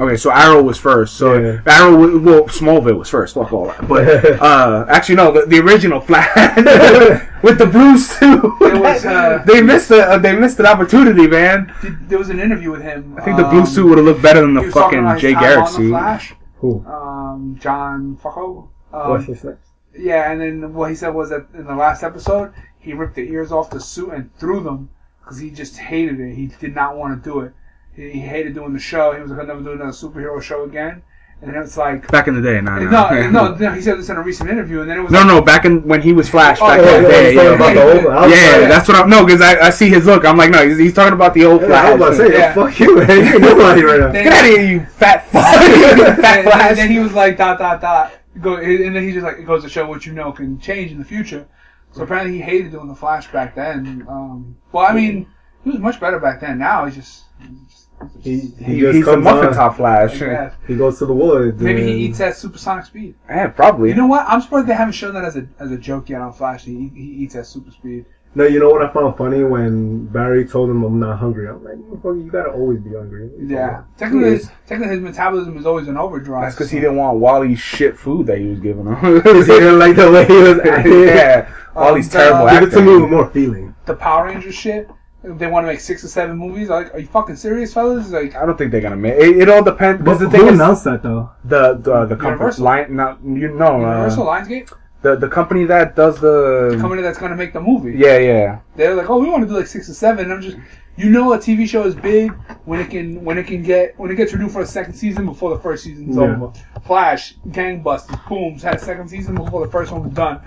Okay, 0.00 0.16
so 0.16 0.30
Arrow 0.30 0.62
was 0.62 0.78
first. 0.78 1.18
So 1.18 1.34
Yeah. 1.34 1.60
Arrow, 1.66 1.94
wa- 1.94 2.18
well, 2.18 2.44
Smallville 2.44 2.98
was 2.98 3.10
first. 3.10 3.34
Fuck 3.34 3.52
all 3.52 3.66
that. 3.66 3.86
But 3.86 4.40
uh, 4.40 4.86
actually, 4.88 5.16
no, 5.16 5.30
the, 5.30 5.44
the 5.44 5.58
original 5.60 6.00
Flash 6.00 6.34
with 7.42 7.58
the 7.58 7.66
blue 7.66 7.98
suit. 7.98 8.42
Was, 8.60 9.04
uh, 9.04 9.42
they 9.46 9.60
missed 9.60 9.90
a, 9.90 10.12
uh, 10.12 10.18
they 10.18 10.34
missed 10.34 10.58
an 10.58 10.64
opportunity, 10.64 11.26
man. 11.26 11.74
Did, 11.82 12.08
there 12.08 12.18
was 12.18 12.30
an 12.30 12.40
interview 12.40 12.70
with 12.70 12.80
him. 12.80 13.14
I 13.20 13.24
think 13.24 13.36
the 13.36 13.44
blue 13.44 13.60
um, 13.60 13.66
suit 13.66 13.86
would 13.90 13.98
have 13.98 14.06
looked 14.06 14.22
better 14.22 14.40
than 14.40 14.54
the 14.54 14.60
he 14.60 14.66
was 14.66 14.74
talking 14.74 15.00
fucking 15.00 15.04
about 15.04 15.18
Jay 15.20 15.34
Garrick 15.34 15.68
suit. 15.68 15.90
Flash. 15.90 16.34
Who? 16.60 16.82
Um, 16.86 17.58
John 17.60 18.16
Fucko. 18.22 18.68
Um, 18.94 19.10
Wesley 19.10 19.34
Snipes. 19.34 19.66
Yeah, 19.94 20.32
and 20.32 20.40
then 20.40 20.72
what 20.72 20.88
he 20.88 20.96
said 20.96 21.10
was 21.10 21.28
that 21.28 21.46
in 21.52 21.66
the 21.66 21.74
last 21.74 22.02
episode, 22.02 22.54
he 22.78 22.94
ripped 22.94 23.16
the 23.16 23.28
ears 23.30 23.52
off 23.52 23.68
the 23.68 23.80
suit 23.80 24.14
and 24.14 24.34
threw 24.38 24.60
them 24.62 24.88
because 25.30 25.40
he 25.40 25.50
just 25.52 25.78
hated 25.78 26.18
it. 26.18 26.34
He 26.34 26.48
did 26.58 26.74
not 26.74 26.96
want 26.96 27.22
to 27.22 27.30
do 27.30 27.40
it. 27.40 27.52
He, 27.94 28.10
he 28.10 28.18
hated 28.18 28.54
doing 28.54 28.72
the 28.72 28.80
show. 28.80 29.12
He 29.14 29.22
was 29.22 29.30
like, 29.30 29.38
I'll 29.38 29.46
never 29.46 29.60
do 29.60 29.72
another 29.72 29.92
superhero 29.92 30.42
show 30.42 30.64
again. 30.64 31.02
And 31.40 31.54
then 31.54 31.62
it's 31.62 31.76
like, 31.76 32.10
Back 32.10 32.26
in 32.26 32.34
the 32.34 32.42
day, 32.42 32.60
no, 32.60 32.76
no, 32.80 32.90
no, 32.90 33.30
no, 33.30 33.54
no, 33.54 33.72
he 33.72 33.80
said 33.80 33.96
this 33.96 34.10
in 34.10 34.16
a 34.16 34.22
recent 34.22 34.50
interview, 34.50 34.80
and 34.82 34.90
then 34.90 34.98
it 34.98 35.02
was 35.02 35.10
no, 35.12 35.20
like, 35.20 35.26
no. 35.28 35.40
Back 35.40 35.64
in 35.64 35.86
when 35.88 36.02
he 36.02 36.12
was 36.12 36.26
oh, 36.28 36.32
Flash, 36.32 36.58
Oh, 36.60 36.66
back 36.66 36.82
yeah, 36.82 36.96
in 36.96 37.02
the 37.04 37.08
day, 37.08 37.26
he's 37.32 37.34
talking 37.34 37.48
yeah, 37.48 37.54
about 37.54 37.74
yeah. 37.76 37.84
the 37.84 38.08
old. 38.08 38.14
I 38.14 38.26
Yeah, 38.26 38.68
that's 38.68 38.88
what 38.88 38.96
I'm. 38.98 39.08
No, 39.08 39.24
because 39.24 39.40
I, 39.40 39.58
I 39.58 39.70
see 39.70 39.88
his 39.88 40.04
look. 40.04 40.26
I'm 40.26 40.36
like, 40.36 40.50
no, 40.50 40.68
he's, 40.68 40.76
he's 40.76 40.92
talking 40.92 41.14
about 41.14 41.32
the 41.32 41.46
old 41.46 41.62
Yeah, 41.62 41.68
Flash. 41.68 41.84
I 41.86 41.94
was 41.94 42.00
about 42.00 42.10
to 42.10 42.16
say, 42.16 42.38
Yeah. 42.38 42.54
fuck 42.54 42.78
you, 42.78 42.96
man. 42.96 43.08
You 43.08 43.32
ain't 43.32 43.40
nobody 43.40 43.82
right 43.84 44.00
now. 44.00 44.12
Then- 44.12 44.24
Get 44.24 44.32
out 44.34 44.44
of 44.44 44.50
here, 44.50 44.64
you 44.70 44.80
fat 44.80 45.26
fuck! 45.30 45.44
and, 45.54 46.16
fat 46.20 46.38
and 46.40 46.44
Flash. 46.50 46.76
then 46.76 46.90
he 46.90 46.98
was 46.98 47.12
like, 47.14 47.38
dot, 47.38 47.58
dot, 47.58 47.80
dot. 47.80 48.12
Go, 48.42 48.56
and 48.56 48.94
then 48.94 49.02
he 49.02 49.12
just 49.12 49.24
like, 49.24 49.38
it 49.38 49.46
goes 49.46 49.62
to 49.62 49.70
show 49.70 49.86
what 49.86 50.04
you 50.04 50.12
know 50.12 50.32
can 50.32 50.60
change 50.60 50.90
in 50.92 50.98
the 50.98 51.04
future. 51.06 51.48
So 51.92 52.02
apparently 52.04 52.34
he 52.36 52.40
hated 52.40 52.70
doing 52.72 52.88
the 52.88 52.94
Flash 52.94 53.30
back 53.32 53.54
then. 53.54 54.06
Um, 54.08 54.56
well, 54.72 54.86
I 54.86 54.92
mean, 54.94 55.26
he 55.64 55.70
was 55.70 55.80
much 55.80 55.98
better 56.00 56.20
back 56.20 56.40
then. 56.40 56.58
Now 56.58 56.86
he's 56.86 56.94
just, 56.94 57.24
he's 57.40 57.50
just 57.68 57.86
He, 58.22 58.38
He- 58.40 58.64
he 58.74 58.80
just 58.80 58.94
he's 58.96 59.04
the 59.04 59.10
comes 59.12 59.24
muffin 59.24 59.48
on. 59.48 59.54
top 59.54 59.76
Flash. 59.76 60.22
I. 60.22 60.52
He 60.66 60.76
goes 60.76 60.98
to 61.00 61.06
the 61.06 61.12
woods. 61.12 61.60
Maybe 61.60 61.82
he 61.82 62.04
eats 62.06 62.20
at 62.20 62.36
supersonic 62.36 62.84
speed. 62.86 63.14
Yeah, 63.28 63.48
probably. 63.48 63.88
You 63.90 63.96
know 63.96 64.06
what? 64.06 64.24
I'm 64.28 64.40
surprised 64.40 64.68
they 64.68 64.74
haven't 64.74 64.92
shown 64.94 65.14
that 65.14 65.24
as 65.24 65.36
a 65.36 65.46
as 65.58 65.70
a 65.72 65.76
joke 65.78 66.08
yet 66.08 66.20
on 66.20 66.32
Flash. 66.32 66.64
He, 66.64 66.88
he 66.94 67.02
eats 67.24 67.34
at 67.34 67.46
super 67.46 67.70
speed. 67.72 68.06
No, 68.34 68.44
you 68.44 68.60
know 68.60 68.70
what 68.70 68.80
I 68.82 68.92
found 68.92 69.16
funny 69.16 69.42
when 69.42 70.06
Barry 70.06 70.46
told 70.46 70.70
him 70.70 70.84
I'm 70.84 71.00
not 71.00 71.18
hungry. 71.18 71.48
I'm 71.48 71.64
like, 71.64 71.74
motherfucker, 71.74 72.24
you 72.24 72.30
gotta 72.30 72.50
always 72.50 72.78
be 72.80 72.90
hungry. 72.90 73.28
Yeah. 73.40 73.82
Technically, 73.96 74.30
his, 74.30 74.50
technically 74.68 74.94
his 74.94 75.02
metabolism 75.02 75.58
is 75.58 75.66
always 75.66 75.88
an 75.88 75.96
overdrive. 75.96 76.42
That's 76.44 76.54
because 76.54 76.70
he 76.70 76.78
didn't 76.78 76.96
want 76.96 77.18
Wally's 77.18 77.58
shit 77.58 77.98
food 77.98 78.28
that 78.28 78.38
he 78.38 78.46
was 78.46 78.60
giving 78.60 78.86
him. 78.86 78.94
he 79.22 79.42
didn't 79.44 79.78
like 79.80 79.96
the 79.96 80.10
way 80.12 80.26
he 80.26 80.32
was 80.36 80.60
acting. 80.60 80.92
yeah, 81.04 81.52
Wally's 81.74 82.06
Um, 82.14 82.20
terrible 82.20 82.46
uh, 82.46 82.60
Give 82.60 82.68
it 82.68 82.72
to 82.76 82.82
me 82.82 82.96
with 83.02 83.10
more 83.10 83.28
feeling. 83.30 83.74
the 83.86 83.94
Power 83.94 84.26
Ranger 84.26 84.52
shit. 84.52 84.88
They 85.22 85.48
want 85.48 85.64
to 85.64 85.66
make 85.72 85.80
six 85.80 86.02
or 86.04 86.08
seven 86.08 86.38
movies. 86.38 86.68
Like, 86.70 86.94
are 86.94 86.98
you 87.00 87.06
fucking 87.08 87.36
serious, 87.36 87.74
fellas? 87.74 88.10
Like, 88.10 88.34
I 88.36 88.46
don't 88.46 88.56
think 88.56 88.70
they're 88.72 88.80
gonna 88.80 88.96
make 88.96 89.14
it. 89.18 89.36
It 89.38 89.50
all 89.50 89.62
depends. 89.62 89.98
But 90.02 90.18
Because 90.18 90.18
the 90.20 90.30
who 90.30 90.30
thing 90.30 90.46
is, 90.46 90.54
announced 90.54 90.84
that 90.84 91.02
though? 91.02 91.30
the 91.44 91.74
the 91.74 92.06
the 92.06 92.14
company 92.16 92.30
Universal. 92.30 92.64
line, 92.64 92.96
not 92.96 93.18
you 93.22 93.48
know, 93.48 93.76
Universal 93.80 94.26
uh, 94.30 94.40
Lionsgate, 94.40 94.72
the 95.02 95.16
the 95.16 95.28
company 95.28 95.64
that 95.64 95.96
does 95.96 96.20
the, 96.20 96.70
the 96.72 96.78
company 96.80 97.02
that's 97.02 97.18
gonna 97.18 97.36
make 97.36 97.52
the 97.52 97.60
movie. 97.60 97.92
yeah 97.96 98.18
yeah 98.18 98.58
They're 98.76 98.94
like, 98.94 99.08
oh, 99.10 99.18
we 99.18 99.28
want 99.30 99.42
to 99.42 99.48
do 99.48 99.56
like 99.56 99.66
six 99.66 99.88
or 99.88 99.94
seven. 99.94 100.24
And 100.26 100.34
I'm 100.34 100.42
just, 100.42 100.56
you 100.96 101.08
know, 101.08 101.32
a 101.32 101.38
TV 101.38 101.66
show 101.66 101.84
is 101.84 101.94
big 101.94 102.32
when 102.66 102.80
it 102.80 102.90
can 102.90 103.24
when 103.24 103.38
it 103.38 103.46
can 103.46 103.62
get 103.62 103.98
when 103.98 104.10
it 104.10 104.16
gets 104.16 104.32
renewed 104.32 104.52
for 104.52 104.60
a 104.60 104.66
second 104.66 104.92
season 104.94 105.24
before 105.26 105.50
the 105.54 105.62
first 105.62 105.84
season's 105.84 106.16
Yeah. 106.16 106.22
over. 106.36 106.52
Flash, 106.84 107.34
gangbusters, 107.48 108.28
booms 108.28 108.62
had 108.62 108.74
a 108.74 108.78
second 108.78 109.08
season 109.08 109.34
before 109.36 109.64
the 109.64 109.70
first 109.72 109.90
one 109.92 110.02
was 110.04 110.12
done. 110.12 110.40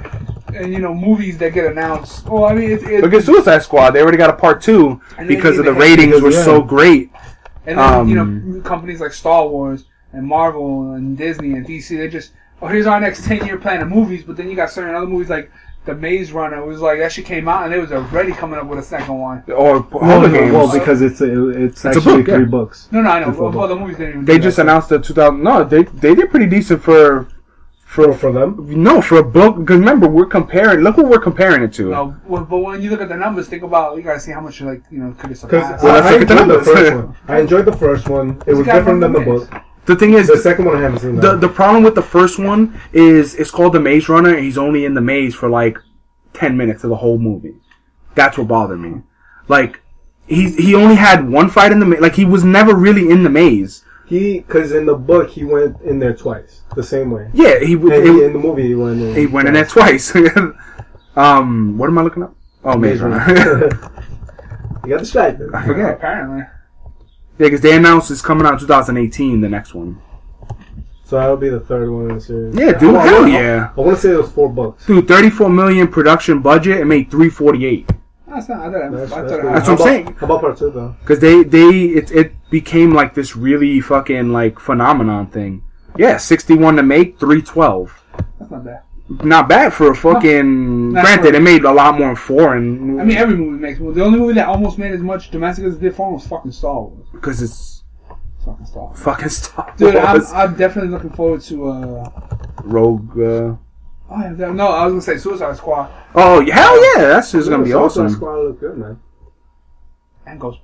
And 0.54 0.72
you 0.72 0.80
know, 0.80 0.94
movies 0.94 1.38
that 1.40 1.54
get 1.54 1.66
announced. 1.66 2.26
Well, 2.28 2.46
I 2.46 2.54
mean, 2.54 2.70
it's 2.72 2.84
it, 2.84 3.02
Look 3.02 3.14
at 3.14 3.24
Suicide 3.24 3.64
Squad. 3.64 3.92
They 3.92 4.02
already 4.02 4.18
got 4.18 4.30
a 4.30 4.34
part 4.38 4.62
two 4.62 5.02
because 5.28 5.58
of 5.58 5.66
the 5.66 5.74
ratings 5.74 6.22
were 6.22 6.30
Yeah. 6.32 6.44
so 6.44 6.62
great. 6.62 7.10
And 7.66 7.80
then, 7.80 8.08
you 8.10 8.20
Um, 8.22 8.54
know, 8.58 8.62
companies 8.62 9.00
like 9.00 9.14
Star 9.14 9.48
Wars 9.48 9.86
and 10.12 10.28
Marvel 10.28 10.92
and 10.94 11.18
Disney 11.18 11.54
and 11.54 11.66
DC, 11.66 11.98
they 11.98 12.10
just, 12.10 12.34
oh, 12.62 12.68
here's 12.68 12.86
our 12.88 13.00
next 13.00 13.26
10 13.26 13.46
year 13.46 13.58
plan 13.58 13.82
of 13.82 13.90
movies. 13.90 14.24
But 14.24 14.38
then 14.38 14.50
you 14.50 14.56
got 14.56 14.72
certain 14.72 14.96
other 14.96 15.08
movies 15.08 15.30
like 15.30 15.52
The 15.86 15.96
Maze 15.96 16.32
Runner. 16.32 16.58
It 16.58 16.66
was 16.66 16.82
like, 16.82 17.00
that 17.00 17.12
shit 17.12 17.26
came 17.26 17.48
out 17.48 17.66
and 17.66 17.74
it 17.74 17.80
was 17.80 17.92
already 17.92 18.32
coming 18.32 18.60
up 18.60 18.68
with 18.68 18.80
a 18.80 18.84
second 18.84 19.18
one. 19.20 19.44
Or 19.52 19.86
No, 19.92 20.00
Hunger 20.00 20.28
no, 20.30 20.40
Games. 20.40 20.54
well, 20.54 20.72
because 20.72 21.02
it's 21.02 21.22
a, 21.22 21.50
it's, 21.50 21.84
It's 21.84 21.86
a 21.86 21.90
actually 21.90 22.18
book, 22.20 22.28
yeah. 22.28 22.36
three 22.36 22.46
books. 22.46 22.88
No, 22.92 23.02
no, 23.02 23.10
I 23.10 23.20
know. 23.20 23.30
Well, 23.32 23.52
well, 23.52 23.68
the 23.68 23.76
movies 23.76 23.98
didn't 23.98 24.10
even 24.14 24.26
they 24.26 24.40
just 24.40 24.58
that. 24.58 24.64
announced 24.64 24.90
the 24.90 25.00
2000. 25.00 25.42
No, 25.44 25.64
they 25.64 25.84
they 25.84 26.16
did 26.16 26.30
pretty 26.30 26.48
decent 26.48 26.82
for 26.82 27.28
for 27.86 28.12
For 28.16 28.32
them, 28.32 28.56
no 28.84 29.02
for 29.04 29.20
a 29.20 29.24
book. 29.24 29.58
Because 29.60 29.78
remember, 29.78 30.08
we're 30.08 30.26
comparing. 30.26 30.80
Look 30.80 30.98
what 30.98 31.06
we're 31.10 31.20
comparing 31.20 31.62
it 31.62 31.74
to. 31.74 31.92
No, 31.92 32.16
well, 32.26 32.44
but 32.44 32.58
when 32.58 32.82
you 32.82 32.90
look 32.90 33.02
at 33.02 33.10
the 33.10 33.16
numbers, 33.16 33.48
think 33.48 33.62
about, 33.62 33.96
you 33.98 34.02
gotta 34.02 34.20
see 34.20 34.32
how 34.32 34.42
much, 34.42 34.62
like, 34.62 34.82
you 34.90 34.98
know, 34.98 35.12
could 35.12 35.30
it 35.30 35.40
because 35.40 35.42
surpass. 35.42 35.84
Well, 35.84 36.04
I, 36.04 36.10
I 36.10 36.18
look 36.18 36.28
the 36.28 36.42
enjoyed 36.42 36.50
the 36.50 36.64
first 36.66 36.96
one. 36.96 37.16
I 37.28 37.40
enjoyed 37.40 37.66
the 37.66 37.78
first 37.78 38.10
one. 38.10 38.42
It 38.48 38.54
was 38.56 38.66
different 38.66 39.00
than 39.02 39.14
the 39.14 39.20
book. 39.20 39.48
The 39.86 39.96
thing 39.96 40.14
is, 40.14 40.28
The 40.28 40.38
second 40.38 40.66
one 40.66 40.78
I 40.78 40.82
haven't 40.82 41.00
seen. 41.00 41.16
the 41.18 41.36
the 41.36 41.50
problem 41.50 41.84
with 41.84 41.96
the 41.96 42.02
first 42.02 42.40
one 42.40 42.80
is 42.94 43.36
it's 43.36 43.52
called 43.52 43.74
the 43.74 43.80
Maze 43.80 44.08
Runner, 44.10 44.34
and 44.36 44.44
he's 44.44 44.58
only 44.58 44.86
in 44.86 44.94
the 44.94 45.02
maze 45.02 45.36
for 45.36 45.50
like 45.50 45.78
ten 46.34 46.56
minutes 46.56 46.84
of 46.84 46.90
the 46.90 46.96
whole 46.96 47.18
movie. 47.18 47.56
That's 48.16 48.38
what 48.38 48.48
bothered 48.48 48.80
me. 48.80 49.02
Like 49.50 49.82
he 50.28 50.52
he 50.52 50.74
only 50.76 50.96
had 50.96 51.28
one 51.30 51.50
fight 51.50 51.72
in 51.74 51.80
the 51.80 51.86
maze. 51.86 52.00
Like 52.00 52.16
he 52.16 52.24
was 52.26 52.44
never 52.46 52.74
really 52.76 53.10
in 53.10 53.24
the 53.24 53.30
maze. 53.30 53.84
he 54.06 54.40
because 54.40 54.72
in 54.72 54.86
the 54.86 54.96
book 54.96 55.30
he 55.30 55.44
went 55.44 55.82
in 55.82 56.00
there 56.00 56.14
twice, 56.16 56.62
the 56.76 56.84
same 56.84 57.12
way. 57.12 57.30
Yeah, 57.34 57.60
he 57.60 57.74
And 57.74 57.92
it- 57.92 58.04
he, 58.06 58.24
in 58.24 58.32
the 58.34 58.40
movie 58.40 58.68
he 58.68 58.76
went 58.76 59.02
in. 59.02 59.14
he 59.16 59.26
went 59.28 59.48
in 59.50 59.54
there 59.54 59.66
twice. 59.66 60.16
um, 61.16 61.78
what 61.78 61.88
am 61.90 61.98
I 61.98 62.02
looking 62.04 62.24
up? 62.24 62.36
Oh, 62.64 62.78
Maze 62.78 63.02
Runner. 63.02 63.20
you 64.86 64.90
got 64.90 64.98
the 64.98 64.98
distracted. 65.00 65.54
I 65.54 65.66
forget. 65.66 65.94
Apparently. 65.96 66.44
Yeah, 67.40 67.48
because 67.48 67.62
they 67.62 67.76
announced 67.76 68.12
it's 68.12 68.22
coming 68.22 68.46
out 68.46 68.60
2018. 68.60 69.42
The 69.42 69.50
next 69.50 69.74
one. 69.74 70.02
So 71.06 71.18
that'll 71.18 71.38
be 71.38 71.50
the 71.50 71.60
third 71.60 71.90
one 71.92 72.10
in 72.10 72.16
the 72.16 72.22
series. 72.22 72.56
Yeah, 72.56 72.72
dude. 72.78 72.96
I, 72.96 73.02
I, 73.02 73.08
Hell 73.08 73.26
I- 73.26 73.28
yeah, 73.30 73.74
I 73.78 73.82
want 73.82 73.96
to 73.98 74.02
say 74.02 74.12
it 74.14 74.18
was 74.18 74.32
four 74.32 74.50
bucks. 74.50 74.86
dude. 74.86 75.08
34 75.08 75.50
million 75.50 75.88
production 75.88 76.42
budget 76.42 76.80
and 76.80 76.90
made 76.90 77.12
348. 77.12 77.90
That's 78.28 78.50
not, 78.50 78.60
I 78.62 78.72
thought, 78.72 78.92
That's, 78.92 79.12
I 79.12 79.22
that's, 79.22 79.32
thought. 79.32 79.44
That's 79.54 79.70
what 79.70 79.80
I'm 79.82 79.86
saying. 79.86 80.06
How 80.16 80.26
about 80.26 80.42
part 80.42 80.58
two 80.58 80.72
though? 80.72 80.96
Because 81.02 81.20
they 81.20 81.44
they 81.44 81.70
it 81.70 82.10
it 82.12 82.50
became 82.50 82.92
like 82.94 83.14
this 83.14 83.36
really 83.36 83.80
fucking 83.80 84.30
like 84.32 84.58
phenomenon 84.60 85.28
thing. 85.28 85.64
Yeah, 85.98 86.18
61 86.18 86.78
to 86.78 86.84
make, 86.84 87.20
312. 87.20 88.04
that's 88.40 88.50
not 88.50 88.64
bad. 88.66 88.82
Not 89.24 89.48
bad 89.50 89.74
for 89.74 89.92
a 89.92 89.96
fucking. 89.96 90.94
Not 90.94 91.02
granted, 91.04 91.36
it 91.36 91.42
made 91.42 91.64
a 91.66 91.72
lot 91.72 91.98
more 92.00 92.10
in 92.12 92.16
foreign. 92.16 93.00
I 93.00 93.04
mean, 93.04 93.18
every 93.18 93.36
movie 93.36 93.60
makes 93.62 93.80
movies. 93.80 93.96
The 93.98 94.04
only 94.04 94.20
movie 94.20 94.34
that 94.36 94.48
almost 94.48 94.78
made 94.78 94.92
as 94.94 95.02
much 95.02 95.30
domestic 95.32 95.66
as 95.66 95.76
it 95.76 95.82
did 95.82 95.96
foreign 95.96 96.14
was 96.14 96.26
fucking 96.28 96.52
Star 96.52 96.82
Wars. 96.82 97.08
because 97.12 97.42
it's 97.42 97.84
Fucking 98.46 98.66
Star 98.66 98.84
Wars. 98.84 99.00
fucking 99.02 99.30
Star 99.30 99.74
Dude, 99.78 99.96
I'm, 99.96 100.22
I'm 100.34 100.56
definitely 100.56 100.92
looking 100.92 101.12
forward 101.12 101.42
to. 101.42 101.68
Uh, 101.70 102.10
Rogue. 102.64 103.12
Uh, 103.18 103.22
oh, 103.22 103.58
yeah, 104.10 104.30
no, 104.52 104.68
I 104.68 104.86
was 104.86 104.92
gonna 104.94 105.02
say 105.02 105.18
Suicide 105.18 105.56
Squad 105.58 105.90
oh 106.16 106.46
hell 106.50 106.98
yeah, 106.98 107.08
that's 107.08 107.32
just 107.32 107.50
gonna 107.50 107.64
be 107.64 107.70
Yeah, 107.70 107.76
Suicide 107.88 108.02
awesome. 108.06 108.10
Squad 108.16 108.36
look 108.36 108.60
good, 108.60 108.78
man. 108.78 109.00
and 110.26 110.40
Ghostbusters. 110.40 110.60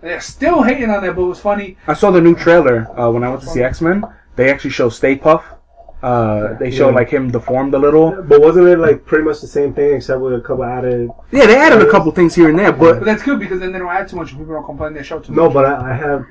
They're 0.00 0.20
still 0.20 0.62
hating 0.62 0.90
on 0.90 1.02
that, 1.02 1.14
but 1.16 1.22
it 1.22 1.26
was 1.26 1.40
funny. 1.40 1.76
I 1.86 1.94
saw 1.94 2.10
the 2.10 2.20
new 2.20 2.34
trailer 2.34 2.88
uh, 2.98 3.10
when 3.10 3.22
I 3.24 3.28
went 3.30 3.40
to 3.42 3.48
see 3.48 3.62
X 3.62 3.80
Men. 3.80 4.04
They 4.36 4.50
actually 4.50 4.70
show 4.70 4.88
Stay 4.88 5.16
Puft. 5.16 5.57
Uh, 6.02 6.54
they 6.58 6.70
show 6.70 6.88
Yeah. 6.90 6.94
like 6.94 7.08
him 7.10 7.30
deformed 7.30 7.74
a 7.74 7.78
little. 7.78 8.22
But 8.22 8.40
wasn't 8.40 8.68
it 8.68 8.78
like 8.78 9.04
pretty 9.04 9.24
much 9.24 9.40
the 9.40 9.48
same 9.48 9.74
thing 9.74 9.96
except 9.96 10.20
with 10.20 10.34
a 10.34 10.40
couple 10.40 10.64
added? 10.64 11.10
Yeah, 11.32 11.46
they 11.46 11.56
added 11.56 11.82
a 11.82 11.90
couple 11.90 12.12
things 12.12 12.34
here 12.36 12.48
and 12.50 12.58
there, 12.58 12.70
But 12.72 13.00
but 13.00 13.04
that's 13.04 13.22
good 13.22 13.40
because 13.40 13.58
then 13.60 13.72
they 13.72 13.78
don't 13.80 13.88
add 13.88 14.06
too 14.08 14.16
much. 14.16 14.28
People 14.30 14.46
don't 14.46 14.64
complain 14.64 14.94
they 14.94 15.02
show 15.02 15.18
too 15.18 15.32
No, 15.34 15.44
much. 15.46 15.54
but 15.54 15.64
I, 15.64 15.90
I 15.90 15.94
have. 15.94 16.24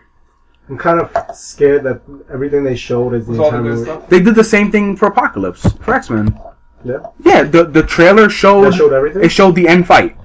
I'm 0.70 0.78
kind 0.78 1.00
of 1.02 1.36
scared 1.36 1.84
that 1.84 2.02
everything 2.32 2.64
they 2.64 2.76
showed 2.76 3.14
is 3.14 3.26
the 3.26 3.32
With 3.32 3.40
all 3.42 3.52
the 3.52 3.60
good 3.62 3.84
stuff. 3.84 4.10
they 4.10 4.20
did 4.22 4.36
the 4.36 4.44
same 4.44 4.70
thing 4.72 4.96
for 4.98 5.08
Apocalypse 5.08 5.72
for 5.82 5.94
X 5.94 6.10
Men. 6.10 6.38
Yeah, 6.84 7.00
Yeah, 7.26 7.44
the 7.44 7.64
the 7.66 7.84
trailer 7.84 8.30
showed 8.30 8.62
that 8.66 8.74
showed 8.74 8.94
everything. 8.94 9.24
it 9.24 9.30
showed 9.30 9.56
the 9.56 9.68
end 9.68 9.88
fight. 9.88 10.16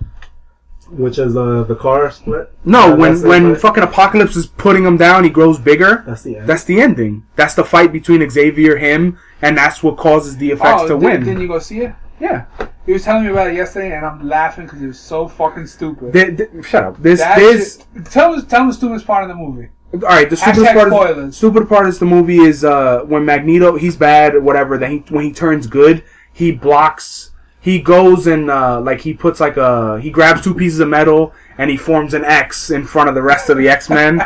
Which 0.93 1.19
is 1.19 1.37
uh, 1.37 1.65
the 1.65 1.75
car 1.75 2.11
split. 2.11 2.53
No, 2.65 2.89
Yeah, 2.89 2.95
when 2.95 3.23
when 3.23 3.45
end 3.47 3.55
fight? 3.57 3.63
fucking 3.63 3.83
Apocalypse 3.83 4.37
is 4.37 4.47
putting 4.47 4.85
him 4.85 4.97
down, 4.97 5.25
he 5.25 5.31
grows 5.31 5.59
bigger. 5.59 6.05
That's 6.07 6.23
the 6.23 6.37
end. 6.37 6.47
That's 6.47 6.65
the 6.65 6.81
ending. 6.81 7.25
That's 7.35 7.55
the 7.55 7.65
fight 7.65 7.93
between 7.93 8.29
Xavier, 8.29 8.77
him, 8.77 9.19
and 9.41 9.57
that's 9.57 9.83
what 9.83 9.97
causes 9.97 10.37
the 10.37 10.51
effects 10.51 10.83
Oh, 10.83 10.89
to 10.89 10.95
did, 10.95 11.03
win. 11.03 11.25
didn't 11.25 11.41
you 11.41 11.49
go 11.49 11.59
see 11.59 11.81
it? 11.81 11.95
yeah. 12.21 12.45
He 12.85 12.93
was 12.93 13.05
telling 13.05 13.25
me 13.25 13.31
about 13.31 13.49
it 13.51 13.55
yesterday, 13.55 13.97
and 13.97 14.05
I'm 14.05 14.27
laughing 14.29 14.65
because 14.67 14.83
it 14.83 14.87
was 14.89 14.99
so 14.99 15.29
fucking 15.29 15.67
stupid. 15.69 16.13
Th- 16.13 16.37
th- 16.37 16.51
shut 16.65 16.83
up. 16.85 17.01
This 17.01 17.21
That 17.21 17.39
this 17.39 17.79
shit- 17.95 18.07
tell 18.07 18.35
us, 18.35 18.45
tell 18.45 18.65
me 18.65 18.71
the 18.73 18.75
stupidest 18.77 19.07
part 19.07 19.23
of 19.23 19.29
the 19.29 19.37
movie. 19.37 19.69
all 19.95 19.99
right. 20.01 20.29
The 20.29 20.37
stupidest 20.37 20.73
Hashtag 20.73 20.75
part. 20.75 20.89
Is, 20.89 20.93
spoilers. 20.93 21.37
stupid 21.37 21.69
part 21.69 21.87
is 21.87 21.99
the 22.01 22.07
movie 22.07 22.39
is 22.41 22.65
uh 22.65 23.03
when 23.07 23.25
Magneto 23.25 23.77
he's 23.77 23.97
bad 23.97 24.35
or 24.35 24.41
whatever. 24.41 24.79
Then 24.79 24.91
he 24.91 24.99
when 25.15 25.25
he 25.25 25.33
turns 25.33 25.67
good, 25.69 26.03
he 26.33 26.51
blocks. 26.51 27.31
He 27.63 27.81
goes 27.81 28.27
and 28.27 28.51
uh 28.51 28.81
like 28.81 29.01
he 29.01 29.15
puts 29.15 29.39
like 29.41 29.57
a 29.57 30.01
he 30.01 30.11
grabs 30.11 30.43
two 30.43 30.53
pieces 30.53 30.81
of 30.81 30.89
metal 30.89 31.33
and 31.59 31.71
he 31.71 31.77
forms 31.77 32.13
an 32.13 32.25
X 32.25 32.71
in 32.71 32.85
front 32.85 33.09
of 33.09 33.15
the 33.15 33.23
rest 33.23 33.49
of 33.51 33.57
the 33.57 33.69
X 33.69 33.89
Men. 33.89 34.17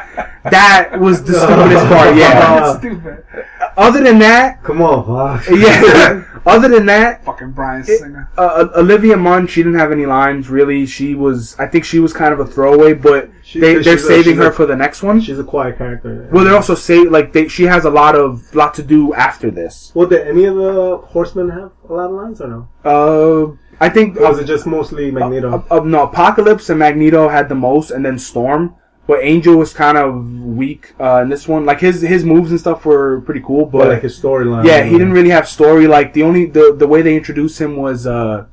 that 0.44 0.98
was 0.98 1.22
the 1.22 1.34
stupidest 1.34 1.86
part. 1.86 2.16
Yeah. 2.16 2.78
Stupid. 2.78 3.24
Other 3.76 4.02
than 4.02 4.18
that, 4.20 4.62
Come 4.62 4.80
on, 4.82 5.04
Fox. 5.04 5.48
yeah. 5.52 6.24
Other 6.46 6.68
than 6.68 6.86
that, 6.86 7.24
Fucking 7.24 7.50
Bryan 7.50 7.82
It- 7.82 7.98
Singer. 7.98 8.30
uh, 8.38 8.68
Olivia 8.76 9.16
Munn, 9.16 9.46
she 9.48 9.62
didn't 9.62 9.78
have 9.78 9.90
any 9.92 10.06
lines 10.06 10.48
really. 10.48 10.86
She 10.86 11.14
was, 11.14 11.56
I 11.58 11.66
think, 11.66 11.84
she 11.84 11.98
was 11.98 12.12
kind 12.12 12.32
of 12.32 12.40
a 12.40 12.46
throwaway, 12.46 12.94
but 12.94 13.30
She- 13.42 13.58
they, 13.60 13.74
they're 13.82 13.98
saving 13.98 14.34
she's 14.34 14.36
her 14.36 14.48
a- 14.48 14.52
for 14.52 14.64
the 14.64 14.76
next 14.76 15.02
one. 15.02 15.20
She's 15.20 15.38
a 15.38 15.44
quiet 15.44 15.76
character. 15.76 16.28
Well, 16.32 16.44
they're 16.44 16.54
also 16.54 16.74
say 16.74 17.00
like 17.04 17.32
they, 17.32 17.48
she 17.48 17.64
has 17.64 17.84
a 17.84 17.90
lot 17.90 18.14
of 18.14 18.54
lot 18.54 18.74
to 18.74 18.82
do 18.82 19.12
after 19.14 19.50
this. 19.50 19.92
Well, 19.94 20.06
did 20.08 20.26
any 20.26 20.44
of 20.44 20.54
the 20.56 20.98
horsemen 21.08 21.50
have 21.50 21.72
a 21.88 21.92
lot 21.92 22.06
of 22.06 22.12
lines 22.12 22.40
or 22.40 22.48
no? 22.48 22.68
Uh, 22.84 23.56
I 23.80 23.88
think 23.90 24.16
Or 24.16 24.30
was 24.30 24.38
it 24.38 24.44
just 24.46 24.66
mostly 24.66 25.10
Magneto? 25.10 25.64
Uh, 25.70 25.80
uh, 25.80 25.84
no, 25.84 26.04
Apocalypse 26.04 26.70
and 26.70 26.78
Magneto 26.78 27.28
had 27.28 27.48
the 27.50 27.54
most, 27.56 27.90
and 27.90 28.04
then 28.04 28.18
Storm. 28.18 28.74
But 29.06 29.20
Angel 29.22 29.56
was 29.56 29.72
kind 29.72 29.96
of 29.96 30.24
weak 30.42 30.92
uh, 30.98 31.22
in 31.22 31.28
this 31.28 31.46
one. 31.46 31.64
Like 31.64 31.80
his 31.80 32.00
his 32.02 32.24
moves 32.24 32.50
and 32.50 32.58
stuff 32.58 32.84
were 32.84 33.20
pretty 33.20 33.40
cool, 33.40 33.66
but 33.66 33.88
like 33.88 34.02
his 34.02 34.20
storyline. 34.20 34.66
yeah, 34.66 34.82
he 34.82 34.92
didn't 34.92 35.12
really 35.12 35.30
have 35.30 35.48
story. 35.48 35.86
Like 35.86 36.12
the 36.12 36.24
only 36.24 36.46
the 36.46 36.74
the 36.76 36.88
way 36.88 37.02
they 37.02 37.16
introduced 37.16 37.60
him 37.60 37.76
was 37.76 38.06
uh, 38.06 38.46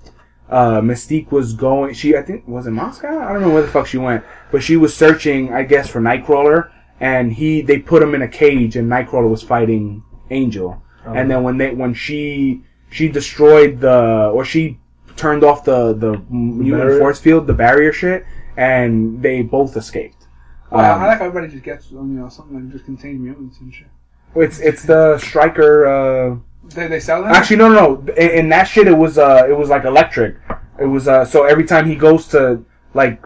uh, 0.50 0.80
Mystique 0.82 1.32
was 1.32 1.54
going. 1.54 1.94
She 1.96 2.16
I 2.16 2.22
think 2.22 2.48
was 2.48 2.68
in 2.68 2.74
Moscow. 2.74 3.20
I 3.20 3.34
don't 3.34 3.42
know 3.42 3.50
where 3.50 3.64
the 3.64 3.68
fuck 3.68 3.88
she 3.88 3.98
went, 3.98 4.24
but 4.52 4.62
she 4.62 4.78
was 4.78 4.96
searching, 4.96 5.52
I 5.52 5.64
guess, 5.64 5.90
for 5.90 6.00
Nightcrawler, 6.00 6.70
and 7.00 7.34
he 7.34 7.62
they 7.62 7.80
put 7.80 8.04
him 8.04 8.14
in 8.14 8.22
a 8.22 8.28
cage, 8.28 8.76
and 8.76 8.90
Nightcrawler 8.92 9.30
was 9.30 9.42
fighting 9.42 10.04
Angel. 10.30 10.82
Oh. 11.06 11.14
And 11.14 11.32
then 11.32 11.42
when 11.42 11.58
they 11.58 11.74
when 11.74 11.96
she 11.96 12.62
she 12.92 13.10
destroyed 13.10 13.80
the 13.80 14.30
or 14.32 14.46
she 14.46 14.80
turned 15.16 15.44
off 15.44 15.64
the 15.66 15.94
the 15.94 16.14
human 16.30 17.00
force 17.00 17.20
field, 17.20 17.48
the 17.48 17.54
barrier 17.54 17.92
shit, 17.92 18.24
and 18.56 19.22
they 19.22 19.42
both 19.42 19.76
escaped. 19.76 20.23
Well, 20.74 20.82
I 20.86 20.90
Um, 20.96 21.02
like 21.04 21.20
how 21.20 21.26
everybody 21.26 21.52
just 21.52 21.64
gets, 21.64 21.92
um, 21.92 22.14
you 22.16 22.20
know, 22.22 22.30
something 22.30 22.56
that 22.60 22.72
just 22.72 22.86
contains 22.86 23.20
mutants 23.20 23.60
and 23.62 23.74
shit. 23.74 23.88
it's 24.36 24.60
it's 24.60 24.84
the 24.84 25.18
Stryker. 25.20 25.86
Uh, 25.88 26.36
They, 26.76 26.88
they 26.88 27.00
sell 27.00 27.22
them? 27.24 27.32
Actually, 27.32 27.58
no, 27.58 27.68
no, 27.70 27.96
no. 28.06 28.14
In, 28.14 28.30
in 28.40 28.50
that 28.50 28.64
shit, 28.64 28.88
it 28.88 28.98
was 28.98 29.18
uh, 29.18 29.46
it 29.48 29.56
was 29.62 29.70
like 29.70 29.84
electric. 29.86 30.36
It 30.80 30.86
was 30.96 31.08
uh, 31.08 31.26
so 31.26 31.44
every 31.46 31.66
time 31.66 31.86
he 31.86 31.96
goes 31.96 32.28
to 32.30 32.64
like 32.96 33.22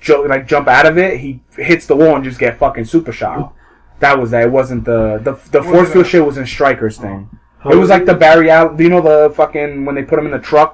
ju- 0.00 0.26
like 0.28 0.46
jump 0.46 0.68
out 0.68 0.86
of 0.86 0.98
it, 0.98 1.18
he 1.18 1.40
hits 1.56 1.86
the 1.86 1.96
wall 1.96 2.14
and 2.16 2.24
just 2.24 2.38
get 2.38 2.58
fucking 2.58 2.84
super 2.84 3.12
shocked. 3.12 3.56
That 4.00 4.18
was 4.20 4.30
that. 4.32 4.42
It 4.48 4.52
wasn't 4.52 4.84
the 4.84 5.18
the 5.26 5.32
the 5.50 5.60
What 5.62 5.72
force 5.74 5.92
field 5.92 6.04
that? 6.04 6.10
shit 6.10 6.24
was 6.24 6.36
in 6.38 6.46
Stryker's 6.46 6.98
thing. 6.98 7.28
How 7.60 7.70
it 7.70 7.76
was 7.76 7.88
like 7.90 8.04
the 8.04 8.14
Barry 8.14 8.50
Allen. 8.50 8.76
Do 8.76 8.82
you 8.84 8.90
know 8.90 9.00
the 9.00 9.32
fucking 9.34 9.84
when 9.86 9.94
they 9.96 10.02
put 10.04 10.18
him 10.18 10.26
in 10.26 10.32
the 10.32 10.44
truck? 10.52 10.72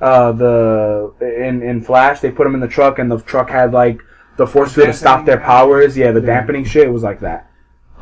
Uh, 0.00 0.32
the 0.32 1.12
in 1.20 1.62
in 1.62 1.80
Flash, 1.82 2.20
they 2.20 2.30
put 2.30 2.46
him 2.46 2.54
in 2.54 2.60
the 2.60 2.68
truck, 2.78 2.98
and 2.98 3.10
the 3.10 3.18
truck 3.32 3.48
had 3.50 3.72
like 3.72 3.98
the 4.40 4.46
force 4.46 4.72
field 4.74 4.88
to 4.88 4.92
stop 5.04 5.24
their 5.26 5.38
powers. 5.52 5.96
Yeah, 5.96 6.10
the 6.12 6.20
Yeah. 6.20 6.26
dampening 6.34 6.64
shit. 6.64 6.90
Was 6.92 7.02
like 7.10 7.20
that. 7.20 7.40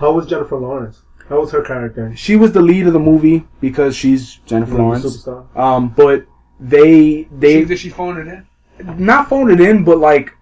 How 0.00 0.12
was 0.12 0.26
Jennifer 0.26 0.56
Lawrence? 0.56 1.02
How 1.28 1.40
was 1.40 1.50
her 1.52 1.62
character? 1.62 2.12
She 2.16 2.36
was 2.36 2.52
the 2.52 2.62
lead 2.62 2.86
of 2.86 2.92
the 2.94 3.04
movie 3.10 3.46
because 3.60 3.94
she's 3.94 4.36
Jennifer 4.46 4.76
Lawrence. 4.76 5.04
Superstar. 5.04 5.40
Um, 5.66 5.92
but 5.96 6.24
they 6.60 7.28
they 7.44 7.54
She, 7.60 7.64
did 7.64 7.78
she 7.78 7.90
phone 7.90 8.16
it 8.22 8.28
in? 8.34 8.44
not 9.06 9.28
phone 9.28 9.50
it 9.50 9.60
in, 9.60 9.84
but 9.84 9.98
like 9.98 10.32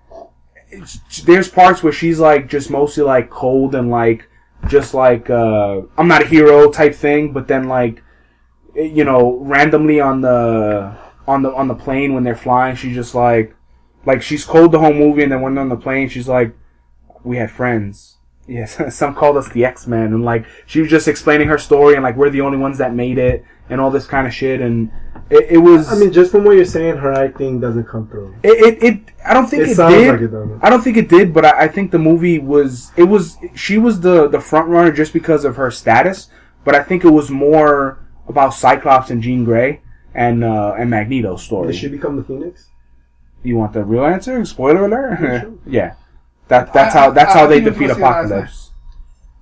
there's 1.24 1.48
parts 1.48 1.82
where 1.82 1.92
she's 1.92 2.20
like 2.20 2.48
just 2.48 2.70
mostly 2.70 3.02
like 3.04 3.30
cold 3.30 3.74
and 3.74 3.90
like 3.90 4.28
just 4.68 4.94
like 4.94 5.30
uh 5.30 5.80
I'm 5.96 6.08
not 6.08 6.22
a 6.22 6.26
hero 6.26 6.70
type 6.70 6.94
thing, 6.94 7.32
but 7.32 7.48
then 7.48 7.68
like 7.68 8.02
you 8.74 9.04
know 9.04 9.38
randomly 9.40 10.00
on 10.00 10.20
the 10.20 10.94
on 11.26 11.42
the 11.42 11.50
on 11.54 11.66
the 11.68 11.74
plane 11.74 12.12
when 12.14 12.22
they're 12.24 12.36
flying, 12.36 12.76
she's 12.76 12.94
just 12.94 13.14
like 13.14 13.55
like 14.06 14.22
she's 14.22 14.44
cold 14.44 14.72
the 14.72 14.78
whole 14.78 14.94
movie, 14.94 15.22
and 15.22 15.32
then 15.32 15.40
when 15.42 15.58
on 15.58 15.68
the 15.68 15.76
plane, 15.76 16.08
she's 16.08 16.28
like, 16.28 16.54
we 17.24 17.36
had 17.36 17.50
friends. 17.50 18.16
Yes, 18.48 18.78
some 18.96 19.14
called 19.14 19.36
us 19.36 19.48
the 19.50 19.64
X 19.64 19.86
Men, 19.86 20.14
and 20.14 20.24
like 20.24 20.46
she 20.66 20.80
was 20.80 20.88
just 20.88 21.08
explaining 21.08 21.48
her 21.48 21.58
story, 21.58 21.94
and 21.94 22.02
like 22.02 22.16
we're 22.16 22.30
the 22.30 22.40
only 22.42 22.58
ones 22.58 22.78
that 22.78 22.94
made 22.94 23.18
it, 23.18 23.44
and 23.68 23.80
all 23.80 23.90
this 23.90 24.06
kind 24.06 24.26
of 24.26 24.32
shit, 24.32 24.60
and 24.60 24.90
it, 25.30 25.46
it 25.50 25.58
was. 25.58 25.92
I 25.92 25.96
mean, 25.98 26.12
just 26.12 26.30
from 26.30 26.44
what 26.44 26.52
you're 26.54 26.64
saying, 26.64 26.96
her 26.98 27.12
acting 27.12 27.58
doesn't 27.58 27.88
come 27.88 28.06
through. 28.08 28.36
it, 28.44 28.50
it, 28.80 28.82
it 28.84 29.00
I 29.26 29.34
don't 29.34 29.48
think 29.48 29.62
It, 29.64 29.70
it, 29.70 29.76
did. 29.76 30.08
like 30.12 30.20
it. 30.20 30.58
I 30.62 30.70
don't 30.70 30.80
think 30.82 30.96
it 30.96 31.08
did, 31.08 31.34
but 31.34 31.44
I, 31.44 31.64
I 31.64 31.68
think 31.68 31.90
the 31.90 31.98
movie 31.98 32.38
was 32.38 32.92
it 32.96 33.02
was 33.02 33.36
she 33.56 33.78
was 33.78 33.98
the 34.00 34.28
the 34.28 34.40
front 34.40 34.68
runner 34.68 34.92
just 34.92 35.12
because 35.12 35.44
of 35.44 35.56
her 35.56 35.72
status, 35.72 36.28
but 36.64 36.76
I 36.76 36.84
think 36.84 37.04
it 37.04 37.10
was 37.10 37.30
more 37.32 37.98
about 38.28 38.54
Cyclops 38.54 39.10
and 39.10 39.20
Jean 39.20 39.44
Grey 39.44 39.80
and 40.14 40.44
uh, 40.44 40.74
and 40.78 40.88
Magneto's 40.88 41.42
story. 41.42 41.72
Did 41.72 41.80
she 41.80 41.88
become 41.88 42.16
the 42.16 42.22
Phoenix? 42.22 42.68
You 43.46 43.56
want 43.56 43.72
the 43.72 43.84
real 43.84 44.04
answer? 44.04 44.44
Spoiler 44.44 44.84
alert. 44.86 45.18
Yeah, 45.22 45.40
sure. 45.40 45.54
yeah, 45.66 45.94
that 46.48 46.72
that's 46.72 46.94
I- 46.94 46.98
how 47.00 47.10
that's 47.12 47.30
I- 47.34 47.38
how 47.38 47.44
I 47.44 47.46
they 47.48 47.54
think 47.56 47.66
it 47.66 47.70
was 47.70 47.78
defeat 47.78 47.88
supposed 47.94 47.98
to 47.98 48.00
be 48.00 48.02
last 48.04 48.26
Apocalypse. 48.30 48.70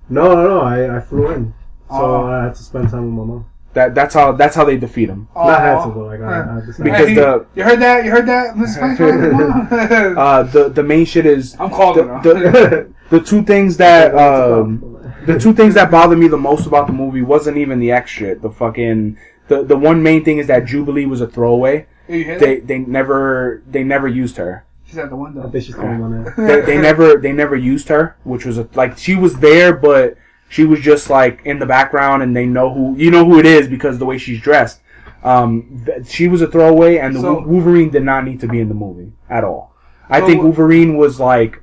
No, 0.09 0.35
no, 0.35 0.47
no. 0.47 0.61
I, 0.61 0.97
I 0.97 0.99
flew 1.01 1.31
in, 1.31 1.53
so 1.89 1.95
Oh. 1.95 2.27
I 2.27 2.43
had 2.45 2.55
to 2.55 2.63
spend 2.63 2.89
time 2.89 3.05
with 3.05 3.27
my 3.27 3.33
mom. 3.33 3.45
That 3.73 3.93
that's 3.95 4.13
how 4.13 4.31
that's 4.31 4.55
how 4.55 4.63
they 4.63 4.77
defeat 4.77 5.09
him. 5.09 5.27
Not 5.35 5.59
had 5.59 5.83
to, 5.83 5.89
but 5.89 6.05
like 6.05 6.21
I, 6.21 6.57
I 6.57 6.65
decided. 6.65 6.83
Because 6.83 7.07
Hey, 7.09 7.15
the- 7.15 7.45
you 7.55 7.63
heard 7.63 7.79
that? 7.81 8.05
You 8.05 8.11
heard 8.11 8.25
that? 8.27 8.55
Miss 8.55 8.77
Frank? 8.77 8.99
Uh, 10.17 10.43
the 10.43 10.69
the 10.69 10.83
main 10.83 11.05
shit 11.05 11.25
is 11.25 11.55
I'm 11.59 11.69
calling 11.69 12.07
the, 12.21 12.33
the, 12.33 12.93
the 13.09 13.19
two 13.19 13.43
things 13.43 13.75
that 13.77 14.15
um, 14.15 14.79
the 15.25 15.37
two 15.39 15.53
things 15.53 15.73
that 15.73 15.91
bother 15.91 16.15
me 16.15 16.27
the 16.29 16.37
most 16.37 16.67
about 16.67 16.87
the 16.87 16.93
movie 16.93 17.21
wasn't 17.21 17.57
even 17.57 17.79
the 17.79 17.91
X 17.91 18.11
shit. 18.11 18.41
The 18.41 18.49
fucking 18.51 19.17
the 19.47 19.63
the 19.63 19.75
one 19.75 20.01
main 20.01 20.23
thing 20.23 20.37
is 20.37 20.47
that 20.47 20.65
Jubilee 20.65 21.05
was 21.05 21.19
a 21.21 21.27
throwaway. 21.27 21.87
You 22.07 22.23
hear 22.23 22.39
They 22.39 22.55
that? 22.57 22.67
they 22.67 22.79
never 22.79 23.63
they 23.67 23.83
never 23.83 24.07
used 24.07 24.37
her. 24.37 24.65
She's 24.85 24.97
at 24.99 25.09
the 25.09 25.15
I 25.15 25.19
window. 25.19 25.49
think 25.49 25.63
she's 25.65 25.75
coming 25.75 26.01
on 26.03 26.23
there. 26.23 26.33
They, 26.61 26.61
they 26.73 26.77
never 26.81 27.17
they 27.17 27.31
never 27.31 27.55
used 27.55 27.87
her, 27.89 28.17
which 28.23 28.45
was 28.45 28.57
a, 28.57 28.67
like 28.75 28.97
she 28.97 29.15
was 29.15 29.35
there, 29.39 29.73
but 29.73 30.15
she 30.49 30.63
was 30.63 30.79
just 30.79 31.09
like 31.09 31.41
in 31.45 31.57
the 31.59 31.65
background, 31.65 32.21
and 32.23 32.35
they 32.35 32.45
know 32.45 32.71
who 32.73 32.95
you 32.95 33.09
know 33.11 33.25
who 33.25 33.39
it 33.39 33.45
is 33.45 33.67
because 33.67 33.95
of 33.95 33.99
the 33.99 34.05
way 34.05 34.17
she's 34.17 34.39
dressed. 34.39 34.81
Um, 35.23 35.81
th- 35.85 36.05
she 36.07 36.27
was 36.27 36.41
a 36.43 36.47
throwaway, 36.47 36.97
and 36.97 37.15
the 37.15 37.21
So- 37.21 37.33
Wo- 37.39 37.47
Wolverine 37.47 37.89
did 37.89 38.03
not 38.03 38.25
need 38.25 38.39
to 38.41 38.47
be 38.47 38.59
in 38.59 38.67
the 38.69 38.75
movie 38.75 39.11
at 39.29 39.43
all. 39.43 39.73
I 40.07 40.19
So- 40.19 40.27
think 40.27 40.43
Wolverine 40.43 40.97
was 40.97 41.19
like 41.19 41.61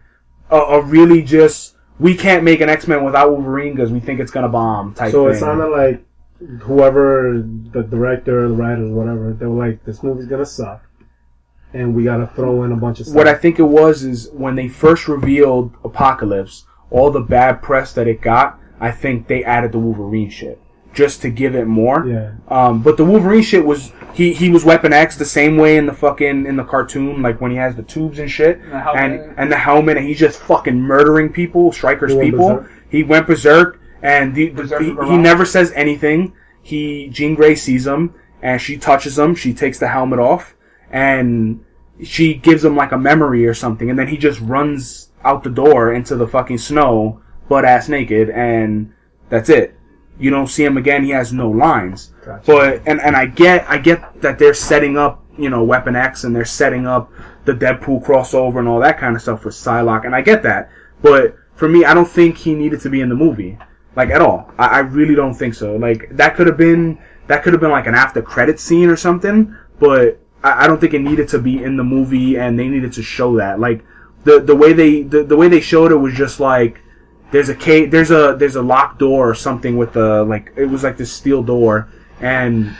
a, 0.50 0.56
a 0.58 0.82
really 0.82 1.22
just 1.22 1.76
we 2.00 2.16
can't 2.16 2.42
make 2.42 2.60
an 2.60 2.68
X 2.68 2.88
Men 2.88 3.04
without 3.04 3.30
Wolverine 3.30 3.74
because 3.76 3.92
we 3.92 4.00
think 4.00 4.18
it's 4.18 4.32
gonna 4.32 4.48
bomb 4.48 4.94
type 4.94 5.12
So 5.12 5.26
thing. 5.26 5.36
it 5.36 5.38
sounded 5.38 5.68
like 5.68 6.04
whoever 6.60 7.42
the 7.72 7.82
director, 7.82 8.48
the 8.48 8.54
writers, 8.54 8.90
whatever, 8.90 9.32
they 9.32 9.46
were 9.46 9.66
like, 9.66 9.84
"This 9.84 10.02
movie's 10.02 10.26
gonna 10.26 10.46
suck, 10.46 10.82
and 11.74 11.94
we 11.94 12.04
gotta 12.04 12.26
throw 12.26 12.64
in 12.64 12.72
a 12.72 12.76
bunch 12.76 13.00
of 13.00 13.06
stuff." 13.06 13.16
what 13.16 13.28
I 13.28 13.34
think 13.34 13.58
it 13.58 13.62
was 13.64 14.02
is 14.04 14.28
when 14.32 14.54
they 14.54 14.68
first 14.68 15.08
revealed 15.08 15.72
Apocalypse, 15.84 16.64
all 16.90 17.10
the 17.10 17.20
bad 17.20 17.62
press 17.62 17.92
that 17.94 18.06
it 18.08 18.20
got, 18.20 18.58
I 18.80 18.90
think 18.90 19.26
they 19.28 19.44
added 19.44 19.72
the 19.72 19.78
Wolverine 19.78 20.30
shit 20.30 20.58
just 20.92 21.22
to 21.22 21.30
give 21.30 21.54
it 21.54 21.66
more. 21.66 22.04
yeah, 22.06 22.32
Um, 22.48 22.82
but 22.82 22.96
the 22.98 23.04
Wolverine 23.04 23.42
shit 23.42 23.64
was 23.64 23.92
he 24.12 24.32
he 24.34 24.50
was 24.50 24.62
Weapon 24.64 24.92
X 24.92 25.16
the 25.16 25.24
same 25.24 25.56
way 25.56 25.76
in 25.78 25.86
the 25.86 25.92
fucking 25.94 26.44
in 26.46 26.56
the 26.56 26.64
cartoon, 26.64 27.22
like 27.22 27.40
when 27.40 27.50
he 27.50 27.56
has 27.56 27.74
the 27.76 27.82
tubes 27.82 28.18
and 28.18 28.30
shit, 28.30 28.58
And 28.60 28.72
the 28.72 28.78
helmet. 28.80 29.02
and 29.02 29.34
and 29.38 29.52
the 29.52 29.56
helmet, 29.56 29.96
and 29.96 30.06
he's 30.06 30.18
just 30.18 30.38
fucking 30.40 30.78
murdering 30.78 31.30
people, 31.30 31.72
Stryker's 31.72 32.12
He 32.12 32.20
people. 32.20 32.48
berserk. 32.56 32.70
He 32.90 33.02
went 33.04 33.26
berserk, 33.26 33.80
and 34.02 34.34
the, 34.34 34.48
the- 34.50 34.78
he, 34.78 35.10
he 35.12 35.16
never 35.16 35.44
says 35.44 35.72
anything. 35.74 36.32
He 36.62 37.08
Jean 37.08 37.34
Grey 37.34 37.54
sees 37.54 37.86
him, 37.86 38.14
and 38.42 38.60
she 38.60 38.76
touches 38.76 39.18
him. 39.18 39.34
She 39.34 39.52
takes 39.54 39.78
the 39.78 39.88
helmet 39.88 40.18
off, 40.18 40.54
and 40.90 41.64
she 42.02 42.34
gives 42.34 42.64
him 42.64 42.76
like 42.76 42.92
a 42.92 42.98
memory 42.98 43.46
or 43.46 43.54
something, 43.54 43.90
and 43.90 43.98
then 43.98 44.08
he 44.08 44.16
just 44.16 44.40
runs 44.40 45.10
out 45.24 45.42
the 45.44 45.50
door 45.50 45.92
into 45.92 46.16
the 46.16 46.26
fucking 46.26 46.58
snow, 46.58 47.20
butt 47.48 47.64
ass 47.64 47.88
naked, 47.88 48.30
and 48.30 48.92
that's 49.28 49.48
it. 49.48 49.74
You 50.18 50.30
don't 50.30 50.46
see 50.48 50.64
him 50.64 50.76
again. 50.76 51.04
He 51.04 51.10
has 51.10 51.32
no 51.32 51.50
lines. 51.50 52.12
Gotcha. 52.24 52.42
But 52.46 52.82
and 52.86 53.00
and 53.00 53.16
I 53.16 53.26
get 53.26 53.68
I 53.68 53.78
get 53.78 54.20
that 54.20 54.38
they're 54.38 54.54
setting 54.54 54.96
up 54.96 55.24
you 55.38 55.48
know 55.48 55.64
Weapon 55.64 55.96
X 55.96 56.24
and 56.24 56.34
they're 56.36 56.44
setting 56.44 56.86
up 56.86 57.10
the 57.44 57.52
Deadpool 57.52 58.04
crossover 58.04 58.58
and 58.58 58.68
all 58.68 58.78
that 58.80 58.98
kind 58.98 59.16
of 59.16 59.22
stuff 59.22 59.44
with 59.44 59.54
Psylocke, 59.54 60.04
and 60.04 60.14
I 60.14 60.20
get 60.20 60.42
that. 60.44 60.70
But 61.02 61.36
for 61.54 61.68
me, 61.68 61.84
I 61.84 61.94
don't 61.94 62.08
think 62.08 62.36
he 62.36 62.54
needed 62.54 62.80
to 62.82 62.90
be 62.90 63.00
in 63.00 63.08
the 63.08 63.14
movie, 63.16 63.58
like 63.96 64.10
at 64.10 64.20
all. 64.20 64.50
I, 64.58 64.66
I 64.66 64.78
really 64.80 65.14
don't 65.14 65.34
think 65.34 65.54
so. 65.54 65.76
Like 65.76 66.08
that 66.16 66.34
could 66.36 66.46
have 66.46 66.56
been 66.56 66.98
that 67.26 67.42
could 67.42 67.52
have 67.52 67.60
been 67.60 67.70
like 67.70 67.86
an 67.86 67.94
after 67.94 68.22
credit 68.22 68.58
scene 68.60 68.88
or 68.88 68.96
something, 68.96 69.56
but 69.78 70.20
I, 70.42 70.64
I 70.64 70.66
don't 70.66 70.80
think 70.80 70.94
it 70.94 71.00
needed 71.00 71.28
to 71.28 71.38
be 71.38 71.62
in 71.62 71.76
the 71.76 71.84
movie, 71.84 72.36
and 72.36 72.58
they 72.58 72.68
needed 72.68 72.92
to 72.94 73.02
show 73.02 73.36
that. 73.36 73.60
Like 73.60 73.84
the 74.24 74.40
the 74.40 74.54
way 74.56 74.72
they 74.72 75.02
the, 75.02 75.24
the 75.24 75.36
way 75.36 75.48
they 75.48 75.60
showed 75.60 75.92
it 75.92 75.96
was 75.96 76.14
just 76.14 76.40
like 76.40 76.80
there's 77.30 77.48
a 77.48 77.54
cave 77.54 77.90
there's 77.90 78.10
a 78.10 78.36
there's 78.38 78.56
a 78.56 78.62
locked 78.62 78.98
door 78.98 79.28
or 79.28 79.34
something 79.34 79.76
with 79.76 79.92
the 79.94 80.22
like 80.24 80.52
it 80.56 80.66
was 80.66 80.84
like 80.84 80.96
this 80.96 81.12
steel 81.12 81.42
door 81.42 81.88
and 82.20 82.76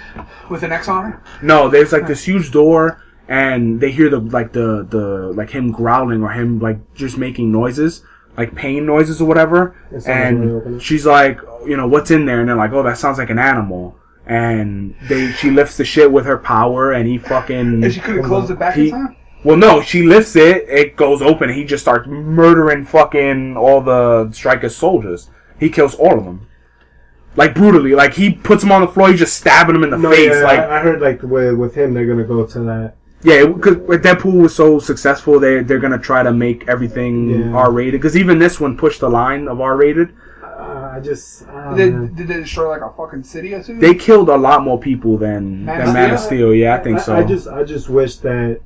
With 0.51 0.63
an 0.63 0.73
X 0.73 0.89
on 0.89 1.13
it? 1.13 1.19
no 1.43 1.69
there's 1.69 1.91
like 1.93 2.07
this 2.07 2.23
huge 2.23 2.53
door 2.53 3.03
and 3.29 3.81
they 3.81 3.91
hear 3.91 4.11
the 4.11 4.21
like 4.21 4.53
the 4.53 4.87
the 4.89 5.33
like 5.35 5.51
him 5.51 5.73
growling 5.73 6.23
or 6.23 6.31
him 6.31 6.59
like 6.61 6.79
just 6.95 7.17
making 7.19 7.51
noises 7.51 8.05
like 8.37 8.55
pain 8.55 8.87
noises 8.87 9.21
or 9.21 9.27
whatever 9.27 9.77
It 9.91 10.01
sounds 10.03 10.63
and 10.63 10.83
she's 10.83 11.05
like 11.05 11.39
you 11.67 11.77
know 11.77 11.87
what's 11.87 12.11
in 12.11 12.25
there 12.27 12.41
and 12.41 12.49
they're 12.49 12.57
like 12.57 12.73
oh 12.73 12.83
that 12.83 12.97
sounds 12.99 13.19
like 13.19 13.31
an 13.31 13.39
animal 13.39 13.97
and 14.27 14.95
they 15.09 15.31
she 15.33 15.51
lifts 15.51 15.77
the 15.77 15.85
shit 15.85 16.11
with 16.11 16.25
her 16.27 16.39
power 16.39 16.93
and 16.93 17.07
he 17.09 17.19
fucking 17.19 17.83
And 17.85 17.93
she 17.93 18.01
could 18.01 18.17
have 18.17 18.25
closed 18.25 18.51
it 18.51 18.59
back 18.59 18.75
He- 18.75 18.89
in 18.89 18.91
time? 18.93 19.17
well, 19.45 19.57
no, 19.57 19.83
she 19.83 20.05
lifts 20.05 20.37
it. 20.37 20.69
It 20.69 20.95
goes 20.97 21.21
open. 21.21 21.51
And 21.51 21.59
he 21.59 21.65
just 21.65 21.83
starts 21.83 22.07
murdering 22.07 22.85
fucking 22.85 23.57
all 23.57 23.81
the 23.81 24.31
Stryker's 24.31 24.77
soldiers. 24.77 25.29
He 25.59 25.69
kills 25.69 25.97
all 25.97 26.17
of 26.17 26.25
them, 26.25 26.47
like 27.35 27.53
brutally. 27.53 27.97
Like 27.97 28.15
he 28.15 28.31
puts 28.31 28.63
them 28.63 28.71
on 28.71 28.83
the 28.83 28.87
floor. 28.87 29.11
He's 29.11 29.19
just 29.19 29.37
stabbing 29.37 29.75
them 29.75 29.83
in 29.83 29.91
the 29.91 29.99
no, 29.99 30.11
face. 30.13 30.31
yeah, 30.31 30.43
like 30.45 30.61
I, 30.61 30.79
I 30.79 30.81
heard 30.83 31.01
like 31.01 31.23
with, 31.23 31.57
with 31.57 31.75
him, 31.75 31.93
they're 31.93 32.07
gonna 32.07 32.23
go 32.23 32.47
to 32.47 32.59
that. 32.61 32.95
Yeah, 33.23 33.47
because 33.47 33.77
Deadpool 33.77 34.43
was 34.43 34.55
so 34.55 34.79
successful, 34.79 35.39
they 35.41 35.63
they're 35.63 35.79
gonna 35.79 35.99
try 35.99 36.23
to 36.23 36.33
make 36.33 36.69
everything 36.69 37.31
Yeah. 37.31 37.57
R 37.57 37.71
rated. 37.73 38.01
Because 38.01 38.17
even 38.17 38.39
this 38.39 38.59
one 38.61 38.77
pushed 38.77 39.01
the 39.01 39.09
line 39.09 39.49
of 39.49 39.61
R 39.61 39.77
rated. 39.77 40.11
Uh, 40.43 40.93
I 40.97 41.01
just, 41.01 41.49
I 41.49 41.75
Did, 41.77 41.95
know. 41.95 42.07
did 42.07 42.29
they 42.29 42.35
destroy 42.35 42.69
like 42.69 42.83
a 42.83 42.93
fucking 42.97 43.23
city 43.25 43.55
or 43.55 43.63
two? 43.63 43.79
They 43.79 43.95
killed 43.95 44.29
a 44.29 44.37
lot 44.37 44.63
more 44.63 44.79
people 44.79 45.17
than 45.19 45.65
Man 45.65 45.79
than 45.79 45.89
of 45.89 45.95
Man 45.95 46.11
of 46.13 46.19
Steel? 46.21 46.29
Steel. 46.29 46.55
Yeah, 46.55 46.75
I 46.77 46.79
think 46.79 47.01
so. 47.01 47.17
I 47.17 47.25
just, 47.25 47.49
I 47.49 47.65
just 47.65 47.89
wish 47.89 48.17
that. 48.19 48.61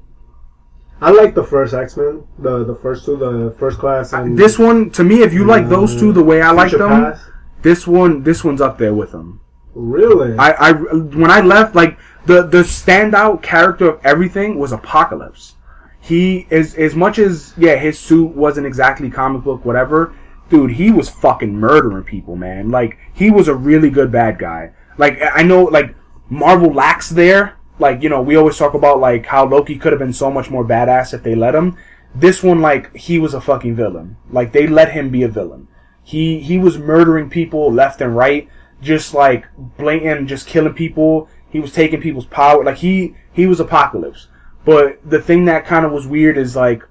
I 1.01 1.11
like 1.11 1.35
the 1.35 1.45
first 1.45 1.75
X 1.75 1.97
Men, 1.99 2.25
the 2.39 2.65
the 2.65 2.75
first 2.77 3.05
two, 3.05 3.17
the 3.17 3.55
first 3.59 3.79
class, 3.79 4.15
and 4.15 4.37
this 4.39 4.59
one, 4.59 4.89
to 4.93 5.05
me, 5.05 5.23
if 5.23 5.33
you 5.35 5.45
like 5.45 5.69
those 5.69 5.95
two 5.95 6.11
the 6.13 6.23
way 6.23 6.41
I 6.41 6.53
like 6.53 6.73
them, 6.73 6.89
Past. 6.89 7.23
this 7.61 7.87
one, 7.87 8.23
this 8.23 8.43
one's 8.43 8.63
up 8.63 8.79
there 8.79 8.95
with 8.95 9.13
them. 9.13 9.41
Really? 9.77 10.39
I, 10.39 10.53
I 10.53 10.73
when 10.73 11.31
I 11.31 11.43
left, 11.43 11.75
like 11.75 11.99
the 12.25 12.47
the 12.47 12.63
standout 12.63 13.43
character 13.43 13.91
of 13.91 14.01
everything 14.07 14.59
was 14.59 14.73
Apocalypse. 14.73 15.55
He 16.01 16.47
is 16.49 16.75
as 16.77 16.95
much 16.95 17.19
as 17.19 17.53
yeah, 17.59 17.77
his 17.77 17.99
suit 17.99 18.35
wasn't 18.35 18.67
exactly 18.67 19.11
comic 19.11 19.45
book, 19.45 19.67
whatever. 19.67 20.15
Dude, 20.49 20.71
he 20.71 20.91
was 20.91 21.11
fucking 21.11 21.55
murdering 21.55 22.05
people, 22.05 22.37
man. 22.37 22.71
Like 22.71 22.97
he 23.13 23.31
was 23.31 23.49
a 23.49 23.55
really 23.55 23.91
good 23.91 24.11
bad 24.11 24.39
guy. 24.39 24.73
Like 24.97 25.21
I 25.21 25.43
know, 25.43 25.65
like 25.65 25.95
Marvel 26.31 26.73
lacks 26.73 27.11
there. 27.11 27.57
Like 27.79 28.03
you 28.03 28.09
know, 28.09 28.23
we 28.23 28.37
always 28.37 28.57
talk 28.57 28.73
about 28.73 28.99
like 28.99 29.27
how 29.27 29.47
Loki 29.47 29.77
could 29.77 29.93
have 29.93 30.01
been 30.01 30.15
so 30.15 30.31
much 30.31 30.49
more 30.49 30.65
badass 30.65 31.13
if 31.13 31.23
they 31.23 31.35
let 31.35 31.55
him. 31.55 31.77
This 32.15 32.43
one, 32.43 32.63
like 32.63 32.97
he 32.97 33.19
was 33.19 33.35
a 33.35 33.43
fucking 33.43 33.77
villain. 33.77 34.17
Like 34.31 34.53
they 34.53 34.67
let 34.67 34.93
him 34.93 35.11
be 35.11 35.25
a 35.25 35.29
villain. 35.29 35.69
He 36.03 36.41
he 36.41 36.59
was 36.59 36.79
murdering 36.79 37.29
people 37.29 37.71
left 37.71 38.01
and 38.01 38.17
right, 38.17 38.49
just 38.87 39.15
like 39.15 39.47
blatant, 39.77 40.29
just 40.29 40.47
killing 40.47 40.73
people. 40.73 41.29
He 41.51 41.61
was 41.61 41.73
taking 41.73 42.01
people's 42.01 42.27
power. 42.27 42.65
Like 42.65 42.77
he 42.77 43.15
he 43.33 43.47
was 43.47 43.61
apocalypse. 43.61 44.29
But 44.65 44.99
the 45.09 45.21
thing 45.21 45.45
that 45.47 45.67
kind 45.67 45.85
of 45.85 45.93
was 45.93 46.07
weird 46.07 46.39
is 46.39 46.57
like 46.57 46.83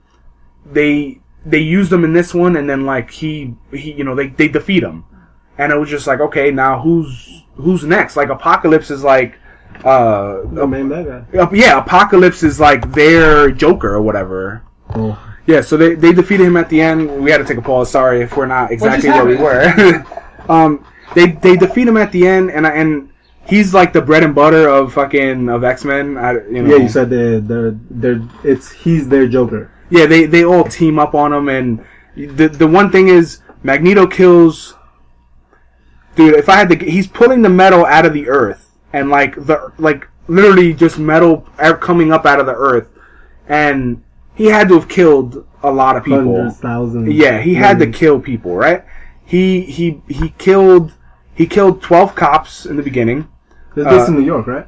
they 0.66 1.20
they 1.46 1.60
used 1.60 1.92
him 1.92 2.04
in 2.04 2.14
this 2.14 2.34
one, 2.34 2.56
and 2.56 2.70
then 2.70 2.86
like 2.86 3.10
he 3.12 3.56
he 3.72 3.94
you 3.94 4.04
know 4.04 4.16
they 4.16 4.28
they 4.28 4.48
defeat 4.48 4.84
him, 4.84 5.06
and 5.58 5.72
it 5.72 5.78
was 5.78 5.90
just 5.90 6.08
like 6.08 6.20
okay 6.20 6.52
now 6.52 6.80
who's 6.82 7.44
who's 7.56 7.84
next? 7.84 8.16
Like 8.16 8.30
apocalypse 8.30 8.92
is 8.92 9.04
like 9.04 9.40
uh 9.84 10.42
the 10.52 10.66
main 10.66 10.90
bad 10.90 11.28
guy. 11.32 11.40
uh, 11.40 11.50
yeah, 11.52 11.80
Apocalypse 11.80 12.44
is 12.44 12.60
like 12.60 12.92
their 12.94 13.52
Joker 13.52 13.94
or 13.96 14.02
whatever. 14.02 14.64
Oh. 14.90 15.20
Yeah, 15.48 15.62
so 15.62 15.78
they, 15.78 15.94
they 15.94 16.12
defeated 16.12 16.48
him 16.48 16.58
at 16.58 16.70
the 16.70 16.82
end. 16.82 17.24
We 17.24 17.30
had 17.30 17.38
to 17.38 17.44
take 17.44 17.58
a 17.58 17.62
pause. 17.62 17.92
Sorry 17.92 18.22
if 18.22 18.36
we're 18.36 18.48
not 18.48 18.72
exactly 18.72 19.10
where 19.10 19.26
we 19.26 19.36
were. 19.36 20.04
um, 20.50 20.86
they 21.14 21.32
they 21.32 21.56
defeat 21.56 21.88
him 21.88 21.98
at 21.98 22.12
the 22.12 22.28
end, 22.28 22.52
and 22.52 22.66
and 22.66 23.10
he's 23.48 23.74
like 23.74 23.94
the 23.94 24.02
bread 24.02 24.24
and 24.24 24.34
butter 24.34 24.68
of 24.68 24.94
fucking 24.94 25.50
of 25.50 25.64
X 25.64 25.86
Men. 25.86 26.08
You 26.52 26.64
know, 26.64 26.76
Yeah, 26.76 26.84
you 26.84 26.90
said 26.90 27.10
they're, 27.10 27.40
they're, 27.40 27.72
they're, 27.90 28.22
it's, 28.44 28.72
he's 28.72 29.08
their 29.08 29.28
Joker. 29.28 29.72
Yeah, 29.90 30.06
they 30.08 30.26
they 30.26 30.44
all 30.44 30.64
team 30.64 30.98
up 31.00 31.14
on 31.14 31.32
him, 31.32 31.50
and 31.50 31.86
the 32.16 32.48
the 32.48 32.68
one 32.68 32.92
thing 32.92 33.10
is 33.10 33.42
Magneto 33.64 34.08
kills. 34.08 34.76
Dude, 36.16 36.36
if 36.36 36.48
I 36.48 36.56
had 36.56 36.70
to, 36.70 36.78
he's 36.78 37.08
pulling 37.08 37.42
the 37.42 37.50
metal 37.50 37.86
out 37.86 38.06
of 38.06 38.14
the 38.14 38.28
earth, 38.30 38.76
and 38.94 39.10
like 39.10 39.36
the 39.36 39.72
like 39.78 40.08
literally 40.28 40.74
just 40.74 40.98
metal 40.98 41.42
coming 41.82 42.12
up 42.12 42.26
out 42.26 42.40
of 42.40 42.46
the 42.46 42.56
earth, 42.56 42.88
and 43.48 44.04
he 44.34 44.46
had 44.46 44.68
to 44.70 44.76
have 44.76 44.90
killed 44.90 45.46
a 45.62 45.72
lot 45.72 45.98
of 45.98 46.04
people. 46.04 46.36
Hundreds, 46.36 46.58
thousands. 46.58 47.14
Yeah, 47.14 47.40
he 47.42 47.54
had 47.54 47.80
to 47.80 47.88
kill 47.92 48.20
people, 48.20 48.56
right? 48.56 48.84
He 49.26 49.62
he 49.62 50.02
he 50.08 50.30
killed 50.38 50.94
he 51.34 51.46
killed 51.48 51.82
twelve 51.82 52.16
cops 52.16 52.66
in 52.66 52.76
the 52.78 52.84
beginning. 52.84 53.28
This 53.76 53.86
uh, 53.86 54.06
in 54.08 54.16
New 54.16 54.24
York, 54.26 54.48
right? 54.48 54.68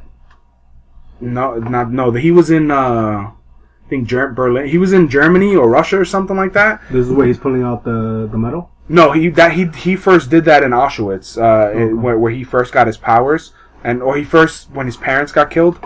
No, 1.22 1.56
not 1.56 1.92
no. 1.92 2.12
He 2.12 2.32
was 2.32 2.52
in 2.52 2.70
uh, 2.72 3.32
I 3.32 3.90
think 3.90 4.08
Ger- 4.08 4.34
Berlin. 4.34 4.68
He 4.68 4.78
was 4.78 4.94
in 4.94 5.10
Germany 5.10 5.56
or 5.56 5.70
Russia 5.70 6.00
or 6.00 6.06
something 6.06 6.36
like 6.36 6.54
that. 6.54 6.82
This 6.92 7.08
is 7.08 7.12
where 7.14 7.26
he's 7.28 7.38
pulling 7.38 7.64
out 7.64 7.84
the 7.84 8.28
the 8.32 8.38
metal. 8.38 8.72
No, 8.90 9.12
he 9.12 9.30
that 9.30 9.54
he 9.54 9.66
he 9.68 9.96
first 9.96 10.30
did 10.30 10.46
that 10.46 10.64
in 10.64 10.72
Auschwitz, 10.72 11.38
uh, 11.38 11.70
Okay. 11.70 11.94
where, 11.94 12.18
where 12.18 12.32
he 12.32 12.44
first 12.44 12.72
got 12.74 12.88
his 12.88 12.98
powers, 12.98 13.54
and 13.84 14.02
or 14.02 14.16
he 14.18 14.24
first 14.24 14.70
when 14.72 14.86
his 14.86 14.98
parents 14.98 15.32
got 15.32 15.50
killed. 15.52 15.78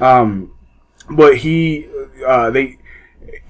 Um, 0.00 0.52
but 1.10 1.36
he 1.36 1.88
uh, 2.26 2.50
they 2.50 2.78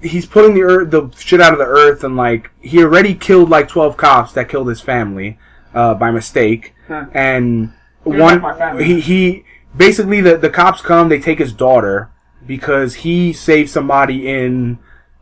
he's 0.01 0.25
pulling 0.25 0.53
the 0.53 0.63
earth 0.63 0.91
the 0.91 1.09
shit 1.17 1.41
out 1.41 1.53
of 1.53 1.59
the 1.59 1.65
earth, 1.65 2.03
and 2.03 2.15
like 2.15 2.51
he 2.61 2.83
already 2.83 3.13
killed 3.15 3.49
like 3.49 3.67
twelve 3.67 3.97
cops 3.97 4.33
that 4.33 4.49
killed 4.49 4.67
his 4.69 4.81
family 4.81 5.37
uh, 5.73 5.93
by 5.95 6.11
mistake, 6.11 6.73
Huh. 6.87 7.05
and 7.13 7.73
You're 8.05 8.19
one 8.19 8.33
like 8.35 8.41
my 8.41 8.53
family. 8.57 8.83
he 8.85 8.99
he 9.01 9.43
basically 9.75 10.21
the 10.21 10.37
the 10.37 10.49
cops 10.49 10.81
come, 10.81 11.09
they 11.09 11.19
take 11.19 11.39
his 11.39 11.53
daughter 11.53 12.09
because 12.45 12.93
he 12.93 13.33
saved 13.33 13.69
somebody 13.69 14.27
in 14.27 14.77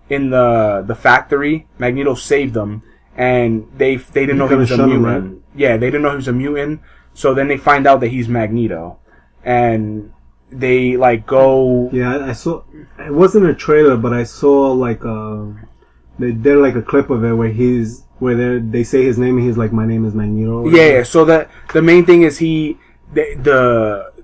in 0.09 0.29
the 0.29 0.83
the 0.85 0.95
factory. 0.95 1.67
Magneto 1.79 2.15
saved 2.15 2.53
them, 2.53 2.83
and 3.15 3.67
they 3.77 3.95
they 3.95 4.25
didn't 4.25 4.35
You 4.35 4.39
know 4.43 4.47
he 4.49 4.55
was 4.55 4.71
a 4.71 4.75
shot 4.77 4.89
him, 4.89 5.01
mutant. 5.03 5.43
Yeah, 5.55 5.77
they 5.77 5.87
didn't 5.87 6.01
know 6.01 6.09
he 6.11 6.17
was 6.17 6.27
a 6.27 6.33
mutant. 6.33 6.81
So 7.13 7.33
then 7.33 7.47
they 7.47 7.57
find 7.57 7.85
out 7.87 7.99
that 8.01 8.07
he's 8.09 8.27
Magneto, 8.27 8.97
and 9.45 10.11
they 10.53 10.97
like 10.97 11.25
go. 11.25 11.89
Yeah, 11.91 12.25
I, 12.25 12.33
saw. 12.33 12.63
It 12.99 13.13
wasn't 13.13 13.45
a 13.45 13.53
trailer, 13.53 13.97
but 13.97 14.13
I 14.13 14.23
saw 14.23 14.71
like 14.71 15.03
uh, 15.05 15.45
they 16.19 16.31
did 16.31 16.57
like 16.57 16.75
a 16.75 16.81
clip 16.81 17.09
of 17.09 17.23
it 17.23 17.33
where 17.33 17.49
he's 17.49 18.03
where 18.19 18.35
they 18.35 18.65
they 18.65 18.83
say 18.83 19.03
his 19.03 19.17
name 19.17 19.37
and 19.37 19.47
he's 19.47 19.57
like, 19.57 19.73
"My 19.73 19.85
name 19.85 20.05
is 20.05 20.13
Magneto." 20.13 20.69
Yeah, 20.69 20.97
yeah. 20.97 21.03
So 21.03 21.25
the 21.25 21.47
the 21.73 21.81
main 21.81 22.05
thing 22.05 22.23
is 22.23 22.37
he 22.37 22.77
the 23.13 23.35
the, 23.41 24.23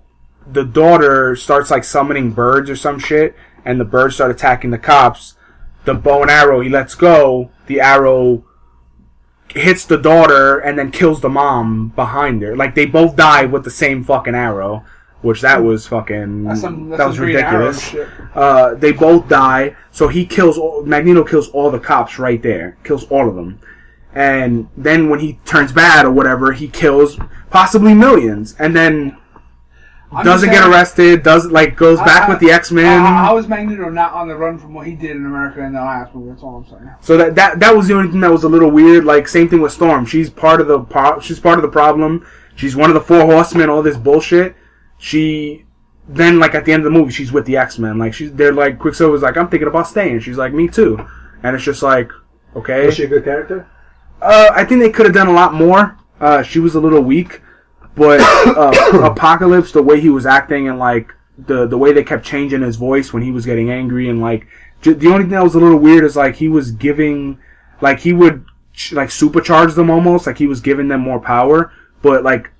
the 0.52 0.64
daughter 0.66 1.36
starts 1.36 1.72
like 1.72 1.84
summoning 1.84 2.32
birds 2.32 2.70
or 2.70 2.76
some 2.76 3.00
shit, 3.00 3.36
and 3.66 3.80
the 3.80 3.86
birds 3.86 4.16
start 4.16 4.32
attacking 4.32 4.72
the 4.72 4.78
cops. 4.78 5.36
The 5.86 5.94
bow 5.94 6.22
and 6.22 6.32
arrow 6.32 6.62
he 6.62 6.70
lets 6.70 6.96
go. 6.96 7.52
The 7.68 7.82
arrow 7.82 8.46
hits 9.52 9.86
the 9.86 9.98
daughter 9.98 10.60
and 10.60 10.78
then 10.78 10.92
kills 10.92 11.22
the 11.22 11.30
mom 11.30 11.90
behind 11.90 12.42
her. 12.42 12.56
Like 12.56 12.76
they 12.76 12.86
both 12.86 13.16
die 13.16 13.46
with 13.46 13.64
the 13.64 13.72
same 13.72 14.04
fucking 14.04 14.36
arrow, 14.36 14.86
which 15.22 15.42
that 15.42 15.62
was 15.62 15.86
fucking 15.88 16.46
That's 16.46 16.62
some, 16.62 16.90
that's 16.90 17.00
that 17.00 17.08
was 17.08 17.16
some 17.18 17.26
Green 17.26 17.38
Arrow 17.38 17.68
ridiculous. 17.68 18.10
Uh, 18.34 18.76
they 18.76 18.92
both 18.92 19.28
die. 19.28 19.76
So 19.92 20.08
he 20.08 20.26
kills 20.26 20.58
all, 20.58 20.84
Magneto 20.84 21.24
kills 21.24 21.50
all 21.50 21.70
the 21.70 21.80
cops 21.80 22.20
right 22.20 22.42
there. 22.42 22.78
Kills 22.84 23.04
all 23.06 23.28
of 23.28 23.36
them. 23.36 23.60
And 24.14 24.70
then 24.76 25.10
when 25.10 25.20
he 25.20 25.40
turns 25.46 25.72
bad 25.72 26.06
or 26.06 26.12
whatever, 26.12 26.52
he 26.52 26.68
kills 26.68 27.20
possibly 27.50 27.94
millions. 27.94 28.56
And 28.60 28.76
then 28.76 29.18
I'm 30.12 30.26
doesn't 30.26 30.50
just 30.50 30.60
get 30.60 30.68
arrested. 30.68 31.22
Does 31.22 31.46
like 31.48 31.76
goes 31.76 32.00
back 32.00 32.28
I- 32.28 32.30
with 32.30 32.40
the 32.40 32.50
X 32.50 32.72
Men. 32.72 33.02
How, 33.02 33.26
how 33.26 33.38
is 33.38 33.48
Magneto 33.48 33.90
not 33.90 34.14
on 34.14 34.28
the 34.28 34.36
run 34.36 34.58
from 34.58 34.74
what 34.74 34.88
he 34.88 34.96
did 34.96 35.12
in 35.12 35.26
America 35.26 35.64
in 35.64 35.74
the 35.74 35.80
last 35.80 36.16
movie? 36.16 36.32
That's 36.32 36.42
all 36.42 36.58
I'm 36.58 36.66
saying. 36.66 36.90
So 37.02 37.18
that, 37.18 37.36
that 37.36 37.60
that 37.60 37.76
was 37.76 37.88
the 37.88 37.94
only 37.96 38.10
thing 38.10 38.22
that 38.22 38.32
was 38.32 38.44
a 38.46 38.50
little 38.50 38.72
weird. 38.72 39.06
Like 39.06 39.28
same 39.28 39.48
thing 39.48 39.62
with 39.62 39.72
Storm. 39.72 40.06
She's 40.06 40.30
part 40.30 40.62
of 40.62 40.68
the 40.68 41.20
she's 41.20 41.40
part 41.40 41.60
of 41.60 41.62
the 41.62 41.70
problem. 41.70 42.26
She's 42.56 42.76
one 42.76 42.90
of 42.90 42.96
the 42.96 43.02
four 43.02 43.22
horsemen. 43.22 43.70
All 43.70 43.84
this 43.84 43.98
bullshit. 43.98 44.56
She 45.00 45.66
then 46.08 46.40
like 46.40 46.54
at 46.54 46.66
the 46.66 46.72
end 46.72 46.86
of 46.86 46.92
the 46.92 46.98
movie, 46.98 47.12
she's 47.12 47.32
with 47.32 47.46
the 47.46 47.58
X 47.58 47.80
Men. 47.80 47.98
Like 47.98 48.14
she's 48.14 48.32
they're 48.34 48.54
like 48.54 48.78
Quicksilver's 48.78 49.24
like 49.24 49.38
I'm 49.38 49.50
thinking 49.50 49.68
about 49.68 49.88
staying. 49.88 50.20
She's 50.20 50.38
like 50.38 50.54
me 50.54 50.68
too. 50.68 51.04
And 51.42 51.56
it's 51.56 51.66
just 51.66 51.82
like 51.82 52.12
okay. 52.56 52.86
Was 52.86 52.96
she 52.96 53.04
a 53.06 53.08
good 53.08 53.24
character? 53.24 53.68
Uh, 54.22 54.52
I 54.54 54.66
think 54.66 54.82
they 54.82 54.90
could 54.90 55.06
have 55.06 55.16
done 55.16 55.28
a 55.28 55.34
lot 55.34 55.54
more. 55.54 55.98
Uh, 56.20 56.44
she 56.44 56.60
was 56.60 56.76
a 56.76 56.80
little 56.80 57.02
weak, 57.02 57.42
but 57.96 58.20
uh, 58.22 58.72
Apocalypse, 59.12 59.72
the 59.72 59.82
way 59.82 60.00
he 60.00 60.10
was 60.10 60.26
acting 60.26 60.68
and 60.68 60.78
like 60.78 61.14
the 61.48 61.66
the 61.66 61.78
way 61.78 61.94
they 61.94 62.04
kept 62.04 62.26
changing 62.26 62.62
his 62.62 62.76
voice 62.76 63.14
when 63.14 63.24
he 63.24 63.32
was 63.32 63.46
getting 63.46 63.72
angry 63.72 64.10
and 64.10 64.20
like 64.20 64.46
j- 64.82 64.92
the 64.92 65.08
only 65.08 65.22
thing 65.24 65.30
that 65.30 65.44
was 65.44 65.56
a 65.56 65.60
little 65.60 65.78
weird 65.78 66.04
is 66.04 66.18
like 66.18 66.36
he 66.36 66.50
was 66.50 66.72
giving 66.72 67.40
like 67.80 68.00
he 68.00 68.12
would 68.12 68.44
ch- 68.74 68.92
like 68.92 69.08
supercharge 69.08 69.74
them 69.76 69.90
almost 69.90 70.28
like 70.28 70.38
he 70.38 70.48
was 70.48 70.60
giving 70.60 70.88
them 70.88 71.00
more 71.02 71.20
power, 71.20 71.72
but 72.02 72.24
like 72.24 72.52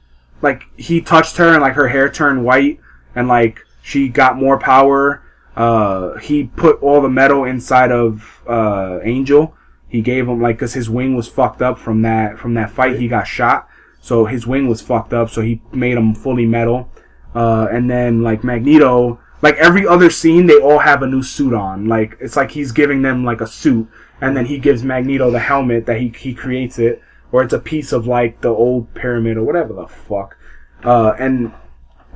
like 0.42 0.64
he 0.78 1.02
touched 1.02 1.38
her 1.38 1.54
and 1.54 1.62
like 1.62 1.74
her 1.74 1.88
hair 1.88 2.10
turned 2.10 2.44
white 2.44 2.80
and 3.16 3.28
like 3.28 3.66
she 3.82 4.08
got 4.08 4.38
more 4.38 4.60
power. 4.60 5.24
Uh, 5.56 6.18
he 6.20 6.46
put 6.46 6.82
all 6.82 7.02
the 7.02 7.10
metal 7.10 7.44
inside 7.44 7.92
of 7.92 8.42
uh, 8.48 9.00
Angel. 9.04 9.56
He 9.88 10.02
gave 10.02 10.28
him 10.28 10.42
like 10.42 10.58
because 10.58 10.74
his 10.74 10.90
wing 10.90 11.16
was 11.16 11.28
fucked 11.28 11.62
up 11.62 11.78
from 11.78 12.04
that 12.04 12.38
from 12.38 12.54
that 12.54 12.72
fight. 12.72 13.00
He 13.00 13.08
got 13.08 13.24
shot, 13.24 13.68
so 14.00 14.26
his 14.26 14.46
wing 14.46 14.68
was 14.68 14.82
fucked 14.82 15.14
up. 15.14 15.30
So 15.30 15.42
he 15.42 15.62
made 15.74 15.98
him 15.98 16.14
fully 16.14 16.46
metal. 16.46 16.90
Uh, 17.36 17.68
and 17.72 17.90
then 17.90 18.24
like 18.24 18.44
Magneto, 18.44 19.20
like 19.42 19.56
every 19.56 19.86
other 19.88 20.10
scene, 20.10 20.46
they 20.46 20.60
all 20.60 20.80
have 20.80 21.02
a 21.02 21.08
new 21.08 21.24
suit 21.24 21.54
on. 21.54 21.88
Like 21.88 22.18
it's 22.20 22.36
like 22.36 22.52
he's 22.52 22.72
giving 22.72 23.02
them 23.02 23.26
like 23.26 23.42
a 23.42 23.48
suit, 23.48 23.88
and 24.22 24.38
then 24.38 24.46
he 24.46 24.60
gives 24.60 24.84
Magneto 24.84 25.32
the 25.32 25.40
helmet 25.40 25.86
that 25.88 26.00
he 26.00 26.10
he 26.10 26.34
creates 26.34 26.80
it, 26.80 27.02
or 27.32 27.44
it's 27.44 27.54
a 27.54 27.60
piece 27.60 27.92
of 27.92 28.08
like 28.08 28.42
the 28.42 28.50
old 28.50 28.94
pyramid 28.94 29.38
or 29.38 29.44
whatever 29.44 29.74
the 29.74 29.88
fuck. 29.88 30.36
Uh, 30.84 31.14
and 31.20 31.52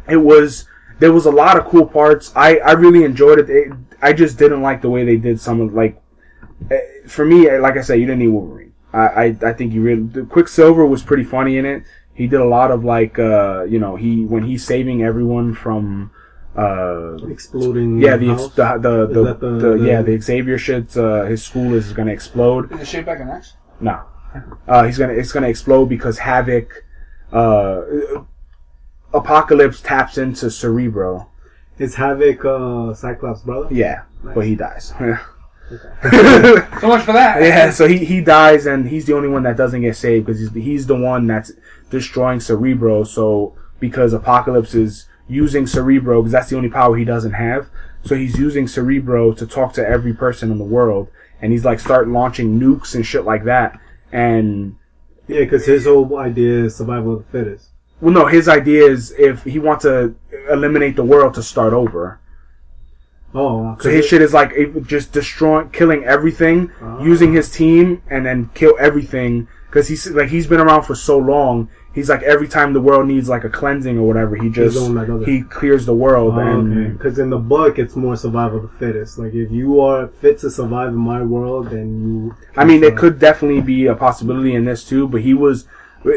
it 0.09 0.17
was 0.17 0.67
there 0.99 1.11
was 1.11 1.25
a 1.25 1.31
lot 1.31 1.57
of 1.57 1.65
cool 1.65 1.85
parts. 1.85 2.31
I 2.35 2.57
I 2.57 2.71
really 2.73 3.03
enjoyed 3.03 3.39
it. 3.39 3.49
it 3.49 3.71
I 4.01 4.13
just 4.13 4.37
didn't 4.37 4.61
like 4.61 4.81
the 4.81 4.89
way 4.89 5.03
they 5.05 5.17
did 5.17 5.39
some 5.39 5.61
of 5.61 5.73
like 5.73 6.01
eh, 6.71 6.79
for 7.07 7.25
me. 7.25 7.47
eh, 7.49 7.57
Like 7.59 7.77
I 7.77 7.81
said, 7.81 7.99
you 7.99 8.05
didn't 8.05 8.19
need 8.19 8.29
Wolverine. 8.29 8.73
I 8.93 9.07
I, 9.07 9.37
I 9.45 9.53
think 9.53 9.73
you 9.73 9.81
really 9.81 10.03
the 10.03 10.23
Quicksilver 10.23 10.85
was 10.85 11.01
pretty 11.03 11.23
funny 11.23 11.57
in 11.57 11.65
it. 11.65 11.83
He 12.13 12.27
did 12.27 12.39
a 12.41 12.45
lot 12.45 12.69
of 12.71 12.83
like 12.83 13.17
uh 13.19 13.63
you 13.63 13.79
know 13.79 13.95
he 13.95 14.23
when 14.25 14.43
he's 14.43 14.65
saving 14.65 15.03
everyone 15.03 15.53
from 15.55 16.11
uh 16.55 17.15
Exploding. 17.27 17.99
yeah 17.99 18.15
the 18.17 18.27
house? 18.27 18.53
the 18.53 18.77
the, 18.77 19.07
the, 19.07 19.23
the- 19.23 19.33
the- 19.33 19.77
the- 19.77 19.83
yeah 19.85 20.01
the 20.03 20.19
Xavier 20.21 20.57
shit 20.59 20.95
uh, 20.95 21.23
his 21.25 21.43
school 21.43 21.73
is 21.73 21.91
gonna 21.93 22.11
explode. 22.11 22.71
Is 22.73 22.81
it 22.81 22.87
shaped 22.87 23.07
like 23.07 23.19
an 23.19 23.29
X? 23.29 23.53
No, 23.79 24.01
uh, 24.67 24.83
he's 24.83 24.97
gonna 24.97 25.13
it's 25.13 25.31
gonna 25.31 25.47
explode 25.47 25.87
because 25.87 26.17
Havoc, 26.17 26.83
uh, 27.31 27.81
Apocalypse 29.13 29.81
taps 29.81 30.17
into 30.17 30.49
Cerebro. 30.49 31.29
Is 31.79 31.95
Havoc 31.95 32.45
uh, 32.45 32.93
Cyclops' 32.93 33.41
brother? 33.41 33.73
Yeah, 33.73 34.03
but 34.23 34.45
he 34.45 34.55
dies. 34.55 34.93
So 36.03 36.87
much 36.87 37.03
for 37.03 37.13
that. 37.13 37.41
yeah, 37.41 37.71
so 37.71 37.87
he, 37.87 37.97
he 38.03 38.21
dies 38.21 38.65
and 38.65 38.87
he's 38.87 39.05
the 39.05 39.15
only 39.15 39.29
one 39.29 39.43
that 39.43 39.57
doesn't 39.57 39.81
get 39.81 39.95
saved 39.95 40.25
because 40.25 40.39
he's 40.39 40.53
he's 40.53 40.85
the 40.85 40.95
one 40.95 41.25
that's 41.25 41.51
destroying 41.89 42.39
Cerebro. 42.39 43.03
So 43.05 43.55
because 43.79 44.13
Apocalypse 44.13 44.75
is 44.75 45.07
using 45.27 45.65
Cerebro 45.65 46.21
because 46.21 46.31
that's 46.31 46.49
the 46.49 46.57
only 46.57 46.69
power 46.69 46.95
he 46.95 47.05
doesn't 47.05 47.31
have. 47.31 47.69
So 48.03 48.13
he's 48.15 48.37
using 48.37 48.67
Cerebro 48.67 49.31
to 49.33 49.47
talk 49.47 49.73
to 49.73 49.87
every 49.87 50.13
person 50.13 50.51
in 50.51 50.57
the 50.57 50.65
world, 50.65 51.07
and 51.41 51.51
he's 51.53 51.65
like 51.65 51.79
start 51.79 52.07
launching 52.07 52.59
nukes 52.59 52.93
and 52.93 53.05
shit 53.05 53.23
like 53.23 53.45
that. 53.45 53.79
And 54.13 54.75
Yeah, 55.27 55.39
because 55.39 55.65
his 55.65 55.85
whole 55.85 56.17
idea 56.19 56.65
is 56.65 56.75
survival 56.75 57.13
of 57.15 57.25
the 57.25 57.31
fittest. 57.31 57.69
Well, 57.99 58.13
no, 58.13 58.25
his 58.27 58.47
idea 58.47 58.85
is 58.85 59.11
if 59.17 59.43
he 59.43 59.57
wants 59.59 59.83
to 59.83 60.13
eliminate 60.49 60.95
the 60.95 61.03
world 61.05 61.33
to 61.35 61.43
start 61.43 61.73
over. 61.73 62.19
Oh, 63.35 63.75
So 63.79 63.89
his 63.89 64.05
shit 64.05 64.21
is 64.21 64.33
like 64.33 64.53
just 64.85 65.11
destroying, 65.11 65.69
killing 65.71 66.03
everything, 66.03 66.69
Oh. 66.81 67.03
using 67.03 67.33
his 67.33 67.49
team, 67.49 68.01
and 68.09 68.25
then 68.25 68.49
kill 68.53 68.75
everything. 68.79 69.47
Because 69.67 69.87
he's 69.87 70.07
like 70.11 70.29
he's 70.29 70.45
been 70.45 70.59
around 70.59 70.83
for 70.83 70.93
so 70.95 71.17
long. 71.17 71.69
He's 71.93 72.09
like 72.09 72.23
every 72.23 72.47
time 72.47 72.73
the 72.73 72.81
world 72.81 73.07
needs 73.07 73.29
like 73.29 73.43
a 73.43 73.49
cleansing 73.49 73.99
or 73.99 74.07
whatever, 74.07 74.35
he 74.35 74.49
just 74.49 74.75
the 74.75 74.81
one 74.81 74.95
that 74.95 75.07
does 75.07 75.21
it. 75.21 75.27
he 75.27 75.43
clears 75.43 75.85
the 75.85 75.93
world. 75.93 76.33
Oh, 76.35 76.39
and 76.39 76.97
Because 76.97 77.19
in 77.19 77.29
the 77.29 77.37
book, 77.37 77.77
it's 77.77 77.95
more 77.95 78.15
survival 78.15 78.57
of 78.57 78.71
the 78.71 78.77
fittest. 78.79 79.19
Like 79.19 79.33
if 79.33 79.51
you 79.51 79.79
are 79.79 80.07
fit 80.07 80.39
to 80.39 80.49
survive 80.49 80.87
in 80.89 80.95
my 80.95 81.21
world, 81.21 81.69
then 81.69 82.01
you. 82.01 82.35
I 82.57 82.65
mean, 82.65 82.83
it 82.83 82.97
could 82.97 83.19
definitely 83.19 83.61
be 83.61 83.85
a 83.87 83.95
possibility 83.95 84.55
in 84.55 84.65
this 84.65 84.83
too. 84.83 85.07
But 85.07 85.21
he 85.21 85.35
was, 85.35 85.67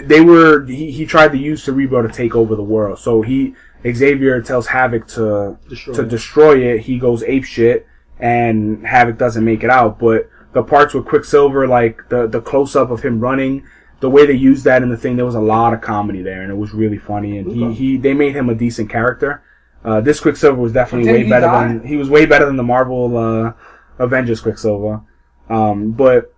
they 0.05 0.23
were. 0.23 0.65
He, 0.65 0.91
he 0.91 1.05
tried 1.05 1.33
to 1.33 1.39
use 1.39 1.63
Cerebro 1.65 2.01
to 2.01 2.09
take 2.09 2.35
over 2.35 2.57
the 2.57 2.63
world. 2.65 2.99
So 2.99 3.21
he 3.21 3.55
Xavier 3.87 4.41
tells 4.41 4.67
Havoc 4.69 5.07
to 5.09 5.59
Destroy 5.69 5.95
to 5.95 6.03
it. 6.03 6.09
destroy 6.09 6.59
it. 6.73 6.81
He 6.81 6.99
goes 6.99 7.23
ape 7.25 7.45
shit, 7.45 7.87
and 8.19 8.87
Havoc 8.87 9.19
doesn't 9.19 9.45
make 9.45 9.63
it 9.63 9.69
out. 9.71 9.99
But 9.99 10.31
the 10.55 10.63
parts 10.63 10.95
with 10.95 11.05
Quicksilver, 11.05 11.69
like 11.69 12.09
the 12.09 12.27
the 12.27 12.41
close 12.41 12.75
up 12.77 12.91
of 12.91 13.03
him 13.03 13.21
running, 13.21 13.65
the 14.01 14.11
way 14.11 14.27
they 14.27 14.35
used 14.35 14.65
that 14.65 14.83
in 14.83 14.89
the 14.91 14.97
thing, 14.97 15.17
there 15.17 15.25
was 15.25 15.35
a 15.35 15.41
lot 15.41 15.73
of 15.75 15.81
comedy 15.81 16.23
there, 16.23 16.43
and 16.43 16.51
it 16.51 16.57
was 16.57 16.73
really 16.73 16.99
funny. 16.99 17.39
And 17.39 17.47
Okay. 17.49 17.57
he 17.57 17.75
he 17.93 17.97
they 17.97 18.15
made 18.15 18.35
him 18.37 18.49
a 18.51 18.55
decent 18.55 18.91
character. 18.91 19.43
Uh, 19.85 20.01
this 20.01 20.19
Quicksilver 20.21 20.61
was 20.61 20.73
definitely 20.73 21.13
way 21.13 21.29
better 21.29 21.47
die? 21.47 21.69
than 21.69 21.87
he 21.87 21.97
was 21.97 22.11
way 22.11 22.27
better 22.27 22.45
than 22.47 22.57
the 22.57 22.63
Marvel 22.63 23.17
uh, 23.17 23.53
Avengers 23.99 24.41
Quicksilver. 24.41 25.01
Um, 25.49 25.93
but 25.93 26.35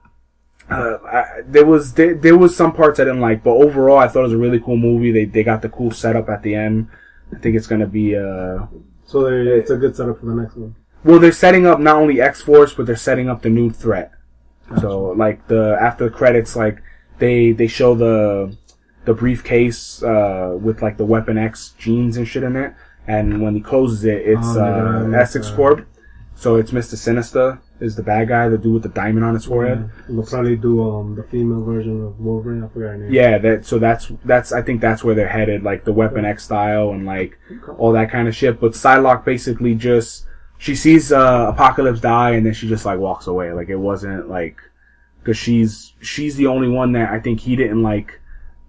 uh, 0.70 0.98
I, 1.04 1.24
there 1.46 1.64
was 1.64 1.94
there, 1.94 2.14
there 2.14 2.36
was 2.36 2.54
some 2.54 2.72
parts 2.72 3.00
I 3.00 3.04
didn't 3.04 3.20
like, 3.20 3.42
but 3.42 3.52
overall 3.52 3.96
I 3.98 4.06
thought 4.08 4.20
it 4.20 4.24
was 4.24 4.32
a 4.34 4.38
really 4.38 4.60
cool 4.60 4.76
movie. 4.76 5.10
They 5.12 5.24
they 5.24 5.42
got 5.42 5.62
the 5.62 5.68
cool 5.70 5.90
setup 5.90 6.28
at 6.28 6.42
the 6.42 6.54
end. 6.54 6.88
I 7.34 7.38
think 7.38 7.56
it's 7.56 7.66
gonna 7.66 7.86
be 7.86 8.16
uh 8.16 8.66
So 9.06 9.22
there, 9.24 9.56
it's 9.58 9.70
a 9.70 9.76
good 9.76 9.96
setup 9.96 10.20
for 10.20 10.26
the 10.26 10.34
next 10.34 10.56
one. 10.56 10.74
well 11.04 11.18
they're 11.18 11.32
setting 11.32 11.66
up 11.66 11.80
not 11.80 11.96
only 11.96 12.20
X 12.20 12.42
Force 12.42 12.74
but 12.74 12.84
they're 12.86 12.96
setting 12.96 13.28
up 13.30 13.40
the 13.42 13.48
new 13.50 13.70
threat. 13.70 14.12
So 14.80 15.14
like 15.16 15.46
the 15.48 15.78
after 15.80 16.04
the 16.04 16.14
credits 16.14 16.54
like 16.54 16.82
they 17.18 17.52
they 17.52 17.66
show 17.66 17.94
the 17.94 18.56
the 19.04 19.14
briefcase 19.14 20.02
uh 20.02 20.56
with 20.60 20.82
like 20.82 20.96
the 20.96 21.04
Weapon 21.04 21.38
X 21.38 21.74
genes 21.78 22.16
and 22.16 22.26
shit 22.26 22.42
in 22.42 22.56
it, 22.56 22.74
and 23.06 23.42
when 23.42 23.54
he 23.54 23.60
closes 23.60 24.04
it, 24.04 24.22
it's 24.26 24.56
Oh, 24.56 25.10
uh, 25.12 25.16
Essex 25.16 25.50
uh, 25.50 25.56
Corp. 25.56 25.86
So 26.34 26.54
it's 26.54 26.72
Mister 26.72 26.96
Sinister 26.96 27.60
is 27.80 27.96
the 27.96 28.02
bad 28.02 28.28
guy, 28.28 28.48
the 28.48 28.58
dude 28.58 28.74
with 28.74 28.82
the 28.84 28.88
diamond 28.90 29.24
on 29.24 29.34
his 29.34 29.44
forehead. 29.44 29.90
Yeah. 30.08 30.14
They'll 30.14 30.26
probably 30.26 30.56
do 30.56 30.88
um 30.88 31.16
the 31.16 31.24
female 31.24 31.64
version 31.64 32.04
of 32.06 32.20
Wolverine. 32.20 32.62
I 32.62 32.68
forgot 32.68 32.90
her 32.90 32.96
name. 32.98 33.12
Yeah, 33.12 33.38
that 33.38 33.66
so 33.66 33.80
that's 33.80 34.12
that's 34.24 34.52
I 34.52 34.62
think 34.62 34.80
that's 34.80 35.02
where 35.02 35.16
they're 35.16 35.28
headed, 35.28 35.64
like 35.64 35.84
the 35.84 35.92
Weapon 35.92 36.24
X 36.24 36.44
style 36.44 36.90
and 36.90 37.06
like 37.06 37.36
all 37.76 37.92
that 37.92 38.10
kind 38.10 38.28
of 38.28 38.36
shit. 38.36 38.60
But 38.60 38.72
Psylocke 38.72 39.24
basically 39.24 39.74
just 39.74 40.26
she 40.58 40.76
sees 40.76 41.10
uh, 41.10 41.46
Apocalypse 41.48 42.00
die 42.00 42.30
and 42.32 42.46
then 42.46 42.52
she 42.52 42.68
just 42.68 42.84
like 42.84 43.00
walks 43.00 43.26
away. 43.26 43.52
Like 43.52 43.68
it 43.68 43.76
wasn't 43.76 44.28
like 44.28 44.60
because 45.28 45.36
she's 45.36 45.92
she's 46.00 46.36
the 46.36 46.46
only 46.46 46.68
one 46.68 46.92
that 46.92 47.10
I 47.10 47.20
think 47.20 47.40
he 47.40 47.54
didn't 47.54 47.82
like 47.82 48.18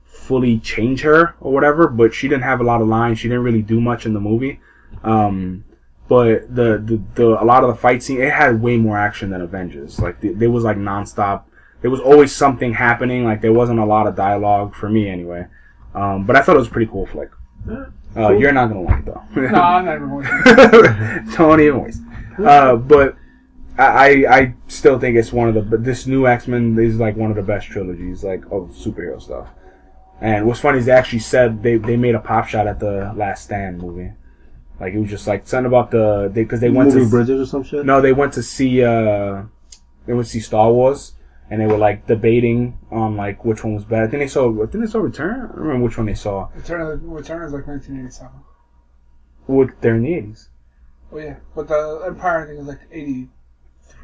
fully 0.03 0.59
change 0.59 0.99
her 1.03 1.33
or 1.39 1.53
whatever. 1.53 1.87
But 1.87 2.13
she 2.13 2.27
didn't 2.27 2.43
have 2.43 2.59
a 2.59 2.65
lot 2.65 2.81
of 2.81 2.87
lines. 2.89 3.17
She 3.17 3.29
didn't 3.29 3.43
really 3.43 3.61
do 3.61 3.79
much 3.79 4.05
in 4.05 4.13
the 4.13 4.19
movie. 4.19 4.59
Um, 5.01 5.63
but 6.09 6.53
the, 6.53 6.83
the 6.83 7.01
the 7.15 7.41
a 7.41 7.45
lot 7.45 7.63
of 7.63 7.69
the 7.69 7.75
fight 7.75 8.03
scene 8.03 8.19
it 8.21 8.33
had 8.33 8.61
way 8.61 8.75
more 8.75 8.97
action 8.97 9.29
than 9.29 9.39
Avengers. 9.39 10.01
Like 10.01 10.19
th- 10.19 10.35
there 10.35 10.51
was 10.51 10.65
like 10.65 10.75
nonstop. 10.75 11.43
There 11.79 11.89
was 11.89 12.01
always 12.01 12.35
something 12.35 12.73
happening. 12.73 13.23
Like 13.23 13.39
there 13.39 13.53
wasn't 13.53 13.79
a 13.79 13.85
lot 13.85 14.05
of 14.05 14.17
dialogue 14.17 14.75
for 14.75 14.89
me 14.89 15.07
anyway. 15.07 15.45
Um, 15.95 16.25
but 16.25 16.35
I 16.35 16.41
thought 16.41 16.57
it 16.57 16.59
was 16.59 16.67
a 16.67 16.71
pretty 16.71 16.91
cool 16.91 17.05
flick. 17.05 17.29
Uh, 17.69 17.85
cool. 18.15 18.37
You're 18.37 18.51
not 18.51 18.67
gonna 18.67 18.81
like 18.81 18.99
it 18.99 19.05
though. 19.05 19.23
No, 19.33 19.61
I'm 19.61 19.85
not 19.85 19.95
even. 19.95 21.31
Don't 21.37 21.61
even 21.61 21.83
waste. 21.83 22.01
Uh, 22.37 22.75
but 22.75 23.15
I, 23.79 23.85
I 24.25 24.37
I 24.37 24.53
still 24.67 24.99
think 24.99 25.15
it's 25.15 25.31
one 25.31 25.47
of 25.47 25.55
the 25.55 25.61
but 25.61 25.83
this 25.83 26.05
new 26.05 26.27
X 26.27 26.47
Men 26.47 26.77
is 26.77 26.97
like 26.97 27.15
one 27.15 27.29
of 27.29 27.37
the 27.37 27.43
best 27.43 27.67
trilogies 27.67 28.23
like 28.23 28.43
of 28.45 28.71
superhero 28.71 29.21
stuff. 29.21 29.47
And 30.21 30.45
what's 30.45 30.59
funny 30.59 30.79
is 30.79 30.85
they 30.85 30.91
actually 30.91 31.19
said 31.19 31.63
they, 31.63 31.77
they 31.77 31.95
made 31.95 32.13
a 32.13 32.19
pop 32.19 32.47
shot 32.47 32.67
at 32.67 32.79
the 32.79 33.13
Last 33.15 33.45
Stand 33.45 33.77
movie. 33.77 34.11
Like 34.79 34.93
it 34.93 34.99
was 34.99 35.09
just 35.09 35.27
like 35.27 35.47
something 35.47 35.67
about 35.67 35.91
the 35.91 36.29
they 36.33 36.43
because 36.43 36.59
they 36.59 36.69
went 36.69 36.93
Movie 36.93 37.05
to 37.05 37.09
Bridges 37.09 37.41
or 37.41 37.45
some 37.45 37.63
shit. 37.63 37.85
no 37.85 38.01
they 38.01 38.13
went 38.13 38.33
to 38.33 38.43
see 38.43 38.83
uh 38.83 39.43
they 40.05 40.13
went 40.13 40.25
to 40.25 40.31
see 40.31 40.39
Star 40.41 40.71
Wars 40.71 41.13
and 41.49 41.61
they 41.61 41.65
were 41.65 41.77
like 41.77 42.05
debating 42.05 42.77
on 42.91 43.15
like 43.15 43.43
which 43.45 43.63
one 43.63 43.75
was 43.75 43.85
better. 43.85 44.03
I 44.03 44.07
think 44.07 44.21
they 44.21 44.27
saw 44.27 44.51
I 44.61 44.67
think 44.67 44.83
they 44.83 44.91
saw 44.91 44.99
Return. 44.99 45.35
I 45.35 45.47
don't 45.47 45.55
remember 45.55 45.85
which 45.85 45.97
one 45.97 46.07
they 46.07 46.13
saw. 46.13 46.49
Return 46.53 46.81
of 46.81 47.03
Return 47.03 47.43
is 47.43 47.53
like 47.53 47.67
1987. 47.67 48.31
What 49.45 49.81
they're 49.81 49.95
in 49.95 50.03
the 50.03 50.13
eighties. 50.13 50.49
Oh 51.11 51.17
yeah, 51.17 51.37
but 51.55 51.67
the 51.67 52.03
Empire 52.05 52.43
I 52.43 52.47
think 52.47 52.59
is 52.59 52.67
like 52.67 52.81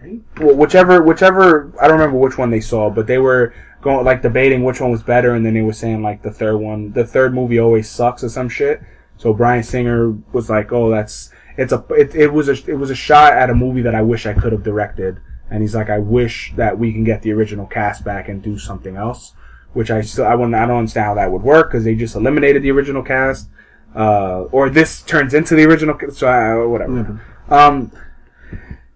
83. 0.02 0.46
well, 0.46 0.56
whichever, 0.56 1.02
whichever, 1.02 1.74
I 1.82 1.88
don't 1.88 2.00
remember 2.00 2.18
which 2.18 2.38
one 2.38 2.50
they 2.50 2.62
saw, 2.62 2.90
but 2.90 3.08
they 3.08 3.18
were 3.18 3.54
going 3.82 4.04
like 4.06 4.22
debating 4.22 4.64
which 4.64 4.82
one 4.82 4.92
was 4.92 5.04
better, 5.04 5.36
and 5.36 5.46
then 5.46 5.54
they 5.54 5.62
were 5.62 5.74
saying 5.74 6.02
like 6.02 6.22
the 6.22 6.32
third 6.32 6.58
one, 6.58 6.92
the 6.92 7.06
third 7.06 7.34
movie 7.34 7.60
always 7.60 7.90
sucks 7.90 8.24
or 8.24 8.30
some 8.30 8.50
shit. 8.50 8.82
So 9.18 9.34
Bryan 9.34 9.64
Singer 9.64 10.12
was 10.34 10.50
like, 10.50 10.72
"Oh, 10.72 10.90
that's 10.90 11.30
it's 11.58 11.72
a 11.72 11.86
it, 11.92 12.16
it 12.16 12.34
was 12.34 12.50
a 12.50 12.72
it 12.72 12.76
was 12.76 12.90
a 12.90 12.96
shot 12.96 13.34
at 13.34 13.50
a 13.50 13.56
movie 13.56 13.82
that 13.84 13.96
I 13.96 14.02
wish 14.02 14.26
I 14.26 14.34
could 14.34 14.52
have 14.52 14.64
directed," 14.64 15.20
and 15.50 15.62
he's 15.62 15.76
like, 15.76 15.90
"I 15.90 16.00
wish 16.00 16.54
that 16.56 16.78
we 16.78 16.92
can 16.92 17.04
get 17.04 17.22
the 17.22 17.32
original 17.32 17.66
cast 17.66 18.04
back 18.04 18.28
and 18.28 18.42
do 18.42 18.58
something 18.58 18.98
else." 18.98 19.34
Which 19.74 19.92
I 19.92 20.02
still 20.02 20.26
I 20.26 20.36
wouldn't 20.36 20.56
I 20.56 20.66
don't 20.66 20.78
understand 20.78 21.06
how 21.06 21.16
that 21.16 21.32
would 21.32 21.44
work 21.44 21.70
because 21.70 21.84
they 21.84 21.96
just 21.96 22.16
eliminated 22.16 22.64
the 22.64 22.72
original 22.72 23.04
cast, 23.04 23.50
uh, 23.96 24.44
or 24.52 24.70
this 24.70 25.02
turns 25.04 25.34
into 25.34 25.56
the 25.56 25.66
original. 25.66 25.98
So 26.12 26.28
I, 26.28 26.66
whatever. 26.66 27.22
Yeah. 27.50 27.66
Um, 27.66 27.92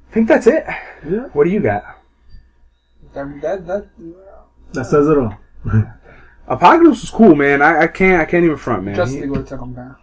I 0.10 0.12
think 0.14 0.28
that's 0.28 0.48
it. 0.48 0.66
Yeah. 1.08 1.28
What 1.34 1.44
do 1.44 1.50
you 1.52 1.60
got? 1.60 1.84
That 3.14 3.42
that, 3.42 3.68
that 3.68 3.88
That 4.74 4.86
says 4.86 5.08
it 5.08 5.18
all. 5.18 5.36
Apocalypse 6.48 7.02
was 7.02 7.12
cool, 7.12 7.36
man. 7.36 7.62
I, 7.62 7.84
I 7.84 7.88
can't 7.88 8.22
I 8.22 8.26
can't 8.26 8.44
even 8.44 8.58
front, 8.58 8.84
man. 8.84 8.96
Justice 8.96 9.16
He- 9.16 9.22
League 9.22 9.30
would 9.32 9.40
have 9.42 9.50
took 9.50 9.60
them 9.60 9.74
down. 9.74 9.96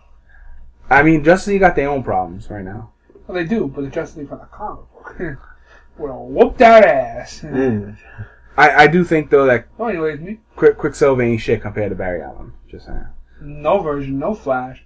I 0.88 1.02
mean, 1.02 1.24
Justice 1.24 1.48
League 1.48 1.60
got 1.60 1.74
their 1.74 1.88
own 1.90 2.04
problems 2.04 2.48
right 2.48 2.64
now. 2.64 2.92
Well, 3.26 3.34
they 3.34 3.44
do, 3.44 3.66
but 3.66 3.82
the 3.82 3.88
Justice 3.90 4.18
League 4.18 4.28
from 4.28 4.38
the 4.38 4.44
comic 4.46 4.84
book 4.92 5.16
would 5.98 6.10
have 6.10 6.20
whooped 6.20 6.58
that 6.58 6.84
ass. 6.84 7.42
Yeah. 7.42 7.92
I, 8.56 8.84
I 8.84 8.86
do 8.86 9.02
think 9.04 9.28
though 9.30 9.46
that 9.46 9.66
Well, 9.76 9.88
anyways, 9.88 10.20
me, 10.20 10.38
Quick 10.54 10.78
Quicksilver 10.78 11.20
ain't 11.22 11.40
shit 11.40 11.62
compared 11.62 11.90
to 11.90 11.96
Barry 11.96 12.22
Allen. 12.22 12.52
Just 12.70 12.86
saying. 12.86 13.06
no 13.40 13.80
version, 13.80 14.18
no 14.20 14.34
Flash. 14.34 14.84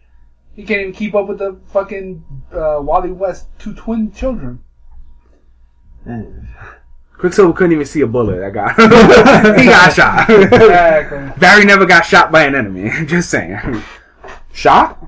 He 0.55 0.65
can't 0.65 0.81
even 0.81 0.93
keep 0.95 1.15
up 1.15 1.29
with 1.29 1.39
the 1.39 1.61
fucking 1.69 2.25
uh, 2.53 2.79
Wally 2.83 3.13
West 3.13 3.49
two 3.59 3.75
twin 3.75 4.11
children. 4.13 4.65
Yeah. 6.07 6.23
Quicksilver 7.19 7.53
couldn't 7.53 7.73
even 7.73 7.85
see 7.85 8.01
a 8.01 8.07
bullet. 8.07 8.39
That 8.41 8.53
guy, 8.55 8.73
he 9.61 9.67
got 9.67 9.93
shot. 9.93 10.31
Exactly. 10.31 11.33
Barry 11.39 11.65
never 11.67 11.85
got 11.85 12.05
shot 12.07 12.33
by 12.33 12.45
an 12.45 12.55
enemy. 12.55 12.91
Just 13.07 13.31
saying. 13.31 13.59
Shot? 14.53 14.99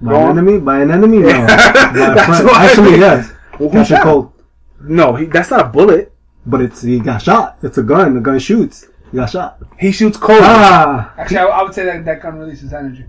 By 0.00 0.12
Go 0.12 0.30
an 0.30 0.38
enemy? 0.38 0.58
By 0.58 0.80
an 0.80 0.90
enemy? 0.90 1.18
No. 1.18 1.28
By 1.28 1.34
a 1.34 1.46
That's 1.46 2.26
friend. 2.26 2.44
what 2.46 2.56
I 2.56 2.66
Actually, 2.66 2.90
mean. 2.92 3.00
yes. 3.00 3.32
Well, 3.58 3.68
who 3.68 3.84
shot? 3.84 4.02
Cold. 4.02 4.32
No, 4.80 5.14
he, 5.14 5.26
that's 5.26 5.50
not 5.50 5.60
a 5.60 5.68
bullet. 5.68 6.12
But 6.46 6.60
it's 6.62 6.80
he 6.82 6.98
got 7.00 7.20
shot. 7.20 7.58
It's 7.62 7.76
a 7.78 7.82
gun. 7.82 8.14
The 8.14 8.20
gun 8.20 8.38
shoots. 8.38 8.86
He 9.10 9.16
got 9.16 9.28
shot. 9.30 9.58
He 9.78 9.90
shoots 9.92 10.16
cold. 10.16 10.40
Ah! 10.42 11.12
Actually, 11.18 11.38
I, 11.38 11.44
I 11.46 11.62
would 11.62 11.74
say 11.74 11.84
that 11.84 12.04
that 12.04 12.22
gun 12.22 12.38
releases 12.38 12.72
energy. 12.72 13.04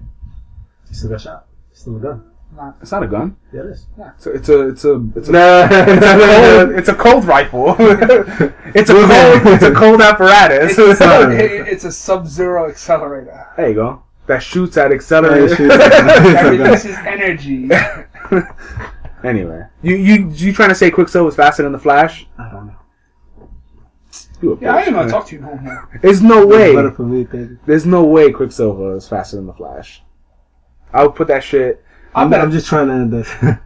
He 0.90 0.94
still 0.96 1.10
got 1.12 1.22
shot. 1.22 1.46
Still 1.72 1.98
a 1.98 2.00
gun. 2.00 2.32
Not, 2.56 2.78
It's 2.82 2.92
not 2.92 3.04
a 3.04 3.08
gun. 3.08 3.36
Yeah, 3.54 3.60
it 3.62 3.66
is. 3.68 3.86
So 4.18 4.32
it's 4.32 4.50
a 4.50 4.70
it's 4.70 4.84
a 4.86 5.04
it's 5.16 5.30
a 5.30 5.32
Nah. 5.32 5.68
it's 5.72 6.06
a 6.06 6.16
cold, 6.18 6.72
it's 6.80 6.90
a 6.90 6.96
cold 6.96 7.26
rifle. 7.26 7.76
it's 8.74 8.90
a 8.90 8.94
cold 8.94 9.54
it's 9.54 9.64
a 9.64 9.74
cold 9.74 10.02
apparatus. 10.02 10.76
it's, 10.78 11.02
it- 11.02 11.68
it's 11.68 11.84
a 11.84 11.92
sub-zero 11.92 12.70
accelerator 12.70 13.46
there 13.58 13.70
you 13.70 13.76
go. 13.76 14.04
That 14.26 14.40
shoots 14.44 14.76
at 14.78 14.92
accelerator. 14.92 15.48
Yeah, 15.68 15.74
it 15.76 15.78
that 15.78 16.50
releases 16.50 16.96
energy. 16.98 17.70
anyway, 19.24 19.64
you 19.82 19.96
you 19.96 20.30
you 20.32 20.52
trying 20.54 20.70
to 20.70 20.76
say 20.76 20.90
Quicksilver 20.92 21.26
was 21.26 21.36
faster 21.36 21.64
than 21.64 21.72
the 21.72 21.80
Flash? 21.80 22.28
I 22.38 22.50
don't 22.52 22.68
know. 22.68 22.74
You 24.42 24.54
a 24.54 24.60
Yeah, 24.60 24.76
I 24.76 24.82
bitch, 24.82 24.86
didn't 24.86 24.96
want 24.98 25.08
to 25.10 25.12
talk 25.14 25.28
to 25.28 25.36
you 25.36 25.42
no 25.42 25.56
more. 25.56 26.00
There's 26.02 26.22
no 26.22 26.46
way. 26.46 26.76
me. 27.00 27.58
There's 27.66 27.86
no 27.86 28.04
way 28.04 28.32
Quicksilver 28.32 28.96
is 28.98 29.08
faster 29.08 29.36
than 29.38 29.46
the 29.48 29.54
Flash. 29.54 30.04
I 30.94 31.04
would 31.06 31.16
put 31.16 31.28
that 31.28 31.44
shit. 31.44 31.84
I'm, 32.18 32.34
I'm 32.34 32.52
just 32.52 32.68
trying 32.68 32.88
to 32.88 32.94
end 32.94 33.14
this. 33.14 33.30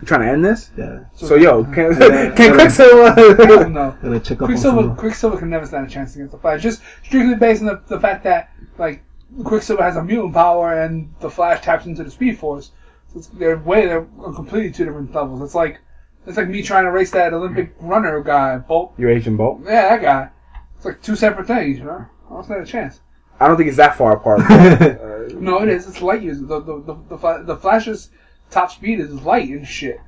You 0.00 0.06
trying 0.06 0.20
to 0.20 0.28
end 0.28 0.44
this? 0.44 0.70
yeah. 0.76 1.00
So 1.14 1.34
yo, 1.34 1.64
can, 1.64 2.00
Yeah. 2.00 2.30
can 2.36 2.54
Quicksilver? 2.54 3.68
no. 3.68 3.98
Gonna 4.00 4.20
check 4.20 4.40
up 4.40 4.46
Quicksilver, 4.46 4.90
on. 4.90 4.96
Quicksilver 4.96 5.38
can 5.38 5.50
never 5.50 5.66
stand 5.66 5.88
a 5.88 5.90
chance 5.90 6.14
against 6.14 6.30
the 6.30 6.38
Flash. 6.38 6.62
Just 6.62 6.82
strictly 7.02 7.34
based 7.34 7.62
on 7.62 7.66
the, 7.66 7.82
the 7.88 7.98
fact 7.98 8.22
that 8.22 8.52
like 8.78 9.02
Quicksilver 9.42 9.82
has 9.82 9.96
a 9.96 10.04
mutant 10.04 10.34
power 10.34 10.80
and 10.80 11.12
the 11.18 11.28
Flash 11.28 11.62
taps 11.62 11.86
into 11.86 12.04
the 12.04 12.12
Speed 12.12 12.38
Force. 12.38 12.70
So 13.12 13.18
it's, 13.18 13.26
they're 13.28 13.58
way 13.58 13.86
they're 13.86 14.06
on 14.20 14.36
completely 14.36 14.70
two 14.70 14.84
different 14.84 15.12
levels. 15.12 15.42
It's 15.42 15.56
like 15.56 15.80
it's 16.28 16.36
like 16.36 16.48
me 16.48 16.62
trying 16.62 16.84
to 16.84 16.92
race 16.92 17.10
that 17.12 17.32
Olympic 17.32 17.74
runner 17.80 18.20
guy, 18.22 18.58
Bolt. 18.58 18.94
You're 18.98 19.10
Agent 19.10 19.36
Bolt. 19.36 19.62
Yeah, 19.64 19.96
that 19.96 20.02
guy. 20.02 20.30
It's 20.76 20.84
like 20.84 21.02
two 21.02 21.16
separate 21.16 21.48
things, 21.48 21.78
you 21.78 21.84
know. 21.84 22.06
I 22.30 22.34
don't 22.34 22.44
stand 22.44 22.62
a 22.62 22.66
chance. 22.66 23.00
I 23.40 23.48
don't 23.48 23.56
think 23.56 23.68
it's 23.68 23.76
that 23.76 23.96
far 23.96 24.16
apart. 24.16 24.40
but, 24.48 24.82
uh, 25.00 25.28
No, 25.38 25.62
it 25.62 25.68
is. 25.68 25.86
It's 25.88 26.02
light 26.02 26.22
years. 26.22 26.40
The 26.40 26.60
the 26.60 26.80
the, 26.82 26.96
the, 27.10 27.18
Fla- 27.18 27.44
the 27.44 27.56
Flash's 27.56 28.10
top 28.50 28.70
speed 28.70 29.00
is 29.00 29.12
light 29.22 29.48
and 29.48 29.66
shit. 29.66 30.00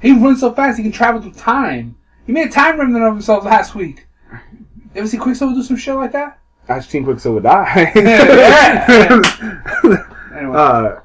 He 0.00 0.12
runs 0.12 0.40
so 0.40 0.52
fast 0.52 0.76
he 0.76 0.82
can 0.84 0.92
travel 0.92 1.20
through 1.20 1.32
time. 1.32 1.96
He 2.26 2.32
made 2.32 2.48
a 2.48 2.52
time 2.52 2.78
remnant 2.78 3.04
of 3.04 3.12
himself 3.14 3.44
last 3.44 3.74
week. 3.74 4.06
Ever 4.94 5.08
see 5.08 5.18
Quicksilver 5.18 5.54
do 5.54 5.62
some 5.62 5.76
shit 5.76 5.94
like 5.94 6.12
that? 6.12 6.38
I've 6.68 6.84
seen 6.84 7.04
Quicksilver 7.04 7.40
die. 7.40 7.92
Anyway, 10.38 10.56
uh, 10.56 11.00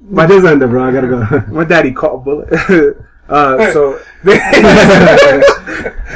My 0.00 0.26
day's 0.26 0.44
ended, 0.44 0.70
bro. 0.70 0.82
I 0.82 0.92
gotta 0.92 1.06
go. 1.06 1.52
my 1.52 1.62
daddy 1.64 1.92
caught 1.92 2.14
a 2.14 2.18
bullet. 2.18 2.48
uh, 3.28 3.72
so, 3.72 4.00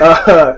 uh, 0.01 0.55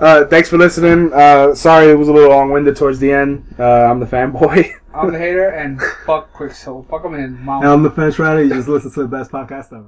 uh, 0.00 0.24
thanks 0.26 0.48
for 0.48 0.58
listening. 0.58 1.12
Uh, 1.12 1.54
sorry 1.54 1.90
it 1.90 1.94
was 1.94 2.08
a 2.08 2.12
little 2.12 2.30
long-winded 2.30 2.76
towards 2.76 2.98
the 2.98 3.12
end. 3.12 3.54
Uh, 3.58 3.64
I'm 3.64 4.00
the 4.00 4.06
fanboy. 4.06 4.72
I'm 4.94 5.12
the 5.12 5.18
hater 5.18 5.50
and 5.50 5.80
fuck 6.06 6.32
Quicksilver. 6.32 6.88
Fuck 6.88 7.04
him 7.04 7.14
in 7.14 7.20
his 7.20 7.30
mouth. 7.40 7.62
And 7.62 7.70
I'm 7.70 7.82
the 7.82 7.90
French 7.90 8.18
rider. 8.18 8.42
You 8.42 8.50
just 8.50 8.68
listen 8.68 8.90
to 8.92 9.02
the 9.02 9.08
best 9.08 9.30
podcast 9.30 9.72
ever. 9.72 9.86